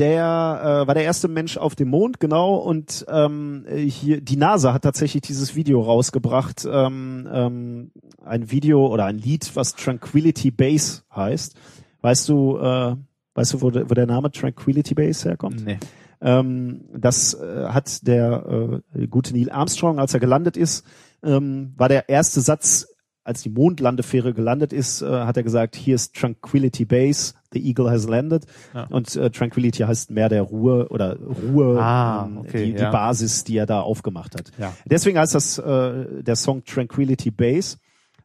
der 0.00 0.82
äh, 0.82 0.86
war 0.88 0.94
der 0.94 1.04
erste 1.04 1.28
Mensch 1.28 1.56
auf 1.56 1.76
dem 1.76 1.90
Mond, 1.90 2.18
genau. 2.18 2.56
Und 2.56 3.06
ähm, 3.08 3.64
hier 3.72 4.20
die 4.20 4.36
NASA 4.36 4.72
hat 4.72 4.82
tatsächlich 4.82 5.22
dieses 5.22 5.54
Video 5.54 5.80
rausgebracht, 5.82 6.66
ähm, 6.68 7.28
ähm, 7.32 7.90
ein 8.24 8.50
Video 8.50 8.88
oder 8.88 9.04
ein 9.04 9.18
Lied, 9.18 9.54
was 9.54 9.74
Tranquility 9.76 10.50
Base 10.50 11.02
heißt. 11.14 11.54
Weißt 12.00 12.28
du, 12.28 12.56
äh, 12.58 12.96
weißt 13.34 13.52
du, 13.52 13.62
wo, 13.62 13.70
der- 13.70 13.88
wo 13.88 13.94
der 13.94 14.06
Name 14.06 14.30
Tranquility 14.32 14.94
Base 14.94 15.28
herkommt? 15.28 15.64
Nee. 15.64 15.78
Ähm, 16.22 16.84
das 16.96 17.34
äh, 17.34 17.66
hat 17.68 18.06
der 18.06 18.80
äh, 18.94 19.06
gute 19.06 19.32
Neil 19.34 19.50
Armstrong, 19.50 19.98
als 19.98 20.12
er 20.14 20.20
gelandet 20.20 20.56
ist, 20.56 20.84
ähm, 21.22 21.72
war 21.76 21.88
der 21.88 22.08
erste 22.08 22.40
Satz, 22.40 22.88
als 23.30 23.42
die 23.42 23.50
Mondlandefähre 23.50 24.34
gelandet 24.34 24.72
ist, 24.72 25.02
äh, 25.02 25.06
hat 25.06 25.36
er 25.36 25.44
gesagt, 25.44 25.76
hier 25.76 25.94
ist 25.94 26.16
Tranquility 26.16 26.84
Base, 26.84 27.34
the 27.52 27.64
Eagle 27.64 27.88
has 27.88 28.08
landed. 28.08 28.44
Ja. 28.74 28.88
Und 28.90 29.14
äh, 29.14 29.30
Tranquility 29.30 29.84
heißt 29.84 30.10
mehr 30.10 30.28
der 30.28 30.42
Ruhe 30.42 30.88
oder 30.88 31.16
Ruhe, 31.16 31.80
Ah, 31.80 32.26
ähm, 32.26 32.38
okay, 32.38 32.66
die, 32.66 32.72
die 32.74 32.82
ja. 32.82 32.90
Basis, 32.90 33.44
die 33.44 33.56
er 33.56 33.66
da 33.66 33.82
aufgemacht 33.82 34.34
hat. 34.34 34.50
Ja. 34.58 34.74
Deswegen 34.84 35.16
heißt 35.16 35.34
das 35.34 35.58
äh, 35.58 36.22
der 36.24 36.34
Song 36.34 36.64
Tranquility 36.64 37.30
Base. 37.30 37.78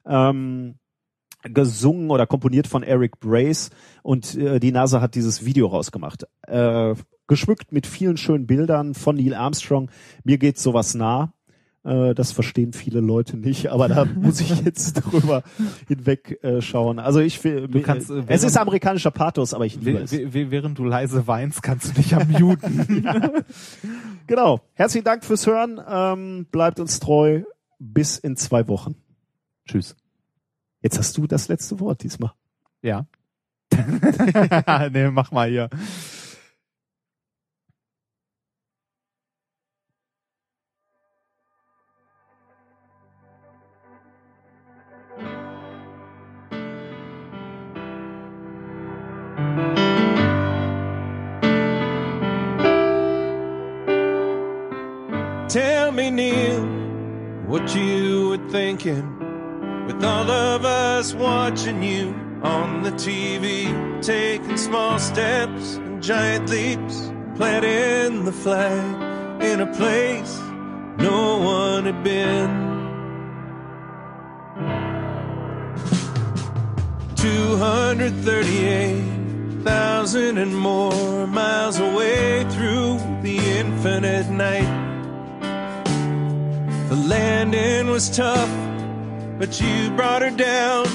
Ähm, 0.07 0.75
gesungen 1.43 2.09
oder 2.09 2.25
komponiert 2.25 2.65
von 2.65 2.81
Eric 2.81 3.19
Brace 3.19 3.69
und 4.01 4.35
äh, 4.35 4.59
die 4.59 4.71
NASA 4.71 4.99
hat 5.01 5.13
dieses 5.13 5.45
Video 5.45 5.67
rausgemacht. 5.67 6.25
Äh, 6.47 6.95
geschmückt 7.27 7.71
mit 7.71 7.85
vielen 7.85 8.17
schönen 8.17 8.47
Bildern 8.47 8.95
von 8.95 9.15
Neil 9.15 9.35
Armstrong. 9.35 9.91
Mir 10.23 10.39
geht 10.39 10.57
sowas 10.57 10.95
nah. 10.95 11.33
Äh, 11.85 12.15
das 12.15 12.31
verstehen 12.31 12.73
viele 12.73 12.99
Leute 12.99 13.37
nicht, 13.37 13.67
aber 13.67 13.87
da 13.87 14.05
muss 14.15 14.41
ich 14.41 14.61
jetzt 14.63 14.93
drüber 14.93 15.43
hinweg 15.87 16.39
äh, 16.43 16.61
schauen. 16.61 16.97
Also 16.99 17.19
ich 17.19 17.43
will, 17.43 17.67
Du 17.67 17.81
kannst, 17.81 18.09
äh, 18.09 18.13
es 18.19 18.27
während- 18.27 18.43
ist 18.43 18.57
amerikanischer 18.57 19.11
Pathos, 19.11 19.53
aber 19.53 19.65
ich 19.65 19.75
liebe 19.79 19.99
es. 19.99 20.11
während 20.11 20.77
du 20.79 20.83
leise 20.85 21.27
weinst, 21.27 21.61
kannst 21.61 21.89
du 21.89 21.93
dich 22.01 22.15
am 22.15 22.27
muten. 22.31 23.07
Genau. 24.27 24.61
Herzlichen 24.73 25.05
Dank 25.05 25.23
fürs 25.23 25.45
Hören. 25.45 25.79
Ähm, 25.87 26.47
bleibt 26.51 26.79
uns 26.79 26.99
treu. 26.99 27.43
Bis 27.77 28.17
in 28.17 28.35
zwei 28.37 28.67
Wochen. 28.67 28.95
Tschüss. 29.67 29.95
Jetzt 30.81 30.97
hast 30.97 31.15
du 31.17 31.27
das 31.27 31.47
letzte 31.47 31.79
Wort 31.79 32.01
diesmal. 32.01 32.31
Ja. 32.81 33.05
nee, 34.91 35.09
mach 35.11 35.31
mal 35.31 35.49
hier. 35.49 35.69
What 57.65 57.75
you 57.75 58.29
were 58.29 58.49
thinking 58.49 59.17
with 59.87 60.03
all 60.03 60.29
of 60.29 60.65
us 60.65 61.15
watching 61.15 61.81
you 61.81 62.13
on 62.43 62.83
the 62.83 62.91
TV, 62.91 63.65
taking 64.03 64.55
small 64.55 64.99
steps 64.99 65.77
and 65.77 66.03
giant 66.03 66.47
leaps, 66.51 67.11
planting 67.35 68.23
the 68.23 68.31
flag 68.31 69.41
in 69.41 69.61
a 69.61 69.75
place 69.77 70.39
no 70.99 71.39
one 71.39 71.85
had 71.85 72.03
been. 72.03 72.75
238 77.15 79.63
thousand 79.63 80.37
and 80.37 80.55
more 80.55 81.25
miles 81.25 81.79
away 81.79 82.43
through 82.51 82.99
the 83.23 83.39
infinite 83.39 84.29
night. 84.29 84.84
The 86.89 86.95
landing 86.95 87.89
was 87.89 88.15
tough, 88.15 88.49
but 89.39 89.59
you 89.59 89.89
brought 89.95 90.21
her 90.21 90.29
down. 90.29 90.85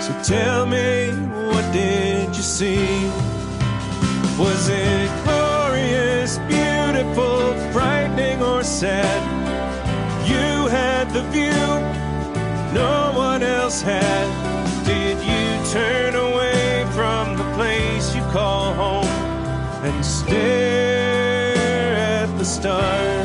So 0.00 0.12
tell 0.22 0.64
me, 0.64 1.10
what 1.52 1.70
did 1.72 2.28
you 2.28 2.42
see? 2.42 3.04
Was 4.38 4.68
it 4.70 5.10
glorious, 5.24 6.38
beautiful, 6.48 7.54
frightening, 7.70 8.42
or 8.42 8.62
sad? 8.64 9.22
You 10.26 10.68
had 10.68 11.10
the 11.10 11.22
view 11.34 11.52
no 12.72 13.12
one 13.14 13.42
else 13.42 13.82
had. 13.82 14.26
Did 14.86 15.18
you 15.18 15.72
turn 15.72 16.14
away 16.14 16.86
from 16.92 17.36
the 17.36 17.44
place 17.54 18.14
you 18.16 18.22
call 18.32 18.72
home 18.72 19.06
and 19.84 20.04
stare 20.04 21.54
at 21.94 22.38
the 22.38 22.44
stars? 22.44 23.23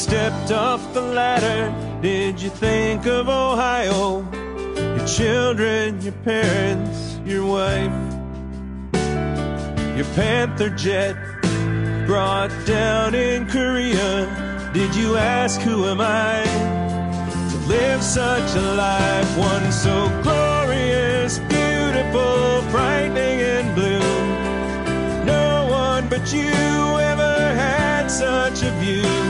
Stepped 0.00 0.50
off 0.50 0.94
the 0.94 1.02
ladder, 1.02 1.70
did 2.00 2.40
you 2.40 2.48
think 2.48 3.04
of 3.04 3.28
Ohio? 3.28 4.26
Your 4.96 5.06
children, 5.06 6.00
your 6.00 6.14
parents, 6.24 7.20
your 7.26 7.44
wife, 7.44 7.92
your 9.94 10.06
Panther 10.16 10.70
jet 10.70 11.14
brought 12.06 12.50
down 12.66 13.14
in 13.14 13.46
Korea. 13.46 14.70
Did 14.72 14.94
you 14.96 15.16
ask 15.16 15.60
who 15.60 15.84
am 15.84 16.00
I 16.00 16.44
to 17.50 17.58
live 17.68 18.02
such 18.02 18.56
a 18.56 18.74
life? 18.74 19.38
One 19.38 19.70
so 19.70 20.08
glorious, 20.22 21.38
beautiful, 21.40 22.62
frightening, 22.70 23.40
and 23.54 23.74
blue. 23.74 24.00
No 25.26 25.68
one 25.70 26.08
but 26.08 26.32
you 26.32 26.48
ever 27.12 27.54
had 27.54 28.08
such 28.08 28.62
a 28.62 28.70
view. 28.80 29.29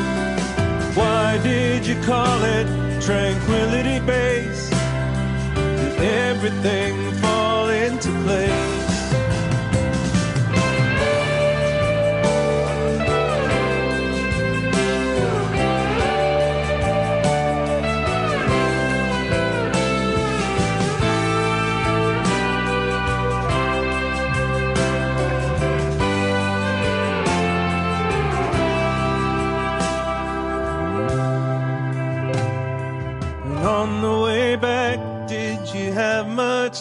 Why 1.01 1.39
did 1.43 1.87
you 1.87 1.97
call 2.03 2.45
it 2.45 2.67
Tranquility 3.01 4.01
Base? 4.01 4.69
Did 4.69 6.01
everything 6.29 7.13
fall 7.23 7.69
into 7.71 8.11
place? 8.25 8.80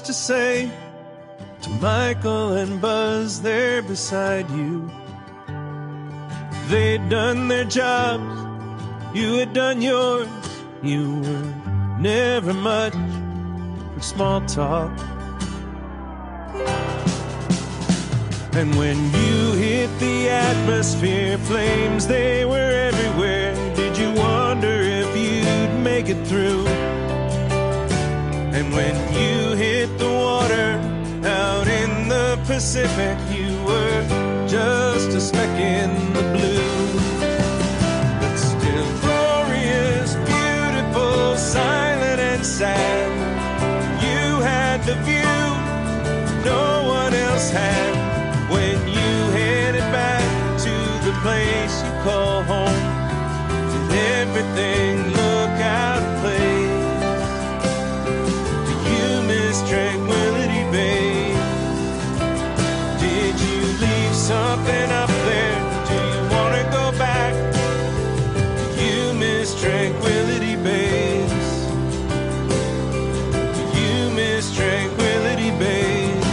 To 0.09 0.13
say 0.13 0.71
to 1.61 1.69
Michael 1.69 2.53
and 2.53 2.81
Buzz 2.81 3.43
there 3.43 3.83
beside 3.83 4.49
you? 4.49 4.89
They'd 6.67 7.07
done 7.09 7.47
their 7.47 7.65
jobs, 7.65 8.25
you 9.13 9.35
had 9.35 9.53
done 9.53 9.83
yours. 9.83 10.27
You 10.81 11.19
were 11.19 11.53
never 11.99 12.55
much 12.55 12.93
for 13.93 14.01
small 14.01 14.41
talk. 14.47 14.97
And 18.53 18.75
when 18.81 18.97
you 19.13 19.51
hit 19.53 19.91
the 19.99 20.27
atmosphere, 20.29 21.37
flames 21.37 22.07
they 22.07 22.45
were 22.45 22.71
everywhere. 22.89 23.53
Did 23.75 23.95
you 23.95 24.11
wonder 24.13 24.73
if 24.81 25.15
you'd 25.15 25.83
make 25.83 26.09
it 26.09 26.25
through? 26.25 26.65
And 28.51 28.73
when 28.73 28.95
you 29.13 29.55
hit 29.55 29.97
the 29.99 30.09
water 30.09 30.69
out 31.23 31.67
in 31.67 32.09
the 32.09 32.39
Pacific, 32.45 33.17
you 33.31 33.63
were 33.63 34.01
just 34.47 35.09
a 35.09 35.21
speck 35.21 35.53
in 35.59 35.89
the 36.13 36.23
blue. 36.35 36.79
But 38.19 38.35
still 38.37 38.89
glorious, 39.01 40.15
beautiful, 40.15 41.37
silent 41.37 42.19
and 42.19 42.43
sad. 42.43 43.09
You 44.01 44.41
had 44.41 44.83
the 44.83 44.95
view 45.07 45.39
no 46.43 46.87
one 46.87 47.13
else 47.13 47.51
had 47.51 47.93
when 48.49 48.77
you 48.87 49.13
headed 49.37 49.87
back 49.93 50.25
to 50.65 50.75
the 51.05 51.13
place 51.21 51.83
you 51.83 51.91
call 52.03 52.41
home. 52.43 52.81
Did 53.71 54.27
everything 54.27 55.18
something 64.69 64.91
up 64.91 65.09
there? 65.09 65.59
Do 65.87 65.93
you 65.93 66.21
want 66.29 66.53
to 66.55 66.63
go 66.71 66.91
back? 66.97 67.33
Do 68.75 68.83
you 68.85 69.13
miss 69.13 69.59
Tranquility 69.59 70.55
Base? 70.57 71.67
Do 73.55 73.63
you 73.79 74.09
miss 74.11 74.55
Tranquility 74.55 75.51
Base? 75.57 76.25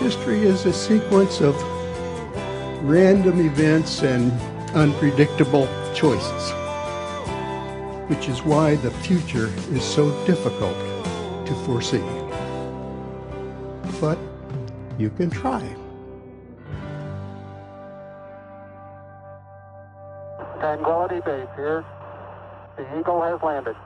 History 0.00 0.42
is 0.42 0.66
a 0.66 0.72
sequence 0.72 1.40
of 1.40 1.54
random 2.82 3.40
events 3.40 4.02
and 4.02 4.32
unpredictable 4.74 5.68
choices, 5.94 6.52
which 8.08 8.28
is 8.28 8.42
why 8.42 8.76
the 8.76 8.90
future 8.90 9.52
is 9.70 9.82
so 9.82 10.10
difficult 10.26 10.76
to 11.46 11.54
foresee. 11.64 12.04
But 14.00 14.18
you 14.98 15.10
can 15.10 15.30
try. 15.30 15.60
Tranquility 20.58 21.20
Base 21.20 21.48
here. 21.54 21.84
The 22.76 22.98
Eagle 22.98 23.22
has 23.22 23.40
landed. 23.42 23.76